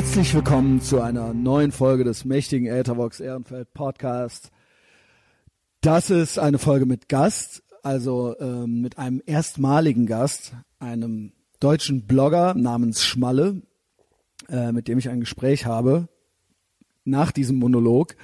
Herzlich 0.00 0.34
willkommen 0.34 0.80
zu 0.80 1.02
einer 1.02 1.34
neuen 1.34 1.72
Folge 1.72 2.04
des 2.04 2.24
mächtigen 2.24 2.66
Äthervox 2.66 3.20
Ehrenfeld 3.20 3.74
Podcast. 3.74 4.50
Das 5.82 6.08
ist 6.08 6.38
eine 6.38 6.58
Folge 6.58 6.86
mit 6.86 7.10
Gast, 7.10 7.62
also 7.82 8.34
ähm, 8.40 8.80
mit 8.80 8.96
einem 8.96 9.20
erstmaligen 9.26 10.06
Gast, 10.06 10.54
einem 10.78 11.34
deutschen 11.60 12.06
Blogger 12.06 12.54
namens 12.54 13.04
Schmalle, 13.04 13.60
äh, 14.48 14.72
mit 14.72 14.88
dem 14.88 14.96
ich 14.96 15.10
ein 15.10 15.20
Gespräch 15.20 15.66
habe 15.66 16.08
nach 17.04 17.30
diesem 17.30 17.58
Monolog. 17.58 18.16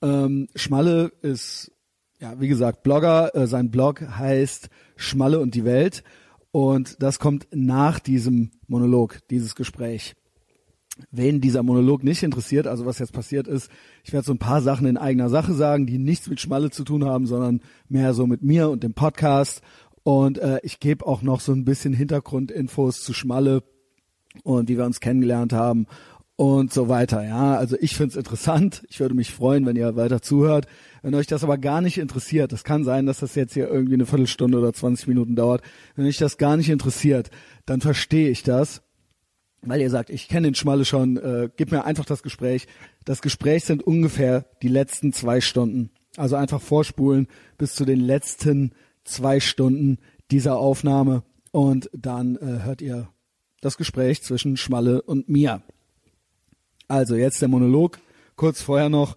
Ähm, 0.00 0.48
Schmalle 0.54 1.12
ist, 1.20 1.70
ja, 2.20 2.40
wie 2.40 2.48
gesagt, 2.48 2.82
Blogger. 2.82 3.34
Äh, 3.34 3.46
sein 3.46 3.70
Blog 3.70 4.00
heißt 4.00 4.70
Schmalle 4.96 5.40
und 5.40 5.54
die 5.54 5.66
Welt. 5.66 6.04
Und 6.52 7.02
das 7.02 7.18
kommt 7.18 7.48
nach 7.52 7.98
diesem 8.00 8.50
Monolog, 8.66 9.18
dieses 9.28 9.54
Gespräch. 9.54 10.16
Wen 11.10 11.40
dieser 11.40 11.62
Monolog 11.62 12.04
nicht 12.04 12.22
interessiert, 12.22 12.66
also 12.66 12.86
was 12.86 12.98
jetzt 12.98 13.12
passiert 13.12 13.48
ist, 13.48 13.70
ich 14.04 14.12
werde 14.12 14.26
so 14.26 14.32
ein 14.32 14.38
paar 14.38 14.62
Sachen 14.62 14.86
in 14.86 14.96
eigener 14.96 15.28
Sache 15.28 15.54
sagen, 15.54 15.86
die 15.86 15.98
nichts 15.98 16.28
mit 16.28 16.40
Schmalle 16.40 16.70
zu 16.70 16.84
tun 16.84 17.04
haben, 17.04 17.26
sondern 17.26 17.60
mehr 17.88 18.14
so 18.14 18.26
mit 18.26 18.42
mir 18.42 18.68
und 18.68 18.82
dem 18.82 18.94
Podcast. 18.94 19.62
Und 20.02 20.38
äh, 20.38 20.60
ich 20.62 20.80
gebe 20.80 21.06
auch 21.06 21.22
noch 21.22 21.40
so 21.40 21.52
ein 21.52 21.64
bisschen 21.64 21.92
Hintergrundinfos 21.92 23.02
zu 23.02 23.12
Schmalle 23.12 23.62
und 24.44 24.68
wie 24.68 24.76
wir 24.76 24.84
uns 24.84 25.00
kennengelernt 25.00 25.52
haben 25.52 25.86
und 26.38 26.72
so 26.72 26.88
weiter. 26.88 27.24
Ja, 27.24 27.56
also 27.56 27.76
ich 27.80 27.96
finde 27.96 28.12
es 28.12 28.16
interessant. 28.16 28.84
Ich 28.88 29.00
würde 29.00 29.14
mich 29.14 29.32
freuen, 29.32 29.66
wenn 29.66 29.74
ihr 29.74 29.96
weiter 29.96 30.22
zuhört. 30.22 30.66
Wenn 31.02 31.16
euch 31.16 31.26
das 31.26 31.42
aber 31.42 31.58
gar 31.58 31.80
nicht 31.80 31.98
interessiert, 31.98 32.52
das 32.52 32.62
kann 32.62 32.84
sein, 32.84 33.06
dass 33.06 33.18
das 33.18 33.34
jetzt 33.34 33.54
hier 33.54 33.68
irgendwie 33.68 33.94
eine 33.94 34.06
Viertelstunde 34.06 34.56
oder 34.58 34.72
20 34.72 35.08
Minuten 35.08 35.34
dauert. 35.34 35.62
Wenn 35.96 36.06
euch 36.06 36.16
das 36.16 36.38
gar 36.38 36.56
nicht 36.56 36.70
interessiert, 36.70 37.30
dann 37.66 37.80
verstehe 37.80 38.30
ich 38.30 38.44
das 38.44 38.82
weil 39.62 39.80
ihr 39.80 39.90
sagt, 39.90 40.10
ich 40.10 40.28
kenne 40.28 40.48
den 40.48 40.54
Schmalle 40.54 40.84
schon, 40.84 41.16
äh, 41.16 41.48
gib 41.56 41.72
mir 41.72 41.84
einfach 41.84 42.04
das 42.04 42.22
Gespräch. 42.22 42.66
Das 43.04 43.22
Gespräch 43.22 43.64
sind 43.64 43.82
ungefähr 43.82 44.44
die 44.62 44.68
letzten 44.68 45.12
zwei 45.12 45.40
Stunden. 45.40 45.90
Also 46.16 46.36
einfach 46.36 46.60
vorspulen 46.60 47.28
bis 47.56 47.74
zu 47.74 47.84
den 47.84 48.00
letzten 48.00 48.72
zwei 49.04 49.40
Stunden 49.40 49.98
dieser 50.30 50.58
Aufnahme 50.58 51.22
und 51.50 51.90
dann 51.92 52.36
äh, 52.36 52.64
hört 52.64 52.82
ihr 52.82 53.08
das 53.60 53.76
Gespräch 53.76 54.22
zwischen 54.22 54.56
Schmalle 54.56 55.02
und 55.02 55.28
mir. 55.28 55.62
Also 56.86 57.16
jetzt 57.16 57.42
der 57.42 57.48
Monolog, 57.48 57.98
kurz 58.36 58.62
vorher 58.62 58.88
noch. 58.88 59.16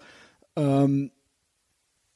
Ähm, 0.56 1.12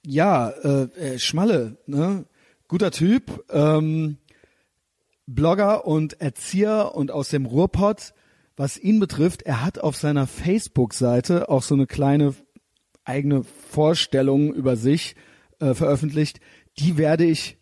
ja, 0.05 0.49
äh, 0.49 0.83
äh 0.97 1.19
Schmalle, 1.19 1.77
ne? 1.85 2.25
guter 2.67 2.91
Typ, 2.91 3.45
ähm, 3.49 4.17
Blogger 5.27 5.85
und 5.85 6.21
Erzieher 6.21 6.93
und 6.95 7.11
aus 7.11 7.29
dem 7.29 7.45
Ruhrpott 7.45 8.13
was 8.57 8.77
ihn 8.77 8.99
betrifft, 8.99 9.41
er 9.41 9.63
hat 9.63 9.79
auf 9.79 9.95
seiner 9.97 10.27
Facebook-Seite 10.27 11.49
auch 11.49 11.61
so 11.61 11.75
eine 11.75 11.87
kleine 11.87 12.33
eigene 13.03 13.43
Vorstellung 13.43 14.53
über 14.53 14.75
sich 14.75 15.15
äh, 15.59 15.73
veröffentlicht. 15.73 16.39
Die 16.79 16.97
werde 16.97 17.25
ich, 17.25 17.57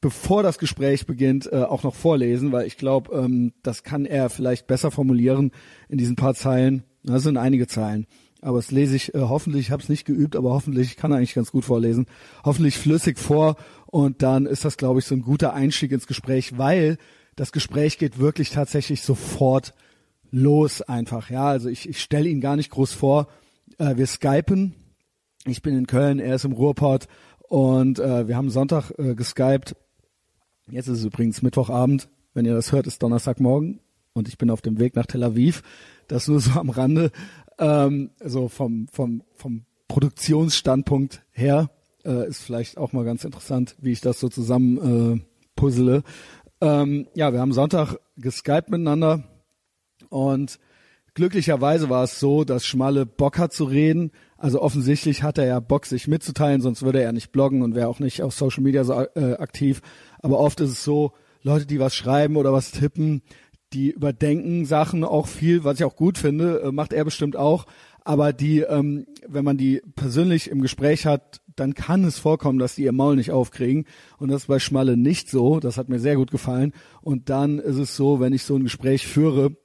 bevor 0.00 0.42
das 0.42 0.58
Gespräch 0.58 1.06
beginnt, 1.06 1.52
äh, 1.52 1.62
auch 1.62 1.82
noch 1.82 1.94
vorlesen, 1.94 2.52
weil 2.52 2.66
ich 2.66 2.76
glaube, 2.76 3.14
ähm, 3.16 3.52
das 3.62 3.82
kann 3.82 4.06
er 4.06 4.30
vielleicht 4.30 4.66
besser 4.66 4.90
formulieren 4.90 5.50
in 5.88 5.98
diesen 5.98 6.16
paar 6.16 6.34
Zeilen. 6.34 6.84
Das 7.02 7.22
sind 7.22 7.36
einige 7.36 7.66
Zeilen. 7.66 8.06
Aber 8.42 8.56
das 8.56 8.70
lese 8.70 8.96
ich 8.96 9.14
äh, 9.14 9.18
hoffentlich, 9.20 9.66
ich 9.66 9.70
habe 9.70 9.82
es 9.82 9.88
nicht 9.88 10.06
geübt, 10.06 10.34
aber 10.34 10.50
hoffentlich, 10.50 10.88
ich 10.88 10.96
kann 10.96 11.12
eigentlich 11.12 11.34
ganz 11.34 11.50
gut 11.50 11.64
vorlesen, 11.64 12.06
hoffentlich 12.44 12.78
flüssig 12.78 13.18
vor 13.18 13.56
und 13.86 14.22
dann 14.22 14.46
ist 14.46 14.64
das, 14.64 14.78
glaube 14.78 15.00
ich, 15.00 15.04
so 15.04 15.14
ein 15.14 15.22
guter 15.22 15.52
Einstieg 15.52 15.92
ins 15.92 16.06
Gespräch, 16.06 16.56
weil 16.56 16.96
das 17.40 17.52
Gespräch 17.52 17.96
geht 17.96 18.18
wirklich 18.18 18.50
tatsächlich 18.50 19.00
sofort 19.00 19.72
los 20.30 20.82
einfach. 20.82 21.30
Ja, 21.30 21.46
also 21.46 21.70
ich, 21.70 21.88
ich 21.88 22.02
stelle 22.02 22.28
ihn 22.28 22.42
gar 22.42 22.54
nicht 22.54 22.70
groß 22.70 22.92
vor. 22.92 23.28
Äh, 23.78 23.96
wir 23.96 24.06
skypen. 24.06 24.74
Ich 25.46 25.62
bin 25.62 25.74
in 25.74 25.86
Köln, 25.86 26.18
er 26.18 26.34
ist 26.34 26.44
im 26.44 26.52
Ruhrport 26.52 27.08
und 27.48 27.98
äh, 27.98 28.28
wir 28.28 28.36
haben 28.36 28.50
Sonntag 28.50 28.90
äh, 28.98 29.14
geskypt. 29.14 29.74
Jetzt 30.70 30.88
ist 30.88 30.98
es 30.98 31.04
übrigens 31.06 31.40
Mittwochabend. 31.40 32.10
Wenn 32.34 32.44
ihr 32.44 32.52
das 32.52 32.72
hört, 32.72 32.86
ist 32.86 33.02
Donnerstagmorgen 33.02 33.80
und 34.12 34.28
ich 34.28 34.36
bin 34.36 34.50
auf 34.50 34.60
dem 34.60 34.78
Weg 34.78 34.94
nach 34.94 35.06
Tel 35.06 35.24
Aviv. 35.24 35.62
Das 36.08 36.28
nur 36.28 36.40
so 36.40 36.60
am 36.60 36.68
Rande. 36.68 37.10
Ähm, 37.58 38.10
so 38.22 38.48
vom, 38.48 38.86
vom, 38.88 39.22
vom 39.32 39.64
Produktionsstandpunkt 39.88 41.22
her 41.30 41.70
äh, 42.04 42.28
ist 42.28 42.42
vielleicht 42.42 42.76
auch 42.76 42.92
mal 42.92 43.06
ganz 43.06 43.24
interessant, 43.24 43.76
wie 43.80 43.92
ich 43.92 44.02
das 44.02 44.20
so 44.20 44.28
zusammen 44.28 45.22
äh, 45.22 45.24
puzzle. 45.56 46.02
Ähm, 46.60 47.08
ja, 47.14 47.32
wir 47.32 47.40
haben 47.40 47.52
Sonntag 47.52 47.96
geskypt 48.16 48.70
miteinander 48.70 49.24
und 50.08 50.58
glücklicherweise 51.14 51.88
war 51.88 52.04
es 52.04 52.20
so, 52.20 52.44
dass 52.44 52.66
Schmalle 52.66 53.06
Bock 53.06 53.38
hat 53.38 53.52
zu 53.52 53.64
reden. 53.64 54.10
Also 54.36 54.60
offensichtlich 54.60 55.22
hat 55.22 55.38
er 55.38 55.46
ja 55.46 55.60
Bock, 55.60 55.86
sich 55.86 56.08
mitzuteilen, 56.08 56.60
sonst 56.60 56.82
würde 56.82 57.02
er 57.02 57.12
nicht 57.12 57.32
bloggen 57.32 57.62
und 57.62 57.74
wäre 57.74 57.88
auch 57.88 57.98
nicht 57.98 58.22
auf 58.22 58.34
Social 58.34 58.62
Media 58.62 58.84
so 58.84 58.92
äh, 58.92 59.36
aktiv. 59.38 59.80
Aber 60.20 60.38
oft 60.38 60.60
ist 60.60 60.70
es 60.70 60.84
so, 60.84 61.12
Leute, 61.42 61.66
die 61.66 61.80
was 61.80 61.94
schreiben 61.94 62.36
oder 62.36 62.52
was 62.52 62.70
tippen, 62.70 63.22
die 63.72 63.90
überdenken 63.90 64.66
Sachen 64.66 65.04
auch 65.04 65.26
viel, 65.28 65.64
was 65.64 65.78
ich 65.78 65.84
auch 65.84 65.96
gut 65.96 66.18
finde, 66.18 66.60
äh, 66.60 66.72
macht 66.72 66.92
er 66.92 67.04
bestimmt 67.04 67.36
auch. 67.36 67.66
Aber 68.02 68.32
die, 68.32 68.60
ähm, 68.60 69.06
wenn 69.28 69.44
man 69.44 69.56
die 69.56 69.82
persönlich 69.94 70.50
im 70.50 70.62
Gespräch 70.62 71.06
hat, 71.06 71.39
dann 71.56 71.74
kann 71.74 72.04
es 72.04 72.18
vorkommen, 72.18 72.58
dass 72.58 72.74
die 72.74 72.84
ihr 72.84 72.92
Maul 72.92 73.16
nicht 73.16 73.30
aufkriegen. 73.30 73.86
Und 74.18 74.30
das 74.30 74.42
ist 74.42 74.48
bei 74.48 74.58
Schmalle 74.58 74.96
nicht 74.96 75.28
so. 75.28 75.60
Das 75.60 75.76
hat 75.76 75.88
mir 75.88 75.98
sehr 75.98 76.16
gut 76.16 76.30
gefallen. 76.30 76.72
Und 77.02 77.30
dann 77.30 77.58
ist 77.58 77.76
es 77.76 77.96
so, 77.96 78.20
wenn 78.20 78.32
ich 78.32 78.44
so 78.44 78.56
ein 78.56 78.64
Gespräch 78.64 79.06
führe 79.06 79.56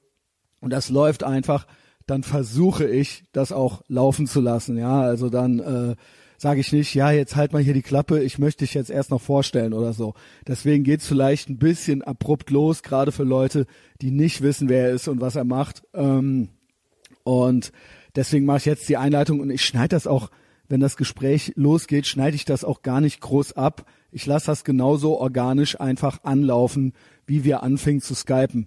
und 0.60 0.70
das 0.70 0.90
läuft 0.90 1.24
einfach, 1.24 1.66
dann 2.06 2.22
versuche 2.22 2.86
ich, 2.86 3.24
das 3.32 3.52
auch 3.52 3.82
laufen 3.88 4.26
zu 4.26 4.40
lassen. 4.40 4.78
Ja, 4.78 5.00
also 5.00 5.28
dann 5.28 5.58
äh, 5.58 5.96
sage 6.38 6.60
ich 6.60 6.72
nicht, 6.72 6.94
ja, 6.94 7.10
jetzt 7.10 7.36
halt 7.36 7.52
mal 7.52 7.62
hier 7.62 7.74
die 7.74 7.82
Klappe, 7.82 8.22
ich 8.22 8.38
möchte 8.38 8.64
dich 8.64 8.74
jetzt 8.74 8.90
erst 8.90 9.10
noch 9.10 9.20
vorstellen 9.20 9.72
oder 9.72 9.92
so. 9.92 10.14
Deswegen 10.46 10.84
geht's 10.84 11.06
vielleicht 11.06 11.48
ein 11.48 11.58
bisschen 11.58 12.02
abrupt 12.02 12.50
los, 12.50 12.82
gerade 12.82 13.12
für 13.12 13.24
Leute, 13.24 13.66
die 14.00 14.10
nicht 14.10 14.42
wissen, 14.42 14.68
wer 14.68 14.88
er 14.88 14.94
ist 14.94 15.08
und 15.08 15.20
was 15.20 15.36
er 15.36 15.44
macht. 15.44 15.82
Ähm, 15.94 16.48
und 17.24 17.72
deswegen 18.14 18.46
mache 18.46 18.58
ich 18.58 18.64
jetzt 18.66 18.88
die 18.88 18.96
Einleitung 18.96 19.40
und 19.40 19.50
ich 19.50 19.64
schneide 19.64 19.88
das 19.88 20.06
auch 20.06 20.30
wenn 20.68 20.80
das 20.80 20.96
Gespräch 20.96 21.52
losgeht, 21.56 22.06
schneide 22.06 22.36
ich 22.36 22.44
das 22.44 22.64
auch 22.64 22.82
gar 22.82 23.00
nicht 23.00 23.20
groß 23.20 23.54
ab. 23.54 23.86
Ich 24.10 24.26
lasse 24.26 24.46
das 24.46 24.64
genauso 24.64 25.18
organisch 25.18 25.80
einfach 25.80 26.24
anlaufen, 26.24 26.92
wie 27.26 27.44
wir 27.44 27.62
anfingen 27.62 28.00
zu 28.00 28.14
skypen. 28.14 28.66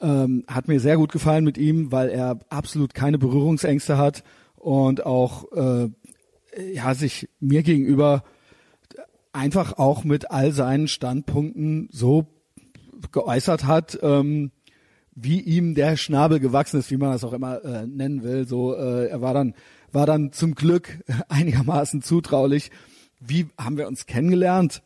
Ähm, 0.00 0.44
hat 0.46 0.68
mir 0.68 0.80
sehr 0.80 0.96
gut 0.96 1.12
gefallen 1.12 1.44
mit 1.44 1.58
ihm, 1.58 1.90
weil 1.90 2.08
er 2.08 2.38
absolut 2.50 2.94
keine 2.94 3.18
Berührungsängste 3.18 3.98
hat 3.98 4.22
und 4.56 5.04
auch 5.04 5.50
äh, 5.52 5.88
ja 6.72 6.94
sich 6.94 7.28
mir 7.40 7.62
gegenüber 7.62 8.22
einfach 9.32 9.78
auch 9.78 10.04
mit 10.04 10.30
all 10.30 10.52
seinen 10.52 10.88
Standpunkten 10.88 11.88
so 11.92 12.26
geäußert 13.12 13.64
hat, 13.64 13.98
ähm, 14.02 14.50
wie 15.14 15.40
ihm 15.40 15.74
der 15.74 15.96
Schnabel 15.96 16.40
gewachsen 16.40 16.78
ist, 16.78 16.90
wie 16.90 16.96
man 16.96 17.12
das 17.12 17.24
auch 17.24 17.32
immer 17.32 17.64
äh, 17.64 17.86
nennen 17.86 18.22
will. 18.22 18.46
So, 18.46 18.74
äh, 18.74 19.08
er 19.08 19.20
war 19.20 19.34
dann 19.34 19.54
war 19.92 20.06
dann 20.06 20.32
zum 20.32 20.54
Glück 20.54 21.02
einigermaßen 21.28 22.02
zutraulich. 22.02 22.70
Wie 23.20 23.46
haben 23.58 23.76
wir 23.76 23.88
uns 23.88 24.06
kennengelernt? 24.06 24.82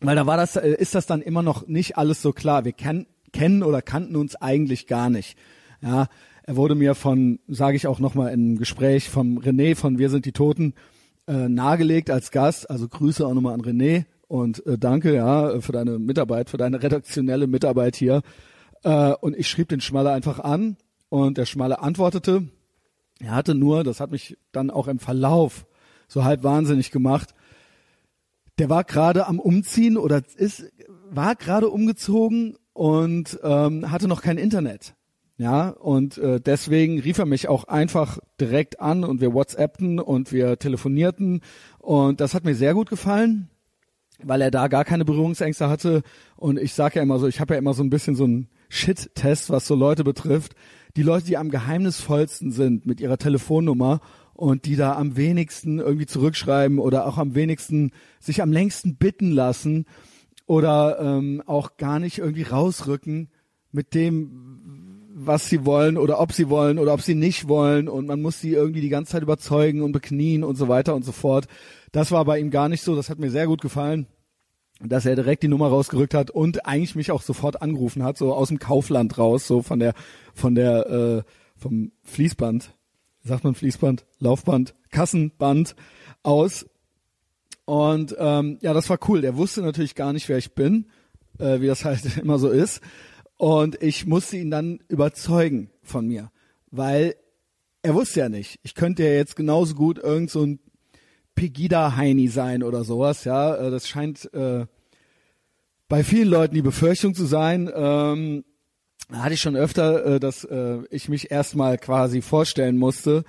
Weil 0.00 0.16
da 0.16 0.26
war 0.26 0.36
das, 0.36 0.56
äh, 0.56 0.70
ist 0.70 0.94
das 0.94 1.06
dann 1.06 1.22
immer 1.22 1.42
noch 1.42 1.66
nicht 1.66 1.98
alles 1.98 2.22
so 2.22 2.32
klar. 2.32 2.64
Wir 2.64 2.72
kennen, 2.72 3.06
kennen 3.32 3.62
oder 3.62 3.82
kannten 3.82 4.16
uns 4.16 4.36
eigentlich 4.36 4.86
gar 4.86 5.10
nicht. 5.10 5.36
Ja, 5.82 6.08
er 6.44 6.56
wurde 6.56 6.74
mir 6.74 6.94
von, 6.94 7.40
sage 7.46 7.76
ich 7.76 7.86
auch 7.86 7.98
nochmal 7.98 8.32
im 8.32 8.58
Gespräch, 8.58 9.10
vom 9.10 9.38
René 9.38 9.76
von 9.76 9.98
Wir 9.98 10.08
sind 10.10 10.24
die 10.24 10.32
Toten 10.32 10.74
äh, 11.26 11.48
nahegelegt 11.48 12.10
als 12.10 12.30
Gast. 12.30 12.70
Also 12.70 12.88
Grüße 12.88 13.26
auch 13.26 13.34
nochmal 13.34 13.54
an 13.54 13.60
René 13.60 14.06
und 14.28 14.64
äh, 14.66 14.78
danke 14.78 15.14
ja 15.14 15.60
für 15.60 15.72
deine 15.72 15.98
Mitarbeit, 15.98 16.48
für 16.50 16.56
deine 16.56 16.82
redaktionelle 16.82 17.46
Mitarbeit 17.46 17.96
hier. 17.96 18.22
Äh, 18.82 19.12
und 19.20 19.36
ich 19.36 19.48
schrieb 19.48 19.68
den 19.68 19.80
Schmaler 19.80 20.12
einfach 20.12 20.38
an 20.38 20.76
und 21.08 21.38
der 21.38 21.46
Schmaler 21.46 21.82
antwortete 21.82 22.48
er 23.20 23.32
hatte 23.32 23.54
nur, 23.54 23.84
das 23.84 24.00
hat 24.00 24.10
mich 24.10 24.36
dann 24.52 24.70
auch 24.70 24.88
im 24.88 24.98
Verlauf 24.98 25.66
so 26.06 26.24
halb 26.24 26.42
wahnsinnig 26.42 26.90
gemacht. 26.90 27.34
Der 28.58 28.70
war 28.70 28.84
gerade 28.84 29.26
am 29.26 29.38
Umziehen 29.38 29.96
oder 29.96 30.22
ist, 30.36 30.64
war 31.10 31.34
gerade 31.36 31.68
umgezogen 31.68 32.56
und 32.72 33.38
ähm, 33.42 33.90
hatte 33.90 34.08
noch 34.08 34.22
kein 34.22 34.38
Internet. 34.38 34.94
Ja, 35.36 35.68
und 35.68 36.18
äh, 36.18 36.40
deswegen 36.40 36.98
rief 36.98 37.18
er 37.18 37.26
mich 37.26 37.48
auch 37.48 37.64
einfach 37.64 38.18
direkt 38.40 38.80
an 38.80 39.04
und 39.04 39.20
wir 39.20 39.32
WhatsAppten 39.32 40.00
und 40.00 40.32
wir 40.32 40.58
telefonierten 40.58 41.42
und 41.78 42.20
das 42.20 42.34
hat 42.34 42.44
mir 42.44 42.56
sehr 42.56 42.74
gut 42.74 42.90
gefallen, 42.90 43.48
weil 44.20 44.42
er 44.42 44.50
da 44.50 44.66
gar 44.66 44.84
keine 44.84 45.04
Berührungsängste 45.04 45.68
hatte 45.68 46.02
und 46.34 46.58
ich 46.58 46.74
sage 46.74 46.96
ja 46.96 47.02
immer 47.02 47.20
so, 47.20 47.28
ich 47.28 47.38
habe 47.38 47.54
ja 47.54 47.58
immer 47.58 47.72
so 47.72 47.84
ein 47.84 47.90
bisschen 47.90 48.16
so 48.16 48.24
einen 48.24 48.48
Shit-Test, 48.68 49.50
was 49.50 49.66
so 49.66 49.74
Leute 49.74 50.04
betrifft. 50.04 50.54
Die 50.96 51.02
Leute, 51.02 51.26
die 51.26 51.36
am 51.36 51.50
geheimnisvollsten 51.50 52.50
sind 52.50 52.86
mit 52.86 53.00
ihrer 53.00 53.18
Telefonnummer 53.18 54.00
und 54.34 54.66
die 54.66 54.76
da 54.76 54.96
am 54.96 55.16
wenigsten 55.16 55.78
irgendwie 55.78 56.06
zurückschreiben 56.06 56.78
oder 56.78 57.06
auch 57.06 57.18
am 57.18 57.34
wenigsten 57.34 57.92
sich 58.20 58.40
am 58.42 58.52
längsten 58.52 58.96
bitten 58.96 59.32
lassen 59.32 59.86
oder 60.46 60.98
ähm, 61.00 61.42
auch 61.46 61.76
gar 61.76 61.98
nicht 61.98 62.18
irgendwie 62.18 62.42
rausrücken 62.42 63.30
mit 63.72 63.94
dem, 63.94 65.04
was 65.14 65.48
sie 65.48 65.66
wollen 65.66 65.96
oder 65.96 66.20
ob 66.20 66.32
sie 66.32 66.48
wollen 66.48 66.78
oder 66.78 66.94
ob 66.94 67.02
sie 67.02 67.14
nicht 67.14 67.48
wollen. 67.48 67.88
Und 67.88 68.06
man 68.06 68.22
muss 68.22 68.40
sie 68.40 68.52
irgendwie 68.52 68.80
die 68.80 68.88
ganze 68.88 69.12
Zeit 69.12 69.22
überzeugen 69.22 69.82
und 69.82 69.92
beknien 69.92 70.44
und 70.44 70.56
so 70.56 70.68
weiter 70.68 70.94
und 70.94 71.04
so 71.04 71.12
fort. 71.12 71.46
Das 71.92 72.12
war 72.12 72.24
bei 72.24 72.38
ihm 72.38 72.50
gar 72.50 72.68
nicht 72.68 72.82
so, 72.82 72.94
das 72.94 73.10
hat 73.10 73.18
mir 73.18 73.30
sehr 73.30 73.46
gut 73.46 73.60
gefallen, 73.60 74.06
dass 74.80 75.06
er 75.06 75.16
direkt 75.16 75.42
die 75.42 75.48
Nummer 75.48 75.68
rausgerückt 75.68 76.14
hat 76.14 76.30
und 76.30 76.66
eigentlich 76.66 76.94
mich 76.94 77.10
auch 77.10 77.22
sofort 77.22 77.62
angerufen 77.62 78.02
hat, 78.02 78.16
so 78.16 78.32
aus 78.32 78.48
dem 78.48 78.58
Kaufland 78.58 79.18
raus, 79.18 79.46
so 79.46 79.62
von 79.62 79.78
der, 79.78 79.94
von 80.34 80.54
der, 80.54 80.86
äh, 80.88 81.22
vom 81.56 81.92
Fließband, 82.04 82.74
sagt 83.24 83.44
man 83.44 83.54
Fließband, 83.54 84.06
Laufband, 84.18 84.74
Kassenband 84.90 85.74
aus. 86.22 86.66
Und 87.64 88.14
ähm, 88.18 88.58
ja, 88.62 88.72
das 88.72 88.88
war 88.88 88.98
cool. 89.08 89.20
Der 89.20 89.36
wusste 89.36 89.62
natürlich 89.62 89.94
gar 89.94 90.12
nicht, 90.12 90.28
wer 90.28 90.38
ich 90.38 90.54
bin, 90.54 90.86
äh, 91.38 91.60
wie 91.60 91.66
das 91.66 91.84
halt 91.84 92.16
immer 92.22 92.38
so 92.38 92.48
ist. 92.48 92.80
Und 93.36 93.80
ich 93.82 94.06
musste 94.06 94.36
ihn 94.36 94.50
dann 94.50 94.80
überzeugen 94.88 95.70
von 95.82 96.06
mir, 96.06 96.30
weil 96.70 97.14
er 97.82 97.94
wusste 97.94 98.20
ja 98.20 98.28
nicht. 98.28 98.58
Ich 98.62 98.74
könnte 98.74 99.04
ja 99.04 99.10
jetzt 99.10 99.36
genauso 99.36 99.74
gut 99.74 99.98
irgend 99.98 100.30
so 100.30 100.44
ein 100.44 100.60
Pegida-Heini 101.38 102.26
sein 102.26 102.64
oder 102.64 102.82
sowas, 102.82 103.24
ja. 103.24 103.54
Äh, 103.54 103.70
das 103.70 103.88
scheint 103.88 104.32
äh, 104.34 104.66
bei 105.88 106.02
vielen 106.02 106.28
Leuten 106.28 106.56
die 106.56 106.62
Befürchtung 106.62 107.14
zu 107.14 107.26
sein. 107.26 107.70
Ähm, 107.72 108.44
hatte 109.12 109.34
ich 109.34 109.40
schon 109.40 109.54
öfter, 109.54 110.04
äh, 110.04 110.20
dass 110.20 110.42
äh, 110.42 110.78
ich 110.90 111.08
mich 111.08 111.30
erstmal 111.30 111.78
quasi 111.78 112.22
vorstellen 112.22 112.76
musste. 112.76 113.24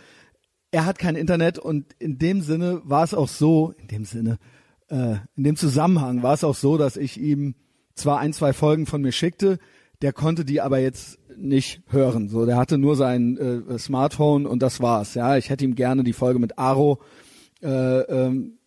Er 0.71 0.85
hat 0.85 0.97
kein 0.97 1.15
Internet 1.15 1.59
und 1.59 1.85
in 1.99 2.17
dem 2.17 2.41
Sinne 2.41 2.81
war 2.83 3.03
es 3.03 3.13
auch 3.13 3.27
so, 3.27 3.75
in 3.77 3.87
dem 3.87 4.05
Sinne, 4.05 4.39
äh, 4.87 5.17
in 5.35 5.43
dem 5.43 5.55
Zusammenhang 5.55 6.23
war 6.23 6.33
es 6.33 6.43
auch 6.43 6.55
so, 6.55 6.77
dass 6.77 6.97
ich 6.97 7.19
ihm 7.19 7.53
zwar 7.93 8.19
ein, 8.19 8.33
zwei 8.33 8.53
Folgen 8.53 8.87
von 8.87 9.03
mir 9.03 9.11
schickte, 9.11 9.59
der 10.01 10.13
konnte 10.13 10.45
die 10.45 10.61
aber 10.61 10.79
jetzt 10.79 11.19
nicht 11.37 11.83
hören. 11.89 12.27
So, 12.27 12.47
der 12.47 12.57
hatte 12.57 12.79
nur 12.79 12.95
sein 12.95 13.37
äh, 13.37 13.77
Smartphone 13.77 14.47
und 14.47 14.63
das 14.63 14.81
war's. 14.81 15.13
Ja, 15.13 15.37
ich 15.37 15.49
hätte 15.51 15.63
ihm 15.63 15.75
gerne 15.75 16.03
die 16.03 16.13
Folge 16.13 16.39
mit 16.39 16.57
Aro 16.57 16.99
äh, 17.01 17.28
ähm, 17.67 18.59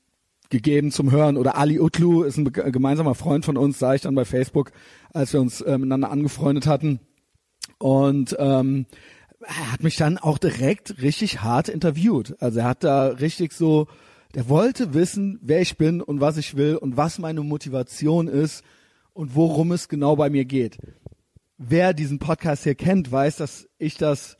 gegeben 0.51 0.93
zum 0.93 1.11
Hören. 1.11 1.37
Oder 1.37 1.57
Ali 1.57 1.81
Utlu 1.81 2.23
ist 2.23 2.39
ein 2.39 2.53
gemeinsamer 2.53 3.15
Freund 3.15 3.45
von 3.45 3.57
uns, 3.57 3.79
sah 3.79 3.95
ich 3.95 4.03
dann 4.03 4.15
bei 4.15 4.25
Facebook, 4.25 4.71
als 5.13 5.33
wir 5.33 5.41
uns 5.41 5.61
äh, 5.61 5.79
miteinander 5.79 6.11
angefreundet 6.11 6.67
hatten. 6.67 7.01
Und 7.79 8.37
ähm, 8.39 8.87
er 9.41 9.73
hat 9.73 9.83
mich 9.83 9.97
dann 9.97 10.19
auch 10.19 10.39
direkt 10.39 11.03
richtig 11.03 11.43
hart 11.43 11.69
interviewt. 11.69 12.37
Also 12.41 12.61
er 12.61 12.67
hat 12.67 12.85
da 12.85 13.09
richtig 13.09 13.53
so, 13.53 13.89
der 14.35 14.49
wollte 14.49 14.95
wissen, 14.95 15.39
wer 15.43 15.61
ich 15.61 15.77
bin 15.77 16.01
und 16.01 16.21
was 16.21 16.37
ich 16.37 16.57
will 16.57 16.77
und 16.77 16.97
was 16.97 17.19
meine 17.19 17.41
Motivation 17.41 18.29
ist 18.29 18.63
und 19.13 19.35
worum 19.35 19.73
es 19.73 19.89
genau 19.89 20.17
bei 20.17 20.31
mir 20.31 20.45
geht. 20.45 20.79
Wer 21.59 21.93
diesen 21.93 22.19
Podcast 22.19 22.65
hier 22.65 22.75
kennt, 22.75 23.11
weiß, 23.11 23.37
dass 23.37 23.69
ich 23.79 23.97
das 23.97 24.37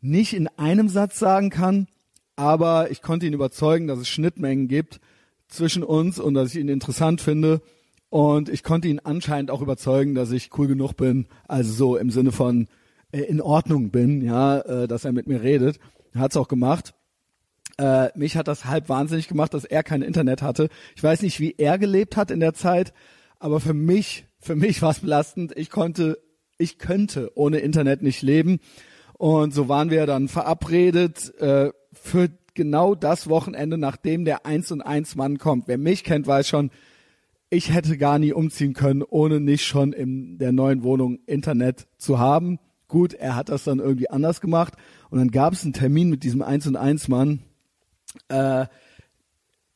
nicht 0.00 0.34
in 0.34 0.48
einem 0.48 0.88
Satz 0.88 1.18
sagen 1.18 1.50
kann, 1.50 1.86
aber 2.42 2.90
ich 2.90 3.02
konnte 3.02 3.24
ihn 3.24 3.34
überzeugen, 3.34 3.86
dass 3.86 4.00
es 4.00 4.08
Schnittmengen 4.08 4.66
gibt 4.66 4.98
zwischen 5.46 5.84
uns 5.84 6.18
und 6.18 6.34
dass 6.34 6.52
ich 6.52 6.60
ihn 6.60 6.68
interessant 6.68 7.20
finde. 7.20 7.62
Und 8.10 8.48
ich 8.48 8.64
konnte 8.64 8.88
ihn 8.88 8.98
anscheinend 8.98 9.52
auch 9.52 9.62
überzeugen, 9.62 10.16
dass 10.16 10.32
ich 10.32 10.50
cool 10.58 10.66
genug 10.66 10.96
bin, 10.96 11.28
also 11.46 11.72
so 11.72 11.96
im 11.96 12.10
Sinne 12.10 12.32
von 12.32 12.66
äh, 13.12 13.20
in 13.20 13.40
Ordnung 13.40 13.90
bin, 13.90 14.22
ja, 14.22 14.58
äh, 14.58 14.88
dass 14.88 15.04
er 15.04 15.12
mit 15.12 15.28
mir 15.28 15.40
redet. 15.40 15.78
Er 16.12 16.22
hat's 16.22 16.36
auch 16.36 16.48
gemacht. 16.48 16.94
Äh, 17.78 18.08
mich 18.18 18.36
hat 18.36 18.48
das 18.48 18.64
halb 18.64 18.88
wahnsinnig 18.88 19.28
gemacht, 19.28 19.54
dass 19.54 19.64
er 19.64 19.84
kein 19.84 20.02
Internet 20.02 20.42
hatte. 20.42 20.68
Ich 20.96 21.02
weiß 21.02 21.22
nicht, 21.22 21.38
wie 21.38 21.54
er 21.56 21.78
gelebt 21.78 22.16
hat 22.16 22.32
in 22.32 22.40
der 22.40 22.54
Zeit, 22.54 22.92
aber 23.38 23.60
für 23.60 23.72
mich, 23.72 24.26
für 24.40 24.56
mich 24.56 24.82
war 24.82 24.90
es 24.90 24.98
belastend. 24.98 25.56
Ich 25.56 25.70
konnte 25.70 26.18
ich 26.58 26.78
könnte 26.78 27.30
ohne 27.34 27.58
Internet 27.58 28.02
nicht 28.02 28.22
leben. 28.22 28.58
Und 29.14 29.54
so 29.54 29.68
waren 29.68 29.90
wir 29.90 30.06
dann 30.06 30.28
verabredet 30.28 31.34
äh, 31.38 31.70
für 31.92 32.30
genau 32.54 32.94
das 32.94 33.28
Wochenende, 33.28 33.78
nachdem 33.78 34.24
der 34.24 34.46
Eins 34.46 34.70
und 34.70 34.82
Eins 34.82 35.16
Mann 35.16 35.38
kommt. 35.38 35.68
Wer 35.68 35.78
mich 35.78 36.04
kennt, 36.04 36.26
weiß 36.26 36.48
schon, 36.48 36.70
ich 37.50 37.72
hätte 37.72 37.98
gar 37.98 38.18
nie 38.18 38.32
umziehen 38.32 38.72
können, 38.72 39.02
ohne 39.02 39.38
nicht 39.38 39.64
schon 39.66 39.92
in 39.92 40.38
der 40.38 40.52
neuen 40.52 40.82
Wohnung 40.82 41.18
Internet 41.26 41.86
zu 41.98 42.18
haben. 42.18 42.58
Gut, 42.88 43.14
er 43.14 43.36
hat 43.36 43.48
das 43.48 43.64
dann 43.64 43.78
irgendwie 43.78 44.10
anders 44.10 44.40
gemacht. 44.40 44.74
Und 45.10 45.18
dann 45.18 45.30
gab 45.30 45.52
es 45.52 45.62
einen 45.62 45.74
Termin 45.74 46.08
mit 46.08 46.24
diesem 46.24 46.42
Eins 46.42 46.66
und 46.66 46.76
Eins 46.76 47.08
Mann. 47.08 47.40
Äh, 48.28 48.66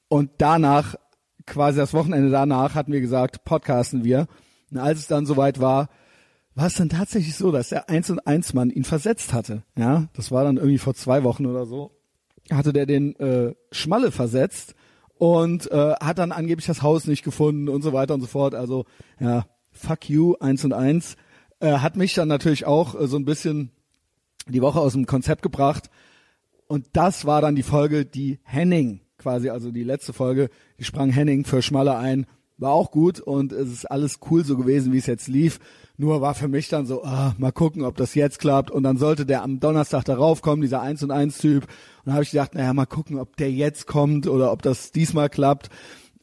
und 0.08 0.30
danach, 0.38 0.94
quasi 1.46 1.78
das 1.78 1.92
Wochenende 1.92 2.30
danach, 2.30 2.74
hatten 2.74 2.92
wir 2.92 3.00
gesagt, 3.00 3.44
podcasten 3.44 4.04
wir. 4.04 4.26
Und 4.70 4.78
als 4.78 5.00
es 5.00 5.06
dann 5.06 5.26
soweit 5.26 5.60
war, 5.60 5.88
war 6.54 6.66
es 6.68 6.74
dann 6.74 6.88
tatsächlich 6.88 7.36
so, 7.36 7.52
dass 7.52 7.68
der 7.68 7.88
Eins 7.90 8.08
und 8.10 8.26
Eins 8.26 8.54
Mann 8.54 8.70
ihn 8.70 8.84
versetzt 8.84 9.32
hatte. 9.34 9.62
Ja, 9.76 10.08
das 10.14 10.32
war 10.32 10.44
dann 10.44 10.56
irgendwie 10.56 10.78
vor 10.78 10.94
zwei 10.94 11.22
Wochen 11.24 11.44
oder 11.44 11.66
so. 11.66 11.95
Hatte 12.50 12.72
der 12.72 12.86
den 12.86 13.16
äh, 13.16 13.54
Schmalle 13.72 14.10
versetzt 14.10 14.74
und 15.18 15.70
äh, 15.70 15.94
hat 16.00 16.18
dann 16.18 16.32
angeblich 16.32 16.66
das 16.66 16.82
Haus 16.82 17.06
nicht 17.06 17.24
gefunden 17.24 17.68
und 17.68 17.82
so 17.82 17.92
weiter 17.92 18.14
und 18.14 18.20
so 18.20 18.26
fort. 18.26 18.54
Also 18.54 18.84
ja, 19.18 19.46
fuck 19.72 20.08
you, 20.08 20.34
eins 20.40 20.64
und 20.64 20.72
eins. 20.72 21.16
Äh, 21.60 21.78
hat 21.78 21.96
mich 21.96 22.14
dann 22.14 22.28
natürlich 22.28 22.66
auch 22.66 23.00
äh, 23.00 23.06
so 23.06 23.16
ein 23.16 23.24
bisschen 23.24 23.70
die 24.48 24.62
Woche 24.62 24.80
aus 24.80 24.92
dem 24.92 25.06
Konzept 25.06 25.42
gebracht. 25.42 25.90
Und 26.68 26.86
das 26.92 27.24
war 27.24 27.40
dann 27.40 27.56
die 27.56 27.62
Folge, 27.62 28.04
die 28.04 28.40
Henning 28.42 29.00
quasi, 29.18 29.48
also 29.50 29.70
die 29.70 29.84
letzte 29.84 30.12
Folge, 30.12 30.50
die 30.78 30.84
sprang 30.84 31.10
Henning 31.10 31.44
für 31.44 31.62
Schmalle 31.62 31.96
ein. 31.96 32.26
War 32.58 32.72
auch 32.72 32.90
gut 32.90 33.20
und 33.20 33.52
es 33.52 33.70
ist 33.70 33.84
alles 33.86 34.18
cool 34.30 34.44
so 34.44 34.56
gewesen, 34.56 34.92
wie 34.92 34.98
es 34.98 35.06
jetzt 35.06 35.28
lief. 35.28 35.58
Nur 35.98 36.20
war 36.20 36.34
für 36.34 36.48
mich 36.48 36.68
dann 36.68 36.84
so, 36.86 37.04
ah, 37.04 37.34
mal 37.38 37.52
gucken, 37.52 37.82
ob 37.82 37.96
das 37.96 38.14
jetzt 38.14 38.38
klappt. 38.38 38.70
Und 38.70 38.82
dann 38.82 38.98
sollte 38.98 39.24
der 39.24 39.42
am 39.42 39.60
Donnerstag 39.60 40.04
darauf 40.04 40.42
kommen, 40.42 40.60
dieser 40.62 40.82
1 40.82 41.02
und 41.02 41.10
1 41.10 41.38
Typ. 41.38 41.64
Und 41.64 41.70
dann 42.06 42.14
habe 42.14 42.22
ich 42.24 42.30
gedacht, 42.30 42.54
naja, 42.54 42.72
mal 42.74 42.86
gucken, 42.86 43.18
ob 43.18 43.36
der 43.36 43.50
jetzt 43.50 43.86
kommt 43.86 44.26
oder 44.26 44.52
ob 44.52 44.62
das 44.62 44.92
diesmal 44.92 45.30
klappt. 45.30 45.70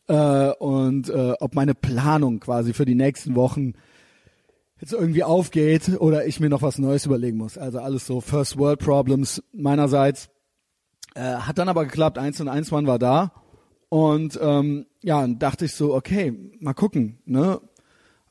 Äh, 0.08 0.52
und 0.52 1.10
äh, 1.10 1.34
ob 1.40 1.56
meine 1.56 1.74
Planung 1.74 2.40
quasi 2.40 2.74
für 2.74 2.86
die 2.86 2.96
nächsten 2.96 3.36
Wochen 3.36 3.74
jetzt 4.80 4.94
irgendwie 4.94 5.24
aufgeht 5.24 5.98
oder 6.00 6.28
ich 6.28 6.40
mir 6.40 6.50
noch 6.50 6.62
was 6.62 6.78
Neues 6.78 7.06
überlegen 7.06 7.38
muss. 7.38 7.58
Also 7.58 7.80
alles 7.80 8.06
so 8.06 8.22
First 8.22 8.58
World 8.58 8.80
Problems 8.80 9.42
meinerseits. 9.54 10.30
Äh, 11.16 11.36
hat 11.36 11.58
dann 11.58 11.70
aber 11.70 11.86
geklappt, 11.86 12.18
1 12.18 12.42
und 12.42 12.50
1 12.50 12.70
Mann 12.72 12.86
war 12.86 13.00
da. 13.00 13.32
Und 13.90 14.38
ähm, 14.42 14.86
ja, 15.02 15.22
dann 15.22 15.40
dachte 15.40 15.66
ich 15.66 15.74
so, 15.74 15.96
okay, 15.96 16.34
mal 16.60 16.74
gucken, 16.74 17.20
ne? 17.26 17.62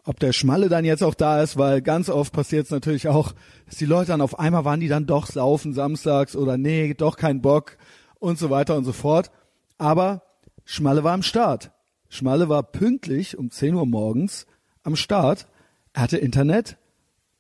Ob 0.05 0.19
der 0.19 0.33
Schmalle 0.33 0.69
dann 0.69 0.85
jetzt 0.85 1.03
auch 1.03 1.15
da 1.15 1.43
ist, 1.43 1.57
weil 1.57 1.81
ganz 1.81 2.09
oft 2.09 2.33
passiert 2.33 2.65
es 2.65 2.71
natürlich 2.71 3.09
auch, 3.09 3.33
dass 3.67 3.77
die 3.77 3.87
Leute 3.87 4.09
dann 4.09 4.21
auf 4.21 4.39
einmal 4.39 4.65
waren 4.65 4.81
die 4.81 4.89
dann 4.89 5.07
doch 5.07 5.27
saufen 5.27 5.73
samstags 5.73 6.35
oder 6.35 6.57
nee, 6.57 6.95
doch 6.95 7.17
kein 7.17 7.41
Bock 7.41 7.77
und 8.19 8.39
so 8.39 8.51
weiter 8.51 8.77
und 8.77 8.85
so 8.85 8.93
fort. 8.93 9.31
Aber 9.79 10.23
Schmalle 10.65 11.05
war 11.05 11.13
am 11.13 11.23
Start. 11.23 11.73
Schmalle 12.09 12.49
war 12.49 12.63
pünktlich 12.63 13.39
um 13.39 13.51
10 13.51 13.75
Uhr 13.75 13.87
morgens 13.87 14.47
am 14.83 14.97
Start. 14.97 15.47
Er 15.93 16.03
hatte 16.03 16.19
Internet, 16.19 16.77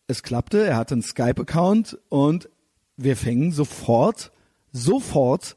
es 0.06 0.22
klappte, 0.22 0.64
er 0.66 0.76
hatte 0.76 0.94
einen 0.94 1.02
Skype-Account 1.02 1.98
und 2.08 2.48
wir 2.96 3.16
fingen 3.16 3.52
sofort, 3.52 4.30
sofort 4.72 5.56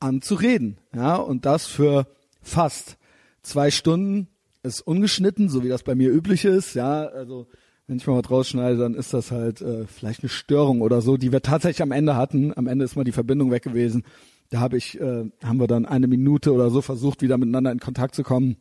an 0.00 0.22
zu 0.22 0.34
reden. 0.34 0.78
Ja, 0.94 1.16
und 1.16 1.46
das 1.46 1.66
für 1.66 2.06
fast 2.42 2.96
zwei 3.42 3.70
Stunden 3.70 4.28
ist 4.62 4.80
ungeschnitten, 4.80 5.48
so 5.48 5.64
wie 5.64 5.68
das 5.68 5.82
bei 5.82 5.94
mir 5.94 6.10
üblich 6.10 6.44
ist. 6.44 6.74
Ja, 6.74 7.06
also 7.06 7.46
wenn 7.86 7.96
ich 7.96 8.06
mal 8.06 8.22
was 8.22 8.30
rausschneide, 8.30 8.76
dann 8.76 8.94
ist 8.94 9.12
das 9.12 9.30
halt 9.30 9.60
äh, 9.60 9.86
vielleicht 9.86 10.22
eine 10.22 10.28
Störung 10.28 10.80
oder 10.80 11.00
so, 11.00 11.16
die 11.16 11.32
wir 11.32 11.42
tatsächlich 11.42 11.82
am 11.82 11.92
Ende 11.92 12.16
hatten. 12.16 12.56
Am 12.56 12.66
Ende 12.66 12.84
ist 12.84 12.96
mal 12.96 13.04
die 13.04 13.12
Verbindung 13.12 13.50
weg 13.50 13.62
gewesen. 13.62 14.04
Da 14.50 14.60
habe 14.60 14.76
ich, 14.76 15.00
äh, 15.00 15.30
haben 15.42 15.60
wir 15.60 15.66
dann 15.66 15.86
eine 15.86 16.06
Minute 16.06 16.52
oder 16.52 16.70
so 16.70 16.82
versucht, 16.82 17.22
wieder 17.22 17.38
miteinander 17.38 17.72
in 17.72 17.80
Kontakt 17.80 18.14
zu 18.14 18.22
kommen. 18.22 18.56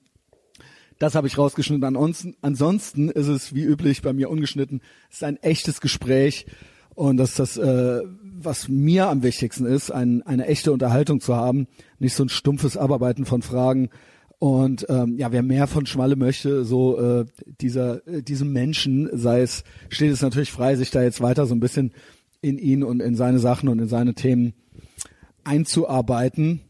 Das 1.00 1.16
habe 1.16 1.28
ich 1.28 1.38
rausgeschnitten. 1.38 1.84
Ansonsten, 1.84 2.36
ansonsten 2.42 3.10
ist 3.10 3.28
es 3.28 3.54
wie 3.54 3.64
üblich 3.64 4.02
bei 4.02 4.14
mir 4.14 4.30
ungeschnitten. 4.30 4.82
Es 5.10 5.18
ist 5.18 5.24
ein 5.24 5.38
echtes 5.38 5.80
Gespräch 5.80 6.46
und 6.94 7.18
das 7.18 7.30
ist 7.30 7.40
das, 7.40 7.58
äh, 7.58 8.02
was 8.24 8.68
mir 8.68 9.08
am 9.08 9.24
wichtigsten 9.24 9.66
ist, 9.66 9.92
ein, 9.92 10.22
eine 10.24 10.48
echte 10.48 10.72
Unterhaltung 10.72 11.22
zu 11.22 11.36
haben, 11.36 11.68
nicht 11.98 12.16
so 12.16 12.24
ein 12.24 12.30
stumpfes 12.30 12.78
Abarbeiten 12.78 13.26
von 13.26 13.42
Fragen. 13.42 13.90
Und 14.40 14.86
ähm, 14.88 15.18
ja, 15.18 15.34
wer 15.34 15.44
mehr 15.44 15.68
von 15.68 15.86
Schmalle 15.86 16.16
möchte, 16.16 16.64
so 16.64 16.98
äh, 16.98 17.26
dieser 17.60 18.08
äh, 18.08 18.24
diesem 18.24 18.54
Menschen, 18.54 19.10
sei 19.12 19.42
es, 19.42 19.66
steht 19.90 20.14
es 20.14 20.22
natürlich 20.22 20.52
frei, 20.52 20.78
sich 20.78 20.92
da 20.92 21.04
jetzt 21.04 21.20
weiter 21.20 21.46
so 21.46 21.54
ein 21.54 21.60
bisschen 21.60 21.94
in 22.42 22.58
ihn 22.58 22.84
und 22.84 23.02
in 23.02 23.16
seine 23.16 23.40
Sachen 23.40 23.68
und 23.68 23.80
in 23.80 23.90
seine 23.90 24.14
Themen 24.14 24.54
einzuarbeiten. 25.44 26.62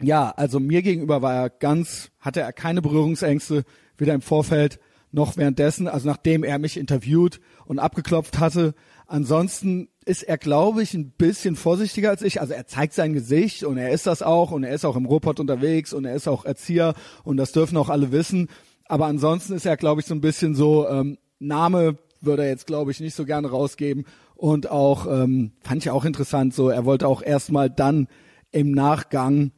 Ja, 0.00 0.30
also 0.30 0.60
mir 0.60 0.82
gegenüber 0.82 1.22
war 1.22 1.34
er 1.34 1.50
ganz, 1.50 2.10
hatte 2.20 2.40
er 2.40 2.52
keine 2.52 2.82
Berührungsängste, 2.82 3.64
weder 3.96 4.14
im 4.14 4.22
Vorfeld 4.22 4.78
noch 5.10 5.36
währenddessen, 5.36 5.88
also 5.88 6.08
nachdem 6.08 6.44
er 6.44 6.58
mich 6.58 6.76
interviewt 6.76 7.40
und 7.66 7.80
abgeklopft 7.80 8.38
hatte. 8.38 8.74
Ansonsten 9.06 9.88
ist 10.04 10.22
er, 10.22 10.38
glaube 10.38 10.82
ich, 10.82 10.94
ein 10.94 11.10
bisschen 11.12 11.56
vorsichtiger 11.56 12.10
als 12.10 12.22
ich. 12.22 12.40
Also 12.40 12.54
er 12.54 12.66
zeigt 12.66 12.94
sein 12.94 13.12
Gesicht 13.12 13.64
und 13.64 13.76
er 13.76 13.90
ist 13.90 14.06
das 14.06 14.22
auch 14.22 14.50
und 14.50 14.64
er 14.64 14.74
ist 14.74 14.84
auch 14.84 14.96
im 14.96 15.06
Ruhrpott 15.06 15.38
unterwegs 15.38 15.92
und 15.92 16.04
er 16.04 16.14
ist 16.14 16.28
auch 16.28 16.44
Erzieher 16.44 16.94
und 17.24 17.36
das 17.36 17.52
dürfen 17.52 17.76
auch 17.76 17.88
alle 17.88 18.12
wissen. 18.12 18.48
Aber 18.86 19.06
ansonsten 19.06 19.54
ist 19.54 19.66
er, 19.66 19.76
glaube 19.76 20.00
ich, 20.00 20.06
so 20.06 20.14
ein 20.14 20.20
bisschen 20.20 20.54
so 20.54 20.88
ähm, 20.88 21.18
Name 21.38 21.98
würde 22.20 22.44
er 22.44 22.48
jetzt, 22.48 22.66
glaube 22.66 22.90
ich, 22.90 23.00
nicht 23.00 23.14
so 23.14 23.24
gerne 23.24 23.50
rausgeben. 23.50 24.04
Und 24.34 24.70
auch, 24.70 25.06
ähm, 25.06 25.52
fand 25.60 25.82
ich 25.82 25.90
auch 25.90 26.04
interessant, 26.04 26.54
so, 26.54 26.68
er 26.68 26.84
wollte 26.84 27.06
auch 27.06 27.22
erstmal 27.22 27.70
dann 27.70 28.08
im 28.50 28.72
Nachgang, 28.72 29.52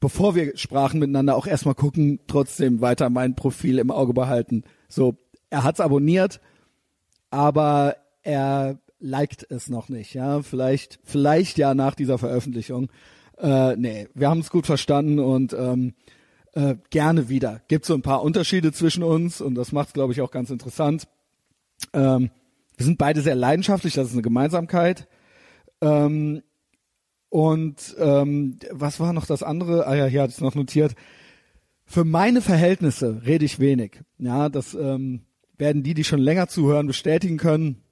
bevor 0.00 0.34
wir 0.34 0.56
sprachen 0.56 1.00
miteinander, 1.00 1.36
auch 1.36 1.46
erstmal 1.46 1.74
gucken, 1.74 2.20
trotzdem 2.26 2.80
weiter 2.80 3.10
mein 3.10 3.34
Profil 3.34 3.78
im 3.78 3.90
Auge 3.90 4.12
behalten. 4.12 4.64
So, 4.88 5.16
er 5.50 5.64
hat's 5.64 5.80
abonniert, 5.80 6.40
aber 7.30 7.96
er 8.22 8.78
liked 9.00 9.46
es 9.50 9.68
noch 9.68 9.88
nicht, 9.88 10.14
ja. 10.14 10.42
Vielleicht, 10.42 11.00
vielleicht 11.04 11.58
ja 11.58 11.74
nach 11.74 11.94
dieser 11.94 12.18
Veröffentlichung. 12.18 12.88
Äh, 13.38 13.76
nee, 13.76 14.08
wir 14.14 14.28
haben 14.28 14.40
es 14.40 14.50
gut 14.50 14.66
verstanden 14.66 15.18
und 15.18 15.52
ähm, 15.52 15.94
äh, 16.54 16.76
gerne 16.90 17.28
wieder. 17.28 17.62
Gibt 17.68 17.84
so 17.84 17.94
ein 17.94 18.02
paar 18.02 18.22
Unterschiede 18.22 18.72
zwischen 18.72 19.02
uns 19.02 19.40
und 19.40 19.54
das 19.54 19.72
macht 19.72 19.94
glaube 19.94 20.12
ich, 20.12 20.20
auch 20.20 20.30
ganz 20.30 20.50
interessant. 20.50 21.06
Ähm, 21.92 22.30
wir 22.76 22.86
sind 22.86 22.98
beide 22.98 23.20
sehr 23.20 23.34
leidenschaftlich, 23.34 23.94
das 23.94 24.08
ist 24.08 24.12
eine 24.14 24.22
Gemeinsamkeit. 24.22 25.08
Ähm, 25.80 26.42
und 27.28 27.96
ähm, 27.98 28.58
was 28.70 29.00
war 29.00 29.12
noch 29.12 29.26
das 29.26 29.42
andere? 29.42 29.86
Ah 29.86 29.94
ja, 29.94 30.06
hier 30.06 30.22
hat 30.22 30.30
es 30.30 30.40
noch 30.40 30.54
notiert. 30.54 30.94
Für 31.84 32.04
meine 32.04 32.40
Verhältnisse 32.40 33.22
rede 33.24 33.44
ich 33.44 33.60
wenig. 33.60 34.00
Ja, 34.18 34.48
das 34.48 34.74
ähm, 34.74 35.22
werden 35.56 35.82
die, 35.82 35.94
die 35.94 36.04
schon 36.04 36.20
länger 36.20 36.48
zuhören, 36.48 36.86
bestätigen 36.86 37.36
können. 37.36 37.82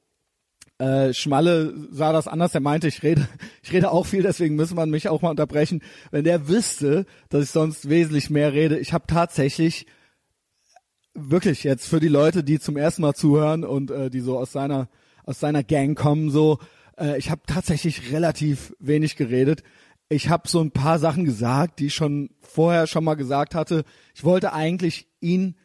Äh, 0.78 1.14
Schmalle 1.14 1.74
sah 1.90 2.12
das 2.12 2.28
anders, 2.28 2.54
er 2.54 2.60
meinte, 2.60 2.88
ich 2.88 3.02
rede, 3.02 3.26
ich 3.62 3.72
rede 3.72 3.90
auch 3.90 4.06
viel, 4.06 4.22
deswegen 4.22 4.56
müssen 4.56 4.76
wir 4.76 4.86
mich 4.86 5.08
auch 5.08 5.22
mal 5.22 5.30
unterbrechen. 5.30 5.82
Wenn 6.10 6.24
der 6.24 6.48
wüsste, 6.48 7.06
dass 7.28 7.44
ich 7.44 7.50
sonst 7.50 7.88
wesentlich 7.88 8.30
mehr 8.30 8.52
rede, 8.52 8.78
ich 8.78 8.92
habe 8.92 9.06
tatsächlich 9.06 9.86
wirklich 11.14 11.64
jetzt 11.64 11.88
für 11.88 12.00
die 12.00 12.08
Leute, 12.08 12.44
die 12.44 12.60
zum 12.60 12.76
ersten 12.76 13.02
Mal 13.02 13.14
zuhören 13.14 13.64
und 13.64 13.90
äh, 13.90 14.10
die 14.10 14.20
so 14.20 14.38
aus 14.38 14.52
seiner 14.52 14.88
aus 15.24 15.40
seiner 15.40 15.64
Gang 15.64 15.98
kommen, 15.98 16.30
so 16.30 16.58
äh, 16.98 17.18
ich 17.18 17.30
habe 17.30 17.42
tatsächlich 17.46 18.12
relativ 18.12 18.74
wenig 18.78 19.16
geredet. 19.16 19.62
Ich 20.08 20.28
habe 20.28 20.48
so 20.48 20.60
ein 20.60 20.70
paar 20.70 20.98
Sachen 20.98 21.24
gesagt, 21.24 21.80
die 21.80 21.86
ich 21.86 21.94
schon 21.94 22.30
vorher 22.40 22.86
schon 22.86 23.02
mal 23.02 23.14
gesagt 23.14 23.54
hatte. 23.54 23.84
Ich 24.14 24.24
wollte 24.24 24.52
eigentlich 24.52 25.08
ihn 25.20 25.56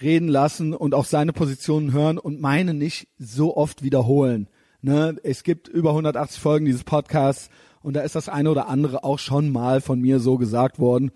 reden 0.00 0.28
lassen 0.28 0.72
und 0.72 0.94
auch 0.94 1.04
seine 1.04 1.32
Positionen 1.32 1.92
hören 1.92 2.18
und 2.18 2.40
meine 2.40 2.74
nicht 2.74 3.08
so 3.18 3.56
oft 3.56 3.82
wiederholen. 3.82 4.48
Ne, 4.80 5.16
es 5.24 5.42
gibt 5.42 5.66
über 5.66 5.90
180 5.90 6.40
Folgen 6.40 6.64
dieses 6.64 6.84
Podcasts 6.84 7.50
und 7.82 7.94
da 7.94 8.02
ist 8.02 8.14
das 8.14 8.28
eine 8.28 8.50
oder 8.50 8.68
andere 8.68 9.02
auch 9.02 9.18
schon 9.18 9.50
mal 9.50 9.80
von 9.80 10.00
mir 10.00 10.20
so 10.20 10.38
gesagt 10.38 10.78
worden. 10.78 11.10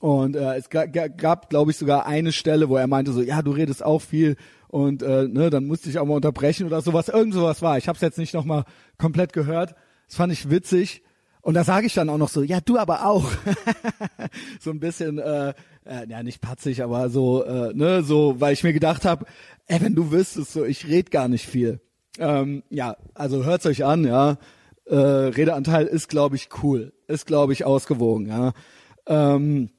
Und 0.00 0.34
äh, 0.34 0.56
es 0.56 0.70
gab, 0.70 1.50
glaube 1.50 1.70
ich, 1.70 1.76
sogar 1.76 2.06
eine 2.06 2.32
Stelle, 2.32 2.68
wo 2.68 2.76
er 2.76 2.86
meinte 2.86 3.12
so, 3.12 3.22
ja, 3.22 3.42
du 3.42 3.52
redest 3.52 3.84
auch 3.84 4.00
viel 4.00 4.36
und 4.68 5.02
äh, 5.02 5.28
ne, 5.28 5.50
dann 5.50 5.66
musste 5.66 5.90
ich 5.90 5.98
auch 5.98 6.06
mal 6.06 6.14
unterbrechen 6.14 6.66
oder 6.66 6.80
sowas. 6.80 7.08
Irgend 7.08 7.34
sowas 7.34 7.60
war. 7.60 7.76
Ich 7.76 7.86
habe 7.86 7.96
es 7.96 8.02
jetzt 8.02 8.18
nicht 8.18 8.32
nochmal 8.32 8.64
komplett 8.96 9.34
gehört. 9.34 9.74
Das 10.08 10.16
fand 10.16 10.32
ich 10.32 10.48
witzig. 10.48 11.02
Und 11.42 11.54
da 11.54 11.64
sage 11.64 11.86
ich 11.86 11.94
dann 11.94 12.08
auch 12.08 12.18
noch 12.18 12.30
so, 12.30 12.42
ja, 12.42 12.60
du 12.60 12.78
aber 12.78 13.04
auch. 13.04 13.30
so 14.60 14.70
ein 14.70 14.80
bisschen, 14.80 15.18
äh, 15.18 15.50
äh, 15.84 16.08
ja, 16.08 16.22
nicht 16.22 16.40
patzig, 16.40 16.82
aber 16.82 17.10
so, 17.10 17.44
äh, 17.44 17.74
ne, 17.74 18.02
so, 18.02 18.40
weil 18.40 18.54
ich 18.54 18.64
mir 18.64 18.72
gedacht 18.72 19.04
habe, 19.04 19.26
ey, 19.66 19.80
wenn 19.82 19.94
du 19.94 20.10
wüsstest, 20.10 20.52
so, 20.52 20.64
ich 20.64 20.88
red 20.88 21.10
gar 21.10 21.28
nicht 21.28 21.46
viel. 21.46 21.80
Ähm, 22.18 22.62
ja, 22.68 22.96
also 23.14 23.44
hört's 23.44 23.66
euch 23.66 23.84
an, 23.84 24.04
ja. 24.04 24.38
Äh, 24.86 24.96
Redeanteil 24.96 25.86
ist, 25.86 26.08
glaube 26.08 26.36
ich, 26.36 26.48
cool. 26.62 26.92
Ist, 27.06 27.26
glaube 27.26 27.52
ich, 27.52 27.64
ausgewogen, 27.64 28.26
ja. 28.26 28.52
Ähm, 29.06 29.70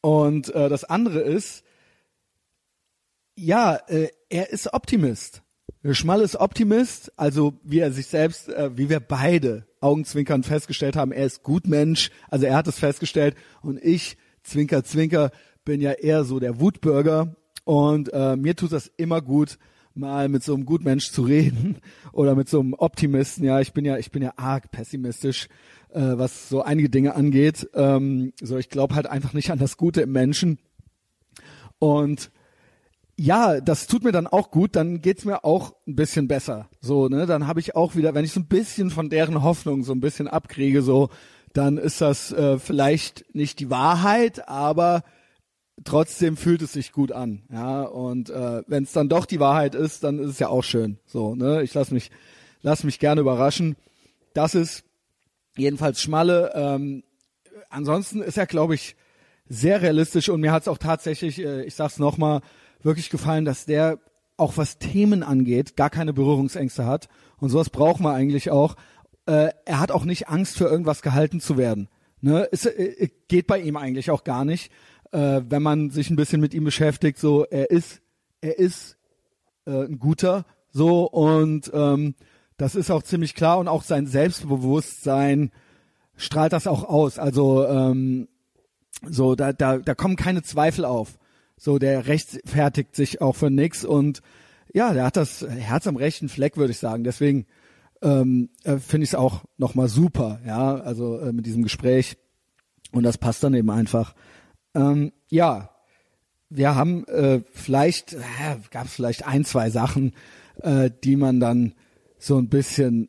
und 0.00 0.54
äh, 0.54 0.68
das 0.68 0.84
andere 0.84 1.20
ist, 1.20 1.64
ja, 3.36 3.76
äh, 3.88 4.08
er 4.28 4.50
ist 4.50 4.72
Optimist. 4.72 5.42
Schmal 5.90 6.20
ist 6.20 6.36
Optimist, 6.36 7.12
also 7.16 7.54
wie 7.64 7.80
er 7.80 7.90
sich 7.90 8.06
selbst, 8.06 8.48
äh, 8.48 8.76
wie 8.76 8.88
wir 8.88 9.00
beide 9.00 9.66
Augenzwinkern 9.80 10.44
festgestellt 10.44 10.94
haben, 10.94 11.10
er 11.10 11.26
ist 11.26 11.42
Gutmensch, 11.42 12.10
also 12.30 12.46
er 12.46 12.54
hat 12.54 12.68
es 12.68 12.78
festgestellt 12.78 13.34
und 13.62 13.82
ich, 13.82 14.16
Zwinker, 14.44 14.84
Zwinker, 14.84 15.32
bin 15.64 15.80
ja 15.80 15.92
eher 15.92 16.24
so 16.24 16.38
der 16.38 16.60
Wutbürger 16.60 17.34
und 17.64 18.12
äh, 18.12 18.36
mir 18.36 18.54
tut 18.54 18.72
das 18.72 18.92
immer 18.96 19.20
gut, 19.20 19.58
mal 19.96 20.28
mit 20.28 20.42
so 20.42 20.54
einem 20.54 20.64
Gutmensch 20.64 21.10
zu 21.10 21.22
reden 21.22 21.78
oder 22.12 22.34
mit 22.34 22.48
so 22.48 22.60
einem 22.60 22.74
Optimisten. 22.74 23.44
Ja, 23.44 23.60
ich 23.60 23.72
bin 23.72 23.84
ja, 23.84 23.98
ich 23.98 24.10
bin 24.10 24.22
ja 24.22 24.34
arg 24.36 24.70
pessimistisch, 24.70 25.48
äh, 25.90 26.00
was 26.00 26.48
so 26.48 26.62
einige 26.62 26.90
Dinge 26.90 27.14
angeht. 27.14 27.68
Ähm, 27.74 28.32
so, 28.40 28.58
ich 28.58 28.68
glaube 28.68 28.94
halt 28.94 29.06
einfach 29.06 29.32
nicht 29.32 29.50
an 29.50 29.58
das 29.58 29.76
Gute 29.76 30.02
im 30.02 30.12
Menschen. 30.12 30.58
Und 31.78 32.30
ja, 33.16 33.60
das 33.60 33.86
tut 33.86 34.04
mir 34.04 34.12
dann 34.12 34.26
auch 34.26 34.50
gut, 34.50 34.74
dann 34.74 35.00
geht's 35.00 35.24
mir 35.24 35.44
auch 35.44 35.74
ein 35.86 35.96
bisschen 35.96 36.28
besser. 36.28 36.68
So, 36.80 37.08
ne, 37.08 37.26
dann 37.26 37.46
habe 37.46 37.60
ich 37.60 37.76
auch 37.76 37.94
wieder, 37.94 38.14
wenn 38.14 38.24
ich 38.24 38.32
so 38.32 38.40
ein 38.40 38.46
bisschen 38.46 38.90
von 38.90 39.10
deren 39.10 39.42
Hoffnung 39.42 39.84
so 39.84 39.92
ein 39.92 40.00
bisschen 40.00 40.28
abkriege, 40.28 40.82
so, 40.82 41.10
dann 41.52 41.76
ist 41.76 42.00
das 42.00 42.32
äh, 42.32 42.58
vielleicht 42.58 43.24
nicht 43.34 43.60
die 43.60 43.70
Wahrheit, 43.70 44.48
aber 44.48 45.02
trotzdem 45.84 46.36
fühlt 46.36 46.62
es 46.62 46.72
sich 46.72 46.92
gut 46.92 47.12
an, 47.12 47.42
ja. 47.52 47.82
Und 47.82 48.30
äh, 48.30 48.62
wenn 48.66 48.84
es 48.84 48.92
dann 48.92 49.08
doch 49.08 49.26
die 49.26 49.40
Wahrheit 49.40 49.74
ist, 49.74 50.04
dann 50.04 50.18
ist 50.18 50.30
es 50.30 50.38
ja 50.38 50.48
auch 50.48 50.64
schön. 50.64 50.98
So, 51.06 51.34
ne? 51.34 51.62
Ich 51.62 51.74
lass 51.74 51.90
mich, 51.90 52.10
lass 52.62 52.84
mich 52.84 52.98
gerne 52.98 53.20
überraschen. 53.20 53.76
Das 54.34 54.54
ist 54.54 54.84
jedenfalls 55.56 56.00
Schmalle. 56.00 56.52
Ähm, 56.54 57.04
ansonsten 57.70 58.22
ist 58.22 58.38
er, 58.38 58.46
glaube 58.46 58.74
ich, 58.74 58.96
sehr 59.48 59.82
realistisch 59.82 60.28
und 60.28 60.40
mir 60.40 60.52
hat 60.52 60.62
es 60.62 60.68
auch 60.68 60.78
tatsächlich, 60.78 61.38
äh, 61.38 61.64
ich 61.64 61.74
sag's 61.74 61.98
nochmal, 61.98 62.40
wirklich 62.82 63.10
gefallen, 63.10 63.44
dass 63.44 63.64
der 63.66 63.98
auch 64.36 64.56
was 64.56 64.78
Themen 64.78 65.22
angeht, 65.22 65.76
gar 65.76 65.90
keine 65.90 66.12
Berührungsängste 66.12 66.86
hat. 66.86 67.08
Und 67.38 67.50
sowas 67.50 67.70
braucht 67.70 68.00
man 68.00 68.14
eigentlich 68.14 68.50
auch. 68.50 68.76
Äh, 69.26 69.50
er 69.64 69.80
hat 69.80 69.92
auch 69.92 70.04
nicht 70.04 70.28
Angst, 70.28 70.56
für 70.56 70.64
irgendwas 70.64 71.02
gehalten 71.02 71.40
zu 71.40 71.56
werden. 71.56 71.88
Ne? 72.20 72.48
Es, 72.50 72.66
äh, 72.66 73.08
geht 73.28 73.46
bei 73.46 73.60
ihm 73.60 73.76
eigentlich 73.76 74.10
auch 74.10 74.24
gar 74.24 74.44
nicht 74.44 74.72
äh, 75.12 75.42
wenn 75.48 75.62
man 75.62 75.90
sich 75.90 76.10
ein 76.10 76.16
bisschen 76.16 76.40
mit 76.40 76.54
ihm 76.54 76.64
beschäftigt, 76.64 77.18
so 77.18 77.44
er 77.44 77.70
ist, 77.70 78.00
er 78.40 78.58
ist 78.58 78.96
äh, 79.66 79.84
ein 79.84 79.98
guter, 79.98 80.44
so 80.70 81.04
und 81.04 81.70
ähm, 81.72 82.14
das 82.56 82.74
ist 82.74 82.90
auch 82.90 83.02
ziemlich 83.02 83.34
klar 83.34 83.58
und 83.58 83.68
auch 83.68 83.82
sein 83.82 84.06
Selbstbewusstsein 84.06 85.50
strahlt 86.16 86.52
das 86.52 86.66
auch 86.66 86.84
aus. 86.84 87.18
Also 87.18 87.66
ähm, 87.66 88.28
so 89.08 89.34
da 89.34 89.52
da 89.52 89.78
da 89.78 89.94
kommen 89.94 90.16
keine 90.16 90.42
Zweifel 90.42 90.84
auf. 90.84 91.18
So 91.56 91.78
der 91.78 92.06
rechtfertigt 92.06 92.96
sich 92.96 93.20
auch 93.20 93.36
für 93.36 93.50
nix 93.50 93.84
und 93.84 94.22
ja, 94.74 94.92
der 94.94 95.04
hat 95.04 95.16
das 95.16 95.46
Herz 95.46 95.86
am 95.86 95.96
rechten 95.96 96.28
Fleck, 96.28 96.56
würde 96.56 96.72
ich 96.72 96.78
sagen. 96.78 97.04
Deswegen 97.04 97.46
ähm, 98.00 98.48
äh, 98.64 98.78
finde 98.78 99.04
ich 99.04 99.10
es 99.10 99.14
auch 99.14 99.44
nochmal 99.58 99.88
super, 99.88 100.40
ja, 100.46 100.76
also 100.76 101.18
äh, 101.18 101.32
mit 101.32 101.46
diesem 101.46 101.62
Gespräch. 101.62 102.16
Und 102.90 103.04
das 103.04 103.18
passt 103.18 103.42
dann 103.42 103.54
eben 103.54 103.70
einfach. 103.70 104.14
Ähm, 104.74 105.12
ja, 105.28 105.70
wir 106.50 106.74
haben 106.74 107.06
äh, 107.06 107.40
vielleicht, 107.52 108.14
äh, 108.14 108.18
gab 108.70 108.86
es 108.86 108.94
vielleicht 108.94 109.26
ein, 109.26 109.44
zwei 109.44 109.70
Sachen, 109.70 110.12
äh, 110.62 110.90
die 111.02 111.16
man 111.16 111.40
dann 111.40 111.74
so 112.18 112.38
ein 112.38 112.48
bisschen 112.48 113.08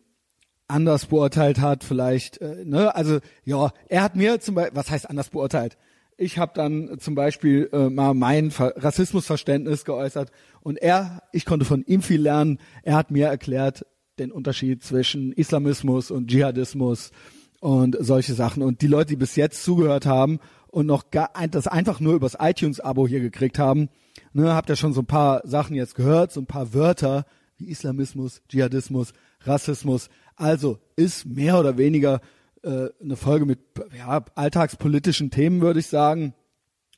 anders 0.68 1.08
beurteilt 1.08 1.60
hat, 1.60 1.84
vielleicht, 1.84 2.40
äh, 2.42 2.64
ne, 2.66 2.96
also 2.96 3.20
ja, 3.44 3.72
er 3.90 4.04
hat 4.04 4.16
mir 4.16 4.40
zum 4.40 4.56
Beispiel, 4.56 4.76
was 4.76 4.90
heißt 4.90 5.10
anders 5.10 5.30
beurteilt? 5.30 5.78
Ich 6.18 6.38
habe 6.38 6.54
dann 6.56 6.98
zum 7.00 7.16
Beispiel 7.16 7.70
äh, 7.74 7.90
mal 7.90 8.14
mein 8.14 8.52
Ver 8.52 8.74
Rassismusverständnis 8.78 9.84
geäußert 9.84 10.32
und 10.62 10.78
er, 10.78 11.24
ich 11.32 11.46
konnte 11.46 11.66
von 11.66 11.84
ihm 11.84 12.02
viel 12.02 12.22
lernen. 12.22 12.60
Er 12.84 12.96
hat 12.96 13.12
mir 13.12 13.28
erklärt 13.28 13.86
den 14.20 14.32
Unterschied 14.32 14.84
zwischen 14.84 15.34
Islamismus 15.34 16.12
und 16.12 16.28
Dschihadismus 16.28 17.12
und 17.60 17.98
solche 18.00 18.34
Sachen. 18.36 18.62
Und 18.62 18.82
die 18.82 18.88
Leute, 18.88 19.10
die 19.10 19.16
bis 19.16 19.36
jetzt 19.36 19.64
zugehört 19.64 20.06
haben 20.06 20.40
und 20.74 20.88
noch 20.88 21.12
gar, 21.12 21.30
das 21.52 21.68
einfach 21.68 22.00
nur 22.00 22.16
übers 22.16 22.36
iTunes-Abo 22.40 23.08
hier 23.08 23.20
gekriegt 23.20 23.60
haben, 23.60 23.90
ne, 24.34 24.56
habt 24.56 24.70
ihr 24.70 24.76
schon 24.76 24.94
so 24.94 25.02
ein 25.02 25.06
paar 25.06 25.42
Sachen 25.46 25.76
jetzt 25.76 25.94
gehört, 25.94 26.32
so 26.32 26.42
ein 26.42 26.48
paar 26.48 26.74
Wörter 26.74 27.26
wie 27.58 27.70
Islamismus, 27.70 28.42
Dschihadismus, 28.50 29.14
Rassismus. 29.42 30.10
Also 30.36 30.80
ist 30.96 31.28
mehr 31.28 31.60
oder 31.60 31.78
weniger 31.78 32.22
äh, 32.64 32.88
eine 33.00 33.16
Folge 33.16 33.46
mit 33.46 33.60
ja, 33.96 34.26
alltagspolitischen 34.34 35.30
Themen, 35.30 35.62
würde 35.62 35.80
ich 35.80 35.88
sagen. 35.88 36.34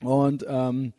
Und 0.01 0.45
ähm, 0.47 0.93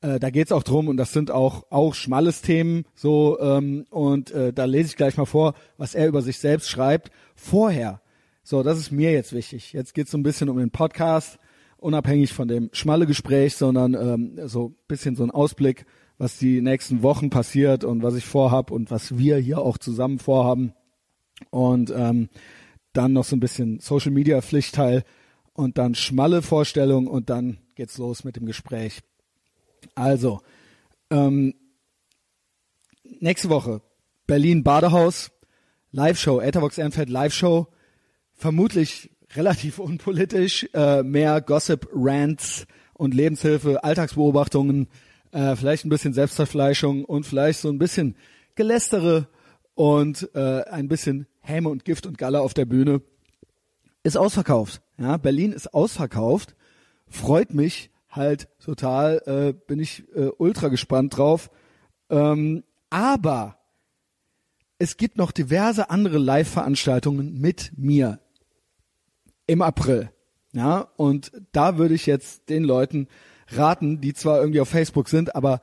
äh, 0.00 0.18
da 0.18 0.30
geht's 0.30 0.50
auch 0.50 0.64
drum 0.64 0.88
und 0.88 0.96
das 0.96 1.12
sind 1.12 1.30
auch 1.30 1.70
auch 1.70 1.94
schmales 1.94 2.42
Themen 2.42 2.84
so 2.94 3.38
ähm, 3.40 3.86
und 3.90 4.32
äh, 4.32 4.52
da 4.52 4.64
lese 4.64 4.88
ich 4.88 4.96
gleich 4.96 5.16
mal 5.16 5.24
vor, 5.24 5.54
was 5.76 5.94
er 5.94 6.08
über 6.08 6.22
sich 6.22 6.40
selbst 6.40 6.68
schreibt. 6.68 7.12
Vorher, 7.36 8.00
so 8.42 8.64
das 8.64 8.78
ist 8.78 8.90
mir 8.90 9.12
jetzt 9.12 9.32
wichtig. 9.32 9.72
Jetzt 9.72 9.94
geht's 9.94 10.10
so 10.10 10.18
ein 10.18 10.24
bisschen 10.24 10.48
um 10.48 10.58
den 10.58 10.70
Podcast 10.70 11.38
unabhängig 11.78 12.32
von 12.32 12.48
dem 12.48 12.70
schmalle 12.72 13.06
Gespräch, 13.06 13.56
sondern 13.56 13.94
ähm, 13.94 14.48
so 14.48 14.74
bisschen 14.88 15.16
so 15.16 15.24
ein 15.24 15.30
Ausblick, 15.30 15.86
was 16.18 16.38
die 16.38 16.60
nächsten 16.60 17.02
Wochen 17.02 17.30
passiert 17.30 17.84
und 17.84 18.02
was 18.02 18.14
ich 18.14 18.24
vorhab 18.24 18.70
und 18.70 18.90
was 18.90 19.16
wir 19.16 19.38
hier 19.38 19.60
auch 19.60 19.78
zusammen 19.78 20.18
vorhaben. 20.18 20.72
Und 21.50 21.92
ähm, 21.94 22.28
dann 22.92 23.12
noch 23.12 23.24
so 23.24 23.36
ein 23.36 23.40
bisschen 23.40 23.78
Social 23.78 24.10
Media 24.10 24.40
Pflichtteil 24.42 25.04
und 25.52 25.78
dann 25.78 25.94
schmalle 25.94 26.42
Vorstellung 26.42 27.06
und 27.06 27.30
dann 27.30 27.58
geht's 27.76 27.98
los 27.98 28.24
mit 28.24 28.36
dem 28.36 28.46
Gespräch. 28.46 29.00
Also, 29.94 30.40
ähm, 31.10 31.54
nächste 33.20 33.48
Woche 33.48 33.82
Berlin 34.26 34.64
Badehaus, 34.64 35.30
Live-Show, 35.92 36.40
Etherbox 36.40 36.78
Ehrenfeld 36.78 37.08
Live-Show, 37.08 37.68
vermutlich 38.34 39.10
relativ 39.34 39.78
unpolitisch, 39.78 40.68
äh, 40.74 41.02
mehr 41.02 41.40
Gossip, 41.40 41.88
Rants 41.92 42.66
und 42.94 43.14
Lebenshilfe, 43.14 43.84
Alltagsbeobachtungen, 43.84 44.88
äh, 45.32 45.56
vielleicht 45.56 45.84
ein 45.84 45.90
bisschen 45.90 46.14
Selbstverfleischung 46.14 47.04
und 47.04 47.26
vielleicht 47.26 47.60
so 47.60 47.68
ein 47.68 47.78
bisschen 47.78 48.16
Gelästere 48.54 49.28
und 49.74 50.28
äh, 50.34 50.62
ein 50.64 50.88
bisschen 50.88 51.26
Häme 51.40 51.68
und 51.68 51.84
Gift 51.84 52.06
und 52.06 52.18
Galle 52.18 52.40
auf 52.40 52.54
der 52.54 52.64
Bühne. 52.64 53.02
Ist 54.02 54.16
ausverkauft. 54.16 54.80
Ja, 54.98 55.16
Berlin 55.16 55.52
ist 55.52 55.74
ausverkauft. 55.74 56.56
Freut 57.08 57.52
mich 57.52 57.90
halt 58.08 58.48
total. 58.58 59.22
Äh, 59.26 59.52
bin 59.66 59.78
ich 59.78 60.04
äh, 60.14 60.30
ultra 60.38 60.68
gespannt 60.68 61.16
drauf. 61.16 61.50
Ähm, 62.10 62.64
aber 62.90 63.58
es 64.78 64.96
gibt 64.96 65.16
noch 65.18 65.30
diverse 65.30 65.90
andere 65.90 66.18
Live-Veranstaltungen 66.18 67.38
mit 67.40 67.72
mir 67.76 68.20
im 69.48 69.62
April. 69.62 70.10
Ja, 70.52 70.88
und 70.96 71.32
da 71.52 71.76
würde 71.76 71.94
ich 71.94 72.06
jetzt 72.06 72.48
den 72.48 72.62
Leuten 72.62 73.08
raten, 73.48 74.00
die 74.00 74.14
zwar 74.14 74.38
irgendwie 74.38 74.60
auf 74.60 74.68
Facebook 74.68 75.08
sind, 75.08 75.34
aber 75.34 75.60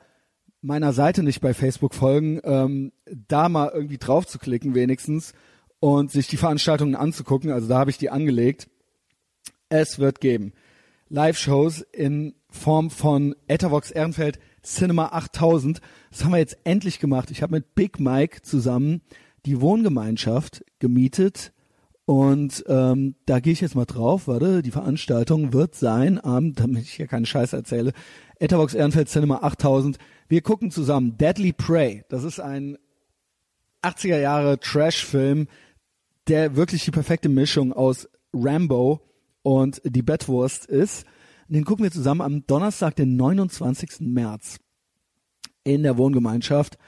meiner 0.60 0.92
Seite 0.92 1.22
nicht 1.22 1.40
bei 1.40 1.54
Facebook 1.54 1.94
folgen, 1.94 2.40
ähm, 2.44 2.92
da 3.06 3.48
mal 3.48 3.70
irgendwie 3.72 3.98
drauf 3.98 4.26
zu 4.26 4.38
klicken 4.38 4.74
wenigstens 4.74 5.32
und 5.80 6.10
sich 6.10 6.26
die 6.26 6.36
Veranstaltungen 6.36 6.94
anzugucken. 6.94 7.50
Also 7.50 7.68
da 7.68 7.78
habe 7.78 7.90
ich 7.90 7.98
die 7.98 8.10
angelegt. 8.10 8.68
Es 9.68 9.98
wird 9.98 10.20
geben 10.20 10.52
Live-Shows 11.08 11.82
in 11.92 12.34
Form 12.50 12.90
von 12.90 13.36
Ethervox 13.46 13.90
Ehrenfeld 13.90 14.38
Cinema 14.62 15.06
8000. 15.12 15.80
Das 16.10 16.24
haben 16.24 16.32
wir 16.32 16.38
jetzt 16.38 16.58
endlich 16.64 16.98
gemacht. 16.98 17.30
Ich 17.30 17.42
habe 17.42 17.54
mit 17.54 17.74
Big 17.76 18.00
Mike 18.00 18.42
zusammen 18.42 19.02
die 19.44 19.60
Wohngemeinschaft 19.60 20.64
gemietet 20.80 21.52
und 22.06 22.64
ähm, 22.68 23.16
da 23.26 23.40
gehe 23.40 23.52
ich 23.52 23.60
jetzt 23.60 23.74
mal 23.74 23.84
drauf. 23.84 24.28
Warte, 24.28 24.62
die 24.62 24.70
Veranstaltung 24.70 25.52
wird 25.52 25.74
sein 25.74 26.24
am, 26.24 26.54
damit 26.54 26.84
ich 26.84 26.92
hier 26.92 27.08
keinen 27.08 27.26
Scheiß 27.26 27.52
erzähle, 27.52 27.92
Etherbox 28.38 28.74
Ehrenfeld 28.74 29.08
Cinema 29.08 29.42
8000. 29.42 29.98
Wir 30.28 30.40
gucken 30.40 30.70
zusammen 30.70 31.18
Deadly 31.18 31.52
Prey. 31.52 32.04
Das 32.08 32.22
ist 32.22 32.38
ein 32.38 32.78
80er 33.82 34.20
Jahre 34.20 34.60
Trash-Film, 34.60 35.48
der 36.28 36.54
wirklich 36.54 36.84
die 36.84 36.92
perfekte 36.92 37.28
Mischung 37.28 37.72
aus 37.72 38.08
Rambo 38.32 39.00
und 39.42 39.82
die 39.84 40.02
Bettwurst 40.02 40.66
ist. 40.66 41.06
Den 41.48 41.64
gucken 41.64 41.84
wir 41.84 41.90
zusammen 41.90 42.20
am 42.20 42.46
Donnerstag, 42.46 42.94
den 42.94 43.16
29. 43.16 44.00
März 44.00 44.58
in 45.64 45.82
der 45.82 45.96
Wohngemeinschaft. 45.96 46.78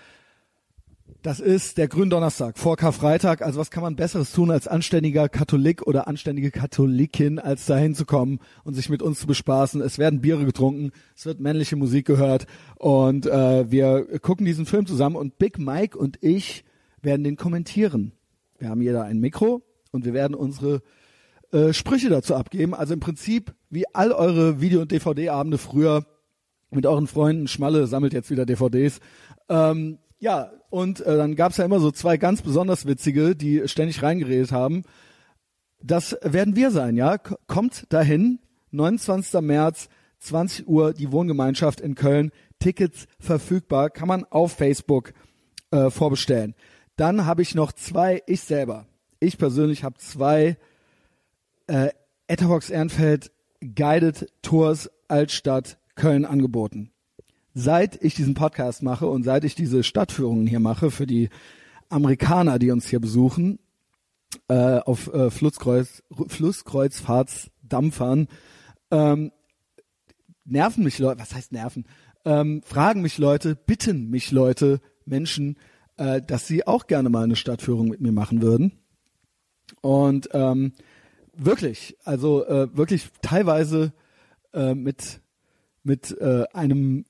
Das 1.23 1.41
ist 1.41 1.79
der 1.79 1.89
Gründonnerstag 1.89 2.59
vor 2.59 2.77
Karfreitag. 2.77 3.43
Also 3.43 3.59
was 3.59 3.73
kann 3.73 3.83
man 3.83 3.97
Besseres 3.97 4.31
tun 4.31 4.53
als 4.53 4.69
anständiger 4.69 5.29
Katholik 5.29 5.85
oder 5.85 6.07
anständige 6.07 6.53
Katholikin, 6.53 7.41
als 7.41 7.67
da 7.67 7.77
hinzukommen 7.77 8.39
und 8.63 8.75
sich 8.75 8.89
mit 8.89 9.03
uns 9.03 9.19
zu 9.19 9.27
bespaßen. 9.27 9.81
Es 9.81 9.99
werden 9.99 10.21
Biere 10.21 10.45
getrunken, 10.45 10.93
es 11.17 11.27
wird 11.27 11.41
männliche 11.41 11.75
Musik 11.75 12.07
gehört 12.07 12.47
und 12.77 13.27
äh, 13.27 13.69
wir 13.69 14.21
gucken 14.21 14.47
diesen 14.47 14.65
Film 14.65 14.87
zusammen 14.87 15.17
und 15.17 15.39
Big 15.39 15.59
Mike 15.59 15.99
und 15.99 16.23
ich 16.23 16.65
werden 17.03 17.25
den 17.25 17.35
kommentieren. 17.35 18.13
Wir 18.61 18.69
haben 18.69 18.81
jeder 18.81 19.03
ein 19.03 19.19
Mikro 19.19 19.63
und 19.91 20.05
wir 20.05 20.15
werden 20.15 20.37
unsere 20.37 20.83
äh, 21.51 21.73
Sprüche 21.73 22.11
dazu 22.11 22.37
abgeben. 22.37 22.75
Also 22.75 22.95
im 22.95 23.01
Prinzip 23.01 23.55
wie 23.71 23.93
all 23.93 24.13
eure 24.13 24.61
Video- 24.61 24.83
und 24.83 24.93
DVD-Abende 24.93 25.59
früher 25.59 26.07
mit 26.71 26.87
euren 26.87 27.09
Freunden. 27.09 27.49
Schmalle 27.49 27.89
sammelt 27.89 28.13
jetzt 28.13 28.31
wieder 28.31 28.47
DVDs. 28.47 29.01
Ähm, 29.49 29.99
ja, 30.19 30.53
und 30.71 31.01
äh, 31.01 31.17
dann 31.17 31.37
gab's 31.37 31.57
ja 31.57 31.65
immer 31.65 31.81
so 31.81 31.91
zwei 31.91 32.17
ganz 32.17 32.43
besonders 32.43 32.87
witzige, 32.87 33.37
die 33.37 33.67
ständig 33.69 34.03
reingeredet 34.03 34.53
haben. 34.53 34.83
Das 35.81 36.17
werden 36.23 36.57
wir 36.57 36.71
sein, 36.71 36.97
ja. 36.97 37.19
Kommt 37.19 37.87
dahin, 37.93 38.41
29. 38.73 39.41
März, 39.41 39.89
20 40.19 40.67
Uhr, 40.67 40.93
die 40.93 41.13
Wohngemeinschaft 41.13 41.81
in 41.81 41.95
Köln. 41.95 42.33
Tickets 42.59 43.07
verfügbar, 43.21 43.91
kann 43.91 44.09
man 44.09 44.25
auf 44.25 44.53
Facebook 44.53 45.13
äh, 45.71 45.91
vorbestellen. 45.91 46.55
Dann 46.97 47.25
habe 47.25 47.43
ich 47.43 47.55
noch 47.55 47.73
zwei, 47.73 48.23
ich 48.27 48.41
selber, 48.41 48.87
ich 49.21 49.39
persönlich 49.39 49.85
habe 49.85 49.99
zwei 49.99 50.57
äh, 51.69 51.91
Etherbox 52.27 52.71
Ehrenfeld 52.71 53.31
Guided 53.61 54.33
Tours 54.43 54.91
Altstadt 55.07 55.79
Köln 55.95 56.25
angeboten. 56.25 56.91
Seit 57.61 58.01
ich 58.05 58.15
diesen 58.15 58.35
Podcast 58.35 58.85
mache 58.85 59.09
und 59.09 59.25
seit 59.25 59.43
ich 59.43 59.57
diese 59.57 59.83
Stadtführungen 59.83 60.47
hier 60.47 60.61
mache 60.61 60.93
für 60.93 61.09
die 61.09 61.29
Amerikaner, 61.89 62.61
die 62.61 62.71
uns 62.71 62.87
hier 62.87 63.01
besuchen, 63.01 63.59
äh, 64.47 64.79
auf 64.79 65.13
äh, 65.13 65.33
Flusskreuz, 65.33 66.05
Flusskreuzfahrtsdampfern, 66.29 68.29
ähm, 68.93 69.33
nerven 70.45 70.85
mich 70.85 71.01
Leute, 71.01 71.21
was 71.21 71.35
heißt 71.35 71.51
nerven? 71.51 71.85
Ähm, 72.25 72.63
fragen 72.65 73.03
mich 73.03 73.19
Leute, 73.19 73.57
bitten 73.57 74.09
mich 74.09 74.31
Leute, 74.31 74.81
Menschen, 75.05 75.59
äh, 75.97 76.23
dass 76.23 76.47
sie 76.47 76.65
auch 76.65 76.87
gerne 76.87 77.11
mal 77.11 77.25
eine 77.25 77.35
Stadtführung 77.35 77.89
mit 77.89 78.01
mir 78.01 78.13
machen 78.13 78.41
würden. 78.41 78.79
Und 79.81 80.29
ähm, 80.33 80.75
wirklich, 81.37 81.97
also 82.05 82.47
äh, 82.47 82.69
wirklich 82.77 83.09
teilweise 83.21 83.93
äh, 84.53 84.77
mit 84.77 85.23
mit 85.83 86.17
äh, 86.21 86.45
einem 86.53 87.05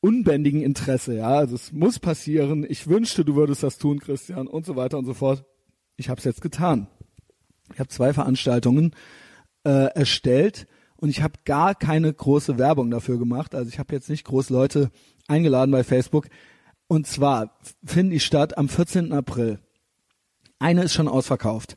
unbändigen 0.00 0.62
Interesse, 0.62 1.14
ja, 1.16 1.28
also 1.28 1.54
es 1.54 1.72
muss 1.72 1.98
passieren. 1.98 2.66
Ich 2.68 2.86
wünschte, 2.86 3.24
du 3.24 3.36
würdest 3.36 3.62
das 3.62 3.78
tun, 3.78 4.00
Christian, 4.00 4.46
und 4.46 4.64
so 4.64 4.76
weiter 4.76 4.98
und 4.98 5.04
so 5.04 5.14
fort. 5.14 5.44
Ich 5.96 6.08
habe 6.08 6.18
es 6.18 6.24
jetzt 6.24 6.40
getan. 6.40 6.88
Ich 7.72 7.78
habe 7.78 7.88
zwei 7.88 8.12
Veranstaltungen 8.12 8.94
äh, 9.64 9.92
erstellt 9.94 10.66
und 10.96 11.08
ich 11.08 11.22
habe 11.22 11.34
gar 11.44 11.74
keine 11.74 12.12
große 12.12 12.58
Werbung 12.58 12.90
dafür 12.90 13.18
gemacht. 13.18 13.54
Also 13.54 13.68
ich 13.68 13.78
habe 13.78 13.94
jetzt 13.94 14.08
nicht 14.08 14.24
groß 14.24 14.50
Leute 14.50 14.90
eingeladen 15.28 15.70
bei 15.70 15.84
Facebook. 15.84 16.28
Und 16.88 17.06
zwar 17.06 17.58
finden 17.84 18.10
die 18.10 18.20
statt 18.20 18.58
am 18.58 18.68
14. 18.68 19.12
April. 19.12 19.60
Eine 20.58 20.84
ist 20.84 20.92
schon 20.92 21.08
ausverkauft. 21.08 21.76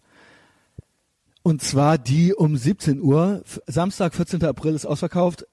Und 1.44 1.62
zwar 1.62 1.98
die 1.98 2.34
um 2.34 2.56
17 2.56 3.02
Uhr. 3.02 3.44
Samstag, 3.68 4.16
14. 4.16 4.44
April 4.46 4.74
ist 4.74 4.86
ausverkauft. 4.86 5.46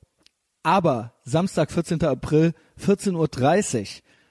Aber 0.62 1.14
Samstag, 1.24 1.70
14. 1.70 2.02
April, 2.04 2.52
14.30 2.78 3.80
Uhr, 3.80 3.86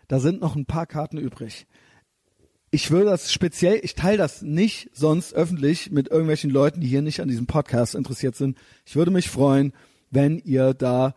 da 0.08 0.20
sind 0.20 0.42
noch 0.42 0.56
ein 0.56 0.66
paar 0.66 0.86
Karten 0.86 1.18
übrig. 1.18 1.68
Ich 2.72 2.92
würde 2.92 3.10
das 3.10 3.34
speziell, 3.34 3.80
ich 3.82 3.96
teile 3.96 4.18
das 4.18 4.44
nicht 4.44 4.92
sonst 4.94 5.34
öffentlich 5.34 5.90
mit 5.90 6.10
irgendwelchen 6.10 6.52
Leuten, 6.52 6.82
die 6.82 6.88
hier 6.88 7.02
nicht 7.02 7.20
an 7.20 7.28
diesem 7.28 7.48
Podcast 7.48 7.96
interessiert 7.96 8.36
sind. 8.36 8.60
Ich 8.86 8.96
würde 8.96 9.10
mich 9.10 9.30
freuen, 9.30 9.74
wenn 10.12 10.38
ihr 10.38 10.76
da 10.76 11.16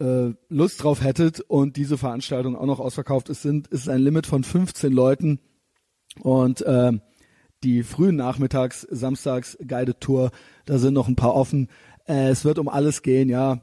äh, 0.00 0.30
Lust 0.48 0.82
drauf 0.82 1.02
hättet 1.02 1.40
und 1.40 1.76
diese 1.76 1.98
Veranstaltung 1.98 2.56
auch 2.56 2.66
noch 2.66 2.80
ausverkauft 2.80 3.28
ist. 3.28 3.42
Sind, 3.42 3.66
ist 3.68 3.90
ein 3.90 4.00
Limit 4.00 4.26
von 4.26 4.42
15 4.42 4.90
Leuten 4.90 5.40
und 6.20 6.62
äh, 6.62 6.92
die 7.62 7.82
frühen 7.82 8.16
Nachmittags, 8.16 8.86
Samstags 8.90 9.58
Guided 9.66 10.00
Tour, 10.00 10.30
da 10.64 10.78
sind 10.78 10.94
noch 10.94 11.08
ein 11.08 11.16
paar 11.16 11.34
offen. 11.34 11.68
Äh, 12.06 12.28
es 12.28 12.44
wird 12.44 12.58
um 12.58 12.68
alles 12.68 13.02
gehen, 13.02 13.28
ja. 13.28 13.60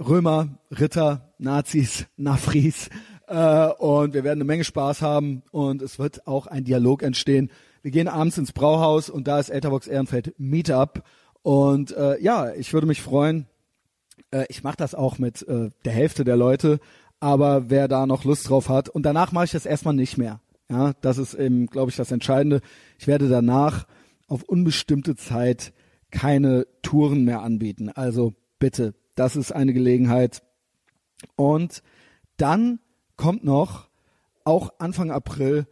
Römer, 0.00 0.48
Ritter, 0.70 1.30
Nazis, 1.38 2.06
Nafris 2.16 2.88
äh, 3.26 3.66
und 3.66 4.14
wir 4.14 4.24
werden 4.24 4.38
eine 4.38 4.44
Menge 4.44 4.64
Spaß 4.64 5.02
haben 5.02 5.42
und 5.50 5.82
es 5.82 5.98
wird 5.98 6.26
auch 6.26 6.46
ein 6.46 6.64
Dialog 6.64 7.02
entstehen. 7.02 7.50
Wir 7.82 7.90
gehen 7.90 8.08
abends 8.08 8.38
ins 8.38 8.52
Brauhaus 8.52 9.10
und 9.10 9.28
da 9.28 9.38
ist 9.38 9.50
Etherbox 9.50 9.86
Ehrenfeld 9.86 10.34
Meetup 10.38 11.02
und 11.42 11.94
äh, 11.96 12.18
ja, 12.22 12.52
ich 12.54 12.72
würde 12.72 12.86
mich 12.86 13.02
freuen. 13.02 13.46
Äh, 14.30 14.46
ich 14.48 14.64
mache 14.64 14.78
das 14.78 14.94
auch 14.94 15.18
mit 15.18 15.46
äh, 15.46 15.70
der 15.84 15.92
Hälfte 15.92 16.24
der 16.24 16.36
Leute, 16.36 16.80
aber 17.20 17.68
wer 17.68 17.86
da 17.86 18.06
noch 18.06 18.24
Lust 18.24 18.48
drauf 18.48 18.70
hat 18.70 18.88
und 18.88 19.04
danach 19.04 19.32
mache 19.32 19.44
ich 19.44 19.52
das 19.52 19.66
erstmal 19.66 19.94
nicht 19.94 20.16
mehr. 20.16 20.40
Ja, 20.70 20.94
das 21.02 21.18
ist 21.18 21.34
eben, 21.34 21.66
glaube 21.66 21.90
ich, 21.90 21.96
das 21.96 22.10
Entscheidende. 22.10 22.62
Ich 22.98 23.06
werde 23.06 23.28
danach 23.28 23.86
auf 24.28 24.44
unbestimmte 24.44 25.14
Zeit 25.14 25.74
keine 26.10 26.66
Touren 26.80 27.24
mehr 27.24 27.42
anbieten. 27.42 27.90
Also 27.90 28.34
bitte 28.58 28.94
das 29.20 29.36
ist 29.36 29.52
eine 29.52 29.74
Gelegenheit. 29.74 30.42
Und 31.36 31.82
dann 32.38 32.80
kommt 33.16 33.44
noch, 33.44 33.90
auch 34.44 34.72
Anfang 34.78 35.10
April, 35.10 35.66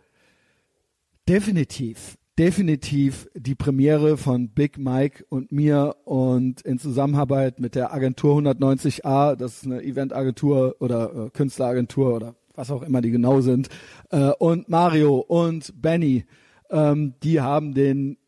definitiv, 1.27 2.19
definitiv 2.39 3.27
die 3.35 3.55
Premiere 3.55 4.19
von 4.19 4.51
Big 4.51 4.77
Mike 4.77 5.25
und 5.31 5.51
mir 5.51 5.97
und 6.05 6.61
in 6.61 6.79
Zusammenarbeit 6.79 7.59
mit 7.59 7.75
der 7.75 7.95
Agentur 7.95 8.37
190a, 8.39 9.35
das 9.35 9.57
ist 9.57 9.65
eine 9.65 9.83
Eventagentur 9.83 10.77
oder 10.81 11.15
äh, 11.15 11.31
Künstleragentur 11.31 12.15
oder 12.15 12.35
was 12.55 12.71
auch 12.71 12.83
immer 12.83 13.01
die 13.01 13.11
genau 13.11 13.41
sind, 13.41 13.71
äh, 14.11 14.33
und 14.39 14.69
Mario 14.69 15.21
und 15.21 15.73
Benny, 15.81 16.27
ähm, 16.69 17.15
die 17.23 17.41
haben 17.41 17.73
den 17.73 18.19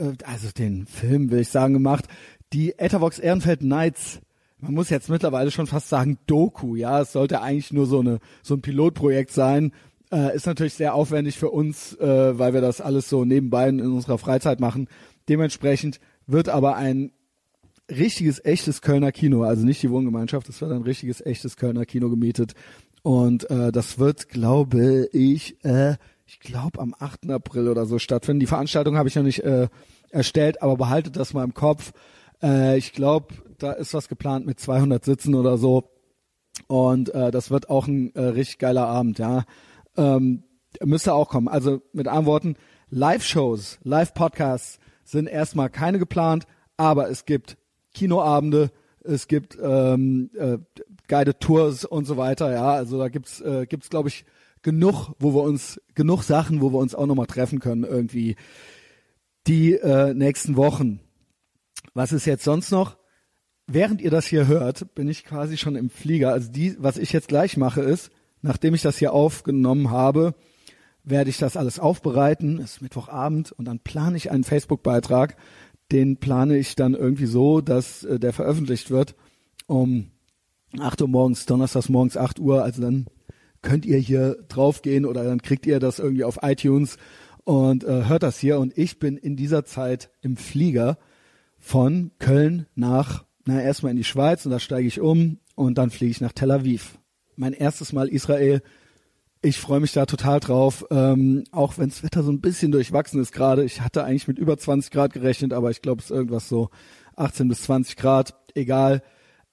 äh, 0.00 0.12
also 0.24 0.48
den 0.50 0.86
Film, 0.86 1.30
will 1.30 1.40
ich 1.40 1.48
sagen, 1.48 1.72
gemacht, 1.72 2.06
die 2.52 2.78
Ethervox 2.78 3.18
Ehrenfeld 3.18 3.62
Nights 3.62 4.20
man 4.62 4.74
muss 4.74 4.90
jetzt 4.90 5.08
mittlerweile 5.08 5.50
schon 5.50 5.66
fast 5.66 5.88
sagen 5.88 6.18
Doku, 6.26 6.76
ja, 6.76 7.00
es 7.00 7.12
sollte 7.12 7.40
eigentlich 7.40 7.72
nur 7.72 7.86
so 7.86 8.00
eine 8.00 8.20
so 8.42 8.54
ein 8.54 8.60
Pilotprojekt 8.60 9.32
sein. 9.32 9.72
Äh, 10.12 10.34
ist 10.34 10.46
natürlich 10.46 10.74
sehr 10.74 10.94
aufwendig 10.94 11.38
für 11.38 11.50
uns, 11.50 11.94
äh, 11.98 12.38
weil 12.38 12.52
wir 12.52 12.60
das 12.60 12.80
alles 12.80 13.08
so 13.08 13.24
nebenbei 13.24 13.68
in 13.68 13.80
unserer 13.80 14.18
Freizeit 14.18 14.60
machen. 14.60 14.88
Dementsprechend 15.28 16.00
wird 16.26 16.48
aber 16.48 16.76
ein 16.76 17.12
richtiges, 17.88 18.44
echtes 18.44 18.82
Kölner 18.82 19.12
Kino, 19.12 19.44
also 19.44 19.64
nicht 19.64 19.82
die 19.82 19.90
Wohngemeinschaft, 19.90 20.48
es 20.48 20.60
wird 20.60 20.72
ein 20.72 20.82
richtiges, 20.82 21.24
echtes 21.24 21.56
Kölner 21.56 21.86
Kino 21.86 22.10
gemietet. 22.10 22.54
Und 23.02 23.48
äh, 23.50 23.72
das 23.72 23.98
wird, 23.98 24.28
glaube 24.28 25.08
ich, 25.12 25.64
äh, 25.64 25.96
ich 26.26 26.40
glaube 26.40 26.80
am 26.80 26.94
8. 26.98 27.30
April 27.30 27.68
oder 27.68 27.86
so 27.86 27.98
stattfinden. 27.98 28.40
Die 28.40 28.46
Veranstaltung 28.46 28.96
habe 28.96 29.08
ich 29.08 29.16
noch 29.16 29.22
nicht 29.22 29.42
äh, 29.42 29.68
erstellt, 30.10 30.62
aber 30.62 30.76
behaltet 30.76 31.16
das 31.16 31.32
mal 31.32 31.44
im 31.44 31.54
Kopf. 31.54 31.92
Äh, 32.42 32.78
ich 32.78 32.92
glaube, 32.92 33.34
da 33.58 33.72
ist 33.72 33.94
was 33.94 34.08
geplant 34.08 34.46
mit 34.46 34.60
200 34.60 35.04
Sitzen 35.04 35.34
oder 35.34 35.58
so. 35.58 35.90
Und 36.66 37.14
äh, 37.14 37.30
das 37.30 37.50
wird 37.50 37.70
auch 37.70 37.86
ein 37.86 38.14
äh, 38.14 38.20
richtig 38.20 38.58
geiler 38.58 38.86
Abend, 38.86 39.18
ja. 39.18 39.44
Ähm, 39.96 40.44
müsste 40.82 41.14
auch 41.14 41.28
kommen. 41.28 41.48
Also 41.48 41.82
mit 41.92 42.06
anderen 42.08 42.26
Worten, 42.26 42.56
Live-Shows, 42.90 43.78
Live-Podcasts 43.82 44.78
sind 45.04 45.26
erstmal 45.26 45.70
keine 45.70 45.98
geplant, 45.98 46.46
aber 46.76 47.10
es 47.10 47.24
gibt 47.24 47.56
Kinoabende, 47.94 48.70
es 49.02 49.26
gibt 49.26 49.58
ähm, 49.60 50.30
äh, 50.36 50.58
Guided 51.08 51.40
Tours 51.40 51.84
und 51.84 52.04
so 52.04 52.16
weiter, 52.16 52.52
ja. 52.52 52.72
Also 52.72 52.98
da 52.98 53.08
gibt's 53.08 53.40
äh, 53.40 53.66
gibt's 53.66 53.90
glaube 53.90 54.08
ich 54.08 54.24
genug, 54.62 55.12
wo 55.18 55.34
wir 55.34 55.42
uns 55.42 55.80
genug 55.94 56.22
Sachen, 56.22 56.60
wo 56.60 56.72
wir 56.72 56.78
uns 56.78 56.94
auch 56.94 57.06
nochmal 57.06 57.26
treffen 57.26 57.60
können 57.60 57.84
irgendwie 57.84 58.36
die 59.46 59.74
äh, 59.74 60.14
nächsten 60.14 60.56
Wochen. 60.56 61.00
Was 61.94 62.12
ist 62.12 62.26
jetzt 62.26 62.44
sonst 62.44 62.70
noch? 62.70 62.96
Während 63.66 64.00
ihr 64.00 64.10
das 64.10 64.26
hier 64.26 64.46
hört, 64.46 64.94
bin 64.94 65.08
ich 65.08 65.24
quasi 65.24 65.56
schon 65.56 65.76
im 65.76 65.90
Flieger. 65.90 66.32
Also 66.32 66.50
die, 66.50 66.76
was 66.78 66.98
ich 66.98 67.12
jetzt 67.12 67.28
gleich 67.28 67.56
mache, 67.56 67.82
ist, 67.82 68.10
nachdem 68.42 68.74
ich 68.74 68.82
das 68.82 68.98
hier 68.98 69.12
aufgenommen 69.12 69.90
habe, 69.90 70.34
werde 71.04 71.30
ich 71.30 71.38
das 71.38 71.56
alles 71.56 71.78
aufbereiten. 71.78 72.58
Es 72.58 72.74
ist 72.74 72.82
Mittwochabend 72.82 73.52
und 73.52 73.66
dann 73.66 73.78
plane 73.78 74.16
ich 74.16 74.30
einen 74.30 74.44
Facebook-Beitrag. 74.44 75.36
Den 75.92 76.16
plane 76.16 76.58
ich 76.58 76.74
dann 76.76 76.94
irgendwie 76.94 77.26
so, 77.26 77.60
dass 77.60 78.04
äh, 78.04 78.18
der 78.18 78.32
veröffentlicht 78.32 78.90
wird 78.90 79.14
um 79.66 80.10
8 80.78 81.02
Uhr 81.02 81.08
morgens, 81.08 81.46
donnerstags 81.46 81.88
morgens 81.88 82.16
8 82.16 82.38
Uhr. 82.38 82.62
Also 82.62 82.82
dann 82.82 83.06
könnt 83.62 83.86
ihr 83.86 83.98
hier 83.98 84.36
draufgehen 84.48 85.04
oder 85.04 85.24
dann 85.24 85.42
kriegt 85.42 85.66
ihr 85.66 85.80
das 85.80 85.98
irgendwie 85.98 86.24
auf 86.24 86.40
iTunes 86.42 86.96
und 87.44 87.84
äh, 87.84 88.04
hört 88.06 88.22
das 88.22 88.38
hier. 88.38 88.58
Und 88.58 88.76
ich 88.76 88.98
bin 88.98 89.16
in 89.16 89.36
dieser 89.36 89.64
Zeit 89.64 90.10
im 90.22 90.36
Flieger 90.36 90.98
von 91.60 92.10
Köln 92.18 92.66
nach, 92.74 93.24
na 93.44 93.62
erstmal 93.62 93.92
in 93.92 93.98
die 93.98 94.04
Schweiz 94.04 94.44
und 94.44 94.50
da 94.50 94.58
steige 94.58 94.88
ich 94.88 95.00
um 95.00 95.38
und 95.54 95.78
dann 95.78 95.90
fliege 95.90 96.10
ich 96.10 96.20
nach 96.20 96.32
Tel 96.32 96.50
Aviv. 96.50 96.98
Mein 97.36 97.52
erstes 97.52 97.92
Mal 97.92 98.08
Israel. 98.08 98.62
Ich 99.42 99.58
freue 99.58 99.80
mich 99.80 99.92
da 99.92 100.04
total 100.04 100.40
drauf, 100.40 100.84
ähm, 100.90 101.44
auch 101.52 101.78
wenn 101.78 101.88
das 101.88 102.02
Wetter 102.02 102.22
so 102.22 102.32
ein 102.32 102.40
bisschen 102.40 102.72
durchwachsen 102.72 103.20
ist 103.20 103.32
gerade. 103.32 103.64
Ich 103.64 103.80
hatte 103.80 104.04
eigentlich 104.04 104.28
mit 104.28 104.38
über 104.38 104.58
20 104.58 104.90
Grad 104.90 105.12
gerechnet, 105.12 105.52
aber 105.52 105.70
ich 105.70 105.80
glaube, 105.80 106.00
es 106.00 106.06
ist 106.06 106.16
irgendwas 106.16 106.48
so 106.48 106.70
18 107.16 107.48
bis 107.48 107.62
20 107.62 107.96
Grad. 107.96 108.34
Egal. 108.54 109.02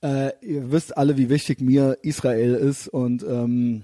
Äh, 0.02 0.32
ihr 0.41 0.72
wisst 0.72 0.98
alle, 0.98 1.17
wie 1.17 1.30
wichtig 1.30 1.62
mir 1.62 1.98
Israel 2.02 2.56
ist 2.56 2.88
und 2.88 3.24
ähm, 3.24 3.84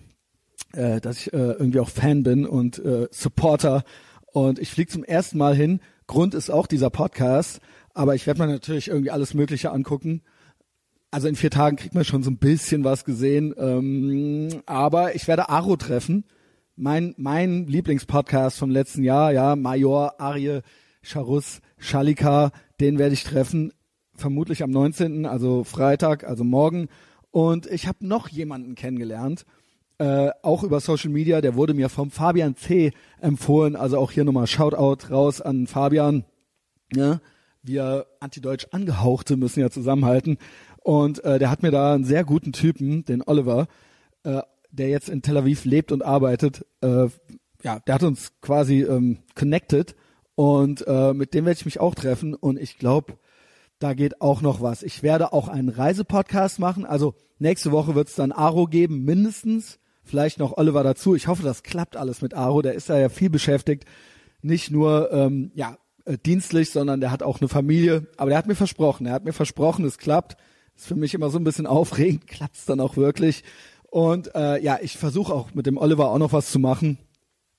äh, 0.74 1.00
dass 1.00 1.18
ich 1.18 1.34
äh, 1.34 1.38
irgendwie 1.38 1.80
auch 1.80 1.90
Fan 1.90 2.24
bin 2.24 2.46
und 2.46 2.80
äh, 2.80 3.08
Supporter. 3.12 3.84
Und 4.34 4.60
ich 4.60 4.70
fliege 4.70 4.92
zum 4.92 5.04
ersten 5.04 5.38
Mal 5.38 5.56
hin. 5.56 5.80
Grund 6.08 6.34
ist 6.34 6.50
auch 6.50 6.68
dieser 6.68 6.90
Podcast, 6.90 7.62
aber 7.94 8.16
ich 8.16 8.26
werde 8.28 8.42
mir 8.42 8.48
natürlich 8.52 8.88
irgendwie 8.88 9.12
alles 9.12 9.34
Mögliche 9.34 9.72
angucken. 9.72 10.22
Also 11.12 11.28
in 11.28 11.36
vier 11.36 11.52
Tagen 11.52 11.78
kriegt 11.78 11.94
man 11.94 12.06
schon 12.06 12.24
so 12.24 12.32
ein 12.32 12.38
bisschen 12.38 12.84
was 12.84 13.06
gesehen. 13.06 13.54
Ähm, 13.58 14.62
aber 14.66 15.16
ich 15.16 15.28
werde 15.28 15.50
Aro 15.50 15.76
treffen. 15.76 16.26
Mein, 16.76 17.14
mein 17.18 17.68
Lieblingspodcast 17.68 18.58
vom 18.58 18.72
letzten 18.72 19.04
Jahr, 19.04 19.32
ja, 19.32 19.56
Major, 19.56 20.20
Arie, 20.20 20.62
Charus, 21.04 21.62
Schalika, 21.78 22.52
den 22.80 22.98
werde 22.98 23.14
ich 23.14 23.24
treffen. 23.24 23.72
Vermutlich 24.16 24.64
am 24.64 24.72
19., 24.72 25.28
also 25.28 25.64
Freitag, 25.64 26.24
also 26.24 26.44
morgen. 26.44 26.88
Und 27.30 27.68
ich 27.68 27.88
habe 27.88 28.06
noch 28.08 28.28
jemanden 28.30 28.74
kennengelernt 28.74 29.46
äh, 30.04 30.32
auch 30.42 30.64
über 30.64 30.80
Social 30.80 31.10
Media, 31.10 31.42
der 31.42 31.56
wurde 31.56 31.74
mir 31.74 31.90
vom 31.90 32.12
Fabian 32.12 32.56
C. 32.56 32.92
empfohlen. 33.22 33.76
Also 33.76 33.98
auch 33.98 34.12
hier 34.12 34.24
nochmal 34.24 34.48
Shoutout 34.48 35.08
raus 35.10 35.42
an 35.42 35.68
Fabian. 35.68 36.26
Ja, 36.94 37.22
wir 37.64 38.06
Antideutsch 38.20 38.68
angehauchte 38.72 39.38
müssen 39.38 39.62
ja 39.62 39.70
zusammenhalten. 39.70 40.38
Und 40.84 41.24
äh, 41.24 41.40
der 41.40 41.50
hat 41.50 41.64
mir 41.64 41.72
da 41.72 41.94
einen 41.94 42.04
sehr 42.04 42.24
guten 42.24 42.52
Typen, 42.52 43.06
den 43.06 43.24
Oliver, 43.26 43.68
äh, 44.24 44.42
der 44.72 44.90
jetzt 44.90 45.10
in 45.10 45.22
Tel 45.22 45.38
Aviv 45.38 45.66
lebt 45.66 45.92
und 45.92 46.04
arbeitet. 46.04 46.66
Äh, 46.82 47.08
ja, 47.64 47.80
der 47.80 47.96
hat 47.96 48.04
uns 48.04 48.34
quasi 48.42 48.82
ähm, 48.82 49.20
connected 49.36 49.96
und 50.36 50.86
äh, 50.88 51.14
mit 51.14 51.34
dem 51.34 51.46
werde 51.46 51.58
ich 51.58 51.66
mich 51.66 51.80
auch 51.80 51.96
treffen. 51.96 52.34
Und 52.34 52.60
ich 52.60 52.78
glaube, 52.78 53.14
da 53.80 53.94
geht 53.94 54.22
auch 54.22 54.42
noch 54.42 54.62
was. 54.62 54.84
Ich 54.84 55.04
werde 55.04 55.34
auch 55.34 55.48
einen 55.48 55.70
Reisepodcast 55.70 56.60
machen. 56.60 56.86
Also 56.86 57.16
nächste 57.40 57.72
Woche 57.72 57.96
wird 57.96 58.10
es 58.10 58.16
dann 58.16 58.32
Aro 58.32 58.66
geben, 58.66 59.04
mindestens 59.04 59.80
vielleicht 60.04 60.40
noch 60.40 60.58
Oliver 60.58 60.84
dazu. 60.84 61.16
Ich 61.16 61.28
hoffe, 61.28 61.44
das 61.44 61.64
klappt 61.64 61.96
alles 61.96 62.22
mit 62.22 62.34
Aro. 62.34 62.62
Der 62.62 62.74
ist 62.74 62.90
da 62.90 62.98
ja 62.98 63.10
viel 63.10 63.30
beschäftigt. 63.30 63.86
Nicht 64.42 64.72
nur 64.72 65.12
ähm, 65.12 65.52
ja 65.56 65.78
äh, 66.06 66.18
dienstlich, 66.18 66.70
sondern 66.70 67.02
der 67.02 67.12
hat 67.12 67.24
auch 67.24 67.40
eine 67.40 67.48
Familie. 67.48 68.08
Aber 68.18 68.30
der 68.30 68.38
hat 68.38 68.48
mir 68.48 68.56
versprochen, 68.56 69.06
er 69.06 69.14
hat 69.14 69.26
mir 69.26 69.34
versprochen, 69.34 69.86
es 69.86 69.98
klappt. 69.98 70.38
Ist 70.76 70.88
für 70.88 70.96
mich 70.96 71.14
immer 71.14 71.30
so 71.30 71.38
ein 71.38 71.44
bisschen 71.44 71.68
aufregend, 71.68 72.28
klappt 72.28 72.56
es 72.56 72.66
dann 72.66 72.80
auch 72.80 72.98
wirklich. 72.98 73.44
Und 73.90 74.34
äh, 74.36 74.62
ja, 74.62 74.80
ich 74.82 74.98
versuche 74.98 75.34
auch 75.34 75.54
mit 75.54 75.66
dem 75.66 75.78
Oliver 75.78 76.10
auch 76.10 76.18
noch 76.18 76.34
was 76.34 76.52
zu 76.52 76.60
machen. 76.60 76.98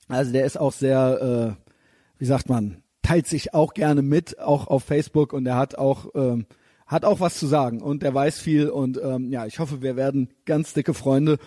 Also 0.08 0.32
der 0.32 0.44
ist 0.44 0.58
auch 0.58 0.72
sehr, 0.72 1.56
äh, 1.56 1.70
wie 2.18 2.26
sagt 2.26 2.48
man, 2.48 2.82
teilt 3.02 3.26
sich 3.26 3.54
auch 3.54 3.74
gerne 3.74 4.02
mit, 4.02 4.38
auch 4.38 4.66
auf 4.66 4.84
Facebook 4.84 5.32
und 5.32 5.46
er 5.46 5.56
hat 5.56 5.76
auch 5.78 6.06
ähm, 6.14 6.46
hat 6.86 7.06
auch 7.06 7.20
was 7.20 7.38
zu 7.38 7.46
sagen 7.46 7.80
und 7.80 8.02
der 8.02 8.12
weiß 8.12 8.38
viel 8.38 8.68
und 8.68 9.00
ähm, 9.02 9.30
ja, 9.30 9.46
ich 9.46 9.58
hoffe, 9.58 9.80
wir 9.80 9.96
werden 9.96 10.28
ganz 10.44 10.74
dicke 10.74 10.92
Freunde 10.92 11.38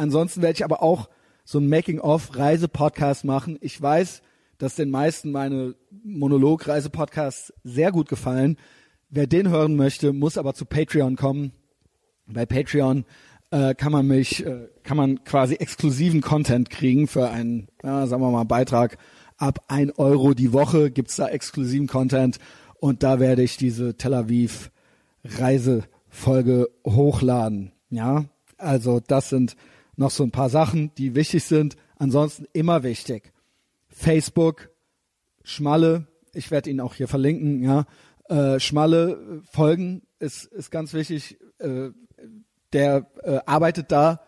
Ansonsten 0.00 0.40
werde 0.40 0.54
ich 0.54 0.64
aber 0.64 0.82
auch 0.82 1.10
so 1.44 1.58
ein 1.58 1.68
Making-of-Reise-Podcast 1.68 3.24
machen. 3.24 3.58
Ich 3.60 3.80
weiß, 3.80 4.22
dass 4.60 4.76
den 4.76 4.90
meisten 4.90 5.32
meine 5.32 5.74
Monolog-Reise-Podcasts 6.04 7.52
sehr 7.64 7.92
gut 7.92 8.08
gefallen. 8.08 8.58
Wer 9.08 9.26
den 9.26 9.48
hören 9.48 9.74
möchte, 9.74 10.12
muss 10.12 10.36
aber 10.36 10.54
zu 10.54 10.66
Patreon 10.66 11.16
kommen. 11.16 11.52
Bei 12.26 12.44
Patreon 12.44 13.06
äh, 13.50 13.74
kann 13.74 13.90
man 13.90 14.06
mich, 14.06 14.44
äh, 14.44 14.68
kann 14.82 14.98
man 14.98 15.24
quasi 15.24 15.54
exklusiven 15.54 16.20
Content 16.20 16.68
kriegen 16.68 17.08
für 17.08 17.30
einen, 17.30 17.68
ja, 17.82 18.06
sagen 18.06 18.22
wir 18.22 18.30
mal, 18.30 18.44
Beitrag. 18.44 18.98
Ab 19.38 19.64
ein 19.68 19.90
Euro 19.92 20.34
die 20.34 20.52
Woche 20.52 20.90
gibt's 20.90 21.16
da 21.16 21.26
exklusiven 21.28 21.86
Content 21.86 22.38
und 22.78 23.02
da 23.02 23.18
werde 23.18 23.42
ich 23.42 23.56
diese 23.56 23.96
Tel 23.96 24.12
Aviv 24.12 24.70
Reisefolge 25.24 26.68
hochladen. 26.86 27.72
Ja, 27.88 28.26
also 28.58 29.00
das 29.00 29.30
sind 29.30 29.56
noch 29.96 30.10
so 30.10 30.22
ein 30.22 30.32
paar 30.32 30.50
Sachen, 30.50 30.94
die 30.98 31.14
wichtig 31.14 31.44
sind. 31.44 31.76
Ansonsten 31.96 32.44
immer 32.52 32.82
wichtig. 32.82 33.32
Facebook, 34.00 34.70
Schmalle, 35.44 36.06
ich 36.32 36.50
werde 36.50 36.70
ihn 36.70 36.80
auch 36.80 36.94
hier 36.94 37.08
verlinken, 37.08 37.62
ja. 37.62 37.84
Äh, 38.28 38.60
Schmalle 38.60 39.42
folgen 39.50 40.02
ist, 40.18 40.46
ist 40.46 40.70
ganz 40.70 40.94
wichtig. 40.94 41.38
Äh, 41.58 41.90
der 42.72 43.10
äh, 43.22 43.40
arbeitet 43.46 43.90
da 43.92 44.20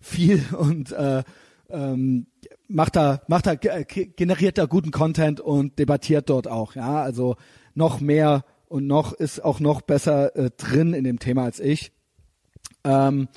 viel 0.00 0.42
und 0.58 0.92
äh, 0.92 1.24
ähm, 1.68 2.26
macht 2.68 2.96
da, 2.96 3.20
macht 3.28 3.46
da, 3.46 3.54
generiert 3.54 4.56
da 4.56 4.64
guten 4.64 4.92
Content 4.92 5.40
und 5.40 5.78
debattiert 5.78 6.30
dort 6.30 6.48
auch, 6.48 6.74
ja. 6.74 7.02
Also 7.02 7.36
noch 7.74 8.00
mehr 8.00 8.44
und 8.66 8.86
noch 8.86 9.12
ist 9.12 9.44
auch 9.44 9.60
noch 9.60 9.82
besser 9.82 10.34
äh, 10.36 10.50
drin 10.56 10.94
in 10.94 11.04
dem 11.04 11.18
Thema 11.18 11.44
als 11.44 11.60
ich. 11.60 11.92
Ähm, 12.84 13.28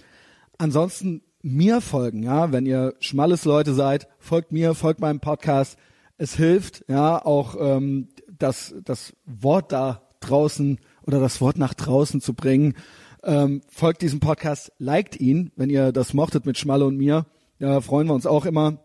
ansonsten 0.58 1.24
mir 1.44 1.82
folgen, 1.82 2.24
ja, 2.24 2.52
wenn 2.52 2.66
ihr 2.66 2.96
schmales 3.00 3.46
Leute 3.46 3.74
seid, 3.74 4.08
folgt 4.20 4.52
mir, 4.52 4.74
folgt 4.74 5.00
meinem 5.00 5.20
Podcast. 5.20 5.78
Es 6.18 6.36
hilft, 6.36 6.86
ja, 6.88 7.24
auch 7.24 7.56
ähm, 7.60 8.10
das, 8.38 8.76
das 8.84 9.14
Wort 9.26 9.72
da 9.72 10.04
draußen 10.20 10.80
oder 11.04 11.20
das 11.20 11.42
Wort 11.42 11.58
nach 11.58 11.74
draußen 11.74 12.22
zu 12.22 12.34
bringen. 12.34 12.76
Ähm, 13.24 13.62
folgt 13.70 14.02
diesem 14.02 14.20
Podcast, 14.20 14.72
liked 14.78 15.20
ihn, 15.20 15.52
wenn 15.56 15.70
ihr 15.70 15.92
das 15.92 16.14
mochtet 16.14 16.46
mit 16.46 16.58
Schmalle 16.58 16.86
und 16.86 16.98
mir. 16.98 17.26
Da 17.60 17.82
freuen 17.82 18.08
wir 18.08 18.14
uns 18.14 18.26
auch 18.26 18.46
immer. 18.46 18.80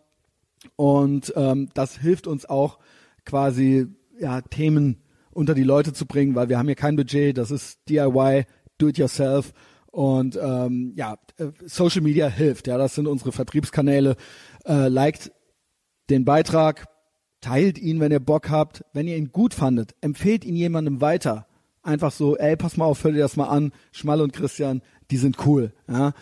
Und 0.76 1.32
ähm, 1.36 1.68
das 1.74 1.98
hilft 1.98 2.26
uns 2.26 2.46
auch 2.46 2.78
quasi 3.24 3.86
ja, 4.18 4.40
Themen 4.40 5.02
unter 5.30 5.54
die 5.54 5.62
Leute 5.62 5.92
zu 5.92 6.06
bringen, 6.06 6.34
weil 6.34 6.48
wir 6.48 6.58
haben 6.58 6.66
hier 6.66 6.74
kein 6.74 6.96
Budget, 6.96 7.36
das 7.36 7.50
ist 7.50 7.80
DIY, 7.88 8.46
do 8.78 8.88
it 8.88 8.98
yourself 8.98 9.52
und 9.96 10.38
ähm, 10.40 10.92
ja, 10.94 11.16
äh, 11.38 11.46
Social 11.64 12.02
Media 12.02 12.28
hilft. 12.28 12.66
Ja, 12.66 12.76
das 12.76 12.94
sind 12.94 13.06
unsere 13.06 13.32
Vertriebskanäle. 13.32 14.16
Äh, 14.66 14.88
liked 14.88 15.32
den 16.11 16.26
Beitrag, 16.26 16.87
teilt 17.40 17.78
ihn, 17.78 17.98
wenn 17.98 18.12
ihr 18.12 18.20
Bock 18.20 18.50
habt. 18.50 18.85
Wenn 18.92 19.09
ihr 19.09 19.16
ihn 19.16 19.32
gut 19.32 19.54
fandet, 19.54 19.94
empfehlt 20.02 20.44
ihn 20.44 20.54
jemandem 20.54 21.00
weiter. 21.00 21.46
einfach 21.82 22.12
so, 22.12 22.37
ey, 22.37 22.56
pass 22.56 22.76
mal 22.76 22.85
auf, 22.85 23.04
hör 23.04 23.12
dir 23.12 23.20
das 23.20 23.37
mal 23.37 23.48
an, 23.48 23.72
Schmal 23.90 24.20
und 24.20 24.35
Christian, 24.35 24.82
die 25.11 25.16
sind 25.16 25.46
cool. 25.46 25.72
Ja. 25.88 26.12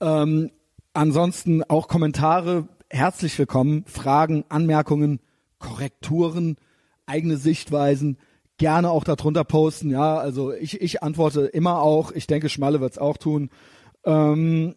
Ähm, 0.00 0.50
ansonsten 0.94 1.62
auch 1.64 1.86
Kommentare, 1.86 2.66
herzlich 2.88 3.38
willkommen, 3.38 3.84
Fragen, 3.84 4.44
Anmerkungen, 4.48 5.20
Korrekturen, 5.58 6.56
eigene 7.04 7.36
Sichtweisen, 7.36 8.16
gerne 8.58 8.90
auch 8.90 9.04
darunter 9.04 9.44
posten. 9.44 9.90
Ja, 9.90 10.18
also 10.18 10.52
ich, 10.52 10.80
ich 10.80 11.02
antworte 11.02 11.46
immer 11.46 11.80
auch. 11.80 12.12
Ich 12.12 12.26
denke, 12.26 12.48
Schmalle 12.48 12.80
wird's 12.80 12.98
auch 12.98 13.16
tun. 13.16 13.50
Ähm, 14.04 14.74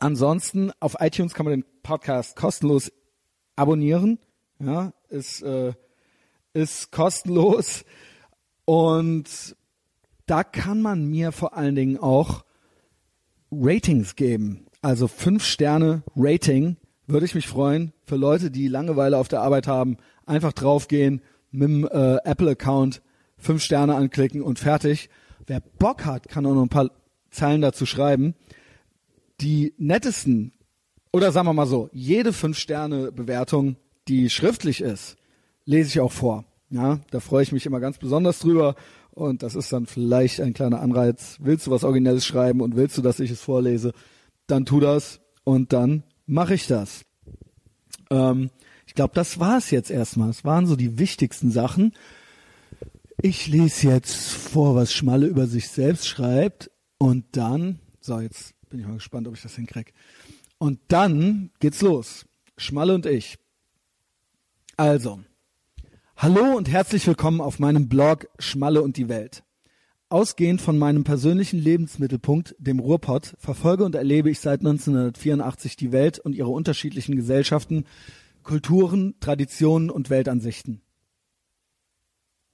ansonsten 0.00 0.72
auf 0.80 0.96
iTunes 1.00 1.34
kann 1.34 1.46
man 1.46 1.60
den 1.60 1.64
Podcast 1.82 2.36
kostenlos 2.36 2.92
abonnieren. 3.56 4.18
Ja, 4.60 4.92
ist 5.08 5.42
äh, 5.42 5.72
ist 6.52 6.90
kostenlos 6.90 7.84
und 8.64 9.56
da 10.26 10.44
kann 10.44 10.82
man 10.82 11.08
mir 11.08 11.32
vor 11.32 11.56
allen 11.56 11.74
Dingen 11.74 11.98
auch 11.98 12.44
Ratings 13.50 14.16
geben. 14.16 14.66
Also 14.82 15.08
fünf 15.08 15.44
Sterne 15.44 16.02
Rating 16.16 16.76
würde 17.06 17.26
ich 17.26 17.34
mich 17.34 17.48
freuen 17.48 17.92
für 18.04 18.16
Leute, 18.16 18.50
die 18.50 18.68
Langeweile 18.68 19.16
auf 19.16 19.28
der 19.28 19.40
Arbeit 19.40 19.66
haben. 19.66 19.96
Einfach 20.26 20.52
draufgehen, 20.52 21.22
mit 21.50 21.68
dem 21.68 21.84
äh, 21.84 22.16
Apple-Account 22.24 23.02
fünf 23.36 23.62
Sterne 23.62 23.94
anklicken 23.94 24.42
und 24.42 24.58
fertig. 24.58 25.08
Wer 25.46 25.60
Bock 25.60 26.04
hat, 26.04 26.28
kann 26.28 26.44
auch 26.46 26.54
noch 26.54 26.62
ein 26.62 26.68
paar 26.68 26.90
Zeilen 27.30 27.60
dazu 27.60 27.86
schreiben. 27.86 28.34
Die 29.40 29.74
nettesten, 29.78 30.52
oder 31.12 31.32
sagen 31.32 31.46
wir 31.46 31.52
mal 31.52 31.66
so, 31.66 31.88
jede 31.92 32.32
fünf 32.32 32.58
Sterne 32.58 33.12
Bewertung, 33.12 33.76
die 34.08 34.30
schriftlich 34.30 34.80
ist, 34.80 35.16
lese 35.64 35.88
ich 35.88 36.00
auch 36.00 36.12
vor. 36.12 36.44
Ja, 36.70 37.00
da 37.10 37.20
freue 37.20 37.42
ich 37.42 37.52
mich 37.52 37.64
immer 37.66 37.80
ganz 37.80 37.98
besonders 37.98 38.40
drüber. 38.40 38.74
Und 39.10 39.42
das 39.42 39.54
ist 39.54 39.72
dann 39.72 39.86
vielleicht 39.86 40.40
ein 40.40 40.54
kleiner 40.54 40.80
Anreiz. 40.80 41.38
Willst 41.40 41.66
du 41.66 41.70
was 41.70 41.82
Originelles 41.84 42.24
schreiben 42.24 42.60
und 42.60 42.76
willst 42.76 42.96
du, 42.98 43.02
dass 43.02 43.20
ich 43.20 43.30
es 43.30 43.40
vorlese, 43.40 43.92
dann 44.46 44.64
tu 44.64 44.80
das 44.80 45.20
und 45.44 45.72
dann 45.72 46.04
mache 46.26 46.54
ich 46.54 46.66
das. 46.66 47.02
Ähm, 48.10 48.50
ich 48.88 48.94
glaube, 48.94 49.12
das 49.14 49.38
war 49.38 49.58
es 49.58 49.70
jetzt 49.70 49.90
erstmal. 49.90 50.30
Es 50.30 50.46
waren 50.46 50.66
so 50.66 50.74
die 50.74 50.98
wichtigsten 50.98 51.50
Sachen. 51.50 51.92
Ich 53.20 53.46
lese 53.46 53.88
jetzt 53.88 54.32
vor, 54.32 54.74
was 54.74 54.94
Schmalle 54.94 55.26
über 55.26 55.46
sich 55.46 55.68
selbst 55.68 56.08
schreibt. 56.08 56.70
Und 56.96 57.26
dann, 57.32 57.80
so, 58.00 58.18
jetzt 58.18 58.54
bin 58.70 58.80
ich 58.80 58.86
mal 58.86 58.94
gespannt, 58.94 59.28
ob 59.28 59.34
ich 59.34 59.42
das 59.42 59.56
hinkriege. 59.56 59.92
Und 60.56 60.80
dann 60.88 61.50
geht's 61.60 61.82
los. 61.82 62.24
Schmalle 62.56 62.94
und 62.94 63.04
ich. 63.04 63.38
Also, 64.78 65.20
Hallo 66.16 66.56
und 66.56 66.70
herzlich 66.70 67.06
willkommen 67.06 67.42
auf 67.42 67.58
meinem 67.58 67.90
Blog 67.90 68.26
Schmalle 68.38 68.80
und 68.80 68.96
die 68.96 69.10
Welt. 69.10 69.44
Ausgehend 70.08 70.62
von 70.62 70.78
meinem 70.78 71.04
persönlichen 71.04 71.60
Lebensmittelpunkt, 71.60 72.56
dem 72.58 72.80
Ruhrpott, 72.80 73.36
verfolge 73.38 73.84
und 73.84 73.94
erlebe 73.94 74.30
ich 74.30 74.40
seit 74.40 74.60
1984 74.60 75.76
die 75.76 75.92
Welt 75.92 76.18
und 76.18 76.34
ihre 76.34 76.48
unterschiedlichen 76.48 77.16
Gesellschaften, 77.16 77.84
Kulturen, 78.42 79.14
Traditionen 79.20 79.90
und 79.90 80.10
Weltansichten. 80.10 80.82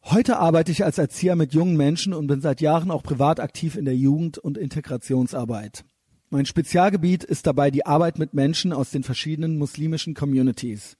Heute 0.02 0.38
arbeite 0.38 0.70
ich 0.70 0.84
als 0.84 0.98
Erzieher 0.98 1.34
mit 1.34 1.54
jungen 1.54 1.76
Menschen 1.76 2.12
und 2.12 2.26
bin 2.26 2.40
seit 2.40 2.60
Jahren 2.60 2.90
auch 2.90 3.02
privat 3.02 3.40
aktiv 3.40 3.76
in 3.76 3.86
der 3.86 3.96
Jugend- 3.96 4.38
und 4.38 4.58
Integrationsarbeit. 4.58 5.84
Mein 6.28 6.46
Spezialgebiet 6.46 7.24
ist 7.24 7.46
dabei 7.46 7.70
die 7.70 7.86
Arbeit 7.86 8.18
mit 8.18 8.34
Menschen 8.34 8.72
aus 8.72 8.90
den 8.90 9.02
verschiedenen 9.02 9.56
muslimischen 9.56 10.14
Communities. 10.14 10.96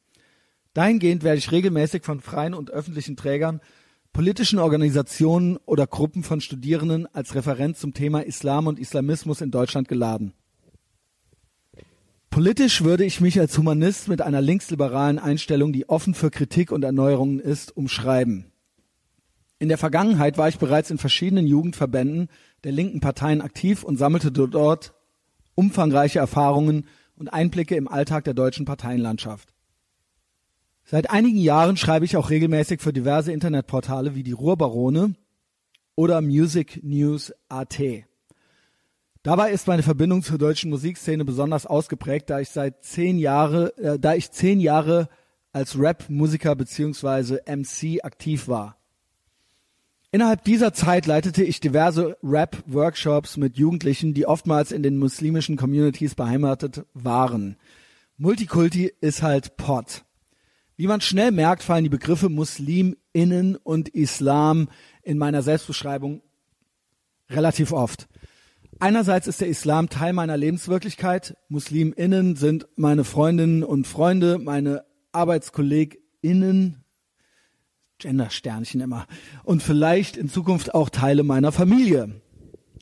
Dahingehend 0.75 1.23
werde 1.23 1.39
ich 1.39 1.53
regelmäßig 1.53 2.03
von 2.03 2.21
freien 2.21 2.55
und 2.55 2.71
öffentlichen 2.71 3.17
Trägern, 3.17 3.61
politischen 4.13 4.59
Organisationen 4.59 5.57
oder 5.67 5.87
Gruppen 5.87 6.23
von 6.23 6.41
Studierenden 6.41 7.07
als 7.13 7.35
Referent 7.35 7.77
zum 7.77 7.95
Thema 7.95 8.21
Islam 8.21 8.69
und 8.69 8.79
Islamismus 8.79 9.41
in 9.41 9.51
Deutschland 9.51 9.89
geladen. 9.89 10.35
Politisch 12.35 12.83
würde 12.83 13.05
ich 13.05 13.21
mich 13.21 13.39
als 13.39 13.57
Humanist 13.57 14.09
mit 14.09 14.21
einer 14.21 14.41
linksliberalen 14.41 15.21
Einstellung, 15.21 15.73
die 15.73 15.89
offen 15.89 16.15
für 16.15 16.33
Kritik 16.33 16.73
und 16.73 16.83
Erneuerungen 16.83 17.39
ist, 17.39 17.77
umschreiben. 17.77 18.51
In 19.61 19.69
der 19.69 19.79
Vergangenheit 19.79 20.37
war 20.37 20.49
ich 20.49 20.59
bereits 20.59 20.91
in 20.91 20.99
verschiedenen 20.99 21.47
Jugendverbänden 21.47 22.29
der 22.65 22.73
linken 22.73 22.99
Parteien 22.99 23.41
aktiv 23.41 23.85
und 23.85 23.99
sammelte 23.99 24.33
dort 24.33 24.95
umfangreiche 25.55 26.19
Erfahrungen 26.19 26.89
und 27.15 27.33
Einblicke 27.33 27.77
im 27.77 27.87
Alltag 27.87 28.25
der 28.25 28.35
deutschen 28.35 28.65
Parteienlandschaft. 28.65 29.55
Seit 30.83 31.11
einigen 31.11 31.39
Jahren 31.39 31.77
schreibe 31.77 32.05
ich 32.05 32.17
auch 32.17 32.31
regelmäßig 32.31 32.81
für 32.81 32.93
diverse 32.93 33.31
Internetportale 33.31 34.17
wie 34.17 34.25
die 34.25 34.33
Ruhrbarone 34.33 35.15
oder 35.95 36.21
Music 36.21 36.81
News 36.83 37.33
AT. 37.49 37.81
Dabei 39.25 39.53
ist 39.53 39.67
meine 39.67 39.83
Verbindung 39.83 40.23
zur 40.23 40.37
deutschen 40.37 40.69
Musikszene 40.69 41.25
besonders 41.25 41.65
ausgeprägt, 41.65 42.29
da 42.29 42.41
ich 42.41 42.51
seit 42.51 42.85
zehn 42.85 43.19
Jahre, 43.19 43.75
äh, 43.79 43.99
da 43.99 44.15
ich 44.15 44.31
zehn 44.31 44.61
Jahre 44.61 45.09
als 45.51 45.79
Rap-Musiker 45.79 46.55
beziehungsweise 46.55 47.41
MC 47.47 48.05
aktiv 48.05 48.49
war. 48.49 48.77
Innerhalb 50.11 50.45
dieser 50.45 50.75
Zeit 50.75 51.07
leitete 51.07 51.43
ich 51.43 51.59
diverse 51.59 52.19
Rap-Workshops 52.23 53.39
mit 53.39 53.57
Jugendlichen, 53.57 54.13
die 54.13 54.27
oftmals 54.27 54.73
in 54.73 54.83
den 54.83 54.99
muslimischen 54.99 55.57
Communities 55.57 56.15
beheimatet 56.15 56.85
waren. 56.93 57.57
Multikulti 58.19 58.93
ist 59.01 59.23
halt 59.23 59.57
Pot. 59.57 60.05
Wie 60.77 60.87
man 60.87 61.01
schnell 61.01 61.31
merkt, 61.31 61.63
fallen 61.63 61.85
die 61.85 61.91
Begriffe 61.91 62.29
MuslimInnen 62.29 63.57
und 63.57 63.89
Islam 63.89 64.69
in 65.03 65.17
meiner 65.17 65.41
Selbstbeschreibung 65.41 66.21
relativ 67.31 67.73
oft. 67.73 68.07
Einerseits 68.81 69.27
ist 69.27 69.41
der 69.41 69.49
Islam 69.49 69.89
Teil 69.89 70.13
meiner 70.13 70.37
Lebenswirklichkeit. 70.37 71.37
MuslimInnen 71.49 72.37
sind 72.37 72.67
meine 72.77 73.05
Freundinnen 73.05 73.63
und 73.63 73.87
Freunde, 73.87 74.39
meine 74.39 74.85
ArbeitskollegInnen, 75.13 76.85
Gendersternchen 77.99 78.81
immer, 78.81 79.07
und 79.45 79.63
vielleicht 79.63 80.17
in 80.17 80.29
Zukunft 80.29 80.75
auch 80.75 80.91
Teile 80.91 81.23
meiner 81.23 81.53
Familie. 81.53 82.21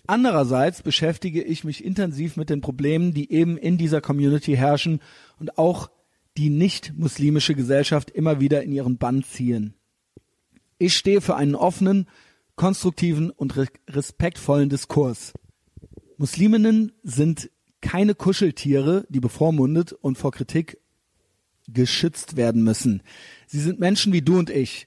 Andererseits 0.06 0.82
beschäftige 0.82 1.42
ich 1.42 1.64
mich 1.64 1.84
intensiv 1.84 2.36
mit 2.36 2.50
den 2.50 2.60
Problemen, 2.60 3.14
die 3.14 3.30
eben 3.30 3.56
in 3.56 3.78
dieser 3.78 4.00
Community 4.00 4.56
herrschen 4.56 5.00
und 5.38 5.58
auch 5.58 5.90
die 6.36 6.50
nicht-muslimische 6.50 7.54
Gesellschaft 7.54 8.10
immer 8.10 8.40
wieder 8.40 8.62
in 8.62 8.72
ihren 8.72 8.98
Bann 8.98 9.22
ziehen. 9.22 9.74
Ich 10.78 10.94
stehe 10.94 11.20
für 11.20 11.36
einen 11.36 11.54
offenen, 11.54 12.08
konstruktiven 12.56 13.30
und 13.30 13.54
respektvollen 13.88 14.68
Diskurs. 14.68 15.32
Musliminnen 16.22 16.92
sind 17.02 17.50
keine 17.80 18.14
Kuscheltiere, 18.14 19.04
die 19.08 19.18
bevormundet 19.18 19.92
und 19.92 20.16
vor 20.16 20.30
Kritik 20.30 20.78
geschützt 21.66 22.36
werden 22.36 22.62
müssen. 22.62 23.02
Sie 23.48 23.58
sind 23.58 23.80
Menschen 23.80 24.12
wie 24.12 24.22
du 24.22 24.38
und 24.38 24.48
ich. 24.48 24.86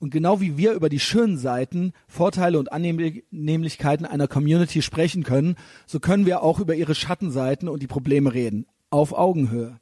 Und 0.00 0.10
genau 0.10 0.40
wie 0.40 0.56
wir 0.56 0.72
über 0.72 0.88
die 0.88 0.98
schönen 0.98 1.38
Seiten, 1.38 1.92
Vorteile 2.08 2.58
und 2.58 2.72
Annehmlichkeiten 2.72 4.04
einer 4.04 4.26
Community 4.26 4.82
sprechen 4.82 5.22
können, 5.22 5.54
so 5.86 6.00
können 6.00 6.26
wir 6.26 6.42
auch 6.42 6.58
über 6.58 6.74
ihre 6.74 6.96
Schattenseiten 6.96 7.68
und 7.68 7.80
die 7.80 7.86
Probleme 7.86 8.34
reden. 8.34 8.66
Auf 8.90 9.12
Augenhöhe. 9.12 9.78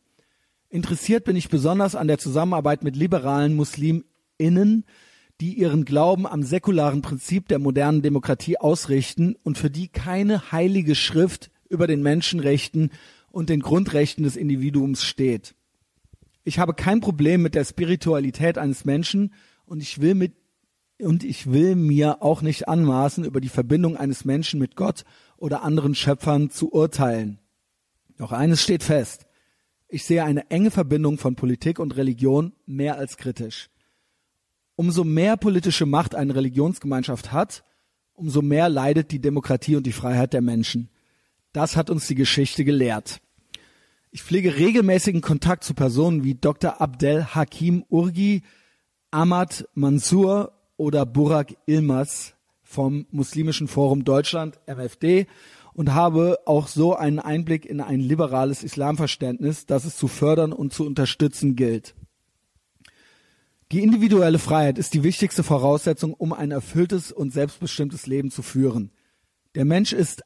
Interessiert 0.69 1.25
bin 1.25 1.35
ich 1.35 1.49
besonders 1.49 1.95
an 1.95 2.09
der 2.09 2.19
Zusammenarbeit 2.19 2.85
mit 2.85 2.95
liberalen 2.95 3.55
MuslimInnen, 3.55 4.85
die 5.41 5.55
ihren 5.55 5.85
Glauben 5.85 6.27
am 6.27 6.43
säkularen 6.43 7.03
Prinzip 7.03 7.49
der 7.49 7.59
modernen 7.59 8.03
Demokratie 8.03 8.59
ausrichten 8.59 9.37
und 9.43 9.57
für 9.57 9.71
die 9.71 9.89
keine 9.89 10.53
heilige 10.53 10.95
Schrift 10.95 11.51
über 11.69 11.87
den 11.87 12.03
Menschenrechten 12.03 12.91
und 13.31 13.49
den 13.49 13.61
Grundrechten 13.61 14.25
des 14.25 14.37
Individuums 14.37 15.05
steht. 15.05 15.55
Ich 16.45 16.59
habe 16.59 16.75
kein 16.75 17.01
Problem 17.01 17.43
mit 17.43 17.55
der 17.55 17.65
Spiritualität 17.65 18.59
eines 18.59 18.85
Menschen 18.85 19.33
und 19.65 19.81
ich 19.81 20.01
will 20.01 20.15
mit 20.15 20.35
und 21.01 21.25
ich 21.25 21.51
will 21.51 21.77
mir 21.77 22.23
auch 22.23 22.43
nicht 22.43 22.69
anmaßen, 22.69 23.25
über 23.25 23.41
die 23.41 23.49
Verbindung 23.49 23.97
eines 23.97 24.27
Menschen 24.27 24.61
mit 24.61 24.77
Gott 24.77 25.05
oder 25.39 25.63
anderen 25.63 25.95
Schöpfern 25.95 26.51
zu 26.51 26.73
urteilen. 26.73 27.39
Doch 28.19 28.33
eines 28.33 28.63
steht 28.63 28.83
fest. 28.83 29.27
Ich 29.89 30.05
sehe 30.05 30.25
eine 30.25 30.51
enge 30.51 30.71
Verbindung 30.71 31.17
von 31.17 31.37
Politik 31.37 31.79
und 31.79 31.97
Religion 31.97 32.53
mehr 32.67 32.99
als 32.99 33.17
kritisch. 33.17 33.71
Umso 34.81 35.05
mehr 35.05 35.37
politische 35.37 35.85
Macht 35.85 36.15
eine 36.15 36.35
Religionsgemeinschaft 36.35 37.33
hat, 37.33 37.65
umso 38.15 38.41
mehr 38.41 38.71
leidet 38.71 39.11
die 39.11 39.21
Demokratie 39.21 39.77
und 39.77 39.85
die 39.85 39.93
Freiheit 39.93 40.33
der 40.33 40.41
Menschen. 40.41 40.89
Das 41.53 41.77
hat 41.77 41.91
uns 41.91 42.07
die 42.07 42.15
Geschichte 42.15 42.65
gelehrt. 42.65 43.21
Ich 44.11 44.23
pflege 44.23 44.57
regelmäßigen 44.57 45.21
Kontakt 45.21 45.65
zu 45.65 45.75
Personen 45.75 46.25
wie 46.25 46.35
Dr. 46.35 46.81
Abdel 46.81 47.27
Hakim 47.35 47.85
Urgi, 47.91 48.41
Ahmad 49.11 49.69
Mansour 49.75 50.53
oder 50.79 51.05
Burak 51.05 51.55
Ilmaz 51.67 52.33
vom 52.63 53.05
Muslimischen 53.11 53.69
Forum 53.69 54.07
Deutschland, 54.07 54.61
MFD, 54.67 55.27
und 55.75 55.93
habe 55.93 56.39
auch 56.47 56.69
so 56.69 56.97
einen 56.97 57.19
Einblick 57.19 57.67
in 57.67 57.83
ein 57.83 58.01
liberales 58.01 58.65
Islamverständnis, 58.65 59.67
das 59.67 59.85
es 59.85 59.99
zu 59.99 60.09
fördern 60.09 60.55
und 60.55 60.73
zu 60.73 60.87
unterstützen 60.87 61.55
gilt. 61.55 61.95
Die 63.73 63.83
individuelle 63.83 64.41
Freiheit 64.41 64.79
ist 64.79 64.95
die 64.95 65.05
wichtigste 65.05 65.45
Voraussetzung, 65.45 66.13
um 66.15 66.33
ein 66.33 66.51
erfülltes 66.51 67.13
und 67.13 67.33
selbstbestimmtes 67.33 68.07
Leben 68.07 68.31
zu 68.31 68.43
führen. 68.43 68.91
Der 69.55 69.65
Mensch 69.65 69.93
ist 69.93 70.23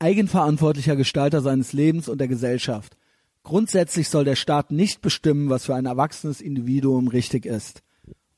eigenverantwortlicher 0.00 0.96
Gestalter 0.96 1.40
seines 1.40 1.72
Lebens 1.72 2.08
und 2.08 2.18
der 2.18 2.28
Gesellschaft. 2.28 2.96
Grundsätzlich 3.44 4.08
soll 4.08 4.24
der 4.24 4.36
Staat 4.36 4.72
nicht 4.72 5.00
bestimmen, 5.00 5.48
was 5.48 5.64
für 5.64 5.74
ein 5.74 5.86
erwachsenes 5.86 6.40
Individuum 6.40 7.08
richtig 7.08 7.46
ist 7.46 7.82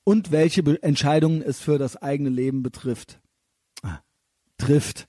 und 0.04 0.30
welche 0.30 0.62
Be 0.62 0.82
Entscheidungen 0.82 1.42
es 1.42 1.60
für 1.60 1.78
das 1.78 1.96
eigene 1.96 2.30
Leben 2.30 2.62
betrifft. 2.62 3.18
Ah, 3.82 4.00
trifft. 4.58 5.08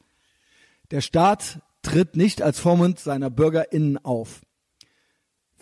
Der 0.92 1.02
Staat 1.02 1.62
tritt 1.82 2.16
nicht 2.16 2.42
als 2.42 2.60
Vormund 2.60 3.00
seiner 3.00 3.30
BürgerInnen 3.30 3.98
auf. 3.98 4.42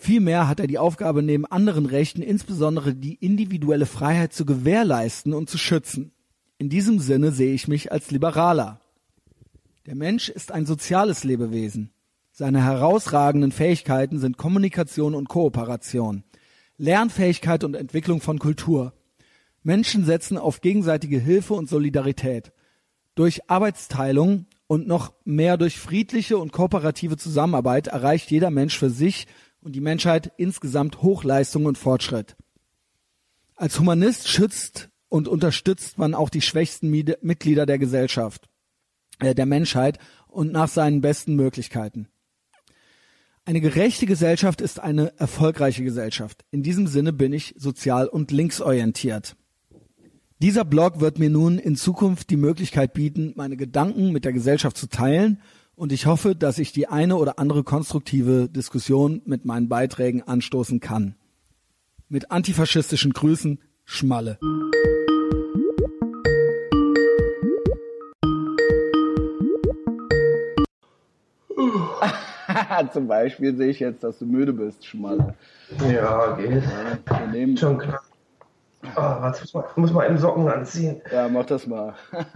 Vielmehr 0.02 0.48
hat 0.48 0.60
er 0.60 0.66
die 0.66 0.78
Aufgabe, 0.78 1.22
neben 1.22 1.44
anderen 1.44 1.84
Rechten 1.84 2.22
insbesondere 2.22 2.94
die 2.94 3.16
individuelle 3.16 3.84
Freiheit 3.84 4.32
zu 4.32 4.46
gewährleisten 4.46 5.34
und 5.34 5.50
zu 5.50 5.58
schützen. 5.58 6.12
In 6.56 6.70
diesem 6.70 7.00
Sinne 7.00 7.32
sehe 7.32 7.52
ich 7.52 7.68
mich 7.68 7.92
als 7.92 8.10
Liberaler. 8.10 8.80
Der 9.84 9.94
Mensch 9.94 10.30
ist 10.30 10.52
ein 10.52 10.64
soziales 10.64 11.22
Lebewesen. 11.22 11.90
Seine 12.32 12.64
herausragenden 12.64 13.52
Fähigkeiten 13.52 14.18
sind 14.18 14.38
Kommunikation 14.38 15.14
und 15.14 15.28
Kooperation, 15.28 16.24
Lernfähigkeit 16.78 17.62
und 17.62 17.74
Entwicklung 17.74 18.22
von 18.22 18.38
Kultur. 18.38 18.94
Menschen 19.62 20.06
setzen 20.06 20.38
auf 20.38 20.62
gegenseitige 20.62 21.18
Hilfe 21.18 21.52
und 21.52 21.68
Solidarität. 21.68 22.52
Durch 23.16 23.50
Arbeitsteilung 23.50 24.46
und 24.66 24.88
noch 24.88 25.12
mehr 25.26 25.58
durch 25.58 25.78
friedliche 25.78 26.38
und 26.38 26.52
kooperative 26.52 27.18
Zusammenarbeit 27.18 27.88
erreicht 27.88 28.30
jeder 28.30 28.50
Mensch 28.50 28.78
für 28.78 28.88
sich 28.88 29.26
und 29.60 29.72
die 29.72 29.80
Menschheit 29.80 30.32
insgesamt 30.36 31.02
Hochleistung 31.02 31.66
und 31.66 31.78
Fortschritt. 31.78 32.36
Als 33.56 33.78
Humanist 33.78 34.28
schützt 34.28 34.88
und 35.08 35.28
unterstützt 35.28 35.98
man 35.98 36.14
auch 36.14 36.30
die 36.30 36.40
schwächsten 36.40 36.88
Mitglieder 36.88 37.66
der 37.66 37.78
Gesellschaft, 37.78 38.48
äh, 39.18 39.34
der 39.34 39.46
Menschheit 39.46 39.98
und 40.28 40.52
nach 40.52 40.68
seinen 40.68 41.00
besten 41.00 41.34
Möglichkeiten. 41.34 42.08
Eine 43.44 43.60
gerechte 43.60 44.06
Gesellschaft 44.06 44.60
ist 44.60 44.80
eine 44.80 45.18
erfolgreiche 45.18 45.82
Gesellschaft. 45.82 46.44
In 46.50 46.62
diesem 46.62 46.86
Sinne 46.86 47.12
bin 47.12 47.32
ich 47.32 47.54
sozial 47.56 48.06
und 48.06 48.30
linksorientiert. 48.30 49.36
Dieser 50.38 50.64
Blog 50.64 51.00
wird 51.00 51.18
mir 51.18 51.30
nun 51.30 51.58
in 51.58 51.76
Zukunft 51.76 52.30
die 52.30 52.36
Möglichkeit 52.36 52.94
bieten, 52.94 53.32
meine 53.36 53.56
Gedanken 53.56 54.12
mit 54.12 54.24
der 54.24 54.32
Gesellschaft 54.32 54.76
zu 54.76 54.88
teilen 54.88 55.42
und 55.80 55.92
ich 55.92 56.04
hoffe, 56.04 56.36
dass 56.36 56.58
ich 56.58 56.72
die 56.72 56.88
eine 56.88 57.16
oder 57.16 57.38
andere 57.38 57.64
konstruktive 57.64 58.50
Diskussion 58.50 59.22
mit 59.24 59.46
meinen 59.46 59.70
Beiträgen 59.70 60.22
anstoßen 60.22 60.78
kann. 60.78 61.14
Mit 62.10 62.30
antifaschistischen 62.30 63.14
Grüßen, 63.14 63.62
Schmalle. 63.86 64.38
Zum 72.92 73.08
Beispiel 73.08 73.56
sehe 73.56 73.70
ich 73.70 73.80
jetzt, 73.80 74.04
dass 74.04 74.18
du 74.18 74.26
müde 74.26 74.52
bist, 74.52 74.84
Schmalle. 74.84 75.34
Ja, 75.90 76.36
geht. 76.36 76.62
Ja, 76.62 77.20
wir 77.20 77.26
nehmen 77.28 77.56
Schon 77.56 77.78
klar. 77.78 78.02
Oh, 78.82 78.96
warte, 78.96 79.42
muss 79.42 79.52
mal, 79.52 79.64
muss 79.76 79.92
mal 79.92 80.06
eben 80.06 80.16
Socken 80.16 80.48
anziehen. 80.48 81.02
Ja, 81.12 81.28
mach 81.28 81.44
das 81.44 81.66
mal. 81.66 81.94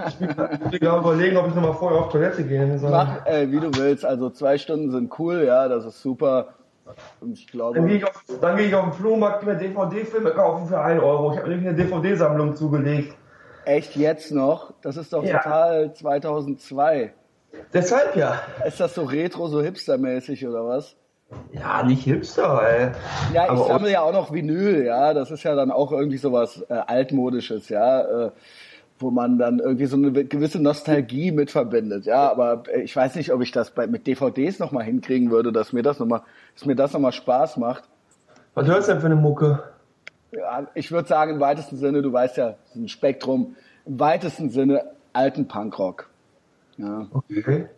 ich 0.09 0.19
bin 0.19 0.29
gerade 0.29 1.01
überlegen, 1.01 1.37
ob 1.39 1.49
ich 1.49 1.55
nochmal 1.55 1.73
vorher 1.73 2.01
auf 2.01 2.11
Toilette 2.11 2.45
gehen 2.45 2.79
soll. 2.79 2.91
Mach, 2.91 3.25
ey, 3.25 3.51
wie 3.51 3.61
du 3.61 3.75
willst. 3.75 4.05
Also 4.05 4.29
zwei 4.29 4.59
Stunden 4.59 4.91
sind 4.91 5.19
cool, 5.19 5.45
ja, 5.47 5.69
das 5.69 5.87
ist 5.87 6.03
super. 6.03 6.49
Und 7.21 7.33
ich 7.33 7.47
glaube. 7.47 7.79
Dann 7.79 7.89
gehe 7.89 7.97
ich, 7.97 8.05
auf, 8.05 8.25
dann 8.43 8.57
geh 8.59 8.65
ich 8.65 8.75
auf 8.75 8.85
den 8.85 8.93
Flohmarkt 8.93 9.45
mir 9.45 9.55
DVD-Filme 9.55 10.33
kaufen 10.33 10.67
für 10.69 10.79
1 10.79 11.03
Euro. 11.03 11.33
Ich 11.33 11.39
habe 11.39 11.49
nämlich 11.49 11.67
eine 11.67 11.77
DVD-Sammlung 11.77 12.55
zugelegt. 12.57 13.17
Echt 13.65 13.97
jetzt 13.97 14.31
noch? 14.31 14.75
Das 14.83 14.99
ist 14.99 15.15
doch 15.15 15.25
ja. 15.25 15.39
total 15.39 15.95
2002. 15.95 17.15
Deshalb 17.73 18.17
ja. 18.17 18.43
Ist 18.67 18.81
das 18.81 18.95
so 18.95 19.05
retro, 19.05 19.49
so 19.49 19.63
hipstermäßig 19.63 20.47
oder 20.47 20.67
was? 20.67 20.97
Ja, 21.53 21.83
nicht 21.83 22.05
Hipster, 22.05 22.63
ey. 22.63 22.91
Ja, 23.33 23.53
ich 23.53 23.61
sammle 23.61 23.91
ja 23.91 24.03
auch 24.03 24.13
noch 24.13 24.33
Vinyl, 24.33 24.85
ja. 24.85 25.15
Das 25.15 25.31
ist 25.31 25.43
ja 25.43 25.55
dann 25.55 25.71
auch 25.71 25.93
irgendwie 25.93 26.19
sowas 26.19 26.65
äh, 26.69 26.75
altmodisches, 26.75 27.69
ja. 27.69 28.27
Äh, 28.27 28.31
wo 28.99 29.11
man 29.11 29.39
dann 29.39 29.59
irgendwie 29.59 29.87
so 29.87 29.97
eine 29.97 30.13
gewisse 30.13 30.61
Nostalgie 30.61 31.33
mit 31.33 31.51
verbindet, 31.51 32.07
ja. 32.07 32.31
Aber 32.31 32.65
äh, 32.69 32.83
ich 32.83 32.95
weiß 32.95 33.15
nicht, 33.17 33.33
ob 33.33 33.41
ich 33.43 33.53
das 33.53 33.71
bei, 33.71 33.87
mit 33.87 34.07
DVDs 34.07 34.59
nochmal 34.59 34.85
hinkriegen 34.85 35.31
würde, 35.31 35.53
dass 35.53 35.73
mir 35.73 35.83
das 35.83 35.99
nochmal, 35.99 36.23
dass 36.55 36.67
mir 36.67 36.77
das 36.77 36.93
nochmal 36.93 37.13
Spaß 37.13 37.57
macht. 37.57 37.85
Was 38.55 38.67
hörst 38.67 38.89
du 38.89 38.93
denn 38.93 39.01
für 39.01 39.07
eine 39.07 39.17
Mucke? 39.17 39.63
Ja, 40.33 40.67
ich 40.75 40.91
würde 40.91 41.09
sagen, 41.09 41.35
im 41.35 41.41
weitesten 41.41 41.77
Sinne, 41.77 42.03
du 42.03 42.13
weißt 42.13 42.37
ja, 42.37 42.57
es 42.67 42.71
ist 42.71 42.77
ein 42.77 42.89
Spektrum, 42.89 43.57
im 43.87 44.01
weitesten 44.01 44.51
Sinne 44.51 44.85
alten 45.13 45.47
Punkrock. 45.49 46.09
Ja. 46.77 47.07
Okay. 47.13 47.69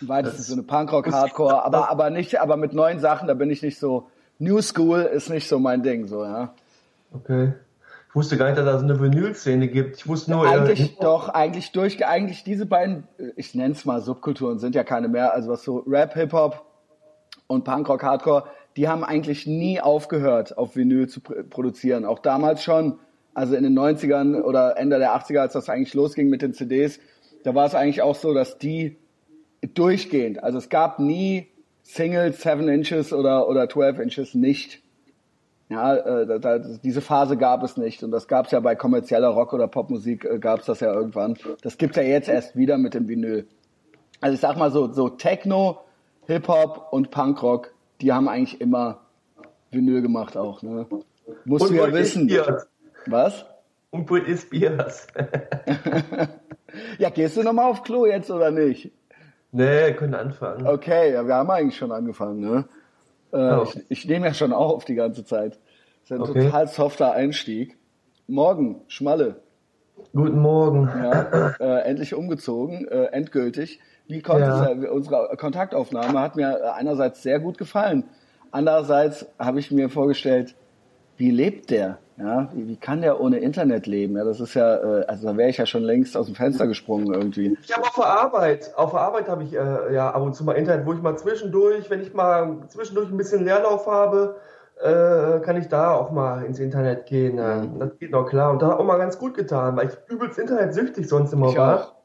Im 0.00 0.08
weitesten 0.08 0.42
Sinne 0.42 0.62
Punkrock, 0.62 1.10
Hardcore, 1.10 1.64
aber, 1.64 1.90
aber 1.90 2.10
nicht, 2.10 2.40
aber 2.40 2.56
mit 2.56 2.72
neuen 2.72 2.98
Sachen, 2.98 3.28
da 3.28 3.34
bin 3.34 3.50
ich 3.50 3.62
nicht 3.62 3.78
so, 3.78 4.08
New 4.38 4.60
School 4.60 5.00
ist 5.00 5.30
nicht 5.30 5.48
so 5.48 5.58
mein 5.58 5.82
Ding, 5.82 6.06
so, 6.06 6.24
ja. 6.24 6.54
Okay. 7.12 7.54
Ich 8.08 8.14
wusste 8.14 8.36
gar 8.36 8.46
nicht, 8.46 8.58
dass 8.58 8.76
es 8.76 8.82
eine 8.82 8.98
Vinyl-Szene 8.98 9.68
gibt. 9.68 9.96
Ich 9.96 10.08
wusste 10.08 10.30
nur. 10.30 10.48
Eigentlich 10.48 10.98
äh, 10.98 11.02
doch, 11.02 11.28
eigentlich 11.28 11.72
durch, 11.72 12.04
eigentlich 12.06 12.44
diese 12.44 12.64
beiden, 12.64 13.04
ich 13.36 13.54
nenne 13.54 13.72
es 13.72 13.84
mal 13.84 14.00
Subkulturen, 14.00 14.58
sind 14.58 14.74
ja 14.74 14.84
keine 14.84 15.08
mehr. 15.08 15.34
Also 15.34 15.50
was 15.50 15.62
so 15.62 15.84
Rap, 15.86 16.14
Hip-Hop 16.14 16.64
und 17.46 17.64
Punkrock, 17.64 18.02
Hardcore, 18.02 18.44
die 18.76 18.88
haben 18.88 19.04
eigentlich 19.04 19.46
nie 19.46 19.80
aufgehört, 19.80 20.56
auf 20.56 20.76
Vinyl 20.76 21.08
zu 21.08 21.20
produzieren. 21.20 22.04
Auch 22.04 22.18
damals 22.18 22.62
schon, 22.62 22.98
also 23.34 23.54
in 23.54 23.64
den 23.64 23.78
90ern 23.78 24.40
oder 24.40 24.78
Ende 24.78 24.98
der 24.98 25.14
80er, 25.14 25.40
als 25.40 25.52
das 25.52 25.68
eigentlich 25.68 25.94
losging 25.94 26.28
mit 26.28 26.42
den 26.42 26.54
CDs, 26.54 26.98
da 27.44 27.54
war 27.54 27.66
es 27.66 27.74
eigentlich 27.74 28.02
auch 28.02 28.16
so, 28.16 28.34
dass 28.34 28.58
die 28.58 28.96
durchgehend, 29.74 30.42
also 30.42 30.58
es 30.58 30.68
gab 30.68 30.98
nie 30.98 31.48
Singles 31.82 32.42
7 32.42 32.68
Inches 32.68 33.12
oder, 33.12 33.48
oder 33.48 33.68
12 33.68 34.00
Inches 34.00 34.34
nicht. 34.34 34.82
Ja, 35.68 35.96
äh, 35.96 36.40
da, 36.40 36.58
diese 36.58 37.00
Phase 37.00 37.36
gab 37.36 37.64
es 37.64 37.76
nicht 37.76 38.04
und 38.04 38.12
das 38.12 38.28
gab 38.28 38.46
es 38.46 38.52
ja 38.52 38.60
bei 38.60 38.76
kommerzieller 38.76 39.28
Rock- 39.28 39.52
oder 39.52 39.66
Popmusik 39.66 40.24
äh, 40.24 40.38
gab 40.38 40.60
es 40.60 40.66
das 40.66 40.80
ja 40.80 40.92
irgendwann. 40.92 41.36
Das 41.62 41.76
gibt's 41.76 41.96
ja 41.96 42.04
jetzt 42.04 42.28
erst 42.28 42.56
wieder 42.56 42.78
mit 42.78 42.94
dem 42.94 43.08
Vinyl. 43.08 43.46
Also 44.20 44.34
ich 44.34 44.40
sag 44.40 44.56
mal 44.56 44.70
so, 44.70 44.92
so 44.92 45.08
Techno, 45.08 45.80
Hip-Hop 46.26 46.88
und 46.92 47.10
Punkrock, 47.10 47.72
die 48.00 48.12
haben 48.12 48.28
eigentlich 48.28 48.60
immer 48.60 49.00
Vinyl 49.72 50.02
gemacht 50.02 50.36
auch. 50.36 50.62
Ne? 50.62 50.86
Musst 51.44 51.64
und 51.64 51.72
du 51.72 51.82
ja 51.82 51.92
wissen. 51.92 52.30
Was? 53.06 53.44
Und 53.90 54.06
Britney 54.06 54.36
Spears. 54.36 55.06
ja, 56.98 57.10
gehst 57.10 57.36
du 57.36 57.42
nochmal 57.42 57.70
auf 57.70 57.82
Klo 57.82 58.06
jetzt 58.06 58.30
oder 58.30 58.50
nicht? 58.50 58.92
Nee, 59.56 59.94
können 59.94 60.14
anfangen. 60.14 60.66
Okay, 60.66 61.14
ja, 61.14 61.26
wir 61.26 61.34
haben 61.34 61.50
eigentlich 61.50 61.78
schon 61.78 61.90
angefangen, 61.90 62.40
ne? 62.40 62.64
Äh, 63.32 63.54
oh. 63.54 63.62
ich, 63.64 63.84
ich 63.88 64.06
nehme 64.06 64.26
ja 64.26 64.34
schon 64.34 64.52
auf 64.52 64.84
die 64.84 64.94
ganze 64.94 65.24
Zeit. 65.24 65.58
Das 66.02 66.10
ist 66.10 66.12
ein 66.12 66.20
okay. 66.20 66.44
total 66.44 66.68
softer 66.68 67.12
Einstieg. 67.12 67.78
Morgen, 68.26 68.82
Schmalle. 68.86 69.36
Guten 70.12 70.40
Morgen. 70.40 70.88
Ja, 70.88 71.54
äh, 71.58 71.88
endlich 71.88 72.12
umgezogen, 72.12 72.86
äh, 72.88 73.04
endgültig. 73.06 73.80
Wie 74.06 74.20
konnte 74.20 74.42
ja. 74.42 74.72
es, 74.72 74.90
unsere 74.90 75.34
Kontaktaufnahme 75.38 76.20
hat 76.20 76.36
mir 76.36 76.74
einerseits 76.74 77.22
sehr 77.22 77.40
gut 77.40 77.56
gefallen. 77.56 78.04
Andererseits 78.50 79.26
habe 79.38 79.58
ich 79.58 79.70
mir 79.70 79.88
vorgestellt, 79.88 80.54
wie 81.16 81.30
lebt 81.30 81.70
der? 81.70 81.98
Ja, 82.18 82.48
wie, 82.54 82.76
kann 82.76 83.02
der 83.02 83.20
ohne 83.20 83.38
Internet 83.38 83.86
leben? 83.86 84.16
Ja, 84.16 84.24
das 84.24 84.40
ist 84.40 84.54
ja, 84.54 84.76
äh, 84.76 85.04
also 85.06 85.26
da 85.26 85.36
wäre 85.36 85.50
ich 85.50 85.58
ja 85.58 85.66
schon 85.66 85.82
längst 85.82 86.16
aus 86.16 86.26
dem 86.26 86.34
Fenster 86.34 86.66
gesprungen 86.66 87.12
irgendwie. 87.12 87.58
Ich 87.62 87.76
habe 87.76 87.86
auf 87.86 87.94
der 87.94 88.06
Arbeit, 88.06 88.72
auf 88.74 88.92
der 88.92 89.00
Arbeit 89.00 89.28
habe 89.28 89.44
ich 89.44 89.52
äh, 89.52 89.94
ja 89.94 90.10
ab 90.10 90.22
und 90.22 90.34
zu 90.34 90.42
mal 90.42 90.54
Internet, 90.54 90.86
wo 90.86 90.94
ich 90.94 91.02
mal 91.02 91.18
zwischendurch, 91.18 91.90
wenn 91.90 92.00
ich 92.00 92.14
mal 92.14 92.60
zwischendurch 92.68 93.10
ein 93.10 93.18
bisschen 93.18 93.44
Leerlauf 93.44 93.86
habe, 93.86 94.36
äh, 94.80 95.40
kann 95.40 95.56
ich 95.58 95.68
da 95.68 95.92
auch 95.92 96.10
mal 96.10 96.42
ins 96.44 96.58
Internet 96.58 97.04
gehen. 97.04 97.36
Mhm. 97.36 97.78
Das 97.80 97.98
geht 97.98 98.12
noch 98.12 98.26
klar. 98.26 98.50
Und 98.50 98.62
da 98.62 98.68
hat 98.68 98.78
auch 98.78 98.84
mal 98.84 98.96
ganz 98.96 99.18
gut 99.18 99.34
getan, 99.34 99.76
weil 99.76 99.88
ich 99.88 100.10
übelst 100.10 100.38
internetsüchtig 100.38 101.06
sonst 101.06 101.34
immer 101.34 101.50
ich 101.50 101.58
war. 101.58 101.80
Auch. 101.80 101.96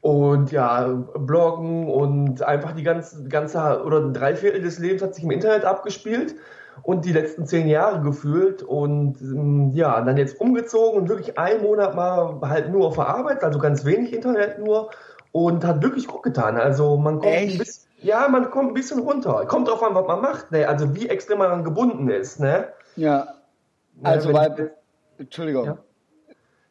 Und 0.00 0.50
ja, 0.50 0.88
Bloggen 0.88 1.88
und 1.88 2.42
einfach 2.42 2.72
die 2.72 2.82
ganze, 2.82 3.28
ganze 3.28 3.84
oder 3.84 4.10
drei 4.10 4.34
Viertel 4.34 4.60
des 4.60 4.80
Lebens 4.80 5.02
hat 5.02 5.14
sich 5.14 5.22
im 5.22 5.30
Internet 5.30 5.64
abgespielt 5.64 6.34
und 6.82 7.04
die 7.04 7.12
letzten 7.12 7.46
zehn 7.46 7.68
Jahre 7.68 8.00
gefühlt 8.00 8.62
und 8.62 9.20
ähm, 9.20 9.70
ja, 9.74 10.00
dann 10.00 10.16
jetzt 10.16 10.40
umgezogen 10.40 11.00
und 11.00 11.08
wirklich 11.08 11.38
einen 11.38 11.62
Monat 11.62 11.94
mal 11.94 12.40
halt 12.42 12.70
nur 12.70 12.86
auf 12.86 12.96
der 12.96 13.08
Arbeit, 13.08 13.44
also 13.44 13.58
ganz 13.58 13.84
wenig 13.84 14.12
Internet 14.12 14.58
nur 14.58 14.90
und 15.32 15.64
hat 15.64 15.82
wirklich 15.82 16.06
gut 16.06 16.22
getan. 16.22 16.56
Also 16.56 16.96
man 16.96 17.20
kommt 17.20 17.32
Echt? 17.32 17.52
ein 17.54 17.58
bisschen, 17.58 17.88
ja, 17.98 18.28
man 18.28 18.50
kommt 18.50 18.70
ein 18.70 18.74
bisschen 18.74 19.00
runter. 19.00 19.46
Kommt 19.46 19.68
drauf 19.68 19.82
an, 19.82 19.94
was 19.94 20.06
man 20.06 20.20
macht, 20.20 20.52
ne? 20.52 20.68
Also 20.68 20.94
wie 20.94 21.08
extrem 21.08 21.38
man 21.38 21.64
gebunden 21.64 22.08
ist, 22.08 22.40
ne? 22.40 22.68
Ja. 22.96 23.34
Also 24.02 24.30
ja, 24.30 24.34
weil, 24.34 24.72
Entschuldigung. 25.18 25.64
Ja? 25.66 25.78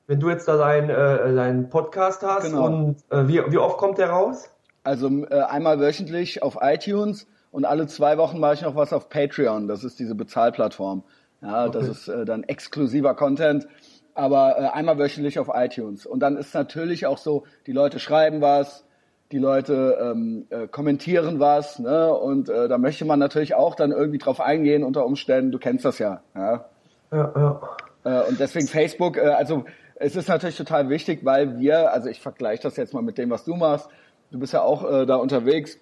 Wenn 0.08 0.20
du 0.20 0.30
jetzt 0.30 0.48
da 0.48 0.58
deinen 0.58 0.90
äh, 0.90 1.34
dein 1.34 1.70
Podcast 1.70 2.22
hast 2.22 2.44
genau. 2.44 2.66
und 2.66 2.98
äh, 3.12 3.28
wie, 3.28 3.42
wie 3.52 3.58
oft 3.58 3.78
kommt 3.78 3.98
der 3.98 4.10
raus? 4.10 4.50
Also 4.84 5.08
äh, 5.08 5.42
einmal 5.42 5.80
wöchentlich 5.80 6.44
auf 6.44 6.58
iTunes 6.60 7.28
und 7.52 7.66
alle 7.66 7.88
zwei 7.88 8.18
Wochen 8.18 8.40
mache 8.40 8.56
ich 8.56 8.62
noch 8.62 8.76
was 8.76 8.94
auf 8.94 9.10
Patreon. 9.10 9.68
Das 9.68 9.84
ist 9.84 10.00
diese 10.00 10.16
Bezahlplattform. 10.16 11.04
Ja, 11.42 11.66
okay. 11.66 11.78
das 11.80 11.88
ist 11.88 12.08
äh, 12.08 12.26
dann 12.26 12.44
exklusiver 12.44 13.16
Content, 13.16 13.68
aber 14.14 14.58
äh, 14.58 14.68
einmal 14.68 14.98
wöchentlich 14.98 15.40
auf 15.40 15.50
iTunes. 15.54 16.06
Und 16.06 16.20
dann 16.22 16.38
ist 16.38 16.54
natürlich 16.54 17.06
auch 17.06 17.18
so, 17.18 17.44
die 17.68 17.72
Leute 17.72 18.00
schreiben 18.00 18.42
was, 18.42 18.86
die 19.32 19.40
Leute 19.40 19.98
ähm, 20.02 20.46
äh, 20.50 20.68
kommentieren 20.68 21.40
was, 21.40 21.80
ne? 21.80 22.14
Und 22.14 22.50
äh, 22.50 22.68
da 22.68 22.78
möchte 22.78 23.06
man 23.06 23.20
natürlich 23.20 23.56
auch 23.56 23.76
dann 23.76 23.92
irgendwie 23.92 24.18
drauf 24.18 24.42
eingehen 24.42 24.84
unter 24.84 25.06
Umständen. 25.06 25.52
Du 25.52 25.58
kennst 25.58 25.86
das 25.86 26.00
ja. 26.00 26.22
Ja, 26.36 26.66
ja. 27.12 27.32
ja. 27.36 27.62
Äh, 28.04 28.30
und 28.30 28.40
deswegen 28.40 28.68
Facebook, 28.68 29.18
äh, 29.18 29.22
also 29.22 29.66
es 29.96 30.16
ist 30.16 30.28
natürlich 30.28 30.58
total 30.58 30.90
wichtig, 30.90 31.24
weil 31.24 31.60
wir, 31.60 31.94
also 31.94 32.10
ich 32.10 32.20
vergleiche 32.20 32.64
das 32.64 32.76
jetzt 32.76 32.94
mal 32.94 33.04
mit 33.04 33.18
dem, 33.18 33.30
was 33.30 33.46
du 33.46 33.56
machst. 33.56 33.88
Du 34.32 34.40
bist 34.40 34.54
ja 34.54 34.62
auch 34.62 34.90
äh, 34.90 35.06
da 35.06 35.16
unterwegs. 35.16 35.78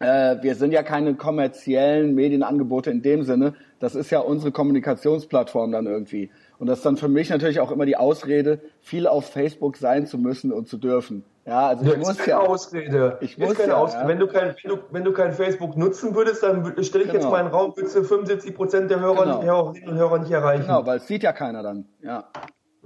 Äh, 0.00 0.36
wir 0.42 0.54
sind 0.54 0.72
ja 0.72 0.82
keine 0.82 1.14
kommerziellen 1.14 2.14
Medienangebote 2.14 2.90
in 2.90 3.02
dem 3.02 3.22
Sinne. 3.22 3.54
Das 3.78 3.94
ist 3.94 4.10
ja 4.10 4.20
unsere 4.20 4.52
Kommunikationsplattform 4.52 5.72
dann 5.72 5.86
irgendwie. 5.86 6.30
Und 6.58 6.66
das 6.66 6.78
ist 6.78 6.86
dann 6.86 6.96
für 6.96 7.08
mich 7.08 7.30
natürlich 7.30 7.60
auch 7.60 7.70
immer 7.70 7.86
die 7.86 7.96
Ausrede, 7.96 8.60
viel 8.80 9.06
auf 9.06 9.26
Facebook 9.26 9.76
sein 9.76 10.06
zu 10.06 10.18
müssen 10.18 10.52
und 10.52 10.68
zu 10.68 10.78
dürfen. 10.78 11.24
Ja, 11.46 11.68
also 11.68 11.84
ich 11.84 11.98
muss 11.98 12.16
keine 12.16 12.30
ja. 12.30 12.38
Ausrede. 12.38 13.18
Ich 13.20 13.36
muss 13.36 13.54
keine 13.54 13.72
ja, 13.72 13.76
Ausrede. 13.76 14.02
Ja. 14.02 14.08
Wenn 14.08 14.18
du 14.18 14.26
kein, 14.26 14.54
wenn 14.62 14.70
du, 14.70 14.78
wenn 14.90 15.04
du 15.04 15.12
kein 15.12 15.32
Facebook 15.32 15.76
nutzen 15.76 16.14
würdest, 16.14 16.42
dann 16.42 16.64
stelle 16.82 17.04
ich 17.04 17.10
genau. 17.10 17.22
jetzt 17.22 17.30
mal 17.30 17.40
einen 17.40 17.48
Raum, 17.48 17.76
würdest 17.76 17.96
du 17.96 18.02
75 18.02 18.54
Prozent 18.54 18.90
der 18.90 19.00
Hörer, 19.00 19.24
genau. 19.24 19.42
Hörerinnen 19.42 19.88
und 19.90 19.96
Hörer 19.98 20.18
nicht 20.18 20.30
erreichen. 20.30 20.62
Genau, 20.62 20.86
weil 20.86 20.98
es 20.98 21.06
sieht 21.06 21.22
ja 21.22 21.32
keiner 21.32 21.62
dann. 21.62 21.86
Ja. 22.02 22.24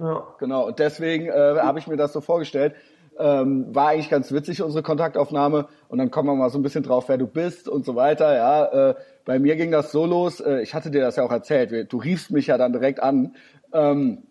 Ja. 0.00 0.26
Genau. 0.38 0.66
Und 0.66 0.78
deswegen 0.78 1.26
äh, 1.26 1.58
habe 1.60 1.78
ich 1.78 1.86
mir 1.86 1.96
das 1.96 2.12
so 2.12 2.20
vorgestellt. 2.20 2.74
Ähm, 3.18 3.74
war 3.74 3.88
eigentlich 3.88 4.10
ganz 4.10 4.30
witzig 4.30 4.62
unsere 4.62 4.82
Kontaktaufnahme 4.82 5.66
und 5.88 5.98
dann 5.98 6.10
kommen 6.10 6.28
wir 6.28 6.36
mal 6.36 6.50
so 6.50 6.58
ein 6.58 6.62
bisschen 6.62 6.84
drauf, 6.84 7.08
wer 7.08 7.18
du 7.18 7.26
bist 7.26 7.68
und 7.68 7.84
so 7.84 7.96
weiter. 7.96 8.34
Ja, 8.34 8.90
äh, 8.90 8.94
bei 9.24 9.38
mir 9.38 9.56
ging 9.56 9.70
das 9.72 9.90
so 9.90 10.06
los. 10.06 10.40
Äh, 10.40 10.62
ich 10.62 10.74
hatte 10.74 10.90
dir 10.90 11.00
das 11.00 11.16
ja 11.16 11.24
auch 11.24 11.32
erzählt. 11.32 11.92
Du 11.92 11.98
riefst 11.98 12.30
mich 12.30 12.46
ja 12.46 12.58
dann 12.58 12.72
direkt 12.72 13.02
an. 13.02 13.34
Ähm, 13.72 14.22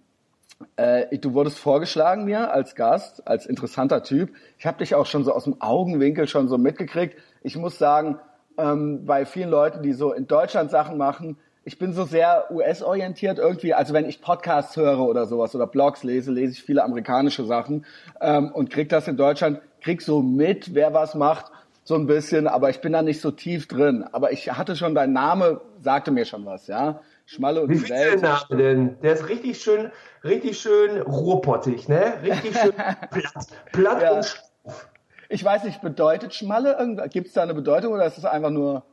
äh, 0.75 1.17
du 1.17 1.33
wurdest 1.33 1.59
vorgeschlagen 1.59 2.25
mir 2.25 2.51
als 2.51 2.75
Gast, 2.75 3.27
als 3.27 3.45
interessanter 3.45 4.03
Typ. 4.03 4.31
Ich 4.57 4.65
habe 4.65 4.79
dich 4.79 4.95
auch 4.95 5.05
schon 5.05 5.23
so 5.23 5.33
aus 5.33 5.43
dem 5.43 5.61
Augenwinkel 5.61 6.27
schon 6.27 6.47
so 6.47 6.57
mitgekriegt. 6.57 7.17
Ich 7.43 7.55
muss 7.57 7.77
sagen, 7.77 8.19
ähm, 8.57 9.05
bei 9.05 9.25
vielen 9.25 9.49
Leuten, 9.49 9.83
die 9.83 9.93
so 9.93 10.13
in 10.13 10.27
Deutschland 10.27 10.71
Sachen 10.71 10.97
machen, 10.97 11.37
ich 11.67 11.77
bin 11.77 11.91
so 11.91 12.05
sehr 12.05 12.49
US-orientiert 12.49 13.39
irgendwie. 13.39 13.73
Also 13.73 13.93
wenn 13.93 14.07
ich 14.07 14.21
Podcasts 14.21 14.77
höre 14.77 14.99
oder 14.99 15.25
sowas 15.25 15.53
oder 15.53 15.67
Blogs 15.67 16.01
lese, 16.01 16.31
lese 16.31 16.53
ich 16.53 16.63
viele 16.63 16.81
amerikanische 16.81 17.43
Sachen 17.43 17.85
ähm, 18.21 18.53
und 18.53 18.69
krieg 18.69 18.87
das 18.87 19.09
in 19.09 19.17
Deutschland, 19.17 19.59
krieg 19.81 20.01
so 20.01 20.21
mit, 20.21 20.73
wer 20.75 20.93
was 20.93 21.13
macht, 21.13 21.51
so 21.83 21.95
ein 21.95 22.07
bisschen, 22.07 22.47
aber 22.47 22.69
ich 22.69 22.79
bin 22.79 22.93
da 22.93 23.01
nicht 23.01 23.19
so 23.19 23.31
tief 23.31 23.67
drin. 23.67 24.05
Aber 24.13 24.31
ich 24.31 24.49
hatte 24.49 24.77
schon, 24.77 24.95
dein 24.95 25.11
Name 25.11 25.59
sagte 25.81 26.11
mir 26.11 26.23
schon 26.23 26.45
was, 26.45 26.67
ja. 26.67 27.01
Schmalle 27.25 27.63
und 27.63 27.69
Wie 27.69 27.79
die 27.79 27.89
Welt. 27.89 28.21
Der 28.21 28.29
Name 28.29 28.55
denn? 28.55 29.01
Der 29.01 29.11
ist 29.15 29.27
richtig 29.27 29.61
schön, 29.61 29.91
richtig 30.23 30.57
schön 30.61 31.01
ruhrpottig, 31.01 31.89
ne? 31.89 32.13
Richtig 32.23 32.57
schön 32.57 32.71
platt, 33.11 33.47
platt 33.73 34.01
ja. 34.01 34.11
und 34.13 34.23
stumpf. 34.25 34.87
Ich 35.27 35.43
weiß 35.43 35.65
nicht, 35.65 35.81
bedeutet 35.81 36.33
Schmalle 36.33 36.77
Gibt 37.09 37.27
es 37.27 37.33
da 37.33 37.43
eine 37.43 37.53
Bedeutung 37.53 37.91
oder 37.91 38.05
ist 38.05 38.17
es 38.17 38.23
einfach 38.23 38.51
nur... 38.51 38.85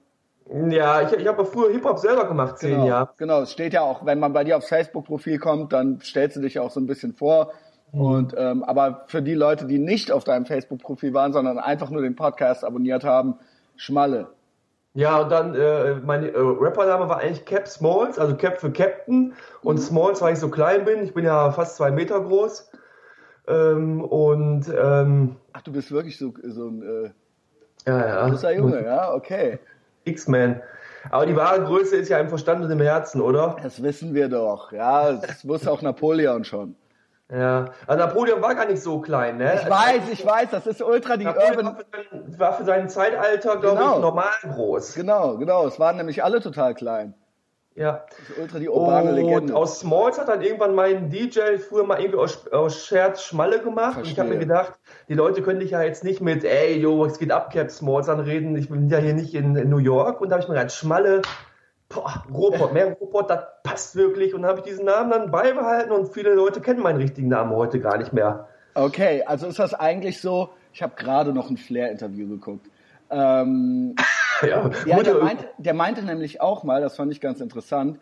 Ja, 0.50 1.02
ich, 1.02 1.12
ich 1.12 1.26
habe 1.26 1.44
früher 1.46 1.72
Hip-Hop 1.72 1.98
selber 1.98 2.26
gemacht, 2.26 2.58
zehn 2.58 2.72
genau, 2.72 2.86
Jahre. 2.86 3.10
Genau, 3.16 3.40
es 3.42 3.52
steht 3.52 3.72
ja 3.72 3.80
auch, 3.80 4.04
wenn 4.04 4.18
man 4.18 4.32
bei 4.32 4.44
dir 4.44 4.56
aufs 4.56 4.68
Facebook-Profil 4.68 5.38
kommt, 5.38 5.72
dann 5.72 6.00
stellst 6.00 6.36
du 6.36 6.40
dich 6.40 6.54
ja 6.54 6.62
auch 6.62 6.70
so 6.70 6.80
ein 6.80 6.86
bisschen 6.86 7.14
vor. 7.14 7.52
Mhm. 7.92 8.00
Und 8.00 8.34
ähm, 8.36 8.62
aber 8.62 9.04
für 9.06 9.22
die 9.22 9.34
Leute, 9.34 9.66
die 9.66 9.78
nicht 9.78 10.12
auf 10.12 10.24
deinem 10.24 10.44
Facebook-Profil 10.44 11.14
waren, 11.14 11.32
sondern 11.32 11.58
einfach 11.58 11.90
nur 11.90 12.02
den 12.02 12.14
Podcast 12.14 12.64
abonniert 12.64 13.04
haben, 13.04 13.36
Schmalle. 13.76 14.28
Ja, 14.92 15.22
und 15.22 15.32
dann, 15.32 15.54
äh, 15.56 15.96
mein 15.96 16.24
äh, 16.24 16.32
Rappername 16.36 17.08
war 17.08 17.18
eigentlich 17.18 17.44
Cap 17.46 17.66
Smalls, 17.66 18.18
also 18.18 18.36
Cap 18.36 18.60
für 18.60 18.70
Captain. 18.70 19.34
Und 19.62 19.76
mhm. 19.76 19.80
Smalls, 19.80 20.22
weil 20.22 20.34
ich 20.34 20.38
so 20.38 20.50
klein 20.50 20.84
bin. 20.84 21.02
Ich 21.02 21.14
bin 21.14 21.24
ja 21.24 21.50
fast 21.50 21.76
zwei 21.76 21.90
Meter 21.90 22.20
groß. 22.20 22.70
Ähm, 23.48 24.02
und 24.04 24.68
ähm, 24.68 25.36
Ach, 25.52 25.62
du 25.62 25.72
bist 25.72 25.90
wirklich 25.90 26.16
so, 26.18 26.32
so 26.42 26.68
ein 26.68 26.82
äh, 26.82 27.10
ja, 27.86 28.06
ja. 28.06 28.28
großer 28.28 28.54
Junge, 28.54 28.84
ja, 28.84 29.12
okay. 29.12 29.58
X-Men. 30.04 30.60
Aber 31.10 31.26
die 31.26 31.36
wahre 31.36 31.62
Größe 31.62 31.96
ist 31.96 32.08
ja 32.08 32.18
im 32.18 32.28
Verstand 32.28 32.64
und 32.64 32.70
im 32.70 32.80
Herzen, 32.80 33.20
oder? 33.20 33.56
Das 33.62 33.82
wissen 33.82 34.14
wir 34.14 34.28
doch. 34.28 34.72
Ja, 34.72 35.12
das 35.12 35.46
wusste 35.46 35.70
auch 35.70 35.82
Napoleon 35.82 36.44
schon. 36.44 36.76
Ja, 37.30 37.70
also 37.86 38.04
Napoleon 38.04 38.42
war 38.42 38.54
gar 38.54 38.66
nicht 38.66 38.82
so 38.82 39.00
klein, 39.00 39.38
ne? 39.38 39.54
Ich 39.54 39.68
weiß, 39.68 40.08
ich 40.12 40.24
weiß, 40.24 40.50
das 40.50 40.66
ist 40.66 40.82
ultra 40.82 41.16
die 41.16 41.24
Napoleon 41.24 41.66
Urban. 41.66 41.66
War 41.66 41.76
für, 41.76 41.86
sein, 41.90 42.38
war 42.38 42.52
für 42.52 42.64
sein 42.64 42.88
Zeitalter, 42.88 43.56
glaube 43.56 43.78
genau. 43.78 43.94
ich, 43.96 44.02
normal 44.02 44.32
groß. 44.42 44.94
Genau, 44.94 45.36
genau. 45.38 45.66
Es 45.66 45.78
waren 45.80 45.96
nämlich 45.96 46.22
alle 46.22 46.40
total 46.40 46.74
klein. 46.74 47.14
Ja. 47.74 48.04
Das 48.08 48.30
ist 48.30 48.38
ultra 48.38 48.58
die 48.60 48.68
urbane 48.68 49.10
und 49.10 49.16
Legende. 49.16 49.56
Aus 49.56 49.80
Smalls 49.80 50.18
hat 50.18 50.28
dann 50.28 50.42
irgendwann 50.42 50.74
mein 50.74 51.10
DJ 51.10 51.56
früher 51.58 51.84
mal 51.84 51.98
irgendwie 51.98 52.18
aus, 52.18 52.46
aus 52.52 52.86
Scherz 52.86 53.22
Schmalle 53.22 53.60
gemacht. 53.60 53.94
Verstehe. 53.94 54.02
Und 54.02 54.12
ich 54.12 54.18
habe 54.18 54.28
mir 54.28 54.38
gedacht, 54.38 54.74
die 55.08 55.14
Leute 55.14 55.42
können 55.42 55.60
dich 55.60 55.72
ja 55.72 55.82
jetzt 55.82 56.04
nicht 56.04 56.20
mit, 56.20 56.44
ey, 56.44 56.78
yo, 56.78 57.04
es 57.04 57.18
geht 57.18 57.32
ab, 57.32 57.52
Cap 57.52 57.70
Smalls 57.70 58.08
anreden. 58.08 58.56
Ich 58.56 58.68
bin 58.68 58.88
ja 58.88 58.98
hier 58.98 59.14
nicht 59.14 59.34
in, 59.34 59.56
in 59.56 59.68
New 59.68 59.78
York. 59.78 60.20
Und 60.20 60.28
da 60.28 60.36
habe 60.36 60.42
ich 60.42 60.48
mir 60.48 60.54
gedacht, 60.54 60.72
Schmalle, 60.72 61.22
boah, 61.88 62.24
Ruhrpott, 62.32 62.72
mehr 62.72 62.92
Ruhrpott, 62.92 63.28
das 63.28 63.44
passt 63.64 63.96
wirklich. 63.96 64.34
Und 64.34 64.42
dann 64.42 64.50
habe 64.50 64.60
ich 64.60 64.66
diesen 64.66 64.84
Namen 64.84 65.10
dann 65.10 65.30
beibehalten 65.32 65.90
und 65.90 66.12
viele 66.12 66.32
Leute 66.34 66.60
kennen 66.60 66.80
meinen 66.80 66.98
richtigen 66.98 67.28
Namen 67.28 67.50
heute 67.56 67.80
gar 67.80 67.98
nicht 67.98 68.12
mehr. 68.12 68.48
Okay, 68.74 69.24
also 69.26 69.48
ist 69.48 69.58
das 69.58 69.74
eigentlich 69.74 70.20
so, 70.20 70.50
ich 70.72 70.82
habe 70.82 70.94
gerade 70.96 71.32
noch 71.32 71.50
ein 71.50 71.56
Flair-Interview 71.56 72.28
geguckt. 72.28 72.68
Ähm, 73.10 73.94
ja, 74.42 74.70
ja 74.86 75.02
der, 75.02 75.14
meinte, 75.14 75.48
der, 75.58 75.74
meinte, 75.74 76.02
nämlich 76.02 76.40
auch 76.40 76.64
mal, 76.64 76.80
das 76.80 76.96
fand 76.96 77.12
ich 77.12 77.20
ganz 77.20 77.40
interessant, 77.40 77.98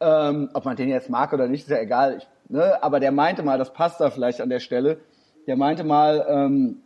ähm, 0.00 0.50
ob 0.54 0.64
man 0.64 0.76
den 0.76 0.88
jetzt 0.88 1.10
mag 1.10 1.32
oder 1.32 1.48
nicht, 1.48 1.62
ist 1.62 1.70
ja 1.70 1.78
egal, 1.78 2.18
ich, 2.18 2.28
ne? 2.48 2.82
aber 2.82 3.00
der 3.00 3.12
meinte 3.12 3.42
mal, 3.42 3.58
das 3.58 3.72
passt 3.72 4.00
da 4.00 4.10
vielleicht 4.10 4.40
an 4.40 4.48
der 4.48 4.60
Stelle, 4.60 4.98
der 5.46 5.56
meinte 5.56 5.84
mal, 5.84 6.24
ähm, 6.28 6.82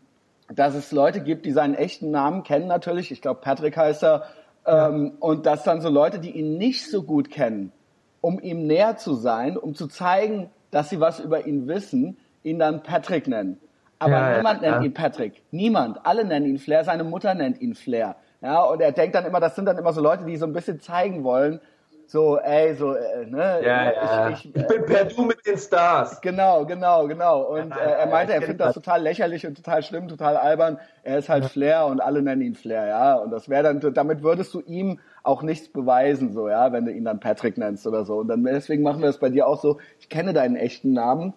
dass 0.54 0.74
es 0.74 0.92
Leute 0.92 1.20
gibt, 1.20 1.46
die 1.46 1.52
seinen 1.52 1.74
echten 1.74 2.10
Namen 2.10 2.42
kennen 2.42 2.66
natürlich, 2.66 3.10
ich 3.10 3.22
glaube 3.22 3.40
Patrick 3.40 3.76
heißt 3.76 4.04
er, 4.04 4.24
ähm, 4.66 5.12
und 5.20 5.46
dass 5.46 5.62
dann 5.62 5.80
so 5.80 5.88
Leute, 5.88 6.18
die 6.18 6.30
ihn 6.30 6.56
nicht 6.58 6.90
so 6.90 7.02
gut 7.02 7.30
kennen, 7.30 7.72
um 8.20 8.40
ihm 8.40 8.66
näher 8.66 8.96
zu 8.96 9.14
sein, 9.14 9.56
um 9.56 9.74
zu 9.74 9.86
zeigen, 9.86 10.50
dass 10.70 10.90
sie 10.90 11.00
was 11.00 11.20
über 11.20 11.46
ihn 11.46 11.68
wissen, 11.68 12.16
ihn 12.42 12.58
dann 12.58 12.82
Patrick 12.82 13.28
nennen. 13.28 13.58
Aber 13.98 14.12
ja, 14.12 14.36
niemand 14.36 14.62
ja, 14.62 14.70
nennt 14.70 14.82
ja. 14.82 14.86
ihn 14.86 14.94
Patrick. 14.94 15.42
Niemand. 15.50 16.04
Alle 16.04 16.24
nennen 16.24 16.46
ihn 16.46 16.58
Flair. 16.58 16.84
Seine 16.84 17.04
Mutter 17.04 17.34
nennt 17.34 17.60
ihn 17.60 17.74
Flair. 17.74 18.16
Ja, 18.44 18.62
und 18.64 18.82
er 18.82 18.92
denkt 18.92 19.14
dann 19.14 19.24
immer, 19.24 19.40
das 19.40 19.56
sind 19.56 19.64
dann 19.64 19.78
immer 19.78 19.94
so 19.94 20.02
Leute, 20.02 20.24
die 20.24 20.36
so 20.36 20.44
ein 20.44 20.52
bisschen 20.52 20.78
zeigen 20.78 21.24
wollen, 21.24 21.60
so, 22.06 22.38
ey, 22.38 22.74
so, 22.74 22.94
äh, 22.94 23.24
ne? 23.24 23.60
Ja, 23.64 23.92
ja. 23.92 24.28
Ich, 24.28 24.44
ich, 24.44 24.54
ich 24.54 24.66
bin 24.66 24.84
per 24.84 25.06
Du 25.06 25.24
mit 25.24 25.46
den 25.46 25.56
Stars. 25.56 26.20
Genau, 26.20 26.66
genau, 26.66 27.06
genau. 27.06 27.40
Und 27.44 27.70
ja, 27.70 27.76
äh, 27.76 28.00
er 28.00 28.06
meinte, 28.06 28.34
er 28.34 28.42
findet 28.42 28.60
das 28.60 28.74
total 28.74 29.02
lächerlich 29.02 29.46
und 29.46 29.54
total 29.54 29.82
schlimm, 29.82 30.08
total 30.08 30.36
albern. 30.36 30.78
Er 31.02 31.16
ist 31.16 31.30
halt 31.30 31.46
Flair 31.46 31.86
und 31.86 32.00
alle 32.00 32.20
nennen 32.20 32.42
ihn 32.42 32.54
Flair, 32.54 32.86
ja. 32.86 33.14
Und 33.14 33.30
das 33.30 33.48
wäre 33.48 33.62
dann, 33.62 33.94
damit 33.94 34.22
würdest 34.22 34.52
du 34.52 34.60
ihm 34.60 35.00
auch 35.22 35.42
nichts 35.42 35.72
beweisen, 35.72 36.34
so, 36.34 36.50
ja, 36.50 36.70
wenn 36.70 36.84
du 36.84 36.92
ihn 36.92 37.06
dann 37.06 37.20
Patrick 37.20 37.56
nennst 37.56 37.86
oder 37.86 38.04
so. 38.04 38.18
Und 38.18 38.28
dann 38.28 38.44
deswegen 38.44 38.82
machen 38.82 39.00
wir 39.00 39.06
das 39.06 39.18
bei 39.18 39.30
dir 39.30 39.46
auch 39.46 39.58
so. 39.58 39.78
Ich 39.98 40.10
kenne 40.10 40.34
deinen 40.34 40.56
echten 40.56 40.92
Namen, 40.92 41.32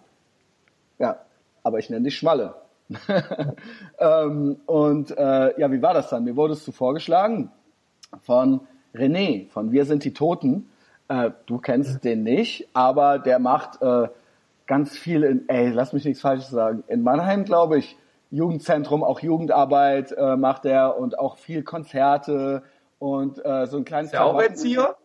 ja, 0.98 1.16
aber 1.62 1.78
ich 1.78 1.88
nenne 1.88 2.04
dich 2.04 2.18
Schmalle. 2.18 2.54
ähm, 3.98 4.56
und 4.66 5.16
äh, 5.16 5.60
ja, 5.60 5.70
wie 5.70 5.82
war 5.82 5.94
das 5.94 6.10
dann? 6.10 6.24
Mir 6.24 6.36
wurdest 6.36 6.66
du 6.66 6.72
vorgeschlagen 6.72 7.50
von 8.22 8.60
René 8.94 9.48
von 9.50 9.72
Wir 9.72 9.84
sind 9.84 10.04
die 10.04 10.14
Toten. 10.14 10.70
Äh, 11.08 11.30
du 11.46 11.58
kennst 11.58 12.04
den 12.04 12.22
nicht, 12.22 12.68
aber 12.72 13.18
der 13.18 13.38
macht 13.38 13.82
äh, 13.82 14.08
ganz 14.66 14.96
viel 14.96 15.22
in, 15.22 15.48
ey, 15.48 15.70
lass 15.70 15.92
mich 15.92 16.04
nichts 16.04 16.20
Falsches 16.20 16.50
sagen, 16.50 16.84
in 16.86 17.02
Mannheim, 17.02 17.44
glaube 17.44 17.78
ich, 17.78 17.96
Jugendzentrum, 18.30 19.02
auch 19.02 19.20
Jugendarbeit 19.20 20.12
äh, 20.12 20.36
macht 20.36 20.66
er 20.66 20.98
und 20.98 21.18
auch 21.18 21.38
viel 21.38 21.62
Konzerte 21.62 22.62
und 22.98 23.42
äh, 23.44 23.66
so 23.66 23.78
ein 23.78 23.84
kleines. 23.84 24.08
Ist 24.08 24.12
der 24.12 24.24
auch 24.26 24.40
Erzieher? 24.40 24.96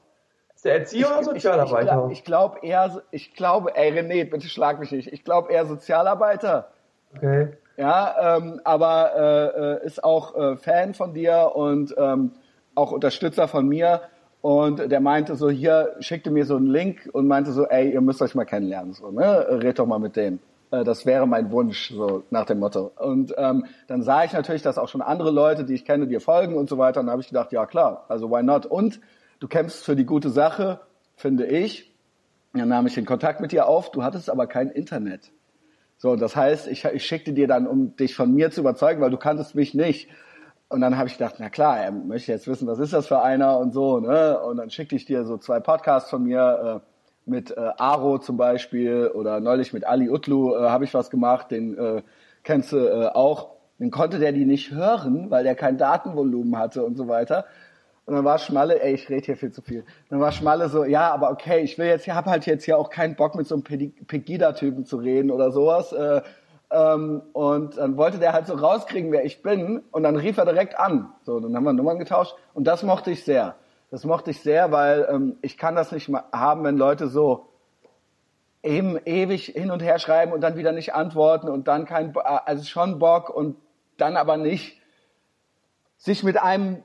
Ist 0.56 0.66
der 0.66 0.80
Erzieher 0.80 1.08
ich, 1.08 1.14
oder 1.14 1.24
Sozialarbeiter? 1.24 2.08
Ich, 2.12 2.20
ich 2.20 2.26
glaube 2.26 2.60
glaub 2.60 2.64
eher, 2.66 3.02
ich 3.12 3.34
glaube, 3.34 3.76
ey 3.76 3.92
René, 3.92 4.30
bitte 4.30 4.48
schlag 4.48 4.80
mich 4.80 4.92
nicht. 4.92 5.12
Ich 5.14 5.24
glaube 5.24 5.54
eher 5.54 5.66
Sozialarbeiter. 5.66 6.70
Okay. 7.16 7.54
Ja, 7.78 8.38
ähm, 8.38 8.62
aber 8.64 9.12
äh, 9.16 9.84
äh, 9.84 9.86
ist 9.86 10.04
auch 10.04 10.36
äh, 10.36 10.58
Fan 10.58 10.94
von 10.94 11.14
dir 11.14 11.52
und 11.56 11.96
ähm, 11.98 12.32
auch 12.76 12.92
Unterstützer 12.92 13.48
von 13.48 13.68
mir. 13.68 14.02
Und 14.42 14.92
der 14.92 15.00
meinte 15.00 15.36
so, 15.36 15.50
hier, 15.50 15.96
schickte 16.00 16.30
mir 16.30 16.46
so 16.46 16.58
einen 16.58 16.68
Link 16.68 17.10
und 17.14 17.28
meinte 17.28 17.52
so, 17.52 17.66
ey, 17.66 17.92
ihr 17.92 18.02
müsst 18.02 18.22
euch 18.22 18.36
mal 18.36 18.46
kennenlernen. 18.46 18.94
So, 18.94 19.10
ne? 19.10 19.48
Red 19.64 19.80
doch 19.80 19.86
mal 19.86 20.00
mit 20.00 20.16
dem. 20.16 20.40
Äh, 20.70 20.84
das 20.84 21.06
wäre 21.06 21.28
mein 21.28 21.52
Wunsch, 21.52 21.92
so 21.92 22.24
nach 22.30 22.46
dem 22.46 22.60
Motto. 22.60 22.92
Und 22.98 23.34
ähm, 23.38 23.66
dann 23.88 24.04
sah 24.04 24.24
ich 24.24 24.34
natürlich, 24.34 24.62
dass 24.62 24.78
auch 24.78 24.90
schon 24.90 25.02
andere 25.02 25.32
Leute, 25.32 25.64
die 25.64 25.74
ich 25.74 25.86
kenne, 25.86 26.08
dir 26.08 26.20
folgen 26.20 26.56
und 26.56 26.70
so 26.70 26.78
weiter. 26.78 27.00
Und 27.00 27.08
dann 27.08 27.14
habe 27.14 27.22
ich 27.22 27.30
gedacht, 27.30 27.52
ja 27.52 27.66
klar, 27.66 28.06
also 28.10 28.30
why 28.30 28.44
not? 28.44 28.66
Und 28.66 29.00
du 29.40 29.48
kämpfst 29.48 29.84
für 29.86 29.96
die 29.96 30.06
gute 30.06 30.30
Sache, 30.30 30.80
finde 31.16 31.46
ich. 31.46 31.92
Dann 32.54 32.68
nahm 32.68 32.86
ich 32.86 32.94
den 32.94 33.06
Kontakt 33.06 33.40
mit 33.40 33.52
dir 33.52 33.68
auf. 33.68 33.92
Du 33.92 34.04
hattest 34.04 34.30
aber 34.30 34.46
kein 34.46 34.70
Internet. 34.70 35.32
So, 36.04 36.18
das 36.18 36.36
heißt, 36.36 36.68
ich, 36.68 36.84
ich 36.84 37.06
schickte 37.06 37.32
dir 37.32 37.48
dann, 37.48 37.66
um 37.66 37.96
dich 37.96 38.14
von 38.14 38.34
mir 38.34 38.52
zu 38.52 38.60
überzeugen, 38.60 39.00
weil 39.00 39.10
du 39.10 39.16
kanntest 39.16 39.56
mich 39.56 39.74
nicht, 39.74 40.10
und 40.68 40.82
dann 40.82 40.98
habe 40.98 41.08
ich 41.08 41.18
gedacht, 41.18 41.36
na 41.40 41.50
klar, 41.50 41.80
er 41.80 41.94
möchte 41.94 42.30
jetzt 42.30 42.46
wissen, 42.46 42.68
was 42.68 42.80
ist 42.80 42.92
das 42.92 43.08
für 43.08 43.22
einer 43.22 43.58
und 43.58 43.72
so, 43.72 44.02
ne? 44.02 44.38
Und 44.38 44.58
dann 44.58 44.70
schickte 44.70 44.98
ich 44.98 45.06
dir 45.06 45.24
so 45.24 45.38
zwei 45.38 45.62
Podcasts 45.62 46.10
von 46.10 46.24
mir 46.24 46.82
äh, 46.84 47.30
mit 47.30 47.52
äh, 47.52 47.70
Aro 47.78 48.18
zum 48.18 48.36
Beispiel 48.36 49.12
oder 49.14 49.40
neulich 49.40 49.72
mit 49.72 49.88
Ali 49.88 50.10
Utlu 50.10 50.54
äh, 50.58 50.68
habe 50.68 50.84
ich 50.84 50.94
was 50.94 51.10
gemacht, 51.10 51.52
den 51.52 51.78
äh, 51.78 52.02
kennst 52.44 52.74
du 52.74 52.80
äh, 52.80 53.08
auch. 53.14 53.52
Dann 53.80 53.90
konnte 53.90 54.20
der 54.20 54.34
die 54.34 54.44
nicht 54.44 54.72
hören, 54.72 55.32
weil 55.32 55.46
der 55.46 55.56
kein 55.56 55.78
Datenvolumen 55.78 56.58
hatte 56.58 56.84
und 56.84 56.98
so 56.98 57.08
weiter. 57.08 57.46
Und 58.06 58.16
dann 58.16 58.26
war 58.26 58.38
Schmalle, 58.38 58.82
ey, 58.82 58.94
ich 58.94 59.10
rede 59.10 59.26
hier 59.26 59.38
viel 59.38 59.52
zu 59.52 59.62
viel. 59.62 59.86
Dann 60.10 60.20
war 60.20 60.32
Schmalle 60.32 60.68
so, 60.68 60.84
ja, 60.84 61.12
aber 61.12 61.32
okay, 61.32 61.62
ich 61.62 61.78
will 61.78 61.88
jetzt, 61.88 62.06
ich 62.06 62.14
habe 62.14 62.30
halt 62.30 62.46
jetzt 62.46 62.66
hier 62.66 62.78
auch 62.78 62.90
keinen 62.90 63.16
Bock 63.16 63.36
mit 63.36 63.48
so 63.48 63.56
einem 63.56 63.64
Pegida-Typen 63.64 64.86
zu 64.86 64.98
reden 64.98 65.32
oder 65.32 65.52
sowas. 65.52 65.94
Äh, 65.94 66.22
ähm, 66.72 67.22
und 67.32 67.78
dann 67.78 67.96
wollte 67.96 68.20
der 68.20 68.34
halt 68.34 68.48
so 68.48 68.56
rauskriegen, 68.56 69.12
wer 69.12 69.24
ich 69.24 69.42
bin. 69.42 69.84
Und 69.92 70.04
dann 70.04 70.18
rief 70.18 70.38
er 70.38 70.46
direkt 70.46 70.78
an. 70.78 71.14
So, 71.22 71.40
dann 71.40 71.56
haben 71.56 71.64
wir 71.64 71.72
Nummern 71.72 71.98
getauscht. 71.98 72.36
Und 72.54 72.66
das 72.66 72.84
mochte 72.84 73.12
ich 73.12 73.24
sehr. 73.24 73.56
Das 73.90 74.04
mochte 74.04 74.32
ich 74.32 74.42
sehr, 74.42 74.72
weil 74.72 75.08
ähm, 75.10 75.38
ich 75.42 75.58
kann 75.58 75.76
das 75.76 75.92
nicht 75.92 76.12
haben, 76.34 76.64
wenn 76.64 76.78
Leute 76.78 77.08
so 77.08 77.48
eben 78.64 78.98
ewig 79.06 79.46
hin 79.46 79.72
und 79.72 79.84
her 79.84 80.00
schreiben 80.00 80.32
und 80.32 80.42
dann 80.42 80.58
wieder 80.58 80.72
nicht 80.72 80.94
antworten 80.94 81.48
und 81.48 81.68
dann 81.68 81.86
kein, 81.86 82.16
also 82.18 82.64
schon 82.64 82.98
Bock 82.98 83.30
und 83.30 83.58
dann 83.98 84.18
aber 84.18 84.38
nicht 84.38 84.82
sich 85.98 86.24
mit 86.24 86.42
einem 86.42 86.82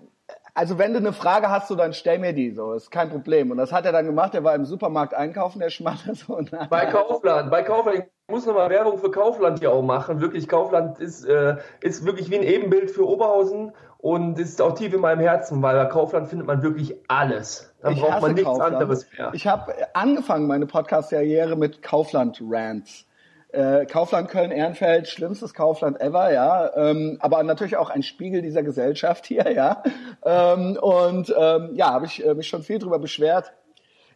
also 0.58 0.76
wenn 0.76 0.92
du 0.92 0.98
eine 0.98 1.12
Frage 1.12 1.50
hast, 1.50 1.68
so, 1.68 1.76
dann 1.76 1.92
stell 1.92 2.18
mir 2.18 2.32
die 2.32 2.50
so, 2.50 2.72
ist 2.72 2.90
kein 2.90 3.10
Problem. 3.10 3.52
Und 3.52 3.58
das 3.58 3.70
hat 3.72 3.86
er 3.86 3.92
dann 3.92 4.06
gemacht, 4.06 4.34
er 4.34 4.42
war 4.42 4.56
im 4.56 4.64
Supermarkt 4.64 5.14
einkaufen, 5.14 5.60
der 5.60 5.70
Schmatter 5.70 6.14
so. 6.16 6.40
Bei 6.68 6.86
Kaufland, 6.86 7.48
bei 7.48 7.62
Kaufland, 7.62 7.98
ich 7.98 8.04
muss 8.34 8.44
nochmal 8.44 8.68
Werbung 8.68 8.98
für 8.98 9.12
Kaufland 9.12 9.60
hier 9.60 9.70
auch 9.70 9.82
machen. 9.82 10.20
Wirklich, 10.20 10.48
Kaufland 10.48 10.98
ist, 10.98 11.24
äh, 11.24 11.58
ist 11.80 12.04
wirklich 12.04 12.28
wie 12.32 12.38
ein 12.38 12.42
Ebenbild 12.42 12.90
für 12.90 13.08
Oberhausen 13.08 13.72
und 13.98 14.40
ist 14.40 14.60
auch 14.60 14.74
tief 14.74 14.92
in 14.92 15.00
meinem 15.00 15.20
Herzen, 15.20 15.62
weil 15.62 15.76
bei 15.76 15.84
Kaufland 15.86 16.26
findet 16.26 16.48
man 16.48 16.60
wirklich 16.60 16.96
alles. 17.06 17.72
Dann 17.80 17.92
ich 17.92 18.00
braucht 18.00 18.20
man 18.20 18.32
nichts 18.32 18.48
Kaufland. 18.48 18.74
anderes 18.74 19.06
mehr. 19.16 19.30
Ich 19.34 19.46
habe 19.46 19.72
angefangen 19.94 20.48
meine 20.48 20.66
Podcast-Karriere 20.66 21.54
mit 21.54 21.82
Kaufland-Rants. 21.82 23.06
Äh, 23.50 23.86
Kaufland 23.86 24.28
Köln-Ehrenfeld, 24.28 25.08
schlimmstes 25.08 25.54
Kaufland 25.54 26.00
ever, 26.00 26.32
ja. 26.32 26.70
Ähm, 26.76 27.16
aber 27.20 27.42
natürlich 27.42 27.76
auch 27.76 27.88
ein 27.88 28.02
Spiegel 28.02 28.42
dieser 28.42 28.62
Gesellschaft 28.62 29.26
hier, 29.26 29.50
ja. 29.52 29.82
Ähm, 30.24 30.76
und 30.80 31.34
ähm, 31.36 31.70
ja, 31.74 31.92
habe 31.92 32.06
ich 32.06 32.24
äh, 32.24 32.34
mich 32.34 32.48
schon 32.48 32.62
viel 32.62 32.78
drüber 32.78 32.98
beschwert. 32.98 33.52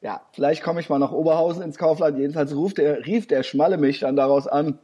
Ja, 0.02 0.20
vielleicht 0.32 0.62
komme 0.62 0.80
ich 0.80 0.90
mal 0.90 0.98
nach 0.98 1.12
Oberhausen 1.12 1.62
ins 1.62 1.78
Kaufland. 1.78 2.18
Jedenfalls 2.18 2.54
ruft 2.54 2.78
der, 2.78 3.06
rief 3.06 3.26
der 3.26 3.42
Schmalle 3.42 3.78
mich 3.78 4.00
dann 4.00 4.16
daraus 4.16 4.46
an. 4.46 4.78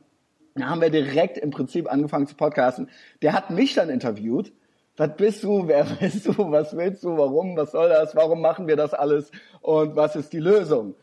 Da 0.55 0.69
haben 0.69 0.81
wir 0.81 0.91
direkt 0.91 1.37
im 1.37 1.51
Prinzip 1.51 1.91
angefangen 1.91 2.27
zu 2.27 2.35
podcasten. 2.35 2.89
Der 3.21 3.33
hat 3.33 3.51
mich 3.51 3.75
dann 3.75 3.91
interviewt. 3.91 4.53
Was 4.97 5.15
bist 5.17 5.45
du? 5.45 5.69
Wer 5.69 5.85
bist 6.01 6.27
du? 6.27 6.51
Was 6.51 6.77
willst 6.77 7.05
du? 7.05 7.17
Warum? 7.17 7.57
Was 7.57 7.73
soll 7.73 7.89
das? 7.89 8.17
Warum 8.17 8.41
machen 8.41 8.67
wir 8.67 8.77
das 8.77 8.95
alles? 8.95 9.31
Und 9.61 9.95
was 9.95 10.17
ist 10.17 10.33
die 10.33 10.41
Lösung? 10.41 10.95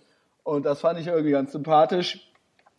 Und 0.44 0.66
das 0.66 0.82
fand 0.82 1.00
ich 1.00 1.08
irgendwie 1.08 1.32
ganz 1.32 1.52
sympathisch. 1.52 2.32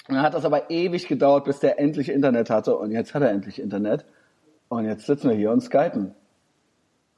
Und 0.08 0.14
dann 0.14 0.22
hat 0.22 0.34
das 0.34 0.44
aber 0.44 0.70
ewig 0.70 1.08
gedauert, 1.08 1.44
bis 1.44 1.58
der 1.58 1.78
endlich 1.80 2.08
Internet 2.08 2.50
hatte. 2.50 2.76
Und 2.76 2.92
jetzt 2.92 3.14
hat 3.14 3.22
er 3.22 3.30
endlich 3.30 3.60
Internet. 3.60 4.04
Und 4.68 4.84
jetzt 4.84 5.06
sitzen 5.06 5.30
wir 5.30 5.36
hier 5.36 5.50
und 5.50 5.60
skypen. 5.60 6.14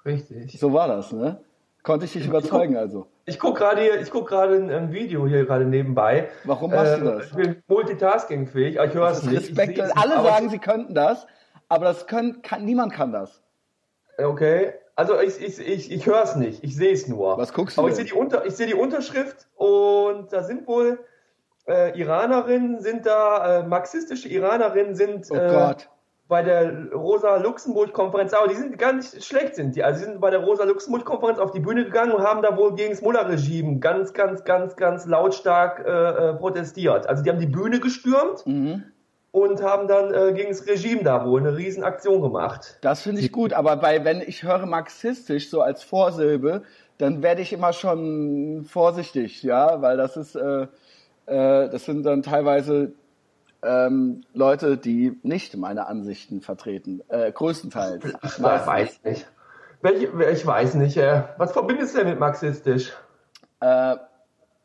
Richtig. 0.05 0.59
So 0.59 0.73
war 0.73 0.89
das, 0.89 1.13
ne? 1.13 1.41
Konnte 1.83 2.07
ich 2.07 2.13
dich 2.13 2.27
überzeugen 2.27 2.73
ich 2.73 2.79
guck, 2.79 2.83
also? 2.83 3.07
Ich 3.25 3.39
gucke 3.39 3.59
gerade 3.59 3.97
ich 3.99 4.11
guck 4.11 4.29
gerade 4.29 4.57
ein, 4.57 4.93
Video 4.93 5.27
hier 5.27 5.45
gerade 5.45 5.65
nebenbei. 5.65 6.29
Warum 6.45 6.71
machst 6.71 6.95
äh, 6.95 6.99
du 6.99 7.05
das? 7.05 7.27
Ich 7.27 7.33
bin 7.35 7.63
multitaskingfähig, 7.67 8.77
ich 8.77 8.95
höre 8.95 9.11
es 9.11 9.23
nicht. 9.23 9.37
Respekt, 9.37 9.81
alle 9.97 10.23
sagen, 10.23 10.51
sie 10.51 10.59
könnten 10.59 10.95
das, 10.95 11.27
aber 11.69 11.87
das 11.87 12.07
können, 12.07 12.43
kann, 12.43 12.65
niemand 12.65 12.93
kann 12.93 13.13
das. 13.13 13.43
Okay. 14.19 14.75
Also 14.97 15.21
ich, 15.21 15.41
ich, 15.41 15.61
ich, 15.61 15.93
ich 15.93 16.07
höre 16.07 16.23
es 16.25 16.37
nicht, 16.37 16.65
ich 16.65 16.75
sehe 16.75 16.93
es 16.93 17.07
nur. 17.07 17.39
Was 17.39 17.53
guckst 17.53 17.77
du? 17.77 17.83
Aber 17.83 17.89
denn? 17.89 17.93
ich 17.93 17.97
sehe 17.97 18.05
die, 18.07 18.21
Unter, 18.21 18.45
ich 18.45 18.57
seh 18.57 18.67
die 18.67 18.75
Unterschrift 18.75 19.47
und 19.55 20.33
da 20.33 20.43
sind 20.43 20.67
wohl 20.67 20.99
äh, 21.69 21.99
Iranerinnen 21.99 22.81
sind 22.81 23.07
da, 23.07 23.61
äh, 23.61 23.63
marxistische 23.67 24.29
Iranerinnen 24.29 24.95
sind 24.95 25.27
oh 25.31 25.35
äh, 25.35 25.75
bei 26.29 26.43
der 26.43 26.93
Rosa-Luxemburg-Konferenz, 26.93 28.35
aber 28.35 28.49
die 28.49 28.55
sind 28.55 28.79
gar 28.79 28.93
nicht 28.93 29.25
schlecht, 29.25 29.55
sind 29.55 29.77
die. 29.77 29.83
Also 29.83 30.01
sie 30.01 30.05
sind 30.07 30.21
bei 30.21 30.31
der 30.31 30.41
Rosa-Luxemburg-Konferenz 30.41 31.39
auf 31.39 31.53
die 31.53 31.61
Bühne 31.61 31.85
gegangen 31.85 32.13
und 32.13 32.23
haben 32.23 32.43
da 32.43 32.57
wohl 32.57 32.75
gegen 32.75 32.91
das 32.91 33.01
Mullah-Regime 33.01 33.79
ganz, 33.79 34.13
ganz, 34.13 34.45
ganz, 34.45 34.77
ganz 34.77 35.07
lautstark 35.07 35.85
äh, 35.87 35.91
äh, 35.91 36.35
protestiert. 36.35 37.09
Also 37.09 37.23
die 37.23 37.31
haben 37.31 37.41
die 37.41 37.47
Bühne 37.47 37.81
gestürmt. 37.81 38.47
Mhm 38.47 38.85
und 39.31 39.63
haben 39.63 39.89
dann 39.89 40.15
äh, 40.15 40.33
gegen 40.33 40.49
das 40.49 40.67
Regime 40.67 41.03
da 41.03 41.25
wohl 41.25 41.41
eine 41.41 41.57
Riesen-Aktion 41.57 42.23
gemacht. 42.23 42.79
Das 42.81 43.03
finde 43.03 43.21
ich 43.21 43.31
gut, 43.31 43.53
aber 43.53 43.77
bei, 43.77 44.03
wenn 44.05 44.23
ich 44.23 44.43
höre 44.43 44.65
marxistisch 44.65 45.51
so 45.51 45.61
als 45.61 45.83
Vorsilbe, 45.83 46.63
dann 46.97 47.23
werde 47.23 47.43
ich 47.43 47.53
immer 47.53 47.73
schon 47.73 48.65
vorsichtig, 48.65 49.43
ja, 49.43 49.83
weil 49.83 49.97
das 49.97 50.17
ist, 50.17 50.35
äh, 50.35 50.67
äh, 51.29 51.69
das 51.69 51.85
sind 51.85 52.05
dann 52.05 52.23
teilweise 52.23 52.93
ähm, 53.63 54.23
Leute, 54.35 54.77
die 54.77 55.19
nicht 55.23 55.57
meine 55.57 55.87
Ansichten 55.87 56.41
vertreten, 56.41 57.03
äh, 57.09 57.33
größtenteils. 57.33 58.05
Ich 58.23 58.43
weiß 58.43 59.01
nicht. 59.05 59.27
Welche, 59.81 60.07
ich 60.33 60.47
weiß 60.47 60.75
nicht. 60.75 60.97
Äh, 60.97 61.25
was 61.37 61.53
verbindest 61.53 61.95
du 61.95 61.99
denn 61.99 62.09
mit 62.09 62.19
marxistisch? 62.19 62.93
Äh, 63.61 63.97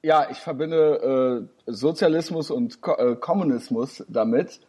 ja, 0.01 0.27
ich 0.29 0.39
verbinde 0.39 1.47
äh, 1.67 1.71
Sozialismus 1.71 2.51
und 2.51 2.81
Ko 2.81 2.93
äh, 2.95 3.15
Kommunismus 3.15 4.03
damit 4.09 4.59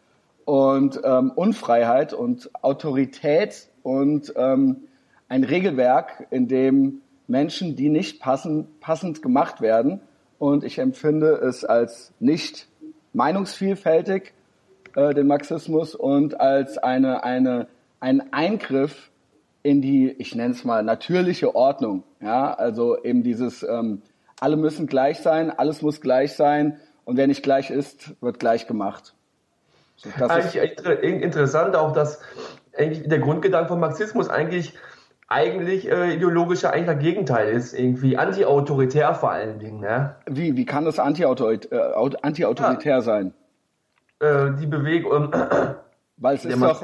und 0.45 0.99
ähm, 1.03 1.31
Unfreiheit 1.35 2.13
und 2.13 2.49
Autorität 2.63 3.67
und 3.83 4.33
ähm, 4.35 4.87
ein 5.27 5.43
Regelwerk, 5.43 6.27
in 6.29 6.47
dem 6.47 7.01
Menschen, 7.27 7.75
die 7.75 7.89
nicht 7.89 8.21
passen, 8.21 8.67
passend 8.79 9.21
gemacht 9.21 9.61
werden, 9.61 10.01
und 10.39 10.63
ich 10.63 10.79
empfinde 10.79 11.33
es 11.33 11.63
als 11.63 12.13
nicht 12.19 12.67
meinungsvielfältig, 13.13 14.33
äh, 14.95 15.13
den 15.13 15.27
Marxismus, 15.27 15.95
und 15.95 16.39
als 16.39 16.77
eine, 16.77 17.23
eine, 17.23 17.67
ein 17.99 18.33
Eingriff 18.33 19.11
in 19.63 19.81
die, 19.81 20.11
ich 20.11 20.35
nenne 20.35 20.53
es 20.53 20.63
mal, 20.63 20.83
natürliche 20.83 21.55
Ordnung. 21.55 22.03
Ja, 22.21 22.53
also 22.53 23.03
eben 23.03 23.23
dieses, 23.23 23.63
ähm, 23.63 24.01
alle 24.39 24.57
müssen 24.57 24.85
gleich 24.85 25.19
sein, 25.21 25.49
alles 25.49 25.81
muss 25.81 26.01
gleich 26.01 26.33
sein 26.33 26.79
und 27.03 27.17
wer 27.17 27.27
nicht 27.27 27.41
gleich 27.41 27.71
ist, 27.71 28.15
wird 28.21 28.39
gleich 28.39 28.67
gemacht. 28.67 29.15
So, 29.95 30.09
eigentlich 30.25 30.55
ist 30.55 30.85
interessant 30.85 31.75
auch, 31.75 31.93
dass 31.93 32.19
eigentlich 32.77 33.07
der 33.07 33.19
Grundgedanke 33.19 33.69
vom 33.69 33.79
Marxismus 33.79 34.29
eigentlich 34.29 34.73
eigentlich 35.27 35.89
äh, 35.89 36.13
ideologischer 36.13 36.71
eigentlich 36.71 36.95
das 36.95 36.99
Gegenteil 36.99 37.49
ist, 37.49 37.73
irgendwie 37.73 38.17
anti-autoritär 38.17 39.15
vor 39.15 39.31
allen 39.31 39.59
Dingen. 39.59 39.79
Ne? 39.79 40.15
Wie, 40.27 40.55
wie 40.55 40.65
kann 40.65 40.85
das 40.85 40.99
anti-autoritär 40.99 41.93
äh, 41.93 42.17
anti 42.21 42.89
ja. 42.89 43.01
sein? 43.01 43.33
Äh, 44.19 44.51
die 44.59 44.67
Bewegung. 44.67 45.33
Äh, 45.33 45.75
Weil 46.17 46.35
es 46.35 46.45
ist 46.45 46.61
doch. 46.61 46.83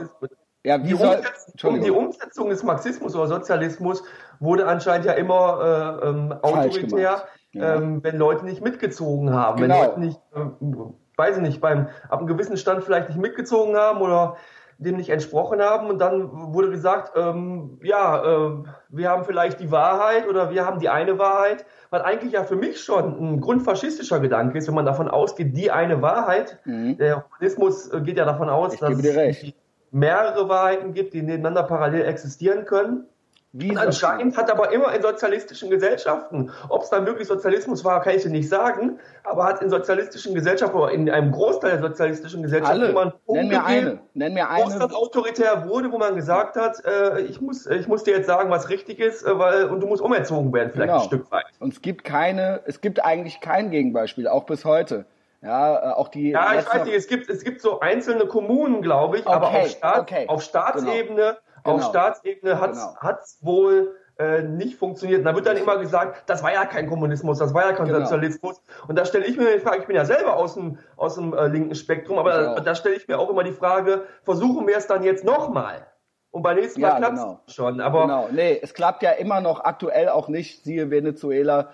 Ja, 0.63 0.77
die, 0.77 0.93
soll, 0.93 1.15
Umsetzung, 1.15 1.81
die 1.81 1.89
Umsetzung 1.89 2.49
des 2.49 2.61
Marxismus 2.61 3.15
oder 3.15 3.27
Sozialismus 3.27 4.03
wurde 4.39 4.67
anscheinend 4.67 5.07
ja 5.07 5.13
immer 5.13 5.99
äh, 6.03 6.07
ähm, 6.07 6.33
autoritär, 6.43 7.23
ja. 7.53 7.75
ähm, 7.75 8.03
wenn 8.03 8.17
Leute 8.17 8.45
nicht 8.45 8.61
mitgezogen 8.61 9.33
haben, 9.33 9.59
genau. 9.59 9.73
wenn 9.73 9.81
Leute 9.87 9.99
nicht, 9.99 10.19
äh, 10.35 11.17
weiß 11.17 11.37
ich 11.37 11.41
nicht, 11.41 11.61
beim 11.61 11.87
ab 12.09 12.19
einem 12.19 12.27
gewissen 12.27 12.57
Stand 12.57 12.83
vielleicht 12.83 13.09
nicht 13.09 13.19
mitgezogen 13.19 13.75
haben 13.75 14.01
oder 14.01 14.37
dem 14.81 14.97
nicht 14.97 15.09
entsprochen 15.09 15.61
haben 15.61 15.87
und 15.87 15.99
dann 15.99 16.53
wurde 16.53 16.71
gesagt, 16.71 17.13
ähm, 17.15 17.79
ja, 17.83 18.23
äh, 18.23 18.63
wir 18.89 19.09
haben 19.09 19.23
vielleicht 19.23 19.59
die 19.59 19.71
Wahrheit 19.71 20.27
oder 20.27 20.49
wir 20.49 20.65
haben 20.65 20.79
die 20.79 20.89
eine 20.89 21.19
Wahrheit, 21.19 21.65
was 21.91 22.01
eigentlich 22.01 22.33
ja 22.33 22.43
für 22.43 22.55
mich 22.55 22.81
schon 22.81 23.17
ein 23.19 23.41
grundfaschistischer 23.41 24.19
Gedanke 24.19 24.57
ist, 24.57 24.67
wenn 24.67 24.75
man 24.75 24.85
davon 24.85 25.07
ausgeht, 25.07 25.55
die 25.55 25.71
eine 25.71 26.01
Wahrheit. 26.01 26.59
Mhm. 26.65 26.97
Der 26.97 27.25
Humanismus 27.25 27.89
äh, 27.93 28.01
geht 28.01 28.17
ja 28.17 28.25
davon 28.25 28.49
aus, 28.49 28.73
ich 28.73 28.79
dass 28.79 28.97
es 28.97 29.53
mehrere 29.91 30.49
Wahrheiten 30.49 30.93
gibt, 30.93 31.13
die 31.13 31.21
nebeneinander 31.21 31.63
parallel 31.63 32.05
existieren 32.05 32.65
können. 32.65 33.05
Wie 33.53 33.75
anscheinend 33.75 34.37
hat 34.37 34.49
aber 34.49 34.71
immer 34.71 34.95
in 34.95 35.01
sozialistischen 35.01 35.69
Gesellschaften, 35.69 36.51
ob 36.69 36.83
es 36.83 36.89
dann 36.89 37.05
wirklich 37.05 37.27
Sozialismus 37.27 37.83
war, 37.83 38.01
kann 38.01 38.15
ich 38.15 38.23
dir 38.23 38.29
nicht 38.29 38.47
sagen, 38.47 38.97
aber 39.25 39.43
hat 39.43 39.61
in 39.61 39.69
sozialistischen 39.69 40.33
Gesellschaften 40.33 40.77
oder 40.77 40.91
in 40.91 41.09
einem 41.09 41.33
Großteil 41.33 41.71
der 41.71 41.81
sozialistischen 41.81 42.43
Gesellschaften 42.43 42.81
einen 42.81 42.93
Punkt 42.93 43.17
Nenn 43.27 43.47
mir 43.49 43.65
eine. 43.65 43.99
Nenn 44.13 44.33
mir 44.33 44.49
eine. 44.49 44.73
wo 44.73 44.79
dann 44.79 44.91
autoritär 44.91 45.67
wurde, 45.67 45.91
wo 45.91 45.97
man 45.97 46.15
gesagt 46.15 46.55
hat, 46.55 46.77
äh, 46.85 47.21
ich, 47.23 47.41
muss, 47.41 47.67
ich 47.67 47.89
muss 47.89 48.05
dir 48.05 48.15
jetzt 48.15 48.27
sagen, 48.27 48.49
was 48.49 48.69
richtig 48.69 48.99
ist, 48.99 49.23
äh, 49.23 49.37
weil, 49.37 49.65
und 49.65 49.81
du 49.81 49.87
musst 49.87 50.01
umerzogen 50.01 50.53
werden, 50.53 50.71
vielleicht 50.71 50.87
genau. 50.87 51.01
ein 51.01 51.07
Stück 51.07 51.29
weit. 51.29 51.45
Und 51.59 51.73
es 51.73 51.81
gibt 51.81 52.05
keine, 52.05 52.61
es 52.65 52.79
gibt 52.79 53.03
eigentlich 53.03 53.41
kein 53.41 53.69
Gegenbeispiel, 53.69 54.29
auch 54.29 54.45
bis 54.45 54.63
heute. 54.63 55.03
Ja, 55.41 55.91
äh, 55.91 55.93
auch 55.95 56.07
die. 56.07 56.29
Ja, 56.29 56.57
ich 56.57 56.73
weiß 56.73 56.85
nicht, 56.85 56.95
es 56.95 57.07
gibt, 57.07 57.29
es 57.29 57.43
gibt 57.43 57.59
so 57.59 57.81
einzelne 57.81 58.27
Kommunen, 58.27 58.81
glaube 58.81 59.17
ich, 59.17 59.25
okay, 59.25 59.35
aber 59.35 59.47
auf, 59.49 59.67
Staat, 59.67 59.99
okay. 59.99 60.25
auf 60.29 60.41
Staatsebene 60.41 61.15
genau 61.15 61.37
Genau. 61.63 61.77
Auf 61.77 61.83
Staatsebene 61.83 62.59
hat 62.59 62.71
es 62.71 62.79
genau. 62.79 63.23
wohl 63.41 63.95
äh, 64.17 64.43
nicht 64.43 64.77
funktioniert. 64.77 65.19
Und 65.19 65.25
da 65.25 65.35
wird 65.35 65.45
dann 65.45 65.57
immer 65.57 65.77
gesagt, 65.77 66.29
das 66.29 66.43
war 66.43 66.53
ja 66.53 66.65
kein 66.65 66.87
Kommunismus, 66.87 67.39
das 67.39 67.53
war 67.53 67.69
ja 67.69 67.73
kein 67.73 67.87
genau. 67.87 67.99
Sozialismus. 67.99 68.61
Und 68.87 68.97
da 68.97 69.05
stelle 69.05 69.25
ich 69.25 69.37
mir 69.37 69.53
die 69.53 69.59
Frage, 69.59 69.79
ich 69.79 69.87
bin 69.87 69.95
ja 69.95 70.05
selber 70.05 70.35
aus 70.35 70.55
dem, 70.55 70.79
aus 70.97 71.15
dem 71.15 71.33
äh, 71.33 71.47
linken 71.47 71.75
Spektrum, 71.75 72.17
aber 72.17 72.31
da, 72.31 72.59
da 72.59 72.75
stelle 72.75 72.95
ich 72.95 73.07
mir 73.07 73.19
auch 73.19 73.29
immer 73.29 73.43
die 73.43 73.51
Frage, 73.51 74.03
versuchen 74.23 74.67
wir 74.67 74.77
es 74.77 74.87
dann 74.87 75.03
jetzt 75.03 75.23
nochmal? 75.23 75.87
und 76.31 76.43
beim 76.43 76.57
nächsten 76.57 76.81
Mal 76.81 76.87
Ja, 76.89 76.97
klappt 76.97 77.17
genau. 77.17 77.39
es 77.45 77.53
schon. 77.53 77.81
Aber 77.81 78.01
Genau, 78.03 78.29
nee, 78.31 78.59
es 78.61 78.73
klappt 78.73 79.03
ja 79.03 79.11
immer 79.11 79.41
noch 79.41 79.59
aktuell 79.59 80.09
auch 80.09 80.27
nicht, 80.27 80.63
siehe 80.63 80.89
Venezuela. 80.89 81.69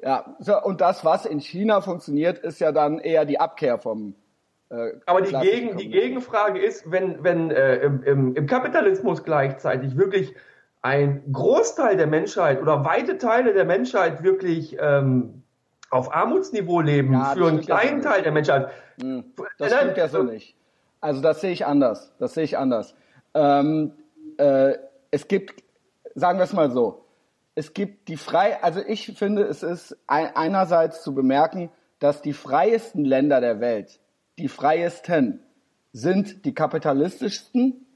Ja, 0.00 0.36
so, 0.38 0.60
und 0.60 0.80
das, 0.80 1.04
was 1.04 1.26
in 1.26 1.40
China 1.40 1.80
funktioniert, 1.80 2.38
ist 2.38 2.60
ja 2.60 2.72
dann 2.72 2.98
eher 2.98 3.24
die 3.24 3.40
Abkehr 3.40 3.78
vom. 3.78 4.14
Äh, 4.72 4.92
Aber 5.06 5.20
die, 5.20 5.32
Gegen, 5.32 5.76
die. 5.76 5.90
Gegenfrage 5.90 6.58
ist, 6.58 6.90
wenn, 6.90 7.22
wenn 7.22 7.50
äh, 7.50 7.76
im, 7.76 8.02
im, 8.04 8.34
im 8.34 8.46
Kapitalismus 8.46 9.22
gleichzeitig 9.22 9.96
wirklich 9.96 10.34
ein 10.80 11.22
Großteil 11.32 11.96
der 11.96 12.06
Menschheit 12.08 12.60
oder 12.60 12.84
weite 12.84 13.18
Teile 13.18 13.52
der 13.52 13.64
Menschheit 13.66 14.22
wirklich 14.24 14.76
ähm, 14.80 15.42
auf 15.90 16.12
Armutsniveau 16.14 16.80
leben, 16.80 17.12
Ja, 17.12 17.34
das 17.34 17.38
für 17.38 17.46
einen 17.48 17.62
stimmt 17.62 17.68
ja 17.68 17.76
so 17.76 17.82
kleinen. 17.86 18.02
Teil 18.02 18.22
der 18.22 18.32
Menschheit. 18.32 18.70
Das 18.96 19.70
Nein, 19.70 19.70
stimmt 19.80 19.96
ja 19.98 20.08
so 20.08 20.22
nicht. 20.22 20.56
Also 21.00 21.20
das 21.20 21.40
sehe 21.40 21.52
ich 21.52 21.66
anders. 21.66 22.14
Das 22.18 22.34
sehe 22.34 22.44
ich 22.44 22.56
anders. 22.56 22.94
Ähm, 23.34 23.92
äh, 24.38 24.74
es 25.10 25.28
gibt, 25.28 25.62
sagen 26.14 26.38
wir 26.38 26.44
es 26.44 26.52
mal 26.52 26.70
so, 26.70 27.04
es 27.54 27.74
gibt 27.74 28.08
die 28.08 28.16
frei, 28.16 28.62
also 28.62 28.80
ich 28.86 29.12
finde, 29.18 29.42
es 29.42 29.62
ist 29.62 29.96
ein, 30.06 30.34
einerseits 30.34 31.02
zu 31.02 31.14
bemerken, 31.14 31.70
dass 31.98 32.22
die 32.22 32.32
freiesten 32.32 33.04
Länder 33.04 33.40
der 33.40 33.60
Welt, 33.60 34.00
die 34.38 34.48
freiesten, 34.48 35.40
sind 35.92 36.44
die 36.44 36.54
kapitalistischsten 36.54 37.86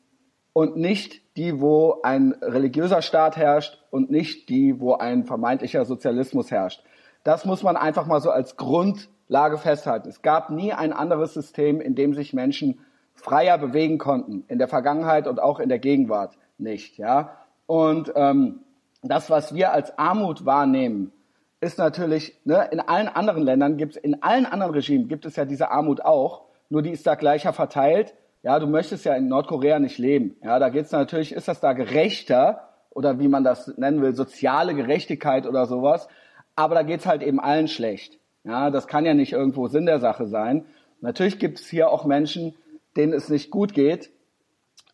und 0.52 0.76
nicht 0.76 1.36
die, 1.36 1.60
wo 1.60 2.00
ein 2.02 2.32
religiöser 2.42 3.02
Staat 3.02 3.36
herrscht 3.36 3.82
und 3.90 4.10
nicht 4.10 4.48
die, 4.48 4.80
wo 4.80 4.94
ein 4.94 5.24
vermeintlicher 5.24 5.84
Sozialismus 5.84 6.50
herrscht. 6.50 6.82
Das 7.24 7.44
muss 7.44 7.62
man 7.62 7.76
einfach 7.76 8.06
mal 8.06 8.20
so 8.20 8.30
als 8.30 8.56
Grundlage 8.56 9.58
festhalten. 9.58 10.08
Es 10.08 10.22
gab 10.22 10.50
nie 10.50 10.72
ein 10.72 10.92
anderes 10.92 11.34
System, 11.34 11.80
in 11.80 11.94
dem 11.94 12.14
sich 12.14 12.32
Menschen 12.32 12.80
freier 13.14 13.58
bewegen 13.58 13.98
konnten, 13.98 14.44
in 14.48 14.58
der 14.58 14.68
Vergangenheit 14.68 15.26
und 15.26 15.40
auch 15.40 15.58
in 15.58 15.68
der 15.68 15.78
Gegenwart 15.78 16.36
nicht. 16.58 16.98
Ja? 16.98 17.36
Und 17.66 18.12
ähm, 18.14 18.60
das, 19.02 19.30
was 19.30 19.54
wir 19.54 19.72
als 19.72 19.98
Armut 19.98 20.44
wahrnehmen, 20.44 21.12
ist 21.60 21.78
natürlich, 21.78 22.38
ne, 22.44 22.68
in 22.70 22.80
allen 22.80 23.08
anderen 23.08 23.42
Ländern 23.42 23.76
gibt 23.76 23.96
es, 23.96 24.02
in 24.02 24.22
allen 24.22 24.46
anderen 24.46 24.72
Regimen 24.72 25.08
gibt 25.08 25.24
es 25.24 25.36
ja 25.36 25.44
diese 25.44 25.70
Armut 25.70 26.00
auch, 26.02 26.42
nur 26.68 26.82
die 26.82 26.90
ist 26.90 27.06
da 27.06 27.14
gleicher 27.14 27.52
verteilt. 27.52 28.14
Ja, 28.42 28.58
du 28.58 28.66
möchtest 28.66 29.04
ja 29.04 29.14
in 29.14 29.28
Nordkorea 29.28 29.78
nicht 29.78 29.98
leben. 29.98 30.36
Ja, 30.42 30.58
da 30.58 30.68
geht's 30.68 30.92
natürlich, 30.92 31.32
ist 31.32 31.48
das 31.48 31.60
da 31.60 31.72
gerechter 31.72 32.68
oder 32.90 33.18
wie 33.18 33.28
man 33.28 33.44
das 33.44 33.76
nennen 33.76 34.02
will, 34.02 34.14
soziale 34.14 34.74
Gerechtigkeit 34.74 35.46
oder 35.46 35.66
sowas. 35.66 36.08
Aber 36.54 36.74
da 36.74 36.82
geht's 36.82 37.06
halt 37.06 37.22
eben 37.22 37.40
allen 37.40 37.68
schlecht. 37.68 38.18
Ja, 38.44 38.70
das 38.70 38.86
kann 38.86 39.04
ja 39.04 39.14
nicht 39.14 39.32
irgendwo 39.32 39.66
Sinn 39.66 39.86
der 39.86 39.98
Sache 39.98 40.26
sein. 40.26 40.64
Natürlich 41.00 41.38
gibt 41.38 41.58
es 41.58 41.68
hier 41.68 41.90
auch 41.90 42.04
Menschen, 42.04 42.54
denen 42.96 43.12
es 43.12 43.28
nicht 43.28 43.50
gut 43.50 43.74
geht. 43.74 44.10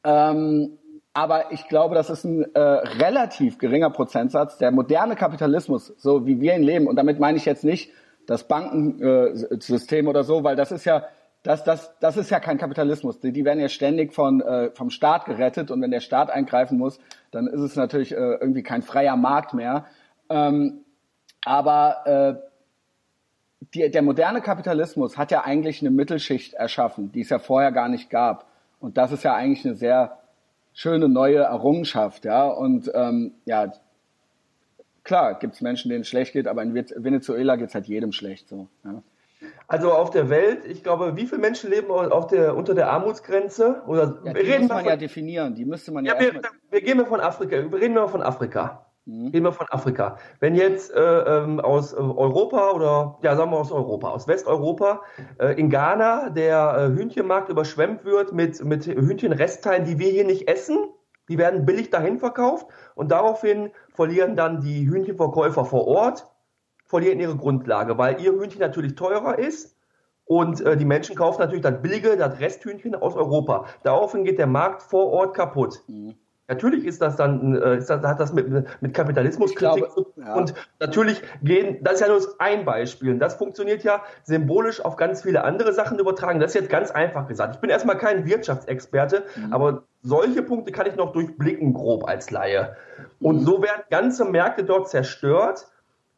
Ähm, 0.05 0.79
aber 1.15 1.53
ich 1.53 1.69
glaube, 1.69 1.95
das 1.95 2.11
ist 2.11 2.25
ein 2.25 2.55
äh, 2.55 2.61
relativ 2.61 3.59
geringer 3.59 3.91
Prozentsatz. 3.91 4.59
Der 4.59 4.71
moderne 4.71 5.15
Kapitalismus, 5.15 5.93
so 5.99 6.27
wie 6.27 6.41
wir 6.41 6.57
ihn 6.57 6.63
leben, 6.63 6.87
und 6.87 6.97
damit 6.97 7.21
meine 7.21 7.37
ich 7.37 7.45
jetzt 7.45 7.65
nicht 7.65 7.93
das 8.27 8.49
Bankensystem 8.49 10.07
oder 10.07 10.25
so, 10.25 10.45
weil 10.45 10.57
das 10.57 10.73
ist 10.73 10.85
ja 10.85 11.05
das, 11.43 11.65
das, 11.65 11.93
das 11.99 12.17
ist 12.17 12.31
ja 12.31 12.39
kein 12.39 12.59
Kapitalismus. 12.59 13.19
Die, 13.19 13.33
die 13.33 13.45
werden 13.45 13.59
ja 13.59 13.69
ständig 13.69 14.15
von, 14.15 14.41
äh, 14.41 14.71
vom 14.71 14.91
Staat 14.91 15.25
gerettet 15.25 15.71
und 15.71 15.83
wenn 15.83 15.91
der 15.91 16.01
Staat 16.01 16.31
eingreifen 16.31 16.79
muss, 16.79 17.01
dann 17.33 17.49
ist 17.49 17.61
es 17.61 17.77
natürlich 17.77 18.13
äh, 18.13 18.15
irgendwie 18.15 18.63
kein 18.63 18.83
freier 18.83 19.17
Markt 19.17 19.53
mehr. 19.53 19.87
Ähm, 20.31 20.85
aber 21.45 22.07
äh, 22.07 22.35
die, 23.75 23.91
der 23.91 24.03
moderne 24.03 24.41
Kapitalismus 24.41 25.19
hat 25.19 25.33
ja 25.33 25.43
eigentlich 25.43 25.81
eine 25.81 25.91
Mittelschicht 25.91 26.55
erschaffen, 26.55 27.11
die 27.11 27.23
es 27.23 27.31
ja 27.31 27.41
vorher 27.41 27.73
gar 27.73 27.89
nicht 27.89 28.09
gab. 28.09 28.47
Und 28.79 28.97
das 28.97 29.11
ist 29.11 29.25
ja 29.25 29.35
eigentlich 29.35 29.65
eine 29.65 29.75
sehr 29.75 30.22
schöne 30.73 31.09
neue 31.09 31.39
Errungenschaft, 31.39 32.25
ja. 32.25 32.49
Und 32.49 32.91
ähm, 32.95 33.33
ja, 33.45 33.73
klar, 35.05 35.39
gibt 35.39 35.55
es 35.55 35.61
Menschen, 35.61 35.91
denen 35.91 36.03
es 36.03 36.09
schlecht 36.09 36.33
geht, 36.33 36.47
aber 36.47 36.62
in 36.62 36.75
Venezuela 36.75 37.57
geht 37.57 37.68
es 37.68 37.75
halt 37.75 37.87
jedem 37.87 38.12
schlecht 38.12 38.49
so. 38.49 38.68
Ja. 38.85 39.03
Also 39.66 39.93
auf 39.93 40.11
der 40.11 40.31
Welt, 40.31 40.64
ich 40.64 40.83
glaube, 40.83 41.16
wie 41.16 41.27
viele 41.27 41.41
Menschen 41.41 41.70
leben 41.70 41.91
auf 41.91 42.27
der, 42.29 42.57
unter 42.57 42.75
der 42.75 42.91
Armutsgrenze? 42.91 43.83
Oder 43.87 44.18
Ja, 44.25 44.35
wir 44.35 44.43
die 44.43 44.51
reden 44.51 44.62
muss 44.62 44.68
man 44.68 44.81
von, 44.81 44.89
ja 44.89 44.97
definieren, 44.97 45.55
die 45.55 45.64
müsste 45.64 45.93
man 45.93 46.05
ja, 46.05 46.14
Ja, 46.14 46.20
wir, 46.20 46.43
wir 46.70 46.81
gehen 46.81 46.97
mal 46.97 47.07
von 47.07 47.20
Afrika. 47.20 47.57
Wir 47.57 47.81
reden 47.81 47.95
mal 47.95 48.09
von 48.09 48.23
Afrika. 48.23 48.87
Mhm. 49.05 49.29
Reden 49.29 49.45
wir 49.45 49.53
von 49.53 49.67
Afrika. 49.71 50.17
Wenn 50.39 50.55
jetzt 50.55 50.93
äh, 50.93 51.01
ähm, 51.01 51.59
aus 51.61 51.93
äh, 51.93 51.97
Europa 51.97 52.71
oder 52.71 53.19
ja, 53.23 53.35
sagen 53.35 53.51
wir 53.51 53.59
aus 53.59 53.73
Europa, 53.73 54.11
aus 54.11 54.29
Westeuropa, 54.29 55.03
äh, 55.39 55.59
in 55.59 55.71
Ghana 55.71 56.31
der 56.31 56.77
äh, 56.77 56.97
Hühnchenmarkt 56.97 57.49
überschwemmt 57.49 58.05
wird 58.05 58.33
mit, 58.33 58.65
mit 58.65 58.87
Hühnchenrestteilen, 58.87 59.85
die 59.85 59.99
wir 59.99 60.11
hier 60.11 60.25
nicht 60.25 60.49
essen, 60.49 60.79
die 61.29 61.39
werden 61.39 61.67
billig 61.67 61.91
dahin 61.91 62.19
verkauft 62.19 62.67
und 62.95 63.11
daraufhin 63.11 63.71
verlieren 63.93 64.37
dann 64.37 64.61
die 64.61 64.89
Hühnchenverkäufer 64.89 65.65
vor 65.65 65.87
Ort, 65.89 66.29
verlieren 66.85 67.19
ihre 67.19 67.37
Grundlage, 67.37 67.99
weil 67.99 68.21
ihr 68.21 68.33
Hühnchen 68.33 68.61
natürlich 68.61 68.95
teurer 68.95 69.39
ist 69.39 69.77
und 70.25 70.61
äh, 70.61 70.77
die 70.77 70.85
Menschen 70.85 71.17
kaufen 71.17 71.41
natürlich 71.41 71.63
das 71.63 71.83
billige, 71.83 72.17
das 72.17 72.39
Resthühnchen 72.39 72.95
aus 72.95 73.17
Europa. 73.17 73.67
Daraufhin 73.83 74.25
geht 74.25 74.39
der 74.39 74.47
Markt 74.47 74.83
vor 74.83 75.11
Ort 75.11 75.35
kaputt. 75.35 75.83
Mhm. 75.89 76.15
Natürlich 76.53 76.85
ist 76.85 77.01
das 77.01 77.17
dann, 77.17 77.55
äh, 77.61 77.77
ist 77.79 77.89
das, 77.89 78.03
hat 78.05 78.21
das 78.21 78.33
mit, 78.33 78.47
mit 78.83 78.95
Kapitalismuskritik 78.95 79.85
Ich 79.85 79.89
zu 79.95 80.03
glaube, 80.03 80.13
tun. 80.15 80.25
ja. 80.25 80.35
Und 80.35 80.55
natürlich 80.81 81.23
gehen, 81.43 81.79
das 81.83 81.95
ist 81.95 82.01
ja 82.01 82.09
nur 82.09 82.21
ein 82.39 82.65
Beispiel. 82.65 83.11
Und 83.13 83.19
das 83.19 83.35
funktioniert 83.35 83.83
ja 83.85 84.03
symbolisch 84.25 84.85
auf 84.85 84.97
ganz 84.97 85.23
viele 85.23 85.45
andere 85.45 85.73
Sachen 85.73 85.99
übertragen. 85.99 86.41
Das 86.41 86.51
ist 86.55 86.61
jetzt 86.61 86.71
ganz 86.71 86.91
einfach 86.91 87.27
gesagt. 87.27 87.55
Ich 87.55 87.61
bin 87.61 87.71
erstmal 87.71 87.97
kein 87.99 88.27
Wirtschaftsexperte, 88.27 89.23
Mhm. 89.37 89.53
aber 89.53 89.83
solche 90.03 90.43
Punkte 90.43 90.73
kann 90.73 90.87
ich 90.87 90.97
noch 90.97 91.13
durchblicken, 91.13 91.73
grob 91.75 92.07
als 92.09 92.31
Laie. 92.31 92.77
Und 93.21 93.37
Mhm. 93.41 93.45
so 93.45 93.63
werden 93.63 93.83
ganze 93.91 94.25
Märkte 94.25 94.65
dort 94.65 94.89
zerstört. 94.91 95.69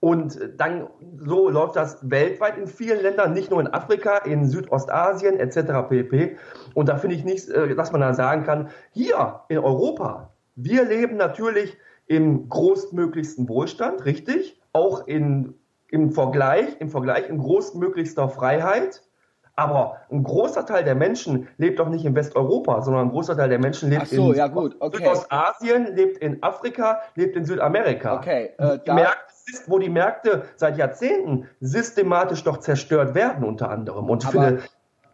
Und 0.04 0.38
dann 0.58 0.88
so 1.16 1.48
läuft 1.48 1.76
das 1.76 2.10
weltweit 2.10 2.58
in 2.58 2.66
vielen 2.66 3.00
Ländern, 3.00 3.32
nicht 3.32 3.50
nur 3.50 3.58
in 3.58 3.68
Afrika, 3.68 4.18
in 4.18 4.44
Südostasien 4.44 5.38
etc. 5.38 5.88
pp. 5.88 6.36
Und 6.74 6.90
da 6.90 6.98
finde 6.98 7.16
ich 7.16 7.24
nichts, 7.24 7.48
äh, 7.48 7.74
dass 7.74 7.90
man 7.90 8.02
da 8.02 8.12
sagen 8.12 8.44
kann, 8.44 8.68
hier 8.92 9.40
in 9.48 9.56
Europa, 9.56 10.34
wir 10.56 10.84
leben 10.84 11.16
natürlich 11.16 11.78
im 12.06 12.50
großmöglichsten 12.50 13.48
Wohlstand, 13.48 14.04
richtig, 14.04 14.60
auch 14.74 15.06
in, 15.06 15.54
im 15.88 16.10
Vergleich, 16.10 16.78
im 16.80 16.90
Vergleich 16.90 17.30
in 17.30 17.38
großmöglichster 17.38 18.28
Freiheit. 18.28 19.00
Aber 19.56 19.98
ein 20.10 20.24
großer 20.24 20.66
Teil 20.66 20.82
der 20.82 20.96
Menschen 20.96 21.48
lebt 21.58 21.78
doch 21.78 21.88
nicht 21.88 22.04
in 22.04 22.14
Westeuropa, 22.14 22.82
sondern 22.82 23.06
ein 23.06 23.10
großer 23.10 23.36
Teil 23.36 23.48
der 23.48 23.60
Menschen 23.60 23.88
lebt 23.88 24.08
so, 24.08 24.32
in 24.32 24.38
ja 24.38 24.48
gut, 24.48 24.76
okay. 24.80 24.96
Südostasien, 24.96 25.94
lebt 25.94 26.18
in 26.18 26.42
Afrika, 26.42 27.02
lebt 27.14 27.36
in 27.36 27.44
Südamerika. 27.44 28.16
Okay, 28.16 28.52
äh, 28.58 28.78
die 28.78 28.86
da- 28.86 28.94
Märkte, 28.94 29.32
wo 29.66 29.78
die 29.78 29.90
Märkte 29.90 30.42
seit 30.56 30.76
Jahrzehnten 30.76 31.48
systematisch 31.60 32.42
doch 32.42 32.58
zerstört 32.58 33.14
werden, 33.14 33.44
unter 33.44 33.70
anderem. 33.70 34.10
Und 34.10 34.24
finde, 34.24 34.62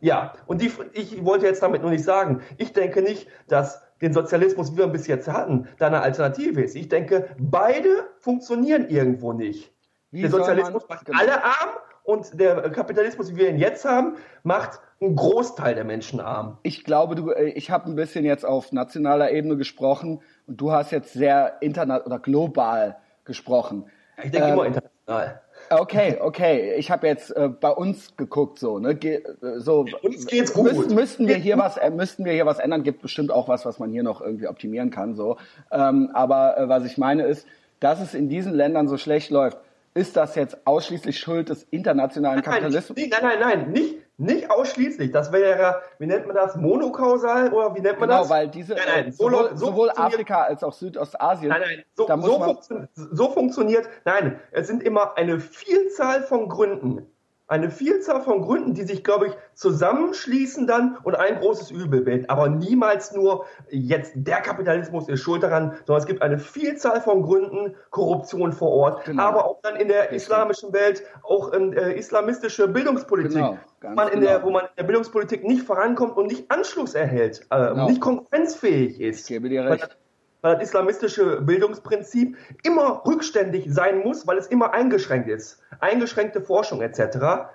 ja, 0.00 0.32
und 0.46 0.62
die, 0.62 0.72
ich 0.92 1.22
wollte 1.24 1.46
jetzt 1.46 1.62
damit 1.62 1.82
nur 1.82 1.90
nicht 1.90 2.04
sagen, 2.04 2.40
ich 2.56 2.72
denke 2.72 3.02
nicht, 3.02 3.28
dass 3.48 3.82
den 4.00 4.14
Sozialismus, 4.14 4.72
wie 4.72 4.78
wir 4.78 4.84
ihn 4.84 4.92
bis 4.92 5.06
jetzt 5.06 5.28
hatten, 5.28 5.68
da 5.78 5.88
eine 5.88 6.00
Alternative 6.00 6.62
ist. 6.62 6.74
Ich 6.74 6.88
denke, 6.88 7.28
beide 7.38 8.08
funktionieren 8.18 8.88
irgendwo 8.88 9.34
nicht. 9.34 9.74
Wie 10.10 10.22
der 10.22 10.30
Sozialismus 10.30 10.88
macht 10.88 11.04
genau. 11.04 11.18
alle 11.18 11.44
arm 11.44 11.70
und 12.10 12.38
der 12.38 12.70
Kapitalismus, 12.70 13.32
wie 13.32 13.36
wir 13.36 13.48
ihn 13.48 13.58
jetzt 13.58 13.84
haben, 13.84 14.16
macht 14.42 14.80
einen 15.00 15.16
Großteil 15.16 15.74
der 15.74 15.84
Menschen 15.84 16.20
arm. 16.20 16.58
Ich 16.62 16.84
glaube, 16.84 17.14
du, 17.14 17.30
äh, 17.30 17.50
ich 17.50 17.70
habe 17.70 17.88
ein 17.88 17.94
bisschen 17.94 18.24
jetzt 18.24 18.44
auf 18.44 18.72
nationaler 18.72 19.30
Ebene 19.30 19.56
gesprochen 19.56 20.20
und 20.46 20.60
du 20.60 20.72
hast 20.72 20.90
jetzt 20.90 21.12
sehr 21.12 21.56
interna 21.60 22.04
oder 22.04 22.18
global 22.18 22.96
gesprochen. 23.24 23.86
Ich 24.22 24.30
denke 24.30 24.48
Ähm, 24.48 24.54
immer 24.54 24.66
international. 24.66 25.40
Okay, 25.70 26.18
okay. 26.20 26.74
Ich 26.74 26.90
habe 26.90 27.06
jetzt 27.06 27.30
äh, 27.36 27.48
bei 27.48 27.70
uns 27.70 28.16
geguckt, 28.16 28.58
so 28.58 28.78
ne, 28.78 28.94
Ge 28.94 29.22
äh, 29.42 29.58
so. 29.58 29.86
Uns 30.02 30.26
geht's 30.26 30.52
gut. 30.52 30.64
Müssten, 30.64 30.94
müssten 30.94 31.28
wir 31.28 31.36
hier 31.36 31.58
was, 31.58 31.76
äh, 31.76 31.90
müssten 31.90 32.24
wir 32.24 32.32
hier 32.32 32.46
was 32.46 32.58
ändern? 32.58 32.82
Gibt 32.82 33.02
bestimmt 33.02 33.30
auch 33.30 33.48
was, 33.48 33.64
was 33.64 33.78
man 33.78 33.90
hier 33.90 34.02
noch 34.02 34.20
irgendwie 34.20 34.48
optimieren 34.48 34.90
kann, 34.90 35.14
so. 35.14 35.36
Ähm, 35.70 36.10
aber 36.12 36.58
äh, 36.58 36.68
was 36.68 36.84
ich 36.84 36.98
meine 36.98 37.24
ist, 37.24 37.46
dass 37.78 38.00
es 38.00 38.14
in 38.14 38.28
diesen 38.28 38.52
Ländern 38.52 38.88
so 38.88 38.96
schlecht 38.98 39.30
läuft. 39.30 39.58
Ist 39.94 40.16
das 40.16 40.34
jetzt 40.36 40.56
ausschließlich 40.66 41.18
Schuld 41.18 41.48
des 41.48 41.64
internationalen 41.64 42.42
Kapitalismus? 42.42 42.96
Nein, 42.96 43.08
nein, 43.10 43.20
nein, 43.22 43.38
nein, 43.40 43.70
nicht, 43.72 43.96
nicht 44.18 44.50
ausschließlich. 44.50 45.10
Das 45.10 45.32
wäre, 45.32 45.82
wie 45.98 46.06
nennt 46.06 46.26
man 46.26 46.36
das, 46.36 46.54
monokausal 46.56 47.52
oder 47.52 47.74
wie 47.74 47.80
nennt 47.80 47.98
man 47.98 48.08
Genau, 48.08 48.20
das? 48.20 48.30
weil 48.30 48.48
diese 48.48 48.74
nein, 48.74 48.84
nein, 48.86 49.12
so, 49.12 49.28
sowohl, 49.28 49.50
so 49.56 49.66
sowohl 49.66 49.90
Afrika 49.90 50.42
als 50.42 50.62
auch 50.62 50.72
Südostasien. 50.72 51.48
Nein, 51.48 51.62
nein, 51.64 51.84
so, 51.94 52.06
da 52.06 52.16
muss 52.16 52.26
so, 52.26 52.38
man, 52.38 52.50
funktio- 52.50 52.88
so 52.94 53.30
funktioniert, 53.30 53.88
nein, 54.04 54.38
es 54.52 54.68
sind 54.68 54.82
immer 54.84 55.16
eine 55.16 55.40
Vielzahl 55.40 56.22
von 56.22 56.48
Gründen. 56.48 57.06
Eine 57.50 57.68
Vielzahl 57.68 58.22
von 58.22 58.42
Gründen, 58.42 58.74
die 58.74 58.84
sich, 58.84 59.02
glaube 59.02 59.26
ich, 59.26 59.32
zusammenschließen 59.54 60.68
dann 60.68 60.96
und 61.02 61.16
ein 61.16 61.40
großes 61.40 61.72
Übel 61.72 62.02
bilden. 62.02 62.28
Aber 62.28 62.48
niemals 62.48 63.12
nur 63.12 63.44
jetzt 63.68 64.12
der 64.14 64.40
Kapitalismus 64.40 65.08
ist 65.08 65.20
schuld 65.20 65.42
daran, 65.42 65.74
sondern 65.84 66.00
es 66.00 66.06
gibt 66.06 66.22
eine 66.22 66.38
Vielzahl 66.38 67.00
von 67.00 67.22
Gründen, 67.22 67.74
Korruption 67.90 68.52
vor 68.52 68.70
Ort, 68.70 69.04
genau. 69.04 69.24
aber 69.24 69.46
auch 69.46 69.60
dann 69.62 69.74
in 69.74 69.88
der 69.88 70.12
islamischen 70.12 70.72
Welt, 70.72 71.02
auch 71.24 71.52
in 71.52 71.72
äh, 71.72 71.92
islamistische 71.94 72.68
Bildungspolitik. 72.68 73.32
Genau. 73.32 73.58
man 73.94 74.08
in 74.08 74.20
genau. 74.20 74.26
der, 74.26 74.42
wo 74.44 74.50
man 74.50 74.66
in 74.66 74.70
der 74.78 74.84
Bildungspolitik 74.84 75.42
nicht 75.42 75.62
vorankommt 75.62 76.16
und 76.16 76.28
nicht 76.28 76.48
Anschluss 76.52 76.94
erhält, 76.94 77.40
äh, 77.50 77.56
genau. 77.58 77.88
nicht 77.88 78.00
konkurrenzfähig 78.00 79.00
ist. 79.00 79.22
Ich 79.22 79.26
gebe 79.26 79.48
dir 79.48 79.64
recht 79.64 79.98
weil 80.42 80.54
das 80.54 80.64
islamistische 80.64 81.40
Bildungsprinzip 81.40 82.36
immer 82.62 83.02
rückständig 83.06 83.66
sein 83.68 84.00
muss, 84.00 84.26
weil 84.26 84.38
es 84.38 84.46
immer 84.46 84.72
eingeschränkt 84.72 85.28
ist. 85.28 85.60
Eingeschränkte 85.80 86.40
Forschung 86.40 86.80
etc. 86.82 87.50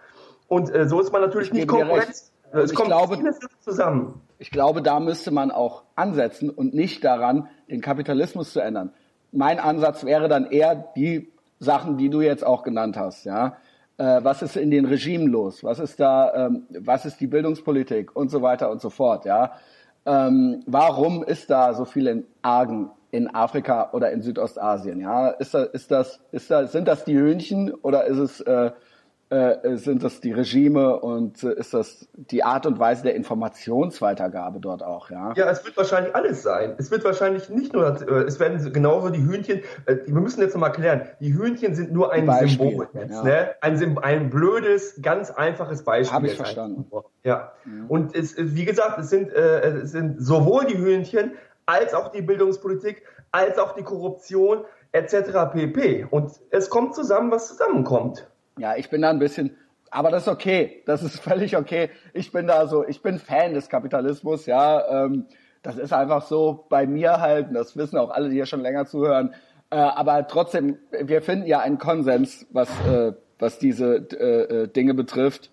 Und 0.47 0.73
äh, 0.73 0.87
so 0.87 0.99
ist 0.99 1.11
man 1.11 1.21
natürlich 1.21 1.51
nicht 1.51 1.67
Konkurrenz. 1.67 2.31
Es 2.51 2.73
kommt 2.73 2.87
glaube, 2.87 3.17
zusammen. 3.59 4.21
Ich 4.37 4.51
glaube, 4.51 4.81
da 4.81 4.99
müsste 4.99 5.31
man 5.31 5.51
auch 5.51 5.83
ansetzen 5.95 6.49
und 6.49 6.73
nicht 6.73 7.03
daran, 7.03 7.49
den 7.69 7.81
Kapitalismus 7.81 8.53
zu 8.53 8.61
ändern. 8.61 8.93
Mein 9.31 9.59
Ansatz 9.59 10.05
wäre 10.05 10.29
dann 10.29 10.49
eher 10.49 10.75
die 10.95 11.31
Sachen, 11.59 11.97
die 11.97 12.09
du 12.09 12.21
jetzt 12.21 12.45
auch 12.45 12.63
genannt 12.63 12.95
hast. 12.97 13.25
Ja, 13.25 13.57
äh, 13.97 14.23
was 14.23 14.41
ist 14.41 14.55
in 14.55 14.71
den 14.71 14.85
Regimen 14.85 15.27
los? 15.27 15.63
Was 15.63 15.79
ist 15.79 15.99
da? 15.99 16.47
Ähm, 16.47 16.63
was 16.69 17.05
ist 17.05 17.19
die 17.19 17.27
Bildungspolitik 17.27 18.15
und 18.15 18.29
so 18.29 18.41
weiter 18.41 18.69
und 18.71 18.81
so 18.81 18.89
fort? 18.89 19.25
Ja, 19.25 19.53
ähm, 20.05 20.63
warum 20.65 21.23
ist 21.23 21.49
da 21.49 21.73
so 21.73 21.85
viel 21.85 22.07
in 22.07 22.25
Argen 22.41 22.91
in 23.11 23.33
Afrika 23.33 23.91
oder 23.93 24.11
in 24.11 24.21
Südostasien? 24.21 24.99
Ja, 24.99 25.29
ist 25.29 25.53
das, 25.53 25.67
ist 25.69 25.91
das, 25.91 26.19
ist 26.31 26.51
das, 26.51 26.71
sind 26.71 26.87
das 26.87 27.05
die 27.05 27.15
Hühnchen 27.15 27.73
oder 27.73 28.05
ist 28.05 28.17
es, 28.17 28.41
äh, 28.41 28.71
äh, 29.29 29.77
sind 29.77 30.03
das 30.03 30.21
die 30.21 30.31
Regime 30.31 30.99
und 30.99 31.43
äh, 31.43 31.53
ist 31.53 31.73
das 31.73 32.07
die 32.13 32.43
Art 32.43 32.67
und 32.67 32.77
Weise 32.77 33.03
der 33.03 33.15
Informationsweitergabe 33.15 34.59
dort 34.59 34.83
auch? 34.83 35.09
Ja, 35.09 35.33
ja, 35.35 35.49
es 35.49 35.65
wird 35.65 35.75
wahrscheinlich 35.77 36.13
alles 36.13 36.43
sein. 36.43 36.75
Es 36.77 36.91
wird 36.91 37.03
wahrscheinlich 37.03 37.49
nicht 37.49 37.73
nur, 37.73 37.85
äh, 38.07 38.23
es 38.23 38.39
werden 38.39 38.71
genauso 38.71 39.09
die 39.09 39.21
Hühnchen. 39.21 39.61
Äh, 39.87 39.97
wir 40.05 40.21
müssen 40.21 40.41
jetzt 40.41 40.53
nochmal 40.53 40.71
klären: 40.73 41.07
Die 41.19 41.33
Hühnchen 41.33 41.73
sind 41.73 41.91
nur 41.91 42.11
ein 42.11 42.27
Beispiel, 42.27 42.69
Symbol, 42.69 42.87
jetzt, 42.93 43.11
ja. 43.11 43.23
ne? 43.23 43.49
ein, 43.61 43.97
ein 43.97 44.29
blödes, 44.29 45.01
ganz 45.01 45.31
einfaches 45.31 45.83
Beispiel. 45.83 46.15
Habe 46.15 46.27
ich 46.27 46.35
verstanden. 46.35 46.85
Ja. 47.23 47.53
Mhm. 47.65 47.87
Und 47.87 48.15
es, 48.15 48.35
wie 48.37 48.65
gesagt, 48.65 48.99
es 48.99 49.09
sind, 49.09 49.33
äh, 49.33 49.69
es 49.69 49.91
sind 49.91 50.21
sowohl 50.21 50.65
die 50.65 50.77
Hühnchen 50.77 51.31
als 51.65 51.95
auch 51.95 52.11
die 52.11 52.21
Bildungspolitik, 52.21 53.01
als 53.31 53.57
auch 53.57 53.73
die 53.73 53.81
Korruption 53.81 54.65
etc. 54.91 55.51
pp. 55.51 56.05
Und 56.11 56.31
es 56.51 56.69
kommt 56.69 56.93
zusammen, 56.93 57.31
was 57.31 57.47
zusammenkommt. 57.47 58.27
Ja, 58.57 58.75
ich 58.75 58.89
bin 58.89 59.01
da 59.01 59.09
ein 59.09 59.19
bisschen, 59.19 59.57
aber 59.91 60.11
das 60.11 60.23
ist 60.23 60.29
okay, 60.29 60.83
das 60.85 61.03
ist 61.03 61.19
völlig 61.21 61.57
okay. 61.57 61.89
Ich 62.13 62.31
bin 62.31 62.47
da 62.47 62.67
so, 62.67 62.85
ich 62.87 63.01
bin 63.01 63.19
Fan 63.19 63.53
des 63.53 63.69
Kapitalismus, 63.69 64.45
ja. 64.45 65.05
Ähm, 65.05 65.25
das 65.63 65.77
ist 65.77 65.93
einfach 65.93 66.21
so 66.21 66.65
bei 66.69 66.85
mir 66.85 67.19
halt, 67.19 67.47
und 67.47 67.55
das 67.55 67.75
wissen 67.75 67.97
auch 67.97 68.11
alle, 68.11 68.29
die 68.29 68.35
hier 68.35 68.45
schon 68.45 68.61
länger 68.61 68.85
zuhören. 68.85 69.33
Äh, 69.71 69.77
aber 69.77 70.27
trotzdem, 70.27 70.77
wir 70.91 71.21
finden 71.21 71.47
ja 71.47 71.59
einen 71.59 71.79
Konsens, 71.79 72.45
was, 72.51 72.69
äh, 72.87 73.13
was 73.39 73.57
diese 73.57 73.95
äh, 73.95 74.63
äh 74.63 74.67
Dinge 74.67 74.93
betrifft. 74.93 75.49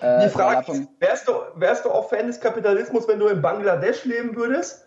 Äh, 0.00 0.24
Die 0.24 0.28
Frage 0.30 0.72
ist, 0.72 0.88
wärst 0.98 1.28
du, 1.28 1.32
wärst 1.56 1.84
du 1.84 1.90
auch 1.90 2.08
Fan 2.08 2.26
des 2.26 2.40
Kapitalismus, 2.40 3.06
wenn 3.08 3.18
du 3.18 3.26
in 3.28 3.42
Bangladesch 3.42 4.04
leben 4.06 4.36
würdest? 4.36 4.86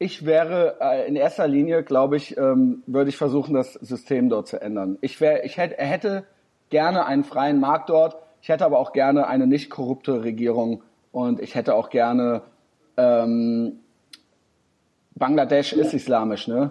Ich 0.00 0.24
wäre 0.26 0.76
äh, 0.80 1.08
in 1.08 1.16
erster 1.16 1.46
Linie, 1.46 1.82
glaube 1.82 2.16
ich, 2.16 2.36
ähm, 2.36 2.82
würde 2.86 3.10
ich 3.10 3.16
versuchen, 3.16 3.54
das 3.54 3.74
System 3.74 4.28
dort 4.28 4.48
zu 4.48 4.60
ändern. 4.60 4.98
Ich, 5.00 5.20
wär, 5.20 5.44
ich 5.44 5.56
hätte, 5.56 5.76
hätte 5.76 6.24
gerne 6.70 7.06
einen 7.06 7.24
freien 7.24 7.60
Markt 7.60 7.90
dort. 7.90 8.16
Ich 8.40 8.48
hätte 8.48 8.64
aber 8.64 8.78
auch 8.78 8.92
gerne 8.92 9.26
eine 9.26 9.46
nicht 9.46 9.70
korrupte 9.70 10.22
Regierung 10.22 10.82
und 11.12 11.40
ich 11.40 11.54
hätte 11.54 11.74
auch 11.74 11.90
gerne 11.90 12.42
ähm, 12.96 13.80
Bangladesch 15.14 15.72
ist 15.72 15.94
islamisch, 15.94 16.48
ne? 16.48 16.70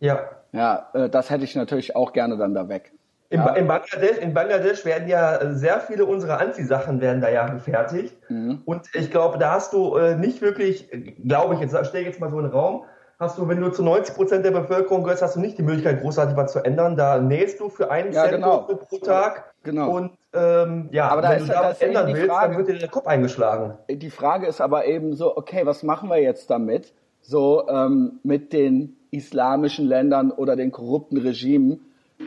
Ja. 0.00 0.28
Ja, 0.52 0.88
äh, 0.94 1.08
das 1.08 1.30
hätte 1.30 1.44
ich 1.44 1.54
natürlich 1.54 1.96
auch 1.96 2.12
gerne 2.12 2.36
dann 2.36 2.54
da 2.54 2.68
weg. 2.68 2.92
In, 3.28 3.38
ja. 3.38 3.54
in, 3.54 3.68
Bangladesch, 3.68 4.18
in 4.18 4.34
Bangladesch 4.34 4.84
werden 4.84 5.08
ja 5.08 5.54
sehr 5.54 5.78
viele 5.80 6.04
unserer 6.04 6.40
Anziehsachen 6.40 7.00
werden 7.00 7.20
da 7.20 7.28
ja 7.28 7.46
gefertigt. 7.48 8.16
Mhm. 8.28 8.62
Und 8.64 8.88
ich 8.92 9.10
glaube, 9.10 9.38
da 9.38 9.52
hast 9.52 9.72
du 9.72 9.96
äh, 9.96 10.16
nicht 10.16 10.42
wirklich, 10.42 10.88
glaube 11.22 11.54
ich, 11.54 11.60
jetzt 11.60 11.76
stell 11.86 12.04
jetzt 12.04 12.18
mal 12.18 12.30
so 12.30 12.38
einen 12.38 12.50
Raum, 12.50 12.84
hast 13.20 13.38
du, 13.38 13.46
wenn 13.46 13.60
du 13.60 13.70
zu 13.70 13.82
90 13.82 14.14
Prozent 14.14 14.44
der 14.44 14.50
Bevölkerung 14.50 15.04
gehörst, 15.04 15.22
hast 15.22 15.36
du 15.36 15.40
nicht 15.40 15.58
die 15.58 15.62
Möglichkeit, 15.62 16.00
großartig 16.00 16.36
was 16.36 16.52
zu 16.52 16.64
ändern. 16.64 16.96
Da 16.96 17.20
nähst 17.20 17.60
du 17.60 17.68
für 17.68 17.90
einen 17.90 18.12
ja, 18.12 18.22
Cent 18.22 18.36
genau. 18.36 18.62
pro 18.62 18.98
Tag. 18.98 19.54
Genau. 19.62 19.94
Und 19.94 20.12
ähm, 20.32 20.88
ja, 20.90 21.08
aber 21.08 21.22
da 21.22 21.30
wenn 21.30 21.38
ist, 21.38 21.48
du 21.48 21.52
da 21.52 21.62
was 21.64 21.80
ändern 21.80 22.06
willst, 22.08 22.26
Frage, 22.26 22.48
dann 22.48 22.58
wird 22.58 22.68
dir 22.68 22.80
der 22.80 22.88
Kopf 22.88 23.06
eingeschlagen. 23.06 23.74
Die 23.88 24.10
Frage 24.10 24.46
ist 24.46 24.60
aber 24.60 24.86
eben 24.86 25.14
so, 25.14 25.36
okay, 25.36 25.66
was 25.66 25.82
machen 25.82 26.08
wir 26.08 26.20
jetzt 26.20 26.50
damit? 26.50 26.94
So 27.20 27.68
ähm, 27.68 28.20
mit 28.22 28.52
den 28.52 28.96
islamischen 29.10 29.86
Ländern 29.86 30.30
oder 30.30 30.56
den 30.56 30.72
korrupten 30.72 31.18
Regimen. 31.18 31.80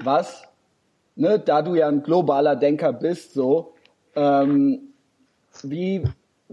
Was 0.03 0.43
ne, 1.15 1.39
da 1.39 1.61
du 1.61 1.75
ja 1.75 1.87
ein 1.87 2.03
globaler 2.03 2.55
Denker 2.55 2.93
bist, 2.93 3.33
so, 3.33 3.73
ähm, 4.15 4.93
wie, 5.63 6.03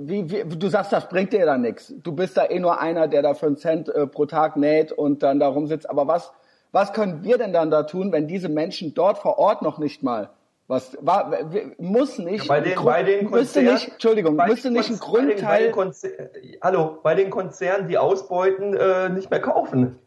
wie, 0.09 0.31
wie, 0.31 0.57
du 0.57 0.69
sagst, 0.69 0.93
das 0.93 1.09
bringt 1.09 1.33
dir 1.33 1.45
da 1.45 1.59
nichts. 1.59 1.93
Du 2.03 2.13
bist 2.13 2.37
da 2.37 2.47
eh 2.47 2.59
nur 2.59 2.81
einer, 2.81 3.09
der 3.09 3.23
da 3.23 3.35
für 3.35 3.47
einen 3.47 3.57
Cent 3.57 3.89
äh, 3.89 4.07
pro 4.07 4.27
Tag 4.27 4.57
näht 4.57 4.93
und 4.93 5.23
dann 5.23 5.39
da 5.39 5.49
rumsitzt. 5.49 5.89
Aber 5.89 6.07
was, 6.07 6.33
was 6.73 6.93
können 6.93 7.23
wir 7.23 7.39
denn 7.39 7.53
dann 7.53 7.71
da 7.71 7.83
tun, 7.83 8.13
wenn 8.13 8.27
diese 8.27 8.49
Menschen 8.49 8.95
dort 8.95 9.19
vor 9.19 9.39
Ort 9.39 9.63
noch 9.63 9.79
nicht 9.79 10.03
mal 10.03 10.31
was 10.71 10.97
war, 11.01 11.33
muss 11.79 12.19
nicht, 12.19 12.45
ja, 12.45 12.49
bei 12.49 12.61
den, 12.61 12.85
bei 12.85 13.03
den 13.03 13.29
müsste 13.29 13.61
nicht, 13.61 13.89
Entschuldigung, 13.89 14.37
müsste 14.37 14.71
nicht 14.71 14.89
ein 14.89 15.01
Grundteil. 15.01 15.73
Bei 15.73 15.85
den, 15.85 15.93
bei 15.93 16.41
den 16.41 16.61
hallo, 16.63 16.99
bei 17.03 17.15
den 17.17 17.29
Konzernen, 17.29 17.89
die 17.89 17.99
ausbeuten, 17.99 18.75
äh, 18.75 19.09
nicht 19.09 19.31
mehr 19.31 19.41
kaufen. 19.41 19.99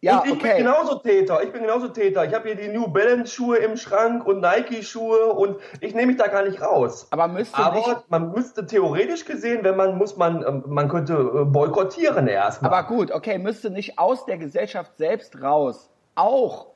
Ja, 0.00 0.22
ich, 0.24 0.30
ich 0.30 0.38
okay. 0.38 0.54
bin 0.54 0.66
genauso 0.66 0.94
Täter. 1.00 1.42
Ich 1.42 1.50
bin 1.50 1.62
genauso 1.62 1.88
Täter. 1.88 2.24
Ich 2.24 2.32
habe 2.32 2.48
hier 2.48 2.54
die 2.54 2.68
New 2.68 2.86
Balance 2.86 3.34
Schuhe 3.34 3.56
im 3.56 3.76
Schrank 3.76 4.24
und 4.24 4.40
Nike 4.40 4.84
Schuhe 4.84 5.32
und 5.32 5.56
ich 5.80 5.92
nehme 5.92 6.08
mich 6.08 6.16
da 6.16 6.28
gar 6.28 6.44
nicht 6.44 6.62
raus. 6.62 7.08
Aber 7.10 7.26
müsste 7.26 7.58
Aber 7.58 8.04
man 8.08 8.30
müsste 8.30 8.64
theoretisch 8.64 9.24
gesehen, 9.24 9.64
wenn 9.64 9.76
man 9.76 9.98
muss 9.98 10.16
man 10.16 10.44
ähm, 10.46 10.62
man 10.66 10.88
könnte 10.88 11.14
äh, 11.14 11.44
boykottieren 11.44 12.28
erstmal. 12.28 12.72
Aber 12.72 12.86
gut, 12.86 13.10
okay, 13.10 13.38
müsste 13.38 13.70
nicht 13.70 13.98
aus 13.98 14.24
der 14.24 14.38
Gesellschaft 14.38 14.96
selbst 14.96 15.42
raus. 15.42 15.90
Auch. 16.14 16.68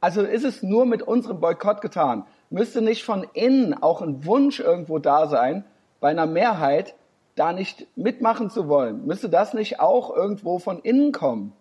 Also 0.00 0.22
ist 0.22 0.44
es 0.44 0.62
nur 0.62 0.86
mit 0.86 1.02
unserem 1.02 1.38
Boykott 1.38 1.82
getan. 1.82 2.24
Müsste 2.48 2.80
nicht 2.80 3.04
von 3.04 3.26
innen 3.34 3.74
auch 3.74 4.00
ein 4.00 4.24
Wunsch 4.24 4.58
irgendwo 4.58 4.98
da 4.98 5.26
sein, 5.26 5.64
bei 6.00 6.08
einer 6.08 6.26
Mehrheit 6.26 6.94
da 7.34 7.52
nicht 7.52 7.86
mitmachen 7.94 8.48
zu 8.48 8.68
wollen? 8.68 9.06
Müsste 9.06 9.28
das 9.28 9.52
nicht 9.52 9.80
auch 9.80 10.16
irgendwo 10.16 10.58
von 10.58 10.78
innen 10.78 11.12
kommen? 11.12 11.52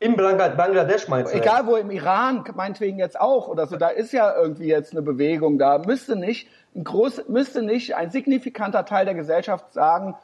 Im 0.00 0.16
Bangladesch 0.16 1.08
meinst 1.08 1.34
du? 1.34 1.38
Egal 1.38 1.66
wo, 1.66 1.76
im 1.76 1.90
Iran 1.90 2.44
meinetwegen 2.54 2.98
jetzt 2.98 3.20
auch 3.20 3.48
oder 3.48 3.66
so, 3.66 3.76
da 3.76 3.88
ist 3.88 4.12
ja 4.12 4.32
irgendwie 4.36 4.68
jetzt 4.68 4.92
eine 4.92 5.02
Bewegung 5.02 5.58
da. 5.58 5.78
Müsste 5.78 6.14
nicht 6.14 6.48
ein 6.76 6.84
groß, 6.84 7.28
müsste 7.28 7.62
nicht 7.62 7.96
ein 7.96 8.10
signifikanter 8.10 8.84
Teil 8.84 9.06
der 9.06 9.14
Gesellschaft 9.14 9.72
sagen, 9.72 10.14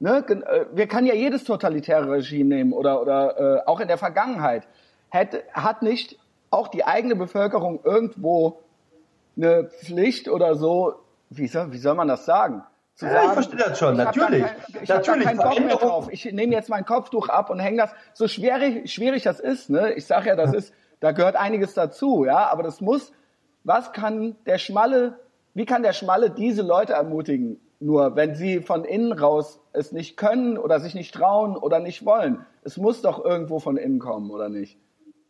ne, 0.00 0.22
äh, 0.28 0.66
wir 0.72 0.86
können 0.86 1.06
ja 1.06 1.14
jedes 1.14 1.44
totalitäre 1.44 2.10
Regime 2.10 2.54
nehmen 2.54 2.72
oder, 2.74 3.00
oder 3.00 3.62
äh, 3.64 3.66
auch 3.66 3.80
in 3.80 3.88
der 3.88 3.98
Vergangenheit. 3.98 4.66
Hätte, 5.08 5.42
hat 5.54 5.82
nicht 5.82 6.18
auch 6.50 6.68
die 6.68 6.84
eigene 6.84 7.16
Bevölkerung 7.16 7.80
irgendwo 7.84 8.60
eine 9.36 9.64
Pflicht 9.64 10.28
oder 10.28 10.56
so, 10.56 10.94
wie 11.30 11.46
soll, 11.46 11.72
wie 11.72 11.78
soll 11.78 11.94
man 11.94 12.08
das 12.08 12.26
sagen? 12.26 12.64
Ja. 13.00 13.24
Ich 13.26 13.32
verstehe 13.32 13.58
das 13.58 13.78
schon, 13.78 13.96
natürlich. 13.96 14.42
Kein, 14.42 14.82
ich 14.82 14.88
natürlich. 14.88 15.24
keinen 15.24 15.38
Bock 15.38 15.60
mehr 15.60 15.76
drauf. 15.76 16.08
Ich 16.10 16.24
nehme 16.26 16.52
jetzt 16.52 16.68
mein 16.68 16.84
Kopftuch 16.84 17.28
ab 17.28 17.50
und 17.50 17.58
hänge 17.58 17.78
das. 17.78 17.90
So 18.12 18.28
schwierig, 18.28 18.92
schwierig 18.92 19.22
das 19.22 19.40
ist, 19.40 19.70
ne? 19.70 19.92
Ich 19.94 20.06
sage 20.06 20.28
ja, 20.28 20.36
das 20.36 20.52
ist, 20.52 20.74
da 21.00 21.12
gehört 21.12 21.36
einiges 21.36 21.74
dazu, 21.74 22.24
ja. 22.24 22.50
Aber 22.50 22.62
das 22.62 22.80
muss. 22.80 23.12
Was 23.64 23.92
kann 23.92 24.36
der 24.46 24.58
Schmalle? 24.58 25.20
Wie 25.54 25.66
kann 25.66 25.82
der 25.82 25.92
Schmalle 25.92 26.30
diese 26.30 26.62
Leute 26.62 26.94
ermutigen? 26.94 27.60
Nur 27.80 28.14
wenn 28.16 28.34
sie 28.34 28.60
von 28.60 28.84
innen 28.84 29.12
raus 29.12 29.60
es 29.72 29.92
nicht 29.92 30.16
können 30.16 30.58
oder 30.58 30.80
sich 30.80 30.94
nicht 30.94 31.14
trauen 31.14 31.56
oder 31.56 31.80
nicht 31.80 32.04
wollen. 32.04 32.44
Es 32.62 32.76
muss 32.76 33.02
doch 33.02 33.24
irgendwo 33.24 33.58
von 33.58 33.76
innen 33.76 33.98
kommen, 33.98 34.30
oder 34.30 34.48
nicht? 34.48 34.78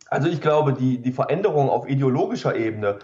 Also 0.09 0.29
ich 0.29 0.41
glaube, 0.41 0.75
die, 0.75 0.99
die 0.99 1.13
Veränderung 1.13 1.71
auf 1.71 1.89
ideologischer 1.89 2.55
Ebene, 2.55 2.99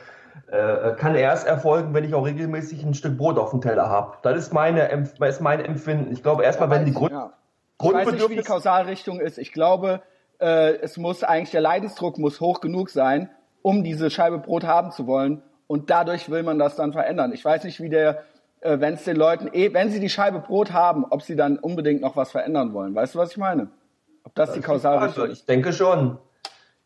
äh, 0.46 0.92
kann 0.96 1.14
erst 1.14 1.46
erfolgen, 1.46 1.94
wenn 1.94 2.04
ich 2.04 2.14
auch 2.14 2.24
regelmäßig 2.24 2.84
ein 2.84 2.94
Stück 2.94 3.18
Brot 3.18 3.38
auf 3.38 3.50
dem 3.50 3.60
Teller 3.60 3.88
habe. 3.88 4.16
Das 4.22 4.36
ist 4.36 4.52
meine 4.52 4.88
ist 5.20 5.40
mein 5.40 5.64
Empfinden. 5.64 6.12
Ich 6.12 6.22
glaube 6.22 6.44
erstmal, 6.44 6.70
wenn 6.70 6.84
die 6.84 6.94
Grund 6.94 7.12
ja. 7.12 7.32
Ich 7.80 7.92
weiß 7.92 8.10
nicht, 8.10 8.28
wie 8.28 8.36
die 8.36 8.42
Kausalrichtung 8.42 9.20
ist. 9.20 9.38
Ich 9.38 9.52
glaube, 9.52 10.02
äh, 10.40 10.76
es 10.78 10.96
muss 10.96 11.22
eigentlich 11.22 11.52
der 11.52 11.60
Leidensdruck 11.60 12.18
muss 12.18 12.40
hoch 12.40 12.60
genug 12.60 12.90
sein, 12.90 13.30
um 13.62 13.84
diese 13.84 14.10
Scheibe 14.10 14.38
Brot 14.38 14.64
haben 14.64 14.90
zu 14.90 15.06
wollen. 15.06 15.42
Und 15.68 15.90
dadurch 15.90 16.30
will 16.30 16.42
man 16.42 16.58
das 16.58 16.74
dann 16.76 16.92
verändern. 16.92 17.32
Ich 17.32 17.44
weiß 17.44 17.64
nicht, 17.64 17.80
wie 17.80 17.88
der, 17.88 18.24
äh, 18.60 18.80
wenn 18.80 18.94
es 18.94 19.04
den 19.04 19.16
Leuten, 19.16 19.48
eh, 19.52 19.72
wenn 19.74 19.90
sie 19.90 20.00
die 20.00 20.08
Scheibe 20.08 20.40
Brot 20.40 20.72
haben, 20.72 21.04
ob 21.04 21.22
sie 21.22 21.36
dann 21.36 21.58
unbedingt 21.58 22.00
noch 22.00 22.16
was 22.16 22.32
verändern 22.32 22.72
wollen. 22.72 22.94
Weißt 22.94 23.14
du, 23.14 23.18
was 23.18 23.30
ich 23.32 23.36
meine? 23.36 23.68
Ob 24.24 24.34
das, 24.34 24.48
das 24.48 24.56
die 24.56 24.62
Kausalrichtung 24.62 25.26
ist? 25.26 25.40
Ich 25.40 25.46
denke 25.46 25.72
schon. 25.72 26.18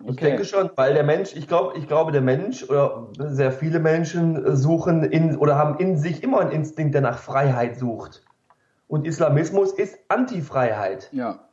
Ich 0.06 0.16
denke 0.16 0.44
schon, 0.44 0.70
weil 0.76 0.94
der 0.94 1.04
Mensch, 1.04 1.34
ich 1.34 1.46
glaube, 1.46 1.78
ich 1.78 1.86
glaube, 1.86 2.12
der 2.12 2.20
Mensch 2.20 2.68
oder 2.68 3.08
sehr 3.18 3.52
viele 3.52 3.78
Menschen 3.78 4.56
suchen 4.56 5.04
in 5.04 5.36
oder 5.36 5.56
haben 5.56 5.78
in 5.78 5.96
sich 5.96 6.22
immer 6.22 6.40
einen 6.40 6.50
Instinkt, 6.50 6.94
der 6.94 7.02
nach 7.02 7.18
Freiheit 7.18 7.78
sucht. 7.78 8.22
Und 8.88 9.06
Islamismus 9.06 9.72
ist 9.72 9.98
Antifreiheit. 10.08 11.08
Ja. 11.12 11.48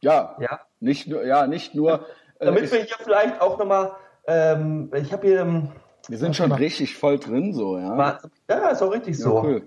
Ja. 0.00 0.36
Ja. 0.38 0.60
Nicht 0.80 1.08
nur, 1.08 1.24
ja, 1.24 1.46
nicht 1.46 1.74
nur. 1.74 2.06
äh, 2.38 2.46
Damit 2.46 2.64
ist, 2.64 2.72
wir 2.72 2.80
hier 2.80 2.96
vielleicht 3.02 3.40
auch 3.40 3.58
nochmal, 3.58 3.92
ähm, 4.26 4.90
ich 4.94 5.12
habe 5.12 5.26
hier. 5.26 5.40
Ähm, 5.40 5.68
wir 6.08 6.18
sind 6.18 6.34
schon 6.34 6.52
richtig 6.52 6.96
voll 6.96 7.18
drin, 7.18 7.52
so, 7.52 7.78
ja. 7.78 8.18
Ja, 8.48 8.68
ist 8.68 8.82
auch 8.82 8.92
richtig 8.92 9.18
ja, 9.18 9.24
so. 9.24 9.42
Cool. 9.42 9.62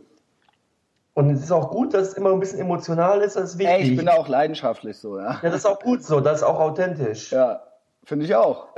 Und 1.16 1.30
es 1.30 1.44
ist 1.44 1.52
auch 1.52 1.70
gut, 1.70 1.94
dass 1.94 2.10
es 2.10 2.14
immer 2.16 2.32
ein 2.32 2.40
bisschen 2.40 2.60
emotional 2.60 3.22
ist, 3.22 3.36
das 3.36 3.52
ist 3.52 3.58
wichtig. 3.60 3.76
Ey, 3.76 3.82
ich 3.84 3.96
bin 3.96 4.08
da 4.08 4.14
auch 4.14 4.28
leidenschaftlich 4.28 4.98
so, 4.98 5.20
ja. 5.20 5.40
Ja, 5.44 5.50
das 5.50 5.58
ist 5.58 5.66
auch 5.66 5.80
gut 5.80 6.04
so, 6.04 6.20
das 6.20 6.40
ist 6.40 6.44
auch 6.44 6.60
authentisch. 6.60 7.32
Ja, 7.32 7.62
finde 8.04 8.26
ich 8.26 8.36
auch. 8.36 8.70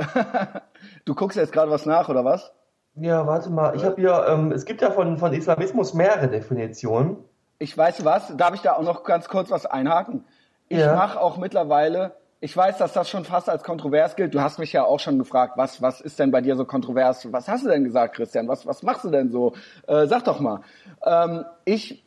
du 1.06 1.16
guckst 1.16 1.38
jetzt 1.38 1.54
gerade 1.54 1.72
was 1.72 1.86
nach, 1.86 2.10
oder 2.10 2.26
was? 2.26 2.52
Ja, 2.96 3.26
warte 3.28 3.50
mal. 3.50 3.76
Ich 3.76 3.84
habe 3.84 3.96
hier, 3.96 4.26
ähm, 4.28 4.52
es 4.52 4.66
gibt 4.66 4.82
ja 4.82 4.92
von, 4.92 5.18
von 5.18 5.34
Islamismus 5.34 5.94
mehrere 5.94 6.28
Definitionen. 6.28 7.18
Ich 7.58 7.78
weiß 7.78 8.04
was, 8.04 8.36
darf 8.36 8.54
ich 8.54 8.62
da 8.62 8.74
auch 8.74 8.84
noch 8.84 9.04
ganz 9.04 9.30
kurz 9.30 9.50
was 9.50 9.66
einhaken? 9.66 10.26
Ich 10.68 10.80
ja. 10.80 10.96
mache 10.96 11.20
auch 11.20 11.38
mittlerweile, 11.38 12.16
ich 12.42 12.56
weiß, 12.56 12.78
dass 12.78 12.94
das 12.94 13.10
schon 13.10 13.24
fast 13.24 13.50
als 13.50 13.64
kontrovers 13.64 14.16
gilt. 14.16 14.34
Du 14.34 14.42
hast 14.42 14.60
mich 14.60 14.74
ja 14.74 14.84
auch 14.84 15.00
schon 15.00 15.20
gefragt, 15.20 15.54
was, 15.56 15.82
was 15.82 16.02
ist 16.02 16.20
denn 16.20 16.32
bei 16.32 16.42
dir 16.42 16.56
so 16.56 16.66
kontrovers? 16.66 17.32
Was 17.32 17.48
hast 17.48 17.66
du 17.66 17.70
denn 17.70 17.84
gesagt, 17.84 18.16
Christian? 18.16 18.48
Was, 18.48 18.66
was 18.66 18.84
machst 18.84 19.04
du 19.04 19.10
denn 19.10 19.30
so? 19.30 19.54
Äh, 19.88 20.08
sag 20.08 20.24
doch 20.26 20.40
mal. 20.40 20.62
Ähm, 21.06 21.46
ich 21.66 22.05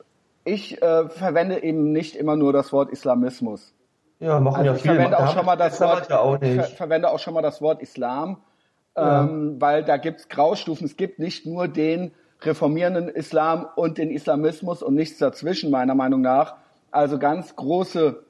ich 0.49 0.83
äh, 0.83 1.09
verwende 1.09 1.63
eben 1.63 1.93
nicht 1.93 2.17
immer 2.17 2.37
nur 2.37 2.53
das 2.53 2.73
Wort 2.73 2.91
Islamismus. 2.91 3.75
Ja, 4.21 4.41
machen 4.41 4.57
also 4.57 4.73
ja 4.73 4.75
viele. 4.75 4.95
Ich 4.95 5.01
verwende 5.01 5.19
auch 5.19 5.33
schon 5.33 5.47
mal 5.47 5.57
das 5.57 5.81
Wort, 5.81 6.11
ja 6.11 6.19
auch 6.19 6.39
ver 6.39 6.63
verwende 6.65 7.11
auch 7.11 7.19
schon 7.19 7.35
mal 7.35 7.43
das 7.43 7.63
Wort 7.63 7.83
Islam, 7.83 8.39
ja. 8.97 9.23
ähm, 9.23 9.61
weil 9.61 9.85
da 9.85 9.97
gibt's 9.97 10.29
Graustufen. 10.29 10.87
Es 10.87 10.97
gibt 10.97 11.19
nicht 11.19 11.47
nur 11.47 11.69
den 11.69 12.13
reformierenden 12.41 13.09
Islam 13.09 13.67
und 13.77 13.99
den 13.99 14.11
Islamismus 14.11 14.83
und 14.83 14.95
nichts 14.95 15.19
dazwischen, 15.19 15.71
meiner 15.71 15.95
Meinung 15.95 16.21
nach. 16.21 16.57
Also 16.91 17.19
ganz 17.19 17.55
große 17.55 18.23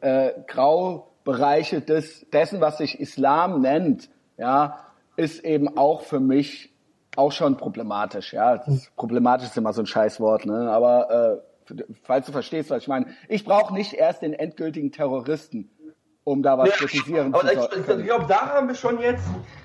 äh, 0.00 0.30
Graubereiche 0.46 1.80
des, 1.80 2.26
dessen, 2.30 2.60
was 2.60 2.78
sich 2.78 3.00
Islam 3.00 3.60
nennt, 3.60 4.08
ja, 4.36 4.78
ist 5.16 5.44
eben 5.44 5.76
auch 5.76 6.02
für 6.02 6.20
mich 6.20 6.69
auch 7.16 7.32
schon 7.32 7.56
problematisch, 7.56 8.32
ja. 8.32 8.58
Das 8.58 8.68
ist, 8.68 8.96
problematisch 8.96 9.48
ist 9.48 9.56
immer 9.56 9.72
so 9.72 9.82
ein 9.82 9.86
Scheißwort, 9.86 10.46
ne? 10.46 10.70
Aber 10.70 11.42
äh, 11.68 11.74
falls 12.02 12.26
du 12.26 12.32
verstehst, 12.32 12.70
was 12.70 12.82
ich 12.82 12.88
meine, 12.88 13.06
ich 13.28 13.44
brauche 13.44 13.74
nicht 13.74 13.94
erst 13.94 14.22
den 14.22 14.32
endgültigen 14.32 14.92
Terroristen, 14.92 15.70
um 16.24 16.42
da 16.42 16.58
was 16.58 16.68
ja, 16.68 16.74
kritisieren 16.76 17.34
aber 17.34 17.48
zu 17.48 17.68
können. 17.68 17.84
Ich, 17.86 17.98
ich 17.98 18.06
glaube, 18.06 18.26
da 18.28 18.54
haben 18.54 18.68
wir 18.68 18.74
schon 18.74 19.00
jetzt, 19.00 19.24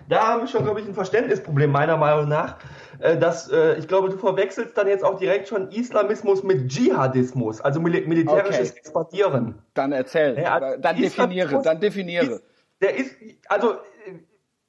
da 0.10 0.28
haben 0.28 0.42
wir 0.42 0.48
schon, 0.48 0.64
glaube 0.64 0.82
ich, 0.82 0.88
ein 0.88 0.94
Verständnisproblem 0.94 1.72
meiner 1.72 1.98
Meinung 1.98 2.28
nach. 2.28 2.58
Äh, 3.00 3.18
dass, 3.18 3.50
äh, 3.52 3.76
ich 3.76 3.88
glaube, 3.88 4.10
du 4.10 4.18
verwechselst 4.18 4.78
dann 4.78 4.88
jetzt 4.88 5.04
auch 5.04 5.20
direkt 5.20 5.48
schon 5.48 5.70
Islamismus 5.70 6.44
mit 6.44 6.70
Dschihadismus, 6.70 7.62
also 7.62 7.80
mil 7.80 8.08
militärisches 8.08 8.72
okay. 8.72 8.80
Expandieren. 8.80 9.56
Dann 9.74 9.92
erzähl, 9.92 10.38
ja, 10.40 10.54
also 10.54 10.82
dann 10.82 10.96
definiere, 10.96 11.62
dann 11.62 11.80
definiere. 11.80 12.26
Ist, 12.26 12.44
der 12.82 12.96
ist, 12.96 13.16
also 13.48 13.76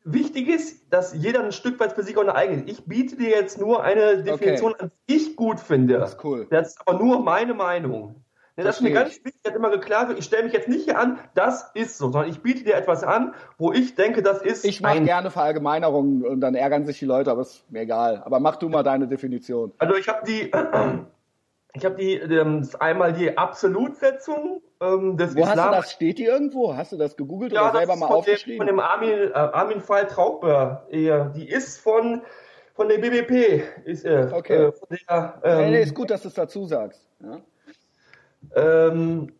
Wichtig 0.08 0.48
ist, 0.48 0.84
dass 0.90 1.14
jeder 1.14 1.42
ein 1.42 1.50
Stück 1.50 1.80
weit 1.80 1.94
für 1.94 2.04
sich 2.04 2.16
auch 2.16 2.22
eine 2.22 2.36
eigene. 2.36 2.62
Ich 2.66 2.84
biete 2.84 3.16
dir 3.16 3.30
jetzt 3.30 3.58
nur 3.60 3.82
eine 3.82 4.22
Definition 4.22 4.72
okay. 4.72 4.84
an, 4.84 4.92
die 5.08 5.16
ich 5.16 5.34
gut 5.34 5.58
finde. 5.58 5.98
Das 5.98 6.12
ist 6.12 6.24
cool. 6.24 6.46
Das 6.48 6.68
ist 6.68 6.80
aber 6.86 7.02
nur 7.02 7.24
meine 7.24 7.54
Meinung. 7.54 8.22
Das 8.54 8.76
ist 8.76 8.82
mir 8.82 8.92
ganz 8.92 9.16
wichtig, 9.24 9.42
hat 9.44 9.54
immer 9.54 9.70
geklärt, 9.70 10.16
ich 10.16 10.24
stelle 10.24 10.44
mich 10.44 10.52
jetzt 10.52 10.68
nicht 10.68 10.84
hier 10.84 10.98
an, 10.98 11.18
das 11.34 11.72
ist 11.74 11.98
so, 11.98 12.10
sondern 12.10 12.30
ich 12.30 12.40
biete 12.40 12.64
dir 12.64 12.74
etwas 12.74 13.04
an, 13.04 13.34
wo 13.58 13.72
ich 13.72 13.96
denke, 13.96 14.22
das 14.22 14.40
ist. 14.40 14.64
Ich 14.64 14.80
mache 14.80 15.02
gerne 15.02 15.30
Verallgemeinerungen 15.30 16.24
und 16.24 16.40
dann 16.40 16.54
ärgern 16.54 16.86
sich 16.86 16.98
die 16.98 17.04
Leute, 17.04 17.30
aber 17.30 17.42
ist 17.42 17.70
mir 17.70 17.80
egal. 17.80 18.22
Aber 18.24 18.40
mach 18.40 18.56
du 18.56 18.68
mal 18.68 18.82
deine 18.82 19.08
Definition. 19.08 19.72
Also 19.76 19.96
ich 19.96 20.08
habe 20.08 20.24
die, 20.26 20.50
ich 21.76 21.84
habe 21.84 21.96
die 21.96 22.14
ähm, 22.14 22.68
einmal 22.80 23.12
die 23.12 23.36
Absolutsetzung 23.36 24.62
ähm, 24.80 25.16
des 25.16 25.36
Wo 25.36 25.40
Islam. 25.40 25.58
hast 25.58 25.66
du 25.66 25.76
das? 25.76 25.92
Steht 25.92 26.18
die 26.18 26.24
irgendwo? 26.24 26.74
Hast 26.74 26.92
du 26.92 26.96
das 26.96 27.16
gegoogelt 27.16 27.52
ja, 27.52 27.68
oder 27.68 27.78
selber 27.78 27.96
mal 27.96 28.06
von 28.08 28.16
aufgeschrieben? 28.16 28.66
Dem, 28.66 28.76
von 28.76 28.76
dem 28.76 28.80
Armin, 28.80 29.30
äh, 29.30 29.32
Armin 29.32 29.80
Fall 29.80 30.06
Traubber. 30.06 30.86
Die 30.90 31.48
ist 31.48 31.78
von, 31.78 32.22
von 32.74 32.88
der 32.88 32.98
BBP. 32.98 33.62
Ist, 33.84 34.04
äh, 34.04 34.30
okay. 34.32 34.66
Äh, 34.66 34.72
der, 35.08 35.40
ähm, 35.44 35.58
nee, 35.58 35.70
nee, 35.70 35.82
ist 35.82 35.94
gut, 35.94 36.10
dass 36.10 36.22
du 36.22 36.28
es 36.28 36.34
dazu 36.34 36.64
sagst. 36.64 37.06
Ja? 37.20 37.40
Ähm, 38.54 39.32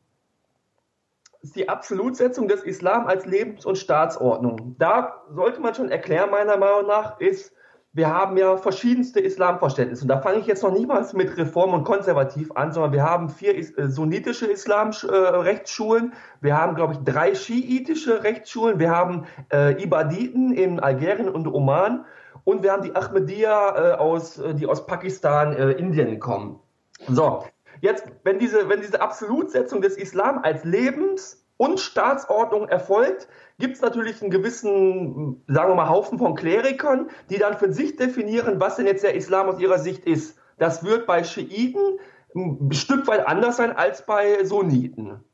ist 1.40 1.56
die 1.56 1.68
Absolutsetzung 1.68 2.48
des 2.48 2.62
Islam 2.64 3.06
als 3.06 3.24
Lebens- 3.24 3.64
und 3.64 3.78
Staatsordnung. 3.78 4.76
Da 4.78 5.22
sollte 5.30 5.60
man 5.60 5.74
schon 5.74 5.90
erklären, 5.90 6.30
meiner 6.30 6.56
Meinung 6.58 6.86
nach, 6.86 7.18
ist 7.20 7.52
wir 7.96 8.12
haben 8.12 8.36
ja 8.36 8.58
verschiedenste 8.58 9.20
Islamverständnisse. 9.20 10.02
Und 10.02 10.08
da 10.08 10.20
fange 10.20 10.38
ich 10.38 10.46
jetzt 10.46 10.62
noch 10.62 10.70
niemals 10.70 11.14
mit 11.14 11.34
Reform 11.38 11.72
und 11.72 11.84
Konservativ 11.84 12.52
an, 12.52 12.70
sondern 12.70 12.92
wir 12.92 13.02
haben 13.02 13.30
vier 13.30 13.56
äh, 13.56 13.88
sunnitische 13.88 14.46
Islamrechtsschulen, 14.46 16.12
äh, 16.12 16.42
wir 16.42 16.58
haben, 16.58 16.74
glaube 16.74 16.92
ich, 16.92 16.98
drei 16.98 17.34
schiitische 17.34 18.22
Rechtsschulen, 18.22 18.78
wir 18.78 18.90
haben 18.90 19.24
äh, 19.50 19.82
Ibaditen 19.82 20.52
in 20.52 20.78
Algerien 20.78 21.30
und 21.30 21.46
Oman 21.46 22.04
und 22.44 22.62
wir 22.62 22.72
haben 22.72 22.82
die 22.82 22.94
Ahmadiyya, 22.94 23.94
äh, 23.94 23.94
aus, 23.94 24.36
äh, 24.36 24.52
die 24.52 24.66
aus 24.66 24.86
Pakistan, 24.86 25.54
äh, 25.54 25.70
Indien 25.72 26.20
kommen. 26.20 26.60
So, 27.08 27.44
jetzt, 27.80 28.04
wenn 28.24 28.38
diese, 28.38 28.68
wenn 28.68 28.82
diese 28.82 29.00
Absolutsetzung 29.00 29.80
des 29.80 29.96
Islam 29.96 30.40
als 30.42 30.64
Lebens- 30.64 31.46
und 31.56 31.80
Staatsordnung 31.80 32.68
erfolgt, 32.68 33.26
gibt 33.58 33.76
es 33.76 33.82
natürlich 33.82 34.20
einen 34.20 34.30
gewissen, 34.30 35.42
sagen 35.46 35.70
wir 35.70 35.74
mal, 35.74 35.88
Haufen 35.88 36.18
von 36.18 36.34
Klerikern, 36.34 37.08
die 37.30 37.38
dann 37.38 37.56
für 37.56 37.72
sich 37.72 37.96
definieren, 37.96 38.60
was 38.60 38.76
denn 38.76 38.86
jetzt 38.86 39.04
der 39.04 39.14
Islam 39.14 39.48
aus 39.48 39.58
ihrer 39.58 39.78
Sicht 39.78 40.04
ist. 40.04 40.38
Das 40.58 40.84
wird 40.84 41.06
bei 41.06 41.24
Schiiten 41.24 41.98
ein 42.34 42.72
Stück 42.72 43.06
weit 43.06 43.26
anders 43.26 43.56
sein 43.56 43.74
als 43.74 44.04
bei 44.04 44.44
Sunniten. 44.44 45.24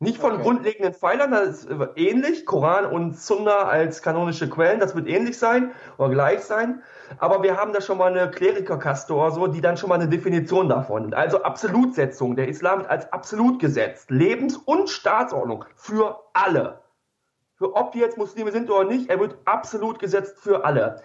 Nicht 0.00 0.18
von 0.18 0.34
okay. 0.34 0.42
grundlegenden 0.42 0.94
Pfeilern, 0.94 1.32
das 1.32 1.64
ist 1.64 1.68
ähnlich, 1.96 2.46
Koran 2.46 2.86
und 2.86 3.18
Sunna 3.18 3.64
als 3.64 4.00
kanonische 4.00 4.48
Quellen, 4.48 4.78
das 4.78 4.94
wird 4.94 5.08
ähnlich 5.08 5.36
sein 5.36 5.72
oder 5.96 6.10
gleich 6.10 6.42
sein. 6.42 6.84
Aber 7.18 7.42
wir 7.42 7.56
haben 7.56 7.72
da 7.72 7.80
schon 7.80 7.98
mal 7.98 8.16
eine 8.16 8.30
Klerikerkaste 8.30 9.12
oder 9.12 9.32
so, 9.32 9.48
die 9.48 9.60
dann 9.60 9.76
schon 9.76 9.88
mal 9.88 9.96
eine 9.96 10.08
Definition 10.08 10.68
davon. 10.68 11.12
Also 11.14 11.42
Absolutsetzung. 11.42 12.36
Der 12.36 12.46
Islam 12.46 12.78
wird 12.80 12.90
als 12.90 13.12
absolut 13.12 13.58
gesetzt. 13.58 14.12
Lebens- 14.12 14.56
und 14.56 14.88
Staatsordnung 14.88 15.64
für 15.74 16.20
alle 16.32 16.78
für 17.58 17.74
ob 17.74 17.92
die 17.92 17.98
jetzt 17.98 18.16
Muslime 18.16 18.52
sind 18.52 18.70
oder 18.70 18.88
nicht, 18.88 19.10
er 19.10 19.20
wird 19.20 19.36
absolut 19.44 19.98
gesetzt 19.98 20.38
für 20.38 20.64
alle. 20.64 21.02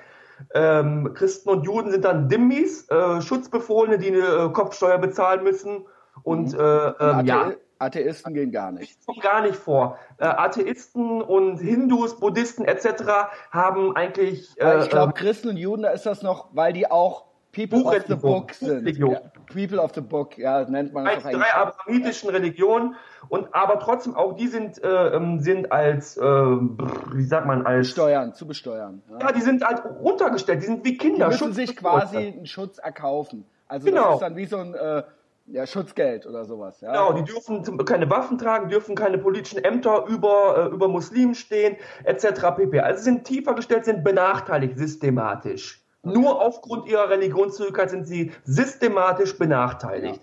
Ähm, 0.53 1.13
Christen 1.13 1.49
und 1.49 1.63
Juden 1.63 1.91
sind 1.91 2.05
dann 2.05 2.29
Dimmis, 2.29 2.89
äh, 2.89 3.21
Schutzbefohlene, 3.21 3.97
die 3.97 4.07
eine 4.07 4.45
äh, 4.45 4.49
Kopfsteuer 4.49 4.97
bezahlen 4.97 5.43
müssen. 5.43 5.85
Und 6.21 6.53
mhm. 6.53 6.59
äh, 6.59 6.87
ähm, 6.87 7.25
ja. 7.25 7.51
Atheisten 7.79 8.33
gehen 8.33 8.51
gar 8.51 8.71
nicht. 8.71 9.05
Kommt 9.05 9.21
gar 9.21 9.41
nicht 9.41 9.55
vor. 9.55 9.97
Äh, 10.17 10.25
Atheisten 10.25 11.21
und 11.21 11.57
Hindus, 11.57 12.19
Buddhisten 12.19 12.65
etc. 12.65 13.03
haben 13.51 13.95
eigentlich. 13.95 14.49
Äh, 14.59 14.83
ich 14.83 14.89
glaube, 14.89 15.11
ähm, 15.11 15.13
Christen 15.13 15.49
und 15.49 15.57
Juden, 15.57 15.83
da 15.83 15.89
ist 15.89 16.05
das 16.05 16.21
noch, 16.21 16.49
weil 16.53 16.71
die 16.73 16.89
auch 16.89 17.25
People 17.53 17.83
of 17.83 18.03
the 18.07 18.15
Book 18.15 18.51
sind. 18.53 18.97
Ja, 18.97 19.21
People 19.53 19.79
of 19.79 19.91
the 19.93 20.01
Book, 20.01 20.37
ja, 20.37 20.67
nennt 20.67 20.91
man 20.91 21.05
das. 21.05 21.23
Als 21.23 21.35
drei 21.35 21.53
abrahamitischen 21.53 22.29
Religionen 22.31 22.95
und 23.29 23.53
aber 23.53 23.79
trotzdem 23.79 24.15
auch 24.15 24.33
die 24.33 24.47
sind 24.47 24.83
äh, 24.83 25.15
ähm, 25.15 25.39
sind 25.39 25.71
als 25.71 26.17
äh, 26.17 26.21
wie 26.23 27.23
sagt 27.23 27.45
man 27.45 27.65
als 27.65 27.89
Steuern 27.89 28.33
zu 28.33 28.47
besteuern. 28.47 29.03
Ja. 29.11 29.27
ja. 29.27 29.31
die 29.31 29.41
sind 29.41 29.63
halt 29.63 29.83
runtergestellt, 29.85 30.63
die 30.63 30.65
sind 30.65 30.83
wie 30.83 30.97
Kinder. 30.97 31.27
Die 31.27 31.31
müssen 31.31 31.45
Schutz 31.45 31.55
sich 31.55 31.75
quasi 31.75 32.17
einen 32.17 32.45
Schutz 32.47 32.79
erkaufen. 32.79 33.45
Also 33.67 33.85
genau. 33.85 34.03
das 34.05 34.13
ist 34.15 34.21
dann 34.21 34.35
wie 34.35 34.45
so 34.45 34.57
ein 34.57 34.73
äh, 34.73 35.03
ja, 35.47 35.67
Schutzgeld 35.67 36.25
oder 36.25 36.45
sowas. 36.45 36.81
Ja. 36.81 36.91
Genau, 36.91 37.13
die 37.13 37.23
dürfen 37.23 37.85
keine 37.85 38.09
Waffen 38.09 38.37
tragen, 38.37 38.69
dürfen 38.69 38.95
keine 38.95 39.17
politischen 39.19 39.63
Ämter 39.63 40.05
über, 40.07 40.69
äh, 40.71 40.73
über 40.73 40.87
Muslimen 40.87 41.35
stehen, 41.35 41.77
etc. 42.03 42.55
pp. 42.55 42.79
Also 42.79 43.03
sind 43.03 43.25
tiefer 43.25 43.53
gestellt, 43.53 43.85
sind 43.85 44.03
benachteiligt 44.03 44.77
systematisch. 44.77 45.82
Nur 46.03 46.41
aufgrund 46.41 46.87
ihrer 46.87 47.09
Religionszugehörigkeit 47.09 47.89
sind 47.89 48.05
sie 48.05 48.33
systematisch 48.43 49.37
benachteiligt. 49.37 50.21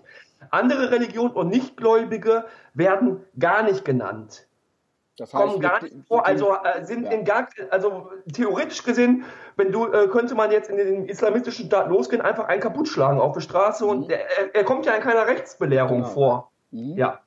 Andere 0.51 0.91
Religionen 0.91 1.33
und 1.33 1.49
Nichtgläubige 1.49 2.45
werden 2.73 3.23
gar 3.37 3.63
nicht 3.63 3.83
genannt. 3.83 4.47
Das 5.17 5.33
heißt, 5.33 5.43
kommen 5.43 5.59
gar 5.59 5.83
nicht 5.83 5.95
vor, 6.07 6.25
also 6.25 6.55
äh, 6.63 6.83
sind 6.83 7.05
ja. 7.05 7.11
in 7.11 7.25
gar, 7.25 7.47
also 7.69 8.09
theoretisch 8.33 8.83
gesehen, 8.83 9.23
wenn 9.55 9.71
du, 9.71 9.87
äh, 9.91 10.07
könnte 10.07 10.35
man 10.35 10.51
jetzt 10.51 10.69
in 10.69 10.77
den 10.77 11.05
islamistischen 11.05 11.65
Staat 11.65 11.89
losgehen, 11.89 12.21
einfach 12.21 12.45
einen 12.45 12.61
kaputt 12.61 12.87
schlagen 12.87 13.19
auf 13.19 13.33
der 13.33 13.41
Straße 13.41 13.83
mhm. 13.83 13.89
und 13.89 14.11
er, 14.11 14.55
er, 14.55 14.63
kommt 14.63 14.85
ja 14.85 14.93
in 14.93 15.01
keiner 15.01 15.27
Rechtsbelehrung 15.27 16.01
genau. 16.01 16.09
vor. 16.09 16.51
Mhm. 16.71 16.97
Ja. 16.97 17.19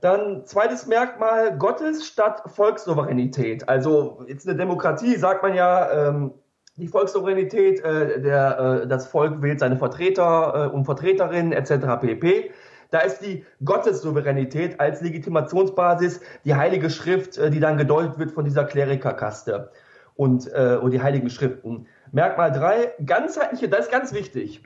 Dann 0.00 0.44
zweites 0.44 0.86
Merkmal 0.86 1.56
Gottes 1.56 2.06
statt 2.06 2.42
Volkssouveränität. 2.46 3.68
Also 3.68 4.24
jetzt 4.28 4.46
eine 4.46 4.56
Demokratie, 4.56 5.16
sagt 5.16 5.42
man 5.42 5.54
ja, 5.54 6.08
ähm, 6.08 6.34
die 6.76 6.88
Volkssouveränität, 6.88 7.82
äh, 7.82 8.20
der, 8.20 8.82
äh, 8.82 8.86
das 8.86 9.06
Volk 9.06 9.42
wählt 9.42 9.60
seine 9.60 9.76
Vertreter 9.76 10.70
äh, 10.70 10.74
und 10.74 10.84
Vertreterinnen 10.84 11.52
etc. 11.52 12.00
pp. 12.00 12.50
Da 12.90 13.00
ist 13.00 13.20
die 13.20 13.44
Gottessouveränität 13.64 14.78
als 14.78 15.00
Legitimationsbasis 15.00 16.20
die 16.44 16.54
Heilige 16.54 16.90
Schrift, 16.90 17.38
äh, 17.38 17.50
die 17.50 17.60
dann 17.60 17.78
gedeutet 17.78 18.18
wird 18.18 18.30
von 18.30 18.44
dieser 18.44 18.64
Klerikerkaste 18.64 19.70
und, 20.14 20.52
äh, 20.52 20.78
und 20.80 20.90
die 20.90 21.02
Heiligen 21.02 21.30
Schriften. 21.30 21.86
Merkmal 22.12 22.52
drei, 22.52 22.92
ganzheitliche, 23.04 23.68
das 23.68 23.86
ist 23.86 23.92
ganz 23.92 24.12
wichtig. 24.12 24.62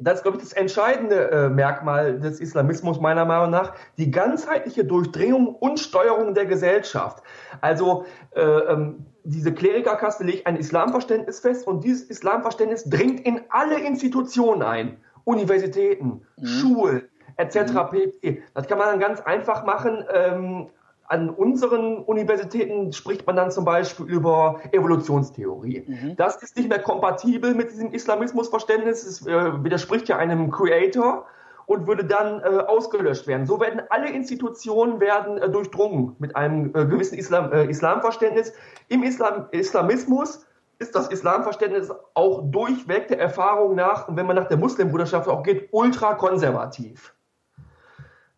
Das 0.00 0.18
ist, 0.18 0.22
glaube 0.22 0.36
ich, 0.36 0.44
das 0.44 0.52
entscheidende 0.52 1.30
äh, 1.30 1.48
Merkmal 1.48 2.20
des 2.20 2.38
Islamismus 2.38 3.00
meiner 3.00 3.24
Meinung 3.24 3.50
nach, 3.50 3.74
die 3.96 4.12
ganzheitliche 4.12 4.84
Durchdringung 4.84 5.48
und 5.56 5.80
Steuerung 5.80 6.34
der 6.34 6.46
Gesellschaft. 6.46 7.24
Also 7.60 8.04
äh, 8.36 8.42
ähm, 8.42 9.06
diese 9.28 9.52
Klerikerkaste 9.52 10.24
legt 10.24 10.46
ein 10.46 10.56
Islamverständnis 10.56 11.40
fest 11.40 11.66
und 11.66 11.84
dieses 11.84 12.04
Islamverständnis 12.04 12.84
dringt 12.84 13.20
in 13.20 13.42
alle 13.50 13.78
Institutionen 13.78 14.62
ein. 14.62 14.96
Universitäten, 15.24 16.22
mhm. 16.36 16.46
Schulen, 16.46 17.02
etc. 17.36 17.72
Mhm. 17.72 17.90
pp. 17.90 18.42
Das 18.54 18.66
kann 18.66 18.78
man 18.78 18.88
dann 18.88 19.00
ganz 19.00 19.20
einfach 19.20 19.64
machen. 19.66 20.02
Ähm, 20.12 20.68
an 21.04 21.30
unseren 21.30 21.98
Universitäten 21.98 22.92
spricht 22.92 23.26
man 23.26 23.36
dann 23.36 23.50
zum 23.50 23.64
Beispiel 23.64 24.06
über 24.06 24.60
Evolutionstheorie. 24.72 25.84
Mhm. 25.86 26.16
Das 26.16 26.42
ist 26.42 26.56
nicht 26.56 26.68
mehr 26.68 26.80
kompatibel 26.80 27.54
mit 27.54 27.70
diesem 27.70 27.92
Islamismusverständnis. 27.92 29.04
Es 29.04 29.26
äh, 29.26 29.62
widerspricht 29.62 30.08
ja 30.08 30.16
einem 30.16 30.50
Creator 30.50 31.26
und 31.68 31.86
würde 31.86 32.04
dann 32.04 32.40
äh, 32.40 32.60
ausgelöscht 32.66 33.26
werden. 33.26 33.46
So 33.46 33.60
werden 33.60 33.82
alle 33.90 34.08
Institutionen 34.10 35.00
werden 35.00 35.36
äh, 35.36 35.50
durchdrungen 35.50 36.16
mit 36.18 36.34
einem 36.34 36.74
äh, 36.74 36.86
gewissen 36.86 37.18
Islam, 37.18 37.52
äh, 37.52 37.66
Islamverständnis. 37.66 38.54
Im 38.88 39.02
Islam, 39.02 39.48
Islamismus 39.50 40.46
ist 40.78 40.94
das 40.94 41.08
Islamverständnis 41.08 41.92
auch 42.14 42.42
durchweg 42.50 43.08
der 43.08 43.20
Erfahrung 43.20 43.74
nach, 43.74 44.08
wenn 44.08 44.24
man 44.24 44.36
nach 44.36 44.48
der 44.48 44.56
Muslimbruderschaft 44.56 45.28
auch 45.28 45.42
geht, 45.42 45.68
ultrakonservativ. 45.70 47.14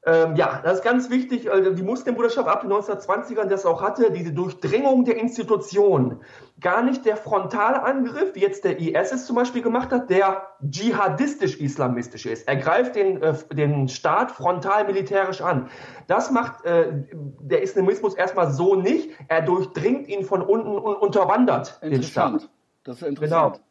Ähm, 0.06 0.34
ja, 0.34 0.62
das 0.64 0.78
ist 0.78 0.84
ganz 0.84 1.10
wichtig. 1.10 1.50
Also 1.50 1.72
die 1.72 1.82
Muslimbruderschaft 1.82 2.48
ab 2.48 2.62
den 2.62 2.72
1920ern 2.72 3.44
das 3.44 3.66
auch 3.66 3.82
hatte, 3.82 4.10
diese 4.10 4.32
Durchdringung 4.32 5.04
der 5.04 5.16
Institutionen. 5.18 6.20
Gar 6.58 6.82
nicht 6.82 7.04
der 7.04 7.18
Frontalangriff, 7.18 8.34
wie 8.34 8.40
jetzt 8.40 8.64
der 8.64 8.80
IS 8.80 9.12
es 9.12 9.26
zum 9.26 9.36
Beispiel 9.36 9.60
gemacht 9.60 9.90
hat, 9.90 10.08
der 10.08 10.46
dschihadistisch-islamistisch 10.66 12.24
ist. 12.24 12.48
Er 12.48 12.56
greift 12.56 12.96
den, 12.96 13.22
äh, 13.22 13.34
den 13.52 13.88
Staat 13.88 14.30
frontal 14.30 14.86
militärisch 14.86 15.42
an. 15.42 15.68
Das 16.06 16.30
macht 16.30 16.64
äh, 16.64 16.92
der 17.12 17.62
Islamismus 17.62 18.14
erstmal 18.14 18.50
so 18.50 18.76
nicht. 18.76 19.10
Er 19.28 19.42
durchdringt 19.42 20.08
ihn 20.08 20.24
von 20.24 20.40
unten 20.40 20.78
und 20.78 20.96
unterwandert 20.96 21.78
den 21.82 22.02
Staat. 22.02 22.48
Das 22.84 22.96
ist 22.96 23.02
interessant. 23.02 23.54
Genau. 23.56 23.66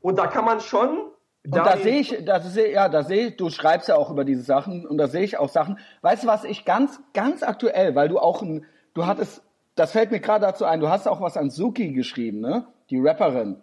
Und 0.00 0.18
da 0.18 0.28
kann 0.28 0.44
man 0.44 0.60
schon 0.60 1.11
und 1.44 1.56
da, 1.56 1.64
da 1.64 1.76
sehe 1.76 1.98
ich, 1.98 2.24
da 2.24 2.40
sehe, 2.40 2.72
ja, 2.72 2.88
da 2.88 3.02
sehe 3.02 3.28
ich, 3.28 3.36
du 3.36 3.50
schreibst 3.50 3.88
ja 3.88 3.96
auch 3.96 4.10
über 4.10 4.24
diese 4.24 4.42
Sachen 4.42 4.86
und 4.86 4.96
da 4.98 5.08
sehe 5.08 5.22
ich 5.22 5.38
auch 5.38 5.48
Sachen. 5.48 5.78
Weißt 6.00 6.22
du, 6.22 6.28
was 6.28 6.44
ich 6.44 6.64
ganz, 6.64 7.00
ganz 7.14 7.42
aktuell, 7.42 7.96
weil 7.96 8.08
du 8.08 8.18
auch 8.18 8.42
ein, 8.42 8.64
du 8.94 9.06
hattest, 9.06 9.42
das 9.74 9.90
fällt 9.90 10.12
mir 10.12 10.20
gerade 10.20 10.46
dazu 10.46 10.64
ein, 10.64 10.78
du 10.78 10.88
hast 10.88 11.08
auch 11.08 11.20
was 11.20 11.36
an 11.36 11.50
Suki 11.50 11.92
geschrieben, 11.92 12.40
ne? 12.40 12.66
Die 12.90 13.00
Rapperin. 13.00 13.60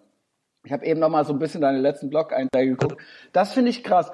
Ich 0.66 0.74
habe 0.74 0.86
eben 0.86 1.00
noch 1.00 1.10
mal 1.10 1.24
so 1.24 1.32
ein 1.32 1.40
bisschen 1.40 1.62
deine 1.62 1.80
letzten 1.80 2.10
Blog-Einträge 2.10 2.76
geguckt. 2.76 3.02
Das 3.32 3.54
finde 3.54 3.70
ich 3.70 3.84
krass. 3.84 4.12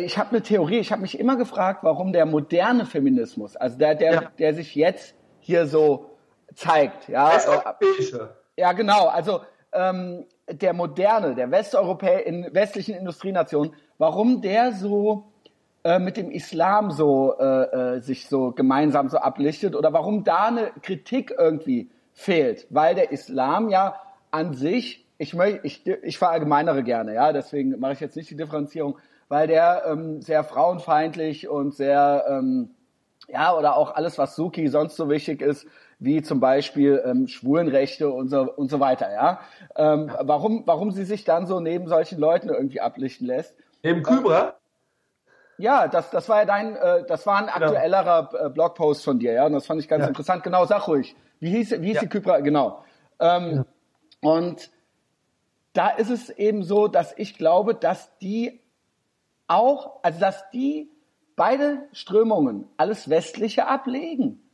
Ich 0.00 0.18
habe 0.18 0.30
eine 0.30 0.42
Theorie. 0.42 0.78
Ich 0.78 0.90
habe 0.90 1.02
mich 1.02 1.20
immer 1.20 1.36
gefragt, 1.36 1.84
warum 1.84 2.12
der 2.12 2.26
moderne 2.26 2.86
Feminismus, 2.86 3.54
also 3.54 3.78
der, 3.78 3.94
der, 3.94 4.12
ja. 4.12 4.22
der 4.38 4.54
sich 4.54 4.74
jetzt 4.74 5.14
hier 5.38 5.66
so 5.66 6.10
zeigt, 6.56 7.08
ja. 7.08 7.32
Das 7.32 7.46
europäische. 7.46 8.36
Ja, 8.56 8.72
genau. 8.72 9.06
Also 9.06 9.42
ähm, 9.76 10.24
der 10.50 10.72
moderne, 10.72 11.34
der 11.34 11.50
Westeuropäer 11.50 12.26
in 12.26 12.48
westlichen 12.52 12.94
Industrienationen, 12.94 13.74
warum 13.98 14.40
der 14.40 14.72
so 14.72 15.24
äh, 15.84 15.98
mit 15.98 16.16
dem 16.16 16.30
Islam 16.30 16.90
so 16.90 17.34
äh, 17.38 17.44
äh, 17.44 18.00
sich 18.00 18.28
so 18.28 18.52
gemeinsam 18.52 19.08
so 19.08 19.18
ablichtet 19.18 19.76
oder 19.76 19.92
warum 19.92 20.24
da 20.24 20.46
eine 20.46 20.70
Kritik 20.82 21.34
irgendwie 21.38 21.90
fehlt, 22.12 22.66
weil 22.70 22.94
der 22.94 23.12
Islam 23.12 23.68
ja 23.68 24.00
an 24.30 24.54
sich, 24.54 25.06
ich 25.18 25.34
möchte, 25.34 25.60
ich, 25.64 25.86
ich 25.86 26.18
verallgemeinere 26.18 26.82
gerne, 26.82 27.14
ja, 27.14 27.32
deswegen 27.32 27.78
mache 27.78 27.92
ich 27.92 28.00
jetzt 28.00 28.16
nicht 28.16 28.30
die 28.30 28.36
Differenzierung, 28.36 28.98
weil 29.28 29.46
der 29.46 29.84
ähm, 29.86 30.22
sehr 30.22 30.44
frauenfeindlich 30.44 31.48
und 31.48 31.74
sehr 31.74 32.24
ähm, 32.28 32.70
ja 33.28 33.54
oder 33.54 33.76
auch 33.76 33.94
alles 33.94 34.18
was 34.18 34.36
Suki 34.36 34.68
sonst 34.68 34.96
so 34.96 35.08
wichtig 35.08 35.42
ist, 35.42 35.66
wie 35.98 36.22
zum 36.22 36.40
Beispiel 36.40 37.02
ähm, 37.04 37.26
Schwulenrechte 37.26 38.10
und 38.10 38.28
so, 38.28 38.52
und 38.52 38.70
so 38.70 38.80
weiter. 38.80 39.12
Ja? 39.12 39.40
Ähm, 39.76 40.10
warum, 40.20 40.62
warum 40.66 40.90
sie 40.90 41.04
sich 41.04 41.24
dann 41.24 41.46
so 41.46 41.60
neben 41.60 41.88
solchen 41.88 42.18
Leuten 42.18 42.48
irgendwie 42.48 42.80
ablichten 42.80 43.26
lässt. 43.26 43.54
Neben 43.82 44.02
Kybra? 44.02 44.54
Ja, 45.58 45.88
das, 45.88 46.10
das 46.10 46.28
war 46.28 46.40
ja 46.40 46.44
dein, 46.44 46.76
äh, 46.76 47.04
das 47.06 47.26
war 47.26 47.38
ein 47.38 47.46
genau. 47.46 47.66
aktuellerer 47.66 48.28
genau. 48.30 48.48
Blogpost 48.50 49.04
von 49.04 49.18
dir, 49.18 49.32
ja, 49.32 49.46
und 49.46 49.52
das 49.52 49.66
fand 49.66 49.80
ich 49.80 49.88
ganz 49.88 50.02
ja. 50.02 50.08
interessant. 50.08 50.42
Genau, 50.42 50.66
sag 50.66 50.86
ruhig. 50.86 51.16
Wie 51.40 51.50
hieß, 51.50 51.80
wie 51.80 51.86
hieß 51.86 51.94
ja. 51.94 52.00
die 52.02 52.08
Kybra? 52.08 52.40
Genau. 52.40 52.84
Ähm, 53.18 53.64
ja. 54.22 54.30
Und 54.30 54.70
da 55.72 55.88
ist 55.88 56.10
es 56.10 56.28
eben 56.30 56.62
so, 56.62 56.88
dass 56.88 57.14
ich 57.16 57.38
glaube, 57.38 57.74
dass 57.74 58.16
die 58.18 58.60
auch, 59.46 60.02
also 60.02 60.20
dass 60.20 60.50
die 60.50 60.90
beide 61.36 61.88
Strömungen 61.92 62.66
alles 62.76 63.08
Westliche 63.08 63.66
ablegen 63.66 64.45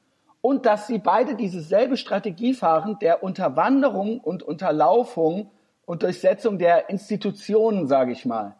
und 0.42 0.66
dass 0.66 0.86
sie 0.86 0.98
beide 0.98 1.36
dieselbe 1.36 1.96
Strategie 1.96 2.52
fahren 2.52 2.98
der 3.00 3.22
Unterwanderung 3.22 4.20
und 4.20 4.42
Unterlaufung 4.42 5.50
und 5.86 6.02
Durchsetzung 6.02 6.58
der 6.58 6.90
Institutionen, 6.90 7.86
sage 7.86 8.12
ich 8.12 8.26
mal. 8.26 8.56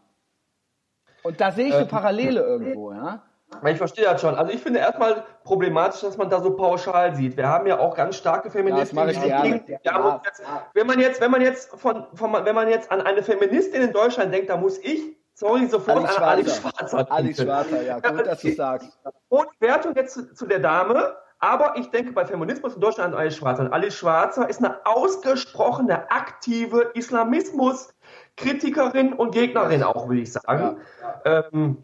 Und 1.23 1.41
da 1.41 1.53
sehe 1.53 1.67
ich 1.67 1.75
eine 1.75 1.85
äh, 1.85 1.89
Parallele 1.89 2.41
irgendwo, 2.41 2.93
ja. 2.93 3.23
Ich 3.67 3.77
verstehe 3.77 4.05
das 4.05 4.21
schon. 4.21 4.35
Also 4.35 4.51
ich 4.51 4.63
finde 4.63 4.79
erstmal 4.79 5.25
problematisch, 5.45 6.01
dass 6.01 6.17
man 6.17 6.31
da 6.31 6.41
so 6.41 6.57
pauschal 6.57 7.15
sieht. 7.15 7.37
Wir 7.37 7.49
haben 7.49 7.67
ja 7.67 7.79
auch 7.79 7.95
ganz 7.95 8.17
starke 8.17 8.51
Feministinnen. 8.51 9.09
Ja, 9.09 9.13
das 9.13 9.23
mache 9.23 9.57
ich 9.57 9.67
gerne. 9.67 9.81
Ja, 9.85 10.23
jetzt, 10.25 10.43
wenn 10.73 10.87
man 10.87 10.99
jetzt, 10.99 11.21
wenn 11.21 11.31
man 11.31 11.43
jetzt 11.43 11.71
von, 11.79 12.07
von, 12.15 12.33
wenn 12.33 12.55
man 12.55 12.69
jetzt 12.69 12.91
an 12.91 13.03
eine 13.03 13.23
Feministin 13.23 13.83
in 13.83 13.93
Deutschland 13.93 14.33
denkt, 14.33 14.49
da 14.49 14.57
muss 14.57 14.79
ich, 14.79 15.03
sorry, 15.35 15.67
sofort 15.67 15.99
Ali 15.99 16.17
an 16.17 16.23
Ali 16.23 16.49
Schwarzer. 16.49 17.13
Ali 17.13 17.35
Schwarzer, 17.35 17.83
ja, 17.83 18.01
gut, 18.01 18.27
dass 18.27 18.41
du 18.41 18.53
sagst. 18.53 18.99
Und 19.29 19.49
Wertung 19.61 19.95
jetzt 19.97 20.15
zu, 20.15 20.35
zu 20.35 20.47
der 20.47 20.61
Dame. 20.61 21.15
Aber 21.43 21.77
ich 21.77 21.91
denke 21.91 22.13
bei 22.13 22.25
Feminismus 22.25 22.77
in 22.77 22.81
Deutschland 22.81 23.15
an 23.15 23.19
Alice 23.19 23.35
Schwarzer. 23.35 23.65
Und 23.65 23.73
Alice 23.73 23.97
Schwarzer 23.97 24.49
ist 24.49 24.61
eine 24.61 24.87
ausgesprochene, 24.87 26.09
aktive 26.09 26.93
Islamismus-Kritikerin 26.95 29.13
und 29.13 29.33
Gegnerin 29.33 29.83
auch, 29.83 30.09
will 30.09 30.21
ich 30.21 30.31
sagen. 30.33 30.77
Ja. 31.25 31.49
Ähm, 31.53 31.79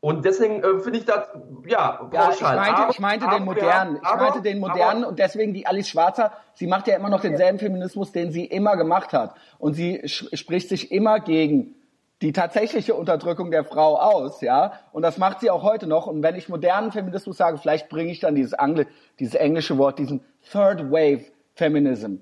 und 0.00 0.26
deswegen 0.26 0.62
äh, 0.62 0.78
finde 0.80 0.98
ich 0.98 1.06
das, 1.06 1.26
ja, 1.66 2.06
ja 2.12 2.30
ich 2.30 2.42
meinte, 2.42 2.76
aber, 2.76 2.90
ich 2.90 3.00
meinte 3.00 3.26
den 3.28 3.46
modernen. 3.46 3.96
ich 3.96 4.02
meinte 4.02 4.42
den 4.42 4.58
modernen 4.58 5.04
aber, 5.04 5.08
und 5.08 5.18
deswegen 5.18 5.54
die 5.54 5.66
Alice 5.66 5.88
Schwarzer, 5.88 6.32
sie 6.52 6.66
macht 6.66 6.86
ja 6.86 6.96
immer 6.96 7.08
noch 7.08 7.22
denselben 7.22 7.58
Feminismus, 7.58 8.12
den 8.12 8.30
sie 8.30 8.44
immer 8.44 8.76
gemacht 8.76 9.14
hat. 9.14 9.36
Und 9.58 9.72
sie 9.72 10.06
spricht 10.06 10.68
sich 10.68 10.92
immer 10.92 11.20
gegen 11.20 11.76
die 12.22 12.32
tatsächliche 12.32 12.94
Unterdrückung 12.94 13.50
der 13.50 13.64
Frau 13.64 13.98
aus, 13.98 14.40
ja, 14.40 14.72
und 14.92 15.02
das 15.02 15.18
macht 15.18 15.40
sie 15.40 15.50
auch 15.50 15.62
heute 15.62 15.86
noch. 15.86 16.06
Und 16.06 16.22
wenn 16.22 16.34
ich 16.34 16.48
modernen 16.48 16.90
Feminismus 16.92 17.36
sage, 17.36 17.58
vielleicht 17.58 17.88
bringe 17.88 18.10
ich 18.10 18.20
dann 18.20 18.34
dieses, 18.34 18.54
Angl 18.54 18.86
dieses 19.20 19.34
englische 19.34 19.76
Wort, 19.76 19.98
diesen 19.98 20.24
Third 20.50 20.90
Wave 20.90 21.26
Feminism, 21.54 22.16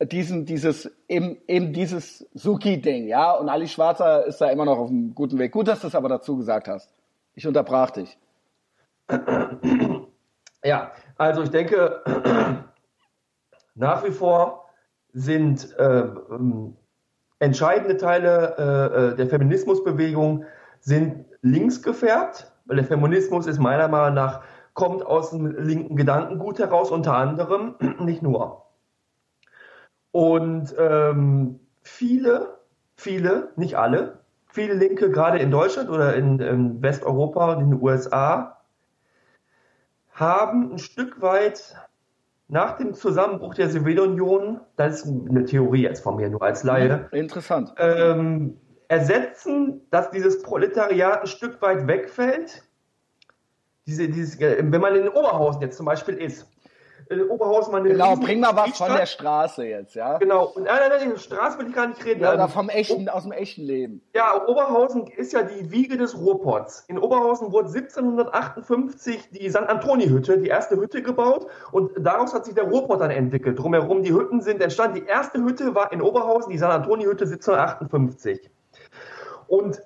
diesen, 0.00 0.46
dieses, 0.46 0.90
eben, 1.08 1.38
eben 1.46 1.72
dieses 1.72 2.26
Suki-Ding, 2.34 3.06
ja, 3.06 3.32
und 3.32 3.48
Ali 3.48 3.68
Schwarzer 3.68 4.24
ist 4.24 4.40
da 4.40 4.48
immer 4.50 4.64
noch 4.64 4.78
auf 4.78 4.88
einem 4.88 5.14
guten 5.14 5.38
Weg. 5.38 5.52
Gut, 5.52 5.68
dass 5.68 5.80
du 5.80 5.88
es 5.88 5.94
aber 5.94 6.08
dazu 6.08 6.36
gesagt 6.36 6.68
hast. 6.68 6.92
Ich 7.34 7.46
unterbrach 7.46 7.90
dich. 7.90 8.18
Ja, 10.66 10.92
also 11.18 11.42
ich 11.42 11.50
denke, 11.50 12.02
nach 13.74 14.02
wie 14.02 14.10
vor 14.10 14.64
sind 15.12 15.76
äh, 15.78 16.04
entscheidende 17.38 17.96
Teile 17.96 18.54
äh, 18.58 19.12
äh, 19.12 19.16
der 19.16 19.26
Feminismusbewegung 19.26 20.44
sind 20.80 21.24
links 21.42 21.82
gefärbt, 21.82 22.52
weil 22.66 22.76
der 22.76 22.86
Feminismus 22.86 23.46
ist 23.46 23.58
meiner 23.58 23.88
Meinung 23.88 24.14
nach, 24.14 24.42
kommt 24.74 25.04
aus 25.04 25.30
dem 25.30 25.46
linken 25.46 25.96
Gedankengut 25.96 26.58
heraus, 26.58 26.90
unter 26.90 27.16
anderem, 27.16 27.76
nicht 28.00 28.22
nur. 28.22 28.66
Und 30.10 30.74
ähm, 30.78 31.60
viele, 31.82 32.58
viele, 32.96 33.52
nicht 33.56 33.76
alle, 33.76 34.20
viele 34.46 34.74
Linke, 34.74 35.10
gerade 35.10 35.38
in 35.38 35.50
Deutschland 35.50 35.90
oder 35.90 36.14
in, 36.14 36.38
in 36.38 36.82
Westeuropa 36.82 37.54
und 37.54 37.62
in 37.62 37.70
den 37.70 37.82
USA, 37.82 38.58
haben 40.12 40.72
ein 40.72 40.78
Stück 40.78 41.20
weit 41.20 41.74
nach 42.48 42.76
dem 42.76 42.94
Zusammenbruch 42.94 43.54
der 43.54 43.70
Sowjetunion, 43.70 44.60
das 44.76 45.02
ist 45.02 45.06
eine 45.06 45.44
Theorie 45.44 45.82
jetzt 45.82 46.02
von 46.02 46.16
mir 46.16 46.28
nur 46.28 46.42
als 46.42 46.62
Laie. 46.62 47.08
Interessant. 47.12 47.74
Ähm, 47.78 48.58
ersetzen, 48.88 49.82
dass 49.90 50.10
dieses 50.10 50.42
Proletariat 50.42 51.22
ein 51.22 51.26
Stück 51.26 51.60
weit 51.62 51.86
wegfällt. 51.86 52.62
Diese, 53.86 54.08
dieses, 54.08 54.38
wenn 54.40 54.80
man 54.80 54.94
in 54.94 55.08
Oberhausen 55.08 55.62
jetzt 55.62 55.76
zum 55.76 55.86
Beispiel 55.86 56.14
ist, 56.14 56.50
äh, 57.08 57.22
Oberhausen 57.22 57.72
mal 57.72 57.80
eine 57.80 57.90
Genau, 57.90 58.16
bring 58.16 58.40
mal 58.40 58.54
was 58.56 58.76
von 58.78 58.92
der 58.92 59.06
Straße 59.06 59.64
jetzt, 59.64 59.94
ja? 59.94 60.18
Genau, 60.18 60.46
und 60.46 60.64
nein, 60.64 60.76
nein, 60.88 61.08
nein, 61.08 61.18
Straße 61.18 61.58
will 61.58 61.68
ich 61.68 61.74
gar 61.74 61.86
nicht 61.86 62.04
reden. 62.04 62.22
Ja, 62.22 62.34
oder 62.34 62.48
vom 62.48 62.68
echten, 62.68 63.08
aus 63.08 63.22
dem 63.22 63.32
echten 63.32 63.62
Leben. 63.62 64.02
Ja, 64.14 64.46
Oberhausen 64.46 65.06
ist 65.08 65.32
ja 65.32 65.42
die 65.42 65.70
Wiege 65.70 65.96
des 65.96 66.16
Ruhrpots. 66.18 66.84
In 66.88 66.98
Oberhausen 66.98 67.52
wurde 67.52 67.68
1758 67.68 69.30
die 69.30 69.48
St. 69.50 69.56
Antoni-Hütte, 69.56 70.38
die 70.38 70.48
erste 70.48 70.76
Hütte 70.76 71.02
gebaut 71.02 71.46
und 71.72 71.92
daraus 71.98 72.34
hat 72.34 72.44
sich 72.44 72.54
der 72.54 72.64
Ruhrpott 72.64 73.00
dann 73.00 73.10
entwickelt. 73.10 73.58
Drumherum 73.58 74.02
die 74.02 74.12
Hütten 74.12 74.40
sind 74.40 74.62
entstanden. 74.62 74.96
Die 74.96 75.06
erste 75.06 75.42
Hütte 75.42 75.74
war 75.74 75.92
in 75.92 76.02
Oberhausen, 76.02 76.50
die 76.50 76.58
St. 76.58 76.64
Antoni-Hütte 76.64 77.24
1758. 77.24 78.50
Und 79.46 79.80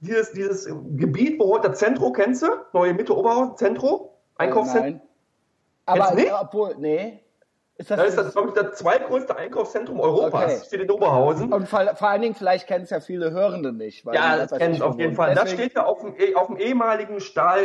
dieses, 0.00 0.32
dieses 0.32 0.66
Gebiet, 0.96 1.40
wo 1.40 1.54
heute 1.54 1.70
das 1.70 1.78
Zentro, 1.78 2.12
kennst 2.12 2.42
du? 2.42 2.48
Neue 2.72 2.94
Mitte 2.94 3.16
Oberhausen, 3.16 3.56
Zentro? 3.56 4.18
Einkaufszentrum? 4.36 4.92
Nein. 4.98 5.08
Aber 5.86 6.14
nicht? 6.14 6.32
obwohl, 6.32 6.74
nee. 6.78 7.20
Ist 7.76 7.90
das, 7.90 7.98
das 7.98 8.08
ist 8.10 8.18
das, 8.18 8.32
glaube 8.32 8.48
ich, 8.48 8.54
das 8.54 8.78
zweitgrößte 8.78 9.36
Einkaufszentrum 9.36 9.98
Europas. 9.98 10.44
Okay. 10.44 10.62
Steht 10.66 10.80
in 10.82 10.90
Oberhausen. 10.90 11.52
Und 11.52 11.68
vor, 11.68 11.84
vor 11.96 12.08
allen 12.08 12.22
Dingen, 12.22 12.36
vielleicht 12.36 12.68
kennen 12.68 12.84
es 12.84 12.90
ja 12.90 13.00
viele 13.00 13.32
Hörende 13.32 13.72
nicht. 13.72 14.04
ja, 14.12 14.36
das 14.36 14.52
kennen 14.52 14.74
es 14.74 14.80
auf 14.80 14.96
jeden 14.96 15.16
Fall. 15.16 15.34
Deswegen... 15.34 15.44
Das 15.44 15.52
steht 15.52 15.74
ja 15.74 15.84
auf 15.84 16.00
dem, 16.00 16.14
eh, 16.16 16.36
auf 16.36 16.46
dem 16.46 16.56
ehemaligen 16.56 17.18
Stahl, 17.18 17.60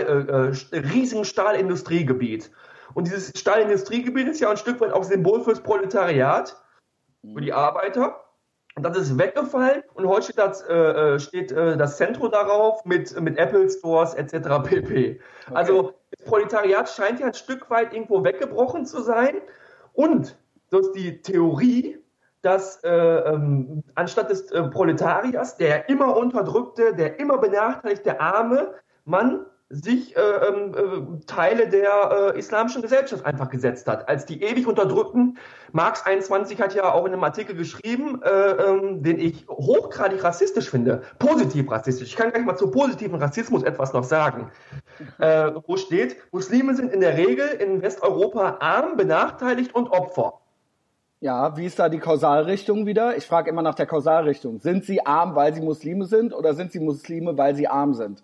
äh, 0.71 0.75
äh 0.75 0.79
riesigen 0.79 1.25
Stahlindustriegebiet. 1.25 2.49
Und 2.95 3.05
dieses 3.05 3.39
Stahlindustriegebiet 3.39 4.27
ist 4.29 4.39
ja 4.39 4.49
ein 4.49 4.57
Stück 4.57 4.81
weit 4.81 4.93
auch 4.93 5.03
Symbol 5.03 5.43
fürs 5.43 5.61
Proletariat, 5.61 6.59
für 7.33 7.41
die 7.41 7.53
Arbeiter. 7.53 8.19
Und 8.75 8.83
das 8.83 8.97
ist 8.97 9.17
weggefallen 9.17 9.83
und 9.93 10.07
heute 10.07 10.23
steht 10.23 10.37
das, 10.37 10.61
äh, 10.61 10.73
äh, 10.73 11.19
steht, 11.19 11.51
äh, 11.51 11.75
das 11.75 11.97
Zentrum 11.97 12.31
darauf 12.31 12.85
mit, 12.85 13.19
mit 13.19 13.37
Apple 13.37 13.69
Stores 13.69 14.13
etc. 14.13 14.31
pp. 14.63 14.79
Okay. 14.79 15.21
Also 15.53 15.98
das 16.19 16.27
Proletariat 16.27 16.89
scheint 16.89 17.19
ja 17.19 17.27
ein 17.27 17.33
Stück 17.33 17.69
weit 17.69 17.93
irgendwo 17.93 18.23
weggebrochen 18.23 18.85
zu 18.85 19.01
sein. 19.01 19.35
Und 19.93 20.37
das 20.69 20.87
ist 20.87 20.93
die 20.93 21.21
Theorie, 21.21 21.97
dass 22.41 22.83
äh, 22.83 22.89
ähm, 22.89 23.83
anstatt 23.95 24.29
des 24.29 24.51
äh, 24.51 24.63
Proletariers, 24.63 25.57
der 25.57 25.89
immer 25.89 26.15
unterdrückte, 26.15 26.93
der 26.95 27.19
immer 27.19 27.37
benachteiligte 27.37 28.19
Arme, 28.19 28.75
man 29.05 29.45
sich 29.69 30.17
äh, 30.17 30.19
ähm, 30.19 30.73
äh, 30.73 31.25
Teile 31.27 31.69
der 31.69 32.33
äh, 32.33 32.39
islamischen 32.39 32.81
Gesellschaft 32.81 33.23
einfach 33.23 33.49
gesetzt 33.49 33.87
hat. 33.87 34.09
Als 34.09 34.25
die 34.25 34.41
ewig 34.41 34.65
unterdrückten, 34.65 35.37
Marx 35.71 36.05
21 36.05 36.59
hat 36.59 36.73
ja 36.73 36.91
auch 36.91 37.05
in 37.05 37.13
einem 37.13 37.23
Artikel 37.23 37.55
geschrieben, 37.55 38.21
äh, 38.23 38.29
ähm, 38.29 39.03
den 39.03 39.19
ich 39.19 39.47
hochgradig 39.47 40.23
rassistisch 40.23 40.71
finde, 40.71 41.03
positiv 41.19 41.69
rassistisch. 41.69 42.09
Ich 42.09 42.15
kann 42.15 42.31
gleich 42.31 42.45
mal 42.45 42.57
zu 42.57 42.71
positiven 42.71 43.19
Rassismus 43.21 43.61
etwas 43.61 43.93
noch 43.93 44.03
sagen. 44.03 44.51
Äh, 45.19 45.51
wo 45.67 45.77
steht, 45.77 46.17
Muslime 46.31 46.75
sind 46.75 46.91
in 46.91 47.01
der 47.01 47.15
Regel 47.15 47.47
in 47.47 47.83
Westeuropa 47.83 48.57
arm, 48.61 48.97
benachteiligt 48.97 49.75
und 49.75 49.89
Opfer. 49.89 50.39
Ja, 51.21 51.57
wie 51.57 51.65
ist 51.65 51.77
da 51.77 51.89
die 51.89 51.99
Kausalrichtung 51.99 52.87
wieder? 52.87 53.17
Ich 53.17 53.27
frage 53.27 53.49
immer 53.51 53.61
nach 53.61 53.75
der 53.75 53.85
Kausalrichtung. 53.85 54.59
Sind 54.61 54.85
sie 54.85 55.05
arm, 55.05 55.35
weil 55.35 55.53
sie 55.53 55.61
Muslime 55.61 56.05
sind 56.05 56.33
oder 56.33 56.55
sind 56.55 56.71
sie 56.71 56.79
Muslime, 56.79 57.37
weil 57.37 57.55
sie 57.55 57.67
arm 57.67 57.93
sind? 57.93 58.23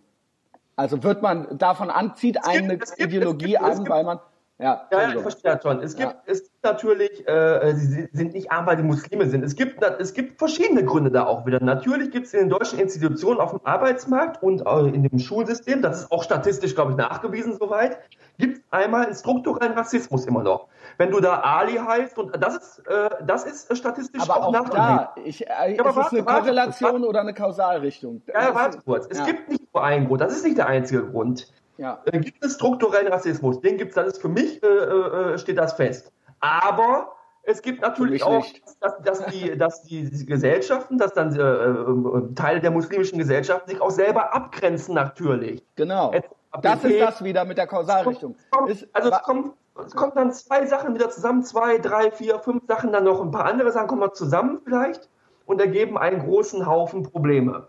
Also 0.76 1.04
wird 1.04 1.22
man 1.22 1.58
davon 1.58 1.90
anzieht 1.90 2.44
eine 2.44 2.80
Ideologie 2.98 3.58
an, 3.58 3.88
weil 3.88 4.04
man 4.04 4.20
ja, 4.58 4.88
ja, 4.90 5.14
ich 5.14 5.22
verstehe 5.22 5.52
das 5.54 5.64
schon. 5.64 5.82
Es 5.82 5.98
gibt, 5.98 6.12
ja. 6.12 6.22
es 6.26 6.44
gibt 6.44 6.64
natürlich, 6.64 7.28
äh, 7.28 7.76
sie 7.76 8.08
sind 8.14 8.34
nicht 8.34 8.52
arm, 8.52 8.66
weil 8.66 8.78
sie 8.78 8.84
Muslime 8.84 9.28
sind. 9.28 9.44
Es 9.44 9.56
gibt, 9.56 9.84
es 9.84 10.14
gibt 10.14 10.40
verschiedene 10.40 10.86
Gründe 10.86 11.12
da 11.12 11.26
auch 11.26 11.46
wieder. 11.46 11.62
Natürlich 11.62 12.12
gibt 12.12 12.28
es 12.28 12.34
in 12.34 12.42
den 12.42 12.50
deutschen 12.50 12.80
Institutionen 12.80 13.42
auf 13.42 13.52
dem 13.52 13.60
Arbeitsmarkt 13.66 14.42
und 14.42 14.66
äh, 14.66 14.96
in 14.96 15.04
dem 15.04 15.20
Schulsystem, 15.20 15.82
das 15.82 16.04
ist 16.04 16.12
auch 16.12 16.24
statistisch, 16.24 16.74
glaube 16.74 16.92
ich, 16.92 16.98
nachgewiesen 16.98 17.58
soweit, 17.58 18.00
gibt 18.38 18.60
es 18.60 18.64
einmal 18.72 19.08
einen 19.08 19.16
strukturellen 19.16 19.74
Rassismus 19.74 20.26
immer 20.26 20.44
noch. 20.44 20.70
Wenn 20.98 21.12
du 21.12 21.20
da 21.20 21.42
Ali 21.42 21.76
heißt 21.76 22.18
und 22.18 22.42
das 22.42 22.56
ist, 22.56 22.88
äh, 22.88 23.10
das 23.26 23.44
ist 23.44 23.76
statistisch 23.78 24.22
aber 24.22 24.38
auch, 24.38 24.56
auch 24.56 24.70
da, 24.70 25.16
ich, 25.26 25.46
äh, 25.46 25.76
ja, 25.76 25.82
aber 25.82 25.90
ist 25.90 25.96
warte, 25.98 26.18
es 26.18 26.28
eine 26.28 26.40
Korrelation 26.40 26.94
warte, 26.94 27.08
oder 27.08 27.20
eine 27.20 27.34
Kausalrichtung? 27.34 28.22
Ja, 28.28 28.42
ja 28.42 28.56
warte 28.56 28.78
kurz. 28.86 29.06
Es 29.10 29.18
ja. 29.18 29.26
gibt 29.26 29.50
nicht 29.50 29.74
nur 29.74 29.84
einen 29.84 30.08
Grund. 30.08 30.22
Das 30.22 30.34
ist 30.34 30.46
nicht 30.46 30.58
der 30.58 30.68
einzige 30.68 31.06
Grund. 31.06 31.52
Ja. 31.78 32.02
Äh, 32.06 32.20
gibt 32.20 32.44
es 32.44 32.56
strukturellen 32.56 33.12
Rassismus? 33.12 33.60
Den 33.62 33.78
gibt 33.78 33.92
es, 33.92 33.96
das 33.96 34.08
ist 34.08 34.22
für 34.22 34.30
mich, 34.30 34.62
äh, 34.64 34.68
äh, 34.68 35.38
steht 35.38 35.58
das 35.58 35.74
fest. 35.74 36.12
Aber 36.40 37.16
es 37.44 37.62
gibt 37.62 37.82
natürlich 37.82 38.24
auch, 38.24 38.46
dass, 38.80 39.02
dass, 39.02 39.26
die, 39.28 39.58
dass 39.58 39.84
die 39.84 40.26
Gesellschaften, 40.26 40.98
dass 40.98 41.14
dann 41.14 41.36
äh, 41.36 41.42
äh, 41.42 42.34
Teile 42.34 42.60
der 42.60 42.72
muslimischen 42.72 43.20
Gesellschaften 43.20 43.70
sich 43.70 43.82
auch 43.82 43.92
selber 43.92 44.34
abgrenzen 44.34 44.96
natürlich. 44.96 45.64
Genau. 45.76 46.14
Das 46.62 46.84
ist 46.84 47.02
das 47.02 47.24
wieder 47.24 47.44
mit 47.46 47.58
der 47.58 47.68
Kausalrichtung. 47.68 48.36
Kommt, 48.50 48.88
also 48.94 49.12
es 49.12 49.22
kommt, 49.24 49.54
es 49.86 49.96
kommt 49.96 50.16
dann 50.16 50.32
zwei 50.32 50.66
Sachen 50.66 50.96
wieder 50.96 51.10
zusammen, 51.10 51.44
zwei, 51.44 51.78
drei, 51.78 52.10
vier, 52.12 52.40
fünf 52.40 52.66
Sachen, 52.68 52.94
dann 52.94 53.04
noch 53.04 53.22
ein 53.22 53.32
paar 53.32 53.46
andere 53.46 53.72
Sachen 53.72 53.88
kommen 53.88 54.10
zusammen 54.14 54.62
vielleicht 54.64 55.10
und 55.46 55.60
ergeben 55.60 55.98
einen 55.98 56.20
großen 56.20 56.66
Haufen 56.66 57.04
Probleme. 57.04 57.68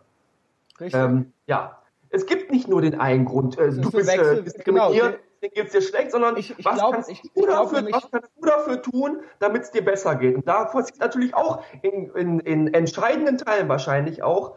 Richtig. 0.78 0.94
Ähm, 0.94 1.32
ja 1.46 1.75
es 2.10 2.26
gibt 2.26 2.50
nicht 2.50 2.68
nur 2.68 2.82
den 2.82 3.00
einen 3.00 3.24
Grund, 3.24 3.58
äh, 3.58 3.70
du 3.70 3.90
bist 3.90 4.08
äh, 4.08 4.42
diskriminiert, 4.42 5.20
genau. 5.40 5.52
geht 5.54 5.66
es 5.66 5.72
dir 5.72 5.82
schlecht, 5.82 6.12
sondern 6.12 6.36
ich, 6.36 6.58
ich 6.58 6.64
was, 6.64 6.76
glaub, 6.76 6.92
kannst 6.92 7.10
ich, 7.10 7.22
du 7.34 7.46
dafür, 7.46 7.86
was 7.90 8.10
kannst 8.10 8.30
du 8.36 8.46
dafür 8.46 8.82
tun, 8.82 9.20
damit 9.38 9.62
es 9.62 9.70
dir 9.70 9.84
besser 9.84 10.16
geht? 10.16 10.36
Und 10.36 10.46
da 10.46 10.64
passiert 10.64 11.00
natürlich 11.00 11.34
auch 11.34 11.62
in, 11.82 12.10
in, 12.14 12.40
in 12.40 12.74
entscheidenden 12.74 13.38
Teilen 13.38 13.68
wahrscheinlich 13.68 14.22
auch. 14.22 14.56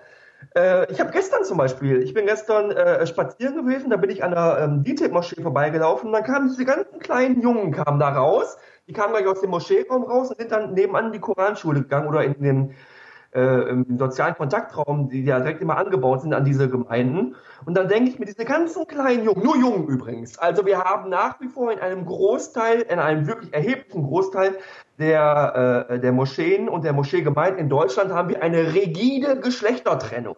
Äh, 0.55 0.91
ich 0.91 0.99
habe 0.99 1.11
gestern 1.11 1.43
zum 1.43 1.57
Beispiel, 1.57 2.01
ich 2.01 2.13
bin 2.13 2.25
gestern 2.25 2.71
äh, 2.71 3.05
spazieren 3.05 3.55
gewesen, 3.55 3.89
da 3.89 3.97
bin 3.97 4.09
ich 4.09 4.23
an 4.23 4.31
der 4.31 4.59
ähm, 4.61 4.83
DTIP-Moschee 4.83 5.41
vorbeigelaufen 5.41 6.07
und 6.07 6.13
dann 6.13 6.23
kamen 6.23 6.49
diese 6.49 6.65
ganzen 6.65 6.99
kleinen 6.99 7.41
Jungen 7.41 7.71
kamen 7.71 7.99
da 7.99 8.09
raus, 8.09 8.57
die 8.87 8.93
kamen 8.93 9.13
gleich 9.13 9.27
aus 9.27 9.41
dem 9.41 9.51
Moscheeraum 9.51 10.03
raus 10.03 10.29
und 10.29 10.37
sind 10.37 10.51
dann 10.51 10.73
nebenan 10.73 11.07
in 11.07 11.11
die 11.11 11.19
Koranschule 11.19 11.81
gegangen 11.81 12.07
oder 12.07 12.23
in 12.23 12.41
den 12.41 12.75
äh, 13.33 13.69
im 13.69 13.97
sozialen 13.97 14.35
Kontaktraum, 14.35 15.09
die 15.09 15.23
ja 15.23 15.39
direkt 15.39 15.61
immer 15.61 15.77
angebaut 15.77 16.21
sind 16.21 16.33
an 16.33 16.45
diese 16.45 16.69
Gemeinden. 16.69 17.35
Und 17.65 17.75
dann 17.75 17.87
denke 17.87 18.09
ich 18.09 18.19
mir, 18.19 18.25
diese 18.25 18.45
ganzen 18.45 18.87
kleinen 18.87 19.23
Jungen, 19.23 19.43
nur 19.43 19.55
Jungen 19.55 19.87
übrigens, 19.87 20.37
also 20.39 20.65
wir 20.65 20.79
haben 20.79 21.09
nach 21.09 21.39
wie 21.39 21.47
vor 21.47 21.71
in 21.71 21.79
einem 21.79 22.05
Großteil, 22.05 22.81
in 22.81 22.99
einem 22.99 23.27
wirklich 23.27 23.53
erheblichen 23.53 24.03
Großteil 24.03 24.57
der, 24.97 25.87
äh, 25.89 25.99
der 25.99 26.11
Moscheen 26.11 26.69
und 26.69 26.83
der 26.83 26.93
Moscheegemeinden 26.93 27.59
in 27.59 27.69
Deutschland 27.69 28.11
haben 28.11 28.29
wir 28.29 28.41
eine 28.41 28.73
rigide 28.73 29.39
Geschlechtertrennung. 29.39 30.37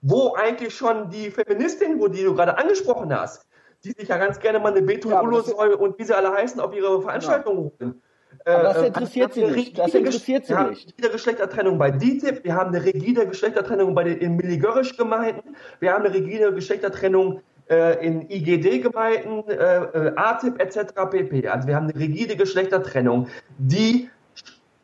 Wo 0.00 0.34
eigentlich 0.34 0.74
schon 0.76 1.10
die 1.10 1.30
Feministin, 1.30 1.98
wo 1.98 2.08
die 2.08 2.22
du 2.22 2.34
gerade 2.34 2.56
angesprochen 2.56 3.12
hast, 3.18 3.48
die 3.82 3.92
sich 3.92 4.08
ja 4.08 4.18
ganz 4.18 4.38
gerne 4.38 4.58
mal 4.60 4.72
eine 4.72 4.82
Betul 4.82 5.12
ja, 5.12 5.20
und 5.20 5.98
wie 5.98 6.04
sie 6.04 6.16
alle 6.16 6.32
heißen 6.32 6.60
auf 6.60 6.74
ihre 6.74 7.00
Veranstaltungen 7.02 7.72
genau. 7.78 7.92
holen 7.92 8.02
aber 8.44 8.62
das 8.62 8.76
äh, 8.78 8.86
interessiert 8.86 9.34
sie 9.34 9.44
nicht. 9.44 9.78
Das 9.78 9.94
interessiert 9.94 10.46
sie 10.46 10.54
nicht. 10.54 10.96
Wir 10.96 11.04
haben 11.04 11.04
eine 11.04 11.10
Geschlechtertrennung 11.10 11.78
bei 11.78 11.90
DTIP, 11.90 12.44
wir 12.44 12.54
haben 12.54 12.74
eine 12.74 12.84
rigide 12.84 13.26
Geschlechtertrennung 13.26 13.94
bei 13.94 14.04
den 14.04 14.36
Milli-Görrisch-Gemeinden, 14.36 15.56
wir 15.80 15.92
haben 15.92 16.04
eine 16.04 16.14
rigide 16.14 16.52
Geschlechtertrennung 16.54 17.42
äh, 17.68 18.06
in 18.06 18.28
IGD-Gemeinden, 18.30 19.48
äh, 19.48 19.54
äh 19.54 20.12
ATIP 20.16 20.60
etc. 20.60 20.94
pp. 21.10 21.48
Also 21.48 21.68
wir 21.68 21.76
haben 21.76 21.88
eine 21.88 21.98
rigide 21.98 22.36
Geschlechtertrennung, 22.36 23.28
die 23.58 24.08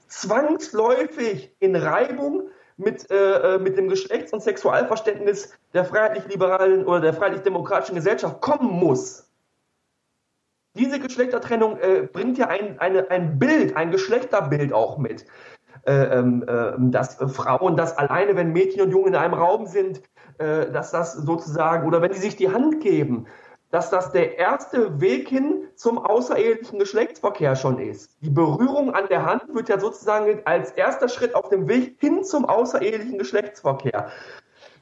zwangsläufig 0.09 1.51
in 1.61 1.77
Reibung 1.77 2.49
mit, 2.77 3.11
äh, 3.11 3.55
äh, 3.55 3.59
mit 3.59 3.77
dem 3.77 3.89
Geschlechts- 3.89 4.33
und 4.33 4.43
Sexualverständnis 4.43 5.53
der 5.73 5.85
freiheitlich-liberalen 5.85 6.85
oder 6.85 7.01
der 7.01 7.15
freiheitlich-demokratischen 7.15 7.95
Gesellschaft 7.95 8.41
kommen 8.41 8.71
muss. 8.71 9.24
Diese 10.77 10.99
Geschlechtertrennung 10.99 11.79
äh, 11.79 12.09
bringt 12.13 12.37
ja 12.37 12.49
ein, 12.49 12.79
eine, 12.81 13.11
ein 13.11 13.39
Bild, 13.39 13.77
ein 13.77 13.91
Geschlechterbild 13.91 14.73
auch 14.73 14.99
mit. 14.99 15.25
Äh, 15.87 16.19
ähm, 16.19 16.45
äh, 16.49 16.73
dass 16.91 17.17
Frauen, 17.17 17.77
dass 17.77 17.97
alleine, 17.99 18.37
wenn 18.37 18.53
Mädchen 18.53 18.81
und 18.83 18.91
Jungen 18.91 19.09
in 19.09 19.17
einem 19.17 19.35
Raum 19.35 19.67
sind, 19.67 20.03
äh, 20.39 20.71
dass 20.71 20.91
das 20.91 21.13
sozusagen, 21.13 21.87
oder 21.87 22.01
wenn 22.01 22.13
sie 22.13 22.21
sich 22.21 22.37
die 22.37 22.51
Hand 22.51 22.81
geben, 22.81 23.27
dass 23.71 23.91
das 23.91 24.13
der 24.13 24.39
erste 24.39 25.01
Weg 25.01 25.29
hin 25.29 25.65
zum 25.75 25.99
außerehelichen 25.99 26.79
Geschlechtsverkehr 26.79 27.55
schon 27.55 27.79
ist. 27.81 28.17
Die 28.21 28.31
Berührung 28.31 28.95
an 28.95 29.09
der 29.09 29.27
Hand 29.27 29.53
wird 29.53 29.69
ja 29.69 29.79
sozusagen 29.79 30.41
als 30.45 30.71
erster 30.71 31.09
Schritt 31.09 31.35
auf 31.35 31.49
dem 31.49 31.69
Weg 31.69 31.97
hin 32.01 32.25
zum 32.25 32.45
außerehelichen 32.45 33.19
Geschlechtsverkehr. 33.19 34.11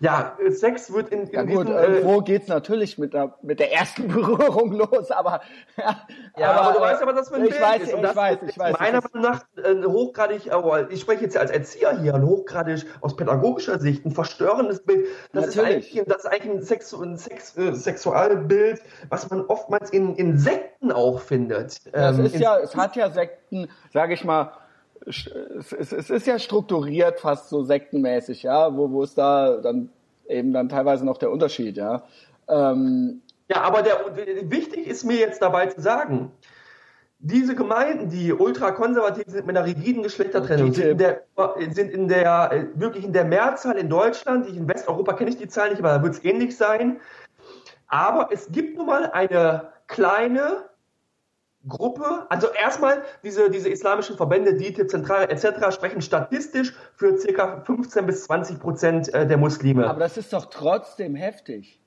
Ja, 0.03 0.37
Sex 0.49 0.93
wird 0.93 1.11
in, 1.11 1.29
in 1.29 1.33
ja, 1.33 1.43
gut, 1.43 1.69
diesen, 1.69 1.81
irgendwo 1.81 2.19
äh, 2.19 2.25
geht's 2.25 2.49
natürlich 2.49 2.99
mit 2.99 3.15
der, 3.15 3.37
mit 3.41 3.61
der 3.61 3.73
ersten 3.73 4.09
Berührung 4.13 4.73
los, 4.73 5.13
aber 5.13 5.43
ja, 5.77 5.97
ja 6.37 6.51
aber, 6.51 6.61
aber, 6.63 6.73
du 6.73 6.81
weißt 6.81 7.03
aber, 7.03 7.13
dass 7.13 7.31
man 7.31 7.45
ich 7.45 7.61
weiß, 7.61 7.83
ist. 7.83 7.95
Und 7.95 8.05
ich 8.05 8.17
weiß, 8.17 8.39
ich 8.49 8.59
weiß. 8.59 8.81
Meiner 8.81 9.01
Meinung 9.01 9.31
nach 9.31 9.45
ein 9.65 9.87
hochgradig, 9.87 10.51
aber 10.51 10.91
ich 10.91 11.03
spreche 11.03 11.23
jetzt 11.23 11.37
als 11.37 11.53
Erzieher 11.53 12.01
hier, 12.01 12.17
ein 12.17 12.27
hochgradig 12.27 12.85
aus 13.01 13.15
pädagogischer 13.15 13.79
Sicht 13.79 14.05
ein 14.05 14.11
verstörendes 14.11 14.83
Bild. 14.83 15.07
Das 15.33 15.47
natürlich. 15.55 15.95
ist 15.95 15.97
eigentlich, 15.97 16.09
das 16.09 16.25
ist 16.25 16.27
eigentlich 16.27 16.53
ein, 16.53 16.63
Sex, 16.63 16.93
ein 16.95 17.17
Sex, 17.17 17.57
äh, 17.57 17.73
Sexualbild, 17.73 18.83
was 19.09 19.31
man 19.31 19.43
oftmals 19.43 19.91
in, 19.91 20.17
in 20.17 20.37
Sekten 20.37 20.91
auch 20.91 21.21
findet. 21.21 21.81
Das 21.95 22.19
ähm, 22.19 22.25
ist 22.25 22.35
ja, 22.41 22.59
es 22.59 22.75
hat 22.75 22.97
ja 22.97 23.09
Sekten, 23.09 23.69
sage 23.93 24.15
ich 24.15 24.25
mal, 24.25 24.53
es, 25.07 25.93
es 25.93 26.11
ist 26.11 26.27
ja 26.27 26.39
strukturiert 26.39 27.21
fast 27.21 27.49
so 27.49 27.63
sektenmäßig, 27.63 28.43
ja, 28.43 28.77
wo, 28.77 28.91
wo 28.91 29.03
ist 29.03 29.19
da 29.19 29.59
dann 29.59 29.91
eben 30.29 30.53
dann 30.53 30.69
teilweise 30.69 31.05
noch 31.05 31.19
der 31.19 31.31
Unterschied, 31.31 31.77
ja. 31.77 32.03
Ähm, 32.49 33.23
ja, 33.49 33.63
aber 33.63 33.83
der, 33.83 33.97
wichtig 34.51 34.87
ist 34.87 35.05
mir 35.05 35.17
jetzt 35.17 35.43
dabei 35.43 35.67
zu 35.67 35.81
sagen, 35.81 36.33
diese 37.19 37.55
Gemeinden, 37.55 38.09
die 38.09 38.33
ultrakonservativ 38.33 39.25
sind 39.29 39.47
mit 39.47 39.57
einer 39.57 39.67
rigiden 39.67 40.03
Geschlechtertrennung, 40.03 40.73
sind 40.73 40.87
in 40.87 40.99
der, 40.99 41.23
sind 41.71 41.91
in 41.93 42.09
der, 42.09 42.69
wirklich 42.75 43.05
in 43.05 43.13
der 43.13 43.25
Mehrzahl 43.25 43.77
in 43.77 43.89
Deutschland, 43.89 44.49
in 44.49 44.69
Westeuropa 44.69 45.13
kenne 45.13 45.31
ich 45.31 45.37
die 45.37 45.47
Zahl 45.47 45.71
nicht, 45.71 45.79
aber 45.79 45.91
da 45.91 46.03
wird 46.03 46.15
es 46.15 46.25
ähnlich 46.25 46.57
sein. 46.57 46.99
Aber 47.87 48.31
es 48.33 48.51
gibt 48.51 48.77
nun 48.77 48.87
mal 48.87 49.11
eine 49.11 49.69
kleine 49.87 50.65
Gruppe, 51.69 52.27
also 52.29 52.49
erstmal 52.49 53.03
diese, 53.23 53.51
diese 53.51 53.69
islamischen 53.69 54.17
Verbände, 54.17 54.55
DITIB, 54.55 54.91
Zentrale 54.91 55.29
etc. 55.29 55.73
sprechen 55.73 56.03
statistisch 56.03 56.75
für 56.97 57.17
ca. 57.17 57.63
15 57.65 58.07
bis 58.07 58.25
20 58.25 58.59
Prozent 58.59 59.15
äh, 59.15 59.27
der 59.27 59.37
Muslime. 59.37 59.89
Aber 59.89 60.01
das 60.01 60.17
ist 60.17 60.33
doch 60.33 60.47
trotzdem 60.47 61.15
heftig. 61.15 61.81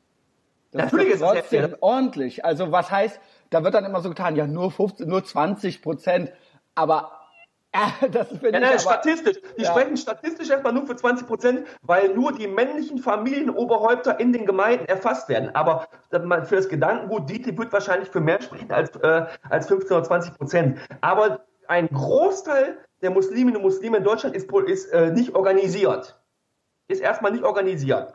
Das 0.71 0.91
Natürlich 0.91 1.07
ist, 1.07 1.15
ist 1.15 1.21
trotzdem 1.21 1.61
heftig. 1.61 1.83
ordentlich. 1.83 2.45
Also 2.45 2.71
was 2.71 2.89
heißt, 2.89 3.19
da 3.49 3.63
wird 3.63 3.73
dann 3.73 3.85
immer 3.85 4.01
so 4.01 4.09
getan, 4.09 4.35
ja 4.35 4.47
nur 4.47 4.71
15, 4.71 5.07
nur 5.07 5.23
20 5.23 5.81
Prozent, 5.81 6.31
aber 6.73 7.11
ja, 7.75 8.07
das 8.07 8.27
finde 8.29 8.51
ja, 8.51 8.59
nein, 8.59 8.75
ich 8.75 8.81
statistisch. 8.81 9.37
Die 9.57 9.63
ja. 9.63 9.69
sprechen 9.69 9.97
statistisch 9.97 10.49
erstmal 10.49 10.73
nur 10.73 10.85
für 10.85 10.95
20 10.95 11.27
Prozent, 11.27 11.67
weil 11.81 12.13
nur 12.13 12.31
die 12.31 12.47
männlichen 12.47 12.99
Familienoberhäupter 12.99 14.19
in 14.19 14.31
den 14.31 14.45
Gemeinden 14.45 14.85
erfasst 14.85 15.27
werden. 15.29 15.53
Aber 15.53 15.87
für 16.09 16.55
das 16.55 16.69
Gedankengut, 16.69 17.29
DITIB 17.29 17.57
wird 17.57 17.73
wahrscheinlich 17.73 18.09
für 18.09 18.21
mehr 18.21 18.41
sprechen 18.41 18.71
als, 18.71 18.95
äh, 18.97 19.25
als 19.49 19.67
15 19.67 19.97
oder 19.97 20.05
20 20.05 20.37
Prozent. 20.37 20.79
Aber 21.01 21.41
ein 21.67 21.87
Großteil 21.87 22.77
der 23.01 23.11
Musliminnen 23.11 23.57
und 23.57 23.63
Muslime 23.63 23.97
in 23.97 24.03
Deutschland 24.03 24.35
ist, 24.35 24.49
ist 24.51 24.85
äh, 24.93 25.11
nicht 25.11 25.35
organisiert. 25.35 26.19
Ist 26.87 27.01
erstmal 27.01 27.31
nicht 27.31 27.43
organisiert. 27.43 28.13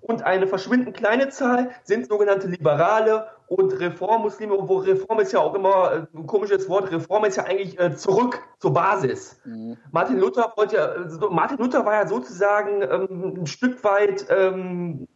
Und 0.00 0.22
eine 0.24 0.46
verschwindend 0.46 0.96
kleine 0.96 1.28
Zahl 1.28 1.70
sind 1.84 2.08
sogenannte 2.08 2.48
Liberale 2.48 3.28
und 3.52 3.78
Reformmuslime, 3.78 4.56
wo 4.56 4.78
Reform 4.78 5.20
ist 5.20 5.32
ja 5.32 5.40
auch 5.40 5.54
immer 5.54 5.92
äh, 5.92 6.18
ein 6.18 6.26
komisches 6.26 6.68
Wort. 6.68 6.90
Reform 6.90 7.24
ist 7.24 7.36
ja 7.36 7.44
eigentlich 7.44 7.78
äh, 7.78 7.94
zurück 7.94 8.42
zur 8.58 8.72
Basis. 8.72 9.40
Mhm. 9.44 9.76
Martin 9.90 10.18
Luther 10.18 10.52
wollte 10.56 10.76
ja, 10.76 10.86
also 10.86 11.30
Martin 11.30 11.58
Luther 11.58 11.84
war 11.84 11.94
ja 11.94 12.06
sozusagen 12.06 12.82
ähm, 12.82 13.34
ein 13.40 13.46
Stück 13.46 13.84
weit, 13.84 14.26
ähm, 14.30 15.06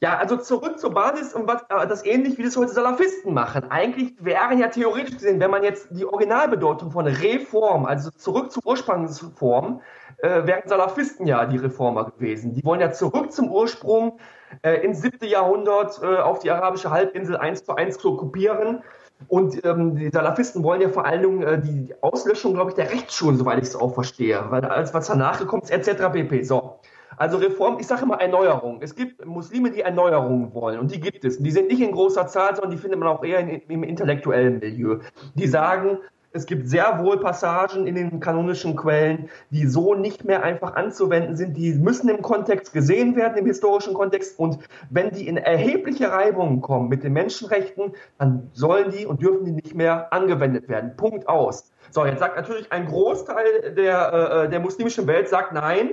ja, 0.00 0.16
also 0.18 0.36
zurück 0.36 0.78
zur 0.78 0.94
Basis 0.94 1.34
und 1.34 1.46
was, 1.46 1.62
äh, 1.68 1.86
das 1.86 2.04
ähnlich 2.06 2.38
wie 2.38 2.44
das 2.44 2.56
heute 2.56 2.72
Salafisten 2.72 3.34
machen. 3.34 3.70
Eigentlich 3.70 4.14
wären 4.18 4.58
ja 4.58 4.68
theoretisch 4.68 5.14
gesehen, 5.14 5.40
wenn 5.40 5.50
man 5.50 5.62
jetzt 5.62 5.88
die 5.90 6.06
Originalbedeutung 6.06 6.90
von 6.90 7.06
Reform, 7.06 7.84
also 7.84 8.10
zurück 8.10 8.50
zur 8.50 8.64
Ursprungsform, 8.64 9.82
äh, 10.18 10.46
wären 10.46 10.66
Salafisten 10.66 11.26
ja 11.26 11.44
die 11.44 11.58
Reformer 11.58 12.10
gewesen. 12.10 12.54
Die 12.54 12.64
wollen 12.64 12.80
ja 12.80 12.92
zurück 12.92 13.32
zum 13.32 13.50
Ursprung 13.50 14.18
äh, 14.62 14.84
ins 14.84 15.02
siebte 15.02 15.26
Jahrhundert 15.26 16.00
äh, 16.02 16.18
auf 16.18 16.40
die 16.40 16.50
arabische 16.50 16.90
Halbinsel 16.90 17.36
eins 17.36 17.64
zu 17.64 17.74
eins 17.74 17.98
zu 17.98 18.16
kopieren. 18.16 18.82
Und 19.28 19.64
ähm, 19.64 19.96
die 19.96 20.10
Salafisten 20.10 20.62
wollen 20.62 20.82
ja 20.82 20.90
vor 20.90 21.06
allen 21.06 21.22
Dingen 21.22 21.42
äh, 21.42 21.60
die 21.60 21.94
Auslöschung, 22.02 22.54
glaube 22.54 22.70
ich, 22.70 22.74
der 22.76 22.90
Rechtsschulen, 22.90 23.38
soweit 23.38 23.58
ich 23.58 23.64
es 23.64 23.76
auch 23.76 23.94
verstehe, 23.94 24.44
weil 24.50 24.64
alles, 24.64 24.92
was 24.92 25.06
danach 25.06 25.38
gekommen 25.38 25.62
ist, 25.62 25.70
etc. 25.70 26.12
pp. 26.12 26.42
So. 26.42 26.80
Also 27.16 27.38
Reform, 27.38 27.78
ich 27.80 27.86
sage 27.86 28.02
immer 28.02 28.20
Erneuerung. 28.20 28.82
Es 28.82 28.94
gibt 28.94 29.24
Muslime, 29.24 29.70
die 29.70 29.80
Erneuerungen 29.80 30.52
wollen 30.52 30.78
und 30.78 30.94
die 30.94 31.00
gibt 31.00 31.24
es. 31.24 31.38
Und 31.38 31.44
die 31.44 31.50
sind 31.50 31.68
nicht 31.68 31.80
in 31.80 31.92
großer 31.92 32.26
Zahl, 32.26 32.54
sondern 32.54 32.72
die 32.72 32.76
findet 32.76 32.98
man 32.98 33.08
auch 33.08 33.24
eher 33.24 33.40
in, 33.40 33.62
im 33.68 33.82
intellektuellen 33.84 34.58
Milieu. 34.58 34.98
Die 35.34 35.46
sagen, 35.46 35.98
es 36.36 36.46
gibt 36.46 36.68
sehr 36.68 37.02
wohl 37.02 37.18
Passagen 37.18 37.86
in 37.86 37.94
den 37.94 38.20
kanonischen 38.20 38.76
Quellen, 38.76 39.30
die 39.50 39.66
so 39.66 39.94
nicht 39.94 40.24
mehr 40.24 40.42
einfach 40.42 40.76
anzuwenden 40.76 41.34
sind. 41.34 41.56
Die 41.56 41.72
müssen 41.74 42.08
im 42.08 42.22
Kontext 42.22 42.72
gesehen 42.72 43.16
werden, 43.16 43.36
im 43.38 43.46
historischen 43.46 43.94
Kontext. 43.94 44.38
Und 44.38 44.58
wenn 44.90 45.10
die 45.10 45.26
in 45.26 45.36
erhebliche 45.36 46.12
Reibungen 46.12 46.60
kommen 46.60 46.88
mit 46.88 47.02
den 47.02 47.14
Menschenrechten, 47.14 47.94
dann 48.18 48.50
sollen 48.52 48.90
die 48.90 49.06
und 49.06 49.22
dürfen 49.22 49.44
die 49.44 49.52
nicht 49.52 49.74
mehr 49.74 50.12
angewendet 50.12 50.68
werden. 50.68 50.96
Punkt 50.96 51.28
aus. 51.28 51.72
So, 51.90 52.04
jetzt 52.04 52.20
sagt 52.20 52.36
natürlich 52.36 52.70
ein 52.70 52.86
Großteil 52.86 53.74
der, 53.74 54.44
äh, 54.44 54.48
der 54.50 54.60
muslimischen 54.60 55.06
Welt, 55.06 55.28
sagt 55.28 55.52
nein, 55.52 55.90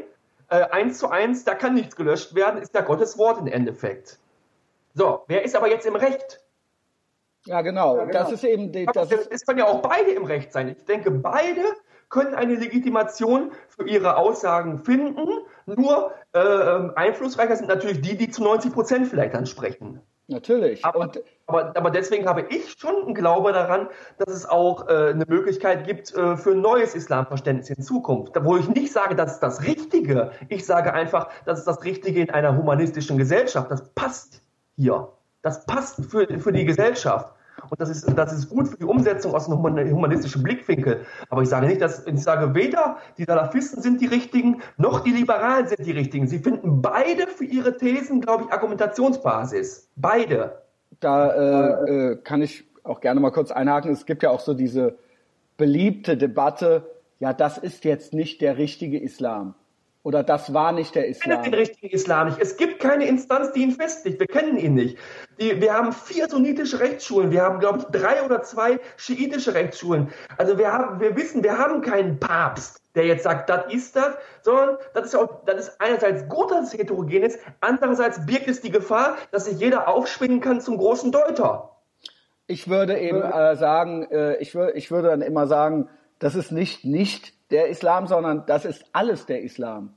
äh, 0.50 0.64
eins 0.72 1.00
zu 1.00 1.10
eins, 1.10 1.46
da 1.46 1.56
kann 1.56 1.76
nichts 1.76 1.96
gelöscht 1.96 2.36
werden, 2.36 2.62
ist 2.62 2.76
ja 2.76 2.82
Gottes 2.82 3.18
Wort 3.18 3.40
im 3.40 3.48
Endeffekt. 3.48 4.20
So, 4.94 5.22
wer 5.28 5.44
ist 5.44 5.56
aber 5.56 5.70
jetzt 5.70 5.86
im 5.86 5.96
Recht? 5.96 6.43
Ja, 7.46 7.62
genau. 7.62 7.98
Ja, 7.98 8.06
genau. 8.06 8.20
Das 8.20 8.32
ist 8.32 8.44
eben 8.44 8.72
die, 8.72 8.86
das 8.86 9.12
ist, 9.12 9.32
es 9.32 9.46
können 9.46 9.60
ja 9.60 9.66
auch 9.66 9.82
beide 9.82 10.12
im 10.12 10.26
Recht 10.26 10.52
sein. 10.52 10.70
Ich 10.70 10.86
denke, 10.86 11.12
beide 11.12 11.62
können 12.10 12.36
eine 12.36 12.56
Legitimation 12.56 13.52
für 13.68 13.88
ihre 13.88 14.18
Aussagen 14.18 14.78
finden. 14.78 15.28
Nur 15.66 16.12
äh, 16.34 16.40
einflussreicher 16.96 17.56
sind 17.56 17.68
natürlich 17.68 18.02
die, 18.02 18.16
die 18.16 18.30
zu 18.30 18.44
90 18.44 18.72
Prozent 18.72 19.08
vielleicht 19.08 19.36
ansprechen. 19.36 20.00
Natürlich. 20.28 20.86
Aber, 20.86 21.12
aber, 21.48 21.76
aber, 21.76 21.92
deswegen 21.92 22.28
habe 22.28 22.46
ich 22.50 22.76
schon 22.78 23.04
einen 23.04 23.14
Glaube 23.14 23.52
daran, 23.52 23.90
dass 24.18 24.34
es 24.34 24.46
auch 24.46 24.88
äh, 24.88 25.10
eine 25.10 25.26
Möglichkeit 25.28 25.86
gibt 25.86 26.14
äh, 26.14 26.38
für 26.38 26.52
ein 26.52 26.62
neues 26.62 26.96
Islamverständnis 26.96 27.70
in 27.70 27.84
Zukunft. 27.84 28.34
Wo 28.42 28.56
ich 28.56 28.70
nicht 28.70 28.94
sage, 28.94 29.16
das 29.16 29.34
ist 29.34 29.40
das 29.42 29.64
Richtige. 29.64 30.32
Ich 30.48 30.66
sage 30.66 30.94
einfach, 30.94 31.30
das 31.46 31.60
ist 31.60 31.68
das 31.68 31.84
Richtige 31.84 32.22
in 32.22 32.30
einer 32.30 32.56
humanistischen 32.56 33.18
Gesellschaft. 33.18 33.70
Das 33.70 33.90
passt 33.90 34.42
hier. 34.78 35.10
Das 35.44 35.66
passt 35.66 36.04
für, 36.06 36.26
für 36.40 36.52
die 36.52 36.66
Gesellschaft. 36.66 37.32
Und 37.70 37.80
das 37.80 37.90
ist, 37.90 38.06
das 38.18 38.34
ist 38.34 38.50
gut 38.50 38.68
für 38.70 38.78
die 38.78 38.86
Umsetzung 38.86 39.36
aus 39.36 39.48
einem 39.48 39.60
humanistischen 39.60 40.42
Blickwinkel. 40.42 41.06
Aber 41.30 41.44
ich 41.44 41.50
sage 41.50 41.68
nicht, 41.68 41.82
dass 41.82 42.06
ich 42.08 42.24
sage, 42.24 42.56
weder 42.56 42.98
die 43.18 43.26
Salafisten 43.26 43.82
sind 43.82 44.02
die 44.02 44.08
richtigen, 44.08 44.62
noch 44.78 45.02
die 45.02 45.12
Liberalen 45.12 45.68
sind 45.68 45.86
die 45.86 45.92
richtigen. 45.92 46.28
Sie 46.28 46.40
finden 46.40 46.82
beide 46.82 47.28
für 47.28 47.46
ihre 47.46 47.78
Thesen, 47.78 48.22
glaube 48.22 48.46
ich, 48.46 48.52
Argumentationsbasis. 48.52 49.90
Beide. 49.96 50.64
Da 51.00 51.84
äh, 51.86 52.12
äh, 52.12 52.16
kann 52.24 52.42
ich 52.42 52.66
auch 52.84 53.02
gerne 53.02 53.20
mal 53.20 53.32
kurz 53.32 53.52
einhaken. 53.52 53.92
Es 53.92 54.06
gibt 54.06 54.24
ja 54.24 54.30
auch 54.30 54.40
so 54.40 54.54
diese 54.54 54.98
beliebte 55.58 56.18
Debatte, 56.18 56.90
ja, 57.20 57.34
das 57.34 57.58
ist 57.58 57.86
jetzt 57.86 58.14
nicht 58.14 58.42
der 58.42 58.58
richtige 58.58 59.00
Islam. 59.00 59.56
Oder 60.04 60.22
das 60.22 60.54
war 60.54 60.74
nicht 60.74 60.96
der 60.96 61.08
Islam. 61.08 61.32
Ich 61.32 61.44
kenne 61.44 61.44
den 61.44 61.54
richtigen 61.54 61.94
Islam 61.94 62.28
nicht. 62.28 62.40
Es 62.40 62.58
gibt 62.58 62.80
keine 62.80 63.08
Instanz, 63.08 63.54
die 63.54 63.62
ihn 63.62 63.72
festlegt. 63.72 64.20
Wir 64.20 64.28
kennen 64.28 64.58
ihn 64.58 64.74
nicht. 64.74 64.98
Die, 65.40 65.62
wir 65.62 65.74
haben 65.74 65.94
vier 65.94 66.28
sunnitische 66.28 66.82
Rechtsschulen. 66.82 67.32
Wir 67.32 67.42
haben, 67.44 67.60
glaube 67.60 67.80
ich, 67.80 67.86
drei 67.86 68.22
oder 68.22 68.42
zwei 68.44 68.82
schiitische 68.98 69.54
Rechtsschulen. 69.54 70.10
Also 70.38 70.58
wir 70.58 70.74
haben, 70.74 71.00
wir 71.00 71.16
wissen, 71.16 71.42
wir 71.42 71.58
haben 71.58 71.82
keinen 71.82 72.20
Papst, 72.20 72.82
der 72.96 73.06
jetzt 73.06 73.24
sagt, 73.24 73.50
das 73.50 73.74
ist 73.74 73.96
das, 73.96 74.16
sondern 74.42 74.78
das 74.94 75.06
ist, 75.06 75.16
auch, 75.16 75.46
das 75.46 75.70
ist 75.70 75.82
einerseits 75.82 76.28
gut, 76.28 76.52
dass 76.52 76.74
es 76.74 76.78
heterogen 76.78 77.24
ist, 77.24 77.40
andererseits 77.62 78.26
birgt 78.26 78.50
es 78.50 78.60
die 78.60 78.72
Gefahr, 78.72 79.16
dass 79.32 79.46
sich 79.46 79.58
jeder 79.58 79.88
aufschwingen 79.88 80.42
kann 80.42 80.60
zum 80.60 80.78
großen 80.78 81.14
Deuter. 81.14 81.78
Ich 82.46 82.70
würde 82.70 83.00
eben 83.00 83.22
äh, 83.22 83.56
sagen, 83.56 84.04
äh, 84.12 84.36
ich, 84.38 84.54
wür 84.54 84.76
ich 84.76 84.92
würde 84.92 85.08
dann 85.08 85.22
immer 85.22 85.48
sagen, 85.48 85.88
das 86.20 86.36
ist 86.36 86.52
nicht 86.52 86.84
nicht 86.84 87.34
der 87.54 87.68
Islam, 87.68 88.08
sondern 88.08 88.46
das 88.46 88.66
ist 88.66 88.84
alles 88.92 89.26
der 89.26 89.42
Islam. 89.42 89.94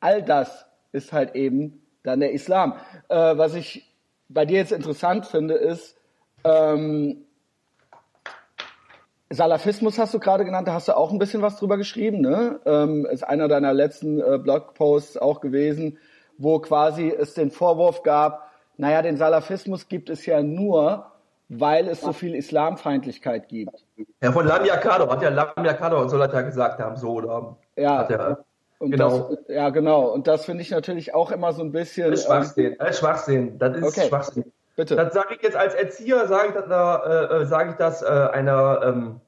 All 0.00 0.22
das 0.22 0.66
ist 0.92 1.12
halt 1.12 1.34
eben 1.34 1.80
dann 2.02 2.20
der 2.20 2.32
Islam. 2.32 2.74
Äh, 3.08 3.38
was 3.38 3.54
ich 3.54 3.90
bei 4.28 4.44
dir 4.44 4.58
jetzt 4.58 4.72
interessant 4.72 5.26
finde, 5.26 5.54
ist, 5.54 5.96
ähm, 6.44 7.24
Salafismus 9.30 9.98
hast 9.98 10.12
du 10.12 10.18
gerade 10.18 10.44
genannt, 10.44 10.68
da 10.68 10.74
hast 10.74 10.88
du 10.88 10.96
auch 10.96 11.10
ein 11.10 11.18
bisschen 11.18 11.40
was 11.40 11.56
drüber 11.56 11.78
geschrieben, 11.78 12.20
ne? 12.20 12.60
Ähm, 12.66 13.06
ist 13.06 13.22
einer 13.22 13.48
deiner 13.48 13.72
letzten 13.72 14.20
äh, 14.20 14.38
Blogposts 14.38 15.16
auch 15.16 15.40
gewesen, 15.40 15.98
wo 16.36 16.58
quasi 16.58 17.08
es 17.08 17.32
den 17.32 17.50
Vorwurf 17.50 18.02
gab, 18.02 18.50
naja, 18.76 19.00
den 19.00 19.16
Salafismus 19.16 19.88
gibt 19.88 20.10
es 20.10 20.26
ja 20.26 20.42
nur, 20.42 21.11
weil 21.58 21.88
es 21.88 22.00
so 22.00 22.12
viel 22.12 22.34
Islamfeindlichkeit 22.34 23.48
gibt. 23.48 23.84
Ja, 24.22 24.32
von 24.32 24.46
Lamia 24.46 24.76
Kado, 24.78 25.10
hat 25.10 25.22
ja 25.22 25.28
Lamia 25.28 25.74
Kado 25.74 26.00
und 26.00 26.08
so 26.08 26.16
Leute 26.16 26.44
gesagt 26.44 26.80
haben, 26.80 26.96
so, 26.96 27.10
oder? 27.12 27.56
Ja. 27.76 28.02
Er, 28.02 28.44
genau. 28.80 29.30
Das, 29.30 29.38
ja, 29.48 29.70
genau. 29.70 30.06
Und 30.08 30.26
das 30.26 30.44
finde 30.44 30.62
ich 30.62 30.70
natürlich 30.70 31.14
auch 31.14 31.30
immer 31.30 31.52
so 31.52 31.62
ein 31.62 31.72
bisschen. 31.72 32.10
Das 32.10 32.20
ist 32.20 32.26
Schwachsinn. 32.26 32.76
Das 32.78 32.90
ist 32.90 32.98
Schwachsinn. 33.00 33.58
Das 33.58 33.76
ist 33.76 33.84
okay. 33.84 34.08
Schwachsinn. 34.08 34.52
Bitte. 34.76 34.96
Das 34.96 35.12
sage 35.12 35.34
ich 35.34 35.42
jetzt 35.42 35.56
als 35.56 35.74
Erzieher, 35.74 36.26
sage 36.26 36.48
ich 36.48 36.54
das, 36.54 36.66
äh, 36.66 37.42
äh 37.42 37.44
sage 37.44 37.70
ich 37.70 37.76
das 37.76 38.02
äh, 38.02 38.06
einer, 38.06 38.80
ähm, 38.84 39.20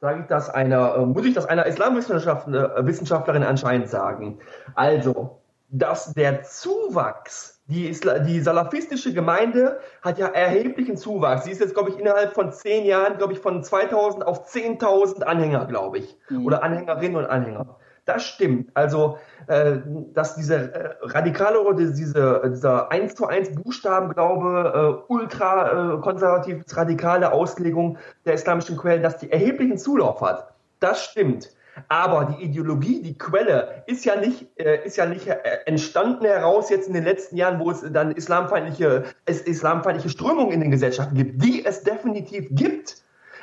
sage 0.00 0.20
ich 0.20 0.26
das 0.26 0.50
einer, 0.50 0.96
äh, 0.96 1.06
muss 1.06 1.24
ich 1.24 1.34
das 1.34 1.46
einer 1.46 1.64
Islamwissenschaftlerin 1.64 3.42
anscheinend 3.42 3.88
sagen. 3.88 4.38
Also, 4.74 5.38
dass 5.70 6.12
der 6.12 6.42
Zuwachs 6.42 7.57
die, 7.68 7.94
die 8.26 8.40
salafistische 8.40 9.12
Gemeinde 9.12 9.78
hat 10.00 10.18
ja 10.18 10.28
erheblichen 10.28 10.96
Zuwachs. 10.96 11.44
Sie 11.44 11.50
ist 11.50 11.60
jetzt, 11.60 11.74
glaube 11.74 11.90
ich, 11.90 11.98
innerhalb 11.98 12.32
von 12.34 12.50
zehn 12.50 12.86
Jahren, 12.86 13.18
glaube 13.18 13.34
ich, 13.34 13.40
von 13.40 13.62
2000 13.62 14.26
auf 14.26 14.48
10.000 14.48 15.22
Anhänger, 15.22 15.66
glaube 15.66 15.98
ich. 15.98 16.16
Mhm. 16.30 16.46
Oder 16.46 16.62
Anhängerinnen 16.62 17.16
und 17.16 17.26
Anhänger. 17.26 17.76
Das 18.06 18.24
stimmt. 18.24 18.70
Also, 18.72 19.18
äh, 19.48 19.80
dass 20.14 20.34
diese 20.34 20.72
äh, 20.72 20.94
radikale 21.02 21.60
oder 21.60 21.76
diese, 21.76 22.40
dieser 22.46 22.90
1 22.90 23.14
zu 23.14 23.26
1 23.26 23.54
Buchstabenglaube, 23.54 25.04
äh, 25.06 25.12
ultra 25.12 25.96
äh, 25.96 26.00
konservativ 26.00 26.64
radikale 26.72 27.32
Auslegung 27.32 27.98
der 28.24 28.32
islamischen 28.32 28.78
Quellen, 28.78 29.02
dass 29.02 29.18
die 29.18 29.30
erheblichen 29.30 29.76
Zulauf 29.76 30.22
hat. 30.22 30.54
Das 30.80 31.04
stimmt. 31.04 31.50
Aber 31.88 32.36
die 32.36 32.44
Ideologie, 32.44 33.02
die 33.02 33.16
Quelle 33.16 33.82
ist 33.86 34.04
ja 34.04 34.16
nicht, 34.16 34.46
äh, 34.56 34.84
ist 34.84 34.96
ja 34.96 35.06
nicht 35.06 35.26
äh, 35.26 35.36
entstanden 35.66 36.24
heraus 36.24 36.70
jetzt 36.70 36.88
in 36.88 36.94
den 36.94 37.04
letzten 37.04 37.36
Jahren, 37.36 37.60
wo 37.60 37.70
es 37.70 37.84
dann 37.92 38.12
islamfeindliche, 38.12 39.04
es 39.24 39.42
islamfeindliche 39.42 40.08
Strömungen 40.08 40.52
in 40.52 40.60
den 40.60 40.70
Gesellschaften 40.70 41.14
gibt, 41.14 41.42
die 41.42 41.64
es 41.64 41.82
definitiv 41.82 42.48
gibt. 42.50 43.02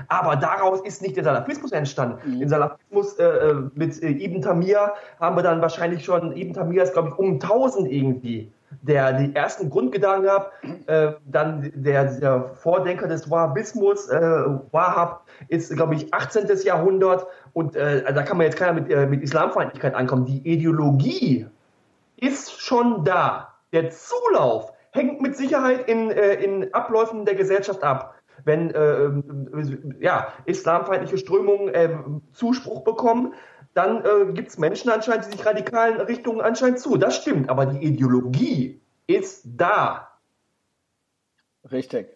Aber 0.10 0.36
daraus 0.36 0.82
ist 0.82 1.02
nicht 1.02 1.16
der 1.16 1.24
Salafismus 1.24 1.72
entstanden. 1.72 2.36
Mhm. 2.36 2.40
Den 2.40 2.50
Salafismus 2.50 3.18
äh, 3.18 3.24
äh 3.24 3.56
mit 3.76 4.02
Ibn 4.04 4.42
Tamir 4.42 4.94
haben 5.20 5.38
wir 5.38 5.44
dann 5.44 5.62
wahrscheinlich 5.62 6.04
schon, 6.04 6.36
Ibn 6.36 6.54
Tamir 6.54 6.84
ist 6.84 6.94
glaube 6.94 7.10
ich 7.10 7.18
um 7.18 7.34
1000 7.34 7.90
irgendwie 7.90 8.52
der 8.82 9.14
die 9.14 9.36
ersten 9.36 9.70
Grundgedanken 9.70 10.30
hat, 10.30 10.52
äh, 10.88 11.14
dann 11.26 11.72
der, 11.76 12.06
der, 12.20 12.50
Vordenker 12.56 13.08
des 13.08 13.30
Wahhabismus, 13.30 14.10
äh, 14.10 14.22
Wahhab, 14.72 15.26
ist, 15.48 15.76
glaube 15.76 15.96
ich, 15.96 16.14
18. 16.14 16.48
Jahrhundert 16.64 17.28
und 17.56 17.78
äh, 17.78 18.04
also 18.06 18.16
da 18.16 18.24
kann 18.24 18.36
man 18.36 18.48
jetzt 18.48 18.58
keiner 18.58 18.74
mit, 18.74 18.92
äh, 18.92 19.08
mit 19.08 19.24
Islamfeindlichkeit 19.24 19.96
ankommen. 19.96 20.26
Die 20.26 20.46
Ideologie 20.46 21.48
ist 22.18 22.60
schon 22.60 23.06
da. 23.06 23.54
Der 23.72 23.92
Zulauf 23.92 24.74
hängt 24.92 25.22
mit 25.22 25.38
Sicherheit 25.38 25.88
in, 25.88 26.12
äh, 26.12 26.34
in 26.34 26.74
Abläufen 26.74 27.24
der 27.24 27.36
Gesellschaft 27.36 27.82
ab. 27.82 28.16
Wenn 28.44 28.72
äh, 28.72 29.10
ja, 30.02 30.34
islamfeindliche 30.44 31.18
Strömungen 31.18 31.70
äh, 31.70 31.98
Zuspruch 32.34 32.84
bekommen, 32.84 33.34
dann 33.74 34.04
äh, 34.04 34.34
gibt 34.34 34.50
es 34.50 34.58
Menschen 34.58 34.92
anscheinend, 34.92 35.28
die 35.28 35.38
sich 35.38 35.46
radikalen 35.46 36.02
Richtungen 36.02 36.42
anscheinend 36.42 36.80
zu. 36.80 36.98
Das 36.98 37.16
stimmt, 37.16 37.50
aber 37.50 37.68
die 37.68 37.86
Ideologie 37.86 38.82
ist 39.08 39.46
da. 39.46 40.10
Richtig. 41.72 42.08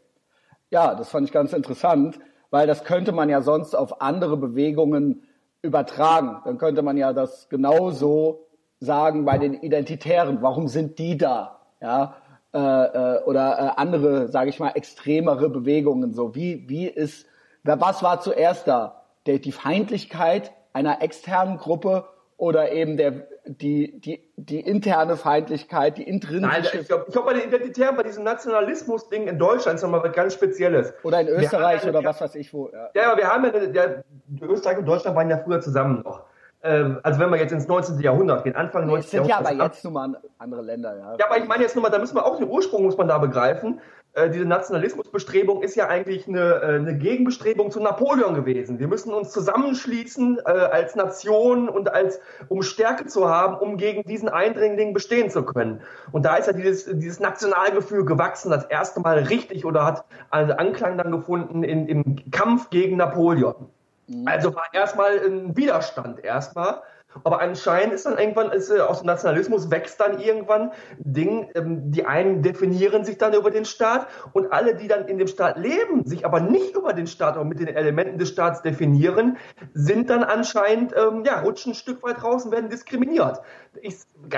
Ja, 0.70 0.96
das 0.96 1.10
fand 1.10 1.26
ich 1.28 1.32
ganz 1.32 1.54
interessant, 1.54 2.20
weil 2.50 2.68
das 2.68 2.84
könnte 2.84 3.14
man 3.14 3.30
ja 3.30 3.42
sonst 3.42 3.74
auf 3.74 4.02
andere 4.02 4.36
Bewegungen 4.36 5.24
übertragen. 5.62 6.42
Dann 6.46 6.58
könnte 6.58 6.82
man 6.82 6.98
ja 6.98 7.14
das 7.14 7.50
genauso 7.50 8.48
sagen 8.80 9.26
bei 9.26 9.38
den 9.38 9.54
Identitären. 9.54 10.42
Warum 10.42 10.68
sind 10.68 11.00
die 11.00 11.18
da? 11.18 11.60
Ja, 11.82 12.16
äh, 12.54 12.58
äh, 12.58 13.24
oder 13.26 13.60
äh, 13.60 13.72
andere, 13.80 14.28
sage 14.30 14.50
ich 14.50 14.60
mal, 14.60 14.72
extremere 14.72 15.50
Bewegungen. 15.50 16.14
So 16.14 16.36
wie 16.36 16.68
wie 16.68 16.88
ist, 16.88 17.26
was 17.64 18.02
war 18.04 18.22
zuerst 18.22 18.68
da? 18.68 19.04
Der, 19.26 19.40
die 19.40 19.52
Feindlichkeit 19.52 20.52
einer 20.74 21.02
externen 21.02 21.58
Gruppe 21.58 22.06
oder 22.40 22.72
eben 22.72 22.96
der, 22.96 23.28
die, 23.46 24.00
die, 24.00 24.32
die 24.38 24.62
interne 24.62 25.18
Feindlichkeit, 25.18 25.98
die 25.98 26.04
intrinsische. 26.04 26.48
Nein, 26.48 26.64
ich 26.82 26.88
glaube, 26.88 27.06
glaub, 27.12 27.26
bei 27.26 27.34
den 27.34 27.50
Identitären, 27.50 27.98
bei 27.98 28.04
diesem 28.04 28.24
Nationalismus-Ding 28.24 29.28
in 29.28 29.38
Deutschland 29.38 29.76
ist 29.76 29.84
nochmal 29.84 30.02
was 30.04 30.14
ganz 30.14 30.36
Spezielles. 30.36 30.94
Oder 31.04 31.20
in 31.20 31.28
Österreich 31.28 31.86
oder 31.86 32.02
was 32.04 32.22
weiß 32.22 32.36
ich 32.36 32.54
wo. 32.54 32.70
Ja, 32.72 32.90
ja 32.96 33.12
aber 33.12 33.22
wir 33.22 33.28
haben 33.28 33.44
ja, 33.44 33.52
der, 33.52 34.04
Österreich 34.42 34.78
und 34.78 34.86
Deutschland 34.86 35.18
waren 35.18 35.30
ja 35.30 35.38
früher 35.38 35.60
zusammen 35.60 36.02
noch. 36.02 36.24
Ähm, 36.64 37.00
also 37.04 37.20
wenn 37.20 37.30
wir 37.30 37.38
jetzt 37.38 37.52
ins 37.52 37.68
19. 37.68 38.00
Jahrhundert 38.00 38.46
gehen, 38.46 38.56
Anfang 38.56 38.88
19. 38.88 39.26
Jahrhundert. 39.26 39.42
Das 39.42 39.50
sind 39.50 39.58
ja 39.58 39.64
aber 39.64 39.72
jetzt 39.72 39.84
nun 39.84 39.94
mal 39.94 40.22
andere 40.38 40.62
Länder, 40.62 40.98
ja. 40.98 41.16
Ja, 41.20 41.26
aber 41.26 41.38
ich 41.40 41.48
meine 41.48 41.64
jetzt 41.64 41.76
nur 41.76 41.84
mal, 41.84 41.90
da 41.90 42.00
müssen 42.00 42.16
wir 42.16 42.26
auch 42.26 42.38
den 42.38 42.48
Ursprung 42.48 42.84
muss 42.84 42.98
man 42.98 43.10
da 43.10 43.18
begreifen. 43.18 43.82
Äh, 44.14 44.30
diese 44.32 44.46
Nationalismusbestrebung 44.46 45.62
ist 45.62 45.76
ja 45.76 45.88
eigentlich 45.88 46.28
eine, 46.28 46.40
äh, 46.40 46.76
eine, 46.76 46.98
Gegenbestrebung 46.98 47.70
zu 47.70 47.80
Napoleon 47.80 48.34
gewesen. 48.34 48.80
Wir 48.80 48.88
müssen 48.88 49.14
uns 49.14 49.32
zusammenschließen 49.32 50.40
äh, 50.40 50.50
als 50.50 50.96
Nation 50.96 51.70
und 51.70 51.94
als 51.94 52.20
um 52.48 52.64
Stärke 52.64 53.06
zu 53.06 53.30
haben, 53.30 53.58
um 53.58 53.78
gegen 53.78 54.04
diesen 54.04 54.28
Eindringling 54.28 54.94
bestehen 54.94 55.30
zu 55.30 55.44
können. 55.44 55.82
Und 56.12 56.26
da 56.26 56.38
ist 56.38 56.48
ja 56.48 56.54
dieses, 56.54 56.86
dieses 56.86 57.20
Nationalgefühl 57.20 58.04
gewachsen, 58.04 58.50
das 58.50 58.66
erste 58.66 59.00
Mal 59.00 59.20
richtig 59.20 59.64
oder 59.64 59.86
hat 59.86 60.06
einen 60.32 60.54
Anklang 60.54 60.98
dann 60.98 61.12
gefunden 61.12 61.64
in, 61.64 61.88
im 61.88 62.32
Kampf 62.32 62.72
gegen 62.72 62.98
Napoleon. 62.98 63.70
Mhm. 64.08 64.28
Also 64.28 64.56
war 64.56 64.66
erstmal 64.74 65.20
ein 65.20 65.56
Widerstand 65.56 66.24
erstmal. 66.24 66.82
Aber 67.24 67.42
anscheinend 67.42 67.94
ist 67.94 68.06
dann 68.06 68.18
irgendwann, 68.18 68.52
ist, 68.52 68.70
äh, 68.70 68.80
aus 68.80 69.00
dem 69.00 69.08
Nationalismus 69.08 69.72
wächst 69.72 70.00
dann 70.00 70.20
irgendwann 70.20 70.72
Ding, 71.00 71.50
ähm, 71.56 71.92
die 71.92 72.06
einen 72.06 72.44
definieren 72.44 73.04
sich 73.04 73.18
dann 73.18 73.34
über 73.34 73.50
den 73.50 73.66
Staat 73.66 74.08
und 74.34 74.52
alle, 74.52 74.76
die 74.76 74.88
dann 74.88 75.08
in 75.08 75.18
dem 75.18 75.28
Staat 75.28 75.58
leben, 75.58 76.06
sich 76.06 76.26
aber 76.26 76.40
nicht 76.40 76.76
über 76.76 76.94
den 76.94 77.08
Staat, 77.08 77.36
aber 77.36 77.46
mit 77.46 77.60
den 77.60 77.68
Elementen 77.68 78.20
des 78.20 78.30
Staats 78.30 78.62
definieren, 78.62 79.38
sind 79.74 80.10
dann 80.10 80.24
anscheinend, 80.24 80.94
ähm, 80.96 81.24
ja, 81.26 81.42
rutschen 81.42 81.72
ein 81.72 81.76
Stück 81.76 82.04
weit 82.04 82.24
raus 82.24 82.46
und 82.46 82.52
werden 82.52 82.70
diskriminiert. 82.70 83.42
Ich, 83.82 83.98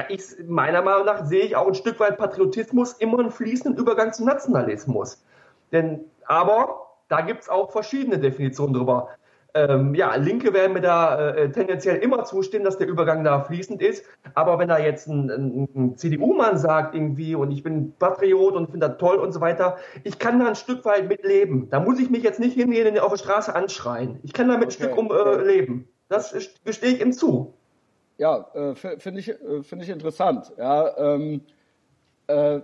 ich, 0.10 0.24
meiner 0.48 0.82
Meinung 0.82 1.06
nach 1.06 1.26
sehe 1.26 1.44
ich 1.44 1.56
auch 1.56 1.68
ein 1.68 1.76
Stück 1.76 2.00
weit 2.00 2.18
Patriotismus 2.18 2.94
immer 2.94 3.20
einen 3.20 3.32
fließenden 3.32 3.80
Übergang 3.80 4.14
zum 4.14 4.26
Nationalismus. 4.26 5.24
Denn, 5.72 6.06
aber 6.26 6.88
da 7.10 7.22
gibt 7.22 7.42
es 7.42 7.50
auch 7.50 7.72
verschiedene 7.72 8.18
Definitionen 8.20 8.74
drüber. 8.74 9.10
Ähm, 9.54 9.96
ja, 9.96 10.16
Linke 10.16 10.54
werden 10.54 10.74
mir 10.74 10.82
da 10.82 11.32
äh, 11.32 11.52
tendenziell 11.52 11.98
immer 11.98 12.24
zustimmen, 12.24 12.64
dass 12.64 12.78
der 12.78 12.88
Übergang 12.88 13.24
da 13.24 13.42
fließend 13.42 13.82
ist. 13.82 14.06
Aber 14.34 14.60
wenn 14.60 14.70
da 14.70 14.80
jetzt 14.80 15.08
ein, 15.08 15.30
ein, 15.30 15.70
ein 15.76 15.98
CDU-Mann 15.98 16.58
sagt 16.58 16.96
irgendwie 16.96 17.36
und 17.36 17.52
ich 17.52 17.64
bin 17.64 17.94
Patriot 17.98 18.54
und 18.54 18.72
finde 18.72 18.88
das 18.88 18.98
toll 18.98 19.18
und 19.18 19.32
so 19.34 19.42
weiter, 19.42 19.78
ich 20.04 20.20
kann 20.20 20.40
da 20.40 20.48
ein 20.48 20.56
Stück 20.56 20.86
weit 20.86 21.08
mitleben. 21.08 21.70
Da 21.70 21.80
muss 21.80 22.00
ich 22.00 22.10
mich 22.10 22.24
jetzt 22.24 22.40
nicht 22.40 22.56
hingehen 22.56 22.88
und 22.88 23.00
auf 23.00 23.12
der 23.12 23.18
Straße 23.18 23.54
anschreien. 23.54 24.20
Ich 24.24 24.34
kann 24.34 24.48
damit 24.48 24.68
okay. 24.68 24.84
ein 24.84 24.90
Stück 24.90 24.98
um 24.98 25.12
äh, 25.12 25.44
leben. 25.44 25.88
Das 26.08 26.34
gestehe 26.64 26.94
ich 26.94 27.02
ihm 27.02 27.12
zu. 27.14 27.54
Ja, 28.18 28.48
äh, 28.54 28.76
finde 28.76 29.20
ich, 29.20 29.30
äh, 29.30 29.64
finde 29.64 29.84
ich 29.84 29.90
interessant. 29.90 30.54
Ja, 30.58 30.98
ähm, 30.98 31.42
äh, 32.28 32.62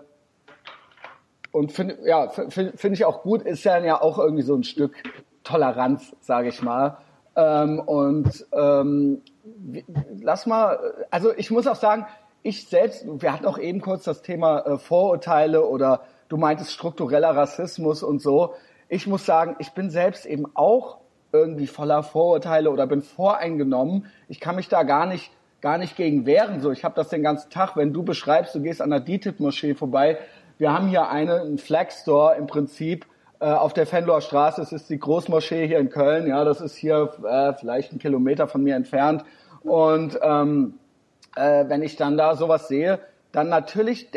und 1.51 1.71
finde 1.71 1.97
ja, 2.05 2.29
find, 2.29 2.79
find 2.79 2.93
ich 2.93 3.05
auch 3.05 3.23
gut, 3.23 3.41
ist 3.41 3.63
ja, 3.63 3.77
ja 3.79 3.99
auch 3.99 4.19
irgendwie 4.19 4.43
so 4.43 4.53
ein 4.53 4.63
Stück 4.63 4.93
Toleranz, 5.47 6.15
sage 6.19 6.49
ich 6.49 6.61
mal. 6.61 6.97
Ähm, 7.35 7.79
und 7.79 8.45
ähm, 8.51 9.21
lass 10.21 10.45
mal, 10.45 11.05
also 11.09 11.33
ich 11.35 11.51
muss 11.51 11.67
auch 11.67 11.75
sagen, 11.75 12.05
ich 12.43 12.67
selbst, 12.67 13.05
wir 13.07 13.33
hatten 13.33 13.45
auch 13.45 13.57
eben 13.57 13.81
kurz 13.81 14.03
das 14.03 14.21
Thema 14.21 14.59
äh, 14.59 14.77
Vorurteile 14.77 15.65
oder 15.65 16.01
du 16.29 16.37
meintest 16.37 16.71
struktureller 16.71 17.35
Rassismus 17.35 18.03
und 18.03 18.21
so. 18.21 18.53
Ich 18.89 19.07
muss 19.07 19.25
sagen, 19.25 19.55
ich 19.59 19.71
bin 19.71 19.89
selbst 19.89 20.25
eben 20.25 20.45
auch 20.53 20.97
irgendwie 21.31 21.67
voller 21.67 22.03
Vorurteile 22.03 22.71
oder 22.71 22.87
bin 22.87 23.01
voreingenommen. 23.01 24.07
Ich 24.27 24.39
kann 24.39 24.55
mich 24.55 24.69
da 24.69 24.83
gar 24.83 25.05
nicht 25.05 25.31
gar 25.61 25.77
nicht 25.77 25.95
gegen 25.95 26.25
wehren. 26.25 26.61
So, 26.61 26.71
ich 26.71 26.83
habe 26.83 26.95
das 26.95 27.09
den 27.09 27.23
ganzen 27.23 27.49
Tag. 27.49 27.75
Wenn 27.75 27.93
du 27.93 28.03
beschreibst, 28.03 28.53
du 28.55 28.61
gehst 28.61 28.81
an 28.81 28.89
der 28.89 28.99
DITIB-Moschee 28.99 29.73
vorbei. 29.73 30.17
Wir 30.57 30.71
haben 30.71 30.87
hier 30.87 31.09
eine, 31.09 31.41
einen 31.41 31.57
Flag 31.57 31.91
Store 31.91 32.35
im 32.35 32.47
Prinzip 32.47 33.05
auf 33.45 33.73
der 33.73 33.85
Fenloer 33.85 34.21
Straße. 34.21 34.61
Es 34.61 34.71
ist 34.71 34.89
die 34.89 34.99
Großmoschee 34.99 35.67
hier 35.67 35.79
in 35.79 35.89
Köln. 35.89 36.27
Ja, 36.27 36.43
das 36.43 36.61
ist 36.61 36.75
hier 36.75 37.11
äh, 37.23 37.53
vielleicht 37.53 37.93
ein 37.93 37.99
Kilometer 37.99 38.47
von 38.47 38.63
mir 38.63 38.75
entfernt. 38.75 39.23
Und 39.63 40.19
ähm, 40.21 40.79
äh, 41.35 41.65
wenn 41.67 41.83
ich 41.83 41.95
dann 41.95 42.17
da 42.17 42.35
sowas 42.35 42.67
sehe, 42.67 42.99
dann 43.31 43.49
natürlich 43.49 44.09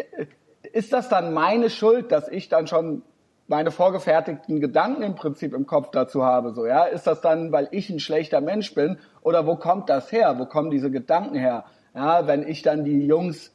ist 0.72 0.92
das 0.92 1.08
dann 1.08 1.34
meine 1.34 1.70
Schuld, 1.70 2.12
dass 2.12 2.28
ich 2.28 2.48
dann 2.48 2.66
schon 2.66 3.02
meine 3.48 3.72
vorgefertigten 3.72 4.60
Gedanken 4.60 5.02
im 5.02 5.16
Prinzip 5.16 5.54
im 5.54 5.66
Kopf 5.66 5.90
dazu 5.90 6.24
habe. 6.24 6.52
So, 6.52 6.66
ja, 6.66 6.84
ist 6.84 7.06
das 7.06 7.20
dann, 7.20 7.50
weil 7.50 7.68
ich 7.72 7.90
ein 7.90 7.98
schlechter 7.98 8.40
Mensch 8.40 8.74
bin? 8.74 8.98
Oder 9.22 9.46
wo 9.46 9.56
kommt 9.56 9.90
das 9.90 10.12
her? 10.12 10.36
Wo 10.38 10.46
kommen 10.46 10.70
diese 10.70 10.90
Gedanken 10.90 11.34
her? 11.34 11.64
Ja, 11.94 12.28
wenn 12.28 12.46
ich 12.46 12.62
dann 12.62 12.84
die 12.84 13.06
Jungs 13.06 13.52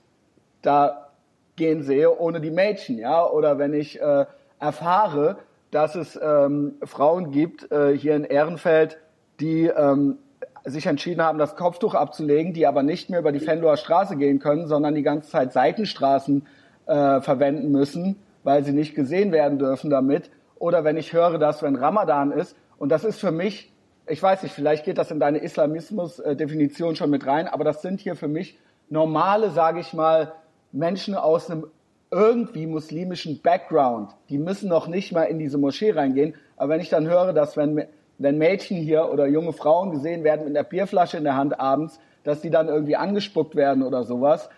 da 0.62 1.12
gehen 1.56 1.84
sehe 1.84 2.14
ohne 2.20 2.42
die 2.42 2.52
Mädchen, 2.52 2.98
ja, 2.98 3.26
oder 3.26 3.58
wenn 3.58 3.74
ich 3.74 4.02
äh, 4.02 4.26
erfahre, 4.60 5.38
dass 5.76 5.96
es 5.96 6.18
ähm, 6.24 6.76
Frauen 6.84 7.32
gibt 7.32 7.70
äh, 7.70 7.98
hier 7.98 8.16
in 8.16 8.24
Ehrenfeld, 8.24 8.98
die 9.42 9.66
ähm, 9.66 10.20
sich 10.64 10.86
entschieden 10.86 11.22
haben, 11.22 11.38
das 11.38 11.58
Kopftuch 11.58 11.96
abzulegen, 11.96 12.54
die 12.54 12.66
aber 12.66 12.82
nicht 12.82 13.10
mehr 13.10 13.20
über 13.20 13.34
die 13.34 13.42
Fenloer 13.42 13.76
Straße 13.76 14.16
gehen 14.16 14.40
können, 14.40 14.68
sondern 14.68 14.96
die 14.96 15.04
ganze 15.04 15.30
Zeit 15.30 15.52
Seitenstraßen 15.52 16.48
äh, 16.86 17.20
verwenden 17.20 17.74
müssen, 17.74 18.16
weil 18.44 18.64
sie 18.64 18.72
nicht 18.72 18.96
gesehen 18.96 19.34
werden 19.34 19.60
dürfen 19.60 19.90
damit. 19.90 20.32
Oder 20.60 20.86
wenn 20.86 20.96
ich 20.96 21.12
höre, 21.12 21.40
dass 21.40 21.62
wenn 21.62 21.76
Ramadan 21.76 22.32
ist, 22.32 22.56
und 22.78 22.88
das 22.88 23.04
ist 23.04 23.20
für 23.20 23.32
mich, 23.34 23.74
ich 24.08 24.24
weiß 24.24 24.44
nicht, 24.44 24.56
vielleicht 24.56 24.86
geht 24.86 24.98
das 24.98 25.12
in 25.12 25.20
deine 25.20 25.40
Islamismus-Definition 25.40 26.96
schon 26.96 27.10
mit 27.10 27.28
rein, 27.28 27.50
aber 27.50 27.66
das 27.66 27.82
sind 27.82 28.00
hier 28.00 28.16
für 28.16 28.30
mich 28.30 28.58
normale, 28.88 29.50
sage 29.50 29.82
ich 29.82 29.92
mal, 29.92 30.32
Menschen 30.72 31.16
aus 31.16 31.52
einem 31.52 31.68
irgendwie 32.16 32.66
muslimischen 32.66 33.42
Background. 33.42 34.12
Die 34.30 34.38
müssen 34.38 34.70
noch 34.70 34.88
nicht 34.88 35.12
mal 35.12 35.24
in 35.24 35.38
diese 35.38 35.58
Moschee 35.58 35.92
reingehen. 35.92 36.34
Aber 36.56 36.70
wenn 36.70 36.80
ich 36.80 36.88
dann 36.88 37.06
höre, 37.08 37.34
dass 37.34 37.58
wenn, 37.58 37.86
wenn 38.18 38.38
Mädchen 38.38 38.78
hier 38.78 39.12
oder 39.12 39.28
junge 39.28 39.52
Frauen 39.52 39.92
gesehen 39.92 40.24
werden 40.24 40.46
mit 40.46 40.56
einer 40.56 40.64
Bierflasche 40.64 41.18
in 41.18 41.26
der 41.26 41.36
Hand 41.36 41.60
abends, 41.60 42.00
dass 42.24 42.40
die 42.40 42.50
dann 42.50 42.70
irgendwie 42.70 42.96
angespuckt 42.96 43.56
werden 43.56 43.84
oder 43.84 44.06
sowas. 44.06 44.50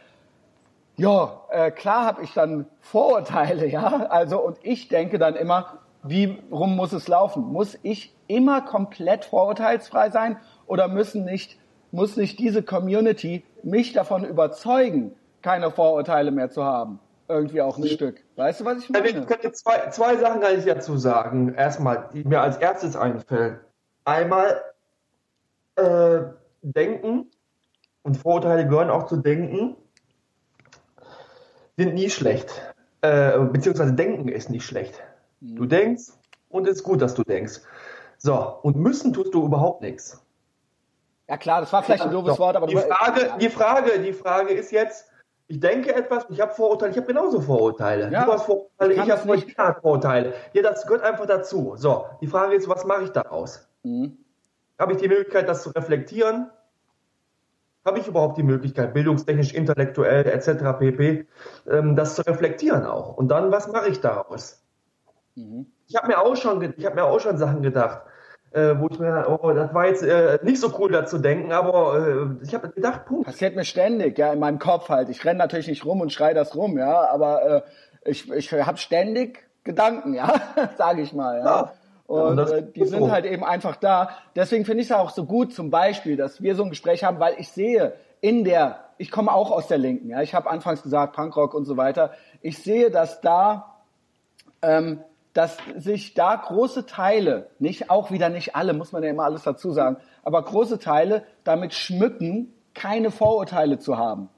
Ja, 0.97 1.41
äh, 1.49 1.71
klar 1.71 2.05
habe 2.05 2.23
ich 2.23 2.33
dann 2.33 2.67
Vorurteile, 2.79 3.65
ja. 3.67 4.05
Also 4.09 4.39
und 4.39 4.59
ich 4.61 4.87
denke 4.87 5.17
dann 5.17 5.35
immer, 5.35 5.79
wie 6.03 6.37
rum 6.51 6.75
muss 6.75 6.93
es 6.93 7.07
laufen? 7.07 7.51
Muss 7.51 7.79
ich 7.81 8.13
immer 8.27 8.61
komplett 8.61 9.25
vorurteilsfrei 9.25 10.11
sein 10.11 10.37
oder 10.67 10.87
müssen 10.87 11.25
nicht 11.25 11.57
muss 11.91 12.17
nicht 12.17 12.37
diese 12.37 12.61
Community 12.61 13.43
mich 13.63 13.93
davon 13.93 14.25
überzeugen, 14.25 15.13
keine 15.41 15.71
Vorurteile 15.71 16.31
mehr 16.31 16.51
zu 16.51 16.63
haben? 16.63 16.99
Irgendwie 17.27 17.61
auch 17.61 17.77
ein 17.77 17.83
ja. 17.83 17.93
Stück. 17.93 18.23
Weißt 18.35 18.61
du, 18.61 18.65
was 18.65 18.79
ich 18.79 18.89
meine? 18.89 19.07
Ich 19.07 19.27
könnte 19.27 19.51
zwei, 19.51 19.89
zwei 19.89 20.17
Sachen 20.17 20.41
kann 20.41 20.57
ich 20.57 20.65
dazu 20.65 20.97
sagen. 20.97 21.53
Erstmal, 21.53 22.09
die 22.13 22.23
mir 22.23 22.41
als 22.41 22.57
erstes 22.57 22.95
einfällt. 22.95 23.59
Einmal, 24.05 24.61
äh, 25.75 26.21
Denken 26.61 27.29
und 28.03 28.17
Vorurteile 28.17 28.67
gehören 28.67 28.89
auch 28.89 29.07
zu 29.07 29.17
Denken, 29.17 29.75
sind 31.77 31.93
nie 31.93 32.09
schlecht. 32.09 32.49
Äh, 33.01 33.37
beziehungsweise 33.39 33.93
Denken 33.93 34.27
ist 34.27 34.49
nicht 34.49 34.65
schlecht. 34.65 35.01
Du 35.41 35.63
mhm. 35.63 35.69
denkst 35.69 36.03
und 36.49 36.67
es 36.67 36.77
ist 36.77 36.83
gut, 36.83 37.01
dass 37.01 37.13
du 37.13 37.23
denkst. 37.23 37.61
So, 38.17 38.59
und 38.63 38.75
müssen 38.77 39.13
tust 39.13 39.33
du 39.33 39.45
überhaupt 39.45 39.81
nichts. 39.81 40.23
Ja 41.27 41.37
klar, 41.37 41.59
das 41.59 41.71
war 41.73 41.83
vielleicht 41.83 42.03
ein 42.03 42.11
doofes 42.11 42.39
Wort, 42.39 42.55
aber 42.55 42.67
die 42.67 42.77
Frage, 42.77 43.33
die 43.39 43.49
Frage, 43.49 43.99
die 43.99 44.13
Frage 44.13 44.53
ist 44.53 44.71
jetzt, 44.71 45.11
ich 45.47 45.59
denke 45.59 45.95
etwas, 45.95 46.25
ich 46.29 46.41
habe 46.41 46.53
Vorurteile, 46.53 46.91
ich 46.91 46.97
habe 46.97 47.07
genauso 47.07 47.39
Vorurteile. 47.39 48.11
Ja, 48.11 48.25
du 48.25 48.33
hast 48.33 48.45
Vorurteile, 48.45 48.93
ich, 48.93 49.09
habe 49.09 49.31
nicht 49.31 49.55
Vorurteile. 49.81 50.33
Ja, 50.53 50.61
das 50.61 50.85
gehört 50.85 51.03
einfach 51.03 51.25
dazu. 51.25 51.73
So, 51.77 52.05
die 52.21 52.27
Frage 52.27 52.55
ist, 52.55 52.67
was 52.67 52.85
mache 52.85 53.03
ich 53.03 53.11
daraus? 53.11 53.67
Mhm. 53.83 54.17
Habe 54.77 54.93
ich 54.93 54.99
die 54.99 55.07
Möglichkeit, 55.07 55.47
das 55.47 55.63
zu 55.63 55.69
reflektieren? 55.69 56.49
Habe 57.85 57.99
ich 57.99 58.07
überhaupt 58.07 58.37
die 58.37 58.43
Möglichkeit, 58.43 58.93
bildungstechnisch, 58.93 59.53
intellektuell 59.53 60.27
etc. 60.27 60.77
pp. 60.77 61.25
Ähm, 61.69 61.95
das 61.95 62.15
zu 62.15 62.23
reflektieren 62.23 62.85
auch? 62.85 63.15
Und 63.15 63.29
dann, 63.29 63.49
was 63.49 63.71
mache 63.71 63.87
ich 63.87 64.01
daraus? 64.01 64.61
Mhm. 65.35 65.67
Ich 65.87 65.95
habe 65.95 66.07
mir 66.07 66.19
auch 66.19 66.35
schon, 66.35 66.73
ich 66.75 66.85
habe 66.85 66.95
mir 66.95 67.05
auch 67.05 67.21
schon 67.21 67.37
Sachen 67.37 67.61
gedacht, 67.61 68.01
äh, 68.57 68.79
wo 68.79 68.87
ich 68.89 68.97
mir, 68.97 69.25
oh, 69.29 69.51
das 69.51 69.73
war 69.73 69.85
jetzt 69.85 70.01
äh, 70.01 70.39
nicht 70.41 70.59
so 70.59 70.73
cool, 70.79 70.91
da 70.91 71.05
zu 71.05 71.19
denken, 71.19 71.51
aber 71.51 72.37
äh, 72.41 72.43
ich 72.43 72.53
habe 72.55 72.69
gedacht, 72.69 73.05
Punkt. 73.05 73.25
Passiert 73.25 73.55
mir 73.55 73.65
ständig, 73.65 74.17
ja, 74.17 74.33
in 74.33 74.39
meinem 74.39 74.57
Kopf 74.57 74.89
halt. 74.89 75.09
Ich 75.09 75.23
renne 75.23 75.37
natürlich 75.37 75.67
nicht 75.67 75.85
rum 75.85 76.01
und 76.01 76.11
schrei 76.11 76.33
das 76.33 76.55
rum, 76.55 76.77
ja, 76.77 77.07
aber 77.09 77.43
äh, 77.43 77.61
ich, 78.09 78.31
ich 78.31 78.51
habe 78.51 78.77
ständig 78.77 79.47
Gedanken, 79.63 80.13
ja, 80.13 80.33
sage 80.77 81.01
ich 81.01 81.13
mal, 81.13 81.37
ja. 81.39 81.45
ja. 81.45 81.73
Und 82.07 82.39
äh, 82.39 82.63
die 82.63 82.85
sind 82.85 82.99
so. 82.99 83.11
halt 83.11 83.25
eben 83.25 83.43
einfach 83.43 83.75
da. 83.75 84.09
Deswegen 84.35 84.63
finde 84.63 84.81
ich 84.81 84.89
es 84.89 84.95
auch 84.95 85.11
so 85.11 85.25
gut, 85.25 85.53
zum 85.53 85.69
Beispiel, 85.69 86.15
dass 86.15 86.41
wir 86.41 86.55
so 86.55 86.63
ein 86.63 86.69
Gespräch 86.69 87.03
haben, 87.03 87.19
weil 87.19 87.35
ich 87.37 87.49
sehe 87.49 87.93
in 88.21 88.43
der, 88.43 88.79
ich 88.97 89.11
komme 89.11 89.31
auch 89.31 89.51
aus 89.51 89.67
der 89.67 89.77
Linken, 89.77 90.09
ja, 90.09 90.21
ich 90.21 90.33
habe 90.33 90.49
anfangs 90.49 90.81
gesagt 90.81 91.15
Punkrock 91.15 91.53
und 91.53 91.65
so 91.65 91.77
weiter. 91.77 92.11
Ich 92.41 92.57
sehe, 92.63 92.89
dass 92.89 93.21
da 93.21 93.75
ähm, 94.61 95.01
dass 95.37 95.55
sich 95.75 96.15
da 96.15 96.35
große 96.35 96.87
Teile, 96.87 97.51
nicht 97.59 97.91
auch 97.91 98.09
wieder 98.09 98.29
nicht 98.29 98.55
alle, 98.55 98.73
muss 98.73 98.91
man 98.91 99.03
ja 99.03 99.11
immer 99.11 99.25
alles 99.25 99.43
dazu 99.43 99.71
sagen, 99.71 99.97
aber 100.23 100.41
große 100.41 100.79
Teile 100.79 101.25
damit 101.43 101.75
schmücken, 101.75 102.55
keine 102.73 103.11
Vorurteile 103.11 103.77
zu 103.77 103.99
haben. 103.99 104.29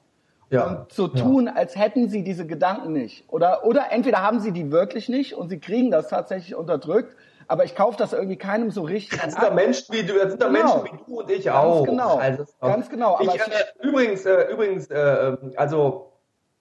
Ja, 0.50 0.66
und 0.66 0.92
zu 0.92 1.08
tun, 1.08 1.46
ja. 1.46 1.54
als 1.54 1.74
hätten 1.74 2.10
sie 2.10 2.22
diese 2.22 2.46
Gedanken 2.46 2.92
nicht. 2.92 3.24
Oder, 3.28 3.64
oder 3.64 3.90
entweder 3.92 4.20
haben 4.20 4.40
sie 4.40 4.52
die 4.52 4.70
wirklich 4.72 5.08
nicht 5.08 5.32
und 5.32 5.48
sie 5.48 5.58
kriegen 5.58 5.90
das 5.90 6.08
tatsächlich 6.08 6.54
unterdrückt, 6.54 7.16
aber 7.48 7.64
ich 7.64 7.74
kaufe 7.74 7.96
das 7.96 8.12
irgendwie 8.12 8.36
keinem 8.36 8.70
so 8.70 8.82
richtig. 8.82 9.22
Das 9.22 9.32
sind 9.32 9.42
da 9.42 9.54
Menschen 9.54 9.94
wie 9.94 10.02
du, 10.02 10.18
das 10.18 10.32
sind 10.32 10.42
da 10.42 10.48
genau. 10.48 10.82
Menschen 10.82 10.98
wie 10.98 11.10
du 11.10 11.20
und 11.20 11.30
ich 11.30 11.44
ganz 11.46 11.56
auch. 11.56 11.84
Genau, 11.86 12.16
also, 12.16 12.44
ganz 12.60 12.90
genau. 12.90 13.18
Ich, 13.22 13.34
ich, 13.34 13.42
übrigens, 13.82 14.26
äh, 14.26 14.52
übrigens, 14.52 14.90
äh, 14.90 15.36
also 15.56 16.12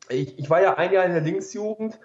ich, 0.07 0.39
ich 0.39 0.49
war 0.49 0.61
ja 0.61 0.77
ein 0.77 0.93
Jahr 0.93 1.03
in 1.03 1.11
der 1.11 1.21
Linksjugend 1.21 1.99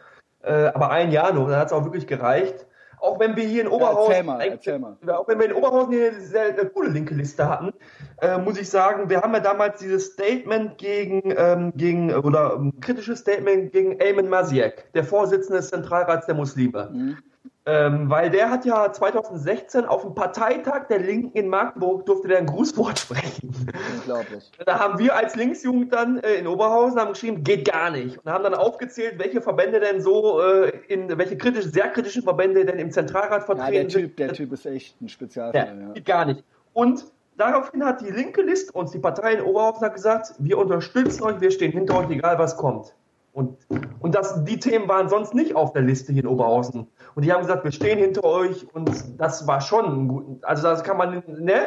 äh, 0.45 0.67
aber 0.75 0.91
ein 0.91 1.11
Jahr 1.11 1.33
noch, 1.33 1.49
dann 1.49 1.59
hat 1.59 1.69
es 1.69 1.73
auch 1.73 1.85
wirklich 1.85 2.07
gereicht. 2.07 2.67
Auch 3.01 3.21
wenn 3.21 3.37
wir 3.37 3.45
hier 3.45 3.63
in 3.63 3.69
Oberhausen, 3.69 4.13
ja, 4.13 4.17
erzähl 4.17 4.25
mal, 4.25 4.41
erzähl 4.41 4.79
mal. 4.79 4.97
auch 5.19 5.29
wenn 5.29 5.39
wir 5.39 5.47
in 5.47 5.53
Oberhausen 5.53 5.93
hier 5.93 6.11
eine 6.11 6.21
sehr 6.21 6.45
eine 6.45 6.65
coole 6.71 6.89
linke 6.89 7.15
Liste 7.15 7.47
hatten, 7.47 7.75
äh, 8.23 8.39
muss 8.39 8.59
ich 8.59 8.71
sagen, 8.71 9.11
wir 9.11 9.21
haben 9.21 9.35
ja 9.35 9.41
damals 9.41 9.81
dieses 9.81 10.13
Statement 10.13 10.79
gegen, 10.79 11.35
ähm, 11.37 11.73
gegen 11.77 12.15
oder 12.15 12.57
ein 12.57 12.81
kritisches 12.81 13.19
Statement 13.19 13.73
gegen 13.73 14.01
Ayman 14.01 14.29
Masiek, 14.29 14.91
der 14.95 15.05
Vorsitzende 15.05 15.59
des 15.59 15.69
Zentralrats 15.69 16.27
der 16.27 16.35
Muslime. 16.35 16.91
Mhm. 16.93 17.19
Ähm, 17.67 18.11
weil 18.11 18.29
der 18.29 18.51
hat 18.51 18.67
ja 18.67 18.93
2016 18.93 19.87
auf 19.87 20.03
dem 20.03 20.15
Parteitag 20.15 20.87
der 20.89 20.99
Linken 20.99 21.33
in 21.33 21.49
Magdeburg 21.49 22.05
durfte 22.05 22.29
der 22.29 22.39
ein 22.39 22.47
Grußwort 22.47 22.99
sprechen. 23.01 23.55
Unglaublich. 23.97 24.51
Da 24.67 24.79
haben 24.79 24.99
wir 24.99 25.17
als 25.17 25.35
Linksjugend 25.35 25.91
dann 25.95 26.19
äh, 26.19 26.35
in 26.35 26.47
Oberhausen 26.47 27.01
haben 27.01 27.13
geschrieben, 27.15 27.43
geht 27.43 27.71
gar 27.71 27.91
nicht. 27.91 28.19
Und 28.19 28.31
haben 28.31 28.45
dann 28.45 28.53
aufgezählt, 28.53 29.19
welche 29.19 29.41
Verbände 29.41 29.81
denn 29.81 30.03
so 30.03 30.43
äh, 30.43 30.73
in 30.89 31.17
welche 31.17 31.39
kritisch, 31.39 31.65
sehr 31.65 31.89
kritischen 31.89 32.23
Verbände 32.23 32.67
denn 32.67 32.79
im 32.79 32.91
Zentralrat 32.91 33.45
vertreten 33.45 33.73
ja, 33.73 33.81
der 33.81 33.89
typ, 33.89 34.17
Der 34.19 34.33
Typ 34.35 34.53
ist 34.53 34.67
echt 34.67 35.01
ein 35.01 35.09
Spezialfall. 35.09 35.67
Ja, 35.67 35.87
ja. 35.87 35.93
Geht 35.95 36.05
gar 36.05 36.27
nicht. 36.27 36.45
Und 36.75 37.07
daraufhin 37.39 37.83
hat 37.83 38.03
die 38.03 38.11
linke 38.11 38.43
Liste 38.43 38.73
uns, 38.73 38.91
die 38.91 38.99
Partei 38.99 39.35
in 39.35 39.41
Oberhausen, 39.41 39.91
gesagt, 39.91 40.35
wir 40.39 40.59
unterstützen 40.59 41.23
euch, 41.23 41.41
wir 41.41 41.51
stehen 41.51 41.73
hinter 41.73 41.99
euch, 41.99 42.11
egal 42.11 42.39
was 42.39 42.59
kommt. 42.59 42.95
Und, 43.33 43.57
und 43.99 44.15
das, 44.15 44.45
die 44.45 44.61
Themen 44.61 44.87
waren 44.87 45.09
sonst 45.09 45.35
nicht 45.35 45.57
auf 45.57 45.73
der 45.73 45.83
Liste 45.83 46.13
hier 46.13 46.23
in 46.23 46.29
Oberhausen. 46.29 46.87
Und 47.15 47.25
die 47.25 47.33
haben 47.33 47.43
gesagt, 47.43 47.65
wir 47.65 47.73
stehen 47.73 47.99
hinter 47.99 48.25
euch 48.25 48.67
und 48.75 48.91
das 49.19 49.47
war 49.47 49.61
schon 49.61 50.09
gut. 50.09 50.45
Also 50.45 50.65
das 50.65 50.83
kann 50.83 50.97
man, 50.97 51.23
ne? 51.27 51.67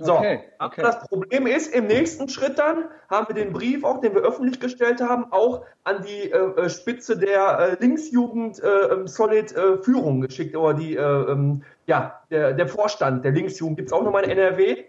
So, 0.00 0.16
okay, 0.16 0.44
okay. 0.60 0.80
das 0.80 1.00
Problem 1.08 1.48
ist, 1.48 1.74
im 1.74 1.88
nächsten 1.88 2.28
Schritt 2.28 2.56
dann 2.56 2.84
haben 3.10 3.26
wir 3.26 3.34
den 3.34 3.52
Brief 3.52 3.82
auch, 3.82 4.00
den 4.00 4.14
wir 4.14 4.22
öffentlich 4.22 4.60
gestellt 4.60 5.00
haben, 5.00 5.32
auch 5.32 5.64
an 5.82 6.02
die 6.02 6.30
äh, 6.30 6.36
äh 6.36 6.70
Spitze 6.70 7.18
der 7.18 7.58
äh, 7.58 7.76
Linksjugend 7.80 8.62
äh, 8.62 8.68
ähm, 8.68 9.08
Solid 9.08 9.50
äh, 9.56 9.78
Führung 9.78 10.20
geschickt, 10.20 10.54
oder 10.54 10.74
die, 10.74 10.94
äh, 10.94 11.02
ähm, 11.02 11.64
ja, 11.86 12.20
der, 12.30 12.52
der 12.52 12.68
Vorstand 12.68 13.24
der 13.24 13.32
Linksjugend 13.32 13.76
gibt 13.76 13.88
es 13.88 13.92
auch 13.92 14.04
nochmal 14.04 14.22
in 14.22 14.30
NRW. 14.30 14.84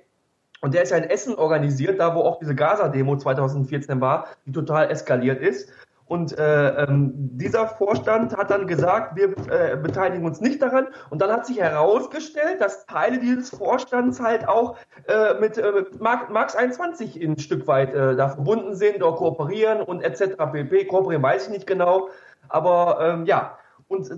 Und 0.62 0.76
der 0.76 0.84
ist 0.84 0.92
ja 0.92 0.98
in 0.98 1.10
Essen 1.10 1.34
organisiert, 1.36 2.00
da 2.00 2.14
wo 2.16 2.20
auch 2.20 2.38
diese 2.38 2.54
Gaza-Demo 2.54 3.18
2014 3.18 4.02
war, 4.02 4.28
die 4.46 4.52
total 4.52 4.92
eskaliert 4.92 5.42
ist. 5.42 5.72
Und 6.10 6.36
äh, 6.40 6.70
ähm, 6.70 7.12
dieser 7.14 7.68
Vorstand 7.68 8.36
hat 8.36 8.50
dann 8.50 8.66
gesagt, 8.66 9.16
wir 9.16 9.30
äh, 9.48 9.78
beteiligen 9.78 10.26
uns 10.26 10.42
nicht 10.42 10.60
daran. 10.60 10.88
Und 11.12 11.22
dann 11.22 11.32
hat 11.32 11.46
sich 11.46 11.60
herausgestellt, 11.60 12.60
dass 12.60 12.88
Teile 12.88 13.20
dieses 13.20 13.52
Vorstands 13.52 14.20
halt 14.20 14.48
auch 14.48 14.76
äh, 15.08 15.40
mit 15.40 15.60
äh, 15.60 15.86
Marx 16.00 16.56
21 16.56 17.16
ein 17.22 17.38
Stück 17.38 17.68
weit 17.68 17.94
äh, 17.94 18.16
da 18.16 18.30
verbunden 18.30 18.76
sind 18.76 19.04
oder 19.04 19.16
kooperieren 19.16 19.82
und 19.82 20.02
etc. 20.02 20.36
pp. 20.52 20.86
Kooperieren 20.86 21.22
weiß 21.22 21.46
ich 21.46 21.54
nicht 21.54 21.68
genau. 21.68 22.10
Aber 22.48 22.98
ähm, 23.02 23.28
ja, 23.28 23.60
und 23.90 24.10
äh, 24.10 24.16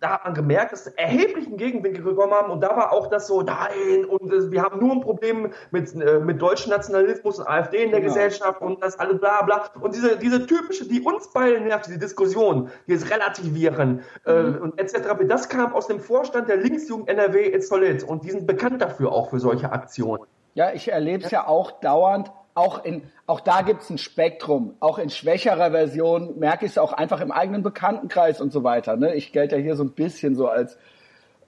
da 0.00 0.10
hat 0.10 0.24
man 0.24 0.34
gemerkt, 0.34 0.72
dass 0.72 0.88
erheblichen 0.88 1.56
Gegenwinkel 1.56 2.02
bekommen 2.02 2.32
haben. 2.32 2.50
Und 2.50 2.60
da 2.60 2.76
war 2.76 2.92
auch 2.92 3.06
das 3.06 3.28
so, 3.28 3.40
nein, 3.42 4.04
und 4.04 4.32
äh, 4.32 4.50
wir 4.50 4.62
haben 4.62 4.80
nur 4.80 4.92
ein 4.92 5.00
Problem 5.00 5.52
mit, 5.70 5.94
äh, 5.94 6.18
mit 6.18 6.42
deutschem 6.42 6.70
Nationalismus 6.70 7.38
und 7.38 7.46
AfD 7.46 7.84
in 7.84 7.92
der 7.92 8.00
genau. 8.00 8.12
Gesellschaft 8.12 8.60
und 8.60 8.82
das 8.82 8.98
alles 8.98 9.20
bla 9.20 9.42
bla. 9.42 9.70
Und 9.80 9.94
diese, 9.94 10.18
diese 10.18 10.44
typische, 10.46 10.88
die 10.88 11.00
uns 11.00 11.30
beide 11.32 11.60
nervt, 11.60 11.86
diese 11.86 12.00
Diskussion, 12.00 12.68
dieses 12.88 13.10
Relativieren 13.10 14.02
mhm. 14.26 14.32
äh, 14.32 14.58
und 14.58 14.78
etc., 14.80 15.10
das 15.28 15.48
kam 15.48 15.72
aus 15.72 15.86
dem 15.86 16.00
Vorstand 16.00 16.48
der 16.48 16.56
Linksjugend 16.56 17.08
NRW 17.08 17.46
in 17.46 17.62
Solid. 17.62 18.02
Und 18.02 18.24
die 18.24 18.30
sind 18.30 18.48
bekannt 18.48 18.82
dafür 18.82 19.12
auch 19.12 19.30
für 19.30 19.38
solche 19.38 19.70
Aktionen. 19.70 20.24
Ja, 20.54 20.72
ich 20.72 20.90
erlebe 20.90 21.24
es 21.24 21.30
ja 21.30 21.46
auch 21.46 21.80
dauernd 21.80 22.30
auch 22.54 22.84
in, 22.84 23.02
auch 23.26 23.40
da 23.40 23.62
gibt's 23.62 23.88
ein 23.90 23.98
Spektrum. 23.98 24.74
Auch 24.80 24.98
in 24.98 25.10
schwächerer 25.10 25.70
Version 25.70 26.38
merke 26.38 26.66
ich 26.66 26.72
es 26.72 26.78
auch 26.78 26.92
einfach 26.92 27.20
im 27.20 27.32
eigenen 27.32 27.62
Bekanntenkreis 27.62 28.40
und 28.40 28.52
so 28.52 28.62
weiter. 28.62 28.96
Ne? 28.96 29.14
Ich 29.14 29.32
gelte 29.32 29.56
ja 29.56 29.62
hier 29.62 29.76
so 29.76 29.84
ein 29.84 29.92
bisschen 29.92 30.34
so 30.34 30.48
als 30.48 30.76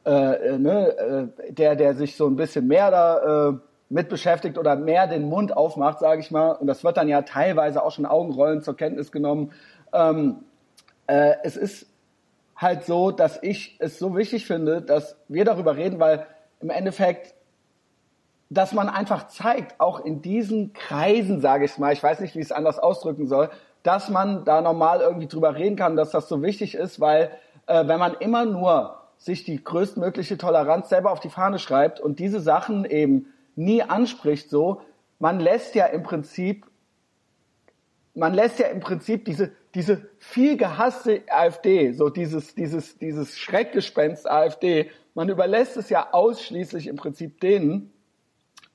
äh, 0.07 0.11
äh, 0.11 0.59
ne, 0.59 1.31
äh, 1.49 1.53
der, 1.53 1.77
der 1.77 1.95
sich 1.95 2.17
so 2.17 2.27
ein 2.27 2.37
bisschen 2.37 2.67
mehr 2.67 2.91
da 2.91 3.49
äh, 3.49 3.55
mit 3.89 4.09
beschäftigt 4.09 4.59
oder 4.59 4.77
mehr 4.77 5.07
den 5.07 5.25
Mund 5.25 5.57
aufmacht, 5.57 6.01
sage 6.01 6.21
ich 6.21 6.31
mal. 6.31 6.53
Und 6.53 6.67
das 6.67 6.85
wird 6.85 6.97
dann 6.97 7.09
ja 7.09 7.23
teilweise 7.23 7.83
auch 7.83 7.93
schon 7.93 8.07
Augenrollen 8.07 8.63
zur 8.63 8.77
Kenntnis 8.77 9.13
genommen. 9.13 9.53
Ähm, 9.93 10.45
äh, 11.07 11.35
es 11.43 11.57
ist 11.57 11.87
halt 12.57 12.85
so, 12.85 13.11
dass 13.11 13.39
ich 13.43 13.77
es 13.79 13.99
so 13.99 14.17
wichtig 14.17 14.47
finde, 14.47 14.83
dass 14.83 15.17
wir 15.29 15.45
darüber 15.45 15.77
reden, 15.77 16.01
weil 16.01 16.27
im 16.61 16.71
Endeffekt 16.71 17.34
dass 18.55 18.73
man 18.73 18.89
einfach 18.89 19.29
zeigt, 19.29 19.81
auch 19.81 20.05
in 20.05 20.23
diesen 20.23 20.73
Kreisen, 20.73 21.41
sage 21.41 21.65
ich 21.65 21.79
mal, 21.79 21.93
ich 21.93 22.03
weiß 22.03 22.21
nicht, 22.21 22.35
wie 22.35 22.41
ich 22.41 22.47
es 22.47 22.53
anders 22.53 22.79
ausdrücken 22.79 23.27
soll, 23.27 23.51
dass 23.83 24.09
man 24.09 24.45
da 24.45 24.61
normal 24.61 25.01
irgendwie 25.01 25.27
drüber 25.27 25.55
reden 25.55 25.77
kann, 25.77 25.97
dass 25.97 26.11
das 26.11 26.29
so 26.29 26.43
wichtig 26.43 26.75
ist, 26.75 27.01
weil 27.01 27.31
äh, 27.67 27.87
wenn 27.87 27.99
man 27.99 28.15
immer 28.15 28.45
nur 28.45 28.97
sich 29.17 29.45
die 29.45 29.63
größtmögliche 29.63 30.39
Toleranz 30.39 30.89
selber 30.89 31.11
auf 31.11 31.21
die 31.21 31.31
Fahne 31.31 31.59
schreibt 31.59 32.01
und 32.01 32.19
diese 32.19 32.41
Sachen 32.41 32.85
eben 32.85 33.27
nie 33.57 33.83
anspricht, 33.83 34.51
so, 34.51 34.83
man 35.19 35.41
lässt 35.41 35.75
ja 35.75 35.87
im 35.87 36.03
Prinzip, 36.03 36.67
man 38.15 38.35
lässt 38.35 38.59
ja 38.59 38.67
im 38.67 38.81
Prinzip 38.81 39.25
diese, 39.25 39.53
diese 39.75 40.09
viel 40.19 40.57
gehasste 40.57 41.23
AfD, 41.29 41.93
so 41.93 42.09
dieses, 42.09 42.55
dieses, 42.55 42.99
dieses 42.99 43.39
Schreckgespenst 43.39 44.31
AfD, 44.31 44.91
man 45.15 45.29
überlässt 45.29 45.77
es 45.77 45.91
ja 45.91 46.09
ausschließlich 46.13 46.89
im 46.89 46.97
Prinzip 46.97 47.41
denen, 47.41 47.94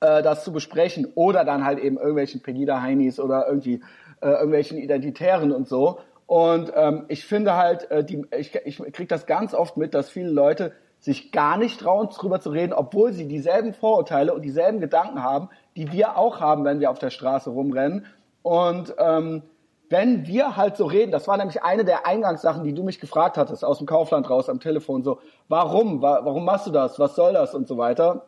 äh, 0.00 0.22
das 0.22 0.44
zu 0.44 0.52
besprechen 0.52 1.06
oder 1.14 1.44
dann 1.44 1.64
halt 1.64 1.78
eben 1.78 1.96
irgendwelchen 1.96 2.42
Pegida-Heinis 2.42 3.20
oder 3.20 3.46
irgendwie 3.46 3.82
äh, 4.20 4.28
irgendwelchen 4.28 4.78
Identitären 4.78 5.52
und 5.52 5.68
so. 5.68 6.00
Und 6.26 6.72
ähm, 6.76 7.06
ich 7.08 7.26
finde 7.26 7.56
halt, 7.56 7.90
äh, 7.90 8.04
die, 8.04 8.24
ich, 8.36 8.54
ich 8.54 8.78
kriege 8.92 9.08
das 9.08 9.26
ganz 9.26 9.52
oft 9.52 9.76
mit, 9.76 9.94
dass 9.94 10.10
viele 10.10 10.30
Leute 10.30 10.72
sich 11.00 11.32
gar 11.32 11.56
nicht 11.56 11.80
trauen, 11.80 12.08
drüber 12.10 12.40
zu 12.40 12.50
reden, 12.50 12.72
obwohl 12.72 13.12
sie 13.12 13.26
dieselben 13.26 13.72
Vorurteile 13.72 14.34
und 14.34 14.42
dieselben 14.42 14.80
Gedanken 14.80 15.22
haben, 15.22 15.48
die 15.76 15.90
wir 15.92 16.16
auch 16.16 16.40
haben, 16.40 16.64
wenn 16.64 16.78
wir 16.78 16.90
auf 16.90 16.98
der 16.98 17.10
Straße 17.10 17.50
rumrennen. 17.50 18.06
Und 18.42 18.94
ähm, 18.98 19.42
wenn 19.88 20.26
wir 20.26 20.56
halt 20.56 20.76
so 20.76 20.86
reden, 20.86 21.10
das 21.10 21.26
war 21.26 21.36
nämlich 21.36 21.62
eine 21.64 21.84
der 21.84 22.06
Eingangssachen, 22.06 22.62
die 22.62 22.74
du 22.74 22.84
mich 22.84 23.00
gefragt 23.00 23.36
hattest, 23.36 23.64
aus 23.64 23.78
dem 23.78 23.86
Kaufland 23.86 24.30
raus 24.30 24.48
am 24.48 24.60
Telefon, 24.60 25.02
so, 25.02 25.18
warum, 25.48 26.00
warum 26.00 26.44
machst 26.44 26.66
du 26.66 26.70
das, 26.70 26.98
was 26.98 27.16
soll 27.16 27.32
das 27.32 27.54
und 27.54 27.66
so 27.66 27.76
weiter. 27.76 28.26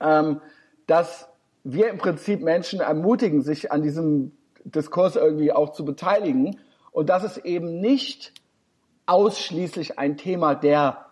Ähm, 0.00 0.40
dass 0.86 1.28
wir 1.64 1.88
im 1.88 1.98
Prinzip 1.98 2.42
Menschen 2.42 2.80
ermutigen, 2.80 3.42
sich 3.42 3.72
an 3.72 3.82
diesem 3.82 4.32
Diskurs 4.64 5.16
irgendwie 5.16 5.52
auch 5.52 5.72
zu 5.72 5.84
beteiligen 5.84 6.58
und 6.92 7.08
dass 7.08 7.24
es 7.24 7.38
eben 7.38 7.80
nicht 7.80 8.32
ausschließlich 9.06 9.98
ein 9.98 10.16
Thema 10.16 10.54
der, 10.54 11.06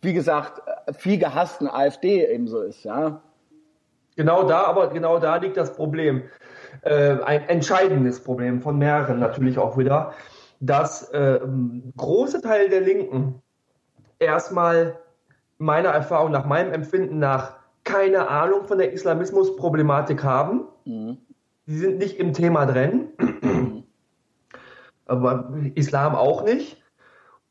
wie 0.00 0.12
gesagt, 0.12 0.62
viel 0.96 1.18
gehassten 1.18 1.68
AfD 1.68 2.24
ebenso 2.26 2.60
ist, 2.60 2.84
ja. 2.84 3.22
Genau 4.16 4.44
da, 4.44 4.64
aber 4.64 4.88
genau 4.88 5.18
da 5.18 5.36
liegt 5.36 5.56
das 5.56 5.74
Problem. 5.74 6.24
Äh, 6.82 7.16
ein 7.24 7.48
entscheidendes 7.48 8.22
Problem 8.22 8.60
von 8.60 8.78
mehreren 8.78 9.18
natürlich 9.18 9.58
auch 9.58 9.78
wieder, 9.78 10.12
dass 10.60 11.10
äh, 11.10 11.40
große 11.96 12.40
Teile 12.40 12.68
der 12.68 12.82
Linken 12.82 13.42
erstmal 14.18 14.98
meiner 15.58 15.90
Erfahrung 15.90 16.30
nach, 16.30 16.44
meinem 16.44 16.72
Empfinden 16.72 17.18
nach, 17.18 17.56
keine 17.84 18.28
Ahnung 18.28 18.64
von 18.64 18.78
der 18.78 18.92
Islamismusproblematik 18.92 20.22
haben. 20.22 20.64
Mhm. 20.84 21.18
Sie 21.66 21.78
sind 21.78 21.98
nicht 21.98 22.18
im 22.18 22.32
Thema 22.32 22.66
drin, 22.66 23.08
mhm. 23.18 23.84
aber 25.06 25.52
Islam 25.74 26.14
auch 26.14 26.44
nicht. 26.44 26.82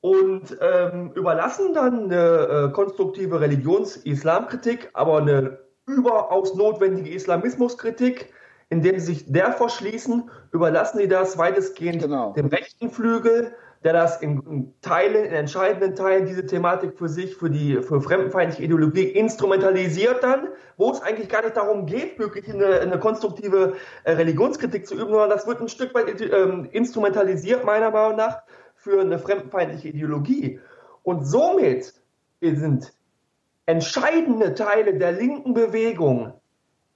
Und 0.02 0.58
ähm, 0.60 1.12
überlassen 1.14 1.74
dann 1.74 2.06
eine 2.06 2.70
äh, 2.70 2.72
konstruktive 2.72 3.40
Religions-Islamkritik, 3.40 4.90
aber 4.94 5.20
eine 5.20 5.60
überaus 5.86 6.56
notwendige 6.56 7.12
Islamismuskritik, 7.12 8.34
indem 8.70 9.00
sie 9.00 9.14
sich 9.14 9.32
der 9.32 9.52
verschließen, 9.52 10.30
überlassen 10.52 10.98
sie 10.98 11.08
das 11.08 11.38
weitestgehend 11.38 12.02
genau. 12.02 12.34
dem 12.34 12.48
rechten 12.48 12.90
Flügel, 12.90 13.54
der 13.84 13.94
das 13.94 14.22
in, 14.22 14.74
Teilen, 14.82 15.26
in 15.26 15.34
entscheidenden 15.34 15.96
Teilen 15.96 16.26
diese 16.26 16.46
Thematik 16.46 16.98
für 16.98 17.10
sich, 17.10 17.36
für 17.36 17.50
die 17.50 17.82
für 17.82 18.00
fremdenfeindliche 18.02 18.64
Ideologie 18.64 19.06
instrumentalisiert 19.06 20.24
dann, 20.24 20.50
wo 20.78 20.92
es 20.92 21.02
eigentlich 21.02 21.30
gar 21.30 21.42
nicht 21.42 21.58
darum 21.58 21.88
geht, 21.88 22.20
wirklich 22.20 22.48
eine, 22.54 22.80
eine 22.80 23.00
konstruktive 23.00 23.74
äh, 24.04 24.12
Religionskritik 24.12 24.86
zu 24.86 24.94
üben, 24.94 25.10
sondern 25.10 25.30
das 25.30 25.48
wird 25.48 25.62
ein 25.62 25.70
Stück 25.70 25.96
weit 25.96 26.22
äh, 26.22 26.44
instrumentalisiert, 26.72 27.66
meiner 27.66 27.90
Meinung 27.90 28.18
nach, 28.18 28.44
für 28.76 29.02
eine 29.02 29.18
fremdenfeindliche 29.18 29.90
Ideologie. 29.90 30.60
Und 31.04 31.26
somit 31.26 31.94
sind 32.42 32.94
entscheidende 33.66 34.54
Teile 34.54 34.98
der 34.98 35.12
linken 35.12 35.54
Bewegung 35.54 36.34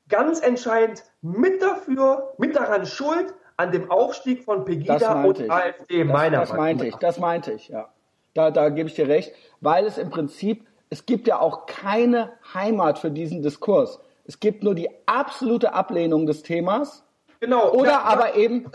ganz 0.10 0.42
entscheidend 0.42 1.04
mit 1.22 1.62
dafür, 1.62 2.34
mit 2.38 2.56
daran 2.56 2.86
schuld 2.86 3.34
an 3.58 3.72
dem 3.72 3.90
Aufstieg 3.90 4.44
von 4.44 4.66
Pegida 4.66 5.24
und 5.24 5.40
ich. 5.40 5.52
AfD, 5.52 6.04
das, 6.04 6.14
meiner 6.14 6.40
Das 6.40 6.54
meinte 6.54 6.88
ich, 6.88 6.96
das 6.96 7.20
meinte 7.20 7.54
ich, 7.54 7.70
ja. 7.70 7.90
Da, 8.34 8.52
da 8.52 8.70
gebe 8.70 8.90
ich 8.90 8.96
dir 8.96 9.08
recht, 9.08 9.34
weil 9.62 9.86
es 9.86 9.98
im 9.98 10.10
Prinzip, 10.10 10.68
es 10.90 11.06
gibt 11.06 11.28
ja 11.28 11.40
auch 11.40 11.66
keine 11.66 12.34
Heimat 12.54 13.00
für 13.00 13.12
diesen 13.12 13.42
Diskurs. 13.42 14.00
Es 14.26 14.40
gibt 14.40 14.64
nur 14.64 14.76
die 14.76 14.90
absolute 15.06 15.74
Ablehnung 15.74 16.26
des 16.26 16.44
Themas. 16.44 17.04
Genau. 17.40 17.72
Oder 17.72 17.92
da, 17.92 18.00
aber 18.00 18.28
da, 18.28 18.36
eben. 18.36 18.72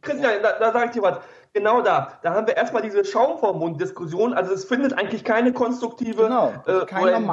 Christian, 0.00 0.42
da, 0.42 0.58
da 0.58 0.72
sage 0.72 0.86
ich 0.86 0.90
dir 0.92 1.02
was. 1.02 1.18
Genau 1.56 1.80
da. 1.80 2.12
Da 2.20 2.34
haben 2.34 2.46
wir 2.46 2.54
erstmal 2.54 2.82
diese 2.82 3.02
Schaum 3.02 3.38
vom 3.38 3.58
Mund-Diskussion. 3.60 4.34
Also 4.34 4.52
es 4.52 4.66
findet 4.66 4.92
eigentlich 4.92 5.24
keine 5.24 5.54
konstruktive, 5.54 6.24
genau, 6.24 6.52
äh, 6.66 6.84
keine, 6.84 7.26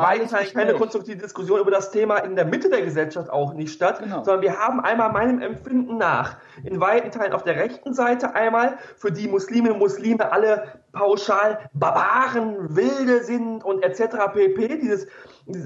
keine 0.54 0.76
konstruktive 0.76 1.18
Diskussion 1.18 1.60
über 1.60 1.72
das 1.72 1.92
Thema 1.92 2.20
in 2.20 2.38
der 2.38 2.46
Mitte 2.46 2.70
der 2.70 2.84
Gesellschaft 2.84 3.30
auch 3.30 3.54
nicht 3.54 3.74
statt, 3.74 4.00
genau. 4.00 4.24
sondern 4.24 4.42
wir 4.42 4.58
haben 4.58 4.80
einmal 4.80 5.12
meinem 5.12 5.42
Empfinden 5.42 5.98
nach 5.98 6.38
in 6.64 6.80
weiten 6.80 7.12
Teilen 7.12 7.34
auf 7.34 7.44
der 7.44 7.58
rechten 7.58 7.94
Seite 7.94 8.34
einmal, 8.34 8.78
für 8.96 9.12
die 9.12 9.28
Musliminnen 9.28 9.74
und 9.74 9.80
Muslime 9.80 10.32
alle 10.32 10.72
pauschal 10.94 11.60
Barbaren, 11.74 12.78
Wilde 12.78 13.26
sind 13.26 13.62
und 13.66 13.84
etc. 13.84 14.32
pp. 14.34 14.78
Dieses 14.78 15.08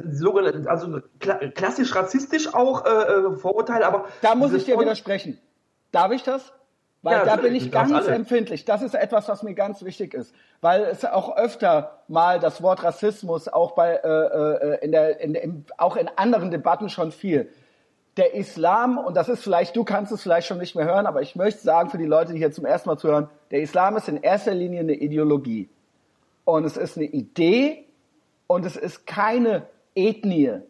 sogenannte, 0.09 0.67
also 0.67 0.99
klassisch 1.19 1.95
rassistisch 1.95 2.55
auch 2.55 2.85
äh, 2.85 2.89
äh 2.89 3.37
Vorurteile, 3.37 3.85
aber 3.85 4.05
da 4.23 4.33
muss 4.33 4.51
ich 4.53 4.65
dir 4.65 4.79
widersprechen. 4.79 5.37
Darf 5.91 6.11
ich 6.11 6.23
das? 6.23 6.53
Weil 7.03 7.19
ja, 7.19 7.25
da 7.25 7.35
bin 7.35 7.55
ich 7.55 7.71
ganz 7.71 8.07
empfindlich. 8.07 8.65
Das 8.65 8.81
ist 8.81 8.95
etwas, 8.95 9.29
was 9.29 9.43
mir 9.43 9.53
ganz 9.53 9.83
wichtig 9.83 10.13
ist. 10.13 10.33
Weil 10.61 10.83
es 10.83 11.05
auch 11.05 11.37
öfter 11.37 11.99
mal 12.07 12.39
das 12.39 12.61
Wort 12.63 12.83
Rassismus 12.83 13.47
auch 13.47 13.71
bei, 13.71 13.93
äh, 13.93 14.07
äh, 14.07 14.83
in 14.83 14.91
der, 14.91 15.19
in, 15.19 15.35
in, 15.35 15.65
auch 15.77 15.95
in 15.95 16.09
anderen 16.15 16.49
Debatten 16.49 16.89
schon 16.89 17.11
viel. 17.11 17.49
Der 18.17 18.33
Islam, 18.33 18.97
und 18.97 19.15
das 19.15 19.29
ist 19.29 19.43
vielleicht, 19.43 19.75
du 19.75 19.83
kannst 19.83 20.11
es 20.11 20.23
vielleicht 20.23 20.47
schon 20.47 20.57
nicht 20.57 20.75
mehr 20.75 20.85
hören, 20.85 21.05
aber 21.05 21.21
ich 21.21 21.35
möchte 21.35 21.61
sagen 21.61 21.91
für 21.91 21.99
die 21.99 22.05
Leute, 22.05 22.33
die 22.33 22.39
hier 22.39 22.51
zum 22.51 22.65
ersten 22.65 22.89
Mal 22.89 22.97
zuhören, 22.97 23.29
der 23.51 23.61
Islam 23.61 23.95
ist 23.95 24.09
in 24.09 24.17
erster 24.17 24.55
Linie 24.55 24.79
eine 24.79 24.95
Ideologie. 24.95 25.69
Und 26.45 26.65
es 26.65 26.77
ist 26.77 26.97
eine 26.97 27.05
Idee 27.05 27.85
und 28.47 28.65
es 28.65 28.75
ist 28.75 29.05
keine 29.05 29.67
Ethnie. 29.93 30.61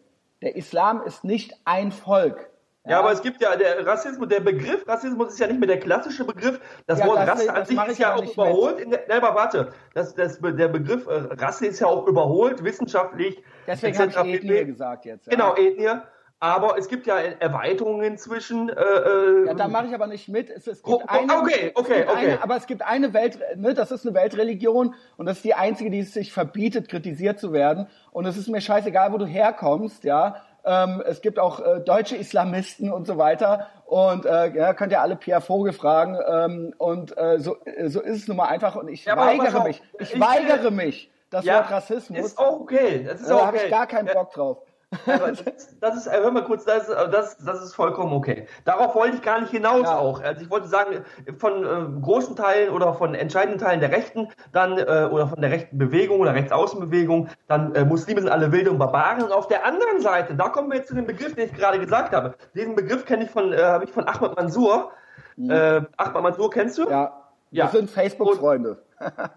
Der 0.42 0.56
Islam 0.56 1.02
ist 1.02 1.24
nicht 1.24 1.54
ein 1.64 1.90
Volk. 1.90 2.47
Ja, 2.88 3.00
aber 3.00 3.12
es 3.12 3.22
gibt 3.22 3.40
ja 3.40 3.56
der 3.56 3.86
Rassismus, 3.86 4.28
der 4.28 4.40
Begriff 4.40 4.86
Rassismus 4.88 5.32
ist 5.32 5.38
ja 5.38 5.46
nicht 5.46 5.60
mehr 5.60 5.66
der 5.66 5.80
klassische 5.80 6.24
Begriff. 6.24 6.60
Das 6.86 7.00
ja, 7.00 7.06
Wort 7.06 7.18
das, 7.18 7.28
Rasse 7.28 7.54
an 7.54 7.64
sich 7.66 7.82
ist 7.88 7.98
ja 7.98 8.14
auch 8.14 8.24
überholt. 8.24 8.80
In 8.80 8.90
der, 8.90 9.04
nein, 9.08 9.22
aber 9.22 9.34
warte, 9.34 9.72
das, 9.94 10.14
das, 10.14 10.40
der 10.40 10.68
Begriff 10.68 11.06
äh, 11.06 11.34
Rasse 11.34 11.66
ist 11.66 11.80
ja 11.80 11.86
auch 11.86 12.06
überholt, 12.06 12.64
wissenschaftlich. 12.64 13.42
Deswegen 13.66 13.98
habe 13.98 14.28
ich 14.28 14.34
Ethnie 14.36 14.64
gesagt 14.64 15.04
jetzt. 15.04 15.26
Ja. 15.26 15.32
Genau, 15.32 15.54
Ethnie. 15.56 16.00
Aber 16.40 16.78
es 16.78 16.86
gibt 16.86 17.08
ja 17.08 17.16
Erweiterungen 17.18 18.04
inzwischen. 18.04 18.68
Äh, 18.68 18.74
äh 18.74 19.46
ja, 19.46 19.54
da 19.54 19.66
mache 19.66 19.88
ich 19.88 19.94
aber 19.94 20.06
nicht 20.06 20.28
mit. 20.28 20.50
Es, 20.50 20.68
es 20.68 20.84
gibt 20.84 20.96
oh, 20.96 21.02
eine, 21.08 21.36
okay, 21.36 21.72
okay, 21.74 22.04
okay. 22.06 22.16
Eine, 22.16 22.42
aber 22.42 22.56
es 22.56 22.66
gibt 22.66 22.82
eine 22.82 23.12
Welt, 23.12 23.40
ne, 23.56 23.74
das 23.74 23.90
ist 23.90 24.06
eine 24.06 24.14
Weltreligion 24.14 24.94
und 25.16 25.26
das 25.26 25.38
ist 25.38 25.44
die 25.44 25.54
einzige, 25.54 25.90
die 25.90 25.98
es 25.98 26.14
sich 26.14 26.32
verbietet, 26.32 26.88
kritisiert 26.88 27.40
zu 27.40 27.52
werden. 27.52 27.88
Und 28.12 28.24
es 28.26 28.36
ist 28.36 28.48
mir 28.48 28.60
scheißegal, 28.60 29.12
wo 29.12 29.18
du 29.18 29.26
herkommst, 29.26 30.04
ja. 30.04 30.36
Ähm, 30.64 31.02
es 31.06 31.20
gibt 31.20 31.38
auch 31.38 31.60
äh, 31.60 31.80
deutsche 31.80 32.16
Islamisten 32.16 32.92
und 32.92 33.06
so 33.06 33.18
weiter. 33.18 33.68
Und 33.86 34.26
äh, 34.26 34.54
ja, 34.54 34.74
könnt 34.74 34.92
ihr 34.92 35.00
alle 35.00 35.16
Pierre 35.16 35.40
Vogel 35.40 35.72
fragen. 35.72 36.18
Ähm, 36.28 36.74
und 36.78 37.16
äh, 37.16 37.38
so, 37.38 37.56
äh, 37.64 37.88
so 37.88 38.00
ist 38.00 38.22
es 38.22 38.28
nun 38.28 38.36
mal 38.36 38.46
einfach. 38.46 38.76
Und 38.76 38.88
ich 38.88 39.04
ja, 39.04 39.16
weigere 39.16 39.64
mich. 39.64 39.82
Ich, 39.98 40.14
ich 40.14 40.20
weigere 40.20 40.70
mich. 40.70 41.10
Das 41.30 41.44
ja, 41.44 41.56
Wort 41.56 41.70
Rassismus. 41.70 42.18
Ist 42.18 42.38
okay. 42.38 43.04
Das 43.04 43.20
ist 43.20 43.28
äh, 43.28 43.32
okay. 43.32 43.40
Da 43.40 43.46
habe 43.46 43.56
ich 43.56 43.70
gar 43.70 43.86
keinen 43.86 44.08
Bock 44.12 44.32
drauf. 44.32 44.58
Aber 45.06 45.32
das 45.80 45.96
ist, 45.96 46.10
hör 46.10 46.30
mal 46.30 46.44
kurz, 46.44 46.64
das, 46.64 46.86
das, 46.86 47.36
das 47.36 47.62
ist 47.62 47.74
vollkommen 47.74 48.12
okay. 48.12 48.46
Darauf 48.64 48.94
wollte 48.94 49.16
ich 49.16 49.22
gar 49.22 49.40
nicht 49.40 49.50
hinaus 49.50 49.82
ja. 49.82 49.98
auch. 49.98 50.22
Also 50.22 50.42
ich 50.42 50.50
wollte 50.50 50.66
sagen, 50.66 51.04
von 51.36 51.64
äh, 51.64 52.00
großen 52.00 52.36
Teilen 52.36 52.72
oder 52.72 52.94
von 52.94 53.14
entscheidenden 53.14 53.58
Teilen 53.58 53.80
der 53.80 53.90
Rechten, 53.90 54.28
dann 54.52 54.78
äh, 54.78 55.08
oder 55.10 55.28
von 55.28 55.42
der 55.42 55.50
rechten 55.50 55.76
Bewegung 55.76 56.20
oder 56.20 56.34
Rechtsaußenbewegung, 56.34 57.28
dann 57.48 57.74
äh, 57.74 57.84
Muslime 57.84 58.22
sind 58.22 58.30
alle 58.30 58.50
wilde 58.50 58.70
und 58.70 58.78
Barbaren. 58.78 59.22
Und 59.22 59.32
auf 59.32 59.46
der 59.46 59.66
anderen 59.66 60.00
Seite, 60.00 60.34
da 60.34 60.48
kommen 60.48 60.70
wir 60.70 60.78
jetzt 60.78 60.88
zu 60.88 60.94
dem 60.94 61.06
Begriff, 61.06 61.34
den 61.34 61.46
ich 61.46 61.54
gerade 61.54 61.78
gesagt 61.78 62.14
habe. 62.14 62.34
Diesen 62.54 62.74
Begriff 62.74 63.04
kenne 63.04 63.24
ich 63.24 63.30
von, 63.30 63.52
äh, 63.52 63.62
habe 63.62 63.84
ich 63.84 63.92
von 63.92 64.08
Ahmad 64.08 64.36
Mansur. 64.36 64.92
Mhm. 65.36 65.50
Äh, 65.50 65.82
Ahmad 65.98 66.22
Mansur 66.22 66.50
kennst 66.50 66.78
du? 66.78 66.88
Ja. 66.88 67.12
Ja. 67.50 67.72
Wir 67.72 67.80
sind 67.80 67.90
Facebook-Freunde. 67.90 68.78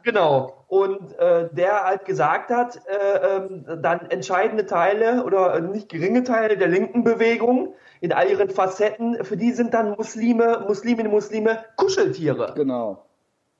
Genau. 0.04 0.64
Und 0.68 1.18
äh, 1.20 1.50
der 1.52 1.84
halt 1.84 2.06
gesagt 2.06 2.50
hat, 2.50 2.82
äh, 2.88 3.38
ähm, 3.38 3.66
dann 3.82 4.10
entscheidende 4.10 4.66
Teile 4.66 5.24
oder 5.24 5.60
nicht 5.60 5.90
geringe 5.90 6.24
Teile 6.24 6.58
der 6.58 6.68
linken 6.68 7.04
Bewegung 7.04 7.76
in 8.00 8.14
all 8.14 8.30
ihren 8.30 8.50
Facetten, 8.50 9.24
für 9.24 9.38
die 9.38 9.52
sind 9.52 9.74
dann 9.74 9.92
Muslime, 9.92 10.66
Musliminnen, 10.68 11.12
Muslime 11.12 11.66
Kuscheltiere. 11.76 12.54
Genau. 12.56 13.06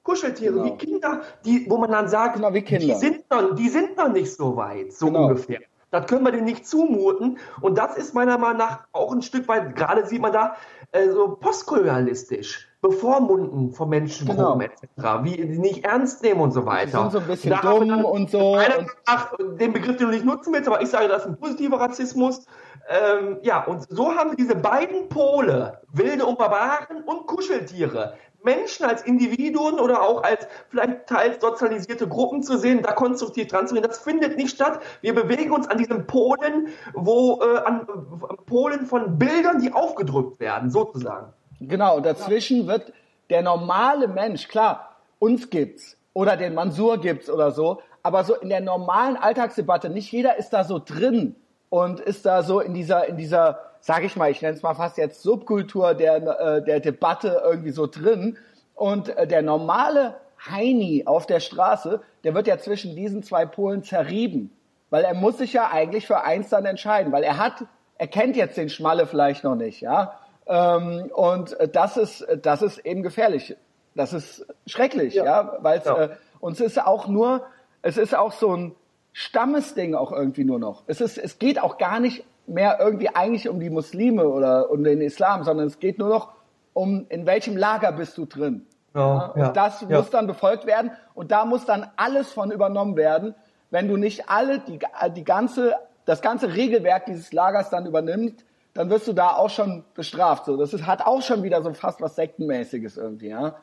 Kuscheltiere 0.04 0.54
genau. 0.54 0.66
wie 0.66 0.78
Kinder, 0.78 1.22
die, 1.46 1.70
wo 1.70 1.78
man 1.78 1.92
dann 1.92 2.08
sagt, 2.08 2.36
genau. 2.36 2.50
Die, 2.50 2.94
sind 2.96 3.30
noch, 3.30 3.56
die 3.56 3.70
sind 3.70 3.98
noch 3.98 4.12
nicht 4.12 4.34
so 4.34 4.56
weit, 4.56 4.94
so 4.94 5.08
genau. 5.08 5.28
ungefähr. 5.28 5.60
Das 5.92 6.08
können 6.08 6.24
wir 6.24 6.32
denen 6.32 6.46
nicht 6.46 6.66
zumuten. 6.66 7.38
Und 7.60 7.78
das 7.78 7.98
ist 7.98 8.16
meiner 8.16 8.38
Meinung 8.38 8.58
nach 8.58 8.88
auch 8.94 9.12
ein 9.12 9.22
Stück 9.22 9.48
weit, 9.48 9.76
gerade 9.76 10.08
sieht 10.08 10.22
man 10.22 10.32
da, 10.32 10.56
äh, 10.92 11.10
so 11.10 11.36
postkolonialistisch 11.36 12.71
bevormunden 12.82 13.74
von 13.74 13.90
Menschengruppen 13.90 14.60
genau. 14.60 14.60
etc., 14.60 15.24
wie 15.24 15.38
die 15.38 15.60
nicht 15.60 15.86
ernst 15.86 16.24
nehmen 16.24 16.42
und 16.42 16.52
so 16.52 16.66
weiter. 16.66 16.86
Die 16.86 16.92
sind 16.92 17.12
so 17.12 17.20
ein 17.20 17.28
bisschen 17.28 17.60
dumm 17.62 17.88
dann, 17.88 18.04
und 18.04 18.32
so. 18.32 18.56
Und 18.56 18.88
nach, 19.08 19.34
den 19.60 19.72
Begriff, 19.72 19.98
den 19.98 20.08
du 20.08 20.14
nicht 20.14 20.26
nutzen 20.26 20.52
willst, 20.52 20.68
aber 20.68 20.82
ich 20.82 20.90
sage, 20.90 21.08
das 21.08 21.24
ist 21.24 21.28
ein 21.28 21.38
positiver 21.38 21.80
Rassismus. 21.80 22.46
Ähm, 22.90 23.38
ja, 23.44 23.64
und 23.64 23.86
so 23.90 24.16
haben 24.16 24.32
wir 24.32 24.38
diese 24.38 24.56
beiden 24.56 25.08
Pole, 25.10 25.80
wilde 25.94 26.26
und 26.26 26.40
Barbaren 26.40 27.04
und 27.06 27.28
Kuscheltiere. 27.28 28.16
Menschen 28.44 28.88
als 28.88 29.04
Individuen 29.04 29.80
oder 29.80 30.02
auch 30.02 30.24
als 30.24 30.48
vielleicht 30.70 31.06
teils 31.06 31.40
sozialisierte 31.42 32.08
Gruppen 32.08 32.42
zu 32.42 32.58
sehen, 32.58 32.82
da 32.82 32.94
konstruktiv 32.94 33.48
dran 33.48 33.68
zu 33.68 33.76
gehen, 33.76 33.84
das 33.84 34.00
findet 34.00 34.38
nicht 34.38 34.56
statt. 34.56 34.80
Wir 35.02 35.14
bewegen 35.14 35.52
uns 35.52 35.68
an 35.68 35.78
diesen 35.78 36.08
Polen, 36.08 36.70
wo 36.96 37.40
äh, 37.44 37.60
an, 37.60 37.88
an 38.28 38.38
Polen 38.48 38.88
von 38.88 39.20
Bildern, 39.20 39.62
die 39.62 39.72
aufgedrückt 39.72 40.40
werden, 40.40 40.72
sozusagen. 40.72 41.34
Genau, 41.62 42.00
dazwischen 42.00 42.68
wird 42.68 42.92
der 43.30 43.44
normale 43.44 44.08
Mensch, 44.08 44.48
klar, 44.48 44.98
uns 45.20 45.50
gibt's 45.50 45.96
oder 46.14 46.36
den 46.36 46.54
Mansur 46.56 47.00
gibt's 47.00 47.30
oder 47.30 47.52
so, 47.52 47.82
aber 48.04 48.24
so 48.24 48.36
in 48.36 48.50
der 48.50 48.62
normalen 48.62 49.16
Alltagsdebatte, 49.16 49.90
nicht 49.90 50.12
jeder 50.12 50.38
ist 50.38 50.50
da 50.50 50.64
so 50.64 50.80
drin 50.80 51.36
und 51.70 52.00
ist 52.00 52.26
da 52.26 52.42
so 52.44 52.60
in 52.60 52.74
dieser, 52.74 53.08
in 53.08 53.18
dieser, 53.18 53.60
sag 53.80 54.04
ich 54.04 54.16
mal, 54.16 54.32
ich 54.32 54.42
nenne 54.42 54.56
es 54.56 54.64
mal 54.64 54.74
fast 54.74 54.98
jetzt 54.98 55.22
Subkultur 55.22 55.94
der, 55.94 56.16
äh, 56.18 56.64
der 56.64 56.80
Debatte 56.80 57.42
irgendwie 57.46 57.72
so 57.72 57.88
drin. 57.88 58.38
Und 58.74 59.16
äh, 59.16 59.28
der 59.28 59.44
normale 59.44 60.16
Heini 60.50 61.04
auf 61.06 61.28
der 61.28 61.40
Straße, 61.40 62.02
der 62.24 62.34
wird 62.34 62.48
ja 62.48 62.58
zwischen 62.58 62.96
diesen 62.96 63.22
zwei 63.22 63.46
Polen 63.46 63.84
zerrieben. 63.84 64.52
Weil 64.90 65.04
er 65.04 65.14
muss 65.14 65.38
sich 65.38 65.54
ja 65.54 65.70
eigentlich 65.72 66.08
für 66.08 66.24
eins 66.24 66.50
dann 66.50 66.66
entscheiden, 66.66 67.12
weil 67.12 67.24
er 67.24 67.38
hat 67.38 67.64
er 68.02 68.08
kennt 68.08 68.36
jetzt 68.36 68.58
den 68.58 68.70
Schmalle 68.70 69.06
vielleicht 69.06 69.44
noch 69.44 69.54
nicht, 69.54 69.82
ja. 69.82 70.18
Ähm, 70.52 71.10
und 71.16 71.56
das 71.72 71.96
ist, 71.96 72.28
das 72.42 72.62
ist 72.62 72.80
eben 72.80 73.04
gefährlich. 73.04 73.56
Das 73.96 74.12
ist 74.12 74.46
schrecklich, 74.68 75.14
ja, 75.14 75.24
ja 75.24 75.58
weil 75.62 75.80
es 75.80 75.86
ja. 75.86 76.04
äh, 76.04 76.10
uns 76.42 76.60
ist 76.60 76.82
auch 76.84 77.08
nur, 77.08 77.46
es 77.82 77.98
ist 77.98 78.14
auch 78.14 78.34
so 78.34 78.56
ein 78.56 78.76
Stammesding 79.14 79.96
auch 79.96 80.12
irgendwie 80.12 80.44
nur 80.44 80.60
noch. 80.60 80.84
Es 80.88 81.00
ist, 81.00 81.18
es 81.18 81.40
geht 81.40 81.62
auch 81.62 81.78
gar 81.78 82.02
nicht 82.02 82.26
mehr 82.48 82.80
irgendwie 82.82 83.10
eigentlich 83.10 83.48
um 83.48 83.62
die 83.62 83.70
Muslime 83.70 84.28
oder 84.28 84.70
um 84.72 84.84
den 84.84 85.00
Islam, 85.00 85.46
sondern 85.46 85.68
es 85.68 85.80
geht 85.80 86.00
nur 86.00 86.10
noch 86.10 86.34
um, 86.74 87.06
in 87.08 87.26
welchem 87.26 87.56
Lager 87.56 87.94
bist 87.94 88.18
du 88.18 88.26
drin. 88.26 88.66
Ja, 88.94 89.34
ja, 89.36 89.48
und 89.48 89.56
das 89.58 89.82
ja. 89.82 89.98
muss 89.98 90.10
dann 90.10 90.28
befolgt 90.28 90.66
werden 90.66 90.92
und 91.14 91.32
da 91.32 91.46
muss 91.46 91.66
dann 91.66 91.90
alles 91.96 92.32
von 92.34 92.52
übernommen 92.52 92.98
werden. 92.98 93.36
Wenn 93.70 93.88
du 93.88 93.96
nicht 93.96 94.30
alle, 94.30 94.60
die, 94.60 94.80
die 95.16 95.24
ganze, 95.24 95.76
das 96.04 96.22
ganze 96.22 96.54
Regelwerk 96.54 97.06
dieses 97.06 97.32
Lagers 97.32 97.70
dann 97.70 97.86
übernimmst, 97.86 98.44
dann 98.74 98.90
wirst 98.90 99.08
du 99.08 99.14
da 99.14 99.36
auch 99.36 99.50
schon 99.50 99.84
bestraft. 99.94 100.46
So, 100.46 100.58
das 100.58 100.74
ist, 100.74 100.86
hat 100.86 101.06
auch 101.06 101.22
schon 101.22 101.44
wieder 101.44 101.62
so 101.62 101.74
fast 101.74 102.02
was 102.02 102.16
Sektenmäßiges 102.16 102.98
irgendwie, 102.98 103.30
ja. 103.30 103.56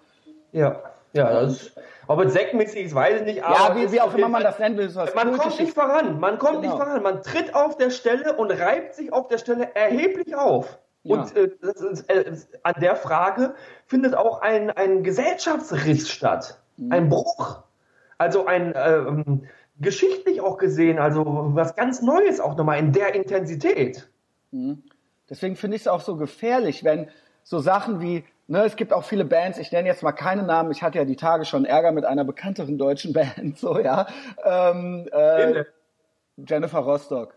Ja, 0.53 0.83
ja, 1.13 1.41
das 1.41 1.53
ist, 1.53 1.81
ob 2.07 2.21
es 2.21 2.33
sektenmäßig 2.33 2.87
ist, 2.87 2.95
weiß 2.95 3.21
ich 3.21 3.27
nicht. 3.27 3.45
Aber 3.45 3.55
ja, 3.55 3.77
wie, 3.77 3.93
wie 3.93 4.01
auch 4.01 4.15
immer 4.15 4.29
man 4.29 4.43
das 4.43 4.59
nennen 4.59 4.77
will. 4.77 4.91
man 5.15 5.37
kommt 5.37 5.61
nicht 5.61 5.75
voran, 5.75 6.21
man 6.21 6.39
kommt 6.39 6.63
genau. 6.63 6.75
nicht 6.75 6.85
voran. 6.85 7.03
Man 7.03 7.23
tritt 7.23 7.55
auf 7.55 7.77
der 7.77 7.91
Stelle 7.91 8.35
und 8.35 8.51
reibt 8.51 8.95
sich 8.95 9.13
auf 9.13 9.29
der 9.29 9.39
Stelle 9.39 9.75
erheblich 9.75 10.35
auf. 10.35 10.79
Und 11.05 11.35
äh, 11.37 11.51
äh, 12.09 12.37
an 12.63 12.75
der 12.81 12.97
Frage 12.97 13.55
findet 13.87 14.15
auch 14.15 14.43
ein, 14.43 14.71
ein 14.71 15.03
Gesellschaftsriss 15.03 16.11
statt, 16.11 16.61
mhm. 16.77 16.93
ein 16.93 17.09
Bruch. 17.09 17.63
Also 18.19 18.47
ein 18.47 18.75
ähm, 18.77 19.47
geschichtlich 19.81 20.41
auch 20.41 20.59
gesehen, 20.59 20.99
also 20.99 21.25
was 21.55 21.77
ganz 21.77 22.03
Neues 22.03 22.41
auch 22.41 22.57
nochmal 22.57 22.79
in 22.79 22.93
der 22.93 23.15
Intensität. 23.15 24.09
Mhm. 24.51 24.83
Deswegen 25.31 25.57
finde 25.57 25.77
ich 25.77 25.83
es 25.83 25.89
auch 25.89 26.01
so 26.01 26.17
gefährlich, 26.17 26.85
wenn 26.85 27.09
so 27.43 27.59
Sachen 27.59 28.01
wie, 28.01 28.25
ne, 28.47 28.65
es 28.65 28.77
gibt 28.77 28.93
auch 28.93 29.05
viele 29.05 29.25
Bands, 29.25 29.59
ich 29.59 29.73
nenne 29.73 29.89
jetzt 29.89 30.03
mal 30.03 30.13
keine 30.13 30.43
Namen, 30.43 30.71
ich 30.71 30.83
hatte 30.83 30.99
ja 30.99 31.05
die 31.05 31.17
Tage 31.17 31.45
schon 31.45 31.65
Ärger 31.65 31.93
mit 31.93 32.05
einer 32.05 32.25
bekannteren 32.25 32.79
deutschen 32.79 33.13
Band, 33.15 33.59
so 33.59 33.79
ja. 33.79 34.07
Ähm, 34.45 35.09
äh, 35.13 35.65
Jennifer 36.37 36.79
Rostock. 36.79 37.35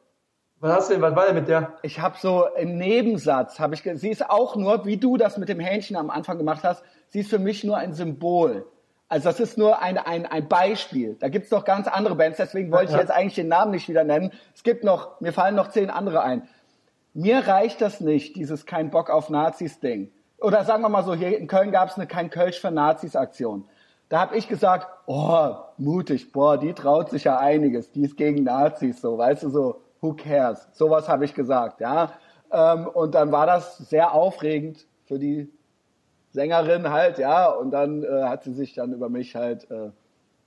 Was 0.59 0.75
hast 0.75 0.89
du 0.89 0.93
denn, 0.93 1.01
was 1.01 1.15
war 1.15 1.25
denn 1.25 1.35
mit 1.35 1.47
der? 1.47 1.73
Ich 1.81 1.99
habe 1.99 2.17
so 2.19 2.45
im 2.55 2.77
Nebensatz, 2.77 3.59
habe 3.59 3.73
ich, 3.73 3.81
sie 3.81 4.09
ist 4.09 4.29
auch 4.29 4.55
nur, 4.55 4.85
wie 4.85 4.97
du 4.97 5.17
das 5.17 5.37
mit 5.37 5.49
dem 5.49 5.59
Hähnchen 5.59 5.95
am 5.95 6.11
Anfang 6.11 6.37
gemacht 6.37 6.63
hast, 6.63 6.83
sie 7.09 7.21
ist 7.21 7.31
für 7.31 7.39
mich 7.39 7.63
nur 7.63 7.77
ein 7.77 7.93
Symbol. 7.93 8.67
Also 9.09 9.27
das 9.27 9.39
ist 9.39 9.57
nur 9.57 9.81
ein, 9.81 9.97
ein, 9.97 10.25
ein 10.25 10.47
Beispiel. 10.47 11.17
Da 11.19 11.29
gibt's 11.29 11.51
noch 11.51 11.65
ganz 11.65 11.87
andere 11.87 12.15
Bands, 12.15 12.37
deswegen 12.37 12.71
wollte 12.71 12.93
ich 12.93 12.97
jetzt 12.97 13.11
eigentlich 13.11 13.35
den 13.35 13.47
Namen 13.47 13.71
nicht 13.71 13.89
wieder 13.89 14.03
nennen. 14.03 14.31
Es 14.55 14.63
gibt 14.63 14.83
noch, 14.83 15.19
mir 15.19 15.33
fallen 15.33 15.55
noch 15.55 15.69
zehn 15.69 15.89
andere 15.89 16.21
ein. 16.21 16.47
Mir 17.13 17.47
reicht 17.47 17.81
das 17.81 17.99
nicht, 17.99 18.35
dieses 18.35 18.65
kein 18.65 18.89
Bock 18.89 19.09
auf 19.09 19.29
Nazis 19.29 19.79
Ding. 19.79 20.11
Oder 20.39 20.63
sagen 20.63 20.81
wir 20.81 20.89
mal 20.89 21.03
so, 21.03 21.13
hier 21.13 21.37
in 21.37 21.47
Köln 21.47 21.71
gab's 21.71 21.97
eine 21.97 22.07
kein 22.07 22.29
Kölsch 22.29 22.59
für 22.59 22.71
Nazis 22.71 23.15
Aktion. 23.15 23.65
Da 24.09 24.19
habe 24.19 24.35
ich 24.35 24.47
gesagt, 24.47 24.87
oh, 25.05 25.55
mutig, 25.77 26.31
boah, 26.31 26.57
die 26.57 26.73
traut 26.73 27.09
sich 27.09 27.25
ja 27.25 27.37
einiges, 27.37 27.91
die 27.91 28.03
ist 28.03 28.17
gegen 28.17 28.43
Nazis, 28.43 28.99
so, 28.99 29.17
weißt 29.17 29.43
du, 29.43 29.49
so, 29.49 29.81
who 30.01 30.13
cares? 30.13 30.67
Sowas 30.73 31.07
habe 31.07 31.25
ich 31.25 31.33
gesagt, 31.33 31.79
ja. 31.79 32.11
Ähm, 32.51 32.87
und 32.87 33.15
dann 33.15 33.31
war 33.31 33.45
das 33.45 33.77
sehr 33.77 34.13
aufregend 34.13 34.85
für 35.05 35.19
die 35.19 35.49
Sängerin 36.31 36.89
halt, 36.89 37.19
ja. 37.19 37.49
Und 37.49 37.71
dann 37.71 38.03
äh, 38.03 38.23
hat 38.23 38.43
sie 38.43 38.53
sich 38.53 38.73
dann 38.73 38.91
über 38.93 39.09
mich 39.09 39.35
halt 39.35 39.69
äh, 39.71 39.91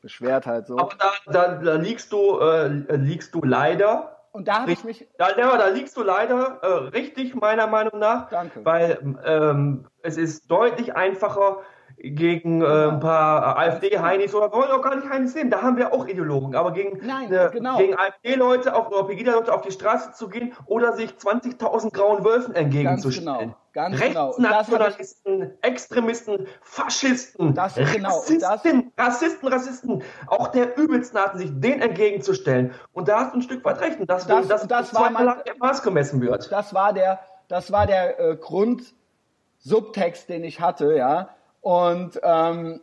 beschwert 0.03 0.47
halt 0.47 0.67
so. 0.67 0.79
Aber 0.79 0.95
da, 0.99 1.33
da, 1.33 1.55
da 1.55 1.75
liegst 1.77 2.13
du, 2.13 2.39
äh, 2.39 2.69
liegst 2.97 3.35
du 3.35 3.43
leider. 3.43 4.14
Und 4.35 4.49
da 4.49 4.63
habe 4.63 4.73
ich 4.73 4.83
mich. 4.83 5.07
Da, 5.17 5.33
da 5.33 5.69
liegst 5.69 5.97
du 5.97 6.03
leider 6.03 6.59
äh, 6.61 6.67
richtig, 6.89 7.37
meiner 7.37 7.69
Meinung 7.69 8.01
nach. 8.01 8.29
Danke. 8.31 8.65
Weil 8.65 9.17
ähm, 9.25 9.87
es 10.03 10.17
ist 10.17 10.51
deutlich 10.51 10.97
einfacher, 10.97 11.61
gegen 11.97 12.63
äh, 12.63 12.67
ein 12.67 13.01
paar 13.01 13.57
AfD-Heinis 13.57 14.35
oder 14.35 14.53
wollen 14.53 14.71
auch 14.71 14.83
gar 14.83 14.97
nicht 14.97 15.09
Heinis 15.09 15.35
nehmen, 15.35 15.51
da 15.51 15.63
haben 15.63 15.77
wir 15.77 15.93
auch 15.93 16.07
Ideologen, 16.07 16.55
aber 16.55 16.73
gegen, 16.73 17.05
Nein, 17.07 17.33
äh, 17.33 17.51
genau. 17.53 17.79
gegen 17.79 17.97
AfD-Leute 17.97 18.75
auf, 18.75 18.89
oder 18.89 19.05
Pegida-Leute 19.05 19.53
auf 19.53 19.63
die 19.63 19.71
Straße 19.71 20.13
zu 20.13 20.29
gehen 20.29 20.53
oder 20.67 20.93
sich 20.95 21.11
20.000 21.13 21.93
grauen 21.93 22.25
Wölfen 22.25 22.55
entgegenzustellen. 22.55 23.39
Genau. 23.39 23.57
Ganz 23.73 24.01
genau. 24.01 24.29
Rechtsnationalisten, 24.29 25.53
Extremisten, 25.63 26.47
Faschisten, 26.63 27.55
das, 27.55 27.75
genau. 27.75 28.09
Rassisten, 28.09 28.93
Rassisten, 28.97 29.49
Rassisten, 29.49 30.03
auch 30.29 30.49
der 30.49 30.79
übelsten 30.79 31.19
Arten, 31.19 31.39
sich 31.39 31.51
denen 31.53 31.83
entgegenzustellen. 31.83 32.73
Und 32.93 33.09
da 33.09 33.21
hast 33.21 33.33
du 33.33 33.39
ein 33.39 33.43
Stück 33.43 33.65
weit 33.65 33.81
recht, 33.81 33.99
dass 34.09 34.29
das, 34.29 34.47
das, 34.47 34.69
das 34.69 34.95
war 34.95 35.11
mein, 35.11 35.35
Maß 35.59 35.83
gemessen 35.83 36.21
wird. 36.21 36.53
Das 36.53 36.73
war 36.73 36.93
der, 36.93 37.19
das 37.49 37.73
war 37.73 37.89
der 37.89 38.21
äh, 38.21 38.37
Grundsubtext, 38.37 40.29
den 40.29 40.45
ich 40.45 40.61
hatte, 40.61 40.95
ja 40.95 41.31
und 41.65 42.21
ähm, 42.23 42.83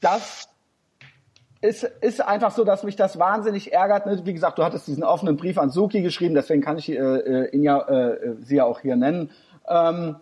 das 0.00 0.50
ist, 1.62 1.84
ist 1.84 2.20
einfach 2.20 2.50
so, 2.50 2.62
dass 2.62 2.82
mich 2.82 2.94
das 2.94 3.18
wahnsinnig 3.18 3.72
ärgert. 3.72 4.04
Ne? 4.04 4.20
Wie 4.26 4.34
gesagt, 4.34 4.58
du 4.58 4.64
hattest 4.64 4.86
diesen 4.86 5.02
offenen 5.02 5.38
Brief 5.38 5.56
an 5.56 5.70
Suki 5.70 6.02
geschrieben, 6.02 6.34
deswegen 6.34 6.60
kann 6.60 6.76
ich 6.76 6.90
äh, 6.90 6.96
äh, 6.96 7.50
ihn 7.52 7.62
ja, 7.62 7.80
äh, 7.88 8.34
sie 8.40 8.56
ja 8.56 8.64
auch 8.64 8.80
hier 8.80 8.96
nennen. 8.96 9.30
Ähm, 9.66 10.16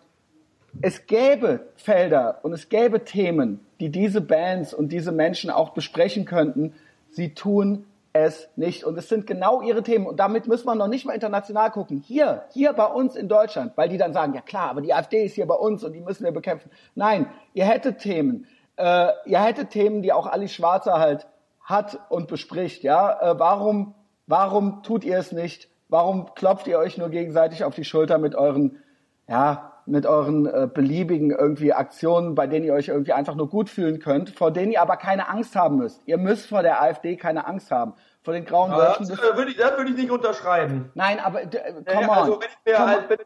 es 0.81 1.07
gäbe 1.07 1.67
Felder 1.75 2.39
und 2.45 2.53
es 2.53 2.69
gäbe 2.69 3.05
Themen, 3.05 3.59
die 3.81 3.89
diese 3.89 4.21
Bands 4.21 4.73
und 4.73 4.93
diese 4.93 5.11
Menschen 5.11 5.51
auch 5.51 5.71
besprechen 5.71 6.27
könnten. 6.27 6.75
Sie 7.11 7.35
tun 7.35 7.87
es 8.12 8.49
nicht. 8.57 8.85
Und 8.85 8.99
es 8.99 9.09
sind 9.09 9.27
genau 9.27 9.62
ihre 9.62 9.82
Themen. 9.82 10.07
Und 10.07 10.19
damit 10.19 10.47
muss 10.47 10.65
man 10.65 10.78
noch 10.78 10.89
nicht 10.89 11.05
mal 11.05 11.12
international 11.12 11.70
gucken. 11.70 11.99
Hier, 11.99 12.45
hier 12.53 12.73
bei 12.73 12.87
uns 12.87 13.16
in 13.16 13.28
Deutschland, 13.28 13.77
weil 13.77 13.89
die 13.89 13.99
dann 13.99 14.12
sagen, 14.12 14.35
ja 14.35 14.41
klar, 14.41 14.70
aber 14.70 14.81
die 14.81 14.93
AfD 14.93 15.24
ist 15.24 15.35
hier 15.35 15.47
bei 15.47 15.55
uns 15.55 15.85
und 15.85 15.93
die 15.93 16.01
müssen 16.01 16.24
wir 16.24 16.32
bekämpfen. 16.32 16.70
Nein, 16.95 17.27
ihr 17.55 17.65
hättet 17.65 17.99
Themen. 17.99 18.47
Äh, 18.77 19.09
ihr 19.27 19.43
hättet 19.43 19.70
Themen, 19.70 20.03
die 20.03 20.12
auch 20.12 20.27
Alice 20.27 20.53
Schwarzer 20.53 20.99
halt 20.99 21.27
hat 21.62 21.99
und 22.09 22.27
bespricht. 22.27 22.82
Ja, 22.82 23.20
äh, 23.20 23.39
warum, 23.39 23.95
warum 24.27 24.82
tut 24.82 25.05
ihr 25.05 25.19
es 25.19 25.32
nicht? 25.32 25.69
Warum 25.89 26.35
klopft 26.35 26.66
ihr 26.66 26.78
euch 26.78 26.99
nur 26.99 27.11
gegenseitig 27.11 27.65
auf 27.65 27.74
die 27.74 27.85
Schulter 27.85 28.19
mit 28.19 28.35
euren, 28.35 28.78
ja, 29.28 29.70
mit 29.86 30.07
euren 30.07 30.47
äh, 30.47 30.69
beliebigen 30.73 31.31
irgendwie 31.31 31.73
Aktionen, 31.73 32.35
bei 32.35 32.47
denen 32.47 32.65
ihr 32.65 32.74
euch 32.74 32.89
irgendwie 32.89 33.12
einfach 33.12 33.35
nur 33.35 33.48
gut 33.48 33.69
fühlen 33.69 34.01
könnt, 34.01 34.31
vor 34.31 34.51
denen 34.51 34.73
ihr 34.73 34.82
aber 34.82 34.97
keine 34.97 35.28
Angst 35.28 35.57
haben 35.57 35.77
müsst. 35.77 36.02
Ihr 36.07 36.19
müsst 36.19 36.48
vor 36.48 36.62
der 36.62 36.82
AfD 36.82 37.16
keine 37.16 37.47
Angst 37.47 37.70
haben. 37.70 37.94
Vor 38.23 38.35
den 38.35 38.44
grauen 38.44 38.70
ja, 38.70 38.97
Das, 38.98 39.11
äh, 39.11 39.36
würde 39.36 39.51
ich, 39.51 39.57
das 39.57 39.77
würde 39.77 39.90
ich 39.90 39.97
nicht 39.97 40.11
unterschreiben. 40.11 40.90
Nein, 40.94 41.19
aber 41.20 41.43
äh, 41.43 41.48
come 41.86 42.09
on. 42.09 42.11
Also 42.11 42.40
wenn 42.40 42.48
ich 42.48 42.73
mir 42.73 42.86
halt, 42.86 43.11
wenn, 43.11 43.19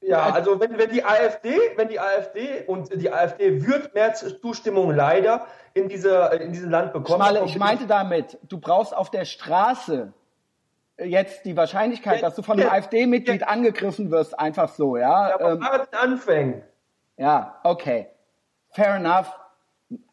ja, 0.00 0.30
also 0.30 0.58
wenn, 0.58 0.76
wenn 0.78 0.90
die 0.90 1.04
AfD, 1.04 1.56
wenn 1.76 1.88
die 1.88 2.00
AfD 2.00 2.64
und 2.66 2.92
die 3.00 3.12
AfD 3.12 3.64
wird 3.64 3.94
mehr 3.94 4.12
Zustimmung 4.14 4.90
leider 4.90 5.46
in 5.74 5.88
diese 5.88 6.30
in 6.40 6.52
diesem 6.52 6.70
Land 6.70 6.92
bekommen. 6.92 7.22
Schmalle, 7.22 7.44
ich 7.44 7.56
meinte 7.56 7.86
damit, 7.86 8.38
du 8.42 8.58
brauchst 8.58 8.96
auf 8.96 9.10
der 9.10 9.24
Straße 9.24 10.12
jetzt 10.98 11.44
die 11.44 11.56
Wahrscheinlichkeit, 11.56 12.14
jetzt, 12.14 12.22
dass 12.22 12.34
du 12.34 12.42
von 12.42 12.60
einem 12.60 12.70
AfD-Mitglied 12.70 13.46
angegriffen 13.46 14.10
wirst, 14.10 14.38
einfach 14.38 14.68
so, 14.68 14.96
ja. 14.96 15.30
Ja, 15.30 15.34
aber 15.34 15.52
ähm, 15.52 15.62
anfängen. 15.92 16.62
Ja, 17.16 17.60
okay. 17.62 18.08
Fair 18.70 18.96
enough. 18.96 19.32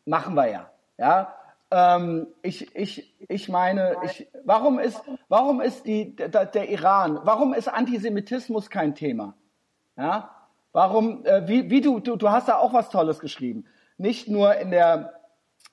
Machen 0.06 0.36
wir 0.36 0.48
ja. 0.50 0.70
Ja. 0.98 1.36
Ähm, 1.72 2.28
ich, 2.42 2.76
ich, 2.76 3.16
ich 3.30 3.48
meine, 3.48 3.98
ich, 4.04 4.28
warum 4.44 4.80
ist, 4.80 5.02
warum 5.28 5.62
ist 5.62 5.86
die, 5.86 6.16
der, 6.16 6.46
der 6.46 6.70
Iran, 6.70 7.20
warum 7.24 7.54
ist 7.54 7.68
Antisemitismus 7.68 8.70
kein 8.70 8.96
Thema? 8.96 9.36
Ja. 9.96 10.36
Warum, 10.72 11.26
äh, 11.26 11.48
wie, 11.48 11.70
wie 11.70 11.82
du, 11.82 12.00
du, 12.00 12.16
du 12.16 12.30
hast 12.30 12.48
da 12.48 12.58
auch 12.58 12.74
was 12.74 12.90
Tolles 12.90 13.20
geschrieben. 13.20 13.66
Nicht 13.98 14.28
nur 14.28 14.56
in 14.56 14.72
der 14.72 15.19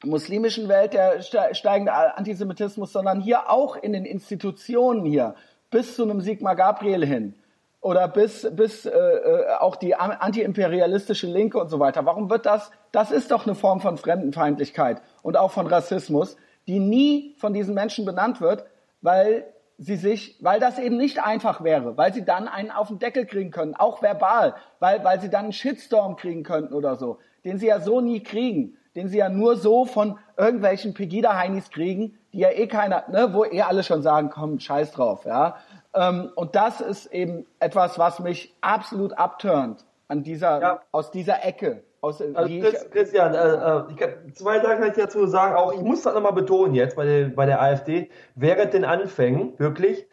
muslimischen 0.05 0.69
Welt 0.69 0.93
der 0.95 1.23
steigende 1.23 1.93
Antisemitismus, 1.93 2.93
sondern 2.93 3.21
hier 3.21 3.51
auch 3.51 3.77
in 3.77 3.93
den 3.93 4.05
Institutionen 4.05 5.05
hier, 5.05 5.35
bis 5.71 5.97
zu 5.97 6.03
einem 6.03 6.21
Sigmar 6.21 6.57
Gabriel 6.57 7.05
hin 7.05 7.35
oder 7.81 8.09
bis, 8.09 8.49
bis 8.53 8.87
äh, 8.87 8.91
äh 8.91 9.55
auch 9.59 9.77
die 9.77 9.95
antiimperialistische 9.95 11.27
Linke 11.27 11.59
und 11.59 11.69
so 11.69 11.81
weiter. 11.81 12.05
Warum 12.05 12.31
wird 12.31 12.47
das? 12.47 12.71
Das 12.93 13.11
ist 13.11 13.31
doch 13.31 13.47
eine 13.47 13.55
Form 13.55 13.81
von 13.81 13.97
Fremdenfeindlichkeit 13.97 15.01
und 15.23 15.37
auch 15.37 15.51
von 15.51 15.67
Rassismus, 15.67 16.37
die 16.67 16.79
nie 16.79 17.35
von 17.39 17.53
diesen 17.53 17.75
Menschen 17.75 18.05
benannt 18.05 18.41
wird, 18.41 18.67
weil 19.01 19.45
sie 19.79 19.97
sich, 19.97 20.39
weil 20.41 20.59
das 20.59 20.79
eben 20.79 20.97
nicht 20.97 21.23
einfach 21.23 21.63
wäre, 21.63 21.97
weil 21.97 22.13
sie 22.13 22.25
dann 22.25 22.49
einen 22.49 22.71
auf 22.71 22.89
den 22.89 22.99
Deckel 22.99 23.27
kriegen 23.27 23.51
können, 23.51 23.75
auch 23.75 24.03
verbal, 24.03 24.55
weil, 24.81 25.05
weil 25.05 25.21
sie 25.21 25.29
dann 25.29 25.45
einen 25.45 25.53
Shitstorm 25.53 26.17
kriegen 26.17 26.43
könnten 26.43 26.75
oder 26.75 26.97
so, 26.97 27.19
den 27.45 27.59
sie 27.59 27.67
ja 27.67 27.81
so 27.81 28.01
nie 28.01 28.23
kriegen 28.23 28.77
den 28.97 29.09
sie 29.09 29.19
ja 29.19 29.29
nur 29.29 29.57
so 29.57 29.85
von 29.85 30.19
irgendwelchen 30.37 30.95
Pegida-Heinis 30.95 31.71
kriegen, 31.71 32.19
die 32.33 32.41
ja 32.41 32.51
eh 32.51 32.67
keiner, 32.67 33.05
ne, 33.09 33.33
wo 33.33 33.45
eh 33.45 33.63
alle 33.63 33.85
schon 33.85 34.03
sagen, 34.03 34.31
komm, 34.31 34.59
scheiß 34.59 34.93
drauf, 34.93 35.25
ja. 35.25 35.57
Ähm, 35.95 36.31
und 36.35 36.57
das 36.57 36.81
ist 36.81 37.07
eben 37.07 37.47
etwas, 37.61 37.99
was 37.99 38.19
mich 38.19 38.55
absolut 38.61 39.17
abturnt 39.17 39.85
an 40.09 40.23
dieser, 40.23 40.61
ja. 40.61 40.81
aus 40.93 41.11
dieser 41.11 41.45
Ecke. 41.45 41.85
Aus, 42.01 42.21
also 42.21 42.61
Chris, 42.61 42.91
Christian, 42.91 43.35
äh, 43.35 43.39
äh, 43.39 43.83
ich 43.91 43.97
kann, 43.97 44.11
zwei 44.35 44.61
Sachen 44.61 44.79
kann 44.79 44.89
ich 44.91 44.97
dazu 44.97 45.27
sagen, 45.27 45.57
auch 45.57 45.73
ich 45.73 45.81
muss 45.81 46.03
das 46.03 46.15
nochmal 46.15 46.33
betonen 46.33 46.75
jetzt 46.75 46.97
bei 46.97 47.05
der, 47.05 47.29
bei 47.29 47.47
der 47.47 47.61
AfD, 47.61 48.11
während 48.35 48.75
den 48.75 48.85
Anfängen, 48.85 49.59
wirklich, 49.59 50.07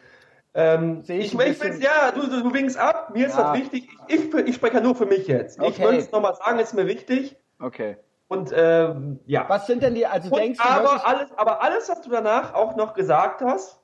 Ähm, 0.56 1.02
ich 1.08 1.10
ich, 1.10 1.34
ich 1.34 1.60
bisschen... 1.60 1.82
ja, 1.82 2.12
du, 2.14 2.22
du 2.28 2.54
winkst 2.54 2.78
ab, 2.78 3.12
mir 3.14 3.28
ist 3.28 3.38
das 3.38 3.58
wichtig. 3.58 3.90
Ich, 4.08 4.34
ich, 4.34 4.34
ich 4.34 4.56
spreche 4.56 4.76
ja 4.76 4.82
nur 4.82 4.96
für 4.96 5.08
mich 5.08 5.28
jetzt. 5.28 5.60
Okay. 5.60 5.70
Ich 5.70 5.80
würde 5.80 5.98
es 5.98 6.12
nochmal 6.12 6.36
sagen, 6.36 6.60
ist 6.60 6.74
mir 6.74 6.86
wichtig. 6.86 7.36
Okay. 7.60 7.98
Und 8.28 8.52
ähm, 8.56 9.20
ja. 9.26 9.46
Was 9.48 9.68
sind 9.68 9.84
denn 9.84 9.96
die, 9.96 10.06
also 10.06 10.30
Und 10.30 10.40
denkst 10.40 10.60
aber 10.60 10.84
du 10.84 11.06
alles, 11.06 11.32
aber 11.38 11.62
alles, 11.62 11.90
was 11.90 12.02
du 12.02 12.10
danach 12.10 12.54
auch 12.54 12.76
noch 12.76 12.94
gesagt 12.94 13.42
hast, 13.42 13.80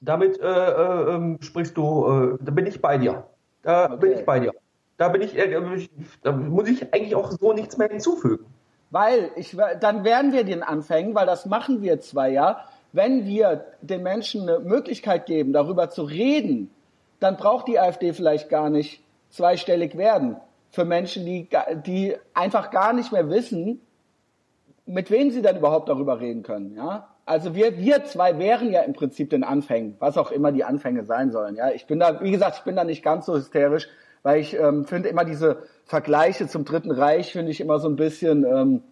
damit 0.00 0.38
äh, 0.40 0.46
äh, 0.46 1.14
ähm, 1.14 1.38
sprichst 1.40 1.76
du, 1.76 2.36
äh, 2.36 2.38
da 2.40 2.52
bin 2.52 2.66
ich 2.66 2.80
bei 2.80 2.98
dir. 2.98 3.24
Da 3.62 3.86
okay. 3.86 3.96
bin 3.96 4.12
ich 4.12 4.24
bei 4.24 4.40
dir. 4.40 4.52
Da 4.96 5.08
bin 5.08 5.22
ich, 5.22 5.36
äh, 5.36 5.60
da 6.22 6.32
muss 6.32 6.68
ich 6.68 6.94
eigentlich 6.94 7.14
auch 7.14 7.30
so 7.32 7.52
nichts 7.52 7.76
mehr 7.76 7.88
hinzufügen. 7.88 8.46
Weil 8.90 9.30
ich, 9.36 9.56
dann 9.80 10.04
werden 10.04 10.32
wir 10.32 10.44
den 10.44 10.62
anfangen, 10.62 11.14
weil 11.14 11.26
das 11.26 11.46
machen 11.46 11.82
wir 11.82 12.00
zwar 12.00 12.28
ja. 12.28 12.64
Wenn 12.92 13.26
wir 13.26 13.66
den 13.82 14.02
Menschen 14.02 14.48
eine 14.48 14.60
Möglichkeit 14.60 15.26
geben, 15.26 15.52
darüber 15.52 15.90
zu 15.90 16.04
reden, 16.04 16.70
dann 17.20 17.36
braucht 17.36 17.68
die 17.68 17.78
AfD 17.78 18.12
vielleicht 18.12 18.48
gar 18.48 18.70
nicht 18.70 19.02
zweistellig 19.30 19.96
werden. 19.96 20.36
Für 20.76 20.84
Menschen, 20.84 21.24
die, 21.24 21.48
die 21.86 22.14
einfach 22.34 22.70
gar 22.70 22.92
nicht 22.92 23.10
mehr 23.10 23.30
wissen, 23.30 23.80
mit 24.84 25.10
wem 25.10 25.30
sie 25.30 25.40
dann 25.40 25.56
überhaupt 25.56 25.88
darüber 25.88 26.20
reden 26.20 26.42
können, 26.42 26.74
ja. 26.76 27.08
Also 27.24 27.54
wir, 27.54 27.78
wir 27.78 28.04
zwei 28.04 28.38
wären 28.38 28.70
ja 28.70 28.82
im 28.82 28.92
Prinzip 28.92 29.30
den 29.30 29.42
Anfängen, 29.42 29.96
was 30.00 30.18
auch 30.18 30.30
immer 30.30 30.52
die 30.52 30.64
Anfänge 30.64 31.06
sein 31.06 31.32
sollen, 31.32 31.56
ja. 31.56 31.70
Ich 31.70 31.86
bin 31.86 31.98
da, 31.98 32.22
wie 32.22 32.30
gesagt, 32.30 32.58
ich 32.58 32.64
bin 32.64 32.76
da 32.76 32.84
nicht 32.84 33.02
ganz 33.02 33.24
so 33.24 33.36
hysterisch, 33.36 33.88
weil 34.22 34.38
ich 34.38 34.52
ähm, 34.52 34.84
finde 34.84 35.08
immer 35.08 35.24
diese 35.24 35.62
Vergleiche 35.86 36.46
zum 36.46 36.66
Dritten 36.66 36.90
Reich 36.90 37.32
finde 37.32 37.52
ich 37.52 37.62
immer 37.62 37.78
so 37.78 37.88
ein 37.88 37.96
bisschen 37.96 38.44
ähm, 38.44 38.82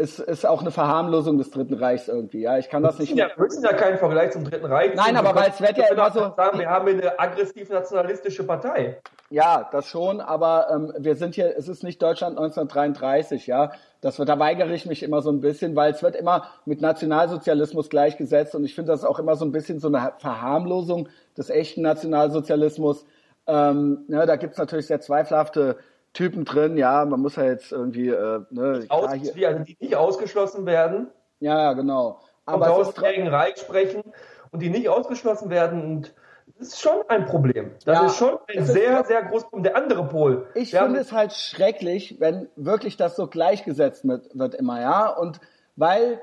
ist, 0.00 0.18
ist 0.18 0.46
auch 0.46 0.62
eine 0.62 0.70
Verharmlosung 0.70 1.36
des 1.36 1.50
Dritten 1.50 1.74
Reichs 1.74 2.08
irgendwie. 2.08 2.40
Ja, 2.40 2.56
ich 2.58 2.70
kann 2.70 2.82
das 2.82 2.98
nicht. 2.98 3.14
Ja, 3.14 3.28
wir 3.36 3.44
müssen 3.44 3.62
ja 3.62 3.74
keinen 3.74 3.98
Vergleich 3.98 4.32
zum 4.32 4.44
Dritten 4.44 4.66
Reich. 4.66 4.94
Nein, 4.94 5.16
aber 5.16 5.34
weil 5.34 5.50
es 5.50 5.60
wird 5.60 5.76
ja 5.76 5.88
immer 5.88 6.10
so. 6.10 6.20
Sagen, 6.34 6.58
wir 6.58 6.70
haben 6.70 6.88
eine 6.88 7.20
aggressiv 7.20 7.68
nationalistische 7.68 8.44
Partei. 8.44 9.00
Ja, 9.28 9.68
das 9.70 9.86
schon, 9.86 10.20
aber 10.20 10.68
ähm, 10.72 10.92
wir 10.98 11.14
sind 11.14 11.34
hier, 11.34 11.54
es 11.56 11.68
ist 11.68 11.84
nicht 11.84 12.02
Deutschland 12.02 12.36
1933, 12.38 13.46
ja. 13.46 13.72
Das 14.00 14.18
wird, 14.18 14.30
da 14.30 14.38
weigere 14.38 14.70
ich 14.70 14.86
mich 14.86 15.02
immer 15.02 15.20
so 15.20 15.30
ein 15.30 15.40
bisschen, 15.40 15.76
weil 15.76 15.92
es 15.92 16.02
wird 16.02 16.16
immer 16.16 16.48
mit 16.64 16.80
Nationalsozialismus 16.80 17.90
gleichgesetzt 17.90 18.54
und 18.54 18.64
ich 18.64 18.74
finde 18.74 18.92
das 18.92 19.04
auch 19.04 19.18
immer 19.18 19.36
so 19.36 19.44
ein 19.44 19.52
bisschen 19.52 19.78
so 19.78 19.88
eine 19.88 20.14
Verharmlosung 20.18 21.08
des 21.36 21.50
echten 21.50 21.82
Nationalsozialismus. 21.82 23.04
Ähm, 23.46 24.04
ne, 24.08 24.24
da 24.26 24.36
gibt's 24.36 24.58
natürlich 24.58 24.86
sehr 24.86 25.00
zweifelhafte 25.00 25.76
Typen 26.12 26.44
drin, 26.44 26.76
ja, 26.76 27.04
man 27.04 27.20
muss 27.20 27.36
ja 27.36 27.44
jetzt 27.44 27.70
irgendwie, 27.72 28.08
äh, 28.08 28.40
ne, 28.50 28.84
Aus, 28.88 29.10
die, 29.12 29.46
also 29.46 29.62
die 29.62 29.76
nicht 29.78 29.96
ausgeschlossen 29.96 30.66
werden. 30.66 31.08
Ja, 31.38 31.58
ja, 31.58 31.72
genau. 31.74 32.20
Aber 32.46 32.66
Tausendjährigen 32.66 33.28
Reich 33.28 33.58
sprechen 33.58 34.02
und 34.50 34.60
die 34.60 34.70
nicht 34.70 34.88
ausgeschlossen 34.88 35.50
werden 35.50 35.82
und 35.82 36.14
das 36.58 36.68
ist 36.68 36.80
schon 36.80 37.04
ein 37.08 37.26
Problem. 37.26 37.70
Das 37.84 37.98
ja, 37.98 38.06
ist 38.06 38.16
schon 38.16 38.38
ein 38.48 38.64
sehr, 38.66 39.04
sehr 39.04 39.22
großes 39.22 39.48
Problem. 39.48 39.62
Der 39.62 39.76
andere 39.76 40.06
Pol. 40.08 40.48
Ich 40.54 40.72
finde 40.72 40.98
es 40.98 41.12
halt 41.12 41.32
schrecklich, 41.32 42.16
wenn 42.18 42.48
wirklich 42.56 42.96
das 42.96 43.16
so 43.16 43.28
gleichgesetzt 43.28 44.06
wird, 44.06 44.36
wird 44.36 44.56
immer, 44.56 44.80
ja. 44.80 45.08
Und 45.08 45.40
weil 45.76 46.20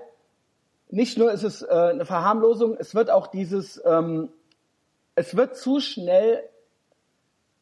nicht 0.89 1.18
nur 1.18 1.31
ist 1.31 1.43
es 1.43 1.61
äh, 1.61 1.68
eine 1.68 2.05
Verharmlosung, 2.05 2.76
es 2.77 2.93
wird 2.93 3.09
auch 3.09 3.27
dieses, 3.27 3.81
ähm, 3.85 4.30
es 5.15 5.35
wird 5.35 5.55
zu 5.55 5.80
schnell 5.80 6.43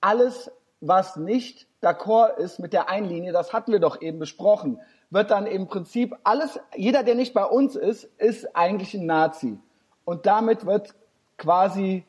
alles, 0.02 0.52
was 0.82 1.16
nicht 1.16 1.68
d'accord 1.86 2.38
ist 2.38 2.60
mit 2.60 2.74
der 2.74 2.90
Einlinie, 2.90 3.32
das 3.32 3.54
hatten 3.54 3.72
wir 3.72 3.80
doch 3.80 4.02
eben 4.02 4.20
besprochen, 4.20 4.80
wird 5.10 5.32
dann 5.32 5.46
im 5.46 5.68
Prinzip 5.68 6.16
alles, 6.24 6.60
jeder, 6.76 7.04
der 7.04 7.16
nicht 7.16 7.34
bei 7.34 7.46
uns 7.46 7.76
ist, 7.76 8.06
ist 8.18 8.56
eigentlich 8.56 8.94
ein 8.94 9.06
Nazi. 9.06 9.60
Und 10.04 10.26
damit 10.26 10.66
wird 10.66 10.96
quasi 11.38 12.06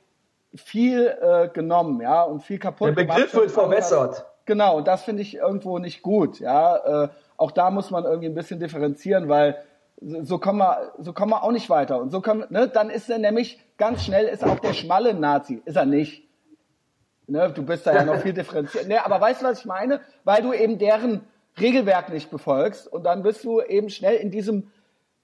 viel 0.55 1.07
äh, 1.21 1.49
genommen, 1.49 2.01
ja, 2.01 2.23
und 2.23 2.43
viel 2.43 2.59
kaputt 2.59 2.89
Der 2.89 3.05
Begriff 3.05 3.35
wird 3.35 3.51
verwässert. 3.51 4.25
Genau, 4.47 4.79
und 4.79 4.87
das 4.87 5.03
finde 5.03 5.23
ich 5.23 5.35
irgendwo 5.35 5.79
nicht 5.79 6.03
gut, 6.03 6.41
ja. 6.41 7.05
Äh, 7.05 7.09
auch 7.37 7.51
da 7.51 7.71
muss 7.71 7.91
man 7.91 8.05
irgendwie 8.05 8.29
ein 8.29 8.35
bisschen 8.35 8.61
differenzieren, 8.61 9.29
weil 9.29 9.63
so 10.01 10.39
kommen 10.39 10.59
wir, 10.59 10.93
so 10.99 11.13
kommen 11.13 11.33
wir 11.33 11.43
auch 11.43 11.53
nicht 11.53 11.69
weiter. 11.69 12.01
Und 12.01 12.11
so 12.11 12.21
kommen, 12.21 12.45
ne, 12.51 12.69
dann 12.69 12.91
ist 12.91 13.11
er 13.11 13.19
nämlich 13.19 13.61
ganz 13.77 14.05
schnell 14.05 14.27
ist 14.27 14.45
auch 14.45 14.59
der 14.59 14.75
schmalle 14.75 15.15
Nazi, 15.15 15.63
ist 15.65 15.77
er 15.77 15.87
nicht. 15.87 16.26
Ne, 17.29 17.51
du 17.53 17.65
bist 17.65 17.87
da 17.87 17.95
ja 17.95 18.05
noch 18.05 18.21
viel 18.21 18.33
differenziert. 18.33 18.87
Ne, 18.89 19.05
aber 19.05 19.21
weißt 19.21 19.43
du, 19.43 19.47
was 19.47 19.61
ich 19.61 19.65
meine? 19.65 20.01
Weil 20.25 20.43
du 20.43 20.53
eben 20.53 20.79
deren 20.79 21.23
Regelwerk 21.61 22.13
nicht 22.13 22.31
befolgst 22.31 22.87
und 22.91 23.05
dann 23.05 23.23
bist 23.23 23.45
du 23.45 23.61
eben 23.61 23.91
schnell 23.91 24.17
in 24.17 24.31
diesem, 24.31 24.71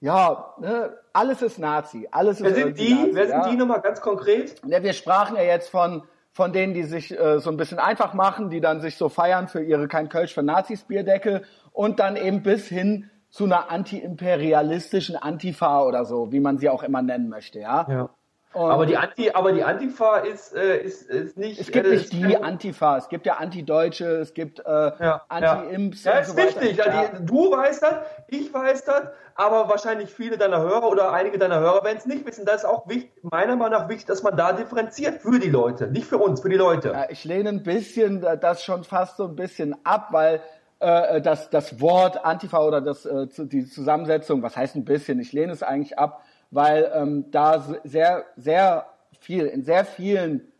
ja, 0.01 0.53
ne, 0.59 0.97
alles 1.13 1.41
ist 1.41 1.59
Nazi, 1.59 2.07
alles 2.11 2.41
ist 2.41 2.55
Wer 2.55 2.55
sind 2.55 2.77
die? 2.77 2.93
Nazi, 2.93 3.09
Wer 3.13 3.27
sind 3.27 3.37
ja? 3.37 3.49
die 3.49 3.55
nochmal 3.55 3.81
ganz 3.81 4.01
konkret? 4.01 4.65
Ne, 4.65 4.83
wir 4.83 4.93
sprachen 4.93 5.35
ja 5.35 5.43
jetzt 5.43 5.69
von 5.69 6.03
von 6.33 6.51
denen, 6.51 6.73
die 6.73 6.83
sich 6.83 7.17
äh, 7.17 7.39
so 7.39 7.51
ein 7.51 7.57
bisschen 7.57 7.77
einfach 7.77 8.15
machen, 8.15 8.49
die 8.49 8.59
dann 8.59 8.81
sich 8.81 8.97
so 8.97 9.07
feiern 9.07 9.47
für 9.47 9.63
ihre 9.63 9.87
kein 9.87 10.09
Kölsch 10.09 10.33
für 10.33 10.41
Nazis 10.41 10.83
Bierdeckel 10.83 11.43
und 11.71 11.99
dann 11.99 12.15
eben 12.15 12.41
bis 12.41 12.67
hin 12.67 13.09
zu 13.29 13.45
einer 13.45 13.71
antiimperialistischen 13.71 15.15
Antifa 15.15 15.83
oder 15.83 16.05
so, 16.05 16.31
wie 16.31 16.39
man 16.39 16.57
sie 16.57 16.69
auch 16.69 16.83
immer 16.83 17.01
nennen 17.01 17.29
möchte, 17.29 17.59
ja. 17.59 17.85
ja. 17.87 18.09
Und 18.53 18.69
aber 18.69 18.85
die 18.85 18.97
Anti, 18.97 19.31
aber 19.31 19.51
die 19.51 19.63
Antifa 19.63 20.17
ist, 20.17 20.55
äh, 20.55 20.77
ist, 20.77 21.09
ist 21.09 21.37
nicht. 21.37 21.59
Es 21.59 21.71
gibt 21.71 21.87
äh, 21.87 21.89
nicht 21.89 22.13
die 22.13 22.37
Antifa, 22.37 22.97
es 22.97 23.09
gibt 23.09 23.25
ja 23.25 23.35
Anti-Deutsche, 23.35 24.05
es 24.05 24.33
gibt 24.33 24.59
äh, 24.59 24.63
ja, 24.63 25.21
Anti-Imps. 25.27 26.03
Ja, 26.03 26.13
ja 26.13 26.19
ist 26.19 26.29
so 26.29 26.35
richtig. 26.35 26.77
Ja. 26.77 27.09
Du 27.19 27.51
weißt 27.51 27.81
das, 27.81 27.93
ich 28.27 28.53
weiß 28.53 28.85
das, 28.85 29.03
aber 29.35 29.69
wahrscheinlich 29.69 30.11
viele 30.11 30.37
deiner 30.37 30.59
Hörer 30.59 30.87
oder 30.87 31.11
einige 31.11 31.39
deiner 31.39 31.59
Hörer 31.59 31.83
werden 31.83 31.97
es 31.97 32.05
nicht 32.05 32.25
wissen. 32.27 32.45
Das 32.45 32.57
ist 32.57 32.65
auch 32.65 32.87
wichtig, 32.87 33.11
meiner 33.23 33.55
Meinung 33.55 33.79
nach 33.79 33.89
wichtig, 33.89 34.05
dass 34.05 34.21
man 34.21 34.37
da 34.37 34.53
differenziert 34.53 35.21
für 35.21 35.39
die 35.39 35.49
Leute, 35.49 35.87
nicht 35.87 36.05
für 36.05 36.19
uns, 36.19 36.41
für 36.41 36.49
die 36.49 36.55
Leute. 36.55 36.89
Ja, 36.89 37.09
ich 37.09 37.23
lehne 37.23 37.49
ein 37.49 37.63
bisschen 37.63 38.21
das 38.21 38.63
schon 38.63 38.83
fast 38.83 39.17
so 39.17 39.25
ein 39.25 39.35
bisschen 39.35 39.75
ab, 39.83 40.09
weil 40.11 40.41
äh, 40.83 41.21
das, 41.21 41.49
das 41.49 41.79
Wort 41.79 42.23
Antifa 42.25 42.59
oder 42.59 42.81
das, 42.81 43.05
äh, 43.05 43.25
die 43.37 43.65
Zusammensetzung, 43.65 44.43
was 44.43 44.57
heißt 44.57 44.75
ein 44.75 44.85
bisschen, 44.85 45.19
ich 45.19 45.31
lehne 45.31 45.53
es 45.53 45.63
eigentlich 45.63 45.97
ab, 45.97 46.23
weil 46.53 46.91
ähm, 46.93 47.25
da 47.31 47.65
sehr, 47.83 48.25
sehr 48.37 48.85
viel, 49.19 49.45
in 49.45 49.63
sehr 49.63 49.85
vielen 49.85 50.51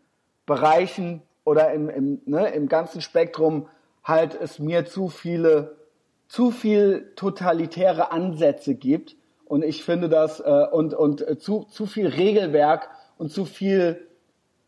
Bereichen 0.44 1.22
oder 1.44 1.72
im, 1.72 1.88
im, 1.88 2.20
ne, 2.26 2.48
im 2.48 2.68
ganzen 2.68 3.00
Spektrum 3.00 3.68
halt 4.02 4.38
es 4.40 4.58
mir 4.58 4.86
zu 4.86 5.08
viele, 5.08 5.76
zu 6.26 6.50
viel 6.50 7.12
totalitäre 7.14 8.10
Ansätze 8.10 8.74
gibt. 8.74 9.16
Und 9.46 9.62
ich 9.62 9.84
finde 9.84 10.08
das, 10.08 10.40
äh, 10.40 10.66
und, 10.72 10.94
und 10.94 11.26
äh, 11.26 11.38
zu, 11.38 11.64
zu 11.70 11.86
viel 11.86 12.08
Regelwerk 12.08 12.88
und 13.16 13.30
zu 13.30 13.44
viel 13.44 14.06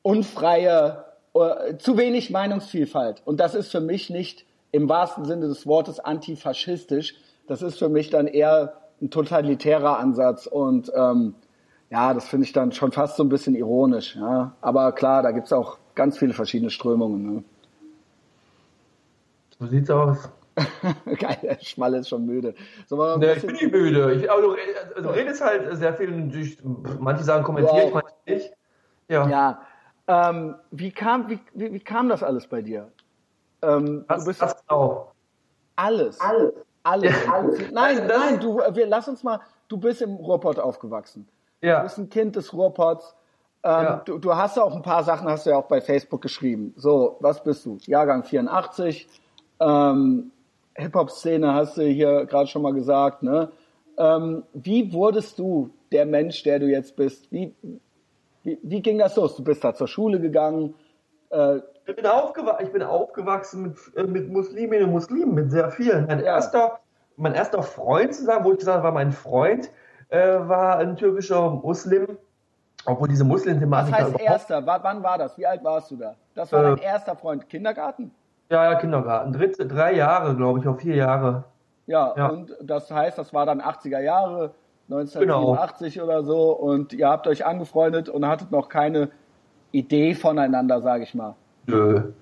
unfreie, 0.03 1.05
äh, 1.35 1.77
zu 1.79 1.99
wenig 1.99 2.31
Meinungsvielfalt. 2.31 3.23
Und 3.25 3.41
das 3.41 3.55
ist 3.55 3.73
für 3.73 3.81
mich 3.81 4.11
nicht 4.11 4.45
im 4.71 4.89
wahrsten 4.89 5.25
Sinne 5.25 5.49
des 5.49 5.67
Wortes 5.67 5.99
antifaschistisch. 5.99 7.17
Das 7.49 7.63
ist 7.63 7.79
für 7.79 7.89
mich 7.89 8.11
dann 8.11 8.29
eher 8.29 8.75
ein 9.01 9.11
totalitärer 9.11 9.99
Ansatz 9.99 10.47
und 10.47 10.91
ähm, 10.95 11.35
ja, 11.91 12.15
das 12.15 12.29
finde 12.29 12.47
ich 12.47 12.53
dann 12.53 12.73
schon 12.73 12.93
fast 12.93 13.17
so 13.17 13.23
ein 13.23 13.29
bisschen 13.29 13.55
ironisch. 13.55 14.17
Ja. 14.17 14.57
Aber 14.61 14.93
klar, 14.93 15.23
da 15.23 15.31
gibt 15.31 15.47
es 15.47 15.53
auch 15.53 15.79
ganz 15.95 16.19
viele 16.19 16.33
verschiedene 16.33 16.71
Strömungen. 16.71 17.35
Ne? 17.35 17.45
So 19.59 19.67
sieht's 19.67 19.91
aus. 19.91 20.29
Geil, 21.19 21.39
der 21.43 21.59
Schmal 21.61 21.95
ist 21.95 22.09
schon 22.09 22.25
müde. 22.25 22.55
So, 22.87 23.17
nee, 23.19 23.33
ich 23.33 23.43
bin 23.43 23.53
nicht 23.53 23.71
müde. 23.71 24.15
Ich, 24.15 24.31
aber 24.31 24.41
du, 24.41 24.57
also, 24.95 25.09
du 25.09 25.15
redest 25.15 25.43
halt 25.43 25.77
sehr 25.77 25.95
viel. 25.95 26.29
Durch, 26.29 26.59
manche 26.99 27.25
sagen 27.25 27.45
kommentiere 27.45 27.89
ich, 27.89 27.95
manche 27.95 28.15
nicht. 28.27 28.53
Ja. 29.09 29.29
ja. 29.29 29.61
Ähm, 30.09 30.55
wie, 30.71 30.91
kam, 30.93 31.29
wie, 31.29 31.41
wie, 31.53 31.73
wie, 31.73 31.81
kam 31.81 32.09
das 32.09 32.23
alles 32.23 32.47
bei 32.47 32.63
dir? 32.63 32.91
Ähm, 33.61 34.05
was, 34.09 34.25
du 34.25 34.31
bist 34.31 34.41
was 34.41 34.57
auch? 34.69 35.13
Alles. 35.77 36.21
Alles. 36.21 36.55
Alles, 36.87 37.15
alles. 37.29 37.59
Nein, 37.73 38.07
nein, 38.07 38.39
du, 38.39 38.59
wir, 38.59 38.87
lass 38.87 39.09
uns 39.09 39.25
mal, 39.25 39.41
du 39.67 39.77
bist 39.77 40.03
im 40.03 40.15
Ruhrpott 40.15 40.61
aufgewachsen. 40.61 41.27
Ja. 41.61 41.79
Du 41.79 41.83
bist 41.83 41.99
ein 41.99 42.09
Kind 42.09 42.37
des 42.37 42.53
Ruhrpots. 42.53 43.17
Ähm, 43.65 43.71
ja. 43.71 44.03
du, 44.05 44.19
du 44.19 44.37
hast 44.37 44.57
ja 44.57 44.63
auch 44.63 44.77
ein 44.77 44.83
paar 44.83 45.03
Sachen, 45.03 45.29
hast 45.29 45.47
du 45.47 45.51
ja 45.51 45.57
auch 45.57 45.67
bei 45.67 45.81
Facebook 45.81 46.23
geschrieben. 46.23 46.75
So, 46.77 47.17
was 47.19 47.43
bist 47.43 47.67
du? 47.67 47.79
Jahrgang 47.87 48.23
84. 48.23 49.09
Ähm, 49.59 50.31
Hip-Hop-Szene 50.77 51.55
hast 51.55 51.77
du 51.77 51.83
hier 51.83 52.25
gerade 52.27 52.47
schon 52.47 52.63
mal 52.63 52.73
gesagt. 52.73 53.25
Ne? 53.25 53.51
Ähm, 53.99 54.45
wie 54.53 54.93
wurdest 54.93 55.41
du 55.41 55.71
der 55.91 56.07
Mensch, 56.07 56.45
der 56.45 56.61
du 56.61 56.67
jetzt 56.67 56.95
bist? 56.95 57.33
Wie, 57.33 57.53
wie, 58.45 58.61
wie 58.63 58.81
ging 58.81 58.99
das 58.99 59.17
los? 59.17 59.35
Du 59.35 59.43
bist 59.43 59.65
da 59.65 59.75
zur 59.75 59.89
Schule 59.89 60.21
gegangen. 60.21 60.75
Äh, 61.31 61.59
ich 61.87 61.97
bin, 61.97 62.07
aufgewa 62.07 62.59
ich 62.61 62.73
bin 62.73 62.83
aufgewachsen 62.83 63.63
mit, 63.63 63.77
äh, 63.97 64.03
mit 64.05 64.31
Musliminnen 64.31 64.87
und 64.87 64.93
Muslimen, 64.93 65.35
mit 65.35 65.51
sehr 65.51 65.71
vielen. 65.71 66.07
Mein, 66.07 66.21
erster, 66.21 66.81
mein 67.17 67.35
erster 67.35 67.63
Freund 67.63 68.15
zu 68.15 68.25
sagen, 68.25 68.45
wo 68.45 68.53
ich 68.53 68.59
gesagt 68.59 68.79
habe, 68.79 68.85
war 68.85 68.93
mein 68.93 69.13
Freund, 69.13 69.71
äh, 70.09 70.19
war 70.19 70.79
ein 70.79 70.97
türkischer 70.97 71.51
Muslim. 71.51 72.19
Obwohl 72.85 73.09
diese 73.09 73.25
Muslim-Thematik. 73.25 73.93
Was 73.93 74.01
heißt 74.01 74.21
erster? 74.21 74.67
Wann 74.67 75.03
war 75.03 75.19
das? 75.19 75.37
Wie 75.37 75.47
alt 75.47 75.65
warst 75.65 75.91
du 75.91 75.97
da? 75.97 76.15
Das 76.35 76.53
war 76.53 76.61
äh, 76.61 76.77
dein 76.77 76.79
erster 76.79 77.17
Freund. 77.17 77.49
Kindergarten? 77.49 78.13
Ja, 78.49 78.71
ja, 78.71 78.79
Kindergarten. 78.79 79.33
Dritte, 79.33 79.67
drei 79.67 79.95
Jahre, 79.95 80.37
glaube 80.37 80.61
ich, 80.61 80.69
auf 80.69 80.81
vier 80.81 80.95
Jahre. 80.95 81.45
Ja, 81.87 82.15
ja, 82.17 82.29
und 82.29 82.53
das 82.61 82.91
heißt, 82.91 83.19
das 83.19 83.33
war 83.33 83.47
dann 83.47 83.61
80er 83.61 84.01
Jahre, 84.01 84.55
1987 84.89 85.95
genau. 85.95 86.07
oder 86.07 86.23
so. 86.23 86.53
Und 86.53 86.93
ihr 86.93 87.09
habt 87.09 87.27
euch 87.27 87.45
angefreundet 87.45 88.09
und 88.09 88.27
hattet 88.27 88.53
noch 88.53 88.69
keine 88.69 89.11
Idee 89.73 90.15
voneinander, 90.15 90.81
sage 90.81 91.03
ich 91.03 91.15
mal. 91.15 91.35
Nö. 91.67 92.13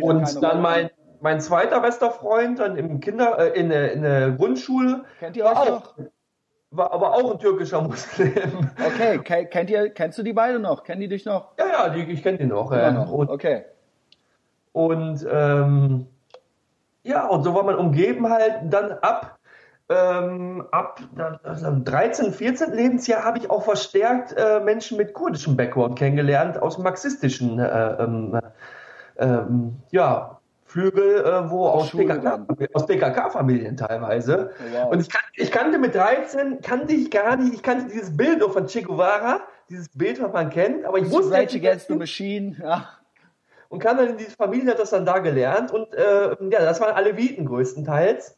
Und 0.00 0.42
dann 0.42 0.62
mein, 0.62 0.90
mein 1.20 1.40
zweiter 1.40 1.80
bester 1.80 2.10
Freund 2.10 2.58
dann 2.58 2.76
im 2.76 3.00
Kinder, 3.00 3.38
äh, 3.38 3.58
in, 3.58 3.70
in 3.70 4.02
der 4.02 4.30
Grundschule. 4.32 5.04
Kennt 5.20 5.36
ihr 5.36 5.44
euch 5.44 5.54
war 5.54 5.66
noch? 5.68 5.94
War 6.70 6.92
aber 6.92 7.14
auch 7.14 7.32
ein 7.32 7.38
türkischer 7.38 7.80
Muslim. 7.80 8.70
Okay, 8.84 9.18
ke- 9.18 9.46
kennt 9.46 9.70
ihr, 9.70 9.88
kennst 9.88 10.18
du 10.18 10.22
die 10.22 10.34
beide 10.34 10.58
noch? 10.58 10.84
Kennen 10.84 11.00
die 11.00 11.08
dich 11.08 11.24
noch? 11.24 11.52
Ja, 11.58 11.66
ja, 11.66 11.88
die, 11.88 12.02
ich 12.12 12.22
kenne 12.22 12.36
den 12.38 12.48
noch. 12.48 12.70
Ja. 12.72 12.90
noch. 12.90 13.10
Und, 13.10 13.30
Okay. 13.30 13.64
und 14.72 15.26
ähm, 15.30 16.06
ja, 17.04 17.26
und 17.26 17.42
so 17.42 17.54
war 17.54 17.62
man 17.62 17.76
umgeben 17.76 18.28
halt 18.28 18.60
dann 18.70 18.92
ab. 18.92 19.38
Ähm, 19.90 20.66
ab 20.70 21.00
also 21.44 21.66
am 21.66 21.82
13., 21.82 22.34
14. 22.34 22.72
Lebensjahr 22.74 23.24
habe 23.24 23.38
ich 23.38 23.48
auch 23.48 23.62
verstärkt 23.62 24.34
äh, 24.36 24.60
Menschen 24.60 24.98
mit 24.98 25.14
kurdischem 25.14 25.56
Background 25.56 25.98
kennengelernt, 25.98 26.60
aus 26.60 26.76
marxistischen 26.76 27.58
äh, 27.58 27.94
ähm, 28.04 28.38
ähm, 29.18 29.76
ja, 29.90 30.38
Flügel, 30.68 31.24
äh, 31.24 31.50
wo 31.50 31.66
aus 31.66 31.90
PKK, 31.90 32.46
aus 32.74 32.86
PKK-Familien 32.86 33.76
teilweise. 33.76 34.50
Wow. 34.72 34.92
Und 34.92 35.00
ich, 35.00 35.08
kan 35.08 35.22
ich 35.34 35.50
kannte 35.50 35.78
mit 35.78 35.94
13, 35.94 36.60
kannte 36.60 36.92
ich 36.92 37.10
gar 37.10 37.36
nicht, 37.36 37.54
ich 37.54 37.62
kannte 37.62 37.86
dieses 37.90 38.14
Bild 38.14 38.40
nur 38.40 38.52
von 38.52 38.66
Che 38.66 38.82
Guevara, 38.82 39.40
dieses 39.70 39.88
Bild, 39.88 40.22
was 40.22 40.32
man 40.32 40.50
kennt, 40.50 40.84
aber 40.84 40.98
ich 40.98 41.10
wusste 41.10 41.32
Rage 41.32 41.54
nicht, 41.54 41.66
Against 41.66 41.88
the 41.88 41.94
Machine, 41.94 42.56
ja. 42.62 42.86
und 43.70 43.78
kam 43.80 43.96
dann 43.96 44.08
in 44.08 44.16
diese 44.18 44.36
Familie, 44.36 44.72
hat 44.72 44.78
das 44.78 44.90
dann 44.90 45.06
da 45.06 45.18
gelernt 45.20 45.72
und 45.72 45.94
äh, 45.94 46.28
ja, 46.28 46.60
das 46.60 46.80
waren 46.80 46.94
Aleviten 46.94 47.46
größtenteils. 47.46 48.36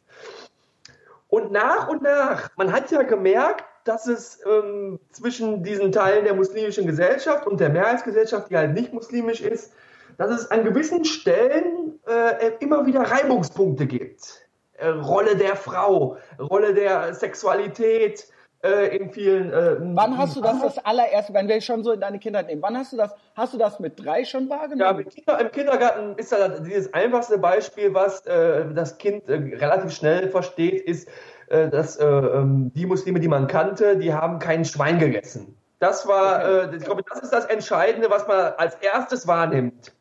Und 1.27 1.51
nach 1.51 1.87
und 1.89 2.01
nach, 2.01 2.49
man 2.57 2.71
hat 2.71 2.91
ja 2.91 3.03
gemerkt, 3.03 3.65
dass 3.83 4.07
es 4.07 4.39
ähm, 4.45 4.99
zwischen 5.11 5.63
diesen 5.63 5.91
Teilen 5.91 6.23
der 6.23 6.33
muslimischen 6.33 6.85
Gesellschaft 6.85 7.47
und 7.47 7.59
der 7.59 7.69
Mehrheitsgesellschaft, 7.69 8.49
die 8.49 8.57
halt 8.57 8.73
nicht 8.73 8.93
muslimisch 8.93 9.41
ist, 9.41 9.73
dass 10.17 10.31
es 10.31 10.51
an 10.51 10.63
gewissen 10.63 11.05
Stellen 11.05 11.99
äh, 12.07 12.51
immer 12.59 12.85
wieder 12.85 13.01
Reibungspunkte 13.01 13.85
gibt. 13.85 14.47
Äh, 14.73 14.87
Rolle 14.87 15.35
der 15.35 15.55
Frau, 15.55 16.17
Rolle 16.39 16.73
der 16.73 17.13
Sexualität 17.13 18.27
äh, 18.63 18.95
in 18.95 19.11
vielen. 19.11 19.51
Äh, 19.51 19.77
Wann 19.79 20.17
hast 20.17 20.35
du 20.35 20.41
das 20.41 20.61
das 20.61 20.77
allererste, 20.85 21.33
wenn 21.33 21.47
wir 21.47 21.61
schon 21.61 21.83
so 21.83 21.91
in 21.91 21.99
deine 21.99 22.19
Kindheit 22.19 22.47
nehmen, 22.47 22.61
wann 22.61 22.77
hast 22.77 22.93
du 22.93 22.97
das, 22.97 23.13
hast 23.35 23.53
du 23.53 23.57
das 23.57 23.79
mit 23.79 24.03
drei 24.03 24.23
schon 24.25 24.47
Ja, 24.47 24.59
wahrgenommen? 24.59 25.05
Kinder, 25.09 25.39
im 25.39 25.51
Kindergarten 25.51 26.15
ist 26.17 26.31
ja 26.31 26.47
dieses 26.49 26.93
einfachste 26.93 27.37
Beispiel, 27.37 27.93
was 27.93 28.25
äh, 28.25 28.65
das 28.73 28.97
Kind 28.97 29.27
äh, 29.29 29.33
relativ 29.33 29.91
schnell 29.91 30.29
versteht, 30.29 30.81
ist, 30.81 31.07
dass 31.49 31.97
äh, 31.97 32.05
ähm, 32.05 32.71
die 32.75 32.85
Muslime, 32.85 33.19
die 33.19 33.27
man 33.27 33.47
kannte, 33.47 33.97
die 33.97 34.13
haben 34.13 34.39
kein 34.39 34.63
Schwein 34.63 34.99
gegessen. 34.99 35.57
Das 35.81 36.07
war, 36.07 36.45
äh, 36.45 36.75
ich 36.75 36.83
glaube, 36.83 37.03
das 37.09 37.23
ist 37.23 37.33
das 37.33 37.45
Entscheidende, 37.45 38.09
was 38.11 38.27
man 38.27 38.53
als 38.57 38.75
erstes 38.75 39.27
wahrnimmt. 39.27 39.91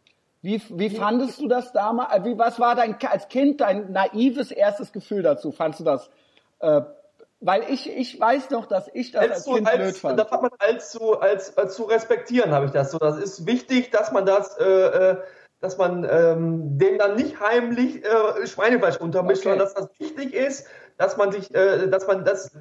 Wie, 0.42 0.62
wie 0.70 0.90
fandest 0.90 1.40
du 1.40 1.48
das 1.48 1.72
damals? 1.72 2.12
Äh, 2.14 2.24
Wie, 2.24 2.38
was 2.38 2.58
war 2.58 2.74
dein, 2.74 2.96
als 3.10 3.28
Kind 3.28 3.60
dein 3.60 3.92
naives 3.92 4.50
erstes 4.50 4.92
Gefühl 4.92 5.22
dazu? 5.22 5.52
Fandst 5.52 5.80
du 5.80 5.84
das, 5.84 6.08
äh, 6.60 6.80
weil 7.40 7.64
ich, 7.70 7.90
ich 7.90 8.18
weiß 8.18 8.50
noch, 8.50 8.66
dass 8.66 8.88
ich 8.92 9.12
das 9.12 9.22
als, 9.22 9.32
Als 9.32 9.44
Kind 9.44 9.70
blöd 9.70 9.80
als, 9.80 9.98
fand. 9.98 10.18
das 10.18 10.30
hat 10.30 10.42
man 10.42 10.50
als 10.58 10.90
zu, 10.90 11.18
als, 11.20 11.56
als 11.56 11.74
zu 11.74 11.84
respektieren, 11.84 12.52
habe 12.52 12.66
ich 12.66 12.72
das 12.72 12.90
so. 12.90 12.98
Das 12.98 13.18
ist 13.18 13.46
wichtig, 13.46 13.90
dass 13.90 14.12
man 14.12 14.26
das, 14.26 14.56
äh, 14.58 14.64
äh, 14.64 15.16
dass 15.60 15.76
man 15.76 16.04
ähm, 16.10 16.78
dem 16.78 16.98
dann 16.98 17.16
nicht 17.16 17.38
heimlich 17.40 18.02
äh, 18.04 18.46
Schweinefleisch 18.46 18.96
untermischt, 18.96 19.40
Okay. 19.46 19.50
sondern 19.50 19.58
dass 19.66 19.74
das 19.74 19.88
wichtig 19.98 20.32
ist, 20.34 20.66
dass 21.00 21.16
man 21.16 21.32
sich, 21.32 21.52
äh, 21.54 21.88
dass 21.88 22.06
man 22.06 22.26
das, 22.26 22.52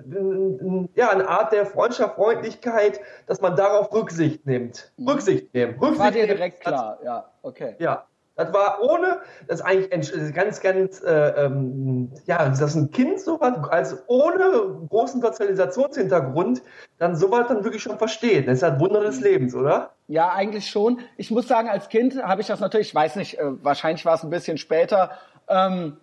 ja, 0.95 1.09
eine 1.09 1.27
Art 1.27 1.51
der 1.51 1.65
Freundschaft, 1.65 2.15
Freundlichkeit, 2.15 3.01
dass 3.27 3.41
man 3.41 3.57
darauf 3.57 3.91
Rücksicht 3.91 4.45
nimmt. 4.45 4.93
Rücksicht 4.97 5.53
nehmen. 5.53 5.73
Rücksicht 5.73 5.99
Mhm. 5.99 5.99
war 5.99 6.11
dir 6.11 6.23
nehmen. 6.23 6.37
direkt 6.37 6.61
klar, 6.61 6.99
ja, 7.03 7.25
okay. 7.41 7.75
Ja, 7.79 8.05
das 8.37 8.53
war 8.53 8.81
ohne, 8.81 9.19
das 9.49 9.59
ist 9.59 9.65
eigentlich 9.65 10.33
ganz, 10.33 10.61
ganz, 10.61 11.03
äh, 11.03 11.11
ähm, 11.45 12.13
ja, 12.27 12.47
dass 12.47 12.75
ein 12.75 12.91
Kind 12.91 13.19
sowas, 13.19 13.55
also 13.69 13.97
ohne 14.07 14.87
großen 14.87 15.21
Sozialisationshintergrund, 15.21 16.61
dann 16.97 17.17
sowas 17.17 17.45
dann 17.49 17.65
wirklich 17.65 17.83
schon 17.83 17.97
versteht. 17.97 18.47
Das 18.47 18.59
ist 18.59 18.63
halt 18.63 18.79
Wunder 18.79 19.01
des 19.01 19.19
Lebens, 19.19 19.53
oder? 19.53 19.89
Ja, 20.07 20.29
eigentlich 20.31 20.69
schon. 20.69 21.01
Ich 21.17 21.29
muss 21.29 21.49
sagen, 21.49 21.67
als 21.67 21.89
Kind 21.89 22.23
habe 22.23 22.39
ich 22.39 22.47
das 22.47 22.61
natürlich, 22.61 22.87
ich 22.87 22.95
weiß 22.95 23.17
nicht, 23.17 23.37
äh, 23.37 23.63
wahrscheinlich 23.63 24.05
war 24.05 24.15
es 24.15 24.23
ein 24.23 24.29
bisschen 24.29 24.57
später, 24.57 25.11
ähm, 25.49 25.97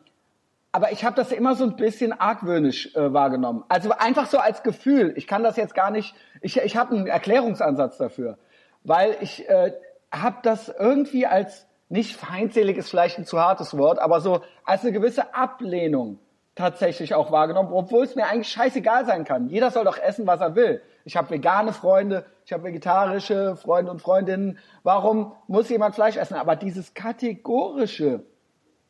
aber 0.76 0.92
ich 0.92 1.06
habe 1.06 1.16
das 1.16 1.32
immer 1.32 1.54
so 1.54 1.64
ein 1.64 1.76
bisschen 1.76 2.12
argwöhnisch 2.12 2.94
äh, 2.94 3.10
wahrgenommen. 3.10 3.64
Also 3.66 3.92
einfach 3.92 4.26
so 4.26 4.36
als 4.36 4.62
Gefühl. 4.62 5.14
Ich 5.16 5.26
kann 5.26 5.42
das 5.42 5.56
jetzt 5.56 5.74
gar 5.74 5.90
nicht, 5.90 6.14
ich, 6.42 6.58
ich 6.58 6.76
habe 6.76 6.94
einen 6.94 7.06
Erklärungsansatz 7.06 7.96
dafür, 7.96 8.36
weil 8.84 9.16
ich 9.22 9.48
äh, 9.48 9.72
habe 10.12 10.36
das 10.42 10.68
irgendwie 10.68 11.26
als, 11.26 11.66
nicht 11.88 12.14
feindselig 12.14 12.76
ist 12.76 12.90
vielleicht 12.90 13.16
ein 13.16 13.24
zu 13.24 13.40
hartes 13.40 13.78
Wort, 13.78 13.98
aber 13.98 14.20
so 14.20 14.42
als 14.66 14.82
eine 14.82 14.92
gewisse 14.92 15.34
Ablehnung 15.34 16.18
tatsächlich 16.54 17.14
auch 17.14 17.32
wahrgenommen, 17.32 17.72
obwohl 17.72 18.04
es 18.04 18.14
mir 18.14 18.26
eigentlich 18.26 18.48
scheißegal 18.48 19.06
sein 19.06 19.24
kann. 19.24 19.48
Jeder 19.48 19.70
soll 19.70 19.84
doch 19.84 19.96
essen, 19.96 20.26
was 20.26 20.42
er 20.42 20.56
will. 20.56 20.82
Ich 21.06 21.16
habe 21.16 21.30
vegane 21.30 21.72
Freunde, 21.72 22.26
ich 22.44 22.52
habe 22.52 22.64
vegetarische 22.64 23.56
Freunde 23.56 23.90
und 23.90 24.02
Freundinnen. 24.02 24.58
Warum 24.82 25.32
muss 25.46 25.70
jemand 25.70 25.94
Fleisch 25.94 26.18
essen? 26.18 26.34
Aber 26.34 26.54
dieses 26.54 26.92
kategorische, 26.92 28.26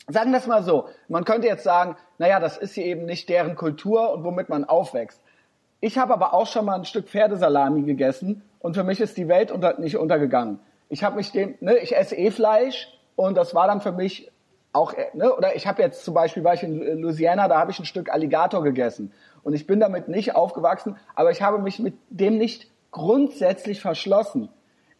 sagen 0.08 0.30
wir 0.30 0.38
es 0.38 0.46
mal 0.46 0.62
so, 0.62 0.88
man 1.08 1.24
könnte 1.24 1.46
jetzt 1.46 1.64
sagen, 1.64 1.96
naja, 2.18 2.40
das 2.40 2.56
ist 2.56 2.74
hier 2.74 2.84
eben 2.84 3.04
nicht 3.06 3.28
deren 3.28 3.56
Kultur 3.56 4.12
und 4.12 4.24
womit 4.24 4.48
man 4.48 4.64
aufwächst. 4.64 5.20
Ich 5.80 5.98
habe 5.98 6.12
aber 6.14 6.32
auch 6.32 6.46
schon 6.46 6.64
mal 6.64 6.74
ein 6.76 6.84
Stück 6.84 7.08
Pferdesalami 7.08 7.82
gegessen 7.82 8.42
und 8.60 8.74
für 8.74 8.84
mich 8.84 9.00
ist 9.00 9.16
die 9.16 9.28
Welt 9.28 9.50
unter, 9.52 9.78
nicht 9.78 9.96
untergegangen. 9.96 10.58
Ich 10.88 11.04
habe 11.04 11.16
mich 11.16 11.32
dem, 11.32 11.56
ne, 11.60 11.76
ich 11.78 11.96
esse 11.96 12.16
eh 12.16 12.30
Fleisch 12.30 12.88
und 13.16 13.36
das 13.36 13.54
war 13.54 13.66
dann 13.66 13.80
für 13.80 13.92
mich 13.92 14.30
auch, 14.72 14.94
ne, 15.14 15.34
oder 15.34 15.56
ich 15.56 15.66
habe 15.66 15.82
jetzt 15.82 16.04
zum 16.04 16.14
Beispiel, 16.14 16.44
war 16.44 16.54
ich 16.54 16.62
in 16.62 17.00
Louisiana, 17.00 17.48
da 17.48 17.58
habe 17.58 17.70
ich 17.72 17.78
ein 17.78 17.84
Stück 17.84 18.10
Alligator 18.10 18.62
gegessen 18.62 19.12
und 19.42 19.54
ich 19.54 19.66
bin 19.66 19.80
damit 19.80 20.08
nicht 20.08 20.34
aufgewachsen, 20.34 20.96
aber 21.14 21.30
ich 21.30 21.42
habe 21.42 21.58
mich 21.58 21.78
mit 21.78 21.94
dem 22.10 22.38
nicht 22.38 22.70
grundsätzlich 22.90 23.80
verschlossen. 23.80 24.48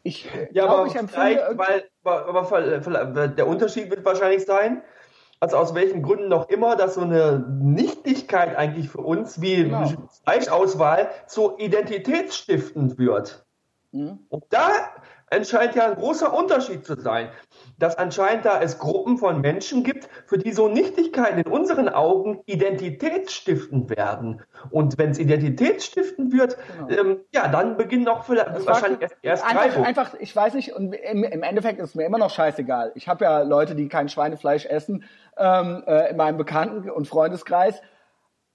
Ich 0.03 0.25
Ja, 0.53 0.67
glaube, 0.67 0.79
aber 0.81 0.87
ich 0.87 0.95
empfinde 0.97 1.55
weil, 1.57 1.85
aber 2.05 2.45
vielleicht- 2.45 3.39
der 3.39 3.47
Unterschied 3.47 3.91
wird 3.91 4.05
wahrscheinlich 4.05 4.45
sein, 4.45 4.83
also 5.41 5.57
aus 5.57 5.75
welchen 5.75 6.03
Gründen 6.03 6.29
noch 6.29 6.49
immer, 6.49 6.77
dass 6.77 6.95
so 6.95 7.03
eine 7.03 7.45
Nichtigkeit 7.61 8.57
eigentlich 8.57 8.89
für 8.89 9.01
uns 9.01 9.41
wie 9.41 9.65
Genau. 9.65 9.91
Fleischauswahl 10.25 11.09
so 11.27 11.57
identitätsstiftend 11.59 12.99
wird. 12.99 13.46
Mhm. 13.97 14.19
Und 14.29 14.45
da 14.51 14.69
entscheidet 15.29 15.75
ja 15.75 15.87
ein 15.87 15.97
großer 15.97 16.33
Unterschied 16.33 16.85
zu 16.85 16.95
sein, 17.01 17.29
dass 17.79 17.97
anscheinend 17.99 18.45
da 18.45 18.61
es 18.61 18.79
Gruppen 18.79 19.19
von 19.19 19.41
Menschen 19.41 19.83
gibt, 19.83 20.09
für 20.27 20.39
die 20.39 20.53
so 20.53 20.69
Nichtigkeiten 20.69 21.41
in 21.41 21.47
unseren 21.47 21.89
Augen 21.89 22.43
identitätsstiftend 22.47 23.91
werden. 23.91 24.43
Und 24.71 24.99
wenn 24.99 25.11
es 25.11 25.19
identitätsstiftend 25.19 26.33
wird, 26.33 26.57
Genau. 26.87 27.01
ähm, 27.01 27.21
ja, 27.35 27.49
dann 27.49 27.77
beginnen 27.77 28.07
auch 28.09 28.25
vielleicht 28.25 28.67
wahrscheinlich 28.67 29.01
erst, 29.01 29.17
erst 29.23 29.45
einfach, 29.45 29.83
einfach, 29.83 30.15
ich 30.21 30.35
weiß 30.35 30.55
nicht, 30.55 30.75
und 30.75 30.93
im, 30.95 31.25
im 31.25 31.43
Endeffekt 31.43 31.81
ist 31.81 31.91
es 31.91 31.95
mir 31.95 32.05
immer 32.05 32.19
noch 32.19 32.31
scheißegal. 32.31 32.93
Ich 32.95 33.09
habe 33.09 33.25
ja 33.25 33.43
Leute, 33.43 33.75
die 33.75 33.89
kein 33.89 34.09
Schweinefleisch 34.09 34.67
essen, 34.67 35.05
ähm, 35.37 35.83
äh, 35.87 36.11
in 36.11 36.17
meinem 36.17 36.37
Bekannten- 36.37 36.89
und 36.89 37.09
Freundeskreis. 37.09 37.83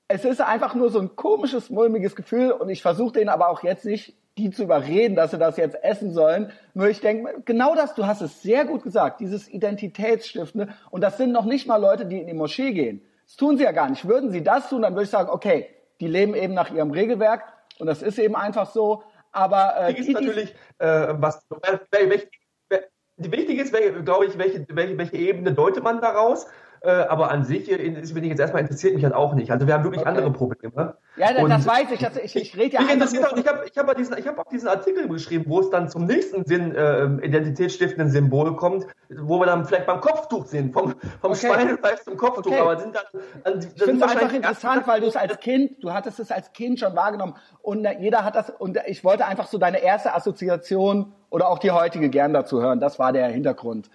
Es 0.08 0.26
ist 0.26 0.42
einfach 0.42 0.74
nur 0.76 0.90
so 0.90 1.00
ein 1.00 1.16
komisches, 1.16 1.70
mulmiges 1.70 2.16
Gefühl 2.16 2.52
und 2.52 2.70
ich 2.70 2.82
versuche 2.82 3.14
denen 3.14 3.30
aber 3.30 3.50
auch 3.50 3.64
jetzt 3.64 3.86
nicht, 3.86 4.16
die 4.38 4.50
zu 4.50 4.64
überreden, 4.64 5.16
dass 5.16 5.32
sie 5.32 5.38
das 5.38 5.58
jetzt 5.58 5.84
essen 5.84 6.14
sollen. 6.14 6.52
Nur 6.74 6.88
ich 6.88 7.02
denke, 7.02 7.42
genau 7.46 7.76
das, 7.76 7.96
du 7.96 8.06
hast 8.06 8.22
es 8.22 8.42
sehr 8.42 8.66
gut 8.66 8.84
gesagt, 8.84 9.20
dieses 9.20 9.50
Identitätsstiftende. 9.50 10.70
Und 10.90 11.02
das 11.02 11.18
sind 11.18 11.32
noch 11.32 11.46
nicht 11.46 11.68
mal 11.68 11.78
Leute, 11.78 12.06
die 12.06 12.20
in 12.20 12.28
die 12.28 12.34
Moschee 12.34 12.72
gehen. 12.72 13.02
Das 13.26 13.36
tun 13.36 13.58
sie 13.58 13.64
ja 13.64 13.72
gar 13.72 13.90
nicht. 13.90 14.08
Würden 14.08 14.32
sie 14.32 14.44
das 14.44 14.70
tun, 14.70 14.82
dann 14.84 14.94
würde 14.94 15.04
ich 15.04 15.10
sagen, 15.10 15.30
okay, 15.30 15.70
die 16.00 16.08
leben 16.08 16.34
eben 16.34 16.54
nach 16.54 16.72
ihrem 16.72 16.92
Regelwerk 16.92 17.44
und 17.80 17.88
das 17.88 18.02
ist 18.02 18.20
eben 18.20 18.36
einfach 18.36 18.72
so. 18.72 19.04
Aber 19.32 19.76
äh, 19.78 19.90
Wichtig 19.90 20.08
ist 20.08 20.14
natürlich, 20.14 20.56
äh, 20.80 21.08
was 21.12 21.46
wel- 21.50 22.10
welch, 22.10 22.28
wel- 22.70 22.88
wichtig 23.18 23.60
ist, 23.60 23.74
glaube 24.04 24.26
ich, 24.26 24.38
welche, 24.38 24.66
welche, 24.70 24.98
welche 24.98 25.16
Ebene 25.18 25.54
deutet 25.54 25.84
man 25.84 26.02
daraus. 26.02 26.48
Äh, 26.84 26.90
aber 26.90 27.30
an 27.30 27.44
sich, 27.44 27.72
äh, 27.72 27.76
ist- 27.76 28.16
bin 28.16 28.24
ich 28.24 28.32
jetzt 28.32 28.40
erstmal 28.40 28.64
interessiert 28.64 28.96
mich 28.96 29.04
halt 29.04 29.14
auch 29.14 29.36
nicht. 29.36 29.52
Also 29.52 29.68
wir 29.68 29.76
haben 29.76 29.84
wirklich 29.84 30.02
Okay. 30.02 30.10
andere 30.10 30.32
Probleme. 30.32 30.98
ja, 31.16 31.32
das, 31.32 31.48
das 31.48 31.68
weiß 31.68 31.92
ich. 31.92 32.00
Das, 32.00 32.18
ich, 32.18 32.36
ich 32.36 32.58
rede 32.58 32.74
ja 32.74 32.82
mich 32.82 32.94
interessiert 32.94 33.24
auch, 33.32 33.38
ich 33.38 33.48
habe 33.48 33.66
ich 33.72 33.78
hab, 33.78 33.96
diesen, 33.96 34.18
ich 34.18 34.28
hab 34.28 34.40
auch 34.40 34.50
diesen 34.50 34.68
Artikel 34.68 35.08
geschrieben, 35.08 35.46
wo 35.48 35.60
es 35.60 35.70
dann 35.70 35.90
zum 35.90 36.06
nächsten 36.06 36.44
Sinn, 36.44 36.74
äh, 36.74 37.06
identitätsstiftenden 37.24 38.10
Symbol 38.12 38.56
kommt, 38.56 38.88
wo 39.10 39.38
wir 39.40 39.46
dann 39.46 39.66
vielleicht 39.66 39.86
beim 39.86 40.02
Kopftuch 40.02 40.48
sind, 40.48 40.74
vom, 40.74 40.96
vom 41.22 41.32
Okay. 41.32 41.48
Schweinefleisch 41.54 42.00
zum 42.00 42.18
Kopftuch. 42.18 42.52
Okay. 42.52 42.60
Aber 42.60 42.80
sind 42.80 42.96
dann, 42.96 43.22
dann, 43.44 43.60
Ich 43.60 43.84
finde 43.84 44.04
es 44.04 44.12
einfach 44.12 44.34
interessant, 44.34 44.88
weil 44.88 45.02
du 45.02 45.08
es 45.08 45.16
als 45.16 45.40
Kind, 45.40 45.84
du 45.84 45.94
hattest 45.94 46.20
es 46.20 46.32
als 46.32 46.52
Kind 46.52 46.80
schon 46.80 46.96
wahrgenommen 46.96 47.36
und 47.62 47.86
äh, 47.86 47.96
jeder 48.00 48.24
hat 48.26 48.34
das 48.36 48.50
und 48.50 48.80
ich 48.88 49.04
wollte 49.04 49.26
einfach 49.28 49.46
so 49.46 49.60
deine 49.60 49.84
erste 49.84 50.16
Assoziation 50.16 51.14
oder 51.30 51.48
auch 51.50 51.60
die 51.60 51.70
heutige 51.70 52.10
gern 52.10 52.34
dazu 52.34 52.60
hören. 52.60 52.80
Das 52.80 52.98
war 52.98 53.14
der 53.14 53.28
Hintergrund 53.28 53.92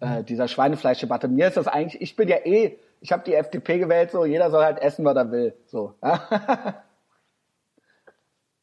äh, 0.00 0.22
dieser 0.24 0.48
Schweinefleischdebatte. 0.48 1.28
Mir 1.28 1.48
ist 1.48 1.56
das 1.56 1.68
eigentlich, 1.68 2.00
ich 2.00 2.16
bin 2.16 2.28
ja 2.28 2.36
eh, 2.44 2.78
ich 3.00 3.12
habe 3.12 3.24
die 3.24 3.34
FDP 3.34 3.78
gewählt, 3.78 4.10
so 4.10 4.24
jeder 4.24 4.50
soll 4.50 4.64
halt 4.64 4.80
essen, 4.80 5.04
was 5.04 5.16
er 5.16 5.30
will, 5.30 5.54
so. 5.66 5.94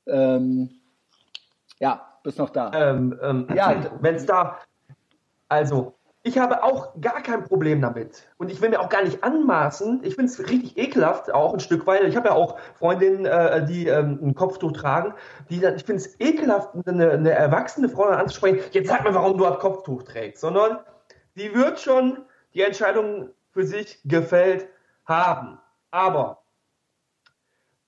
ähm, 0.08 0.70
ja, 1.80 2.08
bist 2.24 2.38
noch 2.38 2.50
da. 2.50 2.72
Ähm, 2.74 3.20
ähm, 3.22 3.48
ja, 3.56 3.76
wenn 4.02 4.16
es 4.16 4.26
da, 4.26 4.58
also 5.48 5.96
ich 6.24 6.38
habe 6.38 6.64
auch 6.64 6.90
gar 7.02 7.24
kein 7.24 7.44
Problem 7.46 7.82
damit. 7.82 8.28
Und 8.38 8.52
ich 8.52 8.62
will 8.62 8.70
mir 8.70 8.80
auch 8.80 8.90
gar 8.90 9.04
nicht 9.04 9.24
anmaßen. 9.24 10.02
Ich 10.04 10.16
finde 10.16 10.32
es 10.32 10.40
richtig 10.40 10.78
ekelhaft, 10.78 11.34
auch 11.34 11.54
ein 11.54 11.60
Stück 11.60 11.88
weit. 11.88 12.04
Ich 12.04 12.16
habe 12.16 12.30
ja 12.30 12.36
auch 12.36 12.60
Freundinnen, 12.76 13.26
äh, 13.26 13.66
die 13.66 13.88
ähm, 13.88 14.20
ein 14.22 14.36
Kopftuch 14.36 14.72
tragen. 14.74 15.16
Die 15.50 15.60
dann, 15.60 15.76
ich 15.76 15.84
finde 15.84 16.04
es 16.04 16.20
ekelhaft, 16.20 16.76
eine, 16.86 17.10
eine 17.10 17.32
erwachsene 17.32 17.90
Frau 17.90 18.04
anzusprechen. 18.04 18.60
Jetzt 18.72 18.90
sag 18.90 19.04
mir, 19.04 19.16
warum 19.16 19.38
du 19.40 19.46
ein 19.46 19.58
Kopftuch 19.58 20.04
trägst. 20.04 20.42
Sondern 20.42 20.78
die 21.36 21.54
wird 21.54 21.80
schon 21.80 22.20
die 22.54 22.62
Entscheidung 22.62 23.30
für 23.52 23.66
sich 23.66 24.00
gefällt 24.06 24.68
haben. 25.06 25.60
Aber 25.92 26.42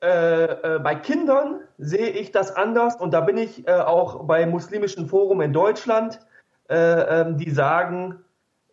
äh, 0.04 0.76
äh, 0.76 0.80
bei 0.80 0.96
Kindern 0.96 1.62
sehe 1.78 2.10
ich 2.10 2.32
das 2.32 2.54
anders 2.56 2.98
und 2.98 3.14
da 3.14 3.22
bin 3.22 3.38
ich 3.38 3.68
äh, 3.68 3.72
auch 3.72 4.26
bei 4.26 4.46
muslimischen 4.46 5.08
Forum 5.08 5.40
in 5.40 5.54
Deutschland, 5.54 6.20
äh, 6.70 6.76
ähm, 6.76 7.38
die 7.38 7.52
sagen, 7.52 8.24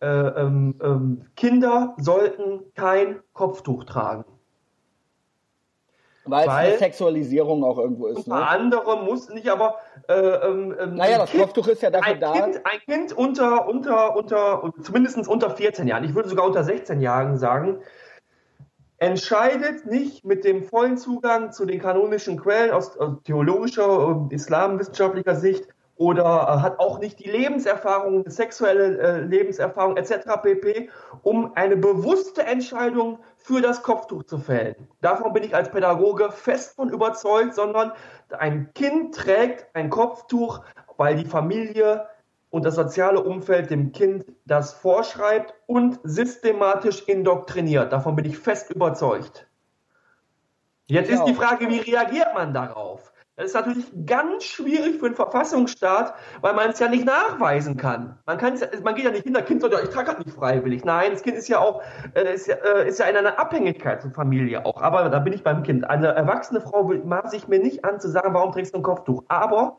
äh, 0.01 0.07
ähm, 0.07 0.75
ähm, 0.81 1.25
Kinder 1.35 1.95
sollten 1.97 2.73
kein 2.75 3.21
Kopftuch 3.33 3.85
tragen. 3.85 4.25
Weil, 6.23 6.47
Weil 6.47 6.67
es 6.67 6.73
eine 6.73 6.77
Sexualisierung 6.77 7.63
auch 7.63 7.79
irgendwo 7.79 8.07
ist. 8.07 8.27
Ne? 8.27 8.35
Andere 8.35 9.03
muss 9.03 9.29
nicht, 9.29 9.49
aber 9.49 9.77
äh, 10.07 10.13
ähm, 10.13 10.75
ähm 10.79 10.95
naja, 10.95 11.17
das 11.17 11.31
kind, 11.31 11.43
Kopftuch 11.43 11.67
ist 11.67 11.81
ja 11.81 11.89
dafür 11.89 12.13
ein 12.13 12.19
da. 12.19 12.33
Kind, 12.33 12.61
ein 12.63 12.79
Kind 12.85 13.13
unter, 13.13 13.67
unter, 13.67 14.15
unter, 14.15 14.71
zumindest 14.83 15.27
unter 15.27 15.49
14 15.49 15.87
Jahren, 15.87 16.03
ich 16.03 16.13
würde 16.13 16.29
sogar 16.29 16.45
unter 16.45 16.63
16 16.63 17.01
Jahren 17.01 17.37
sagen, 17.37 17.79
entscheidet 18.97 19.87
nicht 19.87 20.23
mit 20.23 20.45
dem 20.45 20.63
vollen 20.63 20.97
Zugang 20.97 21.51
zu 21.51 21.65
den 21.65 21.79
kanonischen 21.79 22.39
Quellen 22.39 22.69
aus, 22.69 22.95
aus 22.99 23.23
theologischer 23.23 24.05
und 24.05 24.31
islamwissenschaftlicher 24.31 25.35
Sicht 25.35 25.67
oder 26.01 26.23
äh, 26.23 26.61
hat 26.61 26.79
auch 26.79 26.97
nicht 26.97 27.19
die 27.19 27.29
Lebenserfahrung, 27.29 28.27
sexuelle 28.27 28.97
äh, 28.97 29.19
Lebenserfahrung 29.19 29.97
etc. 29.97 30.41
pp, 30.41 30.89
um 31.21 31.51
eine 31.53 31.77
bewusste 31.77 32.41
Entscheidung 32.41 33.19
für 33.37 33.61
das 33.61 33.83
Kopftuch 33.83 34.23
zu 34.23 34.39
fällen. 34.39 34.87
Davon 35.01 35.31
bin 35.31 35.43
ich 35.43 35.53
als 35.53 35.69
Pädagoge 35.69 36.31
fest 36.31 36.75
von 36.75 36.89
überzeugt, 36.89 37.53
sondern 37.53 37.91
ein 38.31 38.73
Kind 38.73 39.13
trägt 39.13 39.67
ein 39.75 39.91
Kopftuch, 39.91 40.61
weil 40.97 41.17
die 41.17 41.25
Familie 41.25 42.07
und 42.49 42.65
das 42.65 42.75
soziale 42.75 43.21
Umfeld 43.21 43.69
dem 43.69 43.91
Kind 43.91 44.25
das 44.45 44.73
vorschreibt 44.73 45.53
und 45.67 45.99
systematisch 46.01 47.03
indoktriniert. 47.03 47.93
Davon 47.93 48.15
bin 48.15 48.25
ich 48.25 48.39
fest 48.39 48.71
überzeugt. 48.71 49.45
Jetzt 50.87 51.11
ist 51.11 51.25
die 51.25 51.35
Frage, 51.35 51.69
wie 51.69 51.77
reagiert 51.77 52.33
man 52.33 52.55
darauf? 52.55 53.10
Das 53.41 53.49
ist 53.49 53.55
natürlich 53.55 53.85
ganz 54.05 54.43
schwierig 54.43 54.99
für 54.99 55.07
einen 55.07 55.15
Verfassungsstaat, 55.15 56.13
weil 56.41 56.53
man 56.53 56.69
es 56.69 56.77
ja 56.77 56.87
nicht 56.87 57.05
nachweisen 57.05 57.75
kann. 57.75 58.19
Man, 58.27 58.37
man 58.83 58.93
geht 58.93 59.05
ja 59.05 59.09
nicht 59.09 59.23
hin, 59.23 59.33
das 59.33 59.45
Kind 59.45 59.61
sagt, 59.61 59.73
ja, 59.73 59.79
ich 59.81 59.89
trage 59.89 60.09
halt 60.09 60.23
nicht 60.23 60.29
freiwillig. 60.29 60.85
Nein, 60.85 61.09
das 61.11 61.23
Kind 61.23 61.37
ist 61.37 61.47
ja 61.47 61.57
auch 61.57 61.81
äh, 62.13 62.35
ist, 62.35 62.45
ja, 62.45 62.55
äh, 62.57 62.87
ist 62.87 62.99
ja 62.99 63.05
in 63.07 63.17
einer 63.17 63.39
Abhängigkeit 63.39 64.03
zur 64.03 64.11
Familie 64.11 64.63
auch. 64.63 64.79
Aber 64.79 65.09
da 65.09 65.17
bin 65.17 65.33
ich 65.33 65.43
beim 65.43 65.63
Kind. 65.63 65.89
Eine 65.89 66.09
erwachsene 66.09 66.61
Frau 66.61 66.83
maße 66.83 67.35
ich 67.35 67.47
mir 67.47 67.57
nicht 67.57 67.83
an 67.83 67.99
zu 67.99 68.09
sagen, 68.09 68.31
warum 68.35 68.51
trägst 68.51 68.75
du 68.75 68.77
ein 68.77 68.83
Kopftuch. 68.83 69.23
Aber 69.27 69.77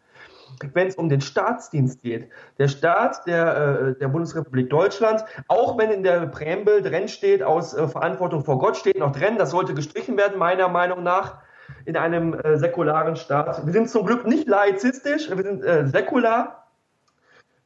wenn 0.75 0.89
es 0.89 0.97
um 0.97 1.09
den 1.09 1.21
Staatsdienst 1.21 2.03
geht. 2.03 2.31
Der 2.59 2.67
Staat 2.67 3.29
der, 3.29 3.57
äh, 3.57 3.95
der 3.95 4.09
Bundesrepublik 4.09 4.71
Deutschland, 4.71 5.25
auch 5.47 5.79
wenn 5.79 5.93
in 5.93 6.03
der 6.03 6.27
Präambel 6.27 6.83
drin 6.83 7.07
steht, 7.07 7.45
aus 7.45 7.75
Verantwortung 7.75 8.45
vor 8.45 8.59
Gott 8.59 8.77
steht 8.77 8.99
noch 8.99 9.13
drin, 9.13 9.39
das 9.39 9.51
sollte 9.51 9.73
gestrichen 9.73 10.17
werden, 10.17 10.37
meiner 10.37 10.69
Meinung 10.69 11.05
nach, 11.05 11.39
in 11.85 11.97
einem 11.97 12.35
äh, 12.35 12.59
säkularen 12.59 13.17
Staat. 13.17 13.65
Wir 13.67 13.73
sind 13.73 13.91
zum 13.91 14.07
Glück 14.07 14.27
nicht 14.27 14.49
laizistisch, 14.49 15.31
wir 15.31 15.43
sind 15.43 15.63
äh, 15.63 15.87
säkular. 15.87 16.69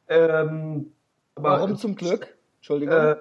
Ähm, 0.07 0.93
Warum 1.35 1.75
zum 1.75 1.95
Glück? 1.95 2.35
Entschuldigung. 2.57 2.95
Äh, 2.95 3.15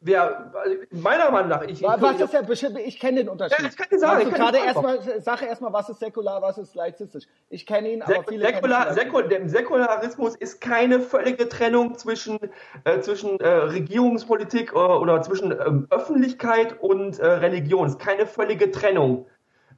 wer, 0.00 0.52
meiner 0.90 1.30
Meinung 1.30 1.48
nach, 1.48 1.62
ich, 1.62 1.82
was 1.82 2.20
ist 2.20 2.32
der, 2.32 2.86
ich 2.86 2.98
kenne 2.98 3.18
den 3.18 3.28
Unterschied. 3.28 3.58
Ja, 3.58 3.68
ich 3.68 3.76
kann 3.76 3.88
dir 3.90 3.98
sagen. 3.98 4.18
Also 4.18 4.30
gerade 4.30 4.58
erstmal, 4.58 5.20
sage 5.20 5.46
erstmal, 5.46 5.72
was 5.72 5.88
ist 5.88 6.00
säkular, 6.00 6.40
was 6.42 6.58
ist 6.58 6.74
laizistisch. 6.74 7.24
Ich 7.50 7.66
kenne 7.66 7.92
ihn, 7.92 8.02
aber 8.02 8.24
viele 8.28 8.46
säkular, 8.46 8.94
Säkul 8.94 9.28
Der 9.28 9.48
Säkularismus 9.48 10.36
ist 10.36 10.60
keine 10.60 11.00
völlige 11.00 11.48
Trennung 11.48 11.96
zwischen, 11.96 12.38
äh, 12.84 13.00
zwischen 13.00 13.40
äh, 13.40 13.48
Regierungspolitik 13.48 14.72
äh, 14.72 14.76
oder 14.76 15.22
zwischen 15.22 15.52
ähm, 15.52 15.86
Öffentlichkeit 15.90 16.80
und 16.80 17.18
äh, 17.18 17.26
Religion. 17.26 17.86
Es 17.86 17.92
ist 17.92 18.00
keine 18.00 18.26
völlige 18.26 18.70
Trennung. 18.70 19.26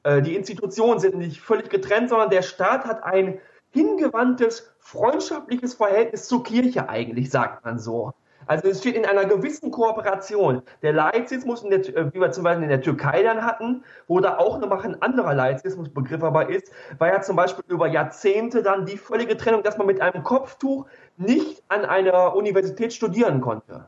Äh, 0.03 0.21
die 0.21 0.35
Institutionen 0.35 0.99
sind 0.99 1.17
nicht 1.17 1.41
völlig 1.41 1.69
getrennt, 1.69 2.09
sondern 2.09 2.29
der 2.29 2.41
Staat 2.41 2.85
hat 2.85 3.03
ein 3.03 3.39
hingewandtes, 3.71 4.73
freundschaftliches 4.79 5.73
Verhältnis 5.75 6.27
zur 6.27 6.43
Kirche 6.43 6.89
eigentlich, 6.89 7.29
sagt 7.29 7.65
man 7.65 7.79
so. 7.79 8.13
Also 8.49 8.67
es 8.67 8.79
steht 8.79 8.95
in 8.95 9.05
einer 9.05 9.25
gewissen 9.25 9.69
Kooperation. 9.69 10.63
Der 10.81 10.91
Laizismus, 10.91 11.61
der, 11.61 12.13
wie 12.13 12.19
wir 12.19 12.31
zum 12.31 12.45
Beispiel 12.45 12.63
in 12.63 12.69
der 12.69 12.81
Türkei 12.81 13.21
dann 13.21 13.45
hatten, 13.45 13.83
wo 14.07 14.19
da 14.21 14.39
auch 14.39 14.59
noch 14.59 14.83
ein 14.83 14.99
anderer 15.03 15.35
Laizismusbegriff 15.35 16.23
aber 16.23 16.49
ist, 16.49 16.71
war 16.97 17.09
ja 17.09 17.21
zum 17.21 17.35
Beispiel 17.35 17.63
über 17.67 17.87
Jahrzehnte 17.87 18.63
dann 18.63 18.87
die 18.87 18.97
völlige 18.97 19.37
Trennung, 19.37 19.61
dass 19.61 19.77
man 19.77 19.85
mit 19.85 20.01
einem 20.01 20.23
Kopftuch 20.23 20.87
nicht 21.15 21.61
an 21.67 21.85
einer 21.85 22.35
Universität 22.35 22.91
studieren 22.91 23.39
konnte. 23.39 23.87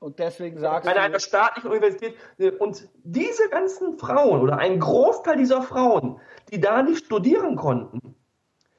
Und 0.00 0.18
deswegen 0.18 0.58
sagst 0.58 0.86
An 0.86 0.94
du. 0.94 1.00
An 1.00 1.06
einer 1.06 1.20
staatlichen 1.20 1.70
Universität. 1.70 2.16
Und 2.58 2.88
diese 3.02 3.48
ganzen 3.48 3.98
Frauen 3.98 4.40
oder 4.40 4.58
ein 4.58 4.78
Großteil 4.78 5.36
dieser 5.36 5.62
Frauen, 5.62 6.20
die 6.50 6.60
da 6.60 6.82
nicht 6.82 7.06
studieren 7.06 7.56
konnten, 7.56 8.14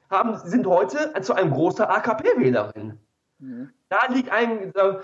haben, 0.08 0.38
sind 0.44 0.66
heute 0.66 1.12
zu 1.20 1.34
einem 1.34 1.50
großen 1.52 1.84
AKP-Wählerin. 1.84 2.98
Mhm. 3.38 3.70
Da 3.88 4.06
liegt 4.08 4.30
ein. 4.30 4.74
Äh, 4.74 4.94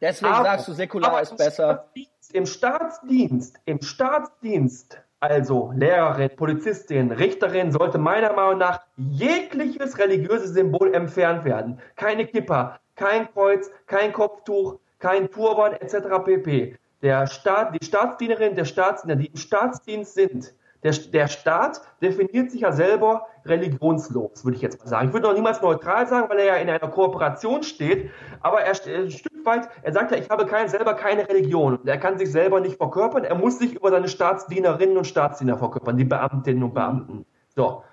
deswegen 0.00 0.32
aber, 0.32 0.44
sagst 0.44 0.68
du, 0.68 0.72
säkular 0.72 1.20
ist 1.22 1.36
besser. 1.36 1.90
Im 2.32 2.46
Staatsdienst, 2.46 3.60
im 3.66 3.80
Staatsdienst, 3.82 5.00
also 5.20 5.72
Lehrerin, 5.74 6.34
Polizistin, 6.34 7.12
Richterin, 7.12 7.70
sollte 7.70 7.98
meiner 7.98 8.32
Meinung 8.32 8.58
nach 8.58 8.80
jegliches 8.96 9.98
religiöses 9.98 10.50
Symbol 10.50 10.92
entfernt 10.92 11.44
werden. 11.44 11.80
Keine 11.94 12.26
Kippa, 12.26 12.80
kein 12.96 13.32
Kreuz, 13.32 13.70
kein 13.86 14.12
Kopftuch, 14.12 14.78
kein 15.06 15.30
Turban 15.30 15.72
etc. 15.74 16.24
pp. 16.24 16.76
Der 17.02 17.28
Staat, 17.28 17.74
die 17.80 17.84
Staatsdienerin, 17.84 18.56
der 18.56 18.64
Staatsdiener, 18.64 19.14
die 19.14 19.26
im 19.26 19.36
Staatsdienst 19.36 20.14
sind, 20.14 20.52
der, 20.82 20.92
der 20.92 21.28
Staat 21.28 21.80
definiert 22.02 22.50
sich 22.50 22.62
ja 22.62 22.72
selber 22.72 23.26
religionslos, 23.44 24.44
würde 24.44 24.56
ich 24.56 24.62
jetzt 24.62 24.80
mal 24.80 24.88
sagen. 24.88 25.08
Ich 25.08 25.14
würde 25.14 25.28
noch 25.28 25.34
niemals 25.34 25.62
neutral 25.62 26.08
sagen, 26.08 26.28
weil 26.28 26.40
er 26.40 26.44
ja 26.46 26.54
in 26.56 26.68
einer 26.68 26.88
Kooperation 26.88 27.62
steht, 27.62 28.10
aber 28.40 28.62
er 28.62 28.72
ein 28.72 29.10
Stück 29.10 29.44
weit, 29.44 29.68
er 29.82 29.92
sagt 29.92 30.10
ja, 30.10 30.18
ich 30.18 30.28
habe 30.28 30.44
kein, 30.44 30.68
selber 30.68 30.94
keine 30.94 31.28
Religion. 31.28 31.78
Er 31.86 31.98
kann 31.98 32.18
sich 32.18 32.32
selber 32.32 32.60
nicht 32.60 32.76
verkörpern, 32.76 33.24
er 33.24 33.36
muss 33.36 33.58
sich 33.58 33.74
über 33.74 33.90
seine 33.90 34.08
Staatsdienerinnen 34.08 34.96
und 34.96 35.06
Staatsdiener 35.06 35.56
verkörpern, 35.56 35.96
die 35.96 36.04
Beamtinnen 36.04 36.64
und 36.64 36.74
Beamten. 36.74 37.26
So. 37.54 37.84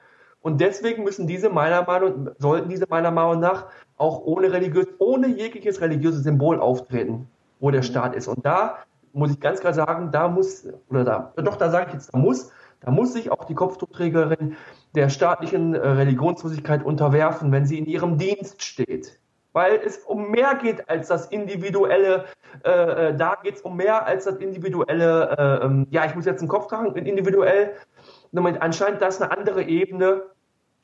Und 0.43 0.59
deswegen 0.59 1.05
müssen 1.05 1.25
diese 1.25 1.49
meiner 1.49 1.83
Meinung, 1.83 2.29
sollten 2.37 2.67
diese 2.67 2.85
meiner 2.89 3.11
Meinung 3.11 3.39
nach 3.39 3.67
auch 3.95 4.19
ohne 4.25 4.51
religiös, 4.51 4.87
ohne 4.99 5.27
jegliches 5.27 5.79
religiöses 5.79 6.23
Symbol 6.23 6.59
auftreten, 6.59 7.29
wo 7.61 7.71
der 7.71 7.79
mhm. 7.79 7.85
Staat 7.85 8.13
ist. 8.13 8.27
Und 8.27 8.45
da 8.45 8.79
muss 9.13 9.31
ich 9.31 9.39
ganz 9.39 9.61
klar 9.61 9.73
sagen, 9.73 10.11
da 10.11 10.27
muss, 10.27 10.67
oder 10.89 11.05
da, 11.05 11.33
doch, 11.37 11.55
da 11.55 11.69
sage 11.69 11.87
ich 11.87 11.93
jetzt, 11.93 12.13
da 12.13 12.17
muss, 12.17 12.51
da 12.81 12.91
muss 12.91 13.13
sich 13.13 13.31
auch 13.31 13.45
die 13.45 13.55
Kopftuchträgerin 13.55 14.57
der 14.95 15.07
staatlichen 15.07 15.75
äh, 15.75 15.87
Religionslosigkeit 15.87 16.83
unterwerfen, 16.83 17.53
wenn 17.53 17.65
sie 17.65 17.79
in 17.79 17.85
ihrem 17.85 18.17
Dienst 18.17 18.61
steht. 18.61 19.17
Weil 19.53 19.79
es 19.85 19.99
um 19.99 20.29
mehr 20.29 20.55
geht 20.55 20.89
als 20.89 21.07
das 21.07 21.27
individuelle, 21.27 22.25
äh, 22.65 23.09
äh 23.09 23.15
da 23.15 23.37
geht 23.41 23.55
es 23.55 23.61
um 23.61 23.77
mehr 23.77 24.05
als 24.05 24.25
das 24.25 24.37
individuelle, 24.37 25.37
äh, 25.37 25.65
ähm, 25.65 25.87
ja, 25.89 26.05
ich 26.05 26.15
muss 26.15 26.25
jetzt 26.25 26.41
einen 26.41 26.49
Kopf 26.49 26.67
tragen, 26.67 26.93
individuell. 26.97 27.75
Anscheinend 28.59 29.01
das 29.01 29.21
eine 29.21 29.31
andere 29.31 29.61
Ebene 29.61 30.23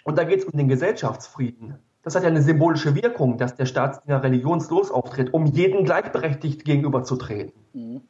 und 0.03 0.17
da 0.17 0.23
geht 0.23 0.39
es 0.39 0.45
um 0.45 0.57
den 0.57 0.67
Gesellschaftsfrieden. 0.67 1.79
Das 2.03 2.15
hat 2.15 2.23
ja 2.23 2.29
eine 2.29 2.41
symbolische 2.41 2.95
Wirkung, 2.95 3.37
dass 3.37 3.55
der 3.55 3.65
Staatsdiener 3.65 4.23
religionslos 4.23 4.89
auftritt, 4.89 5.33
um 5.33 5.45
jeden 5.45 5.83
gleichberechtigt 5.83 6.63
gegenüberzutreten. 6.63 7.53
Mhm. 7.73 8.01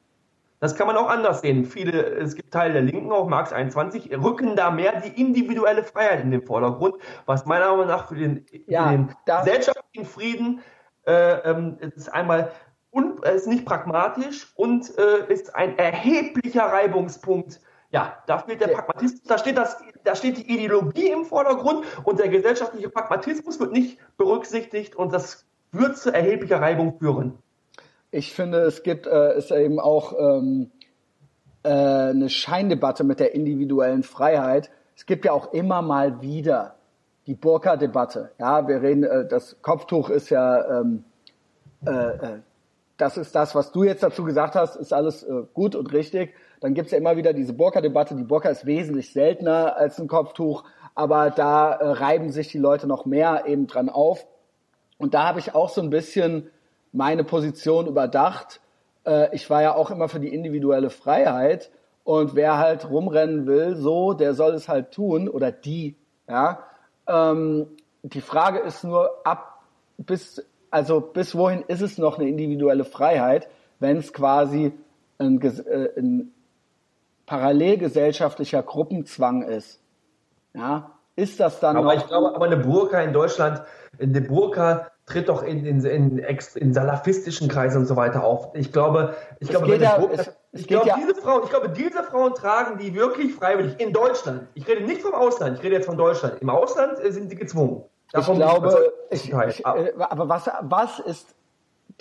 Das 0.60 0.76
kann 0.76 0.88
man 0.88 0.98
auch 0.98 1.10
anders 1.10 1.42
sehen. 1.42 1.66
Viele, 1.66 2.04
es 2.04 2.36
gibt 2.36 2.52
Teile 2.52 2.74
der 2.74 2.82
Linken, 2.82 3.12
auch 3.12 3.30
Marx 3.30 3.54
21, 3.54 4.12
rücken 4.22 4.58
da 4.58 4.72
mehr 4.72 5.00
die 5.00 5.20
individuelle 5.20 5.84
Freiheit 5.84 6.22
in 6.22 6.32
den 6.32 6.42
Vordergrund, 6.42 6.96
was 7.26 7.46
meiner 7.46 7.72
Meinung 7.72 7.88
nach 7.88 8.10
für 8.10 8.16
den, 8.16 8.46
ja, 8.68 8.92
den 8.92 9.16
gesellschaftlichen 9.26 10.06
Frieden 10.06 10.62
äh, 11.08 11.50
ähm, 11.50 11.78
ist 11.80 12.14
einmal 12.14 12.52
un, 12.92 13.22
ist 13.24 13.48
nicht 13.48 13.66
pragmatisch 13.66 14.52
und 14.56 14.92
äh, 14.98 15.32
ist 15.32 15.56
ein 15.56 15.78
erheblicher 15.78 16.64
Reibungspunkt 16.64 17.62
ja, 17.92 18.18
da 18.28 18.38
fehlt 18.38 18.62
der 18.62 18.68
Pragmatismus, 18.68 19.24
da 19.24 19.38
steht, 19.38 19.58
das, 19.58 19.78
da 20.04 20.16
steht 20.16 20.38
die 20.38 20.54
Ideologie 20.54 21.10
im 21.10 21.26
Vordergrund 21.26 21.86
und 22.04 22.20
der 22.20 22.30
gesellschaftliche 22.30 22.90
Pragmatismus 22.90 23.60
wird 23.60 23.72
nicht 23.72 23.98
berücksichtigt 24.18 24.96
und 24.96 25.12
das 25.12 25.46
wird 25.72 25.98
zu 25.98 26.14
erheblicher 26.14 26.62
Reibung 26.62 27.00
führen. 27.00 27.40
Ich 28.12 28.34
finde, 28.34 28.60
es 28.60 28.84
gibt 28.84 29.08
äh, 29.08 29.64
eben 29.64 29.80
auch 29.80 30.14
ähm, 30.18 30.72
äh, 31.64 31.70
eine 31.70 32.30
Scheindebatte 32.30 33.04
mit 33.04 33.20
der 33.20 33.36
individuellen 33.36 34.04
Freiheit. 34.04 34.72
Es 34.96 35.06
gibt 35.06 35.26
ja 35.26 35.32
auch 35.32 35.54
immer 35.54 35.82
mal 35.82 36.22
wieder 36.22 36.76
die 37.28 37.36
Burka-Debatte. 37.36 38.32
Ja, 38.40 38.68
wir 38.68 38.82
reden, 38.82 39.04
äh, 39.04 39.28
das 39.28 39.62
Kopftuch 39.62 40.10
ist 40.10 40.30
ja, 40.30 40.80
ähm, 40.80 41.04
äh, 41.86 41.92
äh, 41.92 42.40
das 42.98 43.18
ist 43.18 43.36
das, 43.36 43.56
was 43.56 43.72
du 43.72 43.84
jetzt 43.84 44.04
dazu 44.04 44.24
gesagt 44.24 44.56
hast, 44.56 44.76
ist 44.76 44.94
alles 44.94 45.24
äh, 45.24 45.44
gut 45.54 45.76
und 45.76 45.94
richtig. 45.94 46.34
Dann 46.60 46.74
gibt's 46.74 46.92
ja 46.92 46.98
immer 46.98 47.18
wieder 47.18 47.34
diese 47.34 47.54
Burka-Debatte. 47.54 48.16
Die 48.16 48.24
Burka 48.24 48.50
ist 48.50 48.66
wesentlich 48.66 49.14
seltener 49.14 49.78
als 49.78 50.00
ein 50.00 50.08
Kopftuch, 50.08 50.64
aber 50.96 51.30
da 51.30 51.74
äh, 51.74 51.88
reiben 51.92 52.32
sich 52.32 52.50
die 52.50 52.58
Leute 52.58 52.88
noch 52.88 53.06
mehr 53.06 53.46
eben 53.46 53.68
dran 53.68 53.90
auf. 53.90 54.28
Und 54.98 55.14
da 55.14 55.28
habe 55.28 55.40
ich 55.40 55.56
auch 55.56 55.70
so 55.70 55.82
ein 55.82 55.90
bisschen 55.90 56.50
meine 56.92 57.24
Position 57.24 57.88
überdacht. 57.88 58.60
Äh, 59.06 59.34
ich 59.36 59.50
war 59.50 59.62
ja 59.62 59.76
auch 59.76 59.92
immer 59.92 60.10
für 60.10 60.20
die 60.20 60.34
individuelle 60.34 60.90
Freiheit. 60.90 61.72
Und 62.04 62.36
wer 62.36 62.58
halt 62.58 62.90
rumrennen 62.90 63.46
will, 63.46 63.76
so, 63.76 64.14
der 64.14 64.34
soll 64.34 64.54
es 64.54 64.68
halt 64.68 64.92
tun 64.92 65.30
oder 65.30 65.52
die, 65.52 65.96
ja. 66.28 66.64
Ähm, 67.08 67.68
die 68.04 68.22
Frage 68.22 68.60
ist 68.60 68.84
nur 68.84 69.26
ab 69.26 69.64
bis 69.98 70.44
also 70.72 71.02
bis 71.02 71.36
wohin 71.36 71.64
ist 71.68 71.82
es 71.82 71.98
noch 71.98 72.20
eine 72.20 72.30
individuelle 72.30 72.86
Freiheit, 72.86 73.50
wenn 73.80 73.98
es 73.98 74.14
quasi 74.14 74.72
ein, 75.18 75.42
äh, 75.42 76.00
ein 76.00 76.32
parallelgesellschaftlicher 77.30 78.64
Gruppenzwang 78.64 79.44
ist? 79.44 79.80
Ja, 80.56 80.92
ist 81.16 81.40
das 81.40 81.60
dann 81.60 81.78
aber 81.78 81.94
noch? 81.94 82.02
ich 82.02 82.08
glaube, 82.08 82.36
aber 82.36 82.46
eine 82.46 82.58
Burka 82.58 83.00
in 83.02 83.14
Deutschland, 83.14 83.62
eine 84.02 84.22
Burka 84.22 84.90
tritt 85.06 85.30
doch 85.30 85.44
in, 85.44 85.64
in, 85.64 85.86
in, 85.86 86.18
in 86.18 86.74
salafistischen 86.74 87.48
Kreisen 87.48 87.82
und 87.82 87.86
so 87.86 87.96
weiter 87.96 88.24
auf. 88.24 88.50
Ich 88.56 88.72
glaube, 88.72 89.16
ich 89.40 89.50
glaube, 89.50 89.76
ja, 89.76 90.00
Burka, 90.00 90.14
es, 90.16 90.36
ich 90.54 90.68
glaube, 90.68 90.88
ja, 90.88 90.98
diese 90.98 91.14
Frauen, 91.22 91.44
ich 91.44 91.52
glaube, 91.52 91.70
diese 91.70 92.04
Frauen 92.04 92.34
tragen 92.34 92.80
die 92.80 92.96
wirklich 92.96 93.36
freiwillig 93.36 93.80
in 93.80 93.94
Deutschland. 93.94 94.48
Ich 94.56 94.68
rede 94.68 94.84
nicht 94.84 95.02
vom 95.02 95.14
Ausland, 95.14 95.60
ich 95.60 95.64
rede 95.64 95.76
jetzt 95.76 95.86
von 95.86 95.98
Deutschland. 95.98 96.42
Im 96.42 96.50
Ausland 96.50 97.00
äh, 97.00 97.12
sind 97.12 97.30
sie 97.30 97.36
gezwungen. 97.36 97.84
Davon 98.12 98.38
ich 98.38 98.42
glaube, 98.42 98.92
ich, 99.12 99.32
ich, 99.32 99.66
äh, 99.66 99.94
aber 100.00 100.30
was, 100.30 100.50
was 100.62 100.98
ist 100.98 101.36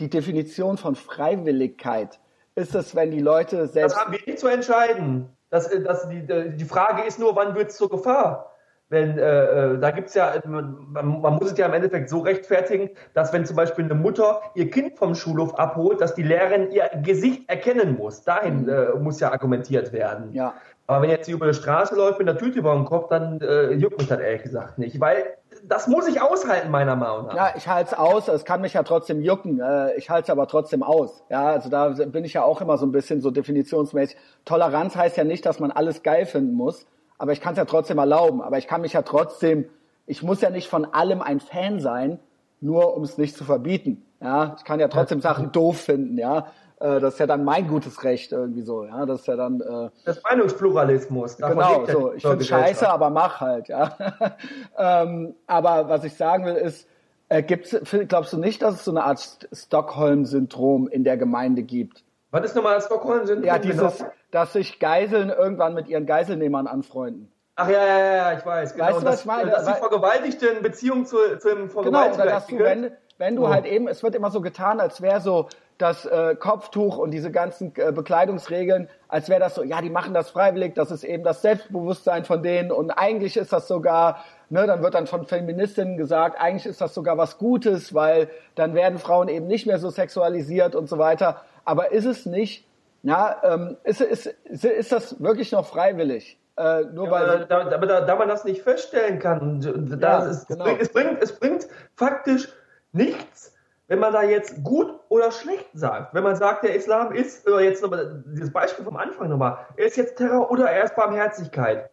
die 0.01 0.09
Definition 0.09 0.79
von 0.79 0.95
Freiwilligkeit? 0.95 2.19
Ist 2.59 2.75
es, 2.75 2.95
wenn 2.97 3.11
die 3.13 3.21
Leute 3.21 3.69
selbst. 3.69 3.95
Das 3.95 4.05
haben 4.05 4.13
wir 4.13 4.21
nicht 4.27 4.41
zu 4.41 4.49
entscheiden. 4.49 5.29
Das, 5.51 5.69
äh, 5.69 5.83
das, 5.83 6.09
die, 6.09 6.27
die 6.27 6.65
Frage 6.65 7.05
ist 7.07 7.19
nur, 7.19 7.37
wann 7.37 7.55
wird 7.55 7.71
es 7.71 7.77
zur 7.77 7.89
Gefahr? 7.89 8.53
Wenn, 8.91 9.19
äh, 9.19 9.75
äh 9.75 9.79
da 9.79 9.91
gibt's 9.91 10.15
ja, 10.15 10.33
man, 10.45 10.89
man, 10.93 11.35
muss 11.35 11.53
es 11.53 11.59
ja 11.59 11.67
im 11.67 11.75
Endeffekt 11.75 12.09
so 12.09 12.21
rechtfertigen, 12.21 12.91
dass 13.15 13.33
wenn 13.33 13.45
zum 13.45 13.55
Beispiel 13.55 13.85
eine 13.85 13.95
Mutter 13.95 14.41
ihr 14.55 14.71
Kind 14.71 14.99
vom 14.99 15.15
Schulhof 15.15 15.59
abholt, 15.59 16.01
dass 16.01 16.15
die 16.15 16.23
Lehrerin 16.23 16.71
ihr 16.73 16.91
Gesicht 17.03 17.49
erkennen 17.49 17.97
muss. 17.97 18.23
Dahin 18.25 18.63
mhm. 18.63 18.69
äh, 18.69 18.89
muss 18.95 19.21
ja 19.21 19.31
argumentiert 19.31 19.93
werden. 19.93 20.33
Ja. 20.33 20.55
Aber 20.89 21.03
wenn 21.03 21.11
jetzt 21.11 21.27
sie 21.27 21.33
über 21.33 21.47
die 21.47 21.55
Straße 21.55 21.95
läuft 21.95 22.19
mit 22.19 22.29
einer 22.29 22.39
Tüte 22.39 22.59
über 22.59 22.75
dem 22.75 22.87
Kopf, 22.87 23.09
dann 23.09 23.41
äh, 23.43 23.73
juckt 23.73 23.99
mich 23.99 24.09
das 24.09 24.21
ehrlich 24.21 24.43
gesagt 24.43 24.79
nicht. 24.79 24.99
Weil 24.99 25.37
das 25.69 25.87
muss 25.87 26.09
ich 26.09 26.21
aushalten, 26.21 26.71
meiner 26.71 26.97
Meinung 26.97 27.27
nach. 27.27 27.35
Ja, 27.35 27.53
ich 27.57 27.69
halte 27.69 27.93
es 27.93 27.99
aus. 27.99 28.29
Es 28.29 28.45
kann 28.45 28.61
mich 28.61 28.73
ja 28.73 28.83
trotzdem 28.83 29.23
jucken. 29.23 29.61
Äh, 29.61 29.95
ich 29.97 30.09
halte 30.11 30.25
es 30.25 30.31
aber 30.31 30.47
trotzdem 30.47 30.83
aus. 30.83 31.23
Ja, 31.29 31.47
also 31.47 31.69
da 31.69 31.89
bin 31.89 32.25
ich 32.25 32.33
ja 32.33 32.43
auch 32.43 32.61
immer 32.61 32.79
so 32.79 32.87
ein 32.87 32.93
bisschen 32.93 33.21
so 33.21 33.31
definitionsmäßig. 33.31 34.17
Toleranz 34.45 34.97
heißt 34.97 35.17
ja 35.17 35.25
nicht, 35.25 35.45
dass 35.45 35.61
man 35.61 35.71
alles 35.71 36.03
geil 36.03 36.27
finden 36.27 36.55
muss. 36.55 36.87
Aber 37.19 37.33
ich 37.33 37.41
kann 37.41 37.53
es 37.53 37.59
ja 37.59 37.65
trotzdem 37.65 37.99
erlauben. 37.99 38.41
Aber 38.41 38.59
ich 38.59 38.67
kann 38.67 38.81
mich 38.81 38.95
ja 38.95 39.03
trotzdem, 39.03 39.69
ich 40.07 40.23
muss 40.23 40.41
ja 40.41 40.51
nicht 40.51 40.69
von 40.69 40.87
allem 40.87 41.21
ein 41.21 41.41
Fan 41.41 41.81
sein, 41.81 42.19
nur 42.61 42.97
um 42.97 43.03
es 43.03 43.19
nicht 43.19 43.37
zu 43.37 43.45
verbieten. 43.45 44.05
Ja, 44.21 44.57
ich 44.59 44.65
kann 44.65 44.81
ja 44.81 44.89
trotzdem 44.89 45.21
Sachen 45.21 45.53
doof 45.53 45.81
finden. 45.81 46.17
Ja, 46.19 46.47
äh, 46.81 47.01
das 47.01 47.15
ist 47.15 47.21
ja 47.21 47.27
dann 47.27 47.45
mein 47.45 47.67
gutes 47.67 48.05
Recht 48.05 48.33
irgendwie 48.33 48.63
so, 48.63 48.85
ja. 48.85 49.05
Das 49.05 49.21
ist 49.21 49.27
ja 49.27 49.37
dann. 49.37 49.61
Äh, 49.61 49.91
das 50.05 50.23
Meinungspluralismus. 50.23 51.37
Genau, 51.37 51.85
so. 51.87 52.13
Ich 52.13 52.23
finde 52.23 52.45
Scheiße, 52.45 52.89
aber 52.89 53.11
mach 53.11 53.41
halt, 53.41 53.69
ja. 53.69 53.97
ähm, 54.79 55.35
aber 55.47 55.89
was 55.89 56.05
ich 56.05 56.15
sagen 56.15 56.45
will 56.45 56.55
ist, 56.55 56.89
äh, 57.29 57.43
gibt's, 57.43 57.77
glaubst 58.09 58.33
du 58.33 58.39
nicht, 58.39 58.63
dass 58.63 58.75
es 58.75 58.85
so 58.85 58.91
eine 58.91 59.05
Art 59.05 59.49
Stockholm-Syndrom 59.53 60.89
in 60.89 61.05
der 61.05 61.17
Gemeinde 61.17 61.63
gibt? 61.63 62.05
Was 62.31 62.45
ist 62.45 62.57
nochmal 62.57 62.77
das 62.77 62.87
Stockholm-Syndrom? 62.87 63.45
Ja, 63.45 63.59
dieses, 63.59 63.99
genau? 63.99 64.11
dass 64.31 64.53
sich 64.53 64.79
Geiseln 64.79 65.31
irgendwann 65.31 65.75
mit 65.75 65.89
ihren 65.89 66.07
Geiselnehmern 66.07 66.67
anfreunden. 66.67 67.31
Ach 67.57 67.69
ja, 67.69 67.85
ja, 67.85 68.17
ja, 68.17 68.39
ich 68.39 68.47
weiß. 68.47 68.75
Genau. 68.75 68.87
Weißt 68.87 69.03
du, 69.03 69.05
was 69.05 69.21
ich 69.21 69.27
meine? 69.27 69.51
Dass 69.51 69.67
die 69.67 69.73
Vergewaltigte 69.73 70.47
in 70.47 70.63
Beziehung 70.63 71.07
zu, 71.07 71.17
zu 71.39 71.49
Vergewaltigten. 71.49 71.83
Genau, 71.83 72.15
oder 72.15 72.25
dass 72.25 72.47
du, 72.47 72.59
wenn, 72.61 72.93
wenn 73.19 73.35
du 73.35 73.47
oh. 73.47 73.49
halt 73.49 73.67
eben, 73.67 73.89
es 73.89 74.05
wird 74.05 74.15
immer 74.15 74.31
so 74.31 74.41
getan, 74.41 74.79
als 74.79 75.03
wäre 75.03 75.21
so 75.21 75.49
das 75.79 76.05
äh, 76.07 76.35
Kopftuch 76.35 76.99
und 76.99 77.13
diese 77.13 77.31
ganzen 77.31 77.73
äh, 77.77 77.93
Bekleidungsregeln, 77.93 78.89
als 79.07 79.29
wäre 79.29 79.41
das 79.41 79.55
so, 79.55 79.63
ja, 79.63 79.81
die 79.81 79.91
machen 79.91 80.13
das 80.13 80.31
freiwillig, 80.31 80.75
das 80.75 80.91
ist 80.91 81.05
eben 81.05 81.23
das 81.23 81.41
Selbstbewusstsein 81.41 82.25
von 82.25 82.43
denen 82.43 82.73
und 82.73 82.91
eigentlich 82.91 83.37
ist 83.37 83.53
das 83.53 83.69
sogar, 83.69 84.25
ne, 84.51 84.67
dann 84.67 84.83
wird 84.83 84.95
dann 84.95 85.07
von 85.07 85.25
Feministinnen 85.25 85.97
gesagt, 85.97 86.41
eigentlich 86.41 86.67
ist 86.67 86.81
das 86.81 86.95
sogar 86.95 87.17
was 87.17 87.39
Gutes, 87.39 87.95
weil 87.95 88.29
dann 88.57 88.75
werden 88.75 88.99
Frauen 88.99 89.29
eben 89.29 89.47
nicht 89.47 89.67
mehr 89.67 89.79
so 89.79 89.89
sexualisiert 89.89 90.75
und 90.75 90.89
so 90.89 90.99
weiter. 90.99 91.43
Aber 91.65 91.93
ist 91.93 92.07
es 92.07 92.27
nicht, 92.27 92.67
ja, 93.03 93.37
ähm, 93.45 93.77
ist, 93.85 94.01
ist, 94.01 94.27
ist, 94.27 94.65
ist 94.65 94.93
das 94.93 95.23
wirklich 95.23 95.53
noch 95.53 95.67
freiwillig? 95.67 96.39
Äh, 96.57 96.87
nur 96.93 97.07
ja, 97.07 97.11
weil 97.13 97.47
da, 97.47 97.65
da, 97.65 97.79
da, 97.79 98.01
da, 98.01 98.17
man 98.17 98.27
das 98.27 98.45
nicht 98.45 98.63
feststellen 98.63 99.21
kann, 99.21 99.61
da, 100.01 100.25
ja, 100.25 100.27
es, 100.27 100.45
genau. 100.49 100.67
es, 100.67 100.89
bringt, 100.89 101.23
es 101.23 101.39
bringt 101.39 101.69
faktisch 101.95 102.49
nichts, 102.91 103.55
wenn 103.89 103.99
man 103.99 104.13
da 104.13 104.23
jetzt 104.23 104.63
gut 104.63 104.95
oder 105.09 105.33
schlecht 105.33 105.69
sagt. 105.73 106.15
Wenn 106.15 106.23
man 106.23 106.37
sagt, 106.37 106.63
der 106.63 106.75
Islam 106.75 107.13
ist, 107.13 107.47
äh, 107.49 107.61
jetzt 107.61 107.83
nochmal, 107.83 108.23
dieses 108.27 108.53
Beispiel 108.53 108.85
vom 108.85 108.97
Anfang 108.97 109.31
nochmal, 109.31 109.59
er 109.77 109.87
ist 109.87 109.97
jetzt 109.97 110.17
Terror 110.17 110.51
oder 110.51 110.71
er 110.71 110.85
ist 110.85 110.95
Barmherzigkeit. 110.95 111.91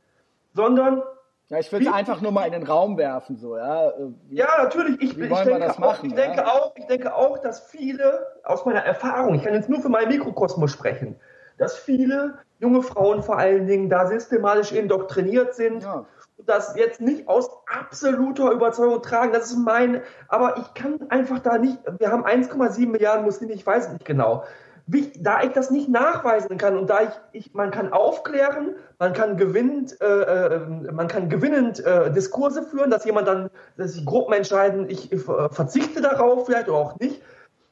Sondern. 0.54 1.02
Ja, 1.48 1.60
ich 1.60 1.72
will 1.72 1.82
es 1.82 1.94
einfach 1.94 2.22
nur 2.22 2.32
mal 2.32 2.46
in 2.46 2.54
den 2.54 2.64
Raum 2.64 2.98
werfen, 2.98 3.38
so, 3.38 3.56
ja. 3.56 3.94
Wie, 4.28 4.36
ja, 4.36 4.48
natürlich. 4.58 5.02
Ich, 5.02 5.18
ich 5.18 5.30
wir 5.30 5.60
das 5.60 5.78
machen? 5.78 6.08
Ich 6.08 6.16
denke, 6.16 6.38
ja? 6.38 6.48
auch, 6.48 6.74
ich 6.76 6.86
denke 6.88 7.14
auch, 7.16 7.38
dass 7.38 7.68
viele, 7.68 8.26
aus 8.44 8.66
meiner 8.66 8.84
Erfahrung, 8.84 9.36
ich 9.36 9.44
kann 9.44 9.54
jetzt 9.54 9.70
nur 9.70 9.80
für 9.80 9.90
meinen 9.90 10.10
Mikrokosmos 10.10 10.72
sprechen, 10.72 11.16
dass 11.58 11.78
viele 11.78 12.40
junge 12.60 12.82
Frauen 12.82 13.22
vor 13.22 13.38
allen 13.38 13.68
Dingen 13.68 13.90
da 13.90 14.08
systematisch 14.08 14.72
indoktriniert 14.72 15.54
sind 15.56 15.84
ja 15.84 16.06
das 16.46 16.76
jetzt 16.76 17.02
nicht 17.02 17.28
aus 17.28 17.50
absoluter 17.68 18.52
Überzeugung 18.52 19.02
tragen. 19.02 19.34
Das 19.34 19.52
ist 19.52 19.58
mein, 19.58 20.02
aber 20.28 20.58
ich 20.58 20.74
kann 20.74 21.10
einfach 21.10 21.40
da 21.40 21.58
nicht, 21.58 21.80
wir 22.00 22.12
haben 22.12 22.26
1,7 22.26 22.88
Milliarden 22.88 23.26
Muslime, 23.26 23.54
ich 23.54 23.66
weiß 23.66 23.92
nicht 23.92 24.06
genau. 24.06 24.44
Wie, 24.88 25.12
da 25.20 25.42
ich 25.42 25.52
das 25.52 25.72
nicht 25.72 25.90
nachweisen 25.90 26.60
kann 26.60 26.78
und 26.78 26.92
da 26.92 27.02
ich, 27.02 27.10
ich 27.32 27.54
man 27.56 27.72
kann 27.72 27.92
aufklären, 27.92 28.76
man 29.00 29.14
kann 29.14 29.36
gewinnend, 29.36 30.00
äh, 30.00 30.06
äh, 30.06 30.60
man 30.92 31.08
kann 31.08 31.28
gewinnend 31.28 31.84
äh, 31.84 32.12
Diskurse 32.12 32.62
führen, 32.62 32.92
dass 32.92 33.04
jemand 33.04 33.28
dann, 33.28 33.50
dass 33.78 33.94
sich 33.94 34.06
Gruppen 34.06 34.34
entscheiden, 34.34 34.88
ich 34.88 35.10
verzichte 35.16 36.02
darauf 36.02 36.46
vielleicht 36.46 36.70
oder 36.70 36.78
auch 36.78 37.00
nicht. 37.00 37.24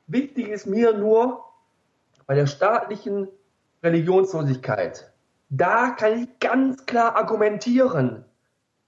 Wichtig 0.08 0.50
ist 0.50 0.66
mir 0.66 0.94
nur 0.98 1.44
bei 2.26 2.34
der 2.34 2.48
staatlichen 2.48 3.28
Religionslosigkeit. 3.84 5.12
Da 5.50 5.92
kann 5.92 6.24
ich 6.24 6.40
ganz 6.40 6.88
klar 6.88 7.16
argumentieren. 7.16 8.26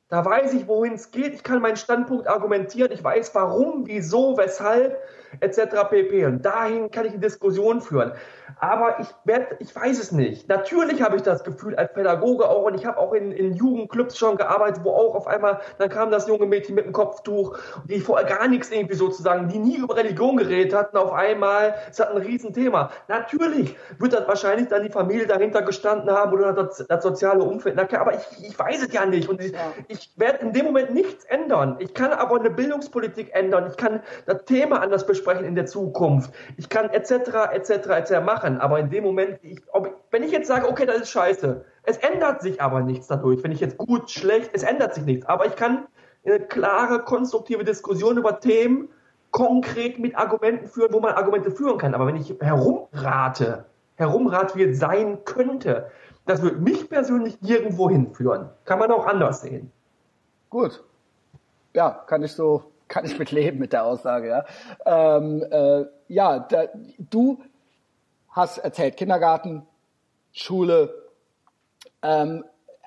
Da 0.07 0.23
weiß 0.23 0.53
ich, 0.53 0.67
wohin 0.67 0.93
es 0.93 1.11
geht. 1.11 1.33
Ich 1.33 1.43
kann 1.43 1.61
meinen 1.61 1.77
Standpunkt 1.77 2.27
argumentieren. 2.27 2.91
Ich 2.91 3.03
weiß, 3.03 3.33
warum, 3.33 3.87
wieso, 3.87 4.37
weshalb 4.37 4.99
etc. 5.39 5.89
pp. 5.89 6.25
Und 6.25 6.45
dahin 6.45 6.91
kann 6.91 7.05
ich 7.05 7.11
eine 7.11 7.21
Diskussion 7.21 7.81
führen. 7.81 8.13
Aber 8.59 8.99
ich 8.99 9.07
werde, 9.25 9.57
ich 9.59 9.75
weiß 9.75 9.99
es 9.99 10.11
nicht. 10.11 10.47
Natürlich 10.47 11.01
habe 11.01 11.15
ich 11.17 11.23
das 11.23 11.43
Gefühl 11.43 11.75
als 11.75 11.93
Pädagoge 11.93 12.47
auch 12.47 12.63
und 12.63 12.75
ich 12.75 12.85
habe 12.85 12.97
auch 12.97 13.13
in, 13.13 13.31
in 13.31 13.53
Jugendclubs 13.53 14.17
schon 14.17 14.37
gearbeitet, 14.37 14.83
wo 14.83 14.91
auch 14.91 15.15
auf 15.15 15.27
einmal, 15.27 15.59
dann 15.77 15.89
kam 15.89 16.11
das 16.11 16.27
junge 16.27 16.45
Mädchen 16.45 16.75
mit 16.75 16.85
dem 16.85 16.93
Kopftuch, 16.93 17.57
die 17.85 17.99
vorher 17.99 18.25
gar 18.25 18.47
nichts 18.47 18.71
irgendwie 18.71 18.95
sozusagen, 18.95 19.49
die 19.49 19.59
nie 19.59 19.77
über 19.77 19.95
Religion 19.95 20.37
geredet 20.37 20.73
hatten, 20.73 20.97
auf 20.97 21.11
einmal, 21.11 21.75
es 21.89 21.99
hat 21.99 22.11
ein 22.11 22.17
Riesenthema. 22.17 22.91
Natürlich 23.07 23.75
wird 23.99 24.13
das 24.13 24.27
wahrscheinlich 24.27 24.69
dann 24.69 24.83
die 24.83 24.89
Familie 24.89 25.27
dahinter 25.27 25.61
gestanden 25.61 26.09
haben 26.11 26.33
oder 26.33 26.53
das, 26.53 26.85
das 26.87 27.03
soziale 27.03 27.43
Umfeld. 27.43 27.77
Aber 27.77 28.13
ich, 28.13 28.45
ich 28.47 28.57
weiß 28.57 28.83
es 28.83 28.93
ja 28.93 29.05
nicht 29.05 29.27
und 29.27 29.43
ich, 29.43 29.51
ja. 29.51 29.59
ich 29.87 30.11
werde 30.15 30.39
in 30.39 30.53
dem 30.53 30.65
Moment 30.65 30.93
nichts 30.93 31.25
ändern. 31.25 31.75
Ich 31.79 31.93
kann 31.93 32.11
aber 32.11 32.39
eine 32.39 32.49
Bildungspolitik 32.49 33.33
ändern. 33.33 33.67
Ich 33.69 33.77
kann 33.77 34.01
das 34.25 34.45
Thema 34.45 34.81
anders 34.81 35.05
besprechen 35.05 35.24
in 35.33 35.55
der 35.55 35.65
Zukunft. 35.65 36.33
Ich 36.57 36.69
kann 36.69 36.89
etc. 36.89 37.11
etc. 37.51 37.69
etc. 37.69 38.11
machen. 38.23 38.59
Aber 38.59 38.79
in 38.79 38.89
dem 38.89 39.03
Moment, 39.03 39.39
ich, 39.41 39.61
ob, 39.71 40.03
wenn 40.11 40.23
ich 40.23 40.31
jetzt 40.31 40.47
sage, 40.47 40.69
okay, 40.69 40.85
das 40.85 40.97
ist 40.97 41.09
scheiße, 41.09 41.65
es 41.83 41.97
ändert 41.97 42.41
sich 42.41 42.61
aber 42.61 42.81
nichts 42.81 43.07
dadurch. 43.07 43.43
Wenn 43.43 43.51
ich 43.51 43.59
jetzt 43.59 43.77
gut, 43.77 44.09
schlecht, 44.09 44.51
es 44.53 44.63
ändert 44.63 44.93
sich 44.93 45.05
nichts. 45.05 45.25
Aber 45.25 45.45
ich 45.45 45.55
kann 45.55 45.87
eine 46.25 46.39
klare, 46.39 46.99
konstruktive 46.99 47.63
Diskussion 47.63 48.17
über 48.17 48.39
Themen 48.39 48.89
konkret 49.31 49.99
mit 49.99 50.17
Argumenten 50.17 50.67
führen, 50.67 50.93
wo 50.93 50.99
man 50.99 51.13
Argumente 51.13 51.51
führen 51.51 51.77
kann. 51.77 51.93
Aber 51.93 52.07
wenn 52.07 52.15
ich 52.15 52.35
herumrate, 52.39 53.65
herumrate, 53.95 54.55
wie 54.57 54.63
es 54.63 54.79
sein 54.79 55.25
könnte, 55.25 55.91
das 56.25 56.41
wird 56.41 56.61
mich 56.61 56.89
persönlich 56.89 57.41
nirgendwo 57.41 57.89
hinführen. 57.89 58.49
Kann 58.63 58.79
man 58.79 58.91
auch 58.91 59.05
anders 59.05 59.41
sehen. 59.41 59.71
Gut. 60.49 60.83
Ja, 61.73 61.89
kann 61.89 62.23
ich 62.23 62.31
so 62.31 62.71
kann 62.87 63.05
ich 63.05 63.17
mit 63.17 63.31
leben 63.31 63.59
mit 63.59 63.73
der 63.73 63.85
Aussage, 63.85 64.27
ja. 64.27 64.45
Ähm, 64.85 65.43
äh, 65.49 65.85
ja, 66.07 66.39
da, 66.39 66.65
du 66.97 67.41
hast 68.29 68.57
erzählt, 68.57 68.97
Kindergarten, 68.97 69.65
Schule. 70.31 70.93
Ähm, 72.01 72.43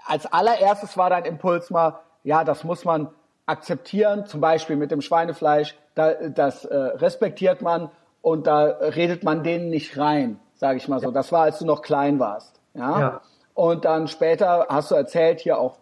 als 0.07 0.27
allererstes 0.27 0.97
war 0.97 1.11
dein 1.11 1.25
Impuls 1.25 1.70
mal, 1.70 2.01
ja, 2.23 2.45
das 2.45 2.65
muss 2.65 2.85
man 2.85 3.09
akzeptieren, 3.47 4.27
zum 4.27 4.41
Beispiel 4.41 4.77
mit 4.77 4.91
dem 4.91 5.01
Schweinefleisch, 5.01 5.77
da, 5.95 6.12
das 6.12 6.65
äh, 6.65 6.77
respektiert 6.77 7.62
man 7.62 7.91
und 8.20 8.47
da 8.47 8.65
redet 8.65 9.25
man 9.25 9.43
denen 9.43 9.70
nicht 9.70 9.97
rein, 9.99 10.39
sage 10.55 10.77
ich 10.77 10.89
mal 10.89 11.01
so. 11.01 11.11
Das 11.11 11.33
war, 11.33 11.43
als 11.43 11.59
du 11.59 11.65
noch 11.65 11.83
klein 11.83 12.19
warst. 12.19 12.61
Ja? 12.75 13.01
Ja. 13.01 13.20
Und 13.55 13.85
dann 13.85 14.07
später 14.07 14.66
hast 14.69 14.91
du 14.91 14.95
erzählt, 14.95 15.41
hier 15.41 15.59
auch 15.59 15.79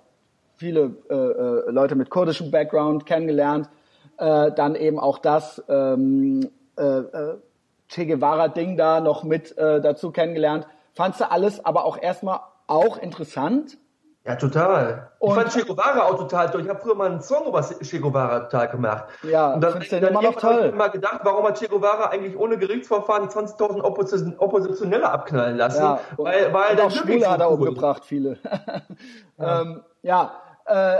viele 0.56 0.96
äh, 1.10 1.14
äh, 1.14 1.70
Leute 1.70 1.94
mit 1.94 2.08
kurdischem 2.08 2.50
Background 2.50 3.04
kennengelernt, 3.04 3.68
äh, 4.18 4.52
dann 4.52 4.74
eben 4.74 4.98
auch 4.98 5.18
das 5.18 5.62
ähm, 5.68 6.50
äh, 6.76 6.82
äh, 6.82 7.38
Che 7.88 8.06
Guevara-Ding 8.06 8.76
da 8.76 9.00
noch 9.00 9.22
mit 9.22 9.56
äh, 9.56 9.80
dazu 9.80 10.10
kennengelernt. 10.10 10.66
Fandst 10.94 11.20
du 11.20 11.30
alles 11.30 11.64
aber 11.64 11.84
auch 11.84 12.00
erstmal 12.00 12.40
auch 12.66 12.96
interessant? 12.96 13.78
Ja, 14.24 14.34
total. 14.34 15.10
Und- 15.20 15.30
ich 15.30 15.36
fand 15.36 15.52
Che 15.52 15.64
Guevara 15.64 16.00
auch 16.02 16.18
total 16.18 16.50
toll. 16.50 16.62
Ich 16.62 16.68
habe 16.68 16.80
früher 16.80 16.96
mal 16.96 17.08
einen 17.08 17.20
Song 17.20 17.46
über 17.46 17.62
Che 17.62 18.00
Guevara 18.00 18.40
total 18.40 18.68
gemacht. 18.68 19.04
Ja, 19.22 19.54
und 19.54 19.60
dann, 19.60 19.80
dann 19.88 20.02
immer 20.02 20.22
noch 20.22 20.34
toll? 20.34 20.70
ich 20.72 20.74
mir 20.74 20.90
gedacht, 20.90 21.20
warum 21.22 21.46
hat 21.46 21.58
Che 21.60 21.68
Guevara 21.68 22.06
eigentlich 22.10 22.36
ohne 22.36 22.58
Gerichtsverfahren 22.58 23.28
20.000 23.28 23.82
Opposi 23.82 24.34
Oppositionelle 24.36 25.08
abknallen 25.08 25.56
lassen? 25.56 25.82
Ja, 25.82 26.00
weil, 26.16 26.52
weil 26.52 26.70
und 26.70 26.76
der 26.76 26.86
auch 26.86 26.90
Schwule 26.90 27.30
hat 27.30 27.40
er 27.40 27.50
umgebracht, 27.52 28.04
viele. 28.04 28.38
ähm, 29.38 29.84
ja, 30.02 30.32
äh, 30.64 30.98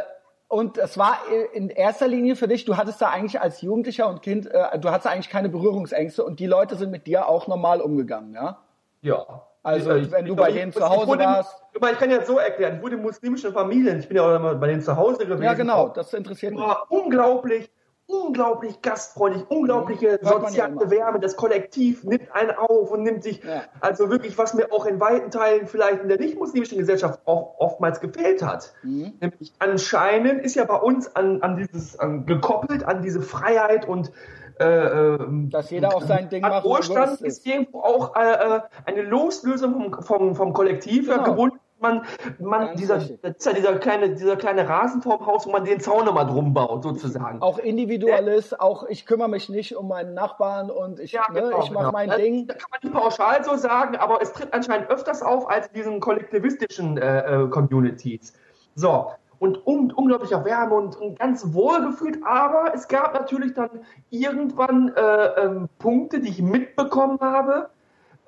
und 0.49 0.79
es 0.79 0.97
war 0.97 1.19
in 1.53 1.71
erster 1.71 2.07
Linie 2.09 2.37
für 2.37 2.49
dich, 2.49 2.65
du 2.65 2.77
hattest 2.77 3.01
da 3.03 3.09
eigentlich 3.11 3.41
als 3.41 3.63
Jugendlicher 3.63 4.09
und 4.09 4.23
Kind, 4.23 4.47
äh, 4.47 4.79
du 4.79 4.91
hattest 4.91 5.07
eigentlich 5.13 5.29
keine 5.31 5.49
Berührungsängste 5.49 6.25
und 6.25 6.39
die 6.41 6.47
Leute 6.47 6.77
sind 6.77 6.91
mit 6.91 7.07
dir 7.07 7.29
auch 7.29 7.47
normal 7.49 7.81
umgegangen, 7.81 8.35
ja? 8.35 8.59
Ja. 9.03 9.25
Also, 9.63 9.95
Ich- 9.97 10.13
wenn 10.13 10.25
du 10.27 10.33
ich- 10.35 10.39
bei 10.39 10.49
ich- 10.51 10.55
denen 10.55 10.73
zu 10.73 10.89
Hause 10.89 11.09
wurde- 11.09 11.25
warst. 11.25 11.61
Ich 11.75 11.99
kann 11.99 12.11
ja 12.11 12.25
so 12.25 12.39
erklären, 12.39 12.77
ich 12.77 12.83
wurde 12.83 12.95
in 12.97 13.03
muslimischen 13.03 13.53
Familien, 13.53 13.99
ich 13.99 14.07
bin 14.09 14.17
ja 14.17 14.23
auch 14.23 14.37
immer 14.37 14.55
bei 14.55 14.69
denen 14.69 14.81
zu 14.81 14.97
Hause 14.97 15.27
gewesen. 15.27 15.43
Ja, 15.43 15.55
genau, 15.55 15.89
das 15.89 16.15
interessiert 16.15 16.53
mich. 16.53 16.63
war 16.63 16.87
unglaublich, 16.89 17.69
unglaublich 18.09 18.81
gastfreundlich, 18.83 19.45
unglaubliche 19.49 20.19
Mhm. 20.23 20.29
Man 20.29 20.43
ja 20.55 20.69
soziale. 20.71 20.91
Wärme. 20.91 21.21
Das 21.21 21.37
Kollektiv 21.37 22.05
nimmt 22.05 22.31
einen 22.33 22.51
auf 22.53 22.91
und 22.91 23.03
nimmt 23.03 23.23
sich, 23.23 23.43
Ja. 23.43 23.63
also 23.81 24.11
wirklich, 24.11 24.39
was 24.39 24.55
mir 24.55 24.73
auch 24.73 24.87
in 24.87 25.01
weiten 25.01 25.31
Teilen 25.31 25.67
vielleicht 25.67 26.03
in 26.03 26.09
der 26.09 26.19
nicht-muslimischen 26.19 26.79
Gesellschaft 26.79 27.21
auch 27.27 27.55
oftmals 27.59 28.01
gefehlt 28.01 28.43
hat. 28.43 28.73
Mhm. 28.83 29.15
Nämlich 29.21 29.53
anscheinend 29.59 30.43
ist 30.45 30.55
ja 30.55 30.65
bei 30.65 30.77
uns 30.77 31.15
an, 31.17 31.43
an 31.43 31.57
dieses, 31.57 31.99
an, 31.99 32.27
gekoppelt 32.27 32.85
an 32.85 33.03
diese 33.03 33.21
Freiheit 33.23 33.89
und 33.89 34.13
äh, 34.59 34.65
ähm, 34.65 35.51
Dass 35.51 35.69
jeder 35.71 35.95
auch 35.95 36.03
sein 36.03 36.31
Ding 36.31 36.41
macht, 36.41 36.65
wo 36.65 36.71
Wohlstand 36.71 37.21
ist. 37.21 37.45
irgendwo 37.47 37.81
auch 37.81 38.17
äh, 38.17 38.21
äh, 38.57 38.61
eine 38.87 39.03
Loslösung 39.03 39.91
vom, 39.91 40.03
vom, 40.03 40.35
vom 40.35 40.53
Kollektiv 40.55 41.09
Genau. 41.11 41.25
gebunden. 41.25 41.59
Man, 41.87 42.03
man, 42.39 42.77
dieser, 42.77 42.99
ja 42.99 43.53
dieser 43.53 43.79
kleine, 43.79 44.11
dieser 44.15 44.37
kleine 44.37 44.69
Rasen 44.69 45.03
vorm 45.03 45.25
Haus, 45.27 45.47
wo 45.47 45.51
man 45.51 45.65
den 45.65 45.81
Zaun 45.81 46.05
nochmal 46.05 46.27
drum 46.27 46.53
baut, 46.55 46.83
sozusagen. 46.83 47.41
Auch 47.43 47.59
Individualist, 47.59 48.59
auch 48.61 48.85
ich 48.89 49.07
kümmere 49.07 49.29
mich 49.29 49.49
nicht 49.49 49.77
um 49.77 49.89
meinen 49.89 50.15
Nachbarn 50.15 50.71
und 50.71 51.01
ich, 51.01 51.13
Ja, 51.13 51.23
ne, 51.33 51.43
genau, 51.43 51.63
ich 51.63 51.71
mache 51.71 51.85
genau. 51.85 51.93
mein 51.93 52.09
Das- 52.09 52.19
Ding. 52.19 52.47
Das 52.47 52.59
kann 52.59 52.69
man 52.71 52.81
nicht 52.83 52.93
pauschal 53.03 53.45
so 53.45 53.57
sagen, 53.57 53.97
aber 53.97 54.21
es 54.21 54.33
tritt 54.33 54.53
anscheinend 54.53 54.91
öfters 54.91 55.23
auf 55.23 55.49
als 55.49 55.69
in 55.69 55.75
diesen 55.75 56.01
kollektivistischen 56.01 56.99
äh, 56.99 57.43
äh, 57.45 57.49
Communities. 57.49 58.33
So, 58.75 59.11
und 59.39 59.67
um, 59.67 59.91
unglaublicher 59.95 60.45
Wärme 60.45 60.75
und, 60.75 60.97
und 60.97 61.19
ganz 61.19 61.53
wohlgefühlt, 61.53 62.19
aber 62.25 62.73
es 62.75 62.89
gab 62.89 63.13
natürlich 63.15 63.53
dann 63.55 63.69
irgendwann 64.11 64.93
äh, 64.97 65.27
ähm, 65.43 65.69
Punkte, 65.79 66.21
die 66.21 66.29
ich 66.31 66.41
mitbekommen 66.43 67.19
habe. 67.21 67.69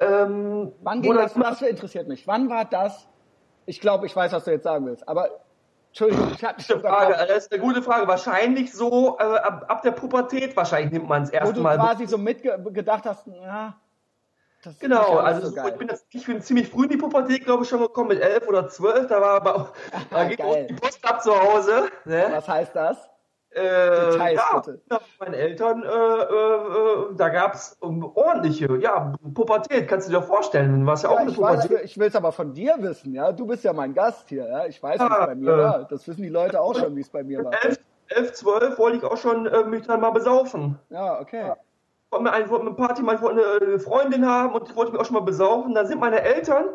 Ähm, 0.00 0.70
Wann 0.82 1.02
ging 1.02 1.14
das- 1.14 1.34
das, 1.34 1.58
das 1.60 1.62
interessiert 1.68 2.08
mich. 2.08 2.26
Wann 2.26 2.48
war 2.50 2.64
das? 2.64 3.08
Ich 3.68 3.80
glaube, 3.80 4.06
ich 4.06 4.16
weiß, 4.16 4.32
was 4.32 4.44
du 4.44 4.50
jetzt 4.50 4.64
sagen 4.64 4.86
willst, 4.86 5.06
aber 5.06 5.28
Entschuldigung, 5.88 6.30
ich 6.32 6.42
hatte 6.42 6.64
Gute 6.66 6.80
Frage, 6.80 7.12
das 7.28 7.44
ist 7.44 7.52
eine 7.52 7.60
gute 7.60 7.82
Frage. 7.82 8.08
Wahrscheinlich 8.08 8.72
so 8.72 9.18
äh, 9.18 9.22
ab, 9.22 9.66
ab 9.68 9.82
der 9.82 9.90
Pubertät 9.90 10.56
wahrscheinlich 10.56 10.92
nimmt 10.92 11.08
man 11.08 11.22
es 11.22 11.32
Wo 11.32 11.36
erst 11.36 11.56
du 11.56 11.62
quasi 11.62 12.06
so 12.06 12.16
mitgedacht 12.16 13.04
hast, 13.04 13.26
ja, 13.26 13.76
Genau, 14.80 15.18
also 15.18 15.48
so 15.50 15.68
ich 15.68 15.74
bin 15.74 15.88
jetzt, 15.88 16.06
ich 16.10 16.26
bin 16.26 16.40
ziemlich 16.42 16.68
früh 16.68 16.84
in 16.84 16.90
die 16.90 16.96
Pubertät, 16.96 17.44
glaube 17.44 17.62
ich, 17.62 17.68
schon 17.68 17.80
gekommen, 17.80 18.08
mit 18.08 18.20
elf 18.20 18.48
oder 18.48 18.68
zwölf, 18.68 19.06
da 19.06 19.20
war 19.20 19.36
aber 19.36 19.54
auch, 19.54 19.72
da 20.10 20.24
ging 20.24 20.66
die 20.68 20.74
Post 20.74 21.04
ab 21.04 21.22
zu 21.22 21.38
Hause. 21.38 21.88
Ne? 22.04 22.26
Was 22.30 22.48
heißt 22.48 22.74
das? 22.74 23.08
Äh, 23.50 24.10
Details, 24.10 24.40
ja, 24.52 24.58
bitte. 24.60 24.80
ja, 24.90 25.00
meinen 25.18 25.34
Eltern, 25.34 25.82
äh, 25.82 25.86
äh, 25.86 25.92
äh, 25.92 27.14
da 27.16 27.28
gab's 27.30 27.76
um, 27.80 28.04
ordentliche, 28.14 28.76
ja, 28.78 29.14
Pubertät, 29.34 29.88
kannst 29.88 30.08
du 30.08 30.12
dir 30.12 30.22
vorstellen, 30.22 30.80
du 30.80 30.86
warst 30.86 31.04
ja, 31.04 31.08
auch 31.10 31.14
Ja, 31.14 31.20
eine 31.20 31.30
ich 31.30 31.40
weiß, 31.40 31.62
Pubertät. 31.62 31.84
ich 31.86 31.98
will 31.98 32.08
es 32.08 32.14
aber 32.16 32.32
von 32.32 32.52
dir 32.52 32.76
wissen, 32.78 33.14
ja. 33.14 33.32
Du 33.32 33.46
bist 33.46 33.64
ja 33.64 33.72
mein 33.72 33.94
Gast 33.94 34.28
hier, 34.28 34.46
ja. 34.46 34.66
Ich 34.66 34.82
weiß, 34.82 35.00
wie 35.00 35.04
es 35.04 35.10
Ja, 35.10 35.26
bei 35.26 35.34
mir 35.34 35.52
äh, 35.52 35.58
war. 35.58 35.84
Das 35.84 36.06
wissen 36.06 36.22
die 36.22 36.28
Leute 36.28 36.60
auch 36.60 36.74
schon, 36.74 36.94
wie 36.94 37.00
es 37.00 37.08
bei 37.08 37.24
mir 37.24 37.42
war. 37.44 37.52
Elf, 37.64 37.78
elf, 38.08 38.32
zwölf 38.34 38.78
wollte 38.78 38.98
ich 38.98 39.04
auch 39.04 39.16
schon 39.16 39.46
äh, 39.46 39.64
mich 39.64 39.86
dann 39.86 40.00
mal 40.00 40.10
besaufen. 40.10 40.78
Ja, 40.90 41.18
okay. 41.20 41.52
Ich 42.10 42.12
wollte 42.12 42.32
eine, 42.32 42.74
Party 42.74 43.02
ich 43.02 43.20
wollte 43.20 43.66
eine 43.66 43.78
Freundin 43.78 44.26
haben 44.26 44.54
und 44.54 44.68
ich 44.68 44.74
wollte 44.76 44.92
mich 44.92 45.00
auch 45.00 45.04
schon 45.04 45.14
mal 45.14 45.20
besaufen. 45.22 45.74
Dann 45.74 45.86
sind 45.86 46.00
meine 46.00 46.22
Eltern, 46.22 46.66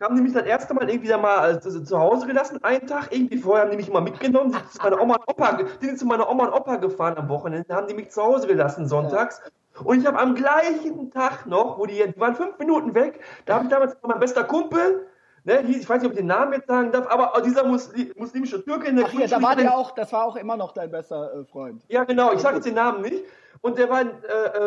haben 0.00 0.16
die 0.16 0.22
mich 0.22 0.32
das 0.32 0.46
erste 0.46 0.74
Mal 0.74 0.88
irgendwie 0.88 1.08
dann 1.08 1.22
mal 1.22 1.38
also, 1.38 1.80
zu 1.80 1.98
Hause 1.98 2.26
gelassen, 2.26 2.62
einen 2.62 2.86
Tag 2.86 3.08
irgendwie 3.10 3.38
vorher 3.38 3.64
haben 3.64 3.70
die 3.70 3.76
mich 3.76 3.90
mal 3.90 4.00
mitgenommen, 4.00 4.52
sind 4.52 4.72
zu 4.72 4.82
meiner 4.82 5.00
Oma 5.00 5.16
und 5.16 5.28
Opa, 5.28 5.58
die 5.80 5.86
sind 5.86 5.98
zu 5.98 6.06
meiner 6.06 6.28
Oma 6.30 6.46
und 6.46 6.52
Opa 6.52 6.76
gefahren 6.76 7.16
am 7.16 7.28
Wochenende, 7.28 7.74
haben 7.74 7.88
die 7.88 7.94
mich 7.94 8.10
zu 8.10 8.22
Hause 8.22 8.46
gelassen 8.46 8.86
sonntags. 8.86 9.40
Und 9.84 10.00
ich 10.00 10.06
habe 10.06 10.18
am 10.18 10.34
gleichen 10.34 11.10
Tag 11.10 11.46
noch, 11.46 11.78
wo 11.78 11.86
die, 11.86 11.94
die 11.94 12.20
waren 12.20 12.34
fünf 12.34 12.58
Minuten 12.58 12.94
weg, 12.94 13.20
da 13.44 13.54
habe 13.54 13.64
ich 13.64 13.70
damals 13.70 13.96
mein 14.02 14.18
bester 14.18 14.44
Kumpel, 14.44 15.06
ne, 15.44 15.60
ich 15.62 15.88
weiß 15.88 16.02
nicht, 16.02 16.06
ob 16.06 16.12
ich 16.12 16.18
den 16.18 16.26
Namen 16.26 16.52
jetzt 16.52 16.66
sagen 16.66 16.90
darf, 16.90 17.06
aber 17.08 17.40
dieser 17.42 17.64
Musli 17.64 18.12
muslimische 18.16 18.64
Türke 18.64 18.88
in 18.88 18.96
der 18.96 19.06
Ach 19.06 19.12
ja, 19.12 19.26
da 19.26 19.42
war 19.42 19.56
der 19.56 19.76
auch, 19.76 19.92
das 19.92 20.12
war 20.12 20.24
auch 20.24 20.36
immer 20.36 20.56
noch 20.56 20.72
dein 20.72 20.90
bester 20.90 21.32
äh, 21.32 21.44
Freund. 21.44 21.82
ja, 21.88 22.04
genau, 22.04 22.32
ich 22.32 22.40
sage 22.40 22.56
jetzt 22.56 22.66
den 22.66 22.74
Namen 22.74 23.02
nicht. 23.02 23.24
Und 23.60 23.78
der 23.78 23.90
war, 23.90 24.02
äh, 24.02 24.04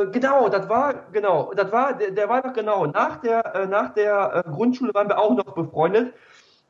äh, 0.03 0.11
genau, 0.11 0.49
das 0.49 0.67
war, 0.67 0.93
genau, 1.11 1.53
das 1.53 1.71
war, 1.71 1.93
der, 1.93 2.11
der 2.11 2.29
war 2.29 2.45
noch 2.45 2.53
genau, 2.53 2.85
nach 2.85 3.17
der, 3.21 3.55
äh, 3.55 3.65
nach 3.67 3.93
der 3.93 4.43
äh, 4.45 4.49
Grundschule 4.49 4.93
waren 4.93 5.07
wir 5.07 5.17
auch 5.17 5.35
noch 5.35 5.53
befreundet, 5.53 6.13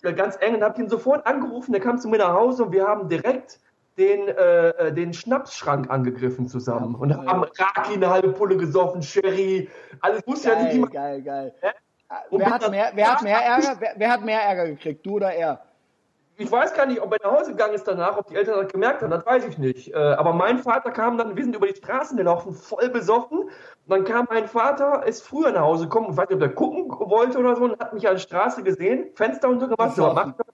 äh, 0.03 0.13
ganz 0.13 0.37
eng, 0.39 0.55
und 0.55 0.63
hab 0.63 0.77
ihn 0.77 0.89
sofort 0.89 1.25
angerufen, 1.25 1.71
der 1.71 1.81
kam 1.81 1.97
zu 1.97 2.09
mir 2.09 2.17
nach 2.17 2.33
Hause 2.33 2.65
und 2.65 2.71
wir 2.71 2.87
haben 2.87 3.09
direkt 3.09 3.59
den, 3.97 4.27
äh, 4.27 4.69
äh, 4.69 4.93
den 4.93 5.13
Schnapsschrank 5.13 5.89
angegriffen 5.89 6.47
zusammen 6.47 6.95
und 6.95 7.09
Jawohl. 7.09 7.27
haben 7.27 7.43
Raki 7.43 7.93
eine 7.95 8.09
halbe 8.09 8.31
Pulle 8.33 8.57
gesoffen, 8.57 9.01
Sherry, 9.01 9.69
alles 10.01 10.25
wusste 10.25 10.49
ja 10.49 10.63
nicht 10.63 10.91
Geil, 10.91 11.21
geil, 11.21 11.21
geil. 11.21 11.53
Ja. 11.61 11.71
Und 12.29 12.39
Wer 12.39 12.49
hat 12.51 12.69
mehr, 12.69 12.91
wer 12.93 13.13
hat 13.13 13.23
mehr 13.23 13.39
Ärger? 13.39 13.75
Wer, 13.79 13.93
wer 13.95 14.11
hat 14.11 14.21
mehr 14.23 14.41
Ärger 14.41 14.65
gekriegt? 14.67 15.05
Du 15.05 15.15
oder 15.15 15.33
er? 15.33 15.61
Ich 16.41 16.51
weiß 16.51 16.73
gar 16.73 16.87
nicht, 16.87 16.99
ob 16.99 17.13
er 17.13 17.19
nach 17.23 17.39
Hause 17.39 17.51
gegangen 17.51 17.75
ist 17.75 17.87
danach, 17.87 18.17
ob 18.17 18.25
die 18.25 18.35
Eltern 18.35 18.59
das 18.59 18.71
gemerkt 18.71 19.03
haben, 19.03 19.11
das 19.11 19.23
weiß 19.23 19.45
ich 19.45 19.59
nicht. 19.59 19.93
Äh, 19.93 19.97
aber 19.97 20.33
mein 20.33 20.57
Vater 20.57 20.89
kam 20.89 21.17
dann, 21.19 21.35
wir 21.35 21.43
sind 21.43 21.55
über 21.55 21.67
die 21.67 21.75
Straßen 21.75 22.17
gelaufen, 22.17 22.53
voll 22.53 22.89
besoffen. 22.89 23.41
Und 23.41 23.49
dann 23.87 24.05
kam 24.05 24.27
mein 24.27 24.47
Vater, 24.47 25.05
ist 25.05 25.21
früher 25.21 25.51
nach 25.51 25.61
Hause 25.61 25.83
gekommen, 25.83 26.07
ich 26.09 26.17
weiß 26.17 26.29
nicht, 26.29 26.37
ob 26.37 26.41
er 26.41 26.49
gucken 26.49 26.89
wollte 26.89 27.37
oder 27.37 27.55
so, 27.55 27.65
und 27.65 27.79
hat 27.79 27.93
mich 27.93 28.07
an 28.07 28.15
der 28.15 28.19
Straße 28.19 28.63
gesehen, 28.63 29.09
Fenster 29.13 29.49
untergemacht, 29.49 29.95
so, 29.95 30.11
macht 30.13 30.39
er? 30.39 30.45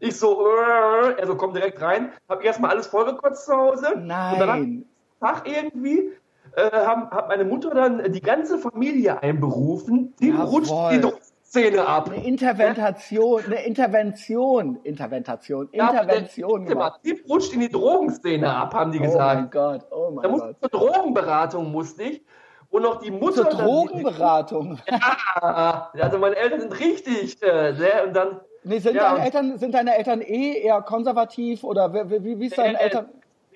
Ich 0.00 0.18
so, 0.18 0.46
äh, 0.46 1.20
er 1.20 1.26
so, 1.26 1.36
komm 1.36 1.52
direkt 1.52 1.82
rein, 1.82 2.12
hab 2.30 2.42
erstmal 2.42 2.70
alles 2.70 2.86
vollgekotzt 2.86 3.44
zu 3.44 3.54
Hause. 3.54 3.92
Und 3.92 4.08
dann 4.08 4.36
Nein. 4.46 4.84
Tag 5.20 5.46
irgendwie, 5.46 6.12
äh, 6.56 6.70
haben, 6.70 7.10
hat 7.10 7.28
meine 7.28 7.44
Mutter 7.44 7.74
dann 7.74 8.10
die 8.10 8.22
ganze 8.22 8.56
Familie 8.56 9.22
einberufen, 9.22 10.14
die 10.18 10.30
Jawohl. 10.30 10.44
rutscht 10.46 10.72
die 10.92 11.00
Druckszene 11.52 11.86
ab. 11.86 12.10
Eine 12.10 12.24
Intervention, 12.26 13.44
eine 13.44 13.64
Intervention, 13.64 14.76
Intervention, 14.82 15.68
Ja, 15.72 15.90
Intervention 15.90 16.66
der- 16.66 16.94
Typ 17.02 17.28
rutscht 17.28 17.52
in 17.54 17.60
die 17.60 17.68
Drogenszene 17.68 18.52
ab, 18.52 18.74
haben 18.74 18.92
die 18.92 18.98
Oh 18.98 19.02
mein 19.02 19.10
gesagt. 19.50 19.52
Gott, 19.52 19.86
oh 19.90 20.10
da 20.10 20.22
mein 20.22 20.30
musste 20.30 20.56
Gott. 20.60 20.70
zur 20.70 20.80
Drogenberatung 20.80 21.72
musste 21.72 22.02
ich. 22.04 22.22
Und 22.68 22.82
noch 22.82 22.96
die 23.00 23.10
Mutter. 23.12 23.34
Zur 23.34 23.44
dann- 23.44 23.58
Drogenberatung. 23.64 24.78
Ja, 25.42 25.90
also 26.00 26.18
meine 26.18 26.36
Eltern 26.36 26.60
sind 26.60 26.80
richtig. 26.80 27.40
Äh, 27.42 27.72
sehr, 27.74 28.06
und 28.06 28.14
dann. 28.14 28.40
Nee, 28.64 28.78
sind, 28.80 28.96
Ja, 28.96 29.12
deine 29.12 29.24
Eltern, 29.24 29.58
sind 29.58 29.74
deine 29.74 29.96
Eltern 29.96 30.20
eh 30.20 30.58
eher 30.60 30.82
konservativ 30.82 31.62
oder 31.62 31.92
wie, 31.94 32.24
wie, 32.24 32.38
wie 32.40 32.46
ist 32.46 32.58
deine 32.58 32.78
Äh, 32.80 32.82
Eltern? 32.84 33.08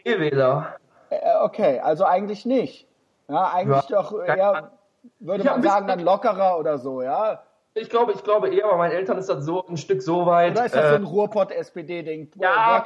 Wähler. 0.05 0.77
Äh, 1.11 1.17
okay, 1.43 1.81
also 1.81 2.05
eigentlich 2.05 2.47
nicht. 2.47 2.87
Ja, 3.29 3.51
eigentlich 3.53 3.89
Ja, 3.89 4.03
doch 4.03 4.13
eher, 4.23 4.71
würde 5.19 5.45
man 5.45 5.63
sagen, 5.63 5.87
dann 5.89 6.01
lockerer 6.01 6.59
oder 6.59 6.79
so, 6.79 7.03
ja? 7.03 7.43
Ich 7.75 7.89
glaube, 7.89 8.13
ich 8.13 8.25
glaube 8.25 8.49
eher, 8.49 8.67
bei 8.67 8.77
meinen 8.77 8.93
Eltern 8.93 9.19
ist 9.19 9.29
das 9.29 9.45
so 9.45 9.65
ein 9.67 9.77
Stück 9.77 10.03
so 10.03 10.27
weit. 10.27 10.53
Oder 10.53 10.67
ist 10.67 10.75
das 10.75 10.89
so 10.89 10.95
äh, 10.95 10.97
ein 10.97 11.05
Ruhrpott-SPD-Ding? 11.05 12.33
Ja, 12.37 12.85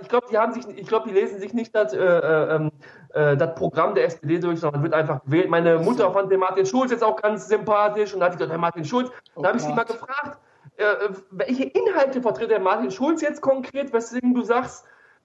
ich 0.00 0.08
glaube, 0.08 0.26
die 0.30 0.38
haben 0.38 0.52
sich, 0.52 0.66
ich 0.76 0.86
glaube, 0.86 1.08
die 1.08 1.14
lesen 1.14 1.38
sich 1.38 1.54
nicht 1.54 1.74
das, 1.74 1.92
äh, 1.92 1.98
äh, 1.98 2.56
ähm, 2.56 2.72
äh, 3.14 3.36
das 3.36 3.54
Programm 3.54 3.94
der 3.94 4.04
SPD 4.04 4.40
durch, 4.40 4.60
sondern 4.60 4.82
wird 4.82 4.94
einfach 4.94 5.22
gewählt. 5.24 5.48
Meine 5.48 5.78
Mutter 5.78 6.10
fand 6.12 6.30
den 6.32 6.40
Martin 6.40 6.66
Schulz 6.66 6.90
jetzt 6.90 7.04
auch 7.04 7.20
ganz 7.20 7.48
sympathisch 7.48 8.14
und 8.14 8.20
da 8.20 8.26
hat 8.26 8.32
sie 8.32 8.38
gesagt, 8.38 8.52
Herr 8.52 8.58
Martin 8.58 8.84
Schulz, 8.84 9.10
Oh 9.36 9.42
da 9.42 9.48
habe 9.48 9.58
ich 9.58 9.64
sie 9.64 9.72
mal 9.72 9.84
gefragt, 9.84 10.38
äh, 10.76 10.84
äh, 10.84 11.10
welche 11.30 11.64
Inhalte 11.64 12.20
vertritt 12.20 12.50
der 12.50 12.60
Martin 12.60 12.90
Schulz 12.90 13.22
jetzt 13.22 13.40
konkret, 13.40 13.92
weswegen 13.92 14.34
du 14.34 14.42
sagst, 14.42 14.84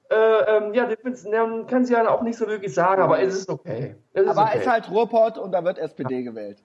äh, 0.10 0.16
ähm, 0.16 0.74
ja, 0.74 0.86
das 0.86 1.24
dann 1.24 1.66
kann 1.66 1.86
sie 1.86 1.94
ja 1.94 2.08
auch 2.10 2.22
nicht 2.22 2.38
so 2.38 2.48
wirklich 2.48 2.74
sagen, 2.74 3.02
aber 3.02 3.20
es 3.20 3.36
ist 3.36 3.50
okay. 3.50 3.96
Es 4.14 4.24
ist 4.24 4.30
Aber 4.30 4.44
okay. 4.44 4.60
ist 4.60 4.68
halt 4.68 4.92
Ruhrpott 4.92 5.38
und 5.38 5.52
da 5.52 5.64
wird 5.64 5.80
SPD 5.80 6.24
gewählt. 6.24 6.60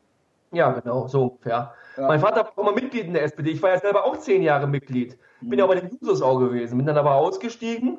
Ja, 0.53 0.73
genau, 0.73 1.07
so 1.09 1.25
ungefähr. 1.25 1.75
Ja. 1.97 2.07
Mein 2.07 2.21
Vater 2.21 2.45
war 2.45 2.53
auch 2.57 2.65
mal 2.65 2.75
Mitglied 2.75 3.05
in 3.05 3.13
der 3.13 3.25
SPD. 3.25 3.51
Ich 3.51 3.63
war 3.63 3.71
ja 3.71 3.79
selber 3.79 4.05
auch 4.05 4.17
zehn 4.19 4.43
Jahre 4.43 4.67
Mitglied. 4.67 5.19
Bin 5.41 5.59
ja 5.59 5.67
bei 5.67 5.77
den 5.81 5.91
Jusos 6.01 6.23
auch 6.23 6.39
gewesen, 6.39 6.77
bin 6.79 6.87
dann 6.87 6.97
aber 6.99 7.15
ausgestiegen 7.15 7.99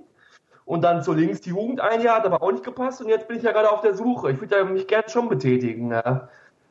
und 0.66 0.82
dann 0.84 1.04
so 1.04 1.14
links 1.14 1.42
die 1.42 1.50
Jugend 1.52 1.80
ein 1.82 2.02
Jahr, 2.02 2.18
hat 2.18 2.26
aber 2.26 2.42
auch 2.42 2.52
nicht 2.52 2.64
gepasst 2.64 3.02
und 3.02 3.10
jetzt 3.10 3.28
bin 3.28 3.38
ich 3.38 3.44
ja 3.44 3.52
gerade 3.52 3.72
auf 3.72 3.82
der 3.82 3.94
Suche. 3.94 4.32
Ich 4.32 4.42
würde 4.42 4.66
mich 4.66 4.88
gerne 4.88 5.08
schon 5.10 5.30
betätigen. 5.30 5.92
Ja. 5.92 6.30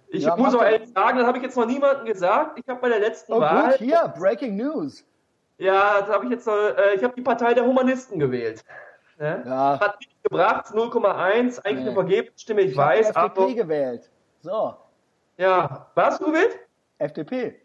Ich 0.08 0.24
Ja, 0.24 0.36
muss 0.36 0.54
auch 0.54 0.62
ehrlich 0.62 0.88
sagen, 0.94 1.18
das 1.18 1.26
habe 1.26 1.38
ich 1.38 1.44
jetzt 1.44 1.56
noch 1.56 1.66
niemandem 1.66 2.06
gesagt. 2.06 2.58
Ich 2.58 2.68
habe 2.68 2.80
bei 2.80 2.88
der 2.88 3.00
letzten 3.00 3.32
Oh 3.34 3.40
Wahl, 3.40 3.70
gut, 3.70 3.78
hier, 3.78 4.12
Breaking 4.18 4.56
News. 4.56 5.04
ja, 5.58 6.00
das 6.00 6.08
habe 6.10 6.24
ich 6.26 6.30
jetzt 6.30 6.46
noch, 6.46 6.54
äh, 6.54 6.94
ich 6.96 7.04
habe 7.04 7.14
die 7.14 7.22
Partei 7.22 7.52
der 7.54 7.64
Humanisten 7.66 8.18
gewählt. 8.18 8.64
Ne? 9.18 9.42
Ja. 9.46 9.78
Hat 9.80 9.98
nichts 10.00 10.14
gebracht, 10.22 10.66
0,1, 10.74 11.58
eigentlich 11.64 11.74
Nee. 11.80 11.80
eine 11.86 11.92
Vergebensstimme, 11.92 12.60
ich, 12.62 12.72
Ich 12.72 12.78
habe 12.78 12.90
weiß, 12.90 13.08
FDP 13.10 13.40
aber 13.42 13.54
gewählt. 13.54 14.10
So, 14.40 14.74
ja, 15.38 15.90
was 15.94 16.18
du 16.18 16.26
gewählt? 16.26 16.58
FDP. 16.98 17.60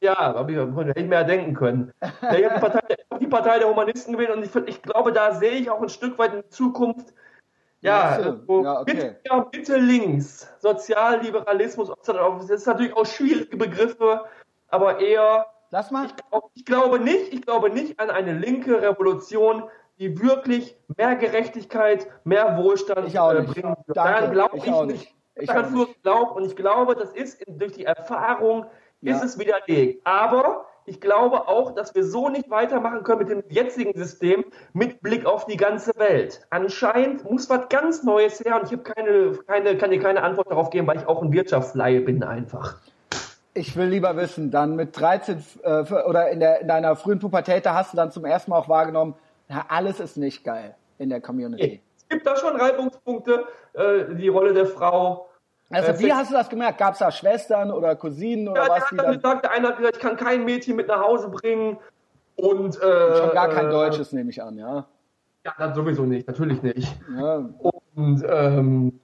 Ja, 0.00 0.16
habe 0.16 0.52
ich, 0.52 0.58
hätte 0.58 1.00
ich 1.00 1.06
mir 1.08 1.16
ja 1.16 1.24
denken 1.24 1.54
können. 1.54 1.92
Ja, 2.00 2.34
ich 2.34 2.44
habe 2.44 2.54
die, 2.54 2.60
Partei- 2.60 2.94
ich 2.96 3.06
hab 3.10 3.18
die 3.18 3.26
Partei 3.26 3.58
der 3.58 3.68
Humanisten 3.68 4.12
gewählt 4.12 4.30
und 4.30 4.44
ich, 4.44 4.54
ich 4.54 4.82
glaube, 4.82 5.12
da 5.12 5.32
sehe 5.34 5.52
ich 5.52 5.68
auch 5.70 5.82
ein 5.82 5.88
Stück 5.88 6.16
weit 6.18 6.34
in 6.34 6.42
die 6.42 6.48
Zukunft. 6.50 7.12
Ja, 7.80 8.20
so, 8.22 8.36
so 8.46 8.64
ja, 8.64 8.80
okay. 8.80 8.92
bitte, 8.92 9.20
ja, 9.24 9.40
bitte 9.40 9.76
links. 9.76 10.48
Sozialliberalismus, 10.60 11.92
das 12.04 12.50
ist 12.50 12.66
natürlich 12.66 12.96
auch 12.96 13.06
schwierige 13.06 13.56
Begriffe, 13.56 14.24
aber 14.68 15.00
eher, 15.00 15.46
Lass 15.70 15.90
mal. 15.90 16.06
ich 16.54 16.64
glaube 16.64 16.98
nicht, 17.00 17.32
ich 17.32 17.42
glaube 17.42 17.70
nicht 17.70 17.98
an 18.00 18.10
eine 18.10 18.32
linke 18.32 18.80
Revolution, 18.80 19.64
die 19.98 20.20
wirklich 20.20 20.76
mehr 20.96 21.16
Gerechtigkeit, 21.16 22.06
mehr 22.24 22.56
Wohlstand 22.56 23.08
Ich 23.08 23.18
auch 23.18 23.32
äh, 23.32 23.40
nicht. 23.40 23.52
bringen 23.52 23.76
Daran 23.88 24.32
glaube 24.32 24.56
ich 24.58 24.66
ich, 24.66 24.80
nicht. 24.82 25.14
Ich 25.40 25.50
auch 25.50 25.70
nur 25.70 25.88
glaubt 26.02 26.36
und 26.36 26.44
ich 26.44 26.56
glaube, 26.56 26.94
das 26.94 27.12
ist 27.12 27.44
durch 27.46 27.72
die 27.72 27.84
Erfahrung 27.84 28.66
Ja. 29.00 29.14
ist 29.16 29.24
es 29.24 29.38
widerlegt. 29.38 30.04
Aber 30.04 30.66
ich 30.88 31.00
glaube 31.00 31.46
auch, 31.48 31.72
dass 31.74 31.94
wir 31.94 32.02
so 32.02 32.28
nicht 32.28 32.50
weitermachen 32.50 33.02
können 33.04 33.18
mit 33.18 33.28
dem 33.28 33.42
jetzigen 33.48 33.96
System 33.96 34.44
mit 34.72 35.00
Blick 35.02 35.26
auf 35.26 35.44
die 35.44 35.56
ganze 35.56 35.92
Welt. 35.96 36.46
Anscheinend 36.50 37.30
muss 37.30 37.48
was 37.50 37.68
ganz 37.68 38.02
Neues 38.02 38.40
her 38.44 38.56
und 38.60 38.66
ich 38.66 38.72
habe 38.72 38.82
keine, 38.82 39.32
keine, 39.46 39.76
kann 39.76 39.90
dir 39.90 40.00
keine 40.00 40.22
Antwort 40.22 40.50
darauf 40.50 40.70
geben, 40.70 40.86
weil 40.86 40.96
ich 40.96 41.06
auch 41.06 41.22
ein 41.22 41.30
Wirtschaftsleihe 41.32 42.00
bin 42.00 42.22
einfach. 42.22 42.76
Ich 43.54 43.76
will 43.76 43.86
lieber 43.86 44.16
wissen, 44.16 44.50
dann 44.50 44.76
mit 44.76 44.98
13 44.98 45.44
äh, 45.62 45.82
oder 46.06 46.30
in, 46.30 46.40
der, 46.40 46.60
in 46.62 46.68
deiner 46.68 46.96
frühen 46.96 47.18
Pubertät, 47.18 47.66
da 47.66 47.74
hast 47.74 47.92
du 47.92 47.96
dann 47.96 48.10
zum 48.10 48.24
ersten 48.24 48.50
Mal 48.50 48.58
auch 48.58 48.68
wahrgenommen, 48.68 49.14
ja, 49.48 49.66
alles 49.68 50.00
ist 50.00 50.16
nicht 50.16 50.44
geil 50.44 50.74
in 50.98 51.10
der 51.10 51.20
Community. 51.20 51.80
Es 51.98 52.08
gibt 52.08 52.26
da 52.26 52.36
schon 52.36 52.56
Reibungspunkte, 52.56 53.44
äh, 53.74 54.14
die 54.14 54.28
Rolle 54.28 54.54
der 54.54 54.66
Frau. 54.66 55.27
Also 55.70 55.92
Äh, 55.92 55.98
wie 56.00 56.12
hast 56.12 56.30
du 56.30 56.34
das 56.34 56.48
gemerkt? 56.48 56.78
Gab 56.78 56.94
es 56.94 56.98
da 57.00 57.10
Schwestern 57.10 57.70
oder 57.70 57.94
Cousinen 57.96 58.48
oder 58.48 58.62
Ja, 58.62 58.66
der 58.68 58.76
was? 58.76 58.82
hat 58.84 58.90
Die 58.92 58.96
dann 58.96 59.06
dann 59.06 59.14
gesagt, 59.16 59.44
der 59.44 59.50
eine 59.52 59.68
hat 59.68 59.76
gesagt, 59.76 59.96
ich 59.96 60.02
kann 60.02 60.16
kein 60.16 60.44
Mädchen 60.44 60.76
mit 60.76 60.88
nach 60.88 61.02
Hause 61.02 61.28
bringen 61.28 61.78
und 62.36 62.80
äh, 62.80 63.16
schon 63.16 63.30
gar 63.32 63.48
kein 63.48 63.66
äh, 63.66 63.70
Deutsches, 63.70 64.12
nehme 64.12 64.30
ich 64.30 64.42
an, 64.42 64.56
ja. 64.56 64.86
Ja, 65.44 65.54
das 65.58 65.74
sowieso 65.76 66.02
nicht, 66.04 66.26
natürlich 66.26 66.62
nicht. 66.62 66.94
ja. 67.16 67.44
Und 67.94 68.24
ähm, 68.28 69.00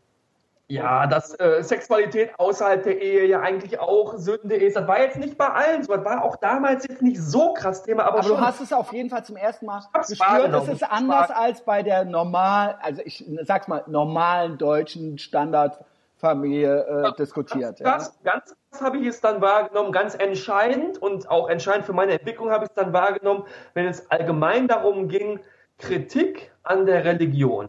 ja, 0.69 1.07
dass 1.07 1.39
äh, 1.39 1.63
Sexualität 1.63 2.31
außerhalb 2.39 2.83
der 2.83 3.01
Ehe 3.01 3.27
ja 3.27 3.41
eigentlich 3.41 3.79
auch 3.79 4.17
Sünde 4.17 4.55
ist. 4.55 4.77
Das 4.77 4.89
war 4.89 4.99
jetzt 5.01 5.19
nicht 5.19 5.37
bei 5.37 5.49
allen 5.49 5.83
so. 5.83 5.95
Das 5.95 6.05
war 6.05 6.25
auch 6.25 6.37
damals 6.37 6.87
jetzt 6.89 7.03
nicht 7.03 7.21
so 7.21 7.53
krass 7.53 7.83
Thema, 7.83 8.05
aber, 8.05 8.15
Aber 8.19 8.23
schon. 8.23 8.37
du 8.39 8.41
hast 8.43 8.61
es 8.63 8.73
auf 8.73 8.91
jeden 8.93 9.11
Fall 9.11 9.25
zum 9.25 9.37
ersten 9.37 9.67
Mal 9.67 9.83
gespürt. 10.09 10.55
Es 10.55 10.69
ist 10.69 10.83
anders 10.91 11.31
als 11.31 11.61
bei 11.63 11.83
der 11.83 12.05
normal, 12.07 12.77
also 12.81 13.03
ich 13.05 13.25
sag's 13.43 13.69
mal, 13.69 13.85
normalen 13.87 14.57
deutschen 14.57 15.19
Standardfamilie 16.25 16.87
äh, 17.09 17.13
diskutiert. 17.17 17.81
Ja? 17.81 17.93
Ganz, 17.93 18.19
ganz 18.23 18.55
habe 18.81 18.99
ich 18.99 19.07
es 19.07 19.21
dann 19.21 19.41
wahrgenommen, 19.41 19.93
ganz 19.93 20.15
entscheidend 20.15 21.01
und 21.01 21.29
auch 21.31 21.49
entscheidend 21.49 21.85
für 21.85 21.93
meine 21.93 22.13
Entwicklung 22.13 22.51
habe 22.51 22.65
ich 22.65 22.71
es 22.71 22.75
dann 22.75 22.93
wahrgenommen, 22.93 23.45
wenn 23.75 23.87
es 23.87 24.11
allgemein 24.11 24.67
darum 24.69 25.09
ging, 25.09 25.41
Kritik 25.79 26.53
an 26.63 26.87
der 26.87 27.05
Religion. 27.05 27.69